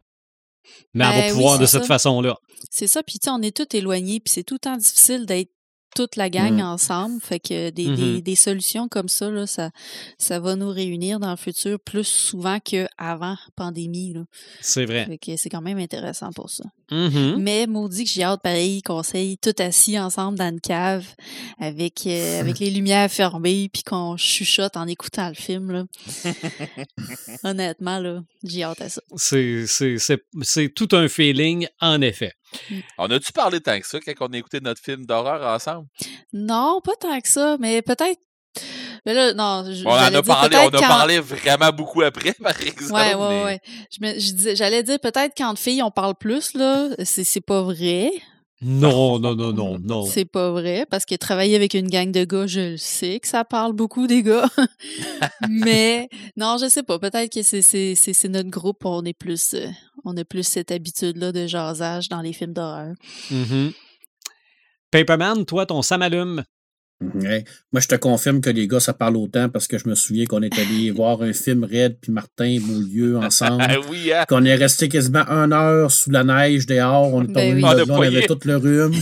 Mais 0.94 1.06
elle 1.06 1.12
Ben 1.12 1.20
va 1.22 1.26
oui, 1.28 1.32
pouvoir 1.34 1.60
de 1.60 1.66
cette 1.66 1.86
façon-là. 1.86 2.38
C'est 2.70 2.88
ça, 2.88 3.02
puis 3.04 3.20
tu 3.20 3.26
sais, 3.26 3.32
on 3.32 3.42
est 3.42 3.56
tous 3.56 3.76
éloignés, 3.76 4.20
puis 4.20 4.32
c'est 4.34 4.44
tout 4.44 4.56
le 4.56 4.60
temps 4.60 4.78
difficile 4.78 5.26
d'être 5.26 5.52
toute 5.96 6.16
la 6.16 6.30
gang 6.30 6.58
Mm. 6.58 6.62
ensemble. 6.62 7.22
Fait 7.22 7.40
que 7.40 7.70
des, 7.70 7.86
Mhm. 7.88 7.96
des, 7.96 8.22
des 8.22 8.36
solutions 8.36 8.88
comme 8.88 9.10
ça, 9.10 9.30
là, 9.30 9.48
ça, 9.48 9.72
ça 10.18 10.40
va 10.40 10.56
nous 10.56 10.70
réunir 10.70 11.20
dans 11.20 11.32
le 11.32 11.38
futur 11.38 11.80
plus 11.80 12.08
souvent 12.08 12.60
qu'avant 12.60 13.36
pandémie. 13.56 14.14
Là. 14.14 14.22
C'est 14.62 14.86
vrai. 14.86 15.06
Fait 15.06 15.18
que 15.18 15.38
c'est 15.38 15.50
quand 15.50 15.62
même 15.62 15.78
intéressant 15.80 16.32
pour 16.32 16.50
ça. 16.50 16.64
Mhm. 16.92 17.36
Mais 17.40 17.68
maudit 17.68 18.04
que 18.04 18.10
j'ai 18.10 18.24
hâte, 18.24 18.42
pareil, 18.42 18.82
qu'on 18.82 19.04
s'aille 19.04 19.38
tout 19.38 19.54
assis 19.60 20.00
ensemble 20.00 20.38
dans 20.40 20.50
une 20.50 20.60
cave 20.62 21.06
avec, 21.60 22.06
euh, 22.08 22.40
avec 22.56 22.60
les 22.60 22.72
lumières 22.72 23.12
fermées 23.12 23.70
puis 23.72 23.84
qu'on 23.84 24.18
chuchote 24.18 24.76
en 24.78 24.88
écoutant 24.88 25.28
le 25.30 25.36
film. 25.36 25.72
Là. 25.72 25.86
Honnêtement, 27.44 28.00
là, 28.00 28.22
j'ai 28.44 28.64
hâte 28.64 28.82
à 28.82 28.90
ça. 28.90 29.02
C'est 29.16 30.74
tout 30.76 30.88
un 30.94 31.08
feeling, 31.08 31.68
en 31.82 32.02
effet. 32.02 32.34
On 32.98 33.06
a-tu 33.12 33.32
parlé 33.32 33.60
tant 33.62 33.80
que 33.80 33.88
ça 33.88 34.00
quand 34.00 34.14
on 34.30 34.34
a 34.34 34.38
écouté 34.38 34.60
notre 34.62 34.82
film 34.82 35.06
d'horreur 35.06 35.42
ensemble? 35.56 35.88
Non, 36.34 36.82
pas 36.84 36.96
tant 37.00 37.20
que 37.20 37.28
ça, 37.30 37.58
mais 37.60 37.82
peut-être. 37.82 38.20
Mais 39.06 39.14
là, 39.14 39.34
non, 39.34 39.64
je- 39.72 39.86
On 39.86 39.92
en 39.92 39.96
a 40.14 40.22
parlé, 40.24 40.58
on 40.58 40.68
a 40.68 40.72
quand- 40.72 40.80
parlé 40.88 41.20
vraiment 41.20 41.70
beaucoup 41.72 42.02
après, 42.02 42.34
par 42.44 42.60
exemple. 42.62 42.94
Ouais, 42.94 43.14
ouais, 43.16 43.30
mais- 43.30 43.44
ouais. 43.46 43.60
Je 43.92 44.20
je 44.20 44.56
J'allais 44.56 44.84
dire 44.84 45.00
peut-être 45.00 45.34
quand 45.38 45.58
filles 45.58 45.84
on 45.84 45.92
parle 45.92 46.16
plus, 46.16 46.54
là, 46.56 46.90
c'est 47.06 47.42
pas 47.42 47.62
vrai. 47.62 48.12
Non, 48.62 49.20
non, 49.20 49.36
non, 49.36 49.54
non, 49.54 49.80
non. 49.80 50.06
C'est 50.06 50.26
pas 50.26 50.52
vrai, 50.52 50.86
parce 50.90 51.06
que 51.06 51.16
travailler 51.16 51.56
avec 51.56 51.74
une 51.74 51.88
gang 51.90 52.12
de 52.12 52.24
gars, 52.26 52.46
je 52.48 52.72
le 52.72 52.78
sais 52.78 53.20
que 53.20 53.28
ça 53.28 53.46
parle 53.46 53.74
beaucoup 53.74 54.06
des 54.08 54.22
gars. 54.24 54.50
Mais 55.50 56.10
non, 56.36 56.58
je 56.62 56.68
sais 56.68 56.84
pas. 56.84 57.00
Peut-être 57.00 57.32
que 57.34 57.42
c'est- 57.42 58.28
notre 58.30 58.50
groupe, 58.50 58.84
on 58.86 59.04
est 59.06 59.14
plus 59.14 59.54
euh, 59.54 59.68
on 60.06 60.16
a 60.18 60.24
plus 60.26 60.44
cette 60.44 60.72
habitude-là 60.72 61.32
de 61.32 61.48
jasage 61.48 62.10
dans 62.10 62.22
les 62.22 62.34
films 62.34 62.54
d'horreur. 62.54 62.94
Mhm. 63.32 63.72
Paperman, 64.92 65.46
toi, 65.46 65.66
ton 65.66 65.82
samalume? 65.82 66.44
Ouais. 67.02 67.46
Moi, 67.72 67.80
je 67.80 67.88
te 67.88 67.96
confirme 67.96 68.42
que 68.42 68.50
les 68.50 68.68
gars, 68.68 68.82
ça 68.82 68.92
parle 68.94 69.16
autant 69.16 69.48
parce 69.48 69.68
que 69.68 69.78
je 69.78 69.88
me 69.88 69.96
souviens 69.96 70.26
qu'on 70.26 70.42
est 70.42 70.60
allé 70.60 70.92
voir 70.96 71.22
un 71.22 71.32
film 71.32 71.64
Red 71.64 71.98
puis 72.02 72.12
Martin 72.12 72.58
Beaulieu 72.62 73.18
ensemble. 73.18 73.64
Ah 73.66 73.76
oui, 73.90 74.12
hein? 74.12 74.26
qu'on 74.28 74.44
est 74.44 74.56
resté 74.56 74.90
quasiment 74.90 75.26
une 75.28 75.54
heure 75.54 75.90
sous 75.92 76.12
la 76.12 76.26
neige 76.26 76.66
dehors. 76.66 77.14
On 77.14 77.24
est 77.24 77.28
Ben 77.28 77.34
tombé 77.34 77.54
oui. 77.54 77.62
de 77.62 77.66
On 77.66 77.70
a 77.70 77.76
là, 77.76 77.84
on 77.88 78.02
avait 78.02 78.28
tout 78.28 78.40
le 78.44 78.58
rhume. 78.58 78.94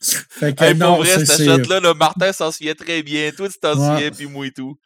fait 0.00 0.54
que 0.54 0.64
Hey, 0.64 0.74
pour 0.74 0.88
non, 0.88 0.96
vrai, 0.98 1.08
c'est. 1.08 1.26
cette 1.26 1.44
shot-là, 1.46 1.80
le 1.80 1.94
Martin 1.94 2.32
s'en 2.32 2.50
souvient 2.52 2.74
très 2.74 3.02
bien. 3.02 3.30
Toi, 3.36 3.48
tu 3.48 3.58
t'en 3.60 3.70
Ouais. 3.76 3.94
souviens, 3.96 4.10
puis 4.10 4.26
moi 4.26 4.46
et 4.46 4.50
tout. 4.52 4.76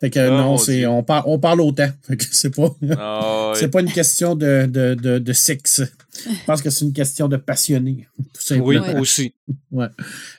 Fait 0.00 0.08
que 0.10 0.18
Oh, 0.28 0.30
non, 0.32 0.56
c'est. 0.56 0.86
On, 0.86 1.02
par- 1.02 1.28
on 1.28 1.38
parle 1.38 1.60
autant. 1.60 1.88
Fait 2.06 2.16
que 2.16 2.24
c'est 2.30 2.54
pas. 2.54 2.74
Ah. 2.98 3.52
C'est 3.54 3.68
pas 3.68 3.80
une 3.82 3.92
question 3.92 4.34
de, 4.34 4.66
de, 4.66 4.94
de, 4.94 5.18
de 5.18 5.32
sexe. 5.34 5.82
Je 6.24 6.44
pense 6.46 6.62
que 6.62 6.70
c'est 6.70 6.84
une 6.86 6.92
question 6.94 7.28
de 7.28 7.36
passionné. 7.36 8.08
Tout 8.32 8.40
simplement. 8.42 8.84
Oui, 8.94 8.98
aussi. 8.98 9.34
Ouais. 9.70 9.86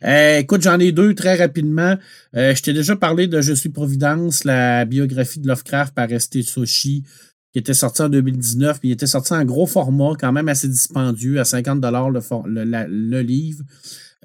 Euh, 0.04 0.40
écoute, 0.40 0.62
j'en 0.64 0.80
ai 0.80 0.92
deux 0.92 1.14
très 1.14 1.36
rapidement. 1.36 1.96
Euh, 2.36 2.56
je 2.56 2.62
t'ai 2.64 2.74
déjà 2.74 2.96
parlé 2.96 3.28
de 3.28 3.40
Je 3.42 3.54
suis 3.54 3.70
Providence, 3.70 4.44
la 4.46 4.84
biographie 4.86 5.40
de 5.40 5.48
Lovecraft 5.48 5.94
par 5.94 6.08
St. 6.10 6.42
Soshi, 6.44 7.04
qui 7.54 7.60
était 7.60 7.74
sorti 7.76 8.02
en 8.02 8.10
2019, 8.10 8.80
puis 8.80 8.90
il 8.90 8.92
était 8.94 9.08
sorti 9.08 9.34
en 9.34 9.46
gros 9.46 9.68
format, 9.68 10.14
quand 10.20 10.32
même 10.32 10.48
assez 10.50 10.68
dispendieux, 10.68 11.40
à 11.40 11.46
50 11.46 11.84
le, 12.12 12.20
for- 12.22 12.48
le, 12.48 12.64
la- 12.64 12.88
le 12.88 13.22
livre. 13.22 13.64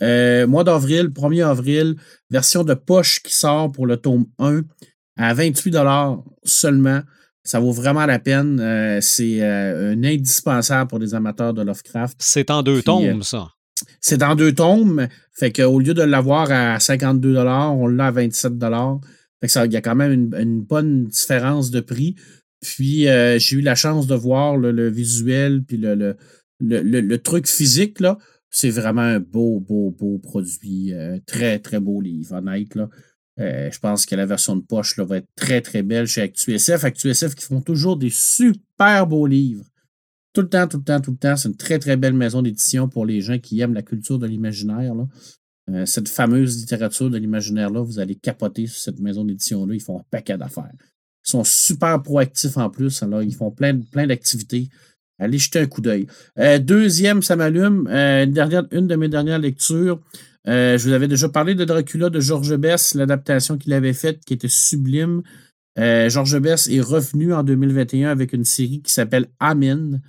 Euh, 0.02 0.46
mois 0.46 0.64
d'avril, 0.64 1.06
1er 1.08 1.44
avril, 1.46 1.96
version 2.30 2.64
de 2.64 2.74
poche 2.74 3.22
qui 3.22 3.34
sort 3.34 3.70
pour 3.72 3.86
le 3.86 3.96
tome 3.96 4.26
1 4.38 4.62
à 5.16 5.34
28 5.34 5.74
seulement. 6.44 7.00
Ça 7.42 7.60
vaut 7.60 7.72
vraiment 7.72 8.06
la 8.06 8.18
peine. 8.18 8.58
Euh, 8.60 8.98
c'est 9.00 9.40
euh, 9.42 9.92
un 9.92 10.02
indispensable 10.04 10.88
pour 10.88 10.98
les 10.98 11.14
amateurs 11.14 11.54
de 11.54 11.62
Lovecraft. 11.62 12.16
C'est 12.18 12.50
en 12.50 12.62
deux 12.62 12.82
Puis, 12.82 12.90
euh, 12.90 13.12
tomes, 13.12 13.22
ça. 13.22 13.48
C'est 14.00 14.16
dans 14.18 14.34
deux 14.34 14.52
tomes. 14.52 15.06
Fait 15.32 15.52
qu'au 15.52 15.78
lieu 15.78 15.94
de 15.94 16.02
l'avoir 16.02 16.50
à 16.50 16.80
52 16.80 17.36
on 17.36 17.86
l'a 17.86 18.06
à 18.06 18.10
27 18.10 18.54
Fait 19.40 19.46
que 19.46 19.52
ça, 19.52 19.66
il 19.66 19.72
y 19.72 19.76
a 19.76 19.80
quand 19.80 19.94
même 19.94 20.12
une, 20.12 20.34
une 20.40 20.62
bonne 20.62 21.04
différence 21.04 21.70
de 21.70 21.80
prix. 21.80 22.16
Puis 22.62 23.06
euh, 23.08 23.38
j'ai 23.38 23.56
eu 23.56 23.60
la 23.60 23.74
chance 23.74 24.06
de 24.06 24.14
voir 24.14 24.56
le, 24.56 24.72
le 24.72 24.88
visuel 24.88 25.62
puis 25.62 25.76
le, 25.76 25.94
le, 25.94 26.16
le, 26.60 26.80
le- 26.82 27.00
le 27.00 27.18
truc 27.18 27.46
physique. 27.46 28.00
là. 28.00 28.18
C'est 28.50 28.70
vraiment 28.70 29.02
un 29.02 29.20
beau, 29.20 29.60
beau, 29.60 29.94
beau 29.96 30.18
produit. 30.18 30.92
Euh, 30.94 31.18
très, 31.26 31.58
très 31.58 31.78
beau 31.78 32.00
livre, 32.00 32.32
honnête. 32.36 32.74
Là. 32.74 32.88
Euh, 33.38 33.70
je 33.70 33.78
pense 33.78 34.06
que 34.06 34.14
la 34.14 34.24
version 34.24 34.56
de 34.56 34.62
poche 34.62 34.96
là, 34.96 35.04
va 35.04 35.18
être 35.18 35.28
très, 35.36 35.60
très 35.60 35.82
belle 35.82 36.06
chez 36.06 36.22
ActuSF. 36.22 36.84
ActuSF 36.84 37.34
qui 37.34 37.44
font 37.44 37.60
toujours 37.60 37.96
des 37.96 38.10
super 38.10 39.06
beaux 39.06 39.26
livres. 39.26 39.64
Tout 40.32 40.42
le 40.42 40.48
temps, 40.48 40.66
tout 40.66 40.78
le 40.78 40.84
temps, 40.84 41.00
tout 41.00 41.10
le 41.10 41.16
temps. 41.16 41.36
C'est 41.36 41.48
une 41.48 41.56
très, 41.56 41.78
très 41.78 41.96
belle 41.96 42.14
maison 42.14 42.42
d'édition 42.42 42.88
pour 42.88 43.04
les 43.04 43.20
gens 43.20 43.38
qui 43.38 43.60
aiment 43.60 43.74
la 43.74 43.82
culture 43.82 44.18
de 44.18 44.26
l'imaginaire. 44.26 44.94
Euh, 45.68 45.84
cette 45.84 46.08
fameuse 46.08 46.58
littérature 46.58 47.10
de 47.10 47.18
l'imaginaire-là, 47.18 47.80
vous 47.80 47.98
allez 47.98 48.14
capoter 48.14 48.66
sur 48.66 48.80
cette 48.80 49.00
maison 49.00 49.24
d'édition-là. 49.24 49.74
Ils 49.74 49.80
font 49.80 49.98
un 49.98 50.04
paquet 50.10 50.38
d'affaires. 50.38 50.72
Ils 51.26 51.30
sont 51.30 51.44
super 51.44 52.02
proactifs 52.02 52.56
en 52.56 52.70
plus. 52.70 53.02
Alors, 53.02 53.22
ils 53.22 53.34
font 53.34 53.50
plein, 53.50 53.78
plein 53.78 54.06
d'activités. 54.06 54.68
Allez 55.18 55.38
jeter 55.38 55.60
un 55.60 55.66
coup 55.66 55.80
d'œil. 55.80 56.06
Euh, 56.38 56.58
deuxième, 56.58 57.22
ça 57.22 57.36
m'allume. 57.36 57.88
Une 57.88 58.86
de 58.86 58.96
mes 58.96 59.08
dernières 59.08 59.38
lectures. 59.38 60.00
Euh, 60.48 60.78
je 60.78 60.88
vous 60.88 60.94
avais 60.94 61.08
déjà 61.08 61.28
parlé 61.28 61.54
de 61.54 61.64
Dracula 61.64 62.08
de 62.08 62.20
Georges 62.20 62.56
Bess, 62.56 62.94
l'adaptation 62.94 63.58
qu'il 63.58 63.72
avait 63.72 63.92
faite 63.92 64.24
qui 64.24 64.34
était 64.34 64.48
sublime. 64.48 65.22
Euh, 65.78 66.08
Georges 66.08 66.38
Bess 66.38 66.68
est 66.68 66.80
revenu 66.80 67.34
en 67.34 67.42
2021 67.42 68.10
avec 68.10 68.32
une 68.32 68.44
série 68.44 68.80
qui 68.80 68.92
s'appelle 68.92 69.26
Amen. 69.40 70.00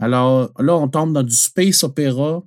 Alors 0.00 0.52
là, 0.58 0.76
on 0.76 0.88
tombe 0.88 1.12
dans 1.12 1.22
du 1.22 1.34
space 1.34 1.82
opéra, 1.82 2.42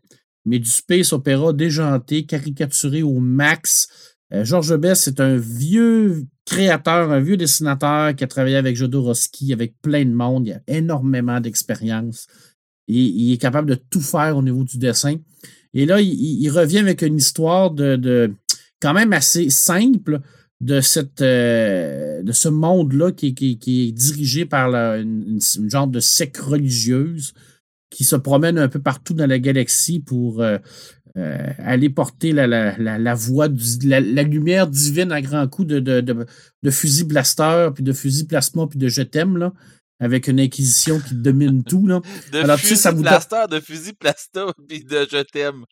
mais 0.46 0.60
du 0.60 0.70
space 0.70 1.14
opéra 1.14 1.54
déjanté, 1.54 2.26
caricaturé 2.26 3.04
au 3.04 3.20
max. 3.20 4.16
Euh, 4.34 4.46
Georges 4.46 4.78
Bess, 4.78 5.02
c'est 5.02 5.20
un 5.20 5.36
vieux 5.36 6.26
créateur, 6.46 7.12
un 7.12 7.20
vieux 7.20 7.38
dessinateur 7.38 8.16
qui 8.16 8.24
a 8.24 8.28
travaillé 8.28 8.56
avec 8.56 8.76
Jodorowsky, 8.76 9.54
avec 9.54 9.76
plein 9.82 10.06
de 10.06 10.14
monde. 10.14 10.48
Il 10.48 10.54
a 10.54 10.62
énormément 10.68 11.40
d'expérience. 11.40 12.28
Il 12.88 13.32
est 13.32 13.38
capable 13.38 13.70
de 13.70 13.76
tout 13.76 14.02
faire 14.02 14.36
au 14.36 14.42
niveau 14.42 14.64
du 14.64 14.78
dessin. 14.78 15.16
Et 15.74 15.86
là, 15.86 16.02
il, 16.02 16.50
revient 16.50 16.80
avec 16.80 17.02
une 17.02 17.18
histoire 17.18 17.72
de, 17.72 17.96
de 17.96 18.32
quand 18.80 18.94
même 18.94 19.14
assez 19.14 19.50
simple 19.50 20.20
de, 20.62 20.82
cette, 20.82 21.22
euh, 21.22 22.22
de 22.24 22.32
ce 22.32 22.50
monde-là 22.50 23.12
qui, 23.12 23.28
est 23.28 23.92
dirigé 23.92 24.46
par 24.46 24.74
une, 24.74 25.40
genre 25.70 25.88
de 25.88 26.00
secte 26.00 26.38
religieuse 26.38 27.34
qui 27.90 28.04
se 28.04 28.16
promène 28.16 28.58
un 28.58 28.70
peu 28.70 28.80
partout 28.80 29.14
dans 29.14 29.28
la 29.28 29.40
galaxie 29.40 30.00
pour 30.00 30.42
euh, 30.42 30.58
euh, 31.18 31.38
aller 31.60 31.90
porter 31.90 32.32
la, 32.32 33.14
voix, 33.14 33.48
la, 33.84 34.24
lumière 34.24 34.68
divine 34.68 35.12
à 35.12 35.22
grands 35.22 35.48
coups 35.48 35.68
de, 35.68 36.26
fusil 36.72 37.04
blaster, 37.04 37.70
puis 37.76 37.84
de 37.84 37.94
fusil 37.94 38.26
plasma, 38.26 38.68
puis 38.68 38.80
de 38.80 38.88
je 38.88 39.02
t'aime, 39.02 39.52
avec 40.00 40.28
une 40.28 40.40
inquisition 40.40 41.00
qui 41.00 41.16
domine 41.16 41.64
tout. 41.64 41.86
Là. 41.88 42.02
De 42.32 42.40
Alors, 42.40 42.58
tu 42.58 42.64
sais, 42.64 42.70
fusil 42.70 42.82
ça 42.82 42.92
vous 42.92 43.04
donne- 43.04 43.12
plaster, 43.12 43.46
de 43.50 43.60
fusil 43.60 43.94
plasta, 43.94 44.46
puis 44.68 44.84
de 44.84 45.08
je 45.12 45.22
t'aime. 45.24 45.64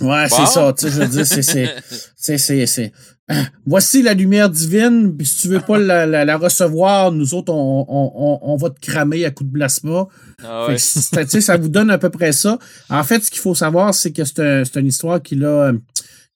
Ouais, 0.00 0.28
Bon. 0.28 0.36
c'est 0.36 0.46
ça, 0.46 0.72
tu 0.78 0.84
sais, 0.86 0.92
je 0.92 1.00
veux 1.00 1.06
dire, 1.08 1.26
c'est- 1.26 1.42
c'est. 1.42 1.74
C'est, 2.38 2.66
c'est. 2.66 2.92
Voici 3.66 4.02
la 4.02 4.14
lumière 4.14 4.48
divine, 4.48 5.14
puis 5.16 5.26
si 5.26 5.38
tu 5.38 5.48
veux 5.48 5.60
pas 5.60 5.78
la, 5.78 6.06
la- 6.06 6.24
la 6.24 6.36
recevoir, 6.36 7.10
nous 7.12 7.34
autres, 7.34 7.52
on, 7.52 7.84
on, 7.88 8.12
on, 8.14 8.38
on 8.52 8.56
va 8.56 8.70
te 8.70 8.80
cramer 8.80 9.24
à 9.24 9.30
coups 9.30 9.48
de 9.50 9.54
plasma. 9.54 10.06
Ah 10.44 10.66
Fait 10.68 11.24
que 11.26 11.40
ça 11.40 11.56
vous 11.56 11.68
donne 11.68 11.90
à 11.90 11.98
peu 11.98 12.10
près 12.10 12.32
ça. 12.32 12.58
En 12.88 13.02
fait, 13.04 13.24
ce 13.24 13.30
qu'il 13.30 13.40
faut 13.40 13.54
savoir, 13.54 13.92
c'est 13.94 14.12
que 14.12 14.24
c'est, 14.24 14.40
un- 14.40 14.64
c'est 14.64 14.78
une 14.80 14.86
histoire 14.86 15.20
qu'il 15.22 15.44
a, 15.44 15.72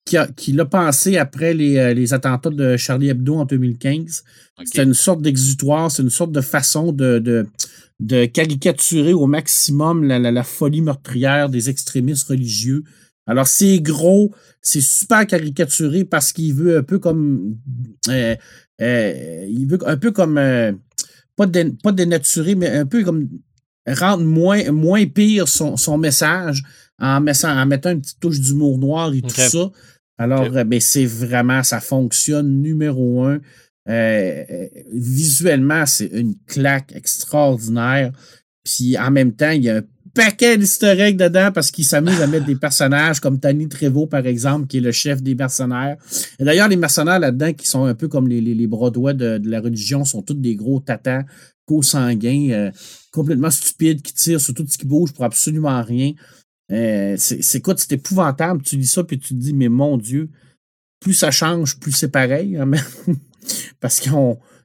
qu'il 0.05 0.19
a, 0.19 0.27
qu'il 0.29 0.61
a 0.61 0.65
pensé 0.65 1.17
après 1.19 1.55
les, 1.55 1.77
euh, 1.79 1.95
les 1.95 2.13
attentats 2.13 2.51
de 2.51 2.77
Charlie 2.77 3.09
Hebdo 3.09 3.37
en 3.37 3.45
2015. 3.45 4.25
Ok. 4.59 4.67
C'est 4.73 4.83
une 4.83 4.95
sorte 4.95 5.23
d'exutoire, 5.23 5.91
c'est 5.91 6.03
une 6.03 6.11
sorte 6.11 6.33
de 6.33 6.41
façon 6.41 6.93
de, 6.93 7.19
de, 7.19 7.47
de 8.01 8.25
caricaturer 8.27 9.13
au 9.13 9.27
maximum 9.27 10.05
la, 10.05 10.19
la, 10.19 10.31
la 10.33 10.43
folie 10.45 10.81
meurtrière 10.83 11.49
des 11.49 11.71
extrémistes 11.71 12.29
religieux. 12.29 12.83
Alors, 13.27 13.47
c'est 13.47 13.79
gros, 13.81 14.35
c'est 14.61 14.81
super 14.81 15.27
caricaturé 15.27 16.05
parce 16.05 16.33
qu'il 16.33 16.55
veut 16.55 16.79
un 16.79 16.83
peu 16.83 16.99
comme. 16.99 17.57
euh, 18.09 18.35
euh, 18.81 19.47
il 19.49 19.67
veut 19.67 19.79
un 19.87 19.97
peu 19.97 20.11
comme. 20.11 20.39
euh, 20.39 20.73
pas, 21.37 21.47
dé- 21.47 21.73
pas 21.83 21.93
dénaturer, 21.93 22.55
mais 22.57 22.69
un 22.69 22.85
peu 22.87 23.05
comme 23.05 23.29
rendre 23.87 24.25
moins, 24.25 24.71
moins 24.71 25.07
pire 25.07 25.49
son, 25.49 25.77
son 25.77 25.99
message 25.99 26.63
en, 27.01 27.21
mettant, 27.21 27.51
en 27.57 27.67
mettant 27.67 27.91
une 27.91 28.01
petite 28.01 28.21
touche 28.21 28.39
d'humour 28.41 28.79
noir 28.79 29.13
et 29.15 29.23
tout 29.23 29.29
ça. 29.49 29.71
Alors, 30.19 30.57
euh, 30.57 30.65
ben, 30.65 30.81
c'est 30.81 31.07
vraiment, 31.07 31.63
ça 31.63 31.81
fonctionne 31.81 32.63
numéro 32.63 33.25
un. 33.25 33.41
Euh, 33.89 34.45
euh, 34.51 34.67
visuellement, 34.93 35.87
c'est 35.87 36.07
une 36.07 36.35
claque 36.47 36.93
extraordinaire. 36.95 38.13
Puis 38.65 38.97
en 38.97 39.11
même 39.11 39.33
temps, 39.33 39.51
il 39.51 39.65
y 39.65 39.71
a 39.71 39.79
un 39.79 39.83
paquet 40.15 40.57
eggs 40.57 41.17
dedans 41.17 41.51
parce 41.53 41.71
qu'il 41.71 41.85
s'amuse 41.85 42.21
à 42.21 42.29
mettre 42.29 42.47
des 42.47 42.55
personnages 42.61 43.19
comme 43.19 43.41
Tani 43.41 43.69
Trevo, 43.69 44.07
par 44.07 44.25
exemple, 44.27 44.69
qui 44.69 44.79
est 44.79 44.83
le 44.83 44.93
chef 44.93 45.21
des 45.23 45.35
mercenaires. 45.35 45.97
Et 46.39 46.45
d'ailleurs, 46.45 46.69
les 46.69 46.77
mercenaires 46.77 47.19
là-dedans, 47.19 47.53
qui 47.55 47.67
sont 47.67 47.85
un 47.85 47.95
peu 47.95 48.07
comme 48.07 48.29
les, 48.29 48.41
les, 48.41 48.55
les 48.55 48.67
de, 48.67 49.39
de 49.39 49.51
la 49.51 49.61
religion, 49.61 50.05
sont 50.05 50.23
tous 50.23 50.35
des 50.35 50.55
gros 50.55 50.79
tatans 50.79 51.25
franco-sanguin, 51.73 52.51
euh, 52.51 52.71
complètement 53.11 53.51
stupide, 53.51 54.03
qui 54.03 54.15
tire 54.15 54.41
sur 54.41 54.55
tout 54.55 54.67
ce 54.69 54.79
qui 54.79 54.87
bouge 54.87 55.13
pour 55.13 55.25
absolument 55.25 55.83
rien. 55.83 56.13
Euh, 56.71 57.17
c'est 57.19 57.61
quoi, 57.61 57.75
c'est 57.77 57.93
épouvantable. 57.93 58.63
Tu 58.63 58.77
lis 58.77 58.87
ça, 58.87 59.05
puis 59.05 59.19
tu 59.19 59.31
te 59.31 59.35
dis, 59.35 59.53
mais 59.53 59.69
mon 59.69 59.97
Dieu, 59.97 60.31
plus 61.01 61.15
ça 61.15 61.31
change, 61.31 61.79
plus 61.79 61.93
c'est 61.93 62.09
pareil. 62.09 62.57
Hein, 62.57 62.71
parce 63.81 64.01
que 64.01 64.11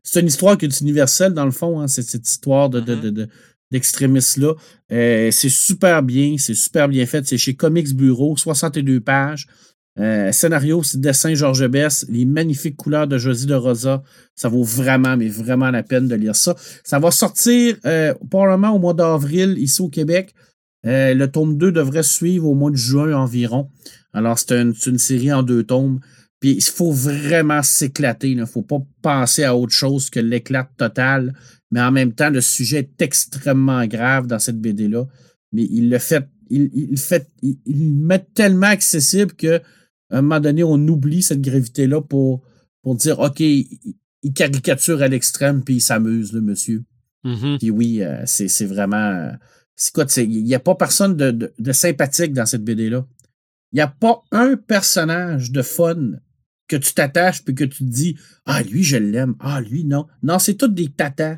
c'est 0.04 0.22
une 0.22 0.28
histoire 0.28 0.58
qui 0.58 0.66
est 0.66 0.82
universelle, 0.82 1.34
dans 1.34 1.46
le 1.46 1.52
fond, 1.52 1.82
hein, 1.82 1.88
cette, 1.88 2.14
histoire 2.28 2.70
de, 2.70 2.80
Mm-hmm. 2.80 3.28
d'extrémistes-là. 3.72 4.54
Euh, 4.92 5.32
c'est 5.32 5.50
super 5.50 6.02
bien, 6.04 6.36
c'est 6.38 6.54
super 6.54 6.88
bien 6.88 7.06
fait. 7.06 7.28
C'est 7.28 7.38
chez 7.38 7.56
Comics 7.56 7.94
Bureau, 7.94 8.38
62 8.38 9.02
pages. 9.02 9.48
Euh, 10.00 10.32
scénario, 10.32 10.84
c'est 10.84 11.02
dessin 11.02 11.34
Georges 11.34 11.68
Bess, 11.68 12.06
les 12.08 12.26
magnifiques 12.26 12.76
couleurs 12.76 13.08
de 13.08 13.18
Josie 13.18 13.48
de 13.48 13.56
Rosa. 13.56 14.04
Ça 14.36 14.48
vaut 14.48 14.64
vraiment, 14.64 15.18
mais 15.18 15.28
vraiment 15.28 15.72
la 15.72 15.82
peine 15.82 16.08
de 16.08 16.16
lire 16.16 16.36
ça. 16.36 16.56
Ça 16.84 17.00
va 17.00 17.10
sortir 17.10 17.76
euh, 17.86 18.14
probablement 18.30 18.76
au 18.76 18.80
mois 18.80 18.94
d'avril 18.94 19.58
ici 19.58 19.82
au 19.82 19.90
Québec. 19.90 20.36
Euh, 20.86 21.14
le 21.14 21.28
tome 21.30 21.58
2 21.58 21.72
devrait 21.72 22.04
suivre 22.04 22.48
au 22.48 22.56
mois 22.56 22.72
de 22.72 22.76
juin 22.76 23.14
environ. 23.14 23.70
Alors, 24.14 24.38
c'est 24.40 24.54
une, 24.54 24.74
une, 24.86 24.98
série 24.98 25.34
en 25.34 25.44
deux 25.44 25.64
tomes. 25.64 26.00
Puis, 26.40 26.52
il 26.52 26.64
faut 26.64 26.92
vraiment 26.92 27.64
s'éclater. 27.64 28.32
Il 28.32 28.38
ne 28.38 28.46
faut 28.46 28.62
pas 28.62 28.80
penser 29.02 29.44
à 29.44 29.56
autre 29.56 29.74
chose 29.74 30.10
que 30.10 30.20
l'éclat 30.20 30.70
total. 30.78 31.34
Mais 31.72 31.82
en 31.82 31.92
même 31.92 32.14
temps, 32.14 32.30
le 32.30 32.42
sujet 32.42 32.80
est 32.80 33.02
extrêmement 33.02 33.86
grave 33.86 34.28
dans 34.28 34.40
cette 34.40 34.60
BD-là. 34.60 35.06
Mais 35.52 35.64
il 35.64 35.90
le 35.90 35.98
fait, 35.98 36.28
il, 36.50 36.70
il 36.74 36.98
fait, 36.98 37.28
il, 37.42 37.58
il 37.66 37.94
met 37.94 38.26
tellement 38.34 38.68
accessible 38.68 39.34
que 39.34 39.62
à 40.10 40.20
un 40.20 40.22
moment 40.22 40.40
donné, 40.40 40.64
on 40.64 40.76
oublie 40.88 41.22
cette 41.22 41.42
gravité-là 41.42 42.02
pour, 42.02 42.42
pour 42.82 42.96
dire 42.96 43.20
OK, 43.20 43.40
il, 43.40 43.68
il 44.24 44.34
caricature 44.34 45.02
à 45.02 45.08
l'extrême 45.08 45.64
puis 45.64 45.76
il 45.76 45.82
s'amuse, 45.82 46.34
le 46.34 46.42
monsieur. 46.42 46.84
Mm 47.24 47.34
-hmm. 47.34 47.58
Puis 47.58 47.72
oui, 47.72 48.02
euh, 48.02 48.24
c'est 48.26 48.66
vraiment. 48.66 49.12
Euh, 49.12 49.32
c'est 49.78 49.94
quoi, 49.94 50.06
il 50.18 50.44
n'y 50.44 50.56
a 50.56 50.60
pas 50.60 50.76
personne 50.76 51.16
de, 51.16 51.30
de, 51.30 51.54
de 51.58 51.72
sympathique 51.72 52.34
dans 52.34 52.48
cette 52.48 52.64
BD-là. 52.64 53.06
Il 53.72 53.76
n'y 53.76 53.82
a 53.82 53.88
pas 53.88 54.24
un 54.32 54.58
personnage 54.58 55.52
de 55.52 55.62
fun 55.62 56.14
que 56.68 56.76
tu 56.76 56.94
t'attaches 56.94 57.44
puis 57.44 57.54
que 57.54 57.64
tu 57.64 57.80
te 57.80 57.84
dis 57.84 58.18
Ah, 58.46 58.64
lui, 58.64 58.84
je 58.84 58.98
l'aime. 58.98 59.36
Ah, 59.40 59.62
lui, 59.62 59.86
non. 59.86 60.08
Non, 60.24 60.40
c'est 60.40 60.56
tous 60.56 60.68
des 60.68 60.90
tatas 60.90 61.38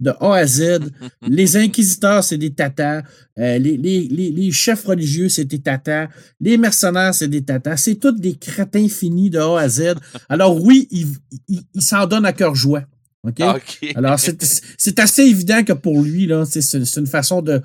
de 0.00 0.10
A 0.20 0.36
à 0.36 0.46
Z. 0.46 0.90
les 1.28 1.58
inquisiteurs, 1.58 2.24
c'est 2.24 2.38
des 2.38 2.54
tatas. 2.54 3.02
Euh, 3.38 3.58
les, 3.58 3.76
les, 3.76 4.08
les, 4.08 4.30
les, 4.30 4.50
chefs 4.52 4.84
religieux, 4.86 5.28
c'est 5.28 5.44
des 5.44 5.60
tatas. 5.60 6.08
Les 6.40 6.56
mercenaires, 6.56 7.14
c'est 7.14 7.28
des 7.28 7.44
tatas. 7.44 7.76
C'est 7.76 7.96
tous 7.96 8.12
des 8.12 8.36
crétins 8.36 8.88
finis 8.88 9.28
de 9.28 9.38
A 9.38 9.60
à 9.60 9.68
Z. 9.68 9.96
Alors 10.30 10.62
oui, 10.62 10.88
il, 10.90 11.08
il, 11.46 11.62
il 11.74 11.82
s'en 11.82 12.06
donne 12.06 12.24
à 12.24 12.32
cœur 12.32 12.54
joie. 12.54 12.84
OK? 13.26 13.40
OK. 13.40 13.92
Alors, 13.94 14.18
c'est 14.18 14.98
assez 14.98 15.22
évident 15.22 15.64
que 15.64 15.72
pour 15.72 16.02
lui, 16.02 16.30
c'est 16.44 16.96
une 16.96 17.06
façon 17.06 17.42
de, 17.42 17.62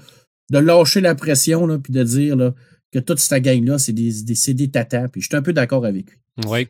de 0.50 0.58
lâcher 0.58 1.02
la 1.02 1.16
pression 1.16 1.66
là, 1.66 1.78
puis 1.78 1.94
de 1.94 2.04
dire 2.04 2.36
là, 2.36 2.54
que 2.92 3.00
toute 3.00 3.20
cette 3.20 3.44
gang-là, 3.44 3.78
c'est 3.78 3.94
des, 3.94 4.24
des, 4.24 4.54
des 4.54 4.72
tatas. 4.72 5.08
Puis 5.08 5.22
je 5.22 5.28
suis 5.28 5.36
un 5.36 5.42
peu 5.42 5.54
d'accord 5.54 5.86
avec 5.86 6.12
lui. 6.12 6.18
Oui. 6.48 6.68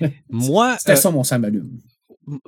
Moi. 0.30 0.76
C'était 0.78 0.92
euh, 0.92 0.96
ça 0.96 1.10
mon 1.10 1.24
samalume 1.24 1.80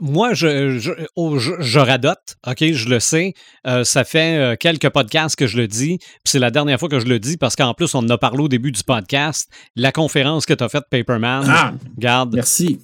moi, 0.01 0.35
je, 0.35 0.79
je, 0.79 0.93
oh, 1.17 1.39
je, 1.39 1.53
je, 1.61 1.79
radote, 1.79 2.37
OK, 2.47 2.73
je 2.73 2.89
le 2.89 3.01
sais. 3.01 3.35
Euh, 3.67 3.85
ça 3.85 4.05
fait 4.05 4.39
euh, 4.39 4.57
quelques 4.59 4.89
podcasts 4.91 5.37
que 5.37 5.47
je 5.47 5.57
le 5.57 5.69
dis, 5.69 5.99
puis 5.99 6.09
c'est 6.25 6.39
la 6.39 6.51
dernière 6.51 6.79
fois 6.79 6.89
que 6.89 7.01
je 7.01 7.07
le 7.07 7.19
dis 7.19 7.37
parce 7.37 7.57
qu'en 7.57 7.75
plus, 7.75 7.95
on 7.95 7.99
en 7.99 8.09
a 8.11 8.19
parlé 8.19 8.43
au 8.43 8.49
début 8.49 8.73
du 8.73 8.83
podcast. 8.83 9.51
La 9.75 9.93
conférence 9.93 10.47
que 10.47 10.55
tu 10.55 10.65
as 10.65 10.69
faite, 10.69 10.85
Paperman, 10.91 11.45
ah, 11.49 11.75
garde. 11.99 12.35
Merci. 12.35 12.81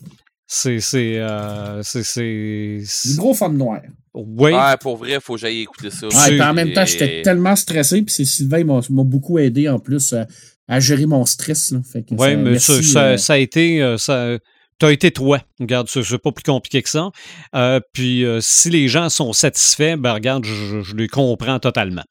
C'est. 0.54 0.80
C'est. 0.80 1.18
Euh, 1.18 1.82
c'est. 1.82 2.82
Du 3.06 3.16
gros 3.16 3.32
fond 3.32 3.48
noir. 3.48 3.80
Oui. 4.12 4.52
Pour 4.80 4.98
vrai, 4.98 5.12
il 5.14 5.20
faut 5.20 5.34
que 5.34 5.40
j'aille 5.40 5.62
écouter 5.62 5.90
ça. 5.90 6.08
Ah, 6.14 6.30
et 6.30 6.40
en 6.42 6.52
même 6.52 6.72
temps, 6.74 6.84
j'étais 6.84 7.22
tellement 7.22 7.56
stressé, 7.56 8.02
puis 8.02 8.14
c'est 8.14 8.26
Sylvain 8.26 8.62
m'a 8.64 8.82
beaucoup 8.90 9.38
aidé 9.38 9.68
en 9.70 9.78
plus 9.78 10.12
à, 10.12 10.26
à 10.68 10.78
gérer 10.78 11.06
mon 11.06 11.24
stress. 11.24 11.72
Oui, 11.94 12.12
mais 12.18 12.36
merci, 12.36 12.84
ça, 12.84 13.16
ça, 13.16 13.18
ça, 13.18 13.32
a 13.32 13.38
été. 13.38 13.96
Ça, 13.96 14.36
tu 14.78 14.86
as 14.86 14.92
été 14.92 15.10
toi. 15.10 15.40
Regarde, 15.60 15.88
c'est 15.88 16.18
pas 16.18 16.32
plus 16.32 16.42
compliqué 16.42 16.82
que 16.82 16.88
ça. 16.88 17.10
Euh, 17.54 17.80
puis 17.92 18.24
euh, 18.24 18.40
si 18.40 18.68
les 18.68 18.88
gens 18.88 19.08
sont 19.08 19.32
satisfaits, 19.32 19.96
ben 19.96 20.12
regarde, 20.12 20.44
je, 20.44 20.82
je 20.82 20.96
les 20.96 21.08
comprends 21.08 21.58
totalement. 21.60 22.04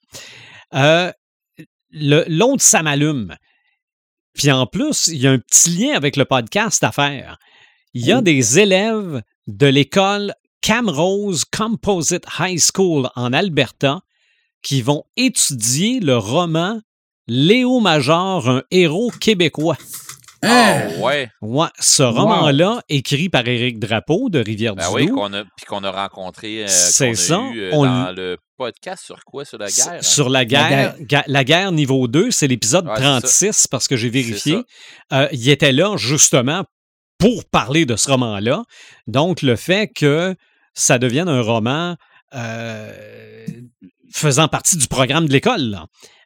Euh, 0.74 1.12
L'autre, 1.92 2.64
ça 2.64 2.82
m'allume. 2.82 3.36
Puis 4.34 4.50
en 4.50 4.66
plus, 4.66 5.08
il 5.08 5.18
y 5.18 5.28
a 5.28 5.32
un 5.32 5.40
petit 5.40 5.72
lien 5.72 5.96
avec 5.96 6.16
le 6.16 6.24
podcast 6.24 6.82
à 6.84 6.94
faire. 6.94 7.38
Il 7.94 8.06
y 8.06 8.12
a 8.12 8.20
oh. 8.20 8.22
des 8.22 8.60
élèves 8.60 9.22
de 9.48 9.68
l'école 9.68 10.34
Camrose 10.62 11.44
Composite 11.46 12.26
High 12.40 12.60
School 12.60 13.10
en 13.16 13.34
Alberta 13.34 14.02
qui 14.64 14.82
vont 14.82 15.04
étudier 15.18 16.00
le 16.00 16.18
roman 16.18 16.80
Léo 17.28 17.80
Major, 17.80 18.48
un 18.48 18.64
héros 18.72 19.12
québécois. 19.20 19.78
Ah 20.44 20.84
oh, 20.98 21.06
ouais. 21.06 21.30
Ouais, 21.42 21.68
ce 21.80 22.02
roman-là, 22.02 22.72
wow. 22.72 22.82
écrit 22.90 23.30
par 23.30 23.48
Éric 23.48 23.78
Drapeau 23.78 24.30
de 24.30 24.40
Rivière-du-Loup. 24.40 24.92
Ben 24.92 24.96
oui, 24.96 25.08
qu'on 25.08 25.34
a, 25.34 25.44
puis 25.44 25.66
qu'on 25.68 25.84
a 25.84 25.92
rencontré 25.92 26.64
euh, 26.64 26.68
C'est 26.68 27.14
ça. 27.14 27.40
Eu, 27.54 27.62
euh, 27.62 27.70
on... 27.74 27.84
dans 27.84 28.12
le 28.16 28.38
podcast 28.58 29.04
sur 29.06 29.24
quoi? 29.24 29.46
Sur 29.46 29.60
la 29.60 29.70
guerre? 29.70 29.90
Hein? 29.90 30.02
Sur 30.02 30.30
la 30.30 30.46
guerre. 30.46 30.96
La 30.98 31.06
guerre, 31.06 31.24
la 31.28 31.44
guerre 31.44 31.72
niveau 31.72 32.08
2, 32.08 32.32
c'est 32.32 32.48
l'épisode 32.48 32.88
ouais, 32.88 32.96
36, 32.96 33.68
parce 33.68 33.88
que 33.88 33.96
j'ai 33.96 34.10
vérifié. 34.10 34.64
Euh, 35.14 35.28
il 35.32 35.48
était 35.50 35.74
là, 35.74 35.96
justement, 35.98 36.64
pour 37.22 37.46
parler 37.46 37.86
de 37.86 37.96
ce 37.96 38.10
roman-là. 38.10 38.64
Donc, 39.06 39.44
le 39.44 39.56
fait 39.56 39.88
que 39.88 40.36
ça 40.74 40.98
devienne 40.98 41.30
un 41.30 41.42
roman 41.42 41.96
euh, 42.34 43.46
faisant 44.12 44.48
partie 44.48 44.76
du 44.76 44.88
programme 44.88 45.28
de 45.28 45.32
l'école. 45.32 45.82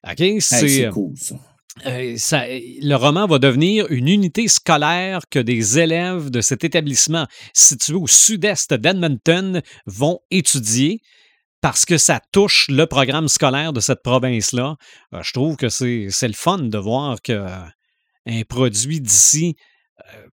OK? 0.09 0.23
C'est 0.39 0.79
hey, 0.79 0.89
cool, 0.89 1.13
ça. 1.17 1.35
Euh, 1.85 2.15
ça, 2.15 2.45
le 2.47 2.95
roman 2.95 3.27
va 3.27 3.37
devenir 3.37 3.87
une 3.89 4.07
unité 4.07 4.47
scolaire 4.47 5.23
que 5.29 5.39
des 5.39 5.77
élèves 5.77 6.29
de 6.29 6.39
cet 6.39 6.63
établissement 6.63 7.27
situé 7.53 7.95
au 7.95 8.07
sud-est 8.07 8.73
d'Edmonton 8.73 9.61
vont 9.85 10.21
étudier 10.31 11.01
parce 11.59 11.83
que 11.83 11.97
ça 11.97 12.21
touche 12.31 12.67
le 12.69 12.85
programme 12.85 13.27
scolaire 13.27 13.73
de 13.73 13.81
cette 13.81 14.01
province-là. 14.01 14.77
Euh, 15.13 15.19
je 15.21 15.33
trouve 15.33 15.57
que 15.57 15.67
c'est 15.67 16.07
le 16.21 16.33
fun 16.33 16.59
de 16.59 16.77
voir 16.77 17.21
qu'un 17.21 17.73
produit 18.47 19.01
d'ici 19.01 19.57
euh, 19.57 19.74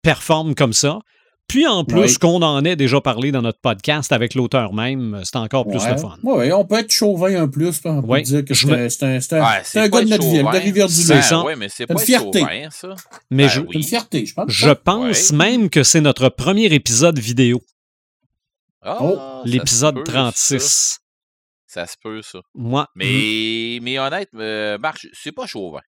performe 0.02 0.56
comme 0.56 0.74
ça. 0.74 1.00
Puis 1.48 1.66
en 1.66 1.86
plus, 1.86 2.00
oui. 2.02 2.16
qu'on 2.16 2.42
en 2.42 2.66
ait 2.66 2.76
déjà 2.76 3.00
parlé 3.00 3.32
dans 3.32 3.42
notre 3.42 3.62
podcast 3.62 4.12
avec 4.12 4.36
l'auteur 4.36 4.74
même, 4.74 5.22
c'est 5.24 5.38
encore 5.38 5.66
plus 5.66 5.80
ouais. 5.80 5.92
le 5.94 5.98
fun. 5.98 6.18
Oui, 6.24 6.52
on 6.52 6.66
peut 6.66 6.80
être 6.80 6.92
chauvin 6.92 7.44
un 7.44 7.48
plus. 7.48 7.80
On 7.86 8.02
peut 8.02 8.08
ouais. 8.08 8.22
dire 8.22 8.44
que 8.44 8.54
c'est 8.54 8.68
me... 8.68 8.74
un, 8.74 9.16
un, 9.16 9.82
un 9.82 9.88
gars 9.88 10.02
de 10.04 10.10
notre 10.10 10.28
ville, 10.28 10.44
de. 10.44 11.08
Ben, 11.08 11.22
ça. 11.22 11.46
Oui, 11.46 11.54
mais 11.58 11.70
c'est 11.70 11.88
pas 11.88 11.94
une 11.94 12.00
fierté. 12.00 12.40
Chauvin, 12.40 12.70
ça. 12.70 12.96
Mais 13.32 13.44
ben, 13.44 13.50
je, 13.50 13.62
oui. 13.62 13.68
une 13.76 13.84
fierté, 13.84 14.26
je 14.26 14.34
pense. 14.34 14.52
Je 14.52 14.72
pense 14.72 15.32
même 15.32 15.70
que 15.70 15.84
c'est 15.84 16.02
notre 16.02 16.28
premier 16.28 16.66
épisode 16.66 17.18
vidéo. 17.18 17.62
Oh, 18.86 19.42
L'épisode 19.46 20.04
36. 20.04 20.60
Ça. 20.60 20.98
ça 21.68 21.88
se 21.88 21.96
peut, 22.02 22.22
ça. 22.22 22.40
Moi. 22.56 22.88
Mais, 22.96 23.80
mais 23.82 24.00
honnêtement, 24.00 24.42
euh, 24.42 24.78
Marc, 24.78 25.08
c'est 25.14 25.32
pas 25.32 25.48
chauvin. 25.48 25.82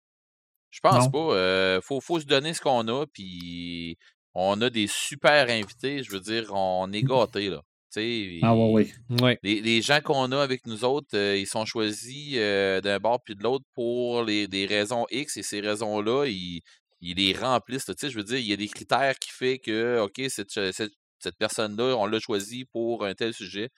Je 0.70 0.80
pense 0.80 1.04
non. 1.04 1.10
pas. 1.10 1.34
Euh, 1.34 1.80
faut, 1.82 2.00
faut 2.00 2.20
se 2.20 2.26
donner 2.26 2.54
ce 2.54 2.60
qu'on 2.60 2.86
a, 2.88 3.06
puis 3.06 3.96
on 4.34 4.60
a 4.60 4.70
des 4.70 4.86
super 4.86 5.48
invités. 5.48 6.02
Je 6.02 6.10
veux 6.10 6.20
dire, 6.20 6.52
on 6.54 6.92
est 6.92 7.02
gâtés, 7.02 7.48
là. 7.48 7.62
T'sais, 7.90 8.38
ah 8.42 8.54
oui, 8.54 8.92
oui. 9.22 9.36
Les, 9.42 9.62
les 9.62 9.80
gens 9.80 10.00
qu'on 10.02 10.30
a 10.32 10.42
avec 10.42 10.66
nous 10.66 10.84
autres, 10.84 11.08
euh, 11.14 11.38
ils 11.38 11.46
sont 11.46 11.64
choisis 11.64 12.34
euh, 12.36 12.82
d'un 12.82 12.98
bord 12.98 13.22
puis 13.24 13.34
de 13.34 13.42
l'autre 13.42 13.64
pour 13.74 14.24
les, 14.24 14.46
des 14.46 14.66
raisons 14.66 15.06
X 15.10 15.38
et 15.38 15.42
ces 15.42 15.60
raisons-là, 15.60 16.26
ils, 16.26 16.60
ils, 17.00 17.16
les 17.16 17.32
remplissent. 17.32 17.90
Je 17.98 18.14
veux 18.14 18.24
dire, 18.24 18.36
il 18.36 18.46
y 18.46 18.52
a 18.52 18.56
des 18.56 18.68
critères 18.68 19.18
qui 19.18 19.30
font 19.30 19.56
que, 19.64 20.00
OK, 20.00 20.20
cette, 20.28 20.50
cette, 20.50 20.92
cette 21.18 21.38
personne-là, 21.38 21.96
on 21.96 22.04
l'a 22.04 22.20
choisi 22.20 22.66
pour 22.66 23.06
un 23.06 23.14
tel 23.14 23.32
sujet. 23.32 23.70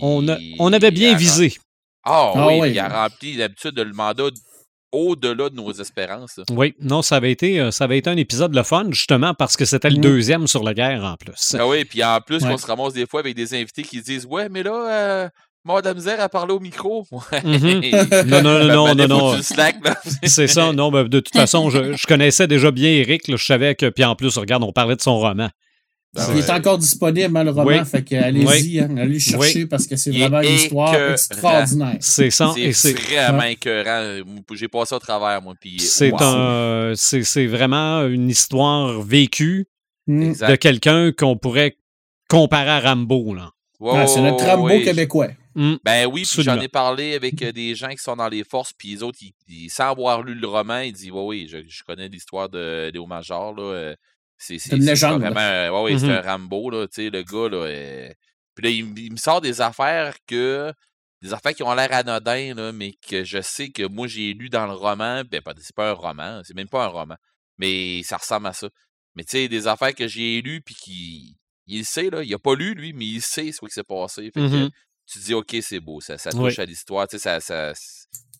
On, 0.00 0.28
a, 0.28 0.38
on 0.60 0.72
avait 0.72 0.92
bien 0.92 1.16
visé. 1.16 1.54
Ah, 2.04 2.32
ah 2.36 2.46
oui, 2.46 2.58
oui, 2.60 2.70
il 2.70 2.78
a 2.78 2.88
rempli 2.88 3.36
d'habitude 3.36 3.76
le 3.76 3.92
mandat 3.92 4.30
au-delà 4.92 5.48
de 5.48 5.56
nos 5.56 5.72
espérances. 5.72 6.40
Oui, 6.50 6.74
non, 6.80 7.02
ça 7.02 7.16
avait 7.16 7.32
été, 7.32 7.70
ça 7.72 7.84
avait 7.84 7.98
été 7.98 8.10
un 8.10 8.16
épisode 8.16 8.54
le 8.54 8.62
fun, 8.62 8.86
justement, 8.90 9.34
parce 9.34 9.56
que 9.56 9.64
c'était 9.64 9.90
le 9.90 9.98
mmh. 9.98 10.02
deuxième 10.02 10.46
sur 10.46 10.62
la 10.62 10.74
guerre 10.74 11.04
en 11.04 11.16
plus. 11.16 11.56
Ah 11.58 11.66
oui, 11.66 11.84
puis 11.84 12.04
en 12.04 12.20
plus, 12.20 12.42
ouais. 12.42 12.52
on 12.52 12.58
se 12.58 12.66
ramasse 12.66 12.92
des 12.92 13.06
fois 13.06 13.20
avec 13.20 13.34
des 13.34 13.54
invités 13.54 13.82
qui 13.82 14.00
disent 14.00 14.26
Ouais, 14.26 14.48
mais 14.48 14.62
là, 14.62 14.72
euh, 14.90 15.28
Madame 15.64 15.98
Zer 15.98 16.20
a 16.20 16.28
parlé 16.28 16.52
au 16.52 16.60
micro. 16.60 17.06
Ouais. 17.12 17.40
Mmh. 17.42 18.26
non, 18.26 18.42
non, 18.42 18.64
non, 18.64 18.94
non, 18.94 19.06
non. 19.06 19.32
non. 19.32 19.42
C'est 20.24 20.46
ça, 20.46 20.72
non, 20.72 20.90
ben, 20.90 21.04
de 21.04 21.20
toute 21.20 21.34
façon, 21.34 21.70
je, 21.70 21.94
je, 21.94 22.06
connaissais 22.06 22.46
déjà 22.46 22.70
bien 22.70 22.90
Eric, 22.90 23.28
là, 23.28 23.36
je 23.36 23.44
savais 23.44 23.74
que, 23.74 23.88
puis 23.88 24.04
en 24.04 24.16
plus, 24.16 24.36
regarde, 24.38 24.62
on 24.62 24.72
parlait 24.72 24.96
de 24.96 25.00
son 25.00 25.18
roman. 25.18 25.48
Ben 26.14 26.26
il 26.28 26.34
ouais. 26.34 26.40
est 26.40 26.50
encore 26.50 26.76
disponible, 26.76 27.34
hein, 27.34 27.44
le 27.44 27.52
roman, 27.52 27.70
oui. 27.70 27.84
fait 27.86 28.12
allez-y, 28.18 28.46
oui. 28.46 28.80
hein, 28.80 28.96
allez 28.98 29.14
le 29.14 29.18
chercher 29.18 29.60
oui. 29.60 29.66
parce 29.66 29.86
que 29.86 29.96
c'est 29.96 30.10
vraiment 30.10 30.42
une 30.42 30.54
histoire 30.56 30.94
extraordinaire. 31.12 31.96
C'est 32.00 32.30
ça. 32.30 32.52
C'est 32.72 32.92
vraiment 32.92 33.44
écœurant. 33.44 34.22
J'ai 34.52 34.68
passé 34.68 34.94
au 34.94 34.98
travers, 34.98 35.40
moi. 35.40 35.54
C'est 35.78 36.12
wow. 36.12 36.22
un, 36.22 36.92
c'est 36.94 37.46
vraiment 37.46 38.06
une 38.06 38.28
histoire 38.28 39.00
vécue 39.00 39.66
mmh. 40.06 40.32
de 40.48 40.56
quelqu'un 40.56 41.12
qu'on 41.12 41.38
pourrait 41.38 41.78
comparer 42.28 42.70
à 42.70 42.80
Rambo, 42.80 43.34
là. 43.34 43.50
Ah, 43.84 44.06
c'est 44.06 44.20
notre 44.20 44.44
Rambo 44.44 44.68
québécois. 44.68 45.28
Hmm. 45.54 45.74
Ben 45.84 46.06
oui, 46.06 46.26
puis 46.30 46.42
j'en 46.42 46.58
ai 46.60 46.68
parlé 46.68 47.14
avec 47.14 47.42
euh, 47.42 47.52
des 47.52 47.74
gens 47.74 47.90
qui 47.90 47.98
sont 47.98 48.16
dans 48.16 48.28
les 48.28 48.42
forces, 48.42 48.72
puis 48.72 48.88
les 48.94 49.02
autres, 49.02 49.18
ils, 49.20 49.34
ils- 49.48 49.68
sans 49.68 49.90
avoir 49.90 50.22
lu 50.22 50.34
le 50.34 50.46
roman, 50.46 50.78
ils 50.78 50.92
disent 50.92 51.10
Oui, 51.10 51.22
oui, 51.26 51.48
je, 51.50 51.58
je 51.68 51.82
connais 51.82 52.08
l'histoire 52.08 52.48
de 52.48 52.90
Léo 52.90 53.06
Major. 53.06 53.54
Là, 53.54 53.62
euh, 53.62 53.94
c'est 54.42 54.58
C'est 54.58 54.76
une 54.76 54.84
légende, 54.84 55.20
Vraiment, 55.22 55.82
ouais, 55.82 55.98
c'est 55.98 56.06
Mhm. 56.06 56.12
un 56.12 56.20
Rambo, 56.22 56.70
là, 56.70 56.86
tu 56.88 56.94
sais, 57.04 57.10
le 57.10 57.22
gars. 57.22 57.48
Là, 57.48 58.12
puis 58.54 58.64
là, 58.64 58.70
il, 58.70 58.84
me- 58.86 58.98
il 58.98 59.12
me 59.12 59.16
sort 59.16 59.40
des 59.40 59.60
affaires 59.60 60.16
que. 60.26 60.72
Des 61.22 61.32
affaires 61.32 61.54
qui 61.54 61.62
ont 61.62 61.72
l'air 61.72 61.92
anodins, 61.92 62.52
là, 62.56 62.72
mais 62.72 62.94
que 63.08 63.22
je 63.22 63.40
sais 63.40 63.68
que 63.70 63.86
moi, 63.86 64.08
j'ai 64.08 64.32
lu 64.34 64.48
dans 64.48 64.66
le 64.66 64.72
roman. 64.72 65.22
Ben, 65.30 65.40
c'est 65.60 65.74
pas 65.76 65.90
un 65.90 65.94
roman, 65.94 66.40
c'est 66.44 66.56
même 66.56 66.68
pas 66.68 66.84
un 66.86 66.88
roman, 66.88 67.14
mais 67.58 68.02
ça 68.02 68.16
ressemble 68.16 68.48
à 68.48 68.52
ça. 68.52 68.68
Mais 69.14 69.22
tu 69.22 69.30
sais, 69.38 69.46
des 69.48 69.68
affaires 69.68 69.94
que 69.94 70.08
j'ai 70.08 70.42
lues, 70.42 70.60
puis 70.62 70.74
qui. 70.74 71.36
Il 71.68 71.84
sait, 71.84 72.10
là. 72.10 72.24
Il 72.24 72.34
a 72.34 72.38
pas 72.40 72.56
lu, 72.56 72.74
lui, 72.74 72.92
mais 72.92 73.04
il 73.06 73.22
sait 73.22 73.52
ce 73.52 73.60
qui 73.64 73.70
s'est 73.70 73.84
passé. 73.84 74.22
Fait 74.34 74.40
que, 74.40 74.64
Mhm. 74.64 74.70
tu 75.06 75.18
te 75.20 75.24
dis, 75.24 75.34
OK, 75.34 75.56
c'est 75.62 75.78
beau, 75.78 76.00
ça, 76.00 76.18
ça 76.18 76.30
touche 76.32 76.58
Oui. 76.58 76.60
à 76.60 76.64
l'histoire, 76.64 77.06
tu 77.06 77.18
sais, 77.18 77.22
ça, 77.22 77.38
ça, 77.40 77.72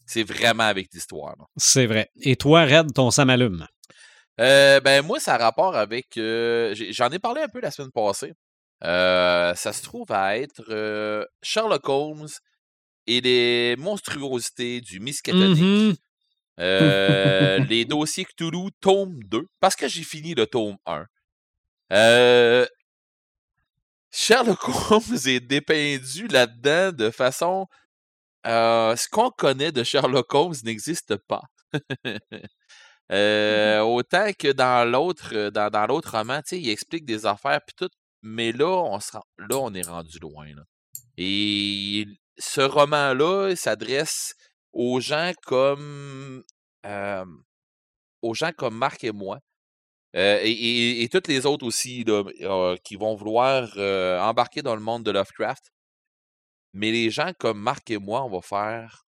c'est 0.07 0.25
vraiment 0.25 0.65
avec 0.65 0.89
l'histoire. 0.93 1.37
C'est 1.57 1.87
vrai. 1.87 2.11
Et 2.21 2.35
toi, 2.35 2.65
Red, 2.65 2.93
ton 2.95 3.13
Sam 3.13 3.31
allume. 3.31 3.65
Euh, 4.41 4.81
ben, 4.81 5.03
moi, 5.05 5.21
ça 5.21 5.35
a 5.35 5.39
rapport 5.39 5.77
avec. 5.77 6.17
euh, 6.17 6.75
J'en 6.91 7.11
ai 7.11 7.19
parlé 7.19 7.43
un 7.43 7.49
peu 7.49 7.61
la 7.61 7.71
semaine 7.71 7.93
passée. 7.93 8.33
Euh, 8.85 9.55
ça 9.55 9.73
se 9.73 9.83
trouve 9.83 10.11
à 10.11 10.39
être 10.39 10.63
Sherlock 11.43 11.89
Holmes 11.89 12.29
et 13.07 13.21
les 13.21 13.77
monstruosités 13.77 14.81
du 14.81 15.01
Miskatonic. 15.01 15.99
Euh, 16.61 17.59
les 17.69 17.85
dossiers 17.85 18.25
Cthulhu, 18.25 18.71
tome 18.81 19.23
2, 19.25 19.47
parce 19.61 19.77
que 19.77 19.89
j'ai 19.89 20.03
fini 20.03 20.35
le 20.35 20.47
tome 20.47 20.77
1. 20.87 21.07
Euh, 21.93 22.67
Sherlock 24.11 24.69
Holmes 24.91 25.19
est 25.27 25.41
dépeindu 25.41 26.27
là-dedans 26.29 26.93
de 26.93 27.11
façon... 27.11 27.67
ce 28.45 29.09
qu'on 29.11 29.31
connaît 29.31 29.73
de 29.73 29.85
Sherlock 29.85 30.33
Holmes 30.35 30.55
n'existe 30.65 31.17
pas. 31.29 31.43
Euh, 33.11 33.81
autant 33.81 34.33
que 34.39 34.53
dans 34.53 34.89
l'autre 34.91 35.35
euh, 35.35 35.51
dans, 35.51 35.69
dans 35.71 35.87
l'autre 35.87 36.17
roman, 36.17 36.39
tu 36.43 36.51
sais, 36.57 36.61
il 36.61 36.71
explique 36.71 37.05
des 37.05 37.27
affaires 37.27 37.61
puis 37.67 37.75
tout, 37.77 37.91
mais 38.23 38.53
là, 38.53 38.69
on 38.69 39.01
se 39.01 39.13
rend- 39.13 39.25
là, 39.39 39.59
on 39.59 39.75
est 39.75 39.87
rendu 39.87 40.19
loin. 40.19 40.47
là. 40.55 40.63
Et 41.19 42.07
ce 42.39 42.61
roman-là 42.63 43.55
s'adresse 43.57 44.35
aux 44.73 45.01
gens 45.01 45.33
comme 45.45 46.43
euh, 46.87 47.25
aux 48.23 48.35
gens 48.35 48.53
comme 48.57 48.77
Marc 48.77 49.05
et 49.05 49.13
moi. 49.13 49.41
euh, 50.17 50.39
et, 50.43 50.51
et- 50.53 51.03
et 51.03 51.09
toutes 51.09 51.29
les 51.29 51.45
autres 51.47 51.67
aussi 51.67 52.05
là, 52.05 52.23
qui 52.85 52.97
vont 52.97 53.15
vouloir 53.15 53.69
embarquer 54.27 54.63
dans 54.63 54.75
le 54.75 54.81
monde 54.83 55.03
de 55.05 55.11
Lovecraft. 55.11 55.71
Mais 56.75 56.91
les 56.91 57.11
gens 57.11 57.33
comme 57.39 57.61
Marc 57.61 57.91
et 57.91 57.99
moi, 57.99 58.25
on 58.25 58.31
va 58.31 58.41
faire 58.41 59.05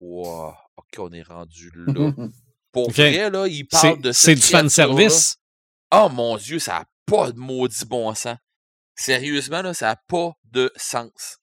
Wow, 0.00 0.52
OK, 0.76 0.98
on 0.98 1.12
est 1.12 1.22
rendu 1.22 1.70
là. 1.74 1.92
Pour 2.74 2.90
vrai, 2.90 3.30
là, 3.30 3.46
il 3.46 3.66
parle 3.66 4.00
de 4.00 4.10
c'est 4.12 4.34
du 4.34 4.42
fan 4.42 4.68
créature-là. 4.68 5.08
service? 5.08 5.36
Oh 5.92 6.08
mon 6.10 6.36
Dieu, 6.36 6.58
ça 6.58 6.80
n'a 6.80 6.84
pas 7.06 7.30
de 7.30 7.38
maudit 7.38 7.84
bon 7.86 8.12
sens. 8.14 8.36
Sérieusement, 8.96 9.62
là, 9.62 9.72
ça 9.72 9.86
n'a 9.86 9.96
pas 10.08 10.32
de 10.50 10.72
sens. 10.76 11.38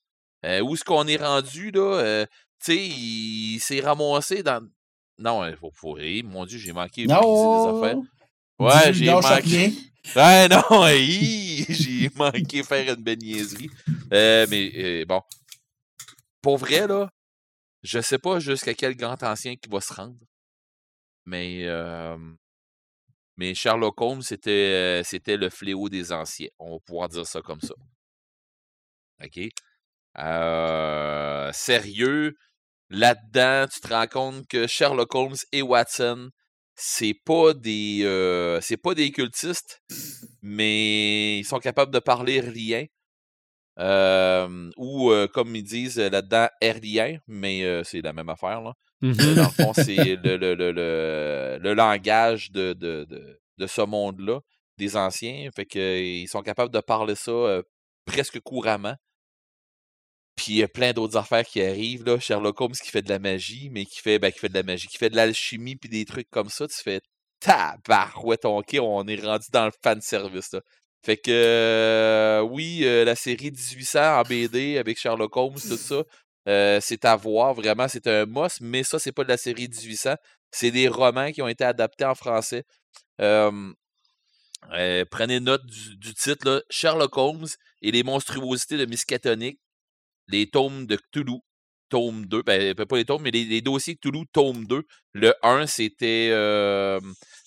Euh, 0.46 0.60
où 0.60 0.74
est-ce 0.74 0.84
qu'on 0.84 1.08
est 1.08 1.18
rendu, 1.18 1.72
là? 1.72 1.82
euh, 1.82 2.26
tu 2.64 2.74
sais, 2.74 2.78
il 2.78 3.60
s'est 3.60 3.80
ramassé 3.80 4.44
dans. 4.44 4.62
Non, 5.18 5.48
il 5.48 5.56
faut, 5.56 5.72
faut 5.74 5.94
rire. 5.94 6.26
Mon 6.26 6.46
Dieu, 6.46 6.60
j'ai 6.60 6.74
manqué 6.74 7.06
briser 7.06 7.22
des 7.22 7.78
affaires. 7.78 7.98
Ouais, 8.60 8.94
j'ai 8.94 9.12
manqué. 9.12 9.74
Ouais, 10.16 10.48
non, 10.48 10.64
j'ai 11.70 12.10
manqué 12.16 12.64
faire 12.64 12.96
une 12.98 13.16
niaiserie. 13.20 13.70
Euh, 14.12 14.48
mais 14.50 15.06
bon. 15.06 15.22
Pour 16.42 16.58
vrai, 16.58 16.88
là, 16.88 17.08
je 17.84 18.02
sais 18.02 18.18
pas 18.18 18.40
jusqu'à 18.40 18.74
quel 18.74 18.96
grand 18.96 19.22
ancien 19.22 19.56
qui 19.56 19.70
va 19.70 19.80
se 19.80 19.94
rendre. 19.94 20.18
Mais, 21.26 21.66
mais 23.38 23.54
Sherlock 23.54 24.00
Holmes, 24.02 24.22
c'était, 24.22 25.02
c'était 25.04 25.38
le 25.38 25.50
fléau 25.50 25.90
des 25.90 26.12
anciens. 26.12 26.50
On 26.60 26.74
va 26.74 26.80
pouvoir 26.80 27.10
dire 27.10 27.26
ça 27.26 27.42
comme 27.42 27.62
ça. 27.62 27.74
OK? 29.24 29.40
Euh, 30.18 31.52
sérieux, 31.54 32.36
là-dedans, 32.90 33.68
tu 33.72 33.80
te 33.80 33.88
rends 33.88 34.08
compte 34.08 34.48
que 34.48 34.68
Sherlock 34.68 35.14
Holmes 35.16 35.38
et 35.52 35.62
Watson, 35.62 36.30
c'est 36.76 37.14
pas 37.14 37.54
des 37.54 38.02
c'est 38.62 38.78
pas 38.78 38.94
des 38.94 39.12
cultistes, 39.12 39.82
mais 40.42 41.40
ils 41.40 41.46
sont 41.46 41.60
capables 41.60 41.94
de 41.94 42.00
parler 42.00 42.42
rien. 42.42 42.86
Ou 44.78 45.14
comme 45.34 45.56
ils 45.56 45.64
disent 45.64 45.98
là-dedans, 45.98 46.48
airlien, 46.60 47.20
mais 47.28 47.84
c'est 47.84 48.02
la 48.02 48.14
même 48.14 48.30
affaire. 48.30 48.62
Là. 48.62 48.74
Mhm. 49.02 49.36
Dans 49.36 49.44
le 49.44 49.64
fond, 49.64 49.74
c'est 49.74 49.96
le, 49.96 51.74
langage 51.74 52.52
de, 52.52 53.40
ce 53.68 53.82
monde-là, 53.82 54.40
des 54.78 54.96
anciens. 54.96 55.50
Fait 55.56 55.66
que, 55.66 55.80
euh, 55.80 56.00
ils 56.00 56.28
sont 56.28 56.42
capables 56.42 56.74
de 56.74 56.80
parler 56.80 57.16
ça 57.16 57.32
euh, 57.32 57.64
presque 58.06 58.40
couramment. 58.42 58.96
Puis 60.36 60.54
il 60.54 60.58
y 60.58 60.64
a 60.64 60.68
plein 60.68 60.94
d'autres 60.94 61.18
affaires 61.18 61.46
qui 61.46 61.62
arrivent. 61.62 62.06
Là. 62.06 62.20
Sherlock 62.20 62.60
Holmes 62.62 62.74
qui 62.74 62.90
fait 62.90 63.02
de 63.02 63.10
la 63.10 63.20
magie, 63.20 63.70
mais 63.72 63.86
qui 63.86 64.00
fait, 64.00 64.18
ben, 64.18 64.32
qui 64.32 64.40
fait 64.40 64.50
de 64.50 64.56
la 64.56 64.64
magie, 64.64 64.88
qui 64.88 64.98
fait 64.98 65.10
de 65.10 65.16
l'alchimie 65.16 65.76
puis 65.76 65.90
des 65.90 66.06
trucs 66.06 66.30
comme 66.30 66.50
ça. 66.50 66.68
Tu 66.68 66.78
fais 66.82 67.02
tabarouette, 67.40 68.46
ok, 68.46 68.78
on 68.82 69.06
est 69.08 69.22
rendu 69.24 69.48
dans 69.52 69.66
le 69.66 69.72
fan 69.84 70.00
service. 70.02 70.54
Là. 70.54 70.62
Fait 71.04 71.18
que 71.18 71.32
euh, 71.32 72.42
oui, 72.42 72.82
euh, 72.84 73.04
la 73.04 73.16
série 73.16 73.52
1800 73.52 74.20
en 74.20 74.22
BD 74.22 74.78
avec 74.78 75.00
Sherlock 75.00 75.36
Holmes, 75.36 75.56
tout 75.56 75.78
ça, 75.78 76.04
euh, 76.48 76.80
c'est 76.82 77.06
à 77.06 77.16
voir. 77.16 77.54
Vraiment, 77.54 77.88
c'est 77.88 78.08
un 78.08 78.26
must, 78.26 78.62
mais 78.62 78.84
ça, 78.84 79.00
c'est 79.00 79.12
pas 79.12 79.24
de 79.24 79.30
la 79.30 79.38
série 79.38 79.68
1800. 79.68 80.16
C'est 80.52 80.72
des 80.72 80.88
romans 80.88 81.32
qui 81.32 81.42
ont 81.42 81.48
été 81.48 81.64
adaptés 81.64 82.06
en 82.06 82.16
français. 82.16 82.66
Euh, 83.22 83.74
prenez 85.10 85.40
note 85.40 85.66
du, 85.66 86.14
titre, 86.14 86.66
Sherlock 86.70 87.18
Holmes 87.18 87.48
et 87.82 87.92
les 87.92 88.04
monstruosités 88.04 88.78
de 88.78 88.86
Miskatonic, 88.86 89.60
les 90.28 90.50
tomes 90.50 90.86
de 90.86 90.98
Cthulhu, 90.98 91.40
tome 91.90 92.26
2, 92.26 92.44
ben, 92.44 92.76
pas 92.76 92.98
les 92.98 93.06
tomes, 93.06 93.24
mais 93.24 93.32
les, 93.32 93.44
les 93.46 93.62
dossiers 93.62 93.96
Cthulhu, 93.96 94.26
tome 94.32 94.66
2. 94.66 94.84
Le 95.14 95.34
1, 95.44 95.68
c'était, 95.68 96.30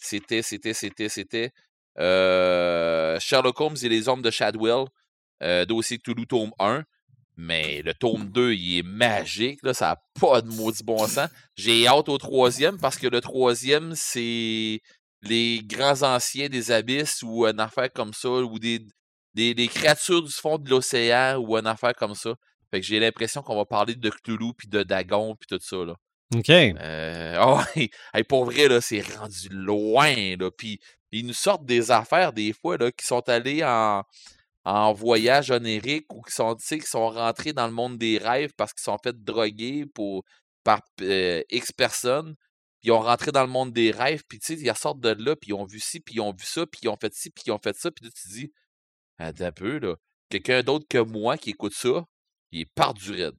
c'était, 0.01 0.43
c'était, 0.43 0.75
c'était, 0.75 1.09
c'était 1.09 1.53
euh, 1.99 3.19
Sherlock 3.21 3.61
Holmes 3.61 3.77
et 3.83 3.89
les 3.89 4.09
hommes 4.09 4.23
de 4.23 4.31
Shadwell, 4.31 4.87
dossier 5.69 5.99
Cthulhu, 5.99 6.27
tome 6.27 6.53
1. 6.59 6.85
Mais 7.37 7.83
le 7.83 7.95
tome 7.95 8.31
2, 8.31 8.53
il 8.53 8.79
est 8.79 8.83
magique, 8.83 9.61
là, 9.63 9.75
ça 9.75 9.87
n'a 9.87 10.03
pas 10.21 10.41
de 10.41 10.49
maudit 10.49 10.85
bon 10.85 11.07
sens. 11.07 11.29
J'ai 11.57 11.87
hâte 11.87 12.09
au 12.09 12.19
troisième 12.19 12.79
parce 12.79 12.97
que 12.97 13.09
le 13.09 13.21
troisième, 13.21 13.95
c'est 13.97 14.81
les 15.23 15.61
grands 15.65 16.03
anciens 16.03 16.49
des 16.49 16.71
abysses 16.71 17.23
ou 17.23 17.47
une 17.47 17.59
affaire 17.59 17.93
comme 17.93 18.13
ça, 18.13 18.29
ou 18.29 18.59
des, 18.59 18.81
des, 19.35 19.55
des 19.55 19.69
créatures 19.69 20.23
du 20.23 20.33
fond 20.33 20.59
de 20.59 20.71
l'océan 20.71 21.39
ou 21.39 21.57
une 21.57 21.67
affaire 21.67 21.95
comme 21.95 22.15
ça. 22.15 22.35
Fait 22.71 22.81
que 22.81 22.87
j'ai 22.87 23.01
l'impression 23.01 23.43
qu'on 23.43 23.57
va 23.57 23.65
parler 23.65 23.95
de 23.95 24.11
Cthulhu 24.11 24.53
puis 24.57 24.69
de 24.69 24.83
Dagon 24.83 25.35
puis 25.35 25.47
tout 25.49 25.63
ça, 25.63 25.77
là. 25.85 25.95
OK. 26.35 26.49
Euh, 26.49 27.59
hey, 28.15 28.25
pour 28.29 28.45
vrai, 28.45 28.69
là, 28.69 28.81
c'est 28.81 29.01
rendu 29.17 29.49
loin, 29.51 30.37
là. 30.39 30.51
Puis 30.51 30.79
ils 31.13 31.27
nous 31.27 31.35
sortent 31.35 31.67
des 31.67 31.91
affaires, 31.91 32.33
des 32.33 32.53
fois, 32.53 32.77
là, 32.77 32.91
qui 32.91 33.07
sont 33.07 33.29
allés 33.29 33.63
en, 33.65 34.03
en 34.65 34.93
voyage 34.93 35.51
onérique 35.51 36.13
ou 36.13 36.23
qui 36.23 36.33
sont, 36.33 36.57
qui 36.57 36.81
sont 36.81 37.09
rentrés 37.11 37.53
dans 37.53 37.67
le 37.67 37.73
monde 37.73 37.99
des 37.99 38.19
rêves 38.19 38.53
parce 38.57 38.73
qu'ils 38.73 38.85
sont 38.85 38.99
fait 39.03 39.17
droguer 39.23 39.85
pour, 39.95 40.25
par 40.65 40.81
euh, 41.03 41.43
X 41.51 41.73
personnes. 41.73 42.35
Puis 42.81 42.89
ils 42.89 42.93
ont 42.93 43.01
rentré 43.01 43.31
dans 43.31 43.43
le 43.43 43.51
monde 43.51 43.73
des 43.73 43.91
rêves, 43.91 44.23
puis 44.29 44.39
tu 44.39 44.57
sais, 44.57 44.61
ils 44.61 44.77
sortent 44.77 45.01
de 45.01 45.11
là, 45.11 45.37
puis 45.37 45.51
ils 45.51 45.55
ont 45.55 45.65
vu 45.65 45.81
ci, 45.81 46.01
puis 46.01 46.17
ils 46.17 46.21
ont 46.21 46.33
vu 46.33 46.45
ça, 46.45 46.67
puis 46.67 46.81
ils 46.83 46.89
ont 46.89 46.97
fait 46.97 47.15
ci, 47.15 47.31
puis 47.31 47.45
ils 47.47 47.51
ont 47.51 47.59
fait 47.59 47.77
ça, 47.77 47.91
puis 47.91 48.05
là, 48.05 48.11
tu 48.11 48.29
te 48.29 48.35
dis, 48.35 48.53
attends 49.19 49.45
un 49.45 49.53
peu, 49.53 49.79
là. 49.79 49.97
Quelqu'un 50.31 50.63
d'autre 50.63 50.87
que 50.89 50.99
moi 50.99 51.39
qui 51.39 51.51
écoute 51.51 51.75
ça, 51.75 52.05
il 52.51 52.61
est 52.63 52.73
par 52.75 52.95
du 52.95 53.13
raide. 53.13 53.37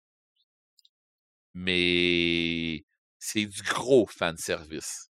Mais 1.54 2.84
c'est 3.20 3.46
du 3.46 3.62
gros 3.64 4.08
fan 4.08 4.38
service. 4.38 5.10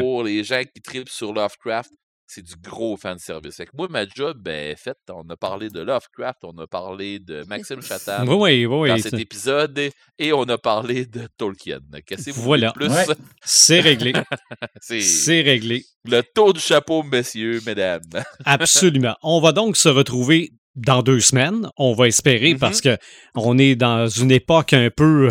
Pour 0.00 0.22
les 0.22 0.44
gens 0.44 0.62
qui 0.64 0.80
tripent 0.80 1.08
sur 1.08 1.32
Lovecraft, 1.32 1.90
c'est 2.34 2.42
du 2.42 2.54
gros 2.62 2.96
fan 2.96 3.18
service. 3.18 3.56
Fait 3.56 3.66
que 3.66 3.72
moi, 3.76 3.86
ma 3.90 4.06
job, 4.06 4.38
ben, 4.40 4.74
fait, 4.76 4.96
on 5.10 5.28
a 5.30 5.36
parlé 5.36 5.68
de 5.68 5.80
Lovecraft, 5.80 6.38
on 6.44 6.56
a 6.58 6.66
parlé 6.66 7.18
de 7.18 7.44
Maxime 7.48 7.82
Chatham 7.82 8.28
Oui, 8.28 8.64
oui, 8.64 8.66
oui. 8.66 8.88
dans 8.88 8.98
cet 8.98 9.14
épisode 9.14 9.76
et, 9.78 9.92
et 10.18 10.32
on 10.32 10.44
a 10.44 10.58
parlé 10.58 11.04
de 11.06 11.28
Tolkien. 11.36 11.80
Qu'est-ce 12.06 12.26
que 12.26 12.30
vous 12.32 12.42
Voilà. 12.42 12.72
plus? 12.72 12.88
Ouais. 12.88 13.04
C'est 13.44 13.80
réglé. 13.80 14.12
C'est 14.80 15.40
réglé. 15.42 15.84
le 16.04 16.22
tour 16.34 16.52
du 16.54 16.60
chapeau, 16.60 17.02
messieurs, 17.02 17.60
mesdames. 17.66 18.02
Absolument. 18.44 19.14
On 19.22 19.40
va 19.40 19.52
donc 19.52 19.76
se 19.76 19.88
retrouver 19.88 20.50
dans 20.74 21.02
deux 21.02 21.20
semaines, 21.20 21.68
on 21.76 21.92
va 21.92 22.06
espérer, 22.08 22.54
Mhm. 22.54 22.58
parce 22.58 22.80
que 22.80 22.96
on 23.34 23.58
est 23.58 23.76
dans 23.76 24.08
une 24.08 24.30
époque 24.30 24.72
un 24.72 24.88
peu, 24.90 25.30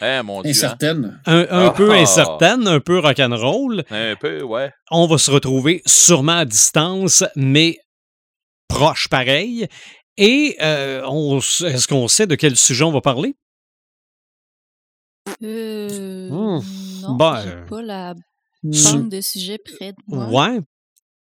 Mon 0.00 0.42
Dieu. 0.42 0.48
hein. 0.48 0.50
Incertaine. 0.50 1.20
un, 1.26 1.38
un 1.50 1.66
Ah. 1.66 1.74
peu 1.76 1.90
incertaine, 1.92 2.66
un 2.66 2.80
peu 2.80 2.98
rock'n'roll. 2.98 3.84
Un 3.90 4.16
peu, 4.16 4.42
ouais. 4.42 4.70
On 4.90 5.06
va 5.06 5.18
se 5.18 5.30
retrouver 5.30 5.82
sûrement 5.86 6.38
à 6.38 6.44
distance, 6.44 7.24
mais 7.36 7.78
proche 8.68 9.08
pareil. 9.08 9.66
Et 10.16 10.56
euh, 10.60 11.02
est-ce 11.38 11.86
qu'on 11.88 12.08
sait 12.08 12.26
de 12.26 12.34
quel 12.34 12.56
sujet 12.56 12.84
on 12.84 12.92
va 12.92 13.00
parler? 13.00 13.34
Euh, 15.42 16.28
Hmm. 16.30 16.60
Non, 17.02 17.14
Ben, 17.16 17.66
pas 17.68 17.82
la 17.82 18.14
banque 18.62 19.08
de 19.08 19.20
sujets 19.20 19.58
près 19.58 19.92
de 19.92 19.96
moi. 20.06 20.28
Ouais. 20.50 20.60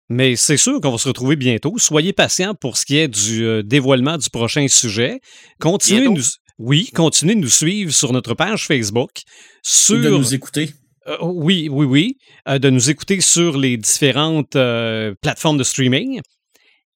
Mais 0.10 0.36
c'est 0.36 0.58
sûr 0.58 0.80
qu'on 0.82 0.92
va 0.92 0.98
se 0.98 1.08
retrouver 1.08 1.36
bientôt. 1.36 1.78
Soyez 1.78 2.14
patients 2.14 2.56
pour 2.56 2.78
ce 2.78 2.86
qui 2.86 2.98
est 2.98 3.08
du 3.10 3.46
euh, 3.46 3.62
dévoilement 3.64 4.18
du 4.18 4.30
prochain 4.30 4.66
sujet. 4.70 5.20
Continuez 5.60 6.02
Bientôt? 6.02 6.18
nous, 6.18 6.24
oui, 6.60 6.90
continuez 6.94 7.36
de 7.36 7.42
nous 7.42 7.50
suivre 7.50 7.92
sur 7.94 8.14
notre 8.14 8.34
page 8.34 8.66
Facebook. 8.68 9.12
Et 9.18 9.22
Sur, 9.64 10.02
de 10.02 10.10
nous 10.10 10.34
écouter. 10.34 10.72
Euh, 11.08 11.18
oui, 11.22 11.70
oui, 11.72 11.86
oui. 11.86 12.18
Euh, 12.50 12.60
de 12.60 12.70
nous 12.70 12.90
écouter 12.90 13.22
sur 13.22 13.58
les 13.58 13.78
différentes 13.78 14.56
euh, 14.56 15.14
plateformes 15.22 15.58
de 15.58 15.64
streaming. 15.64 16.20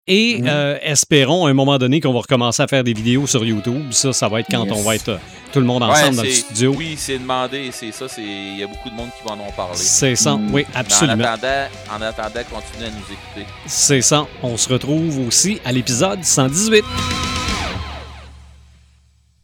Et 0.07 0.39
Mhm. 0.39 0.49
euh, 0.49 0.79
espérons 0.83 1.47
à 1.47 1.51
un 1.51 1.55
moment 1.55 1.79
donné 1.79 2.01
qu'on 2.01 2.13
va 2.13 2.21
recommencer 2.21 2.63
à 2.63 2.67
faire 2.67 2.83
des 2.83 2.95
vidéos 2.95 3.27
sur 3.29 3.45
YouTube. 3.45 3.93
Ça, 3.93 4.13
ça 4.13 4.29
va 4.29 4.41
être 4.41 4.49
quand 4.51 4.65
Yes. 4.65 4.73
on 4.75 4.83
va 4.83 4.97
être 4.97 5.09
euh, 5.11 5.17
tout 5.53 5.61
le 5.61 5.67
monde 5.67 5.83
Ouais, 5.83 5.91
ensemble 5.91 6.17
dans 6.17 6.23
le 6.23 6.29
c'est- 6.31 6.41
studio. 6.41 6.75
Oui, 6.77 6.95
c'est 6.97 7.19
demandé, 7.19 7.71
c'est 7.71 7.93
ça, 7.93 8.09
c'est 8.09 8.23
il 8.23 8.59
y 8.59 8.63
a 8.65 8.67
beaucoup 8.67 8.89
de 8.91 8.95
monde 8.95 9.11
qui 9.17 9.29
va 9.29 9.35
en 9.35 9.53
parler. 9.53 9.77
C'est 9.77 10.17
ça, 10.17 10.37
Mhm. 10.37 10.53
oui, 10.55 10.65
Mais 10.69 10.77
en 10.77 10.81
absolument. 10.81 11.25
attendant, 11.25 11.69
en 11.97 12.03
attendant, 12.03 12.41
continuez 12.51 12.87
à 12.87 12.91
nous 12.91 12.97
écouter. 13.13 13.47
C'est 13.67 14.01
ça. 14.01 14.27
On 14.43 14.57
se 14.57 14.69
retrouve 14.69 15.25
aussi 15.29 15.59
à 15.65 15.71
l'épisode 15.71 16.25
118. 16.25 16.83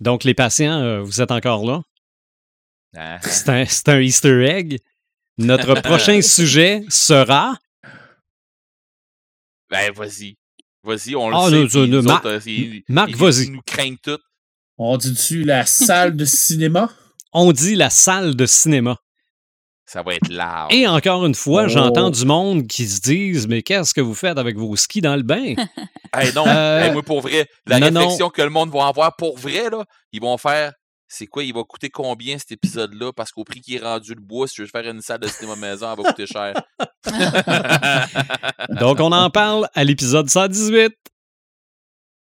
Donc, 0.00 0.24
les 0.24 0.34
patients, 0.34 0.80
euh, 0.80 1.00
vous 1.00 1.20
êtes 1.20 1.30
encore 1.30 1.64
là? 1.64 1.82
Hein? 2.96 3.18
C'est 3.22 3.48
un, 3.48 3.64
c'est 3.66 3.88
un 3.88 4.00
Easter 4.00 4.44
egg. 4.46 4.78
Notre 5.38 5.74
prochain 5.82 6.20
sujet 6.22 6.82
sera? 6.88 7.58
Ben, 9.70 9.92
vas-y. 9.92 10.36
Vas-y, 10.82 11.16
on 11.16 11.28
le 11.30 11.34
Ah, 11.36 11.48
sait. 11.68 11.78
non, 11.78 11.86
non, 11.88 12.02
Marc- 12.02 12.24
autres, 12.24 12.36
euh, 12.36 12.40
ils- 12.50 12.82
Marc, 12.88 13.10
ils- 13.10 13.16
vas-y. 13.16 13.44
Ils 13.46 13.52
nous 13.52 13.62
craignent 13.66 13.96
tous. 14.00 14.18
On 14.78 14.96
dit 14.96 15.10
dessus 15.12 15.42
la 15.42 15.66
salle 15.66 16.16
de 16.16 16.24
cinéma? 16.24 16.90
On 17.32 17.50
dit 17.52 17.74
la 17.74 17.90
salle 17.90 18.36
de 18.36 18.46
cinéma. 18.46 18.98
Ça 19.88 20.02
va 20.02 20.14
être 20.14 20.28
large. 20.28 20.74
Et 20.74 20.86
encore 20.88 21.24
une 21.26 21.34
fois, 21.36 21.64
Oh. 21.66 21.68
j'entends 21.68 22.10
du 22.10 22.24
monde 22.24 22.66
qui 22.66 22.86
se 22.88 23.00
disent 23.00 23.46
Mais 23.46 23.62
qu'est-ce 23.62 23.94
que 23.94 24.00
vous 24.00 24.14
faites 24.14 24.36
avec 24.36 24.56
vos 24.58 24.74
skis 24.76 25.00
dans 25.00 25.16
le 25.16 25.22
bain? 25.22 25.54
Hey, 26.14 26.32
non, 26.34 26.44
Euh, 26.46 26.80
hey, 26.82 26.92
moi, 26.92 27.02
pour 27.02 27.20
vrai, 27.20 27.46
la 27.66 27.78
non, 27.78 27.90
non. 27.90 28.00
réflexion 28.00 28.30
que 28.30 28.40
le 28.42 28.48
monde 28.50 28.70
va 28.72 28.86
avoir 28.88 29.14
pour 29.16 29.36
vrai, 29.38 29.68
là, 29.70 29.84
ils 30.12 30.20
vont 30.20 30.36
faire 30.38 30.72
c'est 31.08 31.26
quoi, 31.26 31.44
il 31.44 31.54
va 31.54 31.62
coûter 31.62 31.88
combien 31.88 32.36
cet 32.36 32.50
épisode-là? 32.50 33.12
Parce 33.14 33.30
qu'au 33.30 33.44
prix 33.44 33.60
qui 33.60 33.76
est 33.76 33.80
rendu 33.80 34.12
le 34.14 34.20
bois, 34.20 34.48
si 34.48 34.56
je 34.56 34.62
veux 34.62 34.68
faire 34.68 34.90
une 34.90 35.00
salle 35.02 35.20
de 35.20 35.28
cinéma 35.28 35.54
maison, 35.54 35.86
elle 35.96 36.02
va 36.02 36.08
coûter 36.10 36.26
cher. 36.26 36.52
Donc, 38.80 38.98
on 39.00 39.12
en 39.12 39.30
parle 39.30 39.68
à 39.74 39.84
l'épisode 39.84 40.28
118. 40.28 40.92